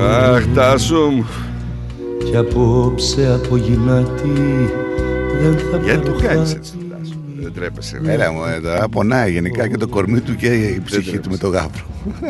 Αχ, 0.00 0.46
Τάσο 0.54 1.08
μου. 1.10 1.26
Κι 2.24 2.36
απόψε 2.36 3.40
από 3.44 3.56
γυνάτι 3.56 4.32
Δεν 4.34 4.96
θα 4.96 5.05
Γιατί 5.84 6.04
το 6.04 6.10
πάρω 6.10 6.26
κάνεις 6.26 6.48
χάρη. 6.48 6.58
έτσι, 6.58 6.72
Τάσο. 6.90 7.12
Δεν 7.40 7.52
τρέπεσαι. 7.54 8.00
ρε. 8.04 8.12
Έλα 8.12 8.32
μου, 8.32 8.40
ε, 8.56 8.60
τώρα 8.60 8.88
πονάει 8.88 9.30
γενικά 9.32 9.68
και 9.68 9.76
το 9.76 9.86
κορμί 9.88 10.20
του 10.20 10.36
και 10.36 10.46
η 10.46 10.82
ψυχή 10.84 11.18
του 11.18 11.30
με 11.30 11.36
το 11.36 11.48
Γάφρο. 11.48 11.84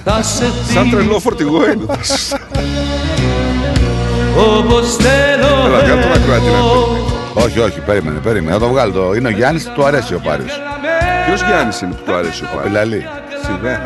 Θα 0.04 0.22
σε 0.22 0.44
Σαν 0.74 0.90
τρελό 0.90 1.02
θυμίσω 1.02 1.20
φορτηγό 1.20 1.70
είναι. 1.70 1.82
ο 1.82 1.86
Τάσος. 1.86 2.34
όπως 4.58 4.96
θέλω 4.96 5.66
Έλα, 5.66 5.80
κάτω 5.80 6.08
να 6.08 6.18
κρατήσει. 6.26 6.50
όχι, 7.34 7.58
όχι, 7.58 7.80
περίμενε, 7.80 8.18
περίμενε. 8.18 8.52
Θα 8.52 8.58
το 8.58 8.68
βγάλω. 8.68 8.92
Το... 8.92 9.14
Είναι 9.14 9.28
ο 9.28 9.30
Γιάννης, 9.30 9.64
του 9.74 9.84
αρέσει 9.84 10.14
ο 10.14 10.20
Πάρης. 10.24 10.52
Έλα 10.52 10.78
με 10.80 10.88
Ποιος 11.26 11.42
Γιάννης 11.48 11.80
είναι 11.80 11.92
που 11.92 12.02
του 12.06 12.14
αρέσει 12.14 12.44
ο 12.44 12.46
Πάρης; 12.54 12.62
Πελαλή. 12.72 13.04
Σιγά. 13.44 13.76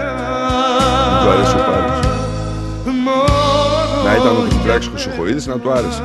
Που 1.11 1.25
του 1.25 1.31
αρέσει 1.31 1.55
ο 1.55 1.59
Πάρης. 1.71 1.99
Να 4.05 4.15
ήταν 4.15 4.37
ο 4.37 4.43
Δημητράκης 4.49 4.89
Χρυσοχοίδης 4.89 5.47
να 5.47 5.59
του 5.59 5.71
άρεσε. 5.71 6.03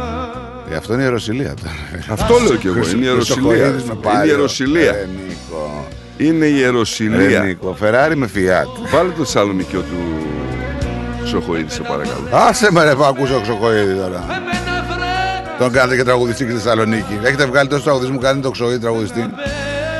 Ε, 0.72 0.76
αυτό 0.76 0.94
είναι 0.94 1.02
η 1.02 1.06
Ιεροσιλία 1.06 1.54
τώρα. 1.54 1.74
Αυτό 2.10 2.38
λέω 2.48 2.56
κι 2.56 2.68
εγώ. 2.68 2.78
Είναι 2.78 3.06
η 3.06 3.08
Ιεροσιλία. 3.08 3.50
Χρυσοχοίδης 3.52 3.84
με 3.84 3.92
Είναι 3.94 4.00
η 4.00 4.04
Πάριο. 4.14 4.32
Ιεροσιλία. 4.32 4.92
Ε, 4.96 5.08
Νίκο. 5.28 5.88
Είναι 6.18 6.46
η 6.46 6.54
Ε, 6.56 6.60
Ιεροσιλία. 6.60 7.40
Νίκο. 7.40 7.76
Φεράρι 7.80 8.16
με 8.16 8.30
Fiat. 8.36 8.90
Βάλε 8.92 9.10
το 9.10 9.24
Θεσσαλονικιό 9.24 9.80
του 9.80 10.26
Χρυσοχοίδη, 11.20 11.72
σε 11.72 11.82
παρακαλώ. 11.82 12.28
Άσε 12.32 12.72
με 12.72 12.84
ρε 12.84 12.96
που 12.96 13.04
ακούσω 13.04 13.42
Ξοχοίδη 13.42 13.94
τώρα. 13.94 14.26
Τον 15.60 15.72
κάνετε 15.72 15.96
και 15.96 16.04
τραγουδιστή 16.04 16.44
και 16.46 16.52
στη 16.52 16.60
Θεσσαλονίκη. 16.60 17.20
Έχετε 17.24 17.46
βγάλει 17.46 17.70
τόσο 17.70 17.84
τραγουδισμό, 17.84 18.18
κάνετε 18.18 18.42
το 18.48 18.52
Ξοχοίδη 18.52 18.80
τραγουδιστή; 18.80 19.30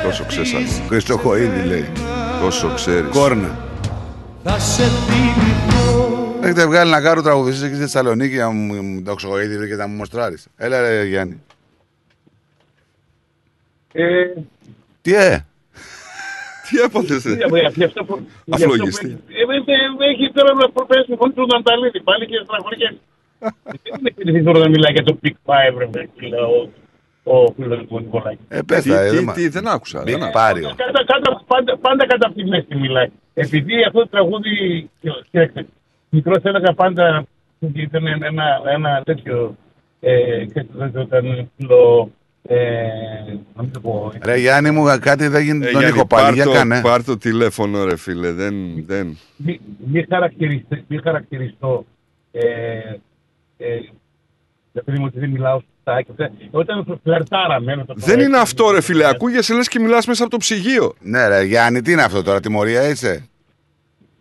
Τόσο 0.04 0.24
ξέσανε. 0.28 0.66
Χρυσοχοίδη 0.90 1.68
λέει. 1.68 1.86
Τόσο 2.42 2.72
ξέρεις. 2.76 3.10
Κόρνα. 3.12 3.58
Θα 4.44 4.60
σε 4.60 4.84
θυμηθώ 5.08 6.05
Έχετε 6.46 6.66
βγάλει 6.66 6.92
να 6.92 7.02
κάνω 7.02 7.22
τραγουδιστή 7.22 7.66
εκεί 7.66 7.74
στη 7.74 7.84
Θεσσαλονίκη 7.84 8.36
να 8.36 8.50
μου 8.50 8.74
μου 8.84 9.02
το 9.04 9.14
Ξοχοίδη 9.16 9.58
βρήκε 9.58 9.76
να 9.76 9.88
μου 9.88 9.96
μοστράρεις. 9.96 10.48
Έλα 10.58 10.82
ρε 10.82 11.04
Γιάννη. 11.06 11.42
Ε, 13.94 14.26
Τι 15.02 15.14
ε; 15.16 15.46
Τι 16.70 16.78
έπαθες, 16.86 17.22
τι 17.24 17.32
ε; 17.32 17.36
να 17.36 17.48
πω, 17.48 17.58
για 17.58 17.86
αυτό 17.86 18.04
που- 18.04 18.28
για 18.46 18.56
αυτό 18.56 18.68
Αφλογιστή. 18.68 19.08
που- 19.08 19.22
Ε, 19.30 19.56
ε, 19.56 20.06
ε, 20.06 20.12
Έχει 20.12 20.32
τώρα 20.34 20.54
να 20.54 20.70
προπέσει 20.70 21.06
τη 21.10 21.16
φωνή 21.16 21.34
του 21.34 21.46
Νανταλίδη 21.54 22.02
πάλι 22.02 22.26
και 22.26 22.38
στραχωριέται. 22.44 22.98
Δεν 23.40 23.94
είναι 24.00 24.14
επειδή 24.18 24.44
τώρα 24.44 24.60
να 24.60 24.70
μιλάει 24.70 24.92
για 24.94 25.04
το 25.04 25.18
Big 25.24 25.36
Five, 25.46 25.74
ρε 25.78 26.08
φίλε, 26.18 26.38
ο- 26.42 26.70
ο 27.24 27.52
φίλος 27.56 27.86
του 27.88 28.00
Νικολάκη. 28.00 28.40
Ε, 28.48 28.60
πες 28.68 28.84
Τι, 28.84 28.90
τα, 28.90 29.00
ε, 29.02 29.10
τι, 29.10 29.16
δεν 29.16 29.24
μα- 29.28 29.34
τι, 29.34 29.48
δεν 29.48 29.68
άκουσα. 29.68 30.04
δεν 30.04 30.14
Big 30.14 30.16
άκουσα. 30.16 30.32
Πάριο. 30.32 30.74
Κατά, 30.76 31.04
κατά, 31.06 31.44
πάντα, 31.48 31.78
πάντα 31.78 32.06
κατά 32.08 32.28
αυτή 32.28 32.44
τη 32.44 32.50
μέση 32.50 32.76
μιλάει. 32.76 33.10
Επειδή 33.34 33.84
αυτό 33.88 34.00
το 34.00 34.08
τραγούδι, 34.08 34.90
κοίταξε, 35.32 35.66
μικρός 36.10 36.44
έλεγα 36.44 36.74
πάντα 36.74 37.26
ότι 37.60 37.82
ήταν 37.82 38.06
ένα, 38.08 38.44
ένα 38.74 39.02
τέτοιο, 39.06 39.56
ε, 40.00 40.46
ξέρετε, 40.46 41.00
όταν 41.00 41.50
φιλο, 41.58 42.12
ε, 42.48 42.58
να 43.56 43.62
μην 43.62 43.72
το 43.72 43.80
πω, 43.80 44.12
Ρε 44.24 44.36
Γιάννη 44.38 44.72
μου, 44.72 44.84
κάτι 45.02 45.28
δεν 45.28 45.42
Ε, 45.42 45.44
γίνεται 45.44 45.72
τον 45.72 45.80
Γιάννη, 45.82 45.98
ήχο 45.98 46.08
πάλι. 46.08 46.24
πάρ' 46.26 46.34
Για 46.34 46.44
το- 46.44 46.52
κάνε. 46.52 46.82
Πάρ' 46.82 47.04
το 47.04 47.18
τηλέφωνο 47.18 47.86
ρε 47.86 47.96
φίλε, 47.98 48.32
δεν, 48.32 48.54
δεν. 48.86 49.18
μη, 49.36 49.60
μη, 49.92 50.06
χαρακτηριστώ, 50.10 50.78
μη 50.88 51.00
χαρακτηριστώ 51.04 51.86
ε, 52.32 52.44
ε, 53.58 53.80
επειδή 54.74 54.98
μου 55.00 55.06
ότι 55.08 55.20
δεν 55.20 55.30
μιλάω 55.30 55.60
σωστά 55.60 56.02
και 56.02 56.12
αυτά. 56.12 56.32
Όταν 56.52 57.00
φλερτάραμε 57.04 57.76
με 57.76 57.86
το 57.86 57.94
Δεν 57.98 58.20
είναι 58.20 58.38
αυτό 58.38 58.72
ρε 58.72 58.82
φίλε, 58.82 59.08
ακούγεσαι 59.10 59.54
λες 59.54 59.68
και 59.68 59.80
μιλάς 59.80 60.06
μέσα 60.08 60.22
από 60.24 60.32
το 60.32 60.38
ψυγείο. 60.38 60.94
Ναι, 61.02 61.28
ρε 61.28 61.44
Γιάννη, 61.44 61.82
τι 61.82 61.92
είναι 61.92 62.02
αυτό 62.04 62.24
τώρα, 62.24 62.40
τιμωρία 62.40 62.90
είσαι; 62.90 63.30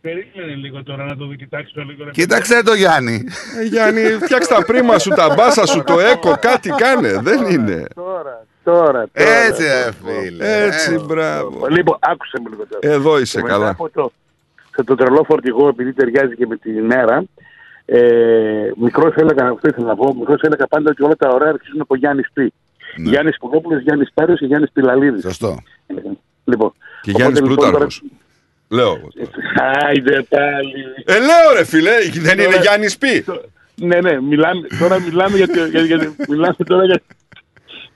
Περίμενε 0.04 0.54
λίγο 0.54 0.82
τώρα 0.82 1.04
να 1.04 1.16
το 1.16 1.26
δω, 1.26 1.34
κοιτάξω 1.34 1.80
λίγο. 1.82 2.04
ρε 2.04 2.10
Κοίταξε 2.10 2.62
το 2.62 2.74
Γιάννη. 2.74 3.24
Ε, 3.60 3.64
Γιάννη, 3.64 4.00
φτιάξ 4.00 4.48
τα 4.48 4.64
πρίμα 4.64 4.98
σου, 4.98 5.10
τα 5.10 5.34
μπάσα 5.36 5.66
σου, 5.66 5.82
το 5.86 6.00
έκο, 6.00 6.34
κάτι 6.40 6.68
κάνε. 6.68 7.18
Δεν 7.22 7.46
είναι. 7.46 7.84
Τώρα, 7.94 8.46
τώρα. 8.64 9.06
Έτσι, 9.12 9.62
ρε 9.62 9.92
φίλε. 9.92 10.64
Έτσι, 10.64 10.98
μπράβο. 10.98 11.66
Λοιπόν, 11.66 11.96
άκουσε 12.00 12.40
με 12.42 12.48
λίγο 12.50 12.66
τώρα. 12.66 12.94
Εδώ 12.94 13.18
είσαι 13.18 13.36
Και 13.36 13.42
μετά 13.42 13.54
καλά. 13.54 13.68
Από 13.68 13.90
το, 13.90 14.12
σε 14.74 14.84
το 14.84 14.94
τρελό 14.94 15.24
φορτηγό, 15.24 15.68
επειδή 15.68 15.92
ταιριάζει 15.92 16.34
και 16.34 16.46
με 16.46 16.56
την 16.56 16.76
ημέρα, 16.76 17.24
ε, 17.84 18.70
μικρό 18.76 19.12
έλεγα, 19.16 19.48
αυτό 19.48 19.68
ήθελα 19.68 19.86
να 19.86 19.96
πω, 19.96 20.14
μικρό 20.18 20.34
έλεγα 20.40 20.66
πάντα 20.66 20.90
ότι 20.90 21.02
όλα 21.02 21.16
τα 21.16 21.28
ωραία 21.28 21.48
αρχίζουν 21.48 21.80
από 21.80 21.96
Γιάννης 21.96 22.30
Πι. 22.32 22.52
Ναι. 22.96 23.08
Γιάννης 23.10 23.36
Πουδόπουλο, 23.38 23.78
Γιάννης 23.78 24.10
Πάριο 24.14 24.34
και 24.34 24.46
Γιάννης 24.46 24.70
Πιλαλίδη. 24.72 25.20
Σωστό. 25.20 25.62
Λοιπόν, 26.44 26.72
Και 27.02 27.10
οπότε, 27.10 27.22
Γιάννης 27.22 27.40
λοιπόν, 27.40 27.56
Πλούταρχος. 27.56 28.02
Λέω. 28.68 28.86
εγώ. 28.88 29.08
τώρα- 29.14 29.86
Άιντε 29.86 30.22
πάλι. 30.28 30.84
Ε, 31.04 31.12
λέω 31.18 31.52
ρε 31.56 31.64
φίλε, 31.64 31.90
δεν 32.20 32.38
είναι 32.38 32.44
Τώρα- 32.44 32.60
Γιάννης 32.60 32.98
Πι. 32.98 33.24
Ναι, 33.74 34.00
ναι, 34.00 34.20
μιλάμε, 34.20 34.66
τώρα 34.78 35.00
μιλάμε 35.00 35.36
για, 35.36 35.46
το- 35.48 35.64
για, 35.66 35.80
για, 35.80 36.14
μιλάμε 36.28 36.54
τώρα 36.66 36.84
για, 36.84 37.00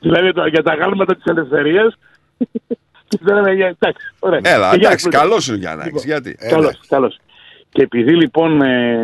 μιλάμε 0.01 0.23
για, 0.25 0.33
το- 0.33 0.47
για 0.47 0.63
τα 0.63 0.75
γάλματα 0.75 1.15
της 1.15 1.25
ελευθερίας. 1.25 1.99
Και 3.09 3.19
τώρα, 3.25 3.53
για- 3.53 3.67
εντάξει, 3.67 4.07
ωραία. 4.19 4.41
Έλα, 4.43 4.51
Και 4.53 4.57
Γιάννης 4.59 4.87
εντάξει, 4.87 5.03
Πλούταρχος. 5.03 5.29
καλός 5.31 5.47
είναι 5.47 5.57
ο 5.57 5.61
Γιάννακης. 5.61 6.05
Λοιπόν, 6.05 6.07
Γιατί. 6.23 6.49
Καλώς, 6.49 6.81
καλώς. 6.89 7.19
Και 7.71 7.83
επειδή 7.83 8.17
λοιπόν, 8.17 8.63
ε, 8.63 8.99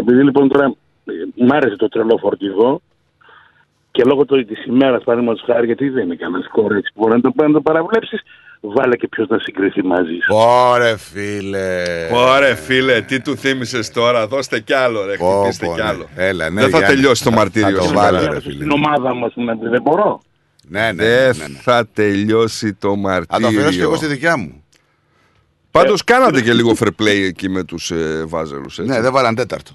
επειδή 0.00 0.22
λοιπόν 0.24 0.48
τώρα 0.48 0.64
ε, 1.04 1.44
μ' 1.44 1.52
άρεσε 1.52 1.76
το 1.76 1.88
τρελό 1.88 2.18
φορτηγό 2.20 2.80
και 3.90 4.02
λόγω 4.06 4.24
το, 4.24 4.44
της 4.44 4.64
ημέρας 4.64 5.02
παραδείγματος 5.04 5.42
χάρη, 5.46 5.66
γιατί 5.66 5.88
δεν 5.88 6.04
είναι 6.04 6.14
κανένας 6.16 6.48
κόρη 6.48 6.76
έτσι 6.76 6.92
που 6.94 7.00
μπορεί 7.00 7.20
να 7.22 7.32
το, 7.32 7.42
να 7.46 7.52
το 7.52 7.60
παραβλέψεις, 7.60 8.20
βάλε 8.76 8.96
και 8.96 9.08
ποιος 9.08 9.28
να 9.28 9.38
συγκριθεί 9.38 9.82
μαζί 9.84 10.18
σου. 10.24 10.34
Ωρε 10.36 10.96
φίλε. 10.96 11.82
Ωραία 12.12 12.56
φίλε, 12.56 13.00
τι 13.00 13.20
του 13.20 13.36
θύμισες 13.36 13.90
τώρα, 13.90 14.26
δώστε 14.26 14.60
κι 14.60 14.72
άλλο 14.72 15.04
ρε, 15.04 15.16
Πω, 15.16 15.38
χτυπήστε 15.40 15.66
πω, 15.66 15.74
κι 15.74 15.80
ναι. 15.82 15.88
άλλο. 15.88 16.08
Έλα, 16.14 16.50
ναι, 16.50 16.60
Δεν 16.60 16.70
θα 16.70 16.78
Γιάννη. 16.78 16.96
τελειώσει 16.96 17.22
το 17.24 17.30
Θα- 17.30 17.36
μαρτύριο 17.36 17.68
θα 17.76 17.76
το 17.82 17.82
σήμερα. 17.88 18.10
βάλω, 18.12 18.32
ρε 18.32 18.40
φίλε. 18.40 18.54
Στην 18.54 18.70
ομάδα 18.70 19.14
μας 19.14 19.32
να 19.36 19.58
πει, 19.58 19.68
δεν 19.68 19.82
μπορώ. 19.82 20.20
Ναι, 20.68 20.80
ναι, 20.80 20.92
ναι, 20.92 21.04
Δεν 21.04 21.36
ναι, 21.36 21.46
ναι. 21.48 21.58
θα 21.62 21.86
τελειώσει 21.92 22.74
το 22.74 22.94
Θα 23.04 23.26
το 23.26 23.46
αφιερώσω 23.46 23.50
και 23.52 23.60
μαρτύριο. 23.62 23.82
εγώ 23.84 23.96
στη 23.96 24.06
δικιά 24.06 24.36
μου. 24.36 24.62
Πάντως 25.70 26.04
κάνατε 26.04 26.42
και 26.42 26.52
λίγο 26.52 26.72
fair 26.78 26.88
play 27.02 27.22
εκεί 27.26 27.48
με 27.48 27.64
τους 27.64 27.90
ε, 27.90 28.24
βάζελους, 28.26 28.78
έτσι. 28.78 28.90
Ναι, 28.92 29.00
δεν 29.00 29.12
βάλαν 29.12 29.34
τέταρτο. 29.34 29.70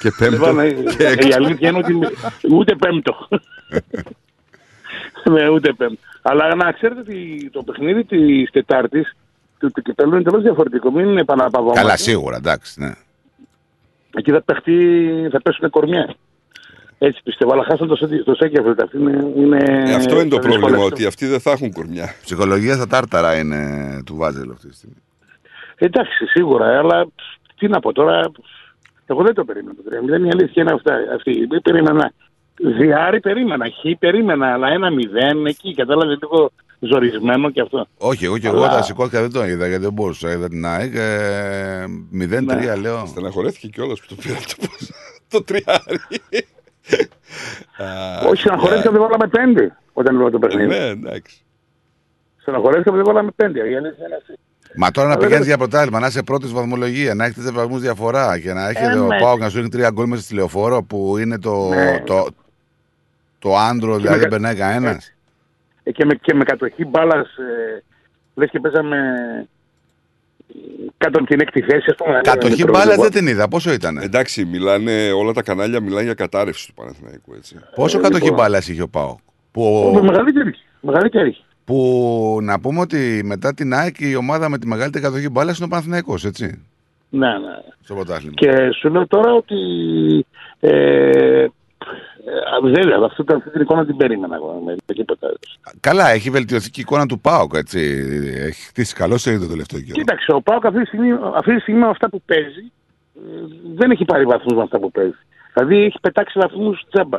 Και 0.00 0.12
πέμπτο 0.18 0.36
Λοιπόν, 0.46 0.60
ε, 0.60 0.70
και 0.96 1.04
ε, 1.04 1.10
έκτο. 1.12 1.28
η 1.28 1.32
αλήθεια 1.32 1.68
είναι 1.68 1.78
ότι 1.78 1.92
ούτε 2.50 2.74
πέμπτο. 2.74 3.14
ναι, 5.30 5.48
ούτε 5.48 5.72
πέμπτο. 5.72 5.96
Αλλά 6.22 6.54
να 6.54 6.72
ξέρετε 6.72 7.00
ότι 7.00 7.48
το 7.52 7.62
παιχνίδι 7.62 8.04
της 8.04 8.50
Τετάρτης 8.50 9.16
του, 9.58 9.70
του 9.74 9.82
κυπέλου 9.82 10.14
είναι 10.14 10.22
τελώς 10.22 10.42
διαφορετικό. 10.42 10.90
Μην 10.90 11.18
επαναπαυόμαστε. 11.18 11.80
Καλά, 11.80 11.96
σίγουρα, 11.96 12.36
εντάξει. 12.36 12.80
Ναι. 12.80 12.92
Εκεί 14.16 14.30
θα, 14.30 14.42
παιχτεί, 14.42 14.78
θα 15.30 15.42
πέσουν 15.42 15.70
κορμιά. 15.70 16.14
Έτσι 16.98 17.20
πιστεύω. 17.24 17.52
Αλλά 17.52 17.64
χάσαν 17.64 17.88
το, 17.88 17.96
Σέκι- 17.96 18.24
το 18.24 18.34
Σέκεφελτ. 18.34 18.82
Αυτή 18.82 18.98
είναι, 18.98 19.32
είναι, 19.36 19.56
Ε, 19.86 19.94
Αυτό 19.94 20.20
είναι 20.20 20.28
το 20.28 20.36
θα 20.36 20.40
πρόβλημα, 20.42 20.66
δυσκολεύσουν. 20.68 20.92
ότι 20.92 21.06
αυτοί 21.06 21.26
δεν 21.26 21.40
θα 21.40 21.50
έχουν 21.50 21.72
κορμιά. 21.72 22.14
Ψυχολογία 22.24 22.74
στα 22.74 22.86
τάρταρα 22.86 23.38
είναι 23.38 23.58
του 24.06 24.16
Βάζελου 24.16 24.52
αυτή 24.52 24.68
τη 24.68 24.74
στιγμή. 24.74 24.96
Εντάξει, 25.76 26.26
σίγουρα, 26.26 26.78
αλλά 26.78 27.06
τι 27.58 27.68
να 27.68 27.80
πω 27.80 27.92
τώρα. 27.92 28.30
Εγώ 29.06 29.22
δεν 29.22 29.34
το 29.34 29.44
περίμενα 29.44 29.74
το 29.76 29.82
3-0. 29.90 30.26
Η 30.26 30.30
αλήθεια 30.32 30.62
είναι 30.62 30.72
αυτά, 30.72 30.94
αυτή. 31.16 31.46
Δεν 31.46 31.62
περίμενα. 31.62 32.12
Διάρη 32.78 33.20
περίμενα. 33.20 33.64
Χ 33.66 33.98
περίμενα. 33.98 34.52
Αλλά 34.52 34.68
ένα 34.68 34.88
0 34.90 35.46
εκεί. 35.48 35.74
Κατάλαβε 35.74 36.18
λίγο 36.20 36.50
ζορισμένο 36.78 37.50
και 37.50 37.60
αυτό. 37.60 37.86
Όχι, 37.98 38.24
εγώ 38.24 38.38
και 38.38 38.48
Αλλά- 38.48 38.58
εγώ 38.66 38.74
τα 38.74 38.82
σηκώθηκα 38.82 39.20
δεν 39.20 39.32
το 39.32 39.44
είδα 39.44 39.66
γιατί 39.66 39.82
δεν 39.82 39.92
μπορούσα. 39.92 40.30
Είδα 40.32 40.48
την 40.48 40.66
ΑΕΚ. 40.66 40.94
ε, 40.94 41.84
0-3 42.12 42.76
λέω. 42.80 43.06
Στεναχωρέθηκε 43.06 43.68
κιόλας 43.68 44.00
που 44.00 44.06
το 44.08 44.14
πήρα 44.22 44.34
το, 44.34 44.68
το 45.28 45.44
τριάρι. 45.44 45.98
Α, 47.84 48.26
Όχι, 48.28 48.40
στεναχωρέθηκα 48.40 48.88
που 48.90 48.96
δεν 48.96 49.02
βάλαμε 49.02 49.26
πέντε 49.26 49.76
όταν 49.92 50.14
είδα 50.20 50.30
το 50.30 50.36
ε, 50.42 50.46
παιχνίδι. 50.46 50.68
Ναι, 50.68 50.84
εντάξει. 50.86 51.42
Στεναχωρέθηκα 52.40 52.90
που 52.90 52.96
δεν 52.96 53.04
βάλαμε 53.04 53.30
πέντε. 53.36 53.58
Η 53.58 53.62
αλήθεια 53.62 54.06
είναι 54.06 54.16
αυτή. 54.20 54.32
Μα 54.76 54.90
τώρα 54.90 55.08
να 55.08 55.12
Αλλά 55.14 55.22
πηγαίνεις 55.22 55.46
δεν- 55.46 55.56
για 55.56 55.66
πρωτάθλημα, 55.66 55.98
να 56.00 56.06
είσαι 56.06 56.22
πρώτης 56.22 56.52
βαθμολογία, 56.52 57.14
να 57.14 57.24
έχετε 57.24 57.50
βαθμούς 57.50 57.80
διαφορά 57.80 58.38
και 58.38 58.52
να 58.52 58.68
έχετε 58.68 58.92
Ε, 58.92 58.98
ο 58.98 59.06
ναι. 59.06 59.18
Πάοκ 59.20 59.40
να 59.40 59.48
σου 59.48 59.58
έχει 59.58 59.68
τρία 59.68 59.90
γκολ 59.92 60.06
μέσα 60.08 60.22
στη 60.22 60.34
λεωφόρο 60.34 60.82
που 60.82 61.18
είναι 61.18 61.38
το, 61.38 61.68
Ναι. 61.68 62.02
το, 62.06 62.26
το 63.42 63.56
άντρο, 63.56 63.96
δηλαδή 63.96 64.06
με 64.06 64.10
δεν 64.20 64.22
κα- 64.22 64.28
περνάει 64.28 64.54
κανένας; 64.54 65.12
Ε, 65.82 65.90
και, 65.92 66.04
με, 66.04 66.14
και 66.14 66.34
με 66.34 66.44
κατοχή 66.44 66.84
μπάλας. 66.84 67.26
Ε, 67.36 67.82
λες 68.34 68.50
και 68.50 68.60
παίζαμε 68.60 68.96
ε, 70.48 70.54
κάτω 70.98 71.18
από 71.18 71.26
την 71.28 71.40
έκτη 71.40 71.60
θέση. 71.60 71.86
Ας 71.90 71.96
πούμε, 71.96 72.20
Κατοχή 72.22 72.64
με 72.64 72.70
μπάλας 72.70 72.84
τρόπο- 72.86 73.02
δεν 73.02 73.10
την 73.12 73.26
είδα. 73.26 73.48
Πόσο 73.48 73.72
ήταν; 73.72 73.96
Εντάξει, 73.96 74.44
μιλάνε, 74.44 75.10
όλα 75.12 75.32
τα 75.32 75.42
κανάλια 75.42 75.80
μιλάνε 75.80 76.02
για 76.02 76.14
κατάρρευση 76.14 76.66
του 76.66 76.74
Παναθηναϊκού, 76.74 77.34
έτσι. 77.34 77.56
Πόσο 77.74 77.98
Ε, 77.98 78.00
κατοχή 78.02 78.22
λοιπόν. 78.22 78.38
μπάλας 78.38 78.68
είχε 78.68 78.82
ο 78.82 78.88
Πάοκ; 78.88 79.18
Ο, 79.54 79.90
Που, 79.92 80.00
μεγαλύτερη. 80.04 80.54
μεγαλύτερη. 80.80 81.36
που 81.64 82.38
να 82.42 82.60
πούμε 82.60 82.80
ότι 82.80 83.20
μετά 83.24 83.54
την 83.54 83.72
ΑΕΚ 83.74 84.00
η 84.00 84.14
ομάδα 84.14 84.48
με 84.48 84.58
τη 84.58 84.66
μεγαλύτερη 84.66 85.04
κατοχή 85.04 85.28
μπάλας 85.28 85.56
είναι 85.56 85.66
ο 85.66 85.68
Παναθηναϊκός, 85.68 86.24
έτσι; 86.24 86.64
Ναι, 87.08 87.26
ναι. 87.28 87.56
Στο 87.84 87.94
πρωτάθλημα. 87.94 88.32
Και 88.34 88.70
σου 88.78 88.90
λέω 88.90 89.06
τώρα 89.06 89.32
ότι 89.32 89.56
ε, 90.60 91.40
ε, 91.40 91.48
δεν, 92.62 93.02
αυτή, 93.02 93.24
αυτή 93.34 93.50
την 93.50 93.60
εικόνα 93.60 93.86
την 93.86 93.96
περίμενα 93.96 94.34
εγώ 94.34 94.62
με 94.64 94.74
με 94.86 94.94
τίποτα. 94.94 95.28
Καλά, 95.80 96.08
έχει 96.10 96.30
βελτιωθεί 96.30 96.70
και 96.70 96.80
η 96.80 96.84
εικόνα 96.86 97.06
του 97.06 97.20
Πάοκ, 97.20 97.52
έτσι. 97.54 97.78
Έχει 98.36 98.62
χτίσει 98.66 98.94
καλό 98.94 99.16
σε 99.18 99.38
το 99.38 99.46
τελευταίο 99.48 99.80
καιρό. 99.80 99.94
Κοίταξε, 99.98 100.32
ο 100.32 100.40
Πάοκ 100.42 100.66
αυτή 100.66 100.80
τη 100.80 100.86
στιγμή, 100.86 101.10
αυτή 101.34 101.54
τη 101.54 101.60
στιγμή 101.60 101.80
με 101.80 101.88
αυτά 101.88 102.08
που 102.08 102.22
παίζει 102.26 102.72
ε, 103.16 103.20
δεν 103.74 103.90
έχει 103.90 104.04
πάρει 104.04 104.24
βαθμούς 104.24 104.54
με 104.56 104.62
αυτά 104.62 104.78
που 104.78 104.90
παίζει. 104.90 105.18
Δηλαδή 105.54 105.76
έχει 105.84 105.98
πετάξει 106.00 106.38
βαθμούς 106.38 106.82
τζάμπα. 106.90 107.18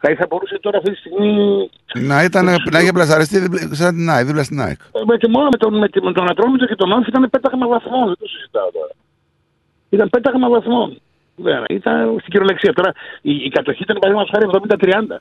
Δηλαδή 0.00 0.20
θα 0.20 0.26
μπορούσε 0.30 0.58
τώρα 0.60 0.78
αυτή 0.78 0.90
τη 0.90 0.96
στιγμή 0.96 1.70
Να, 1.94 2.22
ήταν, 2.24 2.44
να 2.70 2.80
είχε 2.80 2.92
πλασαριστεί 2.92 3.38
δίπλα- 3.38 3.74
σαν 3.74 3.94
την 3.94 4.10
ΑΕΚ, 4.10 4.26
δίπλα 4.26 4.42
στην 4.42 4.60
ΑΕΚ. 4.60 4.80
ε, 4.92 5.00
με, 5.06 5.16
και 5.16 5.28
μόνο 5.28 5.48
με 5.48 5.56
τον, 5.56 5.78
με, 5.78 5.88
με 6.02 6.12
τον 6.12 6.30
Ατρόμητο 6.30 6.66
και 6.66 6.74
τον 6.74 6.92
Όφη 6.92 7.08
ήταν 7.08 7.30
πέταγμα 7.30 7.66
βαθμών. 7.66 8.06
Δεν 8.06 8.16
το 8.18 8.26
συζητάω 8.26 8.70
τώρα. 8.72 8.92
Ήταν 9.88 10.08
πέταγμα 10.10 10.48
βαθμών. 10.48 11.00
Δεν, 11.36 11.64
ήταν 11.68 12.18
στην 12.18 12.30
κυριολεξία. 12.30 12.72
Τώρα 12.72 12.92
η, 13.22 13.34
η 13.34 13.48
κατοχή 13.48 13.82
ήταν 13.82 13.98
παραδείγματος 13.98 14.32
χάρη 14.34 14.66
70-30. 15.10 15.16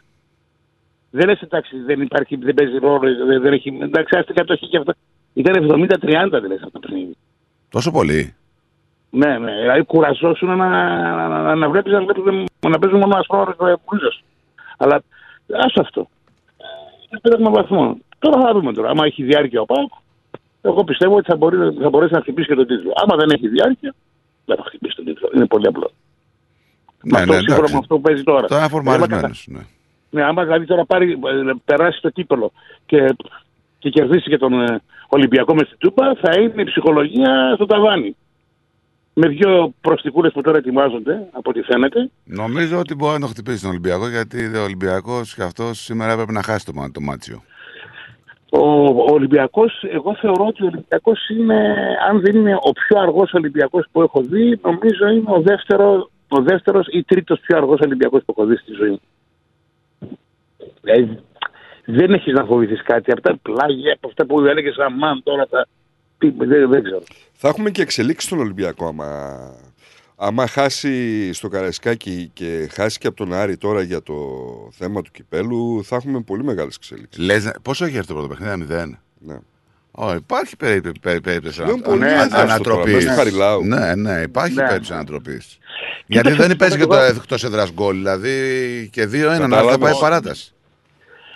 Δεν 1.12 1.28
λες 1.28 1.42
εντάξει, 1.42 1.78
δεν 1.78 2.02
υπάρχει, 2.02 2.36
δεν 2.36 2.54
παίζει 2.54 2.78
ρόλο, 2.78 3.00
δεν, 3.00 3.42
δεν 3.42 3.54
έχει. 3.54 3.78
Εντάξει, 3.82 4.18
άστε 4.18 4.34
κατοχή 4.34 4.68
και 4.68 4.78
αυτά. 4.78 4.96
Ήταν 5.34 5.68
70-30 5.72 5.98
δηλαδή 6.00 6.54
αυτό 6.54 6.70
το 6.72 6.80
παιχνίδι. 6.80 7.16
Τόσο 7.70 7.92
πολύ; 7.92 8.36
Ναι, 9.10 9.38
ναι. 9.38 9.52
Δηλαδή 9.52 9.84
κουραζόσουν 9.84 10.48
να, 10.48 10.56
να, 10.56 11.28
να, 11.28 11.56
να 11.56 11.70
βλέπεις, 11.70 11.92
να, 11.92 12.02
βλέπεις, 12.02 12.24
να 12.70 12.80
παίζουν 12.80 13.00
μόνο 13.00 13.16
ασφάλω 13.18 13.46
και 13.46 13.78
μπλούζες. 13.90 14.24
Αλλά 14.78 15.04
ας 15.66 15.74
αυτό. 15.76 16.10
Πήραμε 17.22 17.50
βαθμό. 17.50 17.98
Τώρα 18.20 18.42
θα 18.42 18.54
δούμε 18.54 18.74
τώρα. 18.74 18.90
Άμα 18.90 19.06
έχει 19.06 19.24
διάρκεια 19.24 19.62
ο 19.62 19.66
ΠΑΟΚ, 19.66 19.92
εγώ 20.62 20.84
πιστεύω 20.84 21.16
ότι 21.16 21.30
θα, 21.30 21.36
μπορεί, 21.36 21.58
θα 21.82 21.90
μπορέσει 21.90 22.14
να 22.14 22.22
χτυπήσει 22.22 22.48
και 22.48 22.56
τον 22.56 22.68
τίτλο. 22.68 22.92
Άμα 22.96 23.16
δεν 23.16 23.30
έχει 23.30 23.48
διάρκεια, 23.48 23.94
δεν 24.56 24.64
θα 24.64 24.70
χτυπήσει 24.70 24.96
τον 24.96 25.06
τίτλο. 25.06 25.30
Είναι 25.36 25.46
πολύ 25.46 25.68
απλό. 25.68 25.92
Ναι, 27.04 27.20
αυτό 27.20 27.32
ναι, 27.32 27.38
σύμφωνα 27.38 27.58
εντάξει. 27.58 27.74
με 27.74 27.80
αυτό 27.80 27.96
που 27.96 28.02
παίζει 28.02 28.24
τώρα. 28.24 28.48
Τώρα 28.48 28.62
είναι 28.62 28.70
φορμαρισμένος, 28.70 29.48
Άμα 29.50 29.58
ναι. 29.60 29.66
Ναι, 30.10 30.24
άμα 30.24 30.44
δηλαδή 30.44 30.66
τώρα 30.66 30.86
πάρει, 30.86 31.12
ε, 31.12 31.52
περάσει 31.66 32.02
το 32.02 32.10
κύπελο 32.10 32.52
και, 32.86 33.16
και 33.80 33.90
κερδίσει 33.90 34.30
και 34.30 34.38
τον 34.38 34.62
ε, 34.62 34.82
Ολυμπιακό 35.08 35.56
με 35.56 35.64
στην 35.64 35.78
Τούπα, 35.78 36.18
θα 36.22 36.42
είναι 36.42 36.62
η 36.62 36.66
ψυχολογία 36.66 37.52
στο 37.56 37.66
ταβάνι. 37.66 38.16
Με 39.14 39.28
δύο 39.28 39.74
προστικούλε 39.82 40.30
που 40.30 40.42
τώρα 40.42 40.58
ετοιμάζονται, 40.58 41.28
από 41.32 41.50
ό,τι 41.50 41.62
φαίνεται. 41.62 42.10
Νομίζω 42.24 42.80
ότι 42.80 42.96
μπορεί 42.96 43.14
να 43.14 43.20
το 43.20 43.28
χτυπήσει 43.28 43.62
τον 43.62 43.70
Ολυμπιακό 43.70 44.08
γιατί 44.08 44.58
ο 44.58 44.64
Ολυμπιακός 44.64 45.36
και 45.36 45.44
αυτός 45.44 45.80
σήμερα 45.80 46.12
έπρεπε 46.12 46.32
να 46.32 46.44
χάσει 46.44 46.66
το, 46.66 46.72
μα- 46.74 46.92
το 46.92 47.02
μάτσιο. 47.02 47.44
Ο, 48.54 48.86
ο 48.86 49.12
Ολυμπιακός, 49.12 49.84
εγώ 49.92 50.16
θεωρώ 50.16 50.46
ότι 50.46 50.64
ο 50.64 50.66
Ολυμπιακός 50.66 51.30
είναι, 51.30 51.76
αν 52.10 52.22
δεν 52.22 52.36
είναι 52.36 52.54
ο 52.54 52.72
πιο 52.72 53.00
αργός 53.00 53.34
Ολυμπιακός 53.34 53.86
που 53.92 54.02
έχω 54.02 54.22
δει, 54.22 54.60
νομίζω 54.62 55.08
είναι 55.08 55.32
ο 55.32 55.42
δεύτερο 55.42 56.10
ο 56.34 56.42
δεύτερος 56.42 56.88
ή 56.92 57.04
τρίτος 57.04 57.40
πιο 57.40 57.58
αργός 57.58 57.80
Ολυμπιακός 57.80 58.24
που 58.26 58.34
έχω 58.38 58.46
δει 58.48 58.56
στη 58.56 58.74
ζωή 58.74 58.90
μου. 58.90 59.02
Δηλαδή, 60.82 61.20
δεν 61.86 62.14
έχεις 62.14 62.34
να 62.34 62.46
φοβηθείς 62.46 62.84
κάτι. 62.84 63.12
Από 63.12 63.22
τα 63.22 63.38
πλάγια, 63.42 63.94
από 63.94 64.08
αυτά 64.08 64.26
που 64.26 64.40
έλεγες 64.46 64.78
αμάν 64.78 65.24
τώρα 65.24 65.48
θα... 65.50 65.68
Τι, 66.18 66.30
δεν, 66.30 66.70
δεν 66.70 66.84
ξέρω. 66.84 67.04
Θα 67.34 67.48
έχουμε 67.48 67.70
και 67.70 67.82
εξελίξεις 67.82 68.30
τον 68.30 68.40
Ολυμπιακό 68.40 68.86
άμα, 68.86 69.06
άμα 70.24 70.48
χάσει 70.48 71.34
στο 71.34 71.48
Καραϊσκάκι 71.48 72.30
και 72.34 72.70
χάσει 72.72 72.98
και 73.00 73.08
από 73.08 73.16
τον 73.16 73.34
Άρη 73.34 73.58
τώρα 73.58 73.82
για 73.82 74.02
το 74.04 74.16
θέμα 74.72 75.02
του 75.02 75.12
κυπέλου, 75.12 75.84
θα 75.84 75.96
έχουμε 75.96 76.22
πολύ 76.22 76.44
μεγάλες 76.44 76.76
εξελίξεις. 76.76 77.24
Λες, 77.26 77.52
πόσο 77.62 77.86
έχει 77.86 77.98
αυτό 77.98 78.14
το 78.14 78.20
πρώτο 78.20 78.36
παιχνίδι, 78.44 78.74
0. 78.74 78.86
Ναι. 79.20 79.38
Oh, 79.96 80.16
υπάρχει 80.18 80.58
περίπτωση 80.58 80.96
περί, 81.02 81.22
περίπτωση 81.22 81.62
Λέω 81.66 81.78
πολύ 81.78 82.04
ανα- 82.04 82.08
εύκολο 82.08 82.24
αυτό 82.26 82.38
ανατροπής. 82.42 82.84
τώρα, 82.84 82.96
μέσα 82.96 83.10
του 83.10 83.16
Χαριλάου. 83.18 83.64
Ναι, 83.66 83.96
ναι, 83.96 84.22
υπάρχει 84.22 84.56
Ναι. 84.56 84.62
περίπτωση 84.66 84.94
ανατροπής. 84.94 85.58
Γιατί 86.06 86.28
Κοίταξε, 86.28 86.48
δεν 86.48 86.58
παίζει 86.58 86.78
και 86.78 86.86
το 86.86 86.96
εγώ- 86.96 87.06
εκτός 87.16 87.44
έδρας 87.44 87.72
γκολ. 87.74 87.96
Δηλαδή 87.96 88.90
και 88.92 89.06
2-1 89.06 89.48
να 89.48 89.48
Καταλάβω. 89.48 89.70
θα 89.70 89.78
πάει 89.78 89.94
παράταση. 90.00 90.54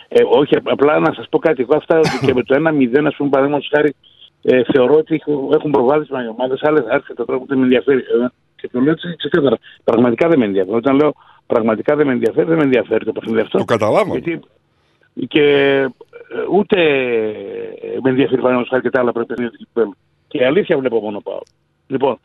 Ε, 0.08 0.22
όχι, 0.40 0.56
απλά 0.64 1.00
να 1.00 1.14
σας 1.14 1.28
πω 1.30 1.40
κάτι. 1.40 1.62
Εγώ 1.62 1.76
αυτά 1.76 1.98
ότι 2.00 2.10
και 2.26 2.34
με 2.34 2.44
το 2.44 2.56
1-0, 2.56 3.08
ας 3.08 3.16
πούμε, 3.16 3.30
παραδείγματος 3.30 3.70
χάρη, 3.76 3.96
ε, 4.42 4.62
θεωρώ 4.74 4.96
ότι 4.96 5.16
έχουν, 5.16 5.52
έχουν 5.54 5.72
προβάδισμα 5.72 6.24
οι 6.24 6.28
ομάδες. 6.28 6.60
Άλλες 6.64 6.84
άρχισε 6.90 7.14
το 7.14 7.26
τρόπο 7.26 7.42
που 7.42 7.48
δεν 7.48 7.58
με 7.58 7.64
ενδιαφέρει. 7.64 8.00
Ε, 8.00 8.28
και 8.56 8.70
το 8.72 8.80
λέω 8.80 8.92
έτσι 8.92 9.16
ξεκάθαρα. 9.18 9.58
Πραγματικά 9.84 10.28
δεν 10.28 10.40
με 10.40 10.46
ενδιαφέρει. 10.46 10.76
Όταν 10.78 10.96
λέω 10.96 11.14
πραγματικά 11.46 11.96
δεν 11.96 12.06
με 12.08 12.14
ενδιαφέρει, 12.14 12.48
δεν 12.48 12.58
με 12.58 12.64
ενδιαφέρει 12.64 13.06
το 13.06 13.12
παιχνίδι 13.12 13.40
αυτό. 13.40 13.58
Το 13.58 13.64
καταλάβαμε. 13.66 14.12
Γιατί 14.18 14.40
και 15.28 15.42
ε, 15.42 15.88
ούτε 16.52 16.78
ε, 17.82 17.98
με 18.02 18.10
ενδιαφέρει 18.10 18.36
παραδείγματος 18.42 18.68
χάρη 18.70 18.82
και 18.82 18.90
τα 18.90 19.00
άλλα 19.00 19.12
παιχνίδια 19.12 19.50
του 19.52 19.58
κυπέλου. 19.58 19.96
Και 20.28 20.38
η 20.38 20.44
αλήθεια 20.44 20.78
βλέπω 20.78 21.00
μόνο 21.00 21.20
πάω. 21.20 21.40
Λοιπόν, 21.88 22.20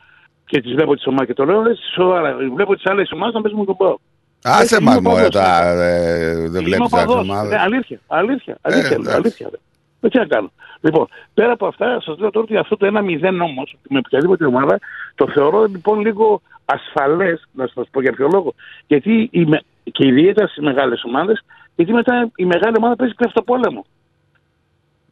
και 0.45 0.61
τις 0.61 0.73
βλέπω 0.73 0.95
τις 0.95 1.07
ομάδες 1.07 1.27
και 1.27 1.33
το 1.33 1.45
λέω 1.45 1.65
έτσι 1.69 1.83
σοβαρά. 1.95 2.35
Βλέπω 2.53 2.75
τις 2.75 2.85
άλλες 2.85 3.11
ομάδες 3.11 3.33
να 3.33 3.41
παίζουν 3.41 3.59
με 3.59 3.65
τον 3.65 3.77
πάω. 3.77 3.97
Άσε 4.43 4.77
είμαι 4.81 4.91
μα 4.91 4.97
ο 4.97 5.01
μωρέ, 5.01 5.15
παδός. 5.21 5.29
τα, 5.29 5.67
ε, 5.69 6.33
δεν 6.35 6.45
Είμαι 6.47 6.59
βλέπει 6.59 6.81
ο 6.81 6.87
τα 6.87 6.97
παδός. 6.97 7.15
ομάδες. 7.21 7.49
Ναι, 7.51 7.57
αλήθεια, 7.59 7.99
αλήθεια, 8.07 8.57
αλήθεια, 8.61 8.89
Ε, 8.89 8.93
εντάξει. 8.93 9.15
αλήθεια. 9.15 9.47
ρε. 9.51 9.57
Δεν 9.99 10.09
τι 10.09 10.17
να 10.17 10.25
κάνω. 10.25 10.51
Λοιπόν, 10.81 11.07
πέρα 11.33 11.51
από 11.51 11.67
αυτά, 11.67 12.01
σας 12.01 12.17
λέω 12.19 12.29
τώρα 12.31 12.45
ότι 12.49 12.57
αυτό 12.57 12.77
το 12.77 12.85
1-0 12.87 13.41
όμως, 13.41 13.77
με 13.89 13.97
οποιαδήποτε 13.97 14.45
ομάδα, 14.45 14.79
το 15.15 15.27
θεωρώ 15.33 15.65
λοιπόν 15.65 15.99
λίγο 15.99 16.41
ασφαλές, 16.65 17.47
να 17.51 17.67
σας 17.73 17.87
πω 17.91 18.01
για 18.01 18.11
ποιο 18.11 18.27
λόγο. 18.31 18.53
Γιατί 18.87 19.27
η, 19.31 19.45
με- 19.45 19.61
και 19.91 20.07
ιδιαίτερα 20.07 20.47
στις 20.47 20.63
μεγάλες 20.63 21.03
ομάδες, 21.03 21.43
γιατί 21.75 21.91
μετά 21.93 22.29
η 22.35 22.45
μεγάλη 22.45 22.75
ομάδα 22.77 22.95
παίζει 22.95 23.13
κρέφτο 23.13 23.41
πόλεμο. 23.41 23.85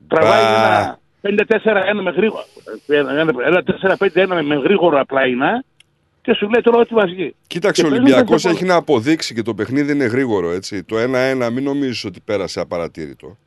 Τραβάει 0.07 0.43
ένα 0.43 0.99
5-4-1 1.21 2.01
με 2.03 2.11
γρήγορο. 2.11 2.43
Ένα, 2.87 3.19
ένα 3.45 3.63
4-5-1 3.97 4.27
με- 4.27 4.41
με 4.41 4.55
γρήγορο 4.55 4.99
απλά 4.99 5.27
είναι 5.27 5.63
και 6.21 6.33
σου 6.33 6.49
λέει 6.49 6.61
τώρα 6.61 6.77
ό,τι 6.77 6.93
μα 6.93 7.05
βγει. 7.05 7.35
Κοίταξε, 7.47 7.81
Και 7.81 7.87
ο 7.87 7.89
παίζουν 7.89 8.05
Ολυμπιακός 8.05 8.41
κρέφτο 8.41 8.49
έχει 8.49 8.65
να 8.65 8.75
αποδείξει 8.75 9.33
και 9.33 9.41
το 9.41 9.53
παιχνίδι 9.53 9.91
είναι 9.91 10.05
γρήγορο. 10.05 10.51
Έτσι. 10.51 10.83
Το 10.83 10.95
1-1 10.97 11.49
μην 11.51 11.63
νομίζεις 11.63 12.05
ότι 12.05 12.19
πέρασε 12.25 12.59
απαρατήρητο. 12.59 13.37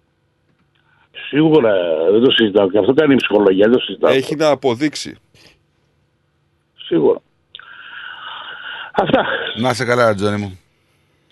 Σίγουρα 1.28 1.72
δεν 2.12 2.22
το 2.22 2.30
συζητάω. 2.30 2.70
Και 2.70 2.78
αυτό 2.78 2.94
κάνει 2.94 3.12
η 3.12 3.16
ψυχολογία, 3.16 3.68
δεν 3.68 3.76
το 3.76 3.84
συζητάω. 3.84 4.12
Έχει 4.12 4.34
να 4.36 4.48
αποδείξει. 4.48 5.16
Σίγουρα. 6.84 7.20
Αυτά. 8.92 9.26
Να 9.56 9.70
είσαι 9.70 9.84
καλά, 9.84 10.14
Τζόνι 10.14 10.36
μου. 10.40 10.58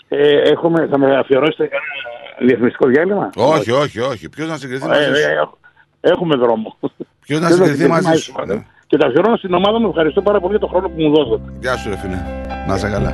Ε, 0.08 0.38
έχουμε, 0.50 0.86
θα 0.86 0.98
με 0.98 1.16
αφιερώσετε 1.16 1.66
κανένα 1.68 2.46
διαφημιστικό 2.46 2.86
διάλειμμα; 2.88 3.30
Όχι, 3.36 3.70
όχι, 3.70 4.00
όχι. 4.00 4.28
Ποιος 4.28 4.48
να 4.48 4.56
συγκριθεί 4.56 4.84
Ε, 4.84 4.88
μαζί 4.88 5.02
ε, 5.02 5.14
σου; 5.14 5.58
ε, 6.00 6.10
έχουμε 6.10 6.36
δρόμο. 6.36 6.78
Ποιος 7.20 7.40
να 7.40 7.46
Ποιος 7.46 7.58
συγκριθεί 7.58 7.88
μαζί 7.88 8.06
μαζί 8.06 8.20
σου. 8.20 8.32
σου, 8.38 8.44
Ναι. 8.46 8.64
Και 8.86 8.96
τα 8.96 9.06
αφιερώνω 9.06 9.36
στην 9.36 9.54
ομάδα 9.54 9.78
μου. 9.80 9.88
Ευχαριστώ 9.88 10.22
πάρα 10.22 10.40
πολύ 10.40 10.50
για 10.50 10.60
τον 10.60 10.68
χρόνο 10.68 10.88
που 10.88 11.00
μου 11.02 11.10
δώσατε. 11.16 11.52
Γεια 11.60 11.76
σου, 11.76 11.88
ρε 11.88 11.96
φίλε. 11.96 12.18
Να 12.66 12.74
είσαι 12.74 12.88
καλά. 12.90 13.12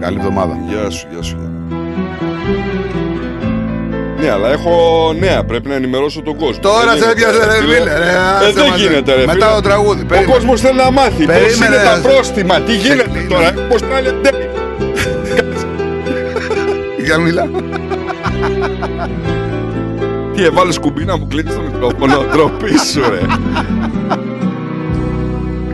Καλή 0.00 0.16
εβδομάδα. 0.18 0.58
Γεια 0.68 0.90
σου, 0.90 1.06
γεια 1.10 1.22
σου. 1.22 1.36
Ναι, 4.24 4.30
αλλά 4.30 4.48
έχω 4.52 4.74
νέα. 5.18 5.44
Πρέπει 5.44 5.68
να 5.68 5.74
ενημερώσω 5.74 6.22
τον 6.22 6.36
κόσμο. 6.36 6.58
Τώρα 6.62 6.78
Δεν 6.92 7.02
σε 7.02 7.04
γίνεται, 7.04 7.10
έπιασε, 7.10 7.44
ρε 7.46 7.60
φίλε, 7.60 7.78
ρε, 7.78 8.10
Ε, 8.10 8.16
άσε 8.38 8.52
δεν 8.52 8.68
μας, 8.68 8.80
γίνεται, 8.80 9.14
ρε 9.14 9.20
Μετά 9.26 9.32
φίλε. 9.46 9.54
το 9.54 9.60
τραγούδι, 9.60 10.02
Ο 10.02 10.06
περίμενε. 10.06 10.32
κόσμος 10.32 10.60
θέλει 10.60 10.76
να 10.76 10.90
μάθει. 10.90 11.24
Πώς 11.24 11.34
Περίμενε, 11.34 11.74
είναι 11.74 11.84
τα 11.84 11.94
ρε. 11.94 12.00
πρόστιμα. 12.08 12.60
Τι 12.60 12.76
γίνεται 12.76 13.26
τώρα. 13.28 13.52
Πώς 13.68 13.80
πάλι 13.82 14.08
Για 17.04 17.18
μιλά. 17.18 17.48
Τι 20.34 20.44
έβαλες 20.44 20.78
κουμπί 20.78 21.04
να 21.04 21.16
μου 21.18 21.26
κλείνει 21.26 21.50
το 21.50 21.60
μικρόφωνο. 21.72 22.24
Ντροπή 22.32 22.78
σου, 22.92 23.00
ρε. 23.10 23.20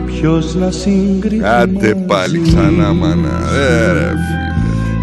Ποιος 0.05 0.55
να 0.55 0.71
συγκριθεί 0.71 1.43
Άντε 1.45 1.95
πάλι 2.07 2.41
ξανά, 2.41 2.93
μάνα. 2.93 3.39
Ε, 3.53 3.91
ρε 3.91 3.99
φίλε. 3.99 4.49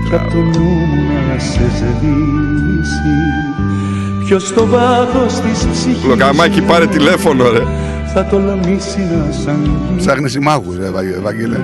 Κι 0.08 0.14
απ' 0.14 0.30
το 0.30 0.36
νου 0.36 0.64
μου 0.64 1.02
να 1.32 1.38
σε 1.38 1.60
σβήσει 1.76 3.17
Ποιος 4.28 4.46
στο 4.46 4.66
βάθος 4.66 5.32
της 5.40 5.66
ψυχής 5.72 6.04
Λοκαμάκι, 6.04 6.60
πάρε 6.62 6.86
τηλέφωνο, 6.86 7.50
ρε. 7.50 7.62
Θα 8.14 8.24
τολμήσει 8.24 8.98
να 8.98 9.32
σ' 9.32 9.46
αγγίξει 9.48 9.94
Ψάχνεις 9.96 10.32
συμμάχους, 10.32 10.76
ρε 10.78 10.86
Ευαγγε- 10.86 11.16
Ευαγγέλε. 11.16 11.56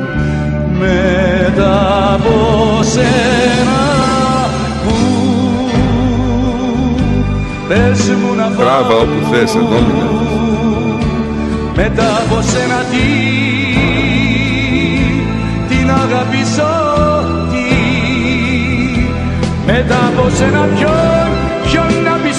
Μετά 0.79 2.13
από 2.15 2.33
σένα 2.83 3.81
που 4.85 4.95
Πες 7.69 8.09
μου 8.09 8.35
να 8.37 8.51
Τράβα 8.57 8.95
όπου 8.95 9.19
θες, 9.31 9.55
εδώ 9.55 9.77
είναι. 9.77 10.09
Μετά 11.77 12.07
από 12.17 12.43
σένα 12.43 12.79
τι 12.91 13.07
Την 15.69 15.91
αγαπήσω 15.91 16.73
τι 17.51 17.67
Μετά 19.67 19.97
από 20.17 20.29
σένα 20.37 20.61
ποιον 20.75 20.75
Ποιον 20.77 20.95
να 20.95 21.14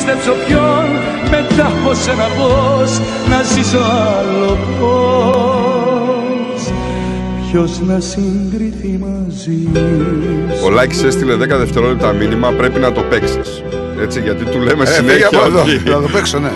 πιστέψω 0.05 0.31
ποιον 0.47 0.85
Μετά 1.29 1.65
από 1.67 1.93
σένα 1.93 2.23
πώς 2.37 2.99
Να 3.29 3.41
ζήσω 3.43 3.77
άλλο 3.77 4.57
πώς 4.79 6.61
Ποιος 7.51 7.79
να 7.81 7.99
συγκριθεί 7.99 8.99
μαζί 9.05 9.67
Ο 10.65 10.69
Λάκης 10.69 11.03
έστειλε 11.03 11.35
10 11.35 11.37
δευτερόλεπτα 11.57 12.11
μήνυμα. 12.13 12.49
Πρέπει 12.51 12.79
να 12.79 12.91
το 12.91 13.01
παίξεις. 13.01 13.63
Έτσι, 14.01 14.19
γιατί 14.21 14.43
του 14.45 14.59
λέμε 14.59 14.83
Ε, 14.83 14.85
φύγε 14.85 14.95
συνέχεια 15.09 15.27
από 15.27 15.45
εδώ. 15.45 15.61
ότι- 15.61 15.77
Θα 15.77 16.01
το 16.01 16.07
παίξω, 16.13 16.39
ναι. 16.39 16.51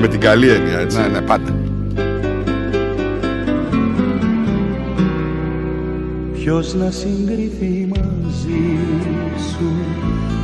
Με 0.00 0.08
την 0.08 0.20
καλή 0.20 0.48
έννοια, 0.48 0.78
έτσι. 0.78 0.98
Ναι, 1.00 1.06
ναι, 1.06 1.20
πάντα. 1.20 1.54
Ποιος 6.32 6.74
να 6.74 6.90
συγκριθεί 6.90 7.88
μαζί 7.90 8.78
σου 9.50 9.72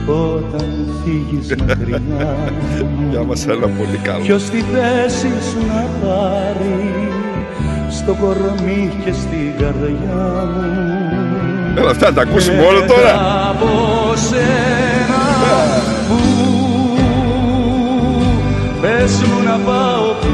όταν 0.06 0.88
φύγεις 1.10 1.54
μακριά 1.66 2.00
Για 3.10 3.22
μας 3.22 3.46
ένα 3.46 3.66
πολύ 3.66 3.98
καλό. 4.02 4.24
Ποιος 4.24 4.42
τη 4.42 4.60
θέση 4.60 5.28
σου 5.50 5.58
να 5.66 6.06
πάρει 6.06 7.12
στο 7.90 8.14
κορμί 8.20 8.92
και 9.04 9.12
στην 9.12 9.52
καρδιά 9.58 10.48
μου 10.54 10.98
Έλα, 11.76 11.90
αυτά 11.90 12.06
να 12.06 12.14
τα 12.14 12.22
ακούσουμε 12.22 12.62
όλο 12.62 12.80
τώρα. 12.80 13.12
Μετά 13.12 13.48
από 13.50 13.66
σένα 14.16 15.22
που 16.08 16.18
πες 18.80 19.12
μου 19.12 19.42
να 19.44 19.58
πάω 19.58 20.12
που 20.20 20.28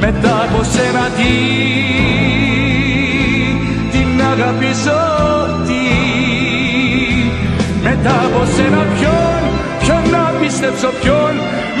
μετά 0.00 0.42
από 0.42 0.62
σένα 0.62 1.08
τι 1.16 2.25
μετά 8.06 8.24
από 8.24 8.44
σένα 8.56 8.82
ποιον 8.98 9.40
ποιον 9.80 10.10
να 10.10 10.38
πίστεψω 10.40 10.88
ποιον 11.02 11.32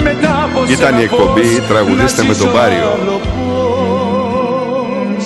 μετά 0.02 0.42
από 0.44 0.64
Ήταν 0.72 0.76
σένα 0.76 1.00
η 1.00 1.02
εκπομπή 1.02 1.40
πώς 1.42 1.66
«Τραγουδήστε 1.68 2.22
να 2.22 2.28
με 2.28 2.34
τον 2.34 2.42
ζήσω 2.46 2.56
Πάριο». 2.58 2.88
άλλο 3.00 3.20
πώς. 5.16 5.24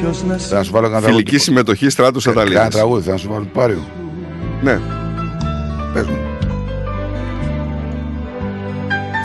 Ποιος 0.00 0.22
να 0.24 0.36
Θα 0.36 0.62
σου 0.62 0.72
βάλω 0.72 0.88
κανένα 0.88 1.06
Φιλική 1.06 1.38
συμμετοχή 1.38 1.88
στράτου 1.88 2.20
Κάνα 2.20 2.40
Αταλίδη. 2.40 2.68
τραγούδι, 2.68 3.10
θα 3.10 3.16
σου 3.16 3.28
βάλω 3.30 3.42
το 3.42 3.50
πάριο. 3.52 3.84
Ναι. 4.62 4.80
Πες 5.92 6.06
μου. 6.06 6.16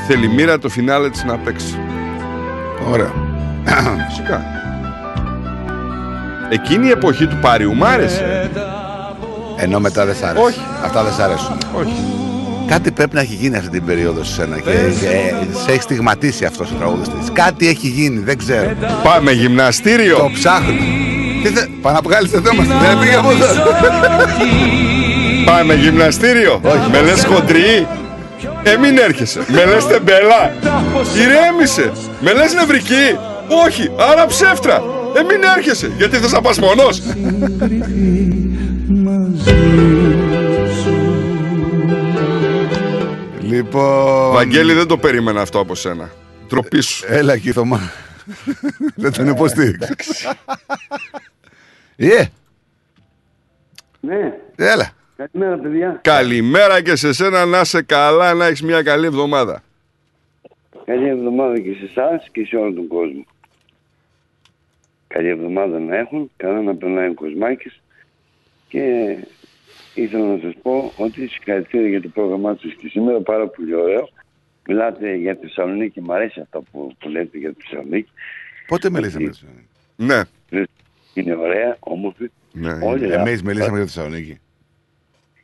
Θέλει 0.07 0.27
μοίρα 0.27 0.59
το 0.59 0.69
φινάλε 0.69 1.09
της 1.09 1.23
να 1.23 1.37
παίξει. 1.37 1.79
Ωραία. 2.91 3.11
Φυσικά. 4.07 4.41
Εκείνη 6.49 6.87
η 6.87 6.89
εποχή 6.89 7.27
του 7.27 7.37
Πάριου 7.41 7.75
μ' 7.75 7.83
άρεσε. 7.83 8.49
Ενώ 9.63 9.79
μετά 9.79 10.05
δεν 10.05 10.15
σ' 10.15 10.23
άρεσε. 10.23 10.43
Όχι. 10.43 10.59
Αυτά 10.83 11.03
δεν 11.03 11.13
σ' 11.13 11.19
αρέσουν. 11.19 11.57
Όχι. 11.73 11.93
Κάτι 12.67 12.91
πρέπει 12.91 13.15
να 13.15 13.21
έχει 13.21 13.33
γίνει 13.33 13.57
αυτή 13.57 13.69
την 13.69 13.85
περίοδο 13.85 14.23
σε 14.23 14.33
σένα 14.33 14.59
και, 14.59 14.71
και 14.71 15.33
σε 15.65 15.71
έχει 15.71 15.81
στιγματίσει 15.81 16.45
αυτός 16.45 16.71
ο 16.71 16.73
τραγουδιστής. 16.73 17.31
Κάτι 17.33 17.67
έχει 17.67 17.87
γίνει, 17.87 18.19
δεν 18.19 18.37
ξέρω. 18.37 18.71
Πάμε 19.03 19.31
γυμναστήριο. 19.31 20.17
Το 20.17 20.29
ψάχνω. 20.33 20.73
Τι 21.43 21.49
θε... 21.49 21.65
Πάμε 21.81 21.95
να 21.95 22.01
βγάλει 22.03 22.29
το 22.29 22.39
θέμα. 22.41 22.63
Δεν 22.63 22.99
πήγε 22.99 23.15
από 23.15 23.31
εδώ. 23.31 23.45
Πάμε 25.45 25.73
γυμναστήριο. 25.73 26.61
Με 26.91 27.01
λες 27.01 27.25
χοντρή. 27.25 27.87
Ε, 28.63 28.77
μην 28.77 28.97
έρχεσαι. 28.97 29.39
Με 29.47 29.65
λες 29.65 29.87
τεμπέλα. 29.87 30.53
Ηρέμησε. 31.15 31.91
Με 32.19 32.33
λες 32.33 32.53
νευρική. 32.53 33.17
Όχι. 33.65 33.91
Άρα 34.11 34.25
ψεύτρα. 34.25 34.83
Ε, 35.15 35.21
μην 35.23 35.39
έρχεσαι. 35.57 35.91
Γιατί 35.97 36.17
θες 36.17 36.31
να 36.31 36.41
πας 36.41 36.59
μόνος. 36.59 37.01
Λοιπόν. 43.41 44.31
Βαγγέλη, 44.33 44.73
δεν 44.73 44.87
το 44.87 44.97
περίμενα 44.97 45.41
αυτό 45.41 45.59
από 45.59 45.75
σένα. 45.75 46.09
Τροπής 46.47 46.85
σου. 46.87 47.05
Έλα 47.07 47.33
εκεί, 47.33 47.51
Θωμά. 47.51 47.79
δεν 48.95 49.11
τον 49.13 49.27
υποστήριξες. 49.27 50.35
Ε, 51.95 52.23
Ναι, 53.99 54.33
έλα. 54.55 54.89
καλημέρα 55.15 55.57
παιδιά. 55.57 55.99
Καλημέρα 56.03 56.81
και 56.81 56.95
σε 56.95 57.13
σένα 57.13 57.45
να 57.45 57.59
είσαι 57.59 57.81
καλά, 57.81 58.33
να 58.33 58.45
έχεις 58.45 58.61
μια 58.61 58.83
καλή 58.83 59.05
εβδομάδα. 59.05 59.63
Καλή 60.85 61.07
εβδομάδα 61.07 61.59
και 61.59 61.73
σε 61.73 61.85
εσάς 61.85 62.29
και 62.31 62.45
σε 62.45 62.55
όλο 62.55 62.73
τον 62.73 62.87
κόσμο. 62.87 63.25
Καλή 65.07 65.27
εβδομάδα 65.29 65.79
να 65.79 65.97
έχουν, 65.97 66.31
καλά 66.37 66.61
να 66.61 66.75
περνάει 66.75 67.07
ο 67.09 67.13
Κοσμάκης 67.13 67.80
και 68.71 69.17
ήθελα 69.93 70.25
να 70.25 70.39
σας 70.41 70.53
πω 70.61 70.93
ότι 70.97 71.27
συγχαρητήρια 71.27 71.87
για 71.89 72.01
το 72.01 72.07
πρόγραμμά 72.07 72.57
σας 72.61 72.73
και 72.73 72.87
σήμερα 72.87 73.19
πάρα 73.21 73.47
πολύ 73.47 73.73
ωραίο. 73.75 74.09
Μιλάτε 74.67 75.15
για 75.15 75.35
τη 75.35 75.41
Θεσσαλονίκη, 75.47 76.01
μου 76.01 76.13
αρέσει 76.13 76.39
αυτό 76.39 76.63
που, 76.71 76.95
που 76.99 77.09
λέτε 77.09 77.37
για 77.37 77.53
τη 77.53 77.61
Θεσσαλονίκη. 77.63 78.09
Πότε 78.67 78.89
μιλήσαμε. 78.89 79.31
Ναι. 79.95 80.21
Είναι 81.13 81.35
ωραία, 81.35 81.77
όμορφη. 81.79 82.27
ναι. 82.51 82.71
Όλοι 82.83 83.11
Εμείς 83.13 83.41
ρε, 83.41 83.47
μιλήσαμε 83.47 83.77
για 83.77 83.85
τη 83.85 83.91
Θεσσαλονίκη. 83.91 84.39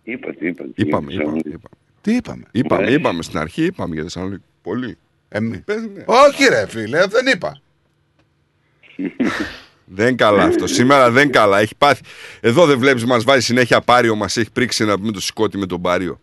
Είπατε, 0.04 0.48
είπατε. 0.48 0.70
Είπαμε, 0.76 0.76
για 0.76 0.84
τη 0.84 0.88
είπαμε, 0.90 1.12
Θεσσαλονίκη. 1.12 1.48
είπαμε. 1.50 1.76
Τι 2.02 2.16
είπαμε; 2.16 2.44
Είπαμε, 2.52 2.82
αρέσει. 2.84 2.98
είπαμε 3.00 3.24
στην 3.24 3.38
αρχή, 3.40 3.64
είπαμε 3.66 3.94
για 3.94 4.04
Θεσσαλονίκη. 4.04 4.44
Πολύ. 4.62 4.98
Εμείς. 5.30 5.64
Πες, 5.64 5.82
ναι. 5.94 6.04
Όχι, 6.06 6.48
ρε 6.50 6.68
φίλε, 6.68 7.06
δεν 7.06 7.26
είπα. 7.34 7.62
Δεν 9.90 10.16
καλά 10.16 10.44
αυτό. 10.44 10.68
Σήμερα 10.78 11.12
δεν 11.12 11.32
καλά. 11.32 11.60
Έχει 11.60 11.76
πάθει. 11.76 12.02
Εδώ 12.40 12.66
δεν 12.66 12.80
βλέπεις, 12.80 13.06
μας 13.06 13.24
βάζει 13.24 13.42
συνέχεια 13.42 13.82
πάριο, 13.82 14.16
μας 14.16 14.38
έχει 14.38 14.52
πρίξει 14.52 14.86
να 14.86 14.98
πούμε 14.98 15.12
το 15.12 15.22
σηκώτη 15.22 15.58
με 15.58 15.66
τον 15.66 15.82
πάριο. 15.82 16.20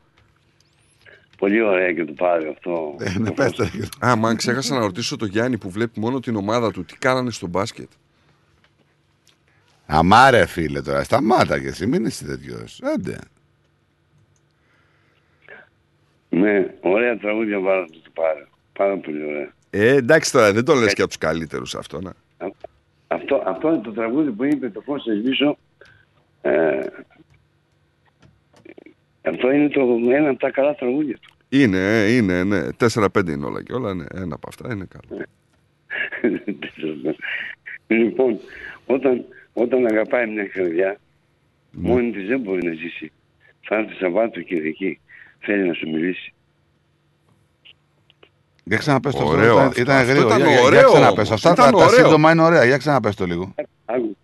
Πολύ 1.39 1.63
ωραία 1.63 1.93
και 1.93 2.05
το 2.05 2.13
πάρει 2.13 2.49
αυτό. 2.49 2.97
Ε, 2.99 3.19
ναι, 3.19 3.31
πες 3.33 3.53
το. 3.53 3.69
Α, 4.07 4.17
μα 4.17 4.35
ξέχασα 4.35 4.75
να 4.75 4.81
ρωτήσω 4.81 5.17
τον 5.17 5.29
Γιάννη 5.29 5.59
που 5.59 5.71
βλέπει 5.71 6.01
μόνο 6.01 6.21
την 6.21 6.37
ομάδα 6.37 6.71
του 6.71 6.85
τι 6.85 6.99
κάνανε 6.99 7.31
στο 7.31 7.47
μπάσκετ; 7.47 7.89
Αμά 9.87 10.31
ρε 10.31 10.47
φίλε 10.47 10.83
τώρα, 10.83 11.03
σταμάτα 11.03 11.61
και 11.61 11.67
εσύ, 11.67 11.87
μην 11.87 12.05
είσαι 12.05 12.25
τέτοιος. 12.25 12.81
Άντε. 12.83 13.19
Ναι, 16.29 16.75
ωραία 16.81 17.19
τραγούδια 17.19 17.61
βάλατε 17.61 17.93
το 17.93 18.11
πάρει. 18.15 18.47
Πάρα 18.73 18.97
πολύ 18.97 19.25
ωραία. 19.25 19.53
Ε, 19.71 19.95
εντάξει 19.95 20.33
τώρα, 20.33 20.53
δεν 20.53 20.65
το 20.65 20.75
λες 20.75 20.95
και 20.95 21.01
από 21.01 21.11
τους 21.11 21.19
καλύτερους 21.19 21.75
αυτό, 21.75 22.01
να. 22.01 22.13
Αυτό, 23.07 23.43
αυτό 23.47 23.69
είναι 23.69 23.83
το 23.83 23.93
τραγούδι 23.93 24.31
που 24.31 24.45
είπε 24.45 24.71
το 24.71 24.81
φως 24.81 25.03
θα 25.03 25.15
σβήσω. 25.15 25.59
Ε, 26.43 26.87
αυτό 29.23 29.51
είναι 29.51 29.69
το, 29.69 29.81
ένα 30.11 30.29
από 30.29 30.39
τα 30.39 30.51
καλά 30.51 30.75
τραγούδια 30.75 31.19
του. 31.21 31.35
Είναι, 31.49 31.79
ε, 31.79 32.15
είναι, 32.17 32.45
ναι. 32.45 32.69
4-5 32.79 33.29
είναι 33.29 33.45
όλα 33.45 33.63
και 33.63 33.73
όλα. 33.73 33.95
Ναι. 33.95 34.05
Ένα 34.15 34.35
από 34.35 34.49
αυτά 34.49 34.73
είναι 34.73 34.87
καλό. 34.89 35.25
λοιπόν, 37.87 38.39
όταν, 38.87 39.25
όταν 39.53 39.87
αγαπάει 39.87 40.27
μια 40.27 40.47
καρδιά, 40.47 40.99
μόνη 41.71 42.13
της 42.13 42.27
δεν 42.27 42.41
μπορεί 42.41 42.67
να 42.67 42.73
ζήσει. 42.73 43.13
Θα 43.61 43.77
έρθει 43.77 43.95
Σαββάτο 43.95 44.41
Κυριακή. 44.41 45.01
Θέλει 45.39 45.69
να 45.69 45.75
σου 45.75 45.91
μιλήσει. 45.91 46.34
Για 48.65 48.77
ξαναπες 48.79 49.15
το 49.15 49.25
Ωραίο 49.25 49.53
Ήταν, 49.55 49.67
αυτό. 49.67 49.81
ήταν 49.81 49.97
Αυτό 49.97 50.11
γρήγορο. 50.13 50.29
ήταν 50.35 50.41
Για, 50.47 50.51
για, 50.57 50.63
ωραίο 50.65 50.79
για 50.81 50.89
ξαναπες. 50.89 51.29
όμως. 51.29 51.31
Αυτά 51.31 51.51
Ήταν 51.53 51.65
τα, 51.73 51.79
τα 51.79 51.85
ωραίο. 51.85 52.05
σύντομα 52.05 52.33
είναι 52.33 52.43
ωραία. 52.43 52.65
Για 52.65 52.77
ξαναπες 52.77 53.15
το 53.15 53.27
λίγο. 53.27 53.55
Άκου. 53.85 54.17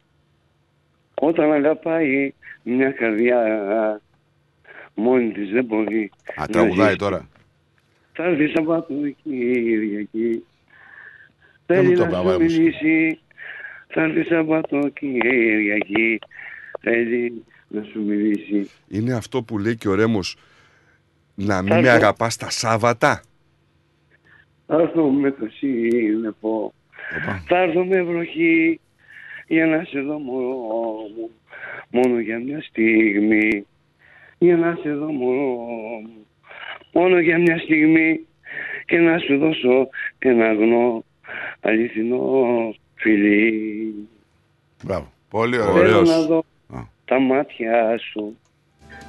Όταν 1.14 1.52
αγαπάει 1.52 2.32
μια 2.62 2.90
καρδιά, 2.90 3.38
μόνη 4.94 5.32
της 5.32 5.50
δεν 5.50 5.64
μπορεί 5.64 6.10
Α, 6.26 6.34
να 6.40 6.46
τραγουδάει 6.46 6.86
ζήσει. 6.86 6.98
τώρα. 6.98 7.28
Θα 8.12 8.24
έρθει 8.24 8.46
Σαββάτο 8.48 8.94
Κυριακή. 9.22 10.44
Δεν 11.66 11.76
Θέλει 11.76 11.88
μου 11.88 11.94
το 11.94 12.00
να 12.04 12.08
είπα, 12.08 12.18
σου 12.18 12.24
βάλε 12.24 12.42
μουσική. 12.42 12.60
μιλήσει. 12.60 13.18
Θα 13.88 14.02
έρθει 14.02 14.22
Σαββάτο 14.24 14.88
Κυριακή. 14.88 16.18
Θέλει 16.80 17.44
να 17.68 17.82
σου 17.82 18.00
μιλήσει. 18.02 18.70
Είναι 18.88 19.12
αυτό 19.14 19.42
που 19.42 19.58
λέει 19.58 19.76
και 19.76 19.88
ο 19.88 19.94
Ρέμος 19.94 20.36
να 21.34 21.62
μην 21.62 21.72
Θα 21.72 21.80
με 21.80 21.88
έρθω. 21.88 21.96
αγαπάς 21.96 22.36
τα 22.36 22.50
Σάββατα. 22.50 23.20
Θα 24.72 24.76
έρθω 24.80 25.08
με 25.08 25.30
το 25.30 25.46
σύννεφο. 25.50 26.72
Θα 27.46 27.58
έρθω 27.58 27.84
με 27.84 28.02
βροχή 28.02 28.80
για 29.46 29.66
να 29.66 29.84
σε 29.84 30.00
δω 30.00 30.18
μωρό 30.18 30.56
μου. 31.16 31.30
Μόνο 31.90 32.18
για 32.18 32.38
μια 32.38 32.62
στιγμή. 32.62 33.66
Για 34.38 34.56
να 34.56 34.78
σε 34.82 34.92
δω 34.92 35.06
μωρό 35.12 35.56
μου. 36.02 36.26
Μόνο 36.92 37.18
για 37.18 37.38
μια 37.38 37.58
στιγμή. 37.58 38.26
Και 38.86 38.98
να 38.98 39.18
σου 39.18 39.38
δώσω 39.38 39.88
ένα 40.18 40.46
αγνό 40.46 41.04
αληθινό 41.60 42.74
φιλί. 42.94 43.94
Μπράβο. 44.84 45.12
Πολύ 45.30 45.56
Θέλω 45.56 45.72
ωραίος. 45.72 46.08
να 46.08 46.20
δω 46.20 46.44
τα 47.04 47.18
μάτια 47.20 47.98
σου 47.98 48.36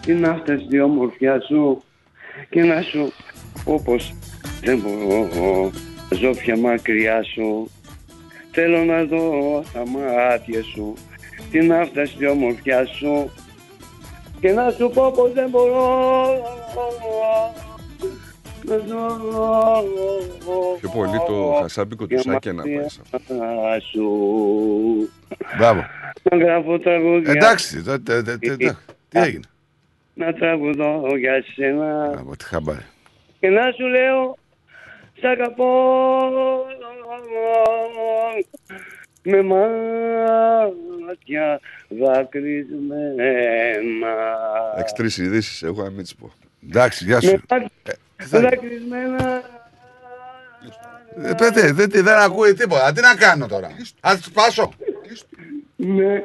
την 0.01 0.25
άφταστη 0.25 0.79
ομορφιά 0.79 1.41
σου 1.41 1.81
και 2.49 2.63
να 2.63 2.81
σου 2.81 3.11
πω 3.63 3.81
πως 3.85 4.13
δεν 4.61 4.79
μπορώ 4.79 5.71
να 6.09 6.17
ζω 6.17 6.29
πια 6.31 6.57
μακριά 6.57 7.23
σου 7.23 7.69
θέλω 8.51 8.83
να 8.83 9.03
δω 9.03 9.63
τα 9.73 9.83
μάτια 9.87 10.63
σου 10.63 10.93
την 11.51 11.73
άφταστη 11.73 12.27
ομορφιά 12.27 12.85
σου 12.85 13.31
και 14.39 14.51
να 14.51 14.71
σου 14.71 14.89
πω 14.93 15.11
πως 15.11 15.33
δεν 15.33 15.49
μπορώ 15.49 15.85
να 18.63 18.77
ζω 18.77 19.19
Πιο 20.79 20.89
πολύ 20.89 21.17
το 21.27 21.57
χασάπικο 21.61 22.07
του 22.07 22.19
Σάκια 22.19 22.53
να 22.53 22.63
πάει. 22.63 22.89
σε 22.89 23.01
αυτό. 23.11 23.33
σου 23.91 24.09
Μπράβο. 25.57 25.85
να 26.31 26.37
γράφω 26.37 26.79
τραγούδια 26.79 27.31
Εντάξει, 27.31 27.83
τε- 27.83 28.01
τε- 28.03 28.23
τε- 28.25 28.39
τε- 28.39 28.57
τε- 28.57 28.75
τι 29.09 29.19
έγινε; 29.19 29.43
να 30.13 30.33
τραγουδώ 30.33 31.01
για 31.19 31.43
σένα 31.55 32.13
Από 32.19 32.35
τη 32.37 32.45
χαμπάρι. 32.45 32.85
και 33.39 33.49
να 33.49 33.71
σου 33.71 33.85
λέω 33.87 34.37
σ' 35.21 35.25
αγαπώ 35.25 36.65
με 39.23 39.41
μάτια 39.43 40.69
δακρυσμένα 41.89 43.23
Έχεις 44.77 44.91
τρεις 44.93 45.17
ειδήσεις, 45.17 45.63
εγώ 45.63 45.83
να 45.83 45.89
μην 45.89 46.03
τις 46.03 46.15
πω. 46.15 46.31
Εντάξει, 46.69 47.05
γεια 47.05 47.15
με 47.15 47.21
σου. 47.21 47.41
μάτια 48.17 48.39
δακρυσμένα 48.39 49.41
Ε, 51.23 51.33
παιδί, 51.37 51.71
δεν, 51.71 51.89
δεν 51.91 52.17
ακούει 52.17 52.53
τίποτα. 52.53 52.91
Τι 52.91 53.01
να 53.01 53.15
κάνω 53.15 53.47
τώρα; 53.47 53.67
Α 53.99 54.15
του 54.15 54.23
σπάσω. 54.23 54.73
ναι 55.75 56.23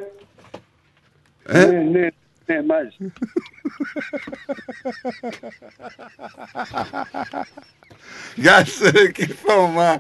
Ε; 1.47 1.65
ναι 1.67 1.83
ναι 1.83 2.09
ναι 2.47 2.63
μάλιστα 2.63 3.05
Γεια 8.35 8.65
σου, 8.65 8.91
ρε 8.91 9.11
Κυρθώμα. 9.11 9.99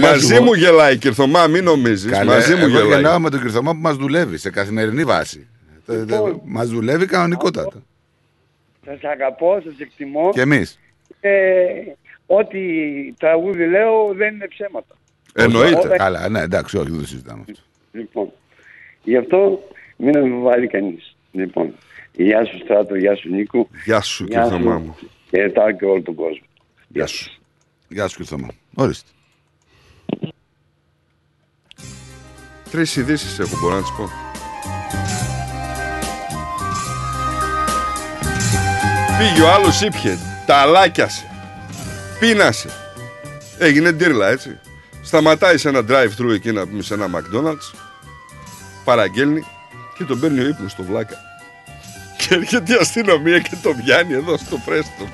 Μαζί 0.00 0.40
μου 0.40 0.54
γελάει 0.54 0.94
η 0.94 0.96
Κυρθωμά, 0.98 1.46
μην 1.46 1.64
νομίζεις. 1.64 2.22
Μαζί 2.24 2.54
μου 2.54 2.60
εγώ 2.64 2.68
γελάει. 2.68 2.88
γελάω 2.88 3.20
με 3.20 3.30
τον 3.30 3.40
Κυρθώμα 3.40 3.72
που 3.72 3.80
μας 3.80 3.96
δουλεύει 3.96 4.36
σε 4.38 4.50
καθημερινή 4.50 5.04
βάση. 5.04 5.46
Λοιπόν. 5.86 6.40
Μας 6.44 6.68
δουλεύει 6.68 7.06
κανονικότατα. 7.06 7.82
σας 8.84 9.02
αγαπώ, 9.02 9.60
σας 9.64 9.78
εκτιμώ 9.78 10.30
Και 10.32 10.40
εμείς. 10.40 10.78
ε, 11.20 11.30
ό,τι 12.26 12.58
τραγούδι 13.18 13.66
λέω 13.66 14.12
δεν 14.14 14.34
είναι 14.34 14.48
ψέματα. 14.48 14.94
Εννοείται. 15.34 15.78
Όταν- 15.78 15.98
Καλά, 15.98 16.28
ναι, 16.28 16.40
εντάξει, 16.40 16.76
όχι, 16.78 16.90
δεν 16.90 16.98
το 17.00 17.06
συζητάμε 17.06 17.44
αυτό. 17.48 17.62
Λοιπόν, 17.92 18.32
γι' 19.02 19.16
αυτό 19.16 19.68
μην 19.96 20.16
αμφιβάλλει 20.16 20.66
κανείς. 20.66 21.13
Λοιπόν, 21.34 21.74
γεια 22.12 22.44
σου 22.44 22.58
Στράτο, 22.64 22.94
γεια 22.94 23.16
σου 23.16 23.28
Νίκο. 23.28 23.68
Γεια 23.84 24.00
σου 24.00 24.24
κύριε 24.24 24.48
Θωμά 24.48 24.78
μου. 24.78 24.96
Χαιρετάω 25.28 25.70
και 25.70 25.84
όλο 25.84 26.02
τον 26.02 26.14
κόσμο. 26.14 26.46
Γεια 26.88 27.06
σου. 27.06 27.42
Γεια 27.88 28.08
σου, 28.08 28.16
κύριε 28.16 28.30
Θωμά. 28.30 28.48
Ορίστε. 28.74 29.08
Τρεις 32.70 32.96
ειδήσεις 32.96 33.38
έχω, 33.38 33.58
μπορώ 33.60 33.74
να 33.74 33.80
τις 33.80 33.92
πω. 33.96 34.08
Πήγε 39.18 39.42
ο 39.42 39.50
άλλος 39.50 39.80
ήπιε, 39.80 40.16
τα 40.46 40.56
αλάκιασε, 40.56 41.24
πίνασε. 42.20 42.68
Έγινε 43.58 43.92
ντύρλα 43.92 44.28
έτσι. 44.28 44.58
Σταματάει 45.02 45.58
σε 45.58 45.68
ένα 45.68 45.84
drive-thru 45.88 46.30
εκεί 46.32 46.52
να 46.52 46.66
πούμε 46.66 46.82
σε 46.82 46.94
ένα 46.94 47.06
McDonald's. 47.14 47.78
Παραγγέλνει 48.84 49.44
και 49.98 50.04
τον 50.04 50.20
παίρνει 50.20 50.40
ο 50.40 50.46
ύπνος 50.48 50.70
στο 50.72 50.82
βλάκα. 50.82 51.16
Και 52.16 52.34
έρχεται 52.34 52.72
η 52.72 52.76
αστυνομία 52.80 53.38
και 53.38 53.56
το 53.62 53.74
πιάνει 53.84 54.12
εδώ 54.14 54.36
στο 54.36 54.60
πρέστο. 54.64 55.08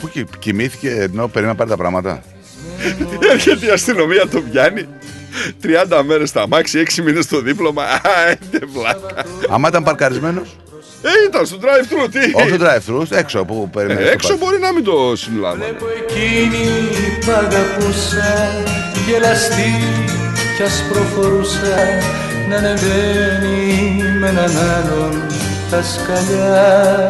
Πού 0.00 0.08
κι- 0.08 0.26
κοιμήθηκε 0.38 0.90
ενώ 0.90 1.28
περίμενα 1.28 1.46
να 1.46 1.54
πάρει 1.54 1.70
τα 1.70 1.76
πράγματα. 1.76 2.22
Έρχεται 3.32 3.66
η 3.66 3.70
αστυνομία, 3.70 4.28
το 4.28 4.40
πιάνει. 4.40 4.86
30 5.62 6.02
μέρες 6.04 6.28
στα 6.28 6.48
μάξι, 6.48 6.78
6 6.78 7.02
μήνες 7.02 7.24
στο 7.24 7.40
δίπλωμα. 7.40 7.82
Α, 7.84 7.98
έντε 8.30 8.66
βλάκα. 8.72 9.24
Άμα 9.50 9.68
ήταν 9.68 9.82
παρκαρισμένος. 9.82 10.56
Ε, 11.02 11.08
ήταν 11.28 11.46
στο 11.46 11.56
drive-thru, 11.62 12.08
τι; 12.10 12.18
Όχι 12.32 12.48
στο 12.48 12.58
drive-thru, 12.66 13.16
έξω 13.18 13.44
που 13.44 13.70
περιμένεις. 13.72 14.06
Ε, 14.08 14.10
έξω 14.10 14.36
μπορεί 14.36 14.58
να 14.58 14.72
μην 14.72 14.84
το 14.84 15.12
συλλάβανε. 15.16 15.64
Εκείνη 16.02 16.68
που 17.24 17.30
αγαπούσα 17.30 18.50
γελαστή 19.06 19.72
κι 20.56 20.62
ας 20.62 20.84
προφορούσα 20.92 21.76
να 22.50 22.56
ανεβαίνει 22.56 24.02
με 24.20 24.28
έναν 24.28 24.50
άλλον 24.58 25.22
τα 25.70 25.82
σκαλιά 25.82 27.08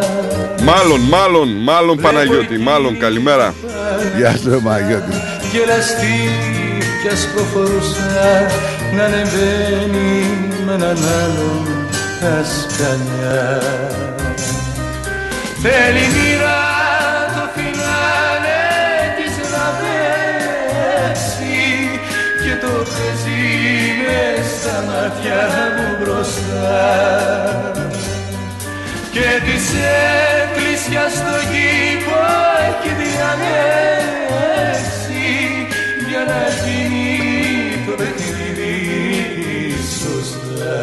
Μάλλον, 0.62 1.00
μάλλον, 1.00 1.48
μάλλον 1.62 1.96
Παναγιώτη, 1.96 2.58
μάλλον 2.58 2.98
καλημέρα. 2.98 3.54
Γεια 4.16 4.36
σου, 4.36 4.50
ρε 4.50 4.56
Παναγιώτη. 4.56 5.10
γελαστή 5.52 6.18
κι 7.02 7.08
ας 7.08 7.28
προφορούσα 7.34 8.46
να 8.96 9.04
ανεβαίνει 9.04 10.26
με 10.66 10.72
έναν 10.74 10.96
άλλον 11.22 11.66
τα 12.20 12.44
σκαλιά 12.44 13.62
Θέλει 15.62 16.04
μες 24.81 24.91
στα 24.91 24.92
μάτια 24.92 25.41
μου 25.76 25.89
μπροστά 26.00 26.81
και 29.12 29.28
της 29.44 29.67
εκκλησιάς 30.42 31.12
στο 31.12 31.36
κήπο 31.50 32.18
έχει 32.68 32.91
διανέξει 33.02 34.07
για 36.09 36.23
να 36.28 36.41
γίνει 36.65 37.09
το 37.86 37.92
παιχνίδι 37.97 38.76
σωστά. 39.99 40.78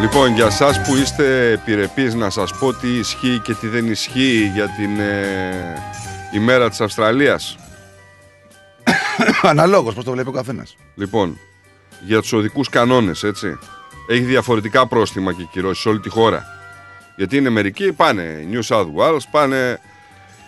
Λοιπόν, 0.00 0.34
για 0.34 0.50
σας 0.50 0.80
που 0.80 0.96
είστε 0.96 1.50
επιρρεπείς 1.50 2.14
να 2.14 2.30
σας 2.30 2.54
πω 2.58 2.72
τι 2.74 2.88
ισχύει 2.88 3.40
και 3.44 3.54
τι 3.54 3.66
δεν 3.66 3.90
ισχύει 3.90 4.50
για 4.54 4.66
την 4.76 5.00
ε, 5.00 5.74
ημέρα 6.32 6.68
της 6.68 6.80
Αυστραλίας. 6.80 7.56
Αναλόγως, 9.42 9.94
πώς 9.94 10.04
το 10.04 10.12
βλέπει 10.12 10.28
ο 10.28 10.32
καθένας. 10.32 10.76
Λοιπόν, 10.94 11.38
για 12.06 12.20
τους 12.20 12.32
οδικούς 12.32 12.68
κανόνες, 12.68 13.22
έτσι. 13.22 13.58
Έχει 14.08 14.22
διαφορετικά 14.22 14.86
πρόστιμα 14.86 15.32
και 15.32 15.46
κυρώσεις 15.52 15.82
σε 15.82 15.88
όλη 15.88 16.00
τη 16.00 16.08
χώρα. 16.08 16.44
Γιατί 17.16 17.36
είναι 17.36 17.48
μερικοί, 17.48 17.92
πάνε 17.92 18.46
New 18.52 18.62
South 18.62 18.88
Wales, 18.96 19.22
πάνε... 19.30 19.80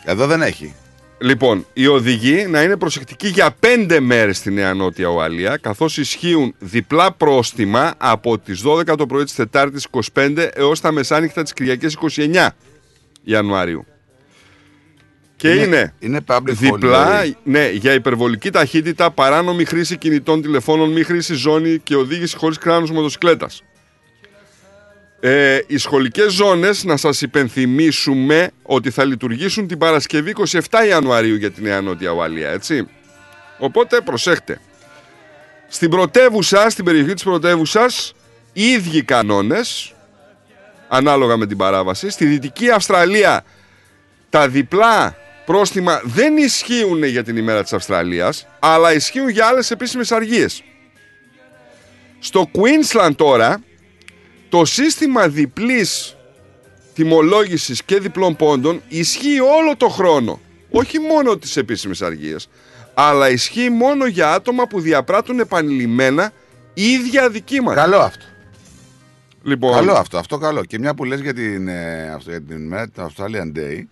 Εδώ 0.04 0.26
δεν 0.26 0.42
έχει. 0.42 0.74
Λοιπόν, 1.18 1.66
οι 1.72 1.86
οδηγοί 1.86 2.46
να 2.46 2.62
είναι 2.62 2.76
προσεκτικοί 2.76 3.28
για 3.28 3.54
πέντε 3.60 4.00
μέρες 4.00 4.36
στη 4.36 4.50
Νέα 4.50 4.74
Νότια 4.74 5.08
Ουαλία, 5.08 5.56
καθώς 5.56 5.96
ισχύουν 5.96 6.54
διπλά 6.58 7.12
πρόστιμα 7.12 7.94
από 7.96 8.38
τις 8.38 8.62
12 8.66 8.96
το 8.96 9.06
πρωί 9.06 9.24
της 9.24 9.34
Τετάρτης 9.34 9.86
25 10.14 10.48
έως 10.54 10.80
τα 10.80 10.92
μεσάνυχτα 10.92 11.42
της 11.42 11.52
Κυριακής 11.52 11.98
29 12.16 12.46
Ιανουαρίου. 13.22 13.86
Και 15.42 15.50
είναι, 15.50 15.62
Είναι- 15.64 15.94
είναι 15.98 16.20
public 16.26 16.42
διπλά 16.46 17.22
holiday. 17.22 17.30
ναι, 17.42 17.68
για 17.70 17.92
υπερβολική 17.92 18.50
ταχύτητα, 18.50 19.10
παράνομη 19.10 19.64
χρήση 19.64 19.96
κινητών 19.96 20.42
τηλεφώνων, 20.42 20.92
μη 20.92 21.02
χρήση 21.02 21.34
ζώνη 21.34 21.78
και 21.78 21.96
οδήγηση 21.96 22.36
χωρίς 22.36 22.58
κράνος 22.58 22.90
μοτοσυκλέτας. 22.90 23.62
Ε, 25.20 25.58
οι 25.66 25.76
σχολικές 25.78 26.32
ζώνες, 26.32 26.84
να 26.84 26.96
σας 26.96 27.22
υπενθυμίσουμε 27.22 28.50
ότι 28.62 28.90
θα 28.90 29.04
λειτουργήσουν 29.04 29.66
την 29.66 29.78
Παρασκευή 29.78 30.30
27 30.30 30.84
Ιανουαρίου 30.88 31.34
για 31.34 31.50
τη 31.50 31.62
Νέα 31.62 31.80
Νότια 31.80 32.10
Ουαλία, 32.10 32.50
έτσι. 32.50 32.88
Οπότε 33.58 34.00
προσέχτε. 34.00 34.60
Στην 35.68 35.90
πρωτεύουσα, 35.90 36.70
στην 36.70 36.84
περιοχή 36.84 37.14
της 37.14 37.22
πρωτεύουσας, 37.22 38.12
οι 38.52 38.62
ίδιοι 38.66 39.02
κανόνες, 39.02 39.94
ανάλογα 40.88 41.36
με 41.36 41.46
την 41.46 41.56
παράβαση. 41.56 42.10
Στη 42.10 42.24
Δυτική 42.24 42.70
Αυστραλία 42.70 43.44
τα 44.30 44.48
διπλά 44.48 45.16
πρόστιμα 45.44 46.00
δεν 46.04 46.36
ισχύουν 46.36 47.04
για 47.04 47.24
την 47.24 47.36
ημέρα 47.36 47.62
της 47.62 47.72
Αυστραλίας, 47.72 48.46
αλλά 48.58 48.94
ισχύουν 48.94 49.28
για 49.28 49.46
άλλες 49.46 49.70
επίσημες 49.70 50.12
αργίες. 50.12 50.62
Στο 52.18 52.50
Queensland 52.54 53.12
τώρα, 53.16 53.62
το 54.48 54.64
σύστημα 54.64 55.28
διπλής 55.28 56.16
τιμολόγησης 56.94 57.82
και 57.82 57.98
διπλών 57.98 58.36
πόντων 58.36 58.82
ισχύει 58.88 59.40
όλο 59.40 59.76
το 59.76 59.88
χρόνο. 59.88 60.40
Όχι 60.70 60.98
μόνο 60.98 61.36
τις 61.36 61.56
επίσημες 61.56 62.02
αργίες, 62.02 62.48
αλλά 62.94 63.30
ισχύει 63.30 63.70
μόνο 63.70 64.06
για 64.06 64.32
άτομα 64.32 64.66
που 64.66 64.80
διαπράττουν 64.80 65.40
επανειλημμένα 65.40 66.32
ίδια 66.74 67.24
αδικήματα. 67.24 67.80
Καλό 67.80 67.98
αυτό. 67.98 68.24
Λοιπόν, 69.42 69.74
Καλό 69.74 69.92
αυτό, 69.92 70.18
αυτό 70.18 70.38
καλό. 70.38 70.64
Και 70.64 70.78
μια 70.78 70.94
που 70.94 71.04
λες 71.04 71.20
για 71.20 71.34
την, 71.34 71.68
ε, 71.68 72.10
αυτό, 72.14 72.30
για 72.30 72.42
την 72.42 72.56
ημέρα 72.56 72.88
του 72.88 73.12
Australian 73.12 73.58
Day, 73.58 73.82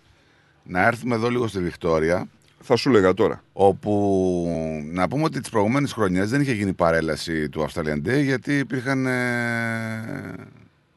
να 0.63 0.87
έρθουμε 0.87 1.15
εδώ 1.15 1.31
λίγο 1.31 1.47
στη 1.47 1.61
Βικτόρια. 1.61 2.29
Θα 2.63 2.77
σου 2.77 2.91
λέγα 2.91 3.15
τώρα. 3.15 3.43
Όπου 3.53 4.83
να 4.93 5.09
πούμε 5.09 5.25
ότι 5.25 5.41
τις 5.41 5.51
προηγούμενες 5.51 5.93
χρονιές 5.93 6.31
δεν 6.31 6.41
είχε 6.41 6.53
γίνει 6.53 6.73
παρέλαση 6.73 7.49
του 7.49 7.67
Australian 7.67 8.09
Day 8.09 8.23
γιατί 8.23 8.59
υπήρχαν 8.59 9.07
ε, 9.07 10.35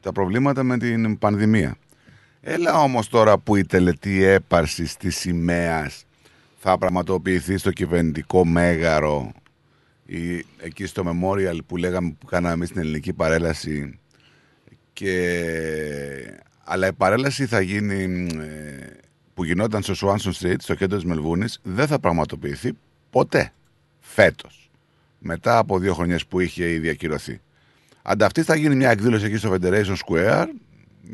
τα 0.00 0.12
προβλήματα 0.12 0.62
με 0.62 0.78
την 0.78 1.18
πανδημία. 1.18 1.76
Έλα 2.40 2.82
όμως 2.82 3.08
τώρα 3.08 3.38
που 3.38 3.56
η 3.56 3.64
τελετή 3.64 4.24
έπαρσης 4.24 4.96
της 4.96 5.16
σημαίας 5.16 6.04
θα 6.58 6.78
πραγματοποιηθεί 6.78 7.56
στο 7.56 7.70
κυβερνητικό 7.70 8.44
μέγαρο 8.44 9.32
ή 10.06 10.44
εκεί 10.60 10.86
στο 10.86 11.02
Memorial 11.06 11.58
που 11.66 11.76
λέγαμε 11.76 12.16
που 12.18 12.26
κάναμε 12.26 12.54
εμείς 12.54 12.70
την 12.70 12.80
ελληνική 12.80 13.12
παρέλαση 13.12 13.98
και... 14.92 16.40
αλλά 16.64 16.86
η 16.86 16.92
παρέλαση 16.92 17.46
θα 17.46 17.60
γίνει 17.60 18.26
ε, 18.40 19.03
που 19.34 19.44
γινόταν 19.44 19.82
στο 19.82 19.94
Swanson 20.00 20.32
Street, 20.40 20.56
στο 20.58 20.74
κέντρο 20.74 20.96
της 20.96 21.06
Μελβούνης, 21.06 21.60
δεν 21.62 21.86
θα 21.86 21.98
πραγματοποιηθεί 21.98 22.72
ποτέ 23.10 23.52
φέτος. 24.00 24.70
Μετά 25.18 25.58
από 25.58 25.78
δύο 25.78 25.94
χρονιές 25.94 26.26
που 26.26 26.40
είχε 26.40 26.70
ήδη 26.70 26.88
ακυρωθεί. 26.88 27.40
Ανταυτή 28.02 28.42
θα 28.42 28.54
γίνει 28.54 28.74
μια 28.74 28.90
εκδήλωση 28.90 29.24
εκεί 29.24 29.36
στο 29.36 29.56
Federation 29.60 29.96
Square 30.06 30.46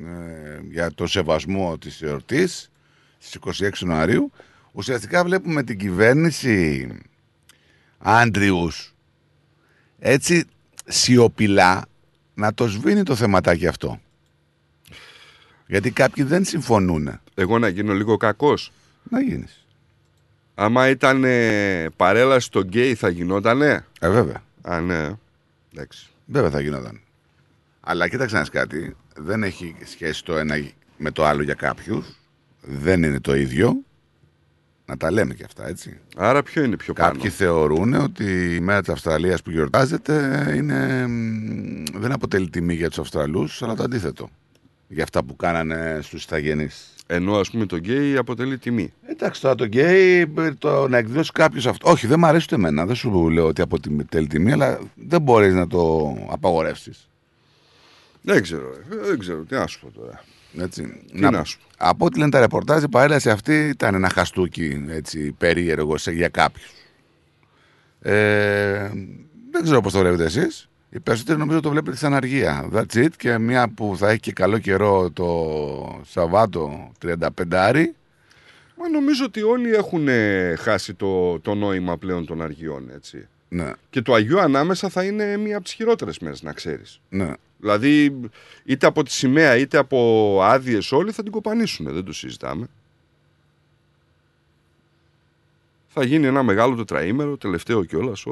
ε, 0.04 0.60
για 0.70 0.94
το 0.94 1.06
σεβασμό 1.06 1.78
της 1.78 2.02
εορτής 2.02 2.70
στις 3.18 3.60
26 3.62 3.70
Ιανουαρίου. 3.82 4.32
Ουσιαστικά 4.72 5.24
βλέπουμε 5.24 5.62
την 5.62 5.78
κυβέρνηση 5.78 6.88
Άντριους 7.98 8.94
έτσι 9.98 10.44
σιωπηλά 10.86 11.84
να 12.34 12.54
το 12.54 12.68
σβήνει 12.68 13.02
το 13.02 13.14
θεματάκι 13.14 13.66
αυτό. 13.66 14.00
Γιατί 15.70 15.90
κάποιοι 15.90 16.24
δεν 16.24 16.44
συμφωνούν. 16.44 17.20
Εγώ 17.34 17.58
να 17.58 17.68
γίνω 17.68 17.92
λίγο 17.92 18.16
κακός. 18.16 18.72
Να 19.10 19.20
γίνεις. 19.20 19.66
Άμα 20.54 20.88
ήταν 20.88 21.24
ε, 21.24 21.86
παρέλαση 21.96 22.46
στο 22.46 22.60
γκέι 22.60 22.94
θα 22.94 23.08
γινότανε; 23.08 23.84
Ε, 24.00 24.08
βέβαια. 24.08 24.42
Α, 24.62 24.80
ναι. 24.80 25.10
Εντάξει. 25.74 26.08
Βέβαια 26.26 26.50
θα 26.50 26.60
γινόταν. 26.60 27.00
Αλλά 27.80 28.08
κοίταξε 28.08 28.34
να 28.34 28.40
δεις 28.40 28.50
κάτι. 28.50 28.96
Δεν 29.16 29.42
έχει 29.42 29.76
σχέση 29.84 30.24
το 30.24 30.36
ένα 30.36 30.56
με 30.96 31.10
το 31.10 31.24
άλλο 31.24 31.42
για 31.42 31.54
κάποιους. 31.54 32.06
Δεν 32.60 33.02
είναι 33.02 33.20
το 33.20 33.34
ίδιο. 33.34 33.76
Να 34.86 34.96
τα 34.96 35.10
λέμε 35.10 35.34
και 35.34 35.44
αυτά, 35.44 35.68
έτσι. 35.68 35.98
Άρα 36.16 36.42
ποιο 36.42 36.62
είναι 36.62 36.76
πιο 36.76 36.92
πάνω; 36.92 37.12
Κάποιοι 37.12 37.30
θεωρούν 37.30 37.94
ότι 37.94 38.54
η 38.54 38.60
μέρα 38.60 38.80
της 38.80 38.88
Αυστραλίας 38.88 39.42
που 39.42 39.50
γιορτάζεται 39.50 40.44
είναι, 40.56 41.06
μ, 41.06 41.84
δεν 41.94 42.12
αποτελεί 42.12 42.48
τιμή 42.50 42.74
για 42.74 42.88
τους 42.88 42.98
Αυστραλούς, 42.98 43.62
αλλά 43.62 43.74
το 43.74 43.82
αντίθετο. 43.82 44.30
Για 44.92 45.02
αυτά 45.02 45.22
που 45.24 45.36
κάνανε 45.36 45.98
στους 46.02 46.24
ιθαγενείς. 46.24 46.94
Ενώ 47.06 47.36
ας 47.38 47.50
πούμε 47.50 47.66
το 47.66 47.76
γκέι 47.76 48.16
αποτελεί 48.16 48.58
τιμή. 48.58 48.92
Εντάξει, 49.06 49.40
τώρα 49.40 49.54
το 49.54 49.64
γκέι, 49.64 50.26
το 50.58 50.88
να 50.88 50.96
εκδηλώσει 50.98 51.30
κάποιος 51.32 51.66
αυτό. 51.66 51.90
Όχι, 51.90 52.06
δεν 52.06 52.18
μου 52.18 52.26
αρέσει 52.26 52.44
ούτε 52.46 52.54
εμένα. 52.54 52.86
Δεν 52.86 52.94
σου 52.94 53.30
λέω 53.30 53.46
ότι 53.46 53.62
αποτελεί 53.62 54.26
τιμή, 54.26 54.52
αλλά 54.52 54.78
δεν 54.94 55.22
μπορείς 55.22 55.54
να 55.54 55.66
το 55.66 56.14
απαγορεύσεις. 56.30 57.08
Δεν 58.22 58.42
ξέρω, 58.42 58.68
ε, 58.92 58.96
δεν 59.06 59.18
ξέρω. 59.18 59.42
Τι 59.42 59.54
να 59.54 59.66
σου 59.66 59.80
πω 59.80 59.90
τώρα. 60.00 60.24
Έτσι. 60.58 61.02
Τι 61.12 61.20
να 61.20 61.44
σου 61.44 61.58
Από 61.76 62.04
ό,τι 62.04 62.18
λένε 62.18 62.30
τα 62.30 62.40
ρεπορτάζ, 62.40 62.82
η 62.82 62.88
παρέλαση 62.88 63.30
αυτή 63.30 63.68
ήταν 63.68 63.94
ένα 63.94 64.08
χαστούκι 64.08 64.84
έτσι, 64.88 65.32
περίεργο 65.38 65.96
σε- 65.98 66.10
για 66.12 66.28
κάποιους. 66.28 66.70
Ε, 68.02 68.90
δεν 69.50 69.62
ξέρω 69.62 69.80
πώς 69.80 69.92
το 69.92 69.98
βλέπετε 69.98 70.24
εσείς. 70.24 70.68
Οι 70.90 71.00
περισσότεροι 71.00 71.38
νομίζω 71.38 71.60
το 71.60 71.70
βλέπετε 71.70 71.96
σαν 71.96 72.14
αργία. 72.14 72.68
That's 72.72 72.94
it. 72.94 73.08
Και 73.16 73.38
μια 73.38 73.68
που 73.68 73.94
θα 73.98 74.08
έχει 74.08 74.20
και 74.20 74.32
καλό 74.32 74.58
καιρό 74.58 75.10
το 75.10 76.00
Σαββάτο 76.06 76.92
35 77.02 77.18
Άρη. 77.50 77.94
Μα 78.76 78.88
νομίζω 78.88 79.24
ότι 79.24 79.42
όλοι 79.42 79.74
έχουν 79.74 80.08
ε, 80.08 80.54
χάσει 80.58 80.94
το, 80.94 81.40
το 81.40 81.54
νόημα 81.54 81.96
πλέον 81.96 82.26
των 82.26 82.42
αργιών, 82.42 82.90
έτσι. 82.94 83.28
Ναι. 83.48 83.72
Και 83.90 84.02
το 84.02 84.14
Αγίου 84.14 84.40
ανάμεσα 84.40 84.88
θα 84.88 85.04
είναι 85.04 85.36
μία 85.36 85.56
από 85.56 85.64
τις 85.64 85.72
χειρότερες 85.72 86.18
μέρες, 86.18 86.42
να 86.42 86.52
ξέρεις. 86.52 87.00
Ναι. 87.08 87.32
Δηλαδή, 87.58 88.20
είτε 88.64 88.86
από 88.86 89.02
τη 89.02 89.12
σημαία 89.12 89.56
είτε 89.56 89.78
από 89.78 90.38
άδειες 90.42 90.92
όλοι 90.92 91.12
θα 91.12 91.22
την 91.22 91.32
κοπανίσουν, 91.32 91.92
δεν 91.92 92.04
το 92.04 92.12
συζητάμε. 92.12 92.66
Θα 95.88 96.04
γίνει 96.04 96.26
ένα 96.26 96.42
μεγάλο 96.42 96.76
τετραήμερο, 96.76 97.36
τελευταίο 97.36 97.84
κιόλας. 97.84 98.26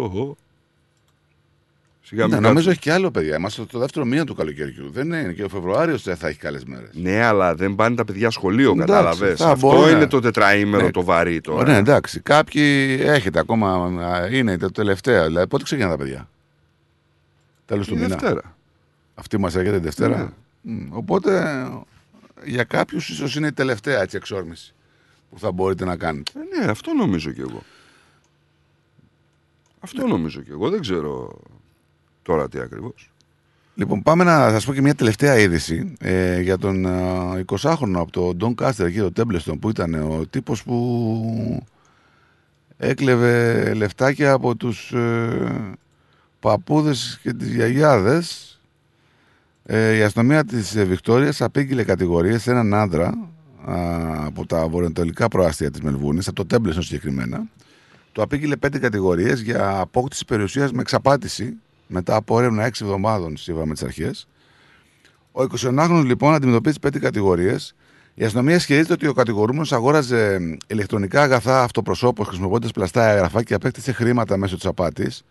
Οχο. 2.09 2.17
Σιγά 2.17 2.27
Ναι, 2.27 2.35
μην 2.35 2.43
νομίζω 2.43 2.55
κάτσουμε. 2.55 2.73
έχει 2.73 2.81
και 2.81 2.93
άλλο, 2.93 3.11
παιδιά. 3.11 3.37
Είμαστε 3.37 3.65
το 3.65 3.78
δεύτερο 3.78 4.05
μήνα 4.05 4.25
του 4.25 4.35
καλοκαιριού. 4.35 4.91
Δεν 4.91 5.07
είναι. 5.07 5.33
Και 5.33 5.43
ο 5.45 5.49
Φεβρουάριος 5.49 6.03
δεν 6.03 6.17
θα 6.17 6.28
έχει 6.28 6.39
καλές 6.39 6.65
μέρες. 6.65 6.89
Ναι, 6.93 7.25
αλλά 7.25 7.55
δεν 7.55 7.75
πάνε 7.75 7.97
τα 7.97 8.05
παιδιά 8.05 8.31
σχολείο, 8.31 8.70
Εντάξει, 8.70 8.87
κατάλαβες. 8.93 9.39
θα 9.41 9.51
Αυτό 9.51 9.67
μπορούν 9.67 9.85
να- 9.85 9.91
είναι 9.91 10.07
το 10.07 10.20
τετραήμερο 10.20 10.85
Ναι. 10.85 10.91
το 10.91 11.05
βαρύ 11.05 11.41
τώρα. 11.41 11.70
Ναι, 11.73 11.77
εντάξει. 11.77 12.20
Κάποιοι 12.20 12.99
έχετε 13.03 13.39
ακόμα. 13.39 13.73
α, 14.07 14.27
Είναι 14.27 14.57
το 14.57 14.70
τελευταίο. 14.70 15.27
Δηλαδή, 15.27 15.47
πότε 15.49 15.62
ξεκινάνε 15.65 15.93
τα 15.97 15.99
παιδιά; 16.03 16.28
Τέλος 17.67 17.87
του 17.87 17.95
Τη 17.95 18.01
μήνα. 18.01 18.17
Δευτέρα. 18.17 18.57
Αυτή 19.15 19.39
μας 19.39 19.55
έρχεται 19.55 19.78
Δευτέρα. 19.78 20.33
Μμ, 20.61 20.87
Οπότε 20.97 21.65
για 22.45 22.65
κάποιους 22.65 23.09
ίσως 23.09 23.37
είναι 23.37 23.47
η 23.47 23.53
τελευταία 23.53 24.01
έτσι, 24.01 24.17
εξόρμηση 24.17 24.75
που 25.31 25.39
θα 25.39 25.53
μπορείτε 25.53 25.85
να 25.85 25.97
κάνετε. 25.97 26.31
Ε, 26.55 26.65
ναι, 26.65 26.70
αυτό 26.70 26.93
νομίζω 26.95 27.31
κι 27.31 27.41
εγώ. 27.41 27.62
Αυτό 29.81 30.07
νομίζω 30.07 30.41
κι 30.41 30.51
εγώ. 30.51 30.69
Δεν 30.70 30.81
ξέρω 30.81 31.41
τώρα 32.28 32.48
τι 32.48 32.60
ακριβώς. 32.60 33.10
Λοιπόν, 33.74 34.02
πάμε 34.02 34.24
να 34.24 34.50
σας 34.50 34.65
πω 34.65 34.74
και 34.74 34.81
μια 34.81 34.94
τελευταία 34.94 35.39
είδηση 35.39 35.92
ε, 36.00 36.40
για 36.40 36.58
τον 36.58 36.84
ε, 36.84 37.44
20χρονο 37.47 37.94
από 37.94 38.10
το 38.10 38.36
Don 38.40 38.65
Caster 38.65 38.84
εκεί, 38.84 38.98
το 38.98 39.10
Templeton, 39.16 39.58
που 39.60 39.68
ήταν 39.68 39.94
ο 39.94 40.26
τύπος 40.31 40.62
που 40.62 41.66
έκλεβε 42.76 43.74
λεφτάκια 43.74 44.32
από 44.32 44.57
τους 44.57 44.92
ε, 44.92 45.76
παππούδες 46.40 47.18
και 47.23 47.32
τις 47.32 47.55
γιαγιάδες. 47.55 48.52
Ε, 49.65 49.97
η 49.97 50.02
αστυνομία 50.02 50.44
της 50.44 50.76
ε, 50.76 50.84
Βικτόριας 50.84 51.40
απήγγειλε 51.40 51.84
κατηγορίες 51.84 52.42
σε 52.42 52.50
έναν 52.50 52.74
άντρα 52.74 53.07
α, 53.65 54.26
από 54.26 54.47
τα 54.47 54.68
βορειοανατολικά 54.68 55.28
προάστια 55.28 55.70
της 55.70 55.81
Μελβούνης, 55.81 56.28
από 56.28 56.44
το 56.44 56.57
Templeton 56.57 56.78
συγκεκριμένα. 56.78 57.42
Του 58.12 58.23
απήγγειλε 58.23 58.57
πέντε 58.57 58.78
κατηγορίες 58.78 59.40
για 59.40 59.78
απόκτηση 59.78 60.24
περιουσίας 60.24 60.73
με 60.73 60.81
εξαπάτηση 60.81 61.57
μετά 61.89 62.17
από 62.17 62.39
έρευνα 62.39 62.65
έξι 62.65 62.84
εβδομάδων, 62.84 63.36
σύμφωνα 63.36 63.67
με 63.67 63.73
τις 63.73 63.83
αρχές. 63.83 64.28
Ο 65.33 65.42
21χρονο 65.60 66.02
λοιπόν 66.05 66.34
αντιμετωπίζει 66.34 66.78
πέντε 66.78 66.99
κατηγορίες. 66.99 67.75
Η 68.15 68.25
αστυνομία 68.25 68.55
ισχυρίζεται 68.55 68.92
ότι 68.92 69.07
ο 69.07 69.12
κατηγορούμενος 69.12 69.73
αγόραζε 69.73 70.39
ηλεκτρονικά 70.67 71.23
αγαθά 71.23 71.62
αυτοπροσώπως 71.62 72.26
χρησιμοποιώντας 72.26 72.70
πλαστά 72.70 73.08
έγγραφα 73.08 73.42
και 73.42 73.55
απέκτησε 73.55 73.92
χρήματα 73.92 74.36
μέσω 74.36 74.57
της 74.57 74.67
απάτης. 74.67 75.25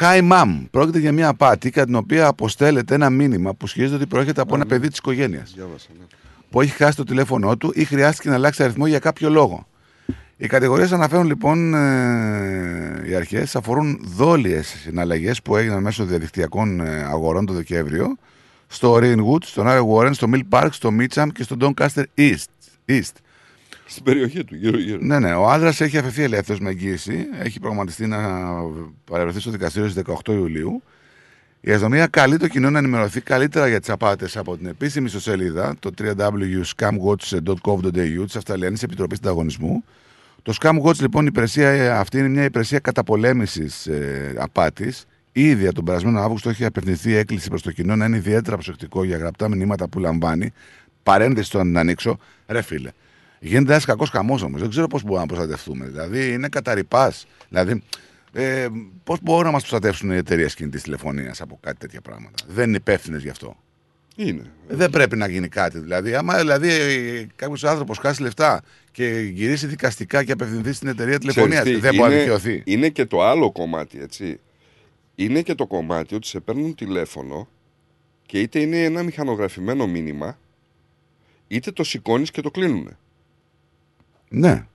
Hi 0.00 0.30
mom. 0.32 0.66
Πρόκειται 0.70 0.98
για 0.98 1.12
μια 1.12 1.28
απάτη 1.28 1.70
κατά 1.70 1.86
την 1.86 1.94
οποία 1.94 2.26
αποστέλλεται 2.26 2.94
ένα 2.94 3.10
μήνυμα 3.10 3.54
που 3.54 3.66
ισχυρίζεται 3.66 3.96
ότι 3.96 4.06
προέρχεται 4.06 4.40
από 4.40 4.54
ένα 4.54 4.66
παιδί 4.66 4.88
της 4.88 4.98
οικογένειας 4.98 5.52
Διάβασα, 5.54 5.88
ναι. 5.98 6.04
που 6.50 6.60
έχει 6.60 6.72
χάσει 6.72 6.96
το 6.96 7.04
τηλέφωνό 7.04 7.56
του 7.56 7.72
ή 7.74 7.84
χρειάστηκε 7.84 8.28
να 8.28 8.34
αλλάξει 8.34 8.62
αριθμό 8.62 8.86
για 8.86 8.98
κάποιο 8.98 9.30
λόγο. 9.30 9.66
Οι 10.40 10.46
κατηγορίες 10.46 10.92
αναφέρουν 10.92 11.26
λοιπόν 11.26 11.74
ε, 11.74 13.08
οι 13.08 13.14
αρχές 13.14 13.56
αφορούν 13.56 14.00
δόλιες 14.04 14.66
συναλλαγές 14.66 15.42
που 15.42 15.56
έγιναν 15.56 15.82
μέσω 15.82 16.04
διαδικτυακών 16.04 16.80
ε, 16.80 17.02
αγορών 17.02 17.46
το 17.46 17.52
Δεκέμβριο 17.52 18.16
στο 18.66 18.98
Ringwood, 19.02 19.44
στον 19.44 19.68
Άρε 19.68 19.80
Warren, 19.92 20.10
στο 20.12 20.28
Mill 20.32 20.42
Park, 20.50 20.68
στο 20.70 20.90
Mitcham 21.00 21.26
και 21.34 21.42
στο 21.42 21.56
Doncaster 21.60 22.02
East. 22.18 22.44
East. 22.86 23.12
Στην 23.86 24.02
περιοχή 24.02 24.44
του, 24.44 24.54
γύρω-γύρω. 24.54 24.98
Ναι, 25.00 25.18
ναι. 25.18 25.34
Ο 25.34 25.50
άντρας 25.50 25.80
έχει 25.80 25.98
αφαιθεί 25.98 26.22
ελεύθερος 26.22 26.60
με 26.60 26.70
εγγύηση. 26.70 27.26
Έχει 27.42 27.60
προγραμματιστεί 27.60 28.06
να 28.06 28.18
παρευρεθεί 29.04 29.40
στο 29.40 29.50
δικαστήριο 29.50 29.88
στις 29.88 30.02
18 30.26 30.32
Ιουλίου. 30.32 30.82
Η 31.60 31.70
αστυνομία 31.70 32.06
καλεί 32.06 32.36
το 32.36 32.48
κοινό 32.48 32.70
να 32.70 32.78
ενημερωθεί 32.78 33.20
καλύτερα 33.20 33.68
για 33.68 33.80
τις 33.80 33.90
απάτες 33.90 34.36
από 34.36 34.56
την 34.56 34.66
επίσημη 34.66 35.06
ιστοσελίδα, 35.06 35.74
το 35.78 35.90
www.scamwatch.gov.au 35.98 38.24
της 38.24 38.36
Αυστραλιανής 38.36 38.82
Επιτροπής 38.82 39.18
Ανταγωνισμού. 39.18 39.84
Το 40.48 40.54
Scamwatch, 40.60 40.98
λοιπόν, 41.00 41.24
η 41.24 41.28
υπηρεσία 41.30 41.68
ε, 41.68 41.90
αυτή 41.90 42.18
είναι 42.18 42.28
μια 42.28 42.44
υπηρεσία 42.44 42.78
καταπολέμησης 42.78 43.86
ε, 43.86 44.34
απάτης. 44.38 45.04
Ήδη 45.32 45.66
από 45.66 45.74
τον 45.74 45.84
περασμένο 45.84 46.20
Αύγουστο 46.20 46.48
έχει 46.48 46.64
απευθυνθεί 46.64 47.14
έκκληση 47.14 47.48
προς 47.48 47.62
το 47.62 47.72
κοινό 47.72 47.96
να 47.96 48.04
είναι 48.04 48.16
ιδιαίτερα 48.16 48.56
προσεκτικό 48.56 49.04
για 49.04 49.16
γραπτά 49.16 49.48
μηνύματα 49.48 49.88
που 49.88 49.98
λαμβάνει. 49.98 50.52
Παρένθεση 51.02 51.50
το 51.50 51.58
να 51.58 51.64
την 51.64 51.78
ανοίξω. 51.78 52.18
Ρε 52.46 52.62
φίλε, 52.62 52.90
γίνεται 53.40 53.70
ένας 53.70 53.84
κακός 53.84 54.10
χαμός 54.10 54.42
όμως. 54.42 54.60
Δεν 54.60 54.70
ξέρω 54.70 54.86
πώς 54.86 55.02
μπορούμε 55.02 55.20
να 55.20 55.26
προστατευτούμε. 55.26 55.86
Δηλαδή 55.86 56.32
είναι 56.32 56.48
καταρρυπάς. 56.48 57.26
Δηλαδή, 57.48 57.82
ε, 58.32 58.66
πώς 59.04 59.18
μπορούν 59.22 59.44
να 59.44 59.50
μας 59.50 59.60
προστατεύσουν 59.60 60.10
οι 60.10 60.16
εταιρείες 60.16 60.54
κινητής 60.54 60.82
τηλεφωνίας 60.82 61.40
από 61.40 61.58
κάτι 61.62 61.78
τέτοια 61.78 62.00
πράγματα; 62.00 62.44
Δεν 62.48 62.68
είναι 62.68 62.76
υπεύθυνες 62.76 63.22
γι' 63.22 63.30
αυτό. 63.30 63.56
Είναι. 64.16 64.42
Ε, 64.68 64.74
Δεν 64.74 64.90
πρέπει 64.90 65.16
να 65.16 65.28
γίνει 65.28 65.48
κάτι. 65.48 65.78
Δηλαδή, 65.78 66.14
άμα 66.14 66.38
δηλαδή, 66.38 66.70
κάποιος 67.36 67.64
άνθρωπος 67.64 67.98
χάσει 67.98 68.22
λεφτά 68.22 68.62
και 68.98 69.20
γυρίσει 69.32 69.66
δικαστικά 69.66 70.24
και 70.24 70.32
απευθυνθεί 70.32 70.72
στην 70.72 70.88
εταιρεία 70.88 71.18
τηλεφωνίας, 71.18 71.60
Ξέρεις 71.60 71.78
τι, 71.80 71.84
δεν 71.84 71.94
μπορεί 71.94 72.08
να 72.08 72.14
είναι- 72.14 72.24
δικαιωθεί. 72.24 72.62
Είναι 72.66 72.88
και 72.88 73.04
το 73.06 73.22
άλλο 73.22 73.52
κομμάτι, 73.52 74.00
έτσι. 74.00 74.40
Είναι 75.14 75.42
και 75.42 75.54
το 75.54 75.66
κομμάτι 75.66 76.14
ότι 76.14 76.26
σε 76.26 76.40
παίρνουν 76.40 76.74
τηλέφωνο 76.74 77.48
και 78.26 78.40
είτε 78.40 78.60
είναι 78.60 78.84
ένα 78.84 79.02
μηχανογραφημένο 79.02 79.86
μήνυμα, 79.86 80.38
είτε 81.48 81.70
το 81.70 81.84
σηκώνεις 81.84 82.30
και 82.30 82.40
το 82.40 82.50
κλείνουν. 82.50 82.96
Ναι. 84.28 84.66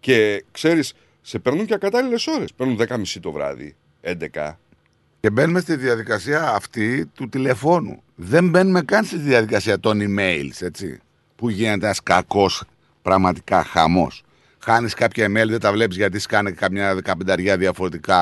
Και 0.00 0.44
ξέρεις, 0.50 0.94
σε 1.20 1.38
παίρνουν 1.38 1.66
και 1.66 1.74
ακατάλληλες 1.74 2.26
ώρες. 2.26 2.52
Παίρνουν 2.52 2.76
10.30 2.76 3.20
το 3.20 3.32
βράδυ, 3.32 3.76
11. 4.00 4.58
Και 5.20 5.30
μπαίνουμε 5.30 5.60
στη 5.60 5.76
διαδικασία 5.76 6.48
αυτή 6.48 7.06
του 7.06 7.28
τηλεφώνου. 7.28 8.02
Δεν 8.14 8.48
μπαίνουμε 8.48 8.82
καν 8.82 9.04
στη 9.04 9.16
διαδικασία 9.16 9.80
των 9.80 10.00
emails, 10.02 10.60
έτσι. 10.60 11.00
Που 11.42 11.50
γίνεται 11.50 11.84
ένας 11.84 12.02
κακός 12.02 12.62
πραγματικά 13.02 13.64
χαμός. 13.64 14.22
Χάνεις 14.58 14.94
κάποια 14.94 15.26
email, 15.26 15.48
δεν 15.48 15.60
τα 15.60 15.72
βλέπεις 15.72 15.96
γιατί 15.96 16.18
σκάνε 16.18 16.50
καμιά 16.50 16.94
δεκαπενταριά 16.94 17.56
διαφορετικά, 17.56 18.18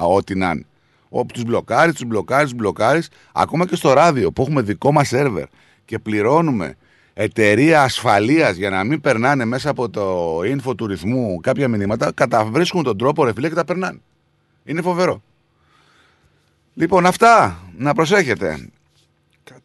α, 0.00 0.04
ό,τι 0.06 0.34
να 0.34 0.50
είναι. 0.50 0.64
Όπου 1.08 1.32
τους 1.32 1.42
μπλοκάρεις, 1.42 1.94
τους 1.94 2.04
μπλοκάρεις, 2.04 2.50
τους 2.50 2.58
μπλοκάρεις. 2.58 3.08
Ακόμα 3.32 3.66
και 3.66 3.76
στο 3.76 3.92
ράδιο 3.92 4.32
που 4.32 4.42
έχουμε 4.42 4.62
δικό 4.62 4.92
μας 4.92 5.08
σερβερ 5.08 5.46
και 5.84 5.98
πληρώνουμε 5.98 6.76
εταιρεία 7.14 7.82
ασφαλείας 7.82 8.56
για 8.56 8.70
να 8.70 8.84
μην 8.84 9.00
περνάνε 9.00 9.44
μέσα 9.44 9.70
από 9.70 9.90
το 9.90 10.38
info 10.38 10.76
του 10.76 10.86
ρυθμού 10.86 11.40
κάποια 11.40 11.68
μηνύματα, 11.68 12.12
καταβρίσκουν 12.12 12.82
τον 12.82 12.98
τρόπο 12.98 13.24
ρε 13.24 13.32
φίλε 13.32 13.48
και 13.48 13.54
τα 13.54 13.64
περνάνε. 13.64 14.00
Είναι 14.64 14.82
φοβερό. 14.82 15.22
Λοιπόν, 16.74 17.06
αυτά 17.06 17.58
να 17.76 17.94
προσέχετε. 17.94 18.70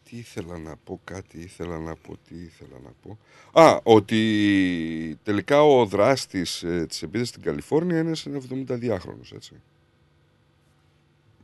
Κάτι 0.06 0.18
ήθελα 0.18 0.58
να 0.58 0.76
πω, 0.76 1.00
κάτι 1.04 1.38
ήθελα 1.38 1.78
να 1.78 1.94
πω, 1.94 2.16
τι 2.28 2.34
ήθελα 2.34 2.78
να 2.84 2.90
πω. 3.02 3.18
Α, 3.60 3.80
ότι 3.82 5.18
τελικά 5.22 5.62
ο 5.62 5.86
δράστης 5.86 6.62
ε, 6.62 6.86
της 6.88 7.02
επίθεσης 7.02 7.28
στην 7.28 7.42
Καλιφόρνια 7.42 7.98
είναι 7.98 8.14
σε 8.14 8.30
72χρονος, 8.50 9.32
έτσι. 9.34 9.52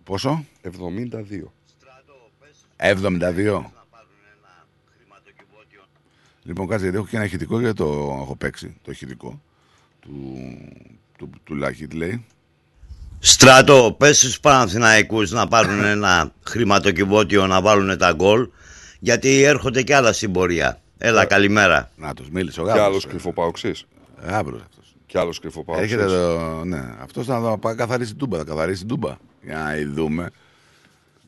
Πόσο; 0.05 0.45
72. 0.63 1.43
72. 2.77 3.65
Λοιπόν, 6.43 6.69
κάτσε 6.69 6.83
γιατί 6.83 6.99
έχω 6.99 7.07
και 7.07 7.17
ένα 7.17 7.25
ηχητικό 7.25 7.61
γιατί 7.61 7.77
το 7.77 8.19
έχω 8.23 8.37
παίξει. 8.37 8.77
Το 8.83 8.91
ηχητικό 8.91 9.43
του, 10.01 10.39
του, 11.19 11.31
του 11.45 11.55
Λάχιτ 11.55 11.93
λέει. 11.93 12.25
Στράτο, 13.25 13.95
πες 13.99 14.19
στους 14.19 14.41
Παναθηναϊκούς 14.41 15.31
να 15.31 15.47
πάρουν 15.49 15.85
ένα 15.85 16.33
χρηματοκιβώτιο 16.47 17.47
να 17.47 17.61
βάλουν 17.61 17.99
τα 17.99 18.13
γκολ 18.13 18.49
γιατί 18.99 19.43
έρχονται 19.43 19.83
κι 19.83 19.93
άλλα 19.93 20.13
στην 20.13 20.33
πορεία. 20.33 20.81
Έλα, 20.99 21.25
καλημέρα. 21.25 21.91
Να 21.97 22.15
τους 22.15 22.31
μίλησε 22.31 22.61
ο 22.61 22.65
Και 22.65 22.69
Γάβρος. 22.69 22.87
άλλος 22.87 23.07
κρυφοπαοξής. 23.07 23.87
Γάβρος 24.27 24.61
αυτός. 24.61 24.95
Και 25.07 25.19
άλλος 25.19 25.39
κρυφοπαοξής. 25.39 25.93
Έρχεται 25.93 26.07
το. 26.07 26.65
Ναι, 26.65 26.83
αυτός 27.03 27.27
θα 27.27 27.59
πάει 27.61 27.75
καθαρίσει 27.75 28.11
την 28.11 28.19
τούμπα. 28.19 28.39
Θα 28.39 28.45
καθαρίσει 28.45 28.79
την 28.79 28.89
τούμπα. 28.89 29.17
Για 29.43 29.57
να 29.57 29.93
δούμε. 29.95 30.31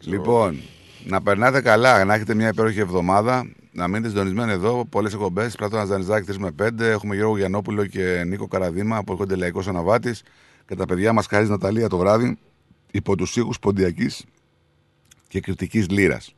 Λοιπόν, 0.00 0.60
Να 1.06 1.22
περνάτε 1.22 1.60
καλά, 1.60 2.04
να 2.04 2.14
έχετε 2.14 2.34
μια 2.34 2.48
υπέροχη 2.48 2.80
εβδομάδα. 2.80 3.50
Να 3.72 3.88
μείνετε 3.88 4.08
συντονισμένοι 4.08 4.52
εδώ. 4.52 4.84
Πολλές 4.84 5.12
εκπομπές. 5.12 5.54
Πλάτωνα 5.54 5.84
Ζανιζάκη 5.84 6.26
3 6.32 6.36
με 6.38 6.50
5. 6.50 6.84
Έχουμε 6.84 7.14
Γιώργο 7.14 7.36
Γιανόπουλο 7.36 7.86
και 7.86 8.22
Νίκο 8.26 8.48
Καραδίμα 8.48 9.04
που 9.04 9.12
έρχονται 9.12 9.36
λαϊκός 9.36 9.68
αναβάτης. 9.68 10.22
Και 10.66 10.74
τα 10.74 10.84
παιδιά 10.86 11.12
μας 11.12 11.26
Χαρής 11.26 11.48
Ναταλία 11.48 11.88
το 11.88 11.98
βράδυ 11.98 12.38
υπό 12.90 13.16
τους 13.16 13.36
ήχου 13.36 13.52
Ποντιακής 13.60 14.24
και 15.28 15.40
Κριτικής 15.40 15.88
Λύρας. 15.90 16.34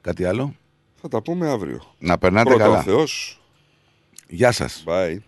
Κάτι 0.00 0.24
άλλο; 0.24 0.54
Θα 1.00 1.08
τα 1.08 1.22
πούμε 1.22 1.48
αύριο. 1.50 1.94
Να 1.98 2.18
περνάτε 2.18 2.48
Πρώτα 2.48 2.64
καλά. 2.64 2.78
ο 2.78 2.82
Θεός. 2.82 3.40
Γεια 4.28 4.52
σας. 4.52 4.84
Bye. 4.86 5.18